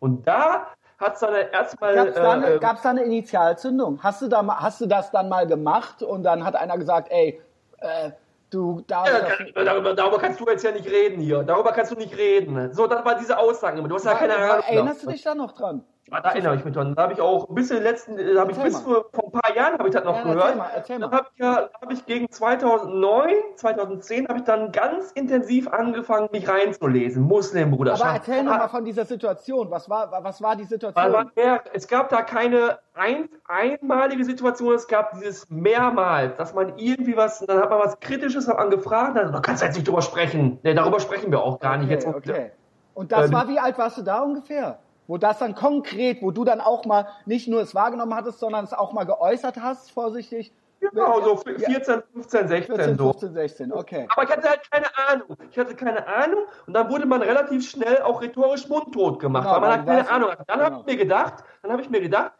Und 0.00 0.26
da 0.26 0.68
hat 0.98 1.14
es 1.14 1.20
dann 1.20 1.34
erstmal. 1.52 1.94
Gab 1.94 2.08
es 2.08 2.14
da, 2.14 2.32
eine- 2.32 2.46
äh, 2.46 2.58
da 2.60 2.90
eine 2.90 3.02
Initialzündung? 3.04 4.02
Hast 4.02 4.22
du, 4.22 4.28
da, 4.28 4.46
hast 4.60 4.80
du 4.80 4.86
das 4.86 5.10
dann 5.10 5.28
mal 5.28 5.46
gemacht 5.46 6.02
und 6.02 6.22
dann 6.22 6.44
hat 6.44 6.56
einer 6.56 6.78
gesagt, 6.78 7.08
ey, 7.10 7.40
äh, 7.78 8.10
du 8.50 8.82
darfst 8.86 9.12
Ja, 9.12 9.20
das 9.20 9.38
kann, 9.38 9.64
darüber, 9.66 9.94
darüber 9.94 10.18
kannst 10.18 10.40
du 10.40 10.46
jetzt 10.46 10.62
ja 10.62 10.72
nicht 10.72 10.88
reden 10.88 11.20
hier. 11.20 11.42
Darüber 11.42 11.72
kannst 11.72 11.92
du 11.92 11.96
nicht 11.96 12.16
reden. 12.16 12.72
So, 12.72 12.86
dann 12.86 13.04
war 13.04 13.16
diese 13.16 13.38
Aussage. 13.38 13.82
Du 13.82 13.94
hast 13.94 14.04
ja 14.04 14.14
keine 14.14 14.36
Ahnung. 14.36 14.64
Erinnerst 14.68 15.02
du 15.04 15.10
dich 15.10 15.22
da 15.22 15.34
noch 15.34 15.52
dran? 15.52 15.84
Ah, 16.12 16.20
Da 16.20 16.30
erinnere 16.30 16.56
ich 16.56 16.64
mich 16.64 16.74
dran. 16.74 16.94
Da 16.94 17.02
habe 17.04 17.14
ich 17.14 17.20
auch 17.20 17.46
bis 17.48 17.70
in 17.70 17.76
den 17.78 17.84
letzten, 17.84 18.18
äh, 18.18 18.36
habe 18.36 18.52
ich 18.52 18.58
bis 18.58 18.78
vor, 18.80 19.06
vor 19.12 19.24
ein 19.24 19.32
paar 19.40 19.56
Jahren 19.56 19.78
habe 19.78 19.88
ich 19.88 19.94
das 19.94 20.04
noch 20.04 20.14
Ja, 20.14 20.22
gehört. 20.22 20.42
erzähl 20.44 20.56
mal, 20.58 20.70
erzähl 20.74 20.98
mal. 20.98 21.08
Dann 21.08 21.18
habe 21.18 21.28
ich 21.32 21.40
ja, 21.40 21.68
habe 21.80 21.92
ich 21.94 22.06
gegen 22.06 22.30
2009, 22.30 23.34
2010 23.56 24.28
habe 24.28 24.38
ich 24.38 24.44
dann 24.44 24.72
ganz 24.72 25.12
intensiv 25.12 25.68
angefangen, 25.68 26.28
mich 26.32 26.48
reinzulesen. 26.48 27.22
Muslimbruderschaft. 27.22 28.04
Aber 28.04 28.14
erzähl 28.18 28.42
noch 28.44 28.58
mal 28.58 28.68
von 28.68 28.84
dieser 28.84 29.04
Situation. 29.04 29.70
Was 29.70 29.88
war, 29.88 30.10
was 30.22 30.42
war 30.42 30.56
die 30.56 30.64
Situation? 30.64 31.10
man 31.12 31.30
merkt, 31.34 31.70
es 31.72 31.88
gab 31.88 32.08
da 32.10 32.22
keine 32.22 32.78
ein, 32.94 33.28
einmalige 33.48 34.24
Situation, 34.24 34.74
es 34.74 34.86
gab 34.86 35.12
dieses 35.12 35.48
mehrmals, 35.48 36.36
dass 36.36 36.52
man 36.54 36.76
irgendwie 36.78 37.16
was, 37.16 37.40
dann 37.40 37.58
hat 37.58 37.70
man 37.70 37.78
was 37.80 37.98
Kritisches 38.00 38.48
angefragt, 38.48 39.16
dann 39.16 39.32
da 39.32 39.40
kannst 39.40 39.62
du 39.62 39.66
jetzt 39.66 39.76
nicht 39.76 39.88
drüber 39.88 40.02
sprechen. 40.02 40.58
Nee, 40.62 40.74
darüber 40.74 41.00
sprechen 41.00 41.30
wir 41.30 41.42
auch 41.42 41.58
gar 41.58 41.78
nicht 41.78 41.86
Okay, 41.86 41.94
jetzt. 41.94 42.06
okay. 42.06 42.50
Und 42.94 43.10
das 43.12 43.26
Ähm, 43.28 43.32
war, 43.32 43.48
wie 43.48 43.58
alt 43.58 43.78
warst 43.78 43.96
du 43.96 44.02
da 44.02 44.20
ungefähr? 44.20 44.78
Wo 45.06 45.18
das 45.18 45.38
dann 45.38 45.54
konkret, 45.54 46.22
wo 46.22 46.30
du 46.30 46.44
dann 46.44 46.60
auch 46.60 46.84
mal 46.84 47.08
nicht 47.26 47.48
nur 47.48 47.60
es 47.60 47.74
wahrgenommen 47.74 48.14
hattest, 48.14 48.38
sondern 48.38 48.64
es 48.64 48.72
auch 48.72 48.92
mal 48.92 49.04
geäußert 49.04 49.56
hast, 49.56 49.90
vorsichtig? 49.90 50.52
Genau, 50.90 51.20
so 51.20 51.40
Ja, 51.58 51.68
14, 51.70 52.02
15, 52.12 52.48
16 52.48 52.76
14, 52.76 52.98
so. 52.98 53.04
15, 53.12 53.34
16, 53.34 53.72
okay. 53.72 54.08
Aber 54.10 54.24
ich 54.24 54.30
hatte 54.30 54.48
halt 54.48 54.70
keine 54.70 54.86
Ahnung. 55.08 55.36
Ich 55.50 55.58
hatte 55.58 55.76
keine 55.76 56.06
Ahnung 56.06 56.40
und 56.66 56.74
dann 56.74 56.90
wurde 56.90 57.06
man 57.06 57.22
relativ 57.22 57.68
schnell 57.68 58.02
auch 58.02 58.20
rhetorisch 58.20 58.68
mundtot 58.68 59.20
gemacht, 59.20 59.44
Genau, 59.44 59.54
weil 59.54 59.60
man 59.60 59.70
halt 59.70 59.86
keine 59.86 60.10
Ahnung. 60.10 60.30
Dann 60.46 60.60
habe 60.60 60.70
genau. 60.70 60.80
ich 60.80 60.86
mir 60.86 60.96
gedacht, 60.96 61.44
dann 61.62 61.70
habe 61.70 61.82
ich 61.82 61.90
mir 61.90 62.00
gedacht, 62.00 62.32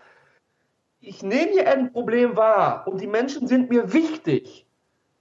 ich 0.99 1.23
nehme 1.23 1.53
hier 1.53 1.69
ein 1.69 1.93
Problem 1.93 2.37
wahr 2.37 2.85
und 2.87 3.01
die 3.01 3.07
Menschen 3.07 3.47
sind 3.47 3.71
mir 3.71 3.93
wichtig. 3.93 4.67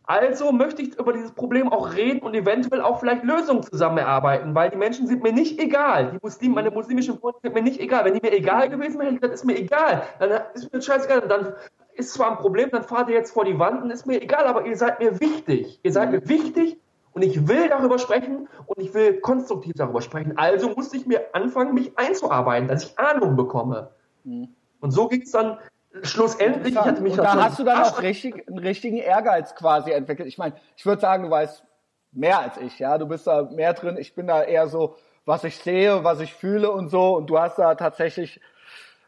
Also 0.03 0.51
möchte 0.51 0.81
ich 0.81 0.97
über 0.97 1.13
dieses 1.13 1.31
Problem 1.31 1.71
auch 1.71 1.93
reden 1.93 2.19
und 2.19 2.33
eventuell 2.33 2.81
auch 2.81 2.99
vielleicht 2.99 3.23
Lösungen 3.23 3.63
zusammen 3.63 3.99
erarbeiten, 3.99 4.55
weil 4.55 4.69
die 4.69 4.77
Menschen 4.77 5.07
sind 5.07 5.23
mir 5.23 5.31
nicht 5.31 5.59
egal. 5.59 6.11
Die 6.11 6.19
Muslimen, 6.21 6.55
meine 6.55 6.71
muslimischen 6.71 7.19
Freunde 7.19 7.39
sind 7.43 7.53
mir 7.53 7.61
nicht 7.61 7.79
egal. 7.79 8.03
Wenn 8.05 8.15
die 8.15 8.21
mir 8.21 8.33
egal 8.33 8.69
gewesen 8.69 8.99
wären, 8.99 9.15
gesagt, 9.15 9.33
ist 9.33 9.45
mir 9.45 9.57
egal. 9.57 10.03
Dann 10.19 10.41
ist 10.53 10.73
mir 10.73 10.81
scheißegal. 10.81 11.21
Dann 11.27 11.53
ist 11.93 12.13
zwar 12.13 12.31
ein 12.31 12.37
Problem, 12.37 12.69
dann 12.71 12.83
fahrt 12.83 13.09
ihr 13.09 13.15
jetzt 13.15 13.31
vor 13.31 13.45
die 13.45 13.57
Wand 13.59 13.83
und 13.83 13.91
ist 13.91 14.07
mir 14.07 14.21
egal, 14.21 14.45
aber 14.45 14.65
ihr 14.65 14.75
seid 14.75 14.99
mir 14.99 15.19
wichtig. 15.19 15.79
Ihr 15.83 15.91
seid 15.91 16.11
mir 16.11 16.27
wichtig 16.27 16.77
und 17.13 17.21
ich 17.21 17.47
will 17.47 17.69
darüber 17.69 17.99
sprechen 17.99 18.47
und 18.65 18.79
ich 18.79 18.93
will 18.93 19.19
konstruktiv 19.19 19.73
darüber 19.75 20.01
sprechen. 20.01 20.37
Also 20.37 20.69
musste 20.69 20.97
ich 20.97 21.05
mir 21.05 21.33
anfangen, 21.33 21.73
mich 21.73 21.97
einzuarbeiten, 21.97 22.67
dass 22.67 22.85
ich 22.85 22.99
Ahnung 22.99 23.35
bekomme. 23.35 23.91
Und 24.23 24.91
so 24.91 25.07
ging 25.07 25.21
es 25.21 25.31
dann 25.31 25.57
schlussendlich. 26.03 26.73
Ich 26.73 26.79
hatte 26.79 27.01
mich 27.01 27.13
und 27.13 27.23
da 27.23 27.43
hast 27.43 27.59
du 27.59 27.63
dann 27.63 27.83
auch 27.83 28.01
richtig, 28.01 28.47
einen 28.47 28.59
richtigen 28.59 28.97
Ehrgeiz 28.97 29.55
quasi 29.55 29.91
entwickelt. 29.91 30.27
Ich 30.27 30.37
meine, 30.37 30.55
ich 30.75 30.85
würde 30.85 31.01
sagen, 31.01 31.23
du 31.23 31.29
weißt 31.29 31.63
mehr 32.11 32.39
als 32.39 32.57
ich, 32.57 32.79
ja. 32.79 32.97
Du 32.97 33.07
bist 33.07 33.27
da 33.27 33.43
mehr 33.43 33.73
drin. 33.73 33.97
Ich 33.97 34.15
bin 34.15 34.27
da 34.27 34.43
eher 34.43 34.67
so, 34.67 34.95
was 35.25 35.43
ich 35.43 35.57
sehe, 35.57 36.03
was 36.03 36.19
ich 36.19 36.33
fühle 36.33 36.71
und 36.71 36.89
so. 36.89 37.15
Und 37.15 37.29
du 37.29 37.39
hast 37.39 37.57
da 37.57 37.75
tatsächlich, 37.75 38.41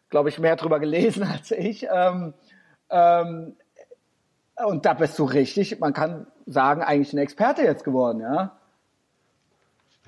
glaube 0.10 0.30
ich, 0.30 0.39
mehr 0.39 0.55
drüber 0.55 0.80
gelesen 0.80 1.23
als 1.31 1.51
ich. 1.51 1.88
Ähm, 1.91 2.34
ähm, 2.89 3.55
und 4.65 4.85
da 4.85 4.93
bist 4.93 5.18
du 5.18 5.23
richtig, 5.23 5.80
man 5.80 5.93
kann 5.93 6.27
sagen, 6.45 6.84
eigentlich 6.84 7.14
ein 7.14 7.18
Experte 7.18 7.64
jetzt 7.64 7.84
geworden, 7.84 8.22
ja. 8.22 8.60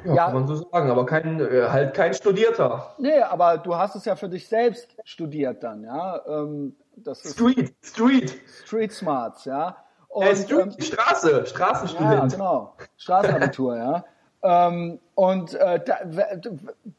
Ja, 0.03 0.13
Ja. 0.13 0.25
kann 0.25 0.33
man 0.33 0.47
so 0.47 0.55
sagen, 0.55 0.91
aber 0.91 1.05
kein, 1.05 1.39
äh, 1.39 1.67
halt 1.69 1.93
kein 1.93 2.13
Studierter. 2.13 2.93
Nee, 2.97 3.19
aber 3.21 3.57
du 3.57 3.75
hast 3.75 3.95
es 3.95 4.05
ja 4.05 4.15
für 4.15 4.27
dich 4.29 4.47
selbst 4.47 4.95
studiert 5.05 5.63
dann, 5.63 5.83
ja. 5.83 6.21
Ähm, 6.27 6.75
das 6.97 7.23
ist 7.23 7.33
Street, 7.35 7.73
Street. 7.83 8.41
Street 8.65 8.91
Smarts, 8.91 9.45
ja. 9.45 9.77
Und, 10.09 10.23
Äh, 10.25 10.35
Street, 10.35 10.59
ähm, 10.77 10.81
Straße, 10.81 11.31
Ja, 11.39 11.45
Straßenstudent. 11.45 12.31
genau. 12.33 12.75
Straßenabitur, 12.97 13.77
ja. 13.77 14.03
Ähm, 14.47 14.99
und 15.15 15.55
äh, 15.55 15.79
da, 15.83 15.95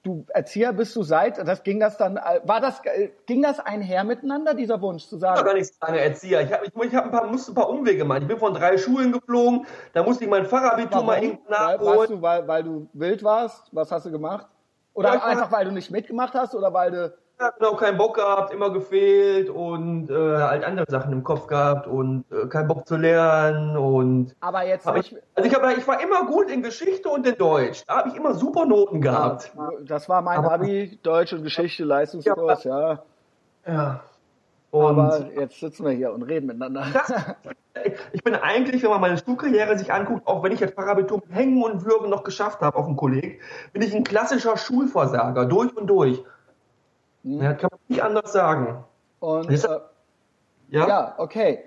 du- 0.02 0.24
Erzieher 0.30 0.72
bist 0.72 0.96
du 0.96 1.04
seit, 1.04 1.38
das 1.46 1.62
ging 1.62 1.78
das 1.78 1.96
dann, 1.96 2.16
äh, 2.16 2.40
war 2.42 2.60
das, 2.60 2.80
äh, 2.84 3.10
ging 3.26 3.40
das 3.40 3.60
einher 3.60 4.02
miteinander, 4.02 4.52
dieser 4.54 4.80
Wunsch 4.80 5.06
zu 5.06 5.16
Ich 5.16 5.22
war 5.22 5.36
sagen, 5.36 5.46
gar 5.46 5.54
nicht 5.54 5.72
lange 5.80 6.00
Erzieher. 6.00 6.40
Ich, 6.40 6.52
hab, 6.52 6.64
ich, 6.64 6.72
ich 6.74 6.94
hab 6.96 7.04
ein 7.04 7.10
paar, 7.12 7.26
musste 7.28 7.52
ein 7.52 7.54
paar 7.54 7.68
Umwege 7.70 8.04
machen. 8.04 8.22
Ich 8.22 8.28
bin 8.28 8.38
von 8.38 8.52
drei 8.52 8.76
Schulen 8.76 9.12
geflogen, 9.12 9.64
da 9.92 10.02
musste 10.02 10.24
ich 10.24 10.30
mein 10.30 10.44
Fachabitur 10.44 11.04
mal 11.04 11.20
hinten 11.20 11.48
nachholen. 11.48 11.98
warst 11.98 12.10
du, 12.10 12.20
weil, 12.22 12.48
weil 12.48 12.64
du 12.64 12.88
wild 12.94 13.22
warst? 13.22 13.68
Was 13.70 13.92
hast 13.92 14.06
du 14.06 14.10
gemacht? 14.10 14.48
Oder 14.94 15.10
Ja, 15.10 15.14
ich 15.14 15.20
war- 15.20 15.28
einfach, 15.28 15.52
weil 15.52 15.66
du 15.66 15.70
nicht 15.72 15.90
mitgemacht 15.92 16.34
hast 16.34 16.52
oder 16.54 16.72
weil 16.74 16.90
du, 16.90 17.14
Ich 17.38 17.44
habe 17.44 17.54
genau 17.58 17.76
keinen 17.76 17.98
Bock 17.98 18.14
gehabt, 18.16 18.50
immer 18.54 18.70
gefehlt 18.70 19.50
und 19.50 20.08
äh, 20.08 20.14
halt 20.14 20.64
andere 20.64 20.86
Sachen 20.88 21.12
im 21.12 21.22
Kopf 21.22 21.46
gehabt 21.46 21.86
und 21.86 22.24
äh, 22.32 22.46
keinen 22.46 22.66
Bock 22.66 22.88
zu 22.88 22.96
lernen 22.96 23.76
und 23.76 24.34
aber 24.40 24.66
jetzt 24.66 24.86
nicht, 24.86 25.12
ich, 25.12 25.18
also 25.34 25.46
ich, 25.50 25.54
hab, 25.54 25.76
ich 25.76 25.86
war 25.86 26.00
immer 26.00 26.24
gut 26.24 26.50
in 26.50 26.62
Geschichte 26.62 27.10
und 27.10 27.26
in 27.26 27.36
Deutsch. 27.36 27.84
Da 27.86 27.98
habe 27.98 28.08
ich 28.08 28.14
immer 28.16 28.32
super 28.32 28.64
Noten 28.64 29.02
gehabt. 29.02 29.52
das 29.84 30.08
war 30.08 30.22
mein 30.22 30.38
Aber- 30.38 30.52
Abi, 30.52 30.98
Deutsch 31.02 31.34
und 31.34 31.42
Geschichte, 31.42 31.84
Leistungskurs, 31.84 32.64
ja. 32.64 33.02
Ja. 33.66 34.00
Und 34.70 34.98
Aber 34.98 35.26
jetzt 35.38 35.60
sitzen 35.60 35.84
wir 35.84 35.92
hier 35.92 36.12
und 36.14 36.22
reden 36.22 36.46
miteinander. 36.46 36.86
Das, 36.92 37.12
ich 38.12 38.24
bin 38.24 38.34
eigentlich, 38.34 38.82
wenn 38.82 38.90
man 38.90 39.00
meine 39.02 39.18
Schulkarriere 39.18 39.76
sich 39.78 39.92
anguckt, 39.92 40.26
auch 40.26 40.42
wenn 40.42 40.52
ich 40.52 40.60
jetzt 40.60 40.74
Fachabitur 40.74 41.20
mit 41.26 41.36
Hängen 41.36 41.62
und 41.62 41.84
Würgen 41.84 42.08
noch 42.08 42.24
geschafft 42.24 42.62
habe 42.62 42.76
auf 42.78 42.86
dem 42.86 42.96
Kolleg, 42.96 43.40
bin 43.74 43.82
ich 43.82 43.94
ein 43.94 44.04
klassischer 44.04 44.56
Schulversager, 44.56 45.44
durch 45.44 45.76
und 45.76 45.86
durch. 45.86 46.24
Mhm. 47.26 47.42
Ja, 47.42 47.54
kann 47.54 47.68
man 47.72 47.80
nicht 47.88 48.02
anders 48.02 48.32
sagen. 48.32 48.84
Und, 49.18 49.50
äh, 49.50 49.56
ja? 50.70 50.88
ja, 50.88 51.14
okay. 51.18 51.64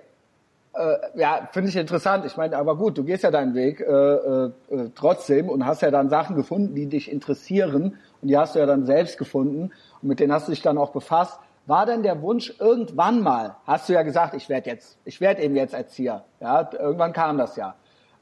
Äh, 0.72 0.96
ja, 1.14 1.48
finde 1.52 1.68
ich 1.68 1.76
interessant. 1.76 2.24
Ich 2.24 2.36
meine, 2.36 2.56
aber 2.56 2.76
gut, 2.76 2.96
du 2.96 3.04
gehst 3.04 3.24
ja 3.24 3.30
deinen 3.30 3.54
Weg 3.54 3.80
äh, 3.80 3.84
äh, 3.84 4.50
äh, 4.70 4.90
trotzdem 4.94 5.48
und 5.50 5.66
hast 5.66 5.82
ja 5.82 5.90
dann 5.90 6.08
Sachen 6.08 6.34
gefunden, 6.34 6.74
die 6.74 6.86
dich 6.86 7.12
interessieren 7.12 7.98
und 8.22 8.28
die 8.28 8.38
hast 8.38 8.54
du 8.54 8.58
ja 8.58 8.66
dann 8.66 8.86
selbst 8.86 9.18
gefunden 9.18 9.72
und 10.00 10.08
mit 10.08 10.18
denen 10.20 10.32
hast 10.32 10.48
du 10.48 10.52
dich 10.52 10.62
dann 10.62 10.78
auch 10.78 10.92
befasst. 10.92 11.38
War 11.66 11.84
denn 11.84 12.02
der 12.02 12.22
Wunsch 12.22 12.54
irgendwann 12.58 13.20
mal, 13.20 13.56
hast 13.66 13.88
du 13.88 13.92
ja 13.92 14.02
gesagt, 14.02 14.34
ich 14.34 14.48
werde 14.48 14.70
jetzt, 14.70 14.96
ich 15.04 15.20
werde 15.20 15.42
eben 15.42 15.56
jetzt 15.56 15.74
Erzieher. 15.74 16.24
Ja, 16.40 16.70
irgendwann 16.72 17.12
kam 17.12 17.36
das 17.36 17.56
ja. 17.56 17.74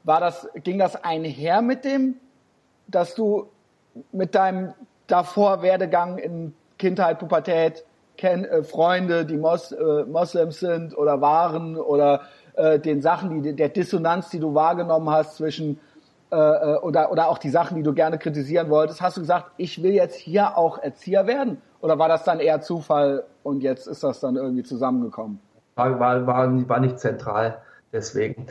War 0.03 0.19
das, 0.19 0.49
ging 0.55 0.77
das 0.77 1.01
einher 1.03 1.61
mit 1.61 1.85
dem, 1.85 2.15
dass 2.87 3.15
du 3.15 3.47
mit 4.11 4.35
deinem 4.35 4.73
davor 5.07 5.61
Werdegang 5.61 6.17
in 6.17 6.53
Kindheit, 6.79 7.19
Pubertät, 7.19 7.85
kenn, 8.17 8.45
äh, 8.45 8.63
Freunde, 8.63 9.25
die 9.25 9.37
Mos, 9.37 9.71
äh, 9.71 10.05
Moslems 10.05 10.59
sind 10.59 10.97
oder 10.97 11.21
waren 11.21 11.77
oder 11.77 12.21
äh, 12.55 12.79
den 12.79 13.01
Sachen, 13.01 13.43
die 13.43 13.55
der 13.55 13.69
Dissonanz, 13.69 14.29
die 14.29 14.39
du 14.39 14.55
wahrgenommen 14.55 15.09
hast 15.09 15.37
zwischen 15.37 15.79
äh, 16.31 16.35
äh, 16.35 16.77
oder 16.77 17.11
oder 17.11 17.29
auch 17.29 17.37
die 17.37 17.49
Sachen, 17.49 17.77
die 17.77 17.83
du 17.83 17.93
gerne 17.93 18.17
kritisieren 18.17 18.69
wolltest, 18.69 19.01
hast 19.01 19.17
du 19.17 19.21
gesagt, 19.21 19.51
ich 19.57 19.83
will 19.83 19.93
jetzt 19.93 20.15
hier 20.15 20.57
auch 20.57 20.77
Erzieher 20.77 21.27
werden? 21.27 21.61
Oder 21.81 21.97
war 21.97 22.09
das 22.09 22.23
dann 22.23 22.39
eher 22.39 22.61
Zufall 22.61 23.23
und 23.43 23.61
jetzt 23.61 23.87
ist 23.87 24.03
das 24.03 24.19
dann 24.19 24.35
irgendwie 24.35 24.63
zusammengekommen? 24.63 25.39
War, 25.75 25.99
war, 25.99 26.27
war, 26.27 26.69
war 26.69 26.79
nicht 26.79 26.99
zentral, 26.99 27.61
deswegen. 27.93 28.47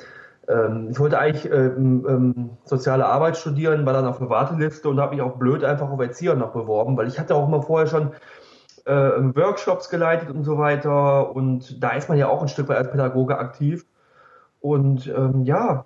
Ähm, 0.49 0.89
ich 0.91 0.99
wollte 0.99 1.19
eigentlich 1.19 1.51
ähm, 1.53 2.07
ähm, 2.09 2.51
soziale 2.65 3.07
Arbeit 3.07 3.37
studieren, 3.37 3.85
war 3.85 3.93
dann 3.93 4.07
auf 4.07 4.19
der 4.19 4.31
Warteliste 4.31 4.89
und 4.89 5.01
habe 5.01 5.15
mich 5.15 5.23
auch 5.23 5.37
blöd 5.37 5.63
einfach 5.63 5.91
auf 5.91 6.01
Erzieher 6.01 6.35
noch 6.35 6.53
beworben, 6.53 6.97
weil 6.97 7.09
ich 7.09 7.19
hatte 7.19 7.35
auch 7.35 7.47
immer 7.47 7.63
vorher 7.63 7.87
schon 7.87 8.13
äh, 8.87 8.93
Workshops 8.93 9.91
geleitet 9.91 10.31
und 10.31 10.45
so 10.45 10.59
weiter 10.59 11.35
und 11.37 11.83
da 11.83 11.91
ist 11.91 12.09
man 12.09 12.17
ja 12.17 12.29
auch 12.29 12.41
ein 12.41 12.49
Stück 12.49 12.69
weit 12.69 12.79
als 12.79 12.91
Pädagoge 12.91 13.39
aktiv. 13.39 13.85
Und 14.61 15.07
ähm, 15.07 15.45
ja, 15.45 15.85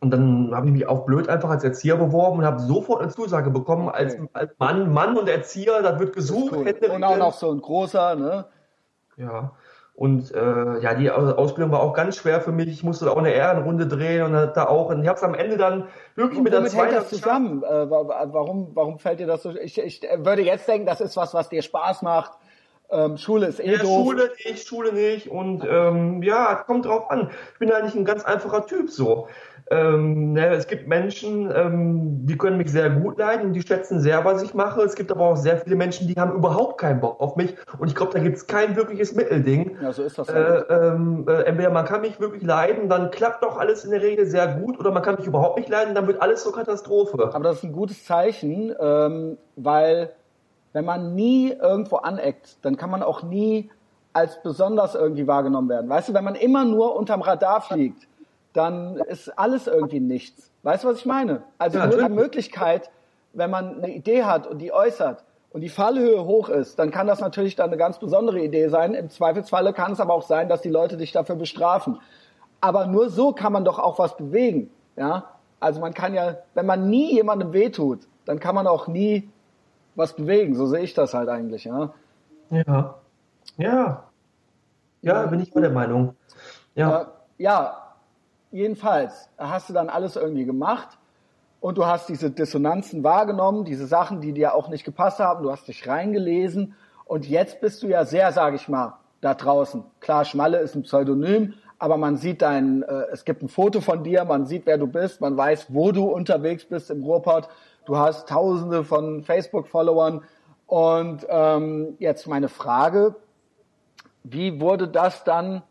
und 0.00 0.10
dann 0.10 0.54
habe 0.54 0.66
ich 0.66 0.72
mich 0.72 0.86
auch 0.86 1.04
blöd 1.04 1.28
einfach 1.28 1.50
als 1.50 1.62
Erzieher 1.62 1.96
beworben 1.96 2.38
und 2.38 2.44
habe 2.44 2.60
sofort 2.60 3.02
eine 3.02 3.10
Zusage 3.10 3.50
bekommen 3.50 3.88
als, 3.88 4.16
als, 4.32 4.52
Mann, 4.58 4.92
Mann 4.92 5.16
und 5.16 5.28
Erzieher, 5.28 5.82
das 5.82 5.98
wird 5.98 6.14
gesucht. 6.14 6.54
Cool. 6.54 6.74
Und 6.90 7.04
auch 7.04 7.18
noch 7.18 7.34
so 7.34 7.50
ein 7.50 7.60
großer, 7.60 8.14
ne? 8.14 8.46
Ja. 9.16 9.52
Und 10.00 10.34
äh, 10.34 10.78
ja, 10.80 10.94
die 10.94 11.10
Ausbildung 11.10 11.72
war 11.72 11.82
auch 11.82 11.92
ganz 11.92 12.16
schwer 12.16 12.40
für 12.40 12.52
mich. 12.52 12.68
Ich 12.68 12.82
musste 12.82 13.04
da 13.04 13.10
auch 13.10 13.18
eine 13.18 13.34
Ehrenrunde 13.34 13.86
drehen 13.86 14.22
und 14.22 14.32
da 14.32 14.64
auch. 14.66 14.88
Und 14.88 15.02
ich 15.02 15.08
habe 15.08 15.18
es 15.18 15.22
am 15.22 15.34
Ende 15.34 15.58
dann 15.58 15.88
wirklich 16.14 16.38
und 16.38 16.44
mit 16.44 16.54
der 16.54 16.64
zweiten. 16.64 16.94
Hängt 16.94 17.02
das 17.02 17.10
zusammen? 17.10 17.62
Äh, 17.62 17.90
warum, 17.90 18.70
warum 18.72 18.98
fällt 18.98 19.20
dir 19.20 19.26
das 19.26 19.42
so? 19.42 19.54
Ich, 19.54 19.76
ich 19.76 20.00
würde 20.16 20.40
jetzt 20.40 20.66
denken, 20.66 20.86
das 20.86 21.02
ist 21.02 21.18
was, 21.18 21.34
was 21.34 21.50
dir 21.50 21.60
Spaß 21.60 22.00
macht. 22.00 22.32
Ähm, 22.90 23.18
Schule 23.18 23.48
ist 23.48 23.60
eh 23.60 23.72
ja, 23.72 23.76
doof. 23.76 24.06
Schule 24.06 24.30
nicht, 24.42 24.66
Schule 24.66 24.92
nicht. 24.94 25.28
Und 25.28 25.66
ähm, 25.68 26.22
ja, 26.22 26.54
kommt 26.54 26.86
drauf 26.86 27.10
an. 27.10 27.30
Ich 27.52 27.58
bin 27.58 27.70
eigentlich 27.70 27.94
ein 27.94 28.06
ganz 28.06 28.24
einfacher 28.24 28.66
Typ 28.66 28.88
so. 28.88 29.28
Ähm, 29.72 30.32
ne, 30.32 30.48
es 30.48 30.66
gibt 30.66 30.88
Menschen, 30.88 31.48
ähm, 31.54 32.26
die 32.26 32.36
können 32.36 32.56
mich 32.56 32.72
sehr 32.72 32.90
gut 32.90 33.18
leiden 33.18 33.46
und 33.46 33.52
die 33.52 33.62
schätzen 33.62 34.00
sehr, 34.00 34.24
was 34.24 34.42
ich 34.42 34.52
mache. 34.52 34.82
Es 34.82 34.96
gibt 34.96 35.12
aber 35.12 35.24
auch 35.26 35.36
sehr 35.36 35.58
viele 35.58 35.76
Menschen, 35.76 36.08
die 36.08 36.14
haben 36.14 36.32
überhaupt 36.32 36.78
keinen 36.78 37.00
Bock 37.00 37.20
auf 37.20 37.36
mich. 37.36 37.54
Und 37.78 37.86
ich 37.86 37.94
glaube, 37.94 38.12
da 38.12 38.18
gibt 38.18 38.36
es 38.36 38.48
kein 38.48 38.74
wirkliches 38.74 39.14
Mittelding. 39.14 39.76
Ja, 39.80 39.92
so 39.92 40.02
ist 40.02 40.18
das. 40.18 40.28
Äh, 40.28 40.40
ähm, 40.40 41.24
äh, 41.28 41.42
entweder 41.42 41.70
man 41.70 41.84
kann 41.84 42.00
mich 42.00 42.18
wirklich 42.18 42.42
leiden, 42.42 42.88
dann 42.88 43.12
klappt 43.12 43.44
doch 43.44 43.58
alles 43.58 43.84
in 43.84 43.92
der 43.92 44.02
Regel 44.02 44.26
sehr 44.26 44.48
gut, 44.48 44.80
oder 44.80 44.90
man 44.90 45.04
kann 45.04 45.14
mich 45.14 45.26
überhaupt 45.26 45.56
nicht 45.56 45.68
leiden, 45.68 45.94
dann 45.94 46.08
wird 46.08 46.20
alles 46.20 46.42
zur 46.42 46.52
Katastrophe. 46.52 47.30
Aber 47.32 47.44
das 47.44 47.58
ist 47.58 47.64
ein 47.64 47.72
gutes 47.72 48.04
Zeichen, 48.04 48.74
ähm, 48.80 49.38
weil 49.54 50.10
wenn 50.72 50.84
man 50.84 51.14
nie 51.14 51.52
irgendwo 51.52 51.96
aneckt, 51.96 52.56
dann 52.62 52.76
kann 52.76 52.90
man 52.90 53.04
auch 53.04 53.22
nie 53.22 53.70
als 54.12 54.42
besonders 54.42 54.96
irgendwie 54.96 55.28
wahrgenommen 55.28 55.68
werden. 55.68 55.88
Weißt 55.88 56.08
du, 56.08 56.14
wenn 56.14 56.24
man 56.24 56.34
immer 56.34 56.64
nur 56.64 56.96
unterm 56.96 57.22
Radar 57.22 57.60
fliegt, 57.60 58.08
dann 58.52 58.96
ist 58.96 59.38
alles 59.38 59.66
irgendwie 59.66 60.00
nichts. 60.00 60.50
Weißt 60.62 60.84
du, 60.84 60.88
was 60.88 60.98
ich 60.98 61.06
meine? 61.06 61.42
Also 61.58 61.78
ja, 61.78 61.86
nur 61.86 62.02
die 62.02 62.12
Möglichkeit, 62.12 62.90
wenn 63.32 63.50
man 63.50 63.82
eine 63.82 63.94
Idee 63.94 64.24
hat 64.24 64.46
und 64.46 64.58
die 64.58 64.72
äußert 64.72 65.24
und 65.52 65.62
die 65.62 65.68
Fallhöhe 65.68 66.24
hoch 66.24 66.48
ist, 66.48 66.78
dann 66.78 66.90
kann 66.90 67.06
das 67.06 67.20
natürlich 67.20 67.56
dann 67.56 67.70
eine 67.70 67.76
ganz 67.76 67.98
besondere 67.98 68.40
Idee 68.40 68.68
sein. 68.68 68.94
Im 68.94 69.10
Zweifelsfalle 69.10 69.72
kann 69.72 69.92
es 69.92 70.00
aber 70.00 70.14
auch 70.14 70.22
sein, 70.22 70.48
dass 70.48 70.62
die 70.62 70.68
Leute 70.68 70.96
dich 70.96 71.12
dafür 71.12 71.36
bestrafen. 71.36 72.00
Aber 72.60 72.86
nur 72.86 73.08
so 73.08 73.32
kann 73.32 73.52
man 73.52 73.64
doch 73.64 73.78
auch 73.78 73.98
was 73.98 74.16
bewegen. 74.16 74.70
Ja? 74.96 75.24
Also 75.60 75.80
man 75.80 75.94
kann 75.94 76.14
ja, 76.14 76.36
wenn 76.54 76.66
man 76.66 76.90
nie 76.90 77.14
jemandem 77.14 77.52
wehtut, 77.52 78.00
dann 78.24 78.38
kann 78.38 78.54
man 78.54 78.66
auch 78.66 78.86
nie 78.86 79.28
was 79.94 80.14
bewegen. 80.14 80.54
So 80.54 80.66
sehe 80.66 80.80
ich 80.80 80.94
das 80.94 81.14
halt 81.14 81.28
eigentlich. 81.28 81.64
Ja. 81.64 81.92
Ja. 82.50 82.94
Ja. 83.56 84.04
Ja, 85.02 85.26
bin 85.26 85.40
ich 85.40 85.52
bei 85.52 85.60
der 85.60 85.70
Meinung. 85.70 86.14
Ja. 86.74 87.02
Äh, 87.02 87.04
ja, 87.38 87.89
jedenfalls 88.50 89.28
hast 89.38 89.68
du 89.68 89.72
dann 89.72 89.88
alles 89.88 90.16
irgendwie 90.16 90.44
gemacht 90.44 90.98
und 91.60 91.78
du 91.78 91.86
hast 91.86 92.08
diese 92.08 92.30
Dissonanzen 92.30 93.04
wahrgenommen, 93.04 93.64
diese 93.64 93.86
Sachen, 93.86 94.20
die 94.20 94.32
dir 94.32 94.54
auch 94.54 94.68
nicht 94.68 94.84
gepasst 94.84 95.18
haben, 95.20 95.42
du 95.42 95.50
hast 95.50 95.68
dich 95.68 95.86
reingelesen 95.86 96.74
und 97.04 97.28
jetzt 97.28 97.60
bist 97.60 97.82
du 97.82 97.88
ja 97.88 98.04
sehr, 98.04 98.32
sage 98.32 98.56
ich 98.56 98.68
mal, 98.68 98.94
da 99.20 99.34
draußen. 99.34 99.84
Klar, 100.00 100.24
Schmalle 100.24 100.58
ist 100.58 100.74
ein 100.74 100.82
Pseudonym, 100.82 101.54
aber 101.78 101.96
man 101.96 102.16
sieht 102.16 102.42
dein, 102.42 102.82
äh, 102.82 103.06
es 103.12 103.24
gibt 103.24 103.42
ein 103.42 103.48
Foto 103.48 103.80
von 103.80 104.04
dir, 104.04 104.24
man 104.24 104.46
sieht, 104.46 104.66
wer 104.66 104.78
du 104.78 104.86
bist, 104.86 105.20
man 105.20 105.36
weiß, 105.36 105.66
wo 105.70 105.92
du 105.92 106.04
unterwegs 106.04 106.64
bist 106.64 106.90
im 106.90 107.02
Ruhrpott. 107.02 107.48
Du 107.86 107.96
hast 107.96 108.28
Tausende 108.28 108.84
von 108.84 109.22
Facebook-Followern 109.22 110.22
und 110.66 111.26
ähm, 111.28 111.96
jetzt 111.98 112.26
meine 112.26 112.48
Frage: 112.48 113.16
Wie 114.22 114.60
wurde 114.60 114.88
das 114.88 115.24
dann 115.24 115.62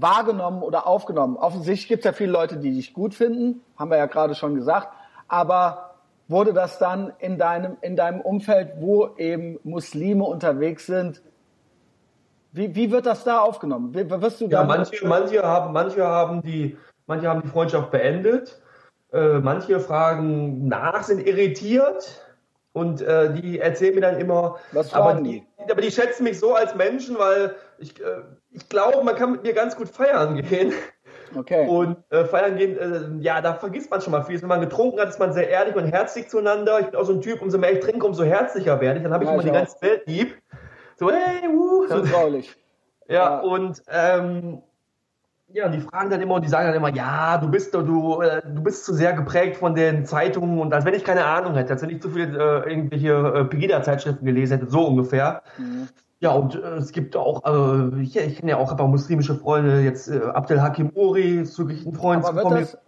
wahrgenommen 0.00 0.62
oder 0.62 0.86
aufgenommen? 0.86 1.36
Offensichtlich 1.36 1.88
gibt 1.88 2.00
es 2.00 2.04
ja 2.04 2.12
viele 2.12 2.32
Leute, 2.32 2.58
die 2.58 2.72
dich 2.72 2.92
gut 2.92 3.14
finden, 3.14 3.62
haben 3.76 3.90
wir 3.90 3.98
ja 3.98 4.06
gerade 4.06 4.34
schon 4.34 4.54
gesagt, 4.54 4.88
aber 5.26 5.94
wurde 6.28 6.52
das 6.52 6.78
dann 6.78 7.12
in 7.18 7.38
deinem, 7.38 7.76
in 7.80 7.96
deinem 7.96 8.20
Umfeld, 8.20 8.74
wo 8.80 9.14
eben 9.16 9.58
Muslime 9.64 10.24
unterwegs 10.24 10.86
sind, 10.86 11.22
wie, 12.52 12.74
wie 12.74 12.90
wird 12.90 13.06
das 13.06 13.24
da 13.24 13.40
aufgenommen? 13.40 13.94
Wirst 13.94 14.40
du 14.40 14.46
ja, 14.46 14.64
manche, 14.64 15.06
manche, 15.06 15.42
haben, 15.42 15.72
manche, 15.72 16.06
haben 16.06 16.42
die, 16.42 16.76
manche 17.06 17.28
haben 17.28 17.42
die 17.42 17.48
Freundschaft 17.48 17.90
beendet, 17.90 18.60
äh, 19.12 19.38
manche 19.38 19.80
fragen 19.80 20.66
nach, 20.66 21.02
sind 21.02 21.26
irritiert 21.26 22.24
und 22.72 23.02
äh, 23.02 23.32
die 23.32 23.58
erzählen 23.58 23.94
mir 23.94 24.00
dann 24.02 24.18
immer, 24.18 24.56
Was 24.72 24.92
aber 24.94 25.14
die, 25.20 25.46
die, 25.66 25.72
aber 25.72 25.80
die 25.80 25.90
schätzen 25.90 26.24
mich 26.24 26.38
so 26.38 26.54
als 26.54 26.74
Menschen, 26.74 27.18
weil 27.18 27.54
ich, 27.78 28.00
äh, 28.00 28.22
ich 28.50 28.68
glaube, 28.68 29.02
man 29.04 29.16
kann 29.16 29.32
mit 29.32 29.42
mir 29.42 29.52
ganz 29.52 29.76
gut 29.76 29.88
feiern 29.88 30.36
gehen. 30.42 30.72
Okay. 31.34 31.66
Und 31.68 31.98
äh, 32.10 32.24
feiern 32.24 32.56
gehen, 32.56 32.78
äh, 32.78 33.22
ja, 33.22 33.40
da 33.40 33.54
vergisst 33.54 33.90
man 33.90 34.00
schon 34.00 34.12
mal 34.12 34.22
vieles. 34.22 34.42
Wenn 34.42 34.48
man 34.48 34.60
getrunken 34.60 34.98
hat, 34.98 35.08
ist 35.08 35.18
man 35.18 35.32
sehr 35.32 35.48
ehrlich 35.48 35.76
und 35.76 35.84
herzlich 35.84 36.28
zueinander. 36.28 36.80
Ich 36.80 36.86
bin 36.86 36.96
auch 36.96 37.04
so 37.04 37.12
ein 37.12 37.20
Typ, 37.20 37.42
umso 37.42 37.58
mehr 37.58 37.72
ich 37.72 37.80
trinke, 37.80 38.06
umso 38.06 38.24
herzlicher 38.24 38.80
werde 38.80 38.98
ich. 38.98 39.02
Dann 39.02 39.12
habe 39.12 39.24
ich 39.24 39.28
ja, 39.28 39.34
immer 39.34 39.44
ich 39.44 39.50
die 39.50 39.56
auch. 39.56 39.60
ganze 39.60 39.82
Welt 39.82 40.02
lieb. 40.06 40.34
So, 40.96 41.10
hey, 41.10 41.48
wuh. 41.48 41.86
Zutraulich. 41.86 42.56
ja, 43.08 43.14
ja, 43.14 43.40
und 43.40 43.82
ähm, 43.88 44.62
ja, 45.50 45.66
und 45.66 45.72
die 45.72 45.80
fragen 45.80 46.10
dann 46.10 46.20
immer 46.20 46.34
und 46.34 46.44
die 46.44 46.48
sagen 46.48 46.66
dann 46.66 46.76
immer, 46.76 46.94
ja, 46.94 47.38
du 47.38 47.48
bist 47.48 47.72
du, 47.72 48.20
äh, 48.20 48.42
du 48.42 48.62
bist 48.62 48.84
zu 48.84 48.92
sehr 48.92 49.14
geprägt 49.14 49.56
von 49.56 49.74
den 49.74 50.04
Zeitungen 50.04 50.58
und 50.58 50.74
als 50.74 50.84
wenn 50.84 50.94
ich 50.94 51.04
keine 51.04 51.24
Ahnung 51.24 51.54
hätte, 51.54 51.72
als 51.72 51.82
wenn 51.82 51.90
ich 51.90 52.02
zu 52.02 52.10
viele 52.10 52.64
äh, 52.64 52.70
irgendwelche 52.70 53.12
äh, 53.12 53.44
Pegida-Zeitschriften 53.44 54.26
gelesen 54.26 54.58
hätte, 54.58 54.70
so 54.70 54.86
ungefähr. 54.86 55.42
Mhm. 55.56 55.88
Ja, 56.20 56.32
und 56.32 56.56
äh, 56.56 56.76
es 56.76 56.92
gibt 56.92 57.16
auch, 57.16 57.44
äh, 57.44 58.02
ich, 58.02 58.16
ich 58.16 58.36
kenne 58.36 58.50
ja 58.50 58.56
auch 58.56 58.70
ein 58.70 58.76
paar 58.76 58.88
muslimische 58.88 59.36
Freunde, 59.36 59.80
jetzt 59.80 60.08
äh, 60.08 60.20
Abdel 60.20 60.60
Hakim 60.60 60.90
Uri 60.94 61.40
ist 61.40 61.58
wirklich 61.58 61.86
ein 61.86 61.94
Freund 61.94 62.24
Aber 62.24 62.42
von 62.42 62.54
mir. 62.54 62.60
Das, 62.60 62.78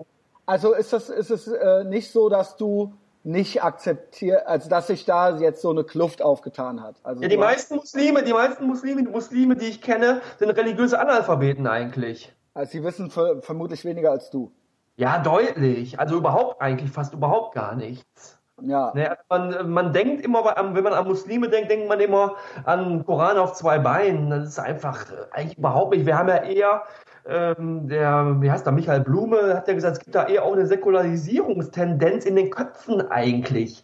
also 0.47 0.75
ist 0.75 0.93
das, 0.93 1.09
ist 1.11 1.31
es 1.31 1.47
äh, 1.47 1.85
nicht 1.85 2.11
so, 2.11 2.29
dass 2.29 2.57
du 2.57 2.95
nicht 3.23 3.63
akzeptiert, 3.63 4.47
also 4.47 4.69
dass 4.69 4.89
sich 4.89 5.05
da 5.05 5.37
jetzt 5.39 5.63
so 5.63 5.71
eine 5.71 5.85
Kluft 5.85 6.23
aufgetan 6.23 6.83
hat. 6.83 6.97
Also 7.05 7.23
ja, 7.23 7.29
die 7.29 7.37
meisten 7.37 7.77
Muslime, 7.77 8.25
die 8.25 8.33
meisten 8.33 8.67
Muslime, 8.67 9.03
Muslime, 9.03 9.57
die 9.57 9.67
ich 9.67 9.81
kenne, 9.81 10.23
sind 10.39 10.51
religiöse 10.51 10.99
Analphabeten 10.99 11.67
eigentlich. 11.67 12.35
Also 12.55 12.73
sie 12.73 12.83
wissen 12.83 13.11
vermutlich 13.11 13.85
weniger 13.85 14.11
als 14.11 14.31
du. 14.31 14.51
Ja, 14.97 15.19
deutlich. 15.19 16.01
Also 16.01 16.17
überhaupt 16.17 16.61
eigentlich 16.61 16.91
fast 16.91 17.15
überhaupt 17.15 17.55
gar 17.55 17.77
nichts. 17.77 18.40
Ja. 18.63 18.93
Ne, 18.95 19.17
man, 19.29 19.71
man 19.71 19.93
denkt 19.93 20.25
immer, 20.25 20.45
wenn 20.45 20.85
man 20.85 20.93
an 20.93 21.07
Muslime 21.07 21.49
denkt, 21.49 21.71
denkt 21.71 21.89
man 21.89 22.01
immer 22.01 22.37
an 22.65 23.05
Koran 23.05 23.39
auf 23.39 23.55
zwei 23.55 23.79
Beinen. 23.79 24.31
Das 24.31 24.49
ist 24.49 24.59
einfach 24.59 25.05
eigentlich 25.33 25.59
überhaupt 25.59 25.95
nicht. 25.95 26.07
Wir 26.07 26.19
haben 26.19 26.29
ja 26.29 26.43
eher 26.43 26.83
ähm, 27.27 27.89
der, 27.89 28.37
wie 28.41 28.51
heißt 28.51 28.67
der, 28.67 28.73
Michael 28.73 29.01
Blume, 29.01 29.55
hat 29.55 29.69
ja 29.69 29.75
gesagt, 29.75 29.99
es 29.99 30.05
gibt 30.05 30.15
da 30.15 30.27
eher 30.27 30.45
auch 30.45 30.53
eine 30.53 30.67
Säkularisierungstendenz 30.67 32.25
in 32.25 32.37
den 32.37 32.51
Köpfen 32.51 33.11
eigentlich. 33.11 33.83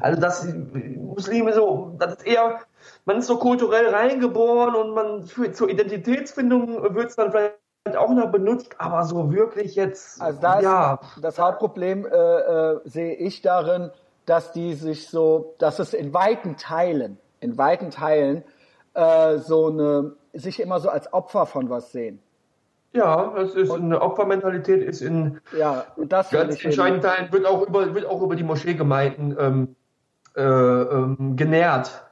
Also 0.00 0.20
dass 0.20 0.46
Muslime 0.96 1.52
so, 1.52 1.94
das 1.98 2.14
ist 2.14 2.26
eher, 2.26 2.60
man 3.04 3.18
ist 3.18 3.26
so 3.26 3.38
kulturell 3.38 3.88
reingeboren 3.88 4.74
und 4.74 4.94
man 4.94 5.22
für, 5.22 5.52
zur 5.52 5.68
Identitätsfindung 5.68 6.94
wird 6.94 7.10
es 7.10 7.16
dann 7.16 7.30
vielleicht 7.30 7.56
auch 7.96 8.10
noch 8.10 8.30
benutzt, 8.30 8.76
aber 8.78 9.04
so 9.04 9.32
wirklich 9.32 9.74
jetzt. 9.74 10.20
Also 10.20 10.40
da 10.40 10.60
ja. 10.60 11.00
das 11.20 11.38
Hauptproblem 11.38 12.06
äh, 12.06 12.08
äh, 12.10 12.80
sehe 12.84 13.14
ich 13.14 13.42
darin, 13.42 13.90
dass 14.26 14.52
die 14.52 14.74
sich 14.74 15.08
so, 15.08 15.54
dass 15.58 15.78
es 15.78 15.94
in 15.94 16.14
weiten 16.14 16.56
Teilen, 16.56 17.18
in 17.40 17.58
weiten 17.58 17.90
Teilen 17.90 18.44
äh, 18.94 19.38
so 19.38 19.68
eine, 19.68 20.12
sich 20.32 20.60
immer 20.60 20.80
so 20.80 20.88
als 20.88 21.12
Opfer 21.12 21.46
von 21.46 21.70
was 21.70 21.92
sehen. 21.92 22.20
Ja, 22.92 23.34
es 23.38 23.54
ist 23.54 23.70
und, 23.70 23.84
eine 23.84 24.02
Opfermentalität, 24.02 24.82
ist 24.82 25.00
in 25.00 25.40
ja, 25.56 25.86
das 25.96 26.30
ganz 26.30 26.62
entscheidenden 26.62 27.02
Teilen, 27.02 27.32
wird 27.32 27.46
auch 27.46 27.66
über, 27.66 27.94
wird 27.94 28.04
auch 28.04 28.20
über 28.20 28.36
die 28.36 28.42
Moscheegemeinden 28.42 29.36
ähm, 29.38 29.76
äh, 30.36 30.42
ähm, 30.42 31.36
genährt, 31.36 32.04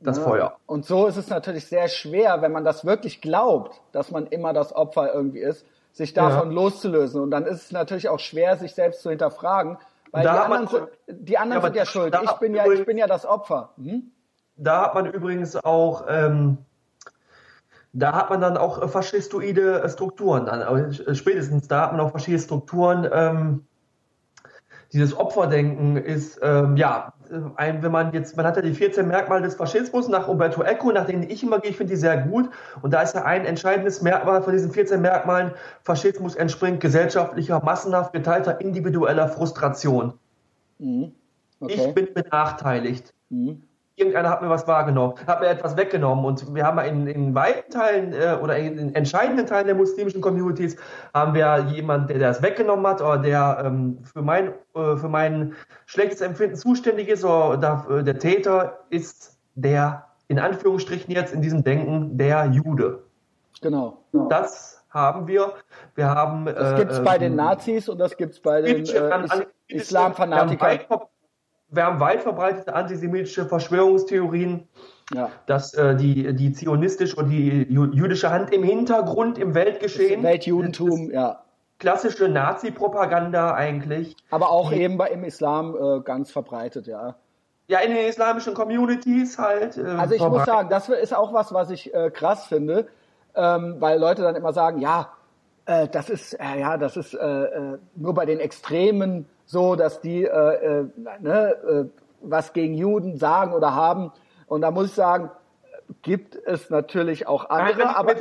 das 0.00 0.18
ja. 0.18 0.22
Feuer. 0.22 0.56
Und 0.66 0.84
so 0.86 1.06
ist 1.06 1.16
es 1.16 1.28
natürlich 1.28 1.66
sehr 1.66 1.88
schwer, 1.88 2.40
wenn 2.40 2.52
man 2.52 2.64
das 2.64 2.84
wirklich 2.84 3.20
glaubt, 3.20 3.80
dass 3.90 4.12
man 4.12 4.28
immer 4.28 4.52
das 4.52 4.74
Opfer 4.74 5.12
irgendwie 5.12 5.40
ist, 5.40 5.66
sich 5.92 6.14
davon 6.14 6.50
ja. 6.50 6.54
loszulösen. 6.54 7.20
Und 7.20 7.32
dann 7.32 7.44
ist 7.44 7.64
es 7.64 7.72
natürlich 7.72 8.08
auch 8.08 8.20
schwer, 8.20 8.56
sich 8.56 8.74
selbst 8.74 9.02
zu 9.02 9.10
hinterfragen, 9.10 9.76
weil 10.12 10.24
da 10.24 10.32
die 10.32 10.38
anderen, 10.38 10.64
man, 10.64 10.66
sind, 10.68 10.88
die 11.08 11.38
anderen 11.38 11.62
ja, 11.62 11.66
sind 11.66 11.76
ja 11.76 11.86
schuld. 11.86 12.18
Ich 12.22 12.32
bin 12.32 12.54
ja, 12.54 12.70
ich 12.70 12.86
bin 12.86 12.98
ja 12.98 13.06
das 13.06 13.26
Opfer. 13.26 13.74
Hm? 13.76 14.10
Da 14.56 14.82
hat 14.82 14.94
man 14.94 15.06
übrigens 15.06 15.56
auch 15.56 16.04
ähm, 16.08 16.58
da 17.92 18.12
hat 18.12 18.30
man 18.30 18.40
dann 18.40 18.56
auch 18.56 18.82
äh, 18.82 18.88
faschistoide 18.88 19.82
äh, 19.82 19.88
Strukturen. 19.88 20.46
Äh, 20.46 21.14
spätestens 21.14 21.68
da 21.68 21.82
hat 21.82 21.92
man 21.92 22.00
auch 22.00 22.10
verschiedene 22.10 22.42
Strukturen. 22.42 23.08
Ähm, 23.12 23.66
dieses 24.92 25.16
Opferdenken 25.16 25.96
ist, 25.96 26.40
ähm, 26.42 26.76
ja, 26.76 27.12
ein, 27.56 27.82
wenn 27.82 27.92
man 27.92 28.12
jetzt, 28.12 28.36
man 28.36 28.46
hat 28.46 28.56
ja 28.56 28.62
die 28.62 28.72
14 28.72 29.06
Merkmale 29.06 29.42
des 29.42 29.54
Faschismus 29.54 30.08
nach 30.08 30.28
Umberto 30.28 30.62
Eco, 30.62 30.90
nach 30.92 31.04
denen 31.04 31.24
ich 31.24 31.42
immer 31.42 31.58
gehe, 31.58 31.70
ich 31.70 31.76
finde 31.76 31.92
die 31.92 32.00
sehr 32.00 32.16
gut. 32.16 32.48
Und 32.80 32.92
da 32.94 33.02
ist 33.02 33.14
ja 33.14 33.24
ein 33.24 33.44
entscheidendes 33.44 34.00
Merkmal 34.00 34.42
von 34.42 34.54
diesen 34.54 34.70
14 34.70 35.00
Merkmalen, 35.02 35.52
Faschismus 35.82 36.36
entspringt 36.36 36.80
gesellschaftlicher, 36.80 37.62
massenhaft 37.62 38.14
geteilter 38.14 38.60
individueller 38.60 39.28
Frustration. 39.28 40.14
Mhm. 40.78 41.12
Okay. 41.60 41.74
Ich 41.74 41.94
bin 41.94 42.08
benachteiligt. 42.14 43.12
Mhm 43.28 43.67
irgendeiner 43.98 44.30
hat 44.30 44.42
mir 44.42 44.48
was 44.48 44.66
wahrgenommen, 44.66 45.14
hat 45.26 45.40
mir 45.40 45.48
etwas 45.48 45.76
weggenommen. 45.76 46.24
Und 46.24 46.54
wir 46.54 46.64
haben 46.64 46.78
in, 46.78 47.06
in 47.06 47.34
weiten 47.34 47.70
Teilen 47.70 48.12
äh, 48.12 48.38
oder 48.42 48.56
in, 48.56 48.94
entscheidenden 48.94 49.46
Teilen 49.46 49.66
der 49.66 49.74
muslimischen 49.74 50.20
Communities 50.20 50.76
haben 51.12 51.34
wir 51.34 51.66
jemanden, 51.72 52.08
der 52.08 52.18
das 52.18 52.42
weggenommen 52.42 52.86
hat 52.86 53.00
oder 53.00 53.18
der 53.18 53.62
ähm, 53.64 53.98
für, 54.04 54.22
mein, 54.22 54.48
äh, 54.74 54.96
für 54.96 55.08
mein 55.08 55.54
schlechtes 55.86 56.20
Empfinden 56.20 56.56
zuständig 56.56 57.08
ist 57.08 57.24
oder 57.24 57.86
äh, 57.90 58.02
der 58.02 58.18
Täter 58.18 58.78
ist 58.90 59.38
der, 59.54 60.06
in 60.28 60.38
Anführungsstrichen 60.38 61.12
jetzt 61.12 61.34
in 61.34 61.42
diesem 61.42 61.64
Denken, 61.64 62.16
der 62.16 62.46
Jude. 62.46 63.02
Genau. 63.60 63.98
Das 64.28 64.84
haben 64.90 65.26
wir. 65.26 65.52
Wir 65.94 66.08
haben. 66.08 66.46
Das 66.46 66.76
gibt 66.76 66.92
es 66.92 67.02
bei 67.02 67.16
ähm, 67.16 67.20
den 67.20 67.36
Nazis 67.36 67.88
und 67.88 67.98
das 67.98 68.16
gibt 68.16 68.34
es 68.34 68.40
bei 68.40 68.62
den 68.62 68.86
äh, 68.86 69.46
Islamfanatikern 69.68 70.80
wir 71.70 71.84
haben 71.84 72.00
weit 72.00 72.22
verbreitete 72.22 72.74
antisemitische 72.74 73.46
Verschwörungstheorien, 73.46 74.66
ja. 75.12 75.30
dass 75.46 75.74
äh, 75.74 75.96
die, 75.96 76.34
die 76.34 76.52
zionistische 76.52 77.16
und 77.16 77.28
die 77.28 77.66
jüdische 77.68 78.30
Hand 78.30 78.52
im 78.52 78.62
Hintergrund 78.62 79.38
im 79.38 79.54
Weltgeschehen. 79.54 80.22
Das 80.22 80.32
Weltjudentum, 80.32 81.10
ja. 81.10 81.42
Klassische 81.78 82.28
Nazi-Propaganda 82.28 83.54
eigentlich. 83.54 84.16
Aber 84.30 84.50
auch 84.50 84.72
eben 84.72 84.98
bei, 84.98 85.08
im 85.08 85.22
Islam 85.22 85.76
äh, 85.76 86.00
ganz 86.00 86.30
verbreitet, 86.30 86.86
ja. 86.86 87.14
Ja, 87.68 87.80
in 87.80 87.94
den 87.94 88.08
islamischen 88.08 88.54
Communities 88.54 89.38
halt. 89.38 89.76
Äh, 89.76 89.82
also 89.82 90.14
ich 90.14 90.26
muss 90.26 90.46
sagen, 90.46 90.70
das 90.70 90.88
ist 90.88 91.14
auch 91.14 91.32
was, 91.32 91.52
was 91.52 91.70
ich 91.70 91.94
äh, 91.94 92.10
krass 92.10 92.46
finde, 92.46 92.88
ähm, 93.34 93.76
weil 93.78 94.00
Leute 94.00 94.22
dann 94.22 94.34
immer 94.34 94.52
sagen, 94.52 94.80
ja, 94.80 95.12
äh, 95.68 95.86
das 95.88 96.08
ist, 96.08 96.32
äh, 96.34 96.60
ja, 96.60 96.78
das 96.78 96.96
ist 96.96 97.14
äh, 97.14 97.18
äh 97.18 97.78
nur 97.94 98.14
bei 98.14 98.24
den 98.24 98.40
Extremen 98.40 99.26
so, 99.44 99.76
dass 99.76 100.00
die 100.00 100.24
äh, 100.24 100.28
äh, 100.28 100.84
ne, 101.20 101.90
was 102.20 102.52
gegen 102.52 102.74
Juden 102.74 103.18
sagen 103.18 103.52
oder 103.52 103.74
haben. 103.74 104.10
Und 104.46 104.62
da 104.62 104.70
muss 104.70 104.86
ich 104.86 104.94
sagen, 104.94 105.30
gibt 106.02 106.36
es 106.46 106.70
natürlich 106.70 107.26
auch 107.26 107.50
andere, 107.50 107.96
aber 107.96 108.14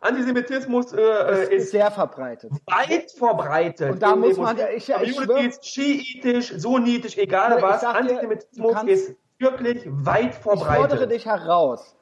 Antisemitismus 0.00 0.92
äh, 0.92 1.44
ist, 1.44 1.50
ist, 1.50 1.70
sehr 1.70 1.90
verbreitet. 1.90 2.52
Weit 2.66 3.10
verbreitet. 3.12 3.92
Und 3.92 4.02
da 4.02 4.14
muss 4.16 4.36
man, 4.36 4.58
ich, 4.76 4.90
ich, 4.90 4.96
ich 5.00 5.16
schwör, 5.16 5.50
schiitisch, 5.62 6.52
sunnitisch, 6.56 7.16
egal 7.16 7.62
was, 7.62 7.80
dir, 7.80 7.88
Antisemitismus 7.88 8.82
ist 8.82 9.16
wirklich 9.38 9.82
weit 9.86 10.34
verbreitet. 10.34 10.68
Ich 10.68 10.90
fordere 10.90 11.08
dich 11.08 11.26
heraus, 11.26 11.96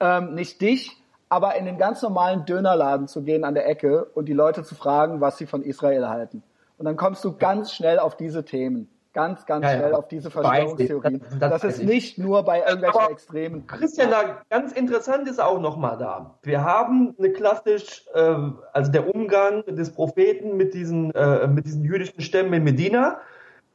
ähm, 0.00 0.34
nicht 0.34 0.60
dich, 0.60 0.97
aber 1.28 1.56
in 1.56 1.66
den 1.66 1.78
ganz 1.78 2.02
normalen 2.02 2.44
Dönerladen 2.44 3.08
zu 3.08 3.22
gehen 3.22 3.44
an 3.44 3.54
der 3.54 3.68
Ecke 3.68 4.04
und 4.14 4.26
die 4.26 4.32
Leute 4.32 4.62
zu 4.62 4.74
fragen, 4.74 5.20
was 5.20 5.38
sie 5.38 5.46
von 5.46 5.62
Israel 5.62 6.08
halten. 6.08 6.42
Und 6.78 6.84
dann 6.84 6.96
kommst 6.96 7.24
du 7.24 7.36
ganz 7.36 7.72
schnell 7.72 7.98
auf 7.98 8.16
diese 8.16 8.44
Themen. 8.44 8.88
Ganz, 9.14 9.46
ganz 9.46 9.64
ja, 9.64 9.76
schnell 9.76 9.90
ja. 9.90 9.96
auf 9.96 10.06
diese 10.06 10.30
Verschwörungstheorien. 10.30 11.20
Das, 11.20 11.38
das, 11.38 11.62
das 11.62 11.78
ist 11.78 11.82
nicht 11.82 12.18
nur 12.18 12.44
bei 12.44 12.60
irgendwelchen 12.60 13.00
Aber 13.00 13.10
Extremen. 13.10 13.66
Christian, 13.66 14.10
da 14.10 14.42
ganz 14.48 14.72
interessant 14.72 15.26
ist 15.28 15.40
auch 15.40 15.60
nochmal 15.60 15.98
da. 15.98 16.38
Wir 16.42 16.62
haben 16.62 17.16
eine 17.18 17.32
klassisch, 17.32 18.06
äh, 18.14 18.36
also 18.72 18.92
der 18.92 19.12
Umgang 19.12 19.64
des 19.64 19.92
Propheten 19.92 20.56
mit 20.56 20.72
diesen, 20.72 21.10
äh, 21.14 21.48
mit 21.48 21.66
diesen 21.66 21.84
jüdischen 21.84 22.20
Stämmen 22.20 22.52
in 22.52 22.64
Medina, 22.64 23.20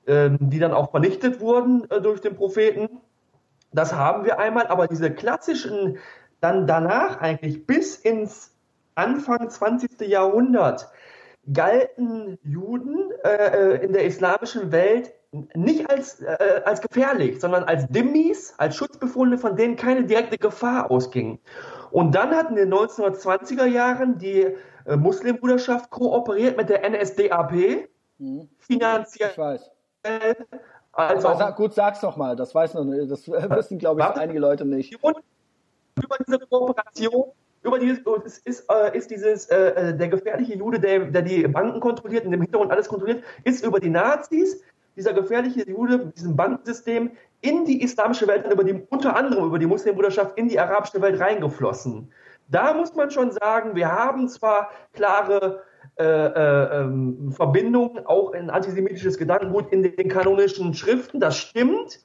äh, 0.05 0.29
die 0.39 0.59
dann 0.59 0.71
auch 0.71 0.91
vernichtet 0.91 1.41
wurden 1.41 1.89
äh, 1.89 1.99
durch 1.99 2.21
den 2.21 2.35
Propheten. 2.35 3.01
Das 3.73 3.93
haben 3.93 4.23
wir 4.23 4.39
einmal, 4.39 4.67
aber 4.67 4.87
diese 4.87 5.11
klassischen, 5.11 5.97
dann 6.43 6.67
danach 6.67 7.21
eigentlich 7.21 7.65
bis 7.65 7.95
ins 7.95 8.51
Anfang 8.95 9.49
20. 9.49 10.01
Jahrhundert, 10.01 10.89
galten 11.51 12.37
Juden 12.43 13.11
äh, 13.23 13.29
äh, 13.29 13.85
in 13.85 13.93
der 13.93 14.05
islamischen 14.05 14.71
Welt 14.71 15.13
nicht 15.55 15.89
als, 15.89 16.21
äh, 16.21 16.61
als 16.65 16.81
gefährlich, 16.81 17.39
sondern 17.39 17.63
als 17.63 17.87
Dimmis, 17.87 18.53
als 18.57 18.75
Schutzbefohlene, 18.75 19.37
von 19.37 19.55
denen 19.55 19.75
keine 19.75 20.03
direkte 20.03 20.37
Gefahr 20.37 20.91
ausging. 20.91 21.39
Und 21.91 22.13
dann 22.13 22.31
hat 22.35 22.49
in 22.49 22.55
den 22.55 22.73
1920er 22.73 23.65
Jahren 23.65 24.19
die 24.19 24.55
äh, 24.85 24.95
Muslimbruderschaft 24.95 25.89
kooperiert 25.89 26.57
mit 26.57 26.69
der 26.69 26.87
NSDAP, 26.87 27.87
mhm. 28.19 28.49
finanziell. 28.59 29.31
Ich 29.31 29.37
weiß. 29.37 29.71
Also 30.91 31.33
sag, 31.35 31.55
gut, 31.55 31.73
sag's 31.73 32.01
doch 32.01 32.17
mal, 32.17 32.35
das 32.35 32.53
weiß 32.53 32.75
noch 32.75 32.85
das 33.07 33.27
wissen, 33.27 33.79
glaube 33.79 34.01
ich, 34.01 34.21
einige 34.21 34.39
Leute 34.39 34.65
nicht. 34.65 34.95
Über 36.01 36.17
diese 36.25 36.39
Kooperation 36.39 37.31
über 37.63 37.79
dieses, 37.79 37.99
es 38.25 38.37
ist, 38.39 38.69
äh, 38.69 38.97
ist 38.97 39.09
dieses, 39.09 39.45
äh, 39.47 39.55
äh, 39.55 39.97
der 39.97 40.09
gefährliche 40.09 40.57
Jude, 40.57 40.79
der, 40.79 41.05
der 41.05 41.21
die 41.21 41.47
Banken 41.47 41.79
kontrolliert, 41.79 42.25
in 42.25 42.31
dem 42.31 42.41
Hintergrund 42.41 42.71
alles 42.71 42.89
kontrolliert, 42.89 43.23
ist 43.43 43.65
über 43.65 43.79
die 43.79 43.89
Nazis, 43.89 44.61
dieser 44.95 45.13
gefährliche 45.13 45.67
Jude 45.67 46.11
diesem 46.15 46.35
Bankensystem 46.35 47.11
in 47.41 47.65
die 47.65 47.81
islamische 47.81 48.27
Welt, 48.27 48.45
über 48.51 48.63
die, 48.63 48.83
unter 48.89 49.15
anderem 49.15 49.45
über 49.45 49.59
die 49.59 49.65
Muslimbruderschaft 49.65 50.37
in 50.37 50.49
die 50.49 50.59
arabische 50.59 51.01
Welt 51.01 51.19
reingeflossen. 51.19 52.11
Da 52.49 52.73
muss 52.73 52.93
man 52.93 53.09
schon 53.09 53.31
sagen, 53.31 53.75
wir 53.75 53.91
haben 53.91 54.27
zwar 54.27 54.69
klare 54.93 55.63
äh, 55.97 56.03
äh, 56.03 56.81
ähm, 56.81 57.31
Verbindungen, 57.31 58.05
auch 58.05 58.33
in 58.33 58.49
antisemitisches 58.49 59.17
Gedankengut 59.17 59.71
in 59.71 59.83
den 59.83 60.09
kanonischen 60.09 60.73
Schriften, 60.73 61.19
das 61.19 61.37
stimmt, 61.37 62.01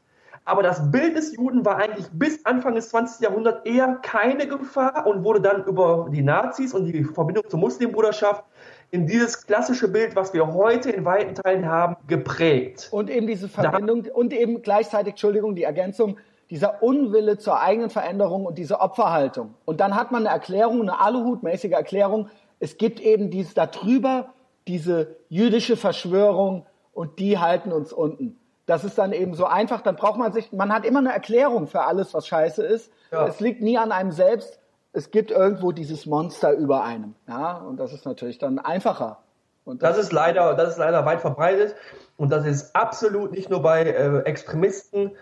aber 0.48 0.62
das 0.62 0.90
Bild 0.90 1.14
des 1.14 1.36
Juden 1.36 1.64
war 1.66 1.76
eigentlich 1.76 2.06
bis 2.10 2.44
Anfang 2.46 2.74
des 2.74 2.88
20. 2.88 3.20
Jahrhunderts 3.20 3.66
eher 3.66 3.98
keine 4.00 4.48
Gefahr 4.48 5.06
und 5.06 5.22
wurde 5.22 5.42
dann 5.42 5.64
über 5.64 6.08
die 6.10 6.22
Nazis 6.22 6.72
und 6.72 6.86
die 6.86 7.04
Verbindung 7.04 7.44
zur 7.48 7.60
Muslimbruderschaft 7.60 8.44
in 8.90 9.06
dieses 9.06 9.46
klassische 9.46 9.88
Bild, 9.88 10.16
was 10.16 10.32
wir 10.32 10.54
heute 10.54 10.90
in 10.90 11.04
weiten 11.04 11.34
Teilen 11.34 11.66
haben, 11.66 11.96
geprägt. 12.06 12.88
Und 12.90 13.10
eben 13.10 13.26
diese 13.26 13.46
Verbindung 13.46 14.04
da, 14.04 14.14
und 14.14 14.32
eben 14.32 14.62
gleichzeitig, 14.62 15.12
Entschuldigung, 15.12 15.54
die 15.54 15.64
Ergänzung, 15.64 16.16
dieser 16.48 16.82
Unwille 16.82 17.36
zur 17.36 17.60
eigenen 17.60 17.90
Veränderung 17.90 18.46
und 18.46 18.56
diese 18.56 18.80
Opferhaltung. 18.80 19.54
Und 19.66 19.80
dann 19.80 19.94
hat 19.94 20.12
man 20.12 20.26
eine 20.26 20.34
Erklärung, 20.34 20.80
eine 20.80 20.98
Aluhutmäßige 20.98 21.72
Erklärung. 21.72 22.30
Es 22.58 22.78
gibt 22.78 23.00
eben 23.00 23.30
dieses 23.30 23.52
darüber, 23.52 24.30
diese 24.66 25.16
jüdische 25.28 25.76
Verschwörung 25.76 26.64
und 26.94 27.18
die 27.18 27.38
halten 27.38 27.70
uns 27.70 27.92
unten 27.92 28.38
das 28.68 28.84
ist 28.84 28.98
dann 28.98 29.12
eben 29.14 29.32
so 29.32 29.46
einfach, 29.46 29.80
dann 29.80 29.96
braucht 29.96 30.18
man 30.18 30.30
sich, 30.34 30.52
man 30.52 30.70
hat 30.70 30.84
immer 30.84 30.98
eine 30.98 31.10
Erklärung 31.10 31.66
für 31.66 31.84
alles, 31.84 32.12
was 32.12 32.26
scheiße 32.26 32.62
ist. 32.62 32.92
Ja. 33.10 33.26
Es 33.26 33.40
liegt 33.40 33.62
nie 33.62 33.78
an 33.78 33.92
einem 33.92 34.12
selbst. 34.12 34.60
Es 34.92 35.10
gibt 35.10 35.30
irgendwo 35.30 35.72
dieses 35.72 36.04
Monster 36.04 36.52
über 36.52 36.84
einem. 36.84 37.14
Ja, 37.26 37.56
und 37.56 37.80
das 37.80 37.94
ist 37.94 38.04
natürlich 38.04 38.36
dann 38.36 38.58
einfacher. 38.58 39.20
Und 39.64 39.82
das, 39.82 39.96
das 39.96 40.06
ist 40.06 40.12
leider, 40.12 40.52
das 40.52 40.72
ist 40.72 40.78
leider 40.78 41.06
weit 41.06 41.22
verbreitet 41.22 41.76
und 42.18 42.30
das 42.30 42.44
ist 42.44 42.76
absolut 42.76 43.32
nicht 43.32 43.48
nur 43.48 43.62
bei 43.62 43.84
äh, 43.84 44.18
Extremisten. 44.24 45.12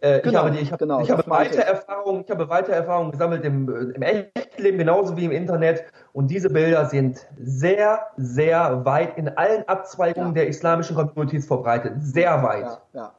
Äh, 0.00 0.20
genau, 0.20 0.46
ich 0.46 0.50
habe, 0.50 0.58
ich 0.58 0.72
habe, 0.72 0.78
genau, 0.78 1.00
ich 1.00 1.10
habe 1.10 1.24
weite 1.26 1.64
Erfahrungen, 1.64 2.22
ich 2.24 2.30
habe 2.30 2.48
weite 2.50 2.72
Erfahrungen 2.72 3.12
gesammelt 3.12 3.44
im, 3.46 3.94
im 3.94 4.02
Echtleben 4.02 4.78
genauso 4.78 5.16
wie 5.16 5.24
im 5.24 5.32
Internet 5.32 5.84
und 6.12 6.30
diese 6.30 6.50
Bilder 6.50 6.86
sind 6.86 7.26
sehr, 7.38 8.06
sehr 8.18 8.84
weit 8.84 9.16
in 9.16 9.28
allen 9.28 9.66
Abzweigungen 9.66 10.30
ja. 10.30 10.34
der 10.34 10.48
islamischen 10.48 10.96
Communities 10.96 11.46
verbreitet, 11.46 11.94
sehr 11.98 12.42
weit. 12.42 12.64
Ja, 12.64 12.80
ja. 12.92 13.12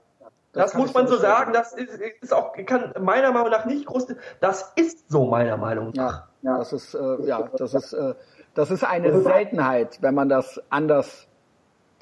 Das, 0.53 0.71
das 0.71 0.79
muss 0.79 0.93
man 0.93 1.07
so 1.07 1.17
sagen, 1.17 1.51
das 1.51 1.73
ist, 1.73 1.99
ist, 2.21 2.33
auch, 2.33 2.53
kann 2.65 2.93
meiner 2.99 3.31
Meinung 3.31 3.49
nach 3.49 3.65
nicht 3.65 3.85
groß, 3.85 4.07
das 4.39 4.73
ist 4.75 5.09
so 5.09 5.25
meiner 5.25 5.57
Meinung 5.57 5.91
nach. 5.95 6.27
Ja, 6.41 6.51
ja 6.51 6.57
das 6.59 6.73
ist, 6.73 6.93
äh, 6.93 7.25
ja, 7.25 7.49
das 7.57 7.73
ist, 7.73 7.93
äh, 7.93 8.13
das 8.53 8.71
ist 8.71 8.83
eine 8.83 9.21
Seltenheit, 9.21 9.97
wenn 10.01 10.15
man 10.15 10.29
das 10.29 10.61
anders 10.69 11.27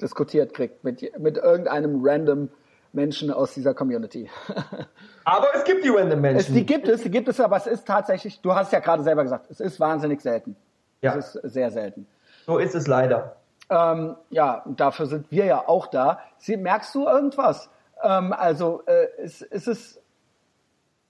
diskutiert 0.00 0.54
kriegt 0.54 0.84
mit, 0.84 1.18
mit 1.18 1.38
irgendeinem 1.38 2.00
random 2.02 2.50
Menschen 2.96 3.30
aus 3.30 3.54
dieser 3.54 3.74
Community. 3.74 4.28
aber 5.24 5.48
es 5.54 5.62
gibt 5.64 5.84
die 5.84 5.88
random 5.88 6.20
Menschen. 6.20 6.38
Es, 6.40 6.52
die 6.52 6.66
gibt 6.66 6.88
es, 6.88 7.02
die 7.02 7.10
gibt 7.10 7.28
es, 7.28 7.38
aber 7.38 7.56
es 7.56 7.66
ist 7.66 7.86
tatsächlich, 7.86 8.40
du 8.40 8.54
hast 8.54 8.72
ja 8.72 8.80
gerade 8.80 9.04
selber 9.04 9.22
gesagt, 9.22 9.46
es 9.50 9.60
ist 9.60 9.78
wahnsinnig 9.78 10.20
selten. 10.20 10.56
Ja. 11.02 11.14
Es 11.14 11.36
ist 11.36 11.52
sehr 11.52 11.70
selten. 11.70 12.06
So 12.46 12.58
ist 12.58 12.74
es 12.74 12.88
leider. 12.88 13.36
Ähm, 13.70 14.16
ja, 14.30 14.64
dafür 14.66 15.06
sind 15.06 15.30
wir 15.30 15.44
ja 15.44 15.68
auch 15.68 15.86
da. 15.86 16.20
Sie, 16.38 16.56
merkst 16.56 16.94
du 16.94 17.06
irgendwas? 17.06 17.70
Ähm, 18.02 18.32
also 18.32 18.82
äh, 18.86 19.22
ist, 19.22 19.42
ist 19.42 19.68
es 19.68 20.00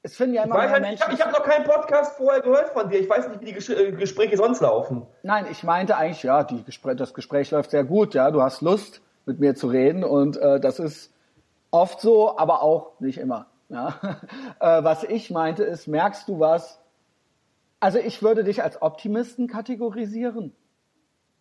es 0.06 0.16
finden 0.16 0.34
ja 0.34 0.44
immer 0.44 0.64
ich 0.64 0.80
Menschen. 0.80 1.12
Ich 1.12 1.20
habe 1.20 1.32
hab 1.32 1.32
noch 1.32 1.42
keinen 1.42 1.64
Podcast 1.64 2.16
vorher 2.16 2.40
gehört 2.40 2.68
von 2.68 2.88
dir. 2.88 3.00
Ich 3.00 3.10
weiß 3.10 3.28
nicht, 3.28 3.40
wie 3.40 3.46
die 3.46 3.52
Ges 3.54 3.68
äh, 3.68 3.90
Gespräche 3.90 4.36
sonst 4.36 4.60
laufen. 4.60 5.04
Nein, 5.24 5.46
ich 5.50 5.64
meinte 5.64 5.96
eigentlich, 5.96 6.22
ja, 6.22 6.44
Gespr 6.44 6.94
das 6.94 7.12
Gespräch 7.12 7.50
läuft 7.50 7.72
sehr 7.72 7.82
gut. 7.82 8.14
Ja, 8.14 8.30
du 8.30 8.40
hast 8.40 8.60
Lust, 8.60 9.00
mit 9.26 9.40
mir 9.40 9.56
zu 9.56 9.66
reden 9.66 10.04
und 10.04 10.36
äh, 10.36 10.60
das 10.60 10.78
ist 10.78 11.12
oft 11.76 12.00
so, 12.00 12.38
aber 12.38 12.62
auch 12.62 12.98
nicht 13.00 13.18
immer. 13.18 13.46
Ja? 13.68 13.94
äh, 14.60 14.84
was 14.84 15.04
ich 15.04 15.30
meinte 15.30 15.64
ist, 15.64 15.86
merkst 15.86 16.28
du 16.28 16.40
was? 16.40 16.80
Also 17.80 17.98
ich 17.98 18.22
würde 18.22 18.44
dich 18.44 18.62
als 18.62 18.80
Optimisten 18.80 19.48
kategorisieren. 19.48 20.54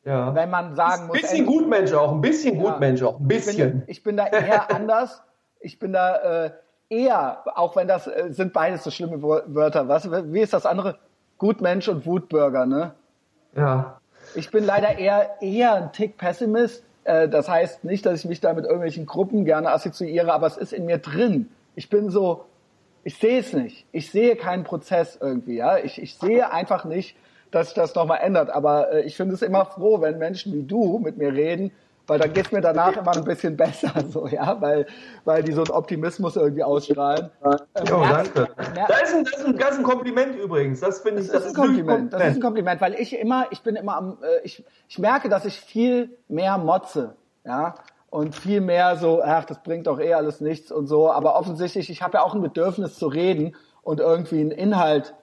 Ja. 0.03 0.35
Wenn 0.35 0.49
man 0.49 0.75
sagen 0.75 1.07
muss. 1.07 1.15
Ein 1.15 1.21
bisschen 1.21 1.45
Gutmensch 1.45 1.93
auch, 1.93 2.11
ein 2.11 2.21
bisschen 2.21 2.57
ja, 2.57 2.63
Gutmensch 2.63 3.01
auch, 3.01 3.19
ein 3.19 3.27
bisschen. 3.27 3.55
Ich 3.55 3.57
bin, 3.57 3.83
ich 3.87 4.03
bin 4.03 4.17
da 4.17 4.27
eher 4.27 4.71
anders. 4.75 5.23
Ich 5.59 5.79
bin 5.79 5.93
da 5.93 6.45
äh, 6.45 6.51
eher, 6.89 7.43
auch 7.55 7.75
wenn 7.75 7.87
das 7.87 8.05
äh, 8.05 8.27
sind 8.29 8.53
beides 8.53 8.83
so 8.83 8.91
schlimme 8.91 9.21
Wörter, 9.23 9.87
was? 9.87 10.09
Wie 10.11 10.41
ist 10.41 10.53
das 10.53 10.65
andere? 10.65 10.99
Gutmensch 11.37 11.87
und 11.87 12.05
Wutbürger, 12.05 12.65
ne? 12.65 12.93
Ja. 13.55 13.99
Ich 14.35 14.51
bin 14.51 14.63
leider 14.63 14.97
eher 14.97 15.41
eher 15.41 15.73
ein 15.73 15.91
Tick 15.91 16.17
Pessimist. 16.17 16.83
Äh, 17.05 17.29
das 17.29 17.47
heißt 17.47 17.85
nicht, 17.85 18.05
dass 18.05 18.19
ich 18.19 18.25
mich 18.25 18.41
da 18.41 18.53
mit 18.53 18.65
irgendwelchen 18.65 19.05
Gruppen 19.05 19.45
gerne 19.45 19.71
assoziiere, 19.71 20.33
aber 20.33 20.47
es 20.47 20.57
ist 20.57 20.73
in 20.73 20.85
mir 20.85 20.97
drin. 20.97 21.49
Ich 21.75 21.89
bin 21.89 22.09
so, 22.09 22.45
ich 23.03 23.17
sehe 23.17 23.39
es 23.39 23.53
nicht. 23.53 23.85
Ich 23.93 24.11
sehe 24.11 24.35
keinen 24.35 24.63
Prozess 24.63 25.17
irgendwie, 25.21 25.55
ja. 25.55 25.77
Ich, 25.77 26.01
ich 26.01 26.17
sehe 26.17 26.51
einfach 26.51 26.83
nicht, 26.83 27.15
dass 27.51 27.67
sich 27.67 27.75
das 27.75 27.95
nochmal 27.95 28.19
ändert. 28.21 28.49
Aber 28.49 28.91
äh, 28.91 29.01
ich 29.03 29.15
finde 29.15 29.35
es 29.35 29.41
immer 29.41 29.65
froh, 29.65 30.01
wenn 30.01 30.17
Menschen 30.17 30.53
wie 30.53 30.63
du 30.63 30.99
mit 30.99 31.17
mir 31.17 31.31
reden 31.31 31.71
weil 32.07 32.19
dann 32.19 32.33
geht's 32.33 32.51
mir 32.51 32.61
danach 32.61 32.95
immer 32.95 33.15
ein 33.15 33.23
bisschen 33.23 33.57
besser, 33.57 33.91
so, 34.09 34.27
ja, 34.27 34.59
weil, 34.61 34.85
weil 35.23 35.43
die 35.43 35.51
so 35.51 35.63
einen 35.63 35.71
Optimismus 35.71 36.35
irgendwie 36.35 36.63
ausstrahlen. 36.63 37.29
Ähm, 37.43 37.85
oh, 37.91 38.03
danke. 38.09 38.47
Das 38.55 39.01
ist, 39.03 39.15
ein, 39.15 39.23
das, 39.23 39.33
ist 39.39 39.45
ein, 39.45 39.57
das 39.57 39.71
ist 39.71 39.77
ein 39.79 39.83
Kompliment 39.83 40.35
übrigens, 40.35 40.79
das 40.79 41.01
finde 41.01 41.21
ich, 41.21 41.27
das, 41.27 41.43
das 41.43 41.51
ist 41.51 41.57
ein 41.57 41.63
Kompliment. 41.63 41.87
Kompliment. 41.87 42.13
Das 42.13 42.29
ist 42.29 42.35
ein 42.35 42.41
Kompliment, 42.41 42.81
weil 42.81 42.93
ich 42.95 43.17
immer, 43.17 43.47
ich 43.51 43.61
bin 43.61 43.75
immer 43.75 43.97
am, 43.97 44.17
äh, 44.21 44.43
ich, 44.43 44.63
ich 44.87 44.99
merke, 44.99 45.29
dass 45.29 45.45
ich 45.45 45.59
viel 45.59 46.17
mehr 46.27 46.57
motze, 46.57 47.15
ja, 47.45 47.75
und 48.09 48.35
viel 48.35 48.61
mehr 48.61 48.95
so, 48.95 49.21
ach, 49.21 49.45
das 49.45 49.61
bringt 49.61 49.87
doch 49.87 49.99
eh 49.99 50.13
alles 50.13 50.39
nichts 50.39 50.71
und 50.71 50.87
so, 50.87 51.11
aber 51.11 51.35
offensichtlich, 51.35 51.89
ich 51.89 52.01
habe 52.01 52.17
ja 52.17 52.23
auch 52.23 52.33
ein 52.33 52.41
Bedürfnis 52.41 52.97
zu 52.97 53.07
reden 53.07 53.55
und 53.81 53.99
irgendwie 53.99 54.39
einen 54.39 54.51
Inhalt 54.51 55.13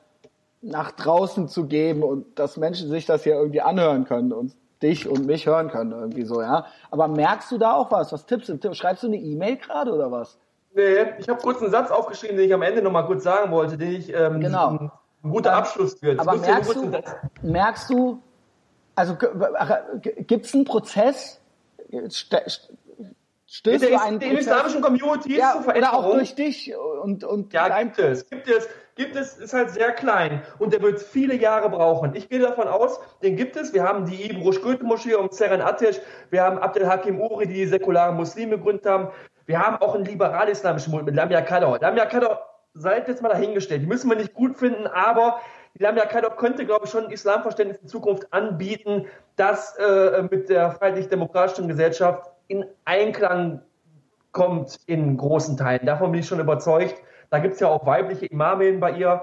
nach 0.62 0.92
draußen 0.92 1.48
zu 1.48 1.66
geben 1.66 2.02
und 2.02 2.38
dass 2.38 2.56
Menschen 2.56 2.88
sich 2.88 3.04
das 3.04 3.24
hier 3.24 3.34
irgendwie 3.34 3.60
anhören 3.60 4.04
können 4.04 4.32
und 4.32 4.54
dich 4.82 5.09
und 5.09 5.26
mich 5.26 5.46
hören 5.46 5.68
können, 5.68 5.92
irgendwie 5.92 6.24
so, 6.24 6.40
ja. 6.40 6.66
Aber 6.90 7.09
merkst 7.09 7.50
du 7.50 7.59
da 7.59 7.74
auch 7.74 7.90
was? 7.90 8.12
Was 8.12 8.26
tippst 8.26 8.48
du? 8.48 8.74
Schreibst 8.74 9.02
du 9.02 9.06
eine 9.06 9.16
E-Mail 9.16 9.56
gerade 9.56 9.92
oder 9.92 10.10
was? 10.10 10.38
Nee, 10.74 11.04
ich 11.18 11.28
habe 11.28 11.40
kurz 11.40 11.60
einen 11.60 11.70
Satz 11.70 11.90
aufgeschrieben, 11.90 12.36
den 12.36 12.46
ich 12.46 12.54
am 12.54 12.62
Ende 12.62 12.82
nochmal 12.82 13.06
kurz 13.06 13.24
sagen 13.24 13.50
wollte, 13.50 13.76
den 13.76 13.92
ich 13.92 14.12
ähm, 14.12 14.40
genau. 14.40 14.68
ein, 14.68 14.90
guter 15.22 15.54
Abschluss 15.54 16.02
wird. 16.02 16.18
Aber 16.18 16.36
merkst 16.36 16.74
du, 16.74 17.02
merkst 17.42 17.90
du, 17.90 18.22
also 18.94 19.16
gibt 19.16 20.46
es 20.46 20.54
einen 20.54 20.64
Prozess? 20.64 21.40
Stößt 22.09 22.70
du 23.84 24.00
einen 24.00 24.18
Prozess? 24.18 24.40
islamischen 24.40 24.80
Community 24.80 25.36
ja, 25.36 25.52
zur 25.52 25.62
Veränderung? 25.62 25.98
Oder 25.98 26.09
auch 26.09 26.14
durch 26.14 26.34
dich 26.34 26.72
und, 27.02 27.22
und 27.22 27.52
ja, 27.52 27.82
gibt 27.82 27.98
es, 27.98 28.28
gibt 28.30 28.48
es 28.48 28.66
gibt 29.03 29.16
es, 29.16 29.37
ist 29.37 29.53
halt 29.53 29.70
sehr 29.70 29.91
klein 29.93 30.43
und 30.59 30.73
der 30.73 30.81
wird 30.81 31.01
viele 31.01 31.35
Jahre 31.35 31.69
brauchen. 31.70 32.15
Ich 32.15 32.29
gehe 32.29 32.39
davon 32.39 32.69
aus, 32.69 33.01
den 33.23 33.37
gibt 33.37 33.57
es. 33.57 33.74
Wir 33.74 33.83
haben 33.83 34.07
die 34.07 34.29
Goethe 34.41 34.85
Moschee 34.85 35.15
um 35.15 35.31
Zeren 35.31 35.61
Atesh, 35.61 36.01
wir 36.31 36.43
haben 36.43 36.59
Abdel 36.59 36.87
Hakim 36.87 37.20
Uri, 37.20 37.47
die 37.47 37.55
die 37.55 37.66
säkularen 37.66 38.16
Muslime 38.16 38.59
gegründet 38.59 38.87
haben. 38.87 39.09
Wir 39.47 39.59
haben 39.59 39.77
auch 39.79 39.97
einen 39.97 40.05
liberal-islamischen 40.05 40.93
Mund 40.93 41.05
mit 41.05 41.16
Lamia 41.16 41.41
Kador. 41.41 41.79
Lamia 41.81 42.07
Kador, 42.07 42.41
seid 42.74 43.09
jetzt 43.09 43.23
mal 43.23 43.31
dahingestellt, 43.31 43.83
die 43.83 43.87
müssen 43.87 44.09
wir 44.09 44.16
nicht 44.16 44.35
gut 44.35 44.57
finden, 44.57 44.87
aber 44.87 45.41
Lamia 45.79 46.07
Kador 46.07 46.37
könnte, 46.37 46.65
glaube 46.65 46.85
ich, 46.85 46.91
schon 46.91 47.07
ein 47.07 47.11
Islamverständnis 47.11 47.79
in 47.79 47.89
Zukunft 47.89 48.33
anbieten, 48.33 49.07
das 49.37 49.77
äh, 49.79 50.23
mit 50.31 50.49
der 50.49 50.70
freiheitlich-demokratischen 50.70 51.66
Gesellschaft 51.66 52.31
in 52.47 52.65
Einklang 52.85 53.62
kommt 54.31 54.79
in 54.87 55.16
großen 55.16 55.57
Teilen. 55.57 55.87
Davon 55.87 56.12
bin 56.12 56.20
ich 56.20 56.27
schon 56.27 56.41
überzeugt. 56.41 56.95
Da 57.32 57.38
gibt 57.38 57.54
es 57.54 57.60
ja 57.60 57.68
auch 57.68 57.86
weibliche 57.86 58.26
Imamen 58.26 58.78
bei 58.78 58.90
ihr. 58.90 59.22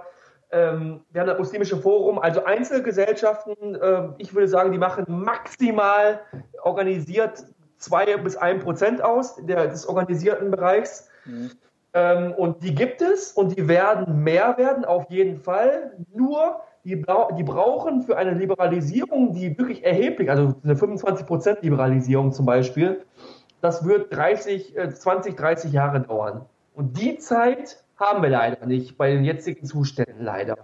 Ähm, 0.52 1.02
wir 1.12 1.22
haben 1.22 1.28
das 1.28 1.38
muslimische 1.38 1.78
Forum, 1.78 2.18
also 2.18 2.44
Einzelgesellschaften, 2.44 3.76
äh, 3.76 4.10
ich 4.18 4.34
würde 4.34 4.48
sagen, 4.48 4.72
die 4.72 4.80
machen 4.80 5.06
maximal 5.08 6.20
organisiert 6.64 7.46
zwei 7.78 8.18
bis 8.18 8.36
ein 8.36 8.62
Prozent 8.62 9.04
aus 9.04 9.36
der, 9.46 9.68
des 9.68 9.88
organisierten 9.88 10.50
Bereichs. 10.50 11.08
Mhm. 11.26 11.52
Ähm, 11.94 12.32
und 12.32 12.64
die 12.64 12.74
gibt 12.74 13.04
es 13.04 13.32
und 13.32 13.56
die 13.56 13.68
werden 13.68 14.24
mehr 14.24 14.58
werden, 14.58 14.86
auf 14.86 15.12
jeden 15.12 15.38
Fall. 15.38 15.92
Nur, 16.12 16.62
die, 16.86 16.96
die 17.38 17.44
brauchen 17.44 18.02
für 18.02 18.18
eine 18.18 18.34
Liberalisierung, 18.34 19.34
die 19.34 19.56
wirklich 19.56 19.86
erheblich, 19.86 20.32
also 20.32 20.56
eine 20.64 20.76
25 20.76 21.28
Prozent 21.28 21.62
Liberalisierung 21.62 22.32
zum 22.32 22.48
Beispiel, 22.48 23.06
das 23.62 23.86
wird 23.86 24.12
30, 24.16 24.76
äh, 24.76 24.90
20, 24.90 25.36
30 25.38 25.72
Jahre 25.72 26.02
dauern. 26.02 26.48
Und 26.74 27.00
die 27.00 27.20
Zeit 27.20 27.84
haben 28.00 28.22
wir 28.22 28.30
leider 28.30 28.66
nicht 28.66 28.98
bei 28.98 29.12
den 29.12 29.24
jetzigen 29.24 29.66
Zuständen 29.66 30.24
leider. 30.24 30.58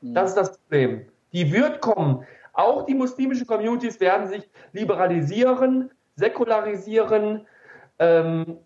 Mhm. 0.00 0.14
Das 0.14 0.30
ist 0.30 0.36
das 0.36 0.58
Problem. 0.58 1.06
Die 1.32 1.52
wird 1.52 1.80
kommen. 1.80 2.24
Auch 2.52 2.86
die 2.86 2.94
muslimischen 2.94 3.46
Communities 3.46 4.00
werden 4.00 4.26
sich 4.28 4.50
liberalisieren, 4.72 5.90
säkularisieren. 6.16 7.46
Ähm, 7.98 8.58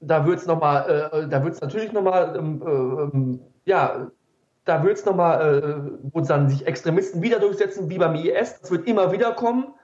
da 0.00 0.26
wird 0.26 0.40
es 0.40 0.46
nochmal, 0.46 1.10
äh, 1.12 1.28
da 1.28 1.42
wird 1.42 1.54
es 1.54 1.60
natürlich 1.60 1.92
nochmal, 1.92 2.36
ähm, 2.36 2.62
äh, 2.62 2.70
ähm, 2.70 3.40
ja, 3.64 4.08
da 4.64 4.82
wird 4.82 4.98
es 4.98 5.06
nochmal, 5.06 5.40
äh, 5.40 6.10
wo 6.12 6.20
dann 6.20 6.48
sich 6.48 6.66
Extremisten 6.66 7.22
wieder 7.22 7.38
durchsetzen, 7.38 7.88
wie 7.88 7.98
beim 7.98 8.14
IS. 8.14 8.60
Das 8.60 8.70
wird 8.70 8.86
immer 8.86 9.12
wieder 9.12 9.32
kommen. 9.32 9.74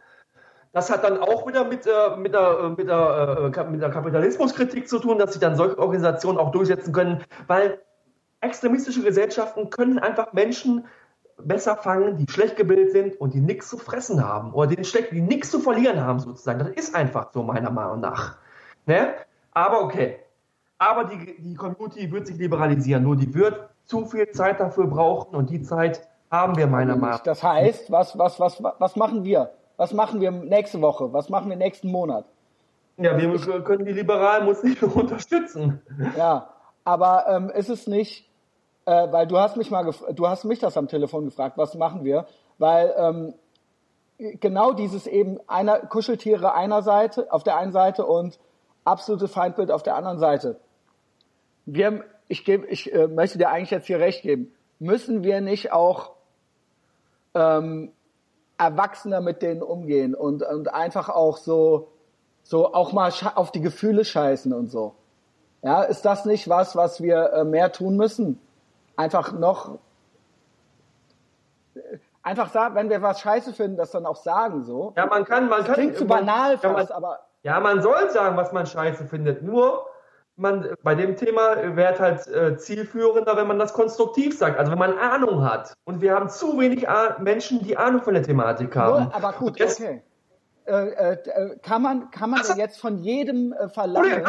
Das 0.73 0.91
hat 0.91 1.03
dann 1.03 1.19
auch 1.19 1.47
wieder 1.49 1.65
mit, 1.65 1.87
äh, 1.87 2.17
mit, 2.17 2.33
der, 2.33 2.75
mit, 2.77 2.89
der, 2.89 3.53
äh, 3.57 3.65
mit 3.65 3.83
der 3.83 3.91
Kapitalismuskritik 3.91 4.89
zu 4.89 5.01
tun, 5.01 5.19
dass 5.19 5.33
sich 5.33 5.41
dann 5.41 5.57
solche 5.57 5.79
Organisationen 5.79 6.39
auch 6.39 6.53
durchsetzen 6.53 6.93
können, 6.93 7.25
weil 7.49 7.81
extremistische 8.41 9.03
Gesellschaften 9.03 9.71
können 9.71 9.99
einfach 9.99 10.33
Menschen 10.33 10.87
besser 11.39 11.77
fangen, 11.77 12.17
die 12.17 12.31
schlecht 12.31 12.57
gebildet 12.57 12.93
sind 12.93 13.21
und 13.21 13.35
die 13.35 13.41
nichts 13.41 13.69
zu 13.69 13.79
fressen 13.79 14.27
haben 14.27 14.53
oder 14.53 14.75
die, 14.75 14.85
schlecht, 14.85 15.13
die 15.13 15.21
nichts 15.21 15.51
zu 15.51 15.59
verlieren 15.59 16.01
haben 16.01 16.21
sozusagen. 16.21 16.61
Das 16.61 16.69
ist 16.69 16.95
einfach 16.95 17.33
so 17.33 17.43
meiner 17.43 17.71
Meinung 17.71 18.01
nach. 18.01 18.37
Ne? 18.87 19.15
Aber 19.53 19.83
okay. 19.83 20.19
Aber 20.79 21.05
die, 21.05 21.37
die 21.39 21.55
Community 21.55 22.11
wird 22.11 22.27
sich 22.27 22.37
liberalisieren, 22.37 23.03
nur 23.03 23.17
die 23.17 23.35
wird 23.35 23.69
zu 23.85 24.07
viel 24.07 24.31
Zeit 24.31 24.61
dafür 24.61 24.87
brauchen 24.87 25.35
und 25.35 25.51
die 25.51 25.63
Zeit 25.63 26.09
haben 26.31 26.57
wir 26.57 26.67
meiner 26.67 26.97
Meinung 26.97 27.11
nach. 27.11 27.23
Das 27.23 27.43
heißt, 27.43 27.91
was, 27.91 28.17
was, 28.17 28.39
was, 28.39 28.63
was 28.63 28.97
machen 28.97 29.25
wir? 29.25 29.51
Was 29.81 29.95
machen 29.95 30.21
wir 30.21 30.31
nächste 30.31 30.83
Woche? 30.83 31.11
Was 31.15 31.31
machen 31.31 31.49
wir 31.49 31.57
nächsten 31.57 31.91
Monat? 31.91 32.27
Ja, 32.99 33.17
wir 33.17 33.35
ich, 33.35 33.47
können 33.65 33.87
die 33.87 33.95
liberalen 33.95 34.45
Muslime 34.45 34.87
unterstützen. 34.95 35.81
Ja, 36.19 36.51
aber 36.85 37.25
ähm, 37.29 37.49
ist 37.49 37.71
es 37.71 37.87
nicht, 37.87 38.29
äh, 38.85 39.11
weil 39.11 39.27
du 39.27 39.39
hast 39.39 39.57
mich 39.57 39.71
mal, 39.71 39.91
du 40.13 40.29
hast 40.29 40.45
mich 40.45 40.59
das 40.59 40.77
am 40.77 40.87
Telefon 40.87 41.25
gefragt, 41.25 41.57
was 41.57 41.75
machen 41.77 42.05
wir? 42.05 42.27
Weil 42.59 42.93
ähm, 42.95 43.35
genau 44.19 44.75
dieses 44.75 45.07
eben 45.07 45.41
einer 45.49 45.79
Kuscheltiere 45.79 46.53
einer 46.53 46.83
Seite, 46.83 47.33
auf 47.33 47.43
der 47.43 47.57
einen 47.57 47.73
Seite 47.73 48.05
und 48.05 48.39
absolute 48.85 49.29
Feindbild 49.29 49.71
auf 49.71 49.83
der 49.83 49.97
anderen 49.97 50.19
Seite. 50.19 50.61
Wir, 51.65 52.05
ich 52.29 52.45
gebe, 52.45 52.67
ich 52.67 52.93
äh, 52.93 53.09
möchte 53.09 53.39
dir 53.39 53.49
eigentlich 53.49 53.71
jetzt 53.71 53.87
hier 53.87 53.99
recht 53.99 54.21
geben. 54.21 54.53
Müssen 54.79 55.25
wir 55.25 55.41
nicht 55.41 55.73
auch 55.73 56.17
ähm, 57.33 57.93
erwachsener 58.61 59.21
mit 59.21 59.43
denen 59.43 59.63
umgehen 59.63 60.15
und, 60.15 60.43
und 60.43 60.73
einfach 60.73 61.09
auch 61.09 61.39
so, 61.39 61.89
so 62.43 62.75
auch 62.75 62.93
mal 62.93 63.11
auf 63.35 63.51
die 63.51 63.61
Gefühle 63.61 64.05
scheißen 64.05 64.53
und 64.53 64.69
so. 64.69 64.95
Ja, 65.63 65.83
ist 65.83 66.05
das 66.05 66.25
nicht 66.27 66.49
was, 66.49 66.77
was 66.77 67.03
wir 67.03 67.33
äh, 67.33 67.45
mehr 67.45 67.73
tun 67.73 67.97
müssen? 67.97 68.41
Einfach 68.97 69.33
noch, 69.33 69.79
einfach 72.23 72.51
sagen, 72.51 72.75
wenn 72.75 72.91
wir 72.91 73.03
was 73.03 73.21
scheiße 73.21 73.53
finden, 73.55 73.77
das 73.77 73.91
dann 73.91 74.07
auch 74.07 74.17
sagen 74.17 74.65
so. 74.65 74.93
Ja, 74.97 75.07
man 75.07 75.25
kann, 75.25 75.49
man 75.49 75.59
das 75.59 75.67
kann. 75.67 75.75
Klingt 75.75 75.97
zu 75.97 76.07
banal 76.07 76.53
ja, 76.53 76.59
fast, 76.59 76.91
man, 76.91 76.97
aber. 76.97 77.21
Ja, 77.43 77.61
man 77.61 77.81
soll 77.81 78.11
sagen, 78.11 78.37
was 78.37 78.53
man 78.53 78.67
scheiße 78.67 79.07
findet. 79.07 79.43
Nur, 79.43 79.87
man, 80.41 80.75
bei 80.83 80.95
dem 80.95 81.17
Thema 81.17 81.77
wäre 81.77 81.99
halt 81.99 82.27
äh, 82.27 82.57
zielführender, 82.57 83.37
wenn 83.37 83.47
man 83.47 83.59
das 83.59 83.73
konstruktiv 83.73 84.37
sagt. 84.37 84.59
Also 84.59 84.73
wenn 84.73 84.79
man 84.79 84.99
Ahnung 84.99 85.45
hat. 85.45 85.75
Und 85.85 86.01
wir 86.01 86.15
haben 86.15 86.29
zu 86.29 86.59
wenig 86.59 86.89
A 86.89 87.19
Menschen, 87.21 87.63
die 87.63 87.77
Ahnung 87.77 88.03
von 88.03 88.15
der 88.15 88.23
Thematik 88.23 88.75
haben. 88.75 89.05
Nur, 89.05 89.15
aber 89.15 89.33
gut, 89.33 89.59
jetzt, 89.59 89.81
okay. 89.81 90.03
Äh, 90.67 91.13
äh, 91.15 91.59
kann 91.63 91.83
man, 91.83 92.11
kann 92.11 92.31
man 92.31 92.43
jetzt 92.57 92.81
von 92.81 92.99
jedem 92.99 93.53
äh, 93.53 93.69
verlangen, 93.69 94.25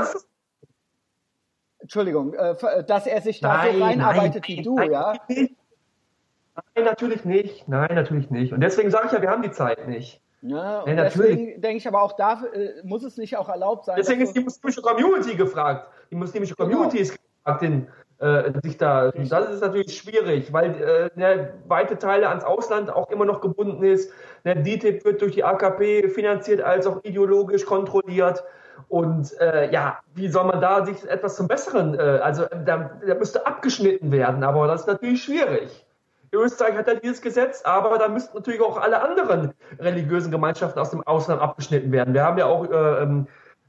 Entschuldigung, 1.80 2.33
äh, 2.33 2.51
äh, 2.51 2.83
dass 2.83 3.07
er 3.07 3.22
sich 3.22 3.40
da 3.40 3.57
nein, 3.57 3.77
so 3.77 3.83
reinarbeitet 3.83 4.45
nein, 4.48 4.57
wie 4.57 4.61
du, 4.61 4.75
nein, 4.75 4.91
ja? 4.91 5.14
Nein, 5.27 6.85
natürlich 6.85 7.25
nicht. 7.25 7.67
Nein, 7.67 7.95
natürlich 7.95 8.30
nicht. 8.30 8.53
Und 8.53 8.61
deswegen 8.61 8.91
sage 8.91 9.07
ich 9.07 9.14
ja, 9.14 9.22
wir 9.22 9.30
haben 9.30 9.41
die 9.41 9.51
Zeit 9.51 9.88
nicht. 9.88 10.22
Ja, 10.41 10.81
und 10.81 10.97
ja, 10.97 11.03
deswegen 11.03 11.61
denke 11.61 11.77
ich 11.77 11.87
aber 11.87 12.01
auch, 12.01 12.13
da 12.13 12.43
äh, 12.53 12.81
muss 12.83 13.03
es 13.03 13.17
nicht 13.17 13.37
auch 13.37 13.47
erlaubt 13.47 13.85
sein. 13.85 13.95
Deswegen 13.97 14.21
ist 14.21 14.35
die 14.35 14.39
muslimische 14.39 14.81
Community 14.81 15.35
gefragt. 15.35 15.87
Die 16.09 16.15
muslimische 16.15 16.55
genau. 16.55 16.69
Community 16.69 16.97
genau. 16.97 17.11
ist 17.11 17.19
gefragt, 17.43 17.61
den, 17.61 17.87
äh, 18.17 18.51
sich 18.63 18.77
da. 18.77 19.09
Richtig. 19.09 19.29
Das 19.29 19.49
ist 19.51 19.61
natürlich 19.61 19.95
schwierig, 19.95 20.51
weil 20.51 20.81
äh, 20.81 21.19
ne, 21.19 21.53
weite 21.67 21.97
Teile 21.99 22.29
ans 22.29 22.43
Ausland 22.43 22.89
auch 22.89 23.09
immer 23.11 23.25
noch 23.25 23.41
gebunden 23.41 23.83
ist. 23.83 24.11
Ne, 24.43 24.55
DTIP 24.55 25.05
wird 25.05 25.21
durch 25.21 25.33
die 25.33 25.43
AKP 25.43 26.09
finanziert 26.09 26.61
als 26.61 26.87
auch 26.87 27.03
ideologisch 27.03 27.65
kontrolliert. 27.65 28.43
Und 28.87 29.39
äh, 29.39 29.71
ja, 29.71 29.99
wie 30.15 30.27
soll 30.27 30.45
man 30.45 30.59
da 30.59 30.85
sich 30.85 31.07
etwas 31.07 31.35
zum 31.35 31.47
Besseren, 31.47 31.93
äh, 31.93 32.01
also 32.01 32.45
da, 32.65 32.99
da 33.05 33.15
müsste 33.15 33.45
abgeschnitten 33.45 34.11
werden, 34.11 34.43
aber 34.43 34.67
das 34.67 34.81
ist 34.81 34.87
natürlich 34.87 35.23
schwierig. 35.23 35.85
Österreich 36.34 36.76
hat 36.76 36.88
ja 36.88 36.95
dieses 36.95 37.22
Gesetz, 37.22 37.61
aber 37.64 37.98
da 37.98 38.08
müssten 38.08 38.38
natürlich 38.38 38.61
auch 38.61 38.77
alle 38.77 39.01
anderen 39.01 39.53
religiösen 39.80 40.32
Gemeinschaften 40.32 40.80
aus 40.80 40.92
dem 40.92 41.06
Ausland 41.06 41.42
abgeschnitten 41.42 41.92
werden. 41.92 42.14
Wir 42.14 42.24
haben 42.24 42.38
ja 42.38 42.45
auch 42.45 42.69
äh, 42.69 43.03
ähm, 43.03 43.27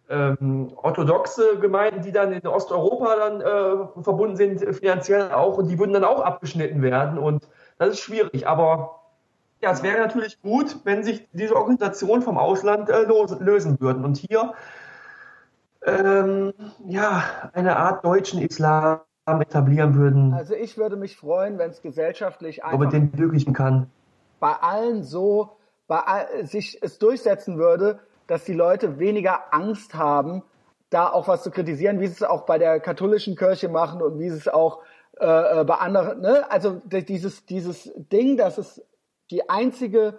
ähm, 0.08 0.72
orthodoxe 0.76 1.58
Gemeinden, 1.58 2.02
die 2.02 2.12
dann 2.12 2.32
in 2.32 2.46
Osteuropa 2.46 3.16
dann 3.16 3.40
äh, 3.40 4.02
verbunden 4.02 4.36
sind, 4.36 4.60
finanziell 4.74 5.32
auch, 5.32 5.58
und 5.58 5.68
die 5.68 5.78
würden 5.78 5.92
dann 5.92 6.04
auch 6.04 6.20
abgeschnitten 6.20 6.82
werden. 6.82 7.18
Und 7.18 7.48
das 7.78 7.90
ist 7.90 8.00
schwierig. 8.00 8.46
Aber 8.46 9.00
ja, 9.60 9.70
es 9.72 9.82
wäre 9.82 9.98
natürlich 9.98 10.40
gut, 10.42 10.76
wenn 10.84 11.02
sich 11.02 11.28
diese 11.32 11.56
Organisationen 11.56 12.22
vom 12.22 12.36
Ausland 12.36 12.90
äh, 12.90 13.02
lösen 13.02 13.80
würden. 13.80 14.04
Und 14.04 14.18
hier 14.18 14.54
ähm, 15.84 16.52
ja, 16.86 17.24
eine 17.52 17.76
Art 17.76 18.04
deutschen 18.04 18.40
Islam 18.40 19.00
etablieren 19.26 19.94
würden. 19.94 20.34
Also 20.34 20.54
ich 20.54 20.76
würde 20.76 20.96
mich 20.96 21.16
freuen, 21.16 21.58
wenn 21.58 21.70
es 21.70 21.82
gesellschaftlich 21.82 22.64
einfach 22.64 22.90
den 22.90 23.12
möglichen 23.16 23.52
kann. 23.52 23.90
bei 24.40 24.52
allen 24.52 25.02
so 25.02 25.56
bei 25.86 25.98
all, 26.00 26.46
sich 26.46 26.78
es 26.82 26.98
durchsetzen 26.98 27.58
würde, 27.58 28.00
dass 28.26 28.44
die 28.44 28.54
Leute 28.54 28.98
weniger 28.98 29.52
Angst 29.52 29.94
haben, 29.94 30.42
da 30.90 31.10
auch 31.10 31.28
was 31.28 31.42
zu 31.42 31.50
kritisieren, 31.50 32.00
wie 32.00 32.06
sie 32.06 32.14
es 32.14 32.22
auch 32.22 32.46
bei 32.46 32.58
der 32.58 32.80
katholischen 32.80 33.36
Kirche 33.36 33.68
machen 33.68 34.02
und 34.02 34.18
wie 34.18 34.30
sie 34.30 34.38
es 34.38 34.48
auch 34.48 34.80
äh, 35.20 35.60
äh 35.60 35.64
bei 35.64 35.74
anderen, 35.74 36.20
ne? 36.20 36.50
Also 36.50 36.80
dieses 36.90 37.46
dieses 37.46 37.92
Ding, 37.94 38.36
dass 38.36 38.58
es 38.58 38.82
die 39.30 39.48
einzige 39.48 40.18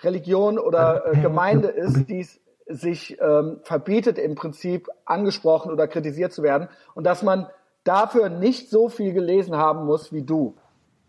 Religion 0.00 0.58
oder 0.58 1.12
äh, 1.12 1.20
Gemeinde 1.20 1.68
ist, 1.68 2.08
die 2.08 2.20
es 2.20 2.40
sich 2.66 3.18
ähm, 3.20 3.60
verbietet, 3.62 4.18
im 4.18 4.34
Prinzip 4.34 4.88
angesprochen 5.04 5.72
oder 5.72 5.88
kritisiert 5.88 6.32
zu 6.32 6.42
werden 6.42 6.68
und 6.94 7.04
dass 7.04 7.22
man 7.22 7.48
dafür 7.88 8.28
nicht 8.28 8.70
so 8.70 8.88
viel 8.88 9.12
gelesen 9.12 9.56
haben 9.56 9.86
muss 9.86 10.12
wie 10.12 10.22
du. 10.22 10.54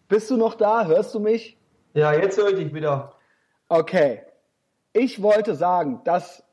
Bist 0.07 0.31
du 0.31 0.37
noch 0.37 0.55
da? 0.55 0.85
Hörst 0.85 1.13
du 1.13 1.19
mich? 1.19 1.57
Ja, 1.93 2.13
jetzt 2.13 2.37
höre 2.37 2.49
ich 2.49 2.55
dich 2.55 2.73
wieder. 2.73 3.13
Okay. 3.67 4.23
Ich 4.93 5.21
wollte 5.21 5.55
sagen, 5.55 6.01
dass 6.05 6.43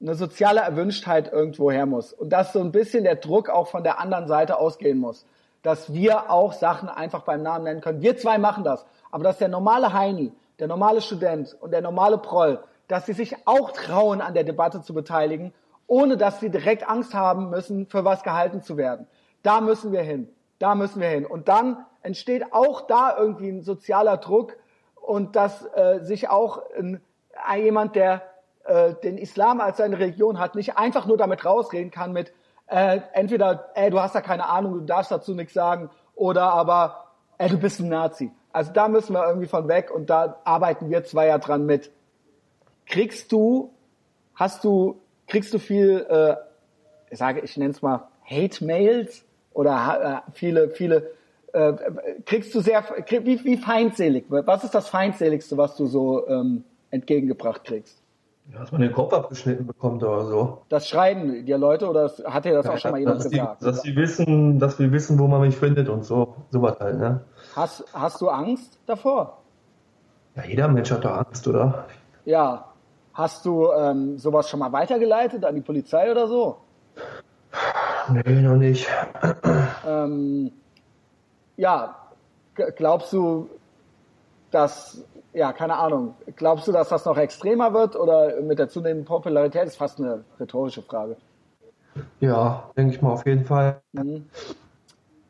eine 0.00 0.14
soziale 0.14 0.60
Erwünschtheit 0.60 1.32
irgendwo 1.32 1.70
her 1.70 1.86
muss 1.86 2.12
und 2.12 2.30
dass 2.30 2.52
so 2.52 2.60
ein 2.60 2.72
bisschen 2.72 3.04
der 3.04 3.16
Druck 3.16 3.48
auch 3.48 3.68
von 3.68 3.82
der 3.82 4.00
anderen 4.00 4.28
Seite 4.28 4.58
ausgehen 4.58 4.98
muss. 4.98 5.26
Dass 5.62 5.92
wir 5.92 6.30
auch 6.30 6.52
Sachen 6.52 6.88
einfach 6.88 7.22
beim 7.22 7.42
Namen 7.42 7.64
nennen 7.64 7.80
können. 7.80 8.02
Wir 8.02 8.16
zwei 8.16 8.38
machen 8.38 8.64
das. 8.64 8.84
Aber 9.10 9.24
dass 9.24 9.38
der 9.38 9.48
normale 9.48 9.92
Heini, 9.92 10.32
der 10.58 10.68
normale 10.68 11.00
Student 11.00 11.56
und 11.60 11.72
der 11.72 11.80
normale 11.80 12.18
Proll, 12.18 12.60
dass 12.88 13.06
sie 13.06 13.12
sich 13.12 13.34
auch 13.46 13.72
trauen, 13.72 14.20
an 14.20 14.34
der 14.34 14.44
Debatte 14.44 14.82
zu 14.82 14.94
beteiligen, 14.94 15.52
ohne 15.86 16.16
dass 16.16 16.40
sie 16.40 16.50
direkt 16.50 16.88
Angst 16.88 17.14
haben 17.14 17.50
müssen, 17.50 17.86
für 17.86 18.04
was 18.04 18.22
gehalten 18.22 18.62
zu 18.62 18.76
werden. 18.76 19.06
Da 19.42 19.60
müssen 19.60 19.92
wir 19.92 20.02
hin. 20.02 20.28
Da 20.58 20.74
müssen 20.74 21.00
wir 21.00 21.08
hin. 21.08 21.26
Und 21.26 21.48
dann 21.48 21.84
entsteht 22.02 22.52
auch 22.52 22.86
da 22.86 23.16
irgendwie 23.16 23.48
ein 23.48 23.62
sozialer 23.62 24.16
Druck 24.16 24.56
und 24.94 25.36
dass 25.36 25.64
äh, 25.74 26.00
sich 26.02 26.28
auch 26.28 26.62
ein, 26.76 27.00
jemand, 27.56 27.96
der 27.96 28.22
äh, 28.64 28.94
den 28.94 29.18
Islam 29.18 29.60
als 29.60 29.78
seine 29.78 29.98
Religion 29.98 30.38
hat, 30.38 30.54
nicht 30.54 30.76
einfach 30.76 31.06
nur 31.06 31.16
damit 31.16 31.44
rausreden 31.44 31.90
kann 31.90 32.12
mit 32.12 32.32
äh, 32.66 33.00
entweder, 33.12 33.70
ey, 33.74 33.90
du 33.90 34.00
hast 34.00 34.14
da 34.14 34.20
keine 34.20 34.48
Ahnung, 34.48 34.74
du 34.74 34.80
darfst 34.80 35.10
dazu 35.10 35.34
nichts 35.34 35.54
sagen, 35.54 35.90
oder 36.14 36.52
aber, 36.52 37.06
ey, 37.38 37.48
du 37.48 37.58
bist 37.58 37.80
ein 37.80 37.88
Nazi. 37.88 38.30
Also 38.52 38.72
da 38.72 38.88
müssen 38.88 39.14
wir 39.14 39.26
irgendwie 39.26 39.46
von 39.46 39.68
weg 39.68 39.90
und 39.90 40.10
da 40.10 40.40
arbeiten 40.44 40.90
wir 40.90 41.04
zwei 41.04 41.26
ja 41.26 41.38
dran 41.38 41.64
mit. 41.64 41.90
Kriegst 42.86 43.32
du, 43.32 43.72
hast 44.34 44.64
du, 44.64 45.00
kriegst 45.26 45.52
du 45.54 45.58
viel, 45.58 46.06
äh, 46.08 46.36
ich 47.10 47.18
sage, 47.18 47.40
ich 47.40 47.56
nenne 47.56 47.70
es 47.70 47.82
mal 47.82 48.08
Hate-Mails 48.24 49.24
oder 49.58 50.22
äh, 50.28 50.30
viele, 50.34 50.68
viele, 50.70 51.10
äh, 51.52 51.72
kriegst 52.24 52.54
du 52.54 52.60
sehr, 52.60 52.80
krieg, 52.80 53.26
wie, 53.26 53.44
wie 53.44 53.56
feindselig, 53.56 54.26
was 54.28 54.62
ist 54.62 54.72
das 54.72 54.86
feindseligste, 54.86 55.56
was 55.56 55.74
du 55.74 55.86
so 55.86 56.28
ähm, 56.28 56.62
entgegengebracht 56.90 57.64
kriegst? 57.64 58.00
Ja, 58.52 58.60
dass 58.60 58.70
man 58.70 58.82
den 58.82 58.92
Kopf 58.92 59.12
abgeschnitten 59.12 59.66
bekommt 59.66 60.04
oder 60.04 60.26
so. 60.26 60.62
Das 60.68 60.88
schreiben 60.88 61.44
dir 61.44 61.58
Leute 61.58 61.90
oder 61.90 62.08
hat 62.26 62.44
dir 62.44 62.54
das 62.54 62.66
ja, 62.66 62.72
auch 62.72 62.78
schon 62.78 62.92
mal 62.92 62.98
jemand 63.00 63.18
dass 63.18 63.30
gesagt? 63.30 63.60
Die, 63.60 63.64
dass 63.64 63.82
sie 63.82 63.96
wissen, 63.96 64.60
dass 64.60 64.78
wir 64.78 64.92
wissen, 64.92 65.18
wo 65.18 65.26
man 65.26 65.40
mich 65.40 65.56
findet 65.56 65.88
und 65.88 66.04
so, 66.04 66.36
sowas 66.50 66.76
halt, 66.78 67.00
ne? 67.00 67.24
Hast, 67.56 67.84
hast 67.92 68.20
du 68.20 68.28
Angst 68.28 68.78
davor? 68.86 69.38
Ja, 70.36 70.44
jeder 70.44 70.68
Mensch 70.68 70.92
hat 70.92 71.04
da 71.04 71.16
Angst, 71.16 71.48
oder? 71.48 71.86
Ja. 72.24 72.64
Hast 73.12 73.44
du 73.44 73.72
ähm, 73.72 74.18
sowas 74.18 74.48
schon 74.48 74.60
mal 74.60 74.70
weitergeleitet 74.70 75.44
an 75.44 75.56
die 75.56 75.62
Polizei 75.62 76.12
oder 76.12 76.28
so? 76.28 76.58
Nee, 78.12 78.42
noch 78.42 78.56
nicht. 78.56 78.86
Ähm, 79.86 80.52
ja, 81.56 81.96
glaubst 82.76 83.12
du, 83.12 83.48
dass, 84.50 85.04
ja, 85.32 85.52
keine 85.52 85.76
Ahnung, 85.76 86.14
glaubst 86.36 86.68
du, 86.68 86.72
dass 86.72 86.88
das 86.88 87.04
noch 87.04 87.16
extremer 87.16 87.72
wird 87.74 87.96
oder 87.96 88.40
mit 88.40 88.58
der 88.58 88.68
zunehmenden 88.68 89.04
Popularität? 89.04 89.62
Das 89.62 89.70
ist 89.70 89.76
fast 89.76 89.98
eine 89.98 90.24
rhetorische 90.38 90.82
Frage. 90.82 91.16
Ja, 92.20 92.70
denke 92.76 92.94
ich 92.94 93.02
mal 93.02 93.12
auf 93.12 93.26
jeden 93.26 93.44
Fall. 93.44 93.80
Mhm. 93.92 94.26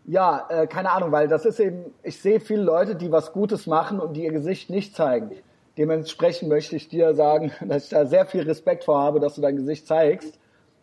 Ja, 0.06 0.46
äh, 0.48 0.66
keine 0.66 0.92
Ahnung, 0.92 1.12
weil 1.12 1.28
das 1.28 1.44
ist 1.44 1.60
eben, 1.60 1.92
ich 2.02 2.20
sehe 2.20 2.40
viele 2.40 2.62
Leute, 2.62 2.96
die 2.96 3.12
was 3.12 3.32
Gutes 3.32 3.66
machen 3.66 4.00
und 4.00 4.14
die 4.14 4.24
ihr 4.24 4.32
Gesicht 4.32 4.70
nicht 4.70 4.96
zeigen. 4.96 5.32
Dementsprechend 5.76 6.48
möchte 6.48 6.76
ich 6.76 6.88
dir 6.88 7.14
sagen, 7.14 7.52
dass 7.60 7.84
ich 7.84 7.90
da 7.90 8.06
sehr 8.06 8.26
viel 8.26 8.42
Respekt 8.42 8.84
vor 8.84 9.00
habe, 9.00 9.20
dass 9.20 9.34
du 9.34 9.42
dein 9.42 9.56
Gesicht 9.56 9.86
zeigst. 9.86 10.38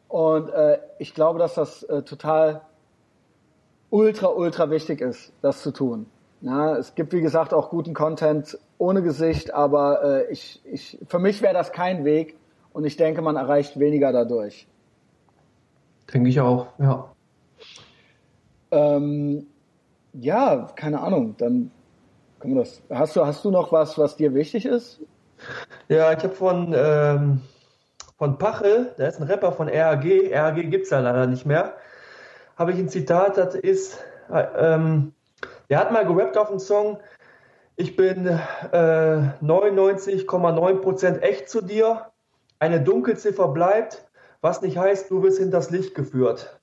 Und 0.08 0.50
äh, 0.50 0.80
ich 1.00 1.14
glaube, 1.14 1.40
dass 1.40 1.56
das 1.56 1.84
äh, 1.84 2.04
total 2.04 2.62
ultra, 3.90 4.28
ultra 4.28 4.70
wichtig 4.70 5.02
ist, 5.02 5.32
das 5.42 5.62
zu 5.62 5.72
tun. 5.72 6.06
Ja, 6.42 6.76
es 6.78 6.96
gibt, 6.96 7.14
wie 7.14 7.22
gesagt, 7.22 7.54
auch 7.54 7.70
guten 7.70 7.94
Content 7.94 8.58
ohne 8.78 9.02
Gesicht, 9.02 9.54
aber 9.54 10.04
äh, 10.04 10.32
ich, 10.32 10.62
ich, 10.66 11.00
für 11.08 11.20
mich 11.20 11.42
wäre 11.42 11.54
das 11.54 11.72
kein 11.72 12.06
Weg 12.06 12.38
und 12.74 12.86
ich 12.86 12.98
denke, 12.98 13.22
man 13.22 13.36
erreicht 13.36 13.80
weniger 13.80 14.12
dadurch. 14.12 14.68
Denke 16.14 16.30
ich 16.30 16.40
auch, 16.40 16.68
ja. 16.78 17.10
Ähm, 18.72 19.48
ja, 20.14 20.68
keine 20.76 21.02
Ahnung, 21.02 21.36
dann 21.38 21.72
können 22.40 22.56
wir 22.56 22.62
das. 22.62 22.82
Hast 22.90 23.16
du, 23.16 23.26
hast 23.26 23.44
du 23.44 23.52
noch 23.52 23.72
was, 23.72 23.98
was 23.98 24.16
dir 24.18 24.34
wichtig 24.34 24.66
ist? 24.66 25.00
Ja, 25.88 26.12
ich 26.12 26.24
habe 26.24 26.34
von 26.34 26.74
ähm, 26.76 27.42
von 28.18 28.38
Pachel, 28.38 28.94
der 28.98 29.10
ist 29.10 29.20
ein 29.20 29.28
Rapper 29.28 29.52
von 29.52 29.68
RAG, 29.68 30.06
RAG 30.32 30.56
gibt 30.70 30.86
es 30.86 30.90
ja 30.90 31.00
leider 31.00 31.28
nicht 31.28 31.46
mehr, 31.46 31.76
habe 32.58 32.72
ich 32.72 32.80
ein 32.80 32.90
Zitat, 32.90 33.38
das 33.38 33.56
ist, 33.56 34.04
äh, 34.32 34.46
ähm, 34.58 35.14
der 35.70 35.80
hat 35.80 35.92
mal 35.92 36.06
gerappt 36.06 36.38
auf 36.38 36.48
dem 36.50 36.60
Song, 36.60 37.00
ich 37.76 37.98
bin 37.98 38.26
äh, 38.28 38.38
99,9% 39.42 41.20
echt 41.20 41.50
zu 41.50 41.62
dir, 41.62 42.06
eine 42.60 42.82
Dunkelziffer 42.82 43.50
bleibt, 43.50 44.08
was 44.42 44.62
nicht 44.62 44.78
heißt, 44.78 45.12
du 45.12 45.22
wirst 45.24 45.40
hinters 45.40 45.72
Licht 45.72 45.94
geführt. 45.94 46.60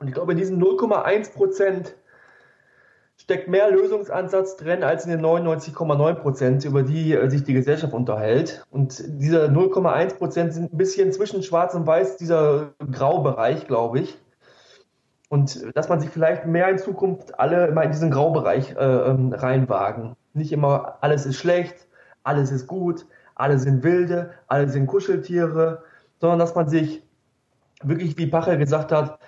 Und 0.00 0.08
ich 0.08 0.14
glaube, 0.14 0.32
in 0.32 0.38
diesen 0.38 0.62
0,1% 0.62 1.94
steckt 3.20 3.48
mehr 3.48 3.70
Lösungsansatz 3.70 4.56
drin 4.56 4.82
als 4.82 5.04
in 5.04 5.10
den 5.10 5.20
99,9 5.20 6.14
Prozent, 6.14 6.64
über 6.64 6.82
die 6.82 7.12
äh, 7.12 7.28
sich 7.28 7.44
die 7.44 7.52
Gesellschaft 7.52 7.92
unterhält. 7.92 8.64
Und 8.70 9.02
diese 9.06 9.46
0,1 9.46 10.16
Prozent 10.16 10.54
sind 10.54 10.72
ein 10.72 10.78
bisschen 10.78 11.12
zwischen 11.12 11.42
Schwarz 11.42 11.74
und 11.74 11.86
Weiß, 11.86 12.16
dieser 12.16 12.72
Graubereich, 12.90 13.66
glaube 13.66 14.00
ich. 14.00 14.18
Und 15.28 15.76
dass 15.76 15.88
man 15.88 16.00
sich 16.00 16.10
vielleicht 16.10 16.46
mehr 16.46 16.68
in 16.70 16.78
Zukunft 16.78 17.38
alle 17.38 17.66
immer 17.66 17.84
in 17.84 17.92
diesen 17.92 18.10
Graubereich 18.10 18.72
äh, 18.72 18.84
ähm, 18.84 19.32
reinwagen. 19.32 20.16
Nicht 20.32 20.50
immer 20.50 20.96
alles 21.02 21.26
ist 21.26 21.36
schlecht, 21.36 21.86
alles 22.24 22.50
ist 22.50 22.66
gut, 22.66 23.06
alle 23.34 23.58
sind 23.58 23.84
wilde, 23.84 24.30
alle 24.48 24.68
sind 24.68 24.86
Kuscheltiere, 24.86 25.82
sondern 26.20 26.38
dass 26.38 26.54
man 26.54 26.68
sich 26.68 27.02
wirklich, 27.82 28.16
wie 28.18 28.26
Pacher 28.26 28.56
gesagt 28.56 28.92
hat, 28.92 29.18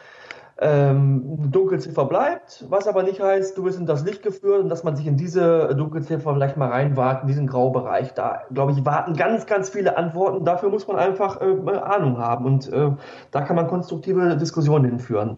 ähm, 0.62 1.50
Dunkelziffer 1.50 2.04
bleibt, 2.04 2.64
was 2.68 2.86
aber 2.86 3.02
nicht 3.02 3.20
heißt, 3.20 3.58
du 3.58 3.64
bist 3.64 3.80
in 3.80 3.86
das 3.86 4.04
Licht 4.04 4.22
geführt 4.22 4.62
und 4.62 4.68
dass 4.68 4.84
man 4.84 4.94
sich 4.94 5.06
in 5.06 5.16
diese 5.16 5.74
Dunkelziffer 5.74 6.32
vielleicht 6.32 6.56
mal 6.56 6.68
reinwarten, 6.68 7.22
in 7.22 7.28
diesen 7.28 7.46
Graubereich. 7.48 8.14
Da, 8.14 8.42
glaube 8.52 8.72
ich, 8.72 8.84
warten 8.84 9.14
ganz, 9.14 9.46
ganz 9.46 9.70
viele 9.70 9.96
Antworten. 9.96 10.44
Dafür 10.44 10.70
muss 10.70 10.86
man 10.86 10.96
einfach 10.96 11.40
äh, 11.40 11.76
Ahnung 11.78 12.18
haben 12.18 12.46
und 12.46 12.72
äh, 12.72 12.92
da 13.32 13.40
kann 13.42 13.56
man 13.56 13.66
konstruktive 13.66 14.36
Diskussionen 14.36 14.84
hinführen. 14.84 15.36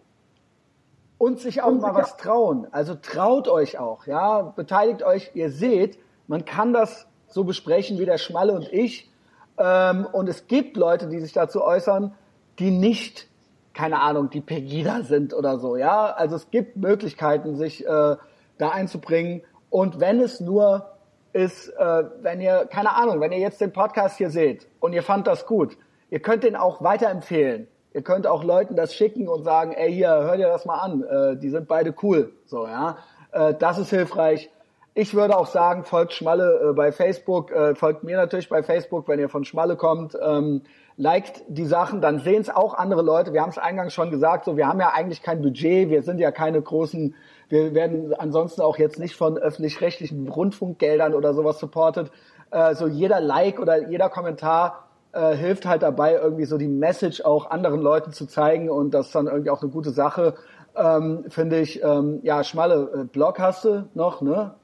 Und 1.17 1.39
sich 1.39 1.63
auch 1.63 1.69
und 1.69 1.81
mal 1.81 1.95
was 1.95 2.17
trauen. 2.17 2.67
Also 2.71 2.93
traut 2.93 3.47
euch 3.47 3.79
auch, 3.79 4.05
ja, 4.05 4.41
beteiligt 4.41 5.01
euch. 5.01 5.31
Ihr 5.33 5.49
seht, 5.49 5.97
man 6.27 6.45
kann 6.45 6.71
das 6.71 7.07
so 7.27 7.43
besprechen 7.43 7.97
wie 7.97 8.05
der 8.05 8.19
Schmalle 8.19 8.53
und 8.53 8.71
ich. 8.71 9.11
Ähm, 9.57 10.05
und 10.11 10.29
es 10.29 10.45
gibt 10.45 10.77
Leute, 10.77 11.07
die 11.07 11.19
sich 11.19 11.33
dazu 11.33 11.63
äußern, 11.63 12.13
die 12.59 12.69
nicht 12.69 13.27
keine 13.75 14.01
Ahnung, 14.01 14.29
die 14.29 14.41
Pegida 14.41 15.03
sind 15.03 15.33
oder 15.33 15.59
so, 15.59 15.75
ja. 15.75 16.07
Also 16.13 16.37
es 16.37 16.49
gibt 16.49 16.77
Möglichkeiten, 16.77 17.55
sich 17.55 17.85
äh, 17.85 18.15
da 18.57 18.69
einzubringen. 18.69 19.43
Und 19.69 19.99
wenn 19.99 20.21
es 20.21 20.39
nur 20.39 20.89
ist, 21.33 21.69
äh, 21.77 22.03
wenn 22.21 22.39
ihr, 22.39 22.67
keine 22.71 22.95
Ahnung, 22.95 23.19
wenn 23.19 23.33
ihr 23.33 23.39
jetzt 23.39 23.59
den 23.59 23.73
Podcast 23.73 24.17
hier 24.17 24.29
seht 24.29 24.67
und 24.79 24.93
ihr 24.93 25.03
fand 25.03 25.27
das 25.27 25.45
gut, 25.45 25.77
ihr 26.09 26.21
könnt 26.21 26.43
den 26.43 26.55
auch 26.55 26.81
weiterempfehlen. 26.81 27.67
Ihr 27.93 28.01
könnt 28.01 28.27
auch 28.27 28.43
Leuten 28.43 28.75
das 28.75 28.93
schicken 28.93 29.27
und 29.27 29.43
sagen, 29.43 29.73
ey, 29.73 29.93
hier, 29.93 30.09
hör 30.09 30.37
dir 30.37 30.47
das 30.47 30.65
mal 30.65 30.79
an, 30.79 31.03
äh, 31.03 31.37
die 31.37 31.49
sind 31.49 31.67
beide 31.67 31.93
cool, 32.01 32.33
so, 32.45 32.65
ja. 32.67 32.97
Äh, 33.31 33.53
das 33.53 33.77
ist 33.77 33.89
hilfreich. 33.89 34.49
Ich 34.97 35.13
würde 35.13 35.37
auch 35.37 35.47
sagen, 35.47 35.83
folgt 35.83 36.13
Schmalle 36.13 36.69
äh, 36.69 36.73
bei 36.73 36.93
Facebook, 36.93 37.51
äh, 37.51 37.75
folgt 37.75 38.05
mir 38.05 38.15
natürlich 38.15 38.47
bei 38.47 38.63
Facebook, 38.63 39.09
wenn 39.09 39.19
ihr 39.19 39.27
von 39.27 39.43
Schmalle 39.43 39.75
kommt. 39.75 40.17
Ähm, 40.25 40.61
liked 40.95 41.43
die 41.49 41.65
Sachen, 41.65 41.99
dann 41.99 42.19
sehen 42.19 42.39
es 42.39 42.49
auch 42.49 42.73
andere 42.73 43.01
Leute. 43.01 43.33
Wir 43.33 43.41
haben 43.41 43.49
es 43.49 43.57
eingangs 43.57 43.93
schon 43.93 44.09
gesagt, 44.09 44.45
so 44.45 44.55
wir 44.55 44.69
haben 44.69 44.79
ja 44.79 44.93
eigentlich 44.93 45.21
kein 45.21 45.41
Budget, 45.41 45.89
wir 45.89 46.01
sind 46.01 46.19
ja 46.19 46.31
keine 46.31 46.61
großen, 46.61 47.13
wir 47.49 47.73
werden 47.73 48.13
ansonsten 48.13 48.61
auch 48.61 48.77
jetzt 48.77 48.97
nicht 48.97 49.17
von 49.17 49.37
öffentlich-rechtlichen 49.37 50.29
Rundfunkgeldern 50.29 51.13
oder 51.13 51.33
sowas 51.33 51.59
supported. 51.59 52.09
Äh, 52.51 52.75
so 52.75 52.87
jeder 52.87 53.19
Like 53.19 53.59
oder 53.59 53.89
jeder 53.89 54.07
Kommentar 54.07 54.87
äh, 55.11 55.35
hilft 55.35 55.65
halt 55.65 55.83
dabei, 55.83 56.13
irgendwie 56.13 56.45
so 56.45 56.57
die 56.57 56.69
Message 56.69 57.19
auch 57.19 57.51
anderen 57.51 57.81
Leuten 57.81 58.13
zu 58.13 58.27
zeigen 58.27 58.69
und 58.69 58.93
das 58.93 59.07
ist 59.07 59.15
dann 59.15 59.27
irgendwie 59.27 59.49
auch 59.49 59.61
eine 59.61 59.71
gute 59.71 59.89
Sache. 59.89 60.35
Ähm, 60.73 61.25
Finde 61.27 61.59
ich, 61.59 61.83
ähm, 61.83 62.21
ja, 62.23 62.45
schmale 62.45 62.91
äh, 62.95 63.03
Blog 63.03 63.39
hast 63.39 63.65
du 63.65 63.89
noch, 63.93 64.21
ne? 64.21 64.55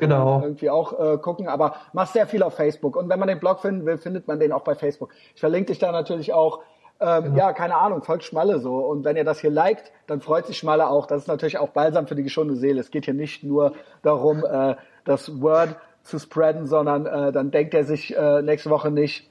Genau. 0.00 0.40
Irgendwie 0.42 0.70
auch 0.70 0.98
äh, 0.98 1.18
gucken, 1.18 1.48
aber 1.48 1.74
machst 1.92 2.14
sehr 2.14 2.26
viel 2.26 2.42
auf 2.42 2.54
Facebook. 2.54 2.96
Und 2.96 3.08
wenn 3.08 3.18
man 3.18 3.28
den 3.28 3.38
Blog 3.38 3.60
finden 3.60 3.86
will, 3.86 3.98
findet 3.98 4.26
man 4.26 4.40
den 4.40 4.52
auch 4.52 4.62
bei 4.62 4.74
Facebook. 4.74 5.10
Ich 5.34 5.40
verlinke 5.40 5.68
dich 5.68 5.78
da 5.78 5.92
natürlich 5.92 6.32
auch. 6.32 6.60
Ähm, 7.00 7.24
genau. 7.24 7.36
Ja, 7.36 7.52
keine 7.52 7.76
Ahnung, 7.76 8.02
folgt 8.02 8.24
Schmalle 8.24 8.58
so. 8.58 8.76
Und 8.76 9.04
wenn 9.04 9.16
ihr 9.16 9.24
das 9.24 9.40
hier 9.40 9.50
liked, 9.50 9.92
dann 10.06 10.20
freut 10.20 10.46
sich 10.46 10.58
Schmalle 10.58 10.88
auch. 10.88 11.06
Das 11.06 11.22
ist 11.22 11.28
natürlich 11.28 11.58
auch 11.58 11.70
balsam 11.70 12.06
für 12.06 12.14
die 12.14 12.22
geschundene 12.22 12.58
Seele. 12.58 12.80
Es 12.80 12.90
geht 12.90 13.04
hier 13.04 13.14
nicht 13.14 13.44
nur 13.44 13.72
darum, 14.02 14.44
äh, 14.44 14.76
das 15.04 15.40
Word 15.40 15.76
zu 16.02 16.18
spreaden, 16.18 16.66
sondern 16.66 17.06
äh, 17.06 17.32
dann 17.32 17.50
denkt 17.50 17.74
er 17.74 17.84
sich 17.84 18.16
äh, 18.16 18.42
nächste 18.42 18.70
Woche 18.70 18.90
nicht, 18.90 19.29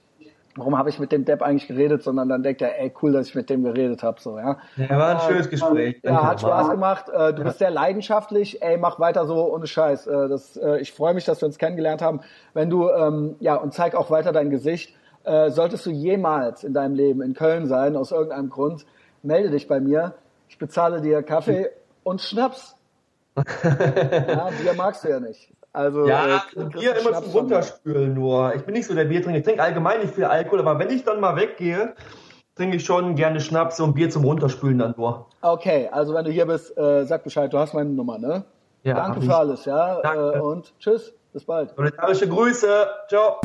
warum 0.55 0.77
habe 0.77 0.89
ich 0.89 0.99
mit 0.99 1.11
dem 1.11 1.25
Depp 1.25 1.41
eigentlich 1.41 1.67
geredet, 1.67 2.03
sondern 2.03 2.29
dann 2.29 2.43
denkt 2.43 2.61
er, 2.61 2.79
ey, 2.79 2.91
cool, 3.01 3.11
dass 3.11 3.27
ich 3.27 3.35
mit 3.35 3.49
dem 3.49 3.63
geredet 3.63 4.03
habe. 4.03 4.19
So, 4.19 4.37
ja. 4.37 4.57
ja, 4.77 4.89
war 4.97 5.09
ein 5.09 5.17
äh, 5.17 5.31
schönes 5.31 5.49
Gespräch. 5.49 5.99
Ja, 6.03 6.25
hat 6.25 6.41
Spaß 6.41 6.71
gemacht. 6.71 7.09
Äh, 7.09 7.33
du 7.33 7.39
ja. 7.39 7.43
bist 7.45 7.59
sehr 7.59 7.71
leidenschaftlich. 7.71 8.61
Ey, 8.61 8.77
mach 8.77 8.99
weiter 8.99 9.25
so 9.25 9.53
ohne 9.53 9.67
Scheiß. 9.67 10.07
Äh, 10.07 10.27
das, 10.27 10.57
äh, 10.57 10.79
ich 10.79 10.91
freue 10.91 11.13
mich, 11.13 11.25
dass 11.25 11.41
wir 11.41 11.47
uns 11.47 11.57
kennengelernt 11.57 12.01
haben. 12.01 12.21
Wenn 12.53 12.69
du, 12.69 12.89
ähm, 12.89 13.35
ja, 13.39 13.55
und 13.55 13.73
zeig 13.73 13.95
auch 13.95 14.09
weiter 14.11 14.31
dein 14.31 14.49
Gesicht. 14.49 14.95
Äh, 15.23 15.51
solltest 15.51 15.85
du 15.85 15.91
jemals 15.91 16.63
in 16.63 16.73
deinem 16.73 16.95
Leben 16.95 17.21
in 17.21 17.33
Köln 17.33 17.67
sein, 17.67 17.95
aus 17.95 18.11
irgendeinem 18.11 18.49
Grund, 18.49 18.85
melde 19.21 19.49
dich 19.51 19.67
bei 19.67 19.79
mir. 19.79 20.15
Ich 20.47 20.57
bezahle 20.57 21.01
dir 21.01 21.21
Kaffee 21.23 21.69
und 22.03 22.21
Schnaps. 22.21 22.75
ja, 23.35 24.49
Bier 24.61 24.73
magst 24.75 25.03
du 25.03 25.09
ja 25.09 25.19
nicht. 25.19 25.51
Also, 25.71 26.07
ja, 26.07 26.41
äh, 26.55 26.63
Bier 26.65 26.95
immer 26.97 27.13
zum 27.21 27.31
Runterspülen 27.31 28.13
nur. 28.13 28.53
Ich 28.55 28.63
bin 28.63 28.73
nicht 28.73 28.87
so 28.87 28.95
der 28.95 29.05
Biertrinker. 29.05 29.39
Ich 29.39 29.45
trinke 29.45 29.61
allgemein 29.61 29.99
nicht 30.01 30.15
viel 30.15 30.25
Alkohol, 30.25 30.59
aber 30.59 30.79
wenn 30.79 30.89
ich 30.89 31.03
dann 31.03 31.19
mal 31.19 31.35
weggehe, 31.35 31.93
trinke 32.55 32.77
ich 32.77 32.85
schon 32.85 33.15
gerne 33.15 33.39
Schnaps 33.39 33.79
und 33.79 33.93
Bier 33.93 34.09
zum 34.09 34.25
Runterspülen 34.25 34.79
dann 34.79 34.95
nur. 34.97 35.27
Okay, 35.41 35.87
also 35.91 36.13
wenn 36.13 36.25
du 36.25 36.31
hier 36.31 36.45
bist, 36.45 36.75
äh, 36.77 37.05
sag 37.05 37.23
Bescheid, 37.23 37.53
du 37.53 37.57
hast 37.59 37.73
meine 37.73 37.89
Nummer, 37.89 38.17
ne? 38.17 38.43
Ja. 38.83 38.95
Danke 38.95 39.21
für 39.21 39.35
alles, 39.35 39.65
ja. 39.65 40.01
Danke. 40.01 40.33
Äh, 40.37 40.39
und 40.39 40.73
tschüss, 40.79 41.13
bis 41.33 41.45
bald. 41.45 41.75
Solidarische 41.75 42.27
Grüße. 42.27 42.87
Ciao. 43.07 43.39